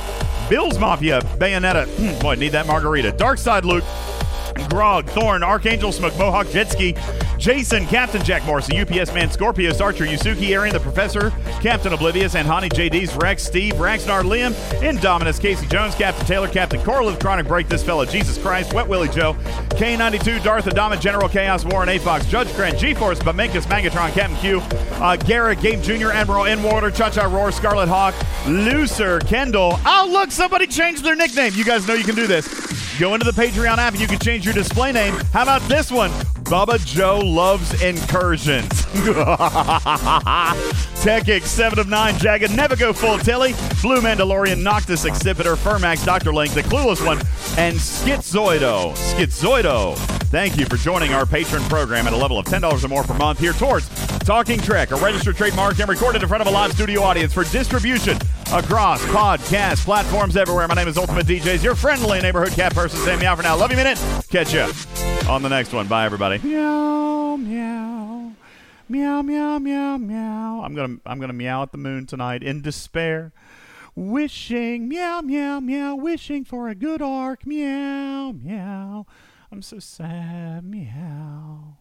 Bills 0.49 0.79
Mafia, 0.79 1.21
Bayonetta, 1.39 1.87
hmm, 1.87 2.19
boy, 2.21 2.35
need 2.35 2.53
that 2.53 2.67
margarita, 2.67 3.13
Darkside 3.13 3.65
Luke, 3.65 3.85
Grog, 4.69 5.07
Thorn, 5.07 5.43
Archangel 5.43 5.93
Smoke, 5.93 6.17
Mohawk, 6.19 6.47
Jetski, 6.49 6.97
Jason, 7.39 7.87
Captain 7.87 8.23
Jack 8.23 8.45
Morrison, 8.45 8.77
UPS 8.77 9.15
Man, 9.15 9.31
Scorpius, 9.31 9.81
Archer, 9.81 10.05
Yusuki, 10.05 10.51
Arian, 10.51 10.75
the 10.75 10.81
Professor, 10.81 11.31
Captain 11.63 11.93
Oblivious, 11.93 12.35
and 12.35 12.47
Honey, 12.47 12.69
JD's, 12.69 13.17
Rex, 13.17 13.43
Steve, 13.43 13.75
Raxnar, 13.75 14.23
Liam, 14.23 14.53
Indominus, 14.81 15.41
Casey 15.41 15.67
Jones, 15.67 15.95
Captain 15.95 16.27
Taylor, 16.27 16.49
Captain 16.49 16.81
Corliv, 16.81 17.19
Chronic 17.19 17.49
Break, 17.49 17.69
This 17.69 17.83
Fella, 17.83 18.07
Jesus 18.07 18.37
Christ, 18.37 18.75
Wet 18.75 18.87
Willie 18.87 19.09
Joe, 19.09 19.33
K92, 19.71 20.43
Darth 20.45 20.67
Adama, 20.67 21.01
General 21.01 21.29
Chaos, 21.29 21.65
Warren 21.65 21.89
A. 21.89 21.99
Fox, 21.99 22.27
Judge 22.27 22.55
Grant, 22.55 22.79
G-Force, 22.79 23.21
Bamenkus, 23.21 23.65
Megatron, 23.65 24.13
Captain 24.13 24.37
Q, 24.37 24.61
uh, 25.03 25.17
Garrett, 25.17 25.61
Gabe 25.63 25.81
Jr., 25.83 26.11
Admiral 26.11 26.45
Inwater, 26.45 26.95
Cha-Cha 26.95 27.25
Roar, 27.25 27.51
Scarlet 27.51 27.89
Hawk, 27.89 28.15
Looser, 28.47 29.19
Kendall. 29.21 29.79
Oh, 29.87 30.09
look, 30.11 30.31
somebody 30.31 30.67
changed 30.67 31.03
their 31.05 31.17
nickname. 31.17 31.55
You 31.55 31.65
guys 31.65 31.89
know 31.89 31.95
you 31.95 32.05
can 32.05 32.15
do 32.15 32.27
this. 32.27 32.71
Go 33.01 33.15
into 33.15 33.25
the 33.25 33.33
Patreon 33.33 33.79
app 33.79 33.95
and 33.95 34.01
you 34.01 34.07
can 34.07 34.19
change 34.19 34.40
your 34.45 34.55
display 34.55 34.93
name. 34.93 35.15
How 35.33 35.43
about 35.43 35.63
this 35.63 35.91
one? 35.91 36.11
Bubba 36.51 36.85
Joe 36.85 37.21
loves 37.21 37.81
incursions. 37.81 38.67
Techix, 41.01 41.43
7 41.43 41.79
of 41.79 41.87
9, 41.87 42.19
Jagged, 42.19 42.51
Never 42.57 42.75
Go 42.75 42.93
Full 42.93 43.19
Tilly, 43.19 43.53
Blue 43.81 44.01
Mandalorian, 44.01 44.61
Noctis 44.61 45.05
Exhibitor, 45.05 45.55
Fermax, 45.55 46.05
Dr. 46.05 46.35
Link, 46.35 46.53
The 46.53 46.63
Clueless 46.63 47.07
One, 47.07 47.19
and 47.57 47.77
Schizoido. 47.77 48.97
Schizoido. 49.15 49.97
Thank 50.31 50.57
you 50.57 50.67
for 50.67 50.77
joining 50.77 51.15
our 51.15 51.25
patron 51.25 51.63
program 51.69 52.09
at 52.09 52.13
a 52.15 52.17
level 52.17 52.37
of 52.37 52.47
$10 52.47 52.85
or 52.85 52.89
more 52.89 53.05
per 53.05 53.15
month 53.15 53.39
here 53.39 53.53
towards 53.53 53.89
Talking 54.19 54.59
Trek, 54.59 54.91
a 54.91 54.97
registered 54.97 55.37
trademark 55.37 55.79
and 55.79 55.89
recorded 55.89 56.21
in 56.21 56.29
front 56.29 56.41
of 56.43 56.49
a 56.49 56.51
live 56.51 56.73
studio 56.73 57.03
audience 57.03 57.33
for 57.33 57.45
distribution 57.45 58.17
across 58.53 59.01
podcast 59.05 59.85
platforms 59.85 60.37
everywhere. 60.37 60.67
My 60.67 60.75
name 60.75 60.89
is 60.89 60.99
Ultimate 60.99 61.27
DJs, 61.27 61.63
your 61.63 61.77
friendly 61.77 62.21
neighborhood 62.21 62.55
cat 62.55 62.75
person. 62.75 62.99
Say 62.99 63.17
meow 63.17 63.37
for 63.37 63.45
now. 63.45 63.57
Love 63.57 63.71
you, 63.71 63.77
minute. 63.77 64.03
Catch 64.29 64.53
you 64.53 64.67
on 65.31 65.43
the 65.43 65.49
next 65.49 65.73
one. 65.73 65.87
Bye, 65.87 66.05
everybody. 66.05 66.40
Meow, 66.43 67.37
meow, 67.37 68.33
meow, 68.89 69.21
meow, 69.21 69.59
meow, 69.59 69.99
meow. 69.99 70.63
I'm 70.65 70.75
gonna, 70.75 70.97
I'm 71.05 71.21
gonna 71.21 71.35
meow 71.35 71.63
at 71.63 71.73
the 71.73 71.77
moon 71.77 72.07
tonight 72.07 72.43
in 72.43 72.63
despair, 72.63 73.33
wishing, 73.95 74.89
meow, 74.89 75.21
meow, 75.21 75.61
meow, 75.61 75.95
wishing 75.97 76.47
for 76.47 76.71
a 76.71 76.75
good 76.75 77.03
arc. 77.03 77.47
Meow, 77.47 78.33
meow. 78.33 79.05
I'm 79.53 79.61
so 79.61 79.81
sad. 79.81 80.65
Meow. 80.65 81.80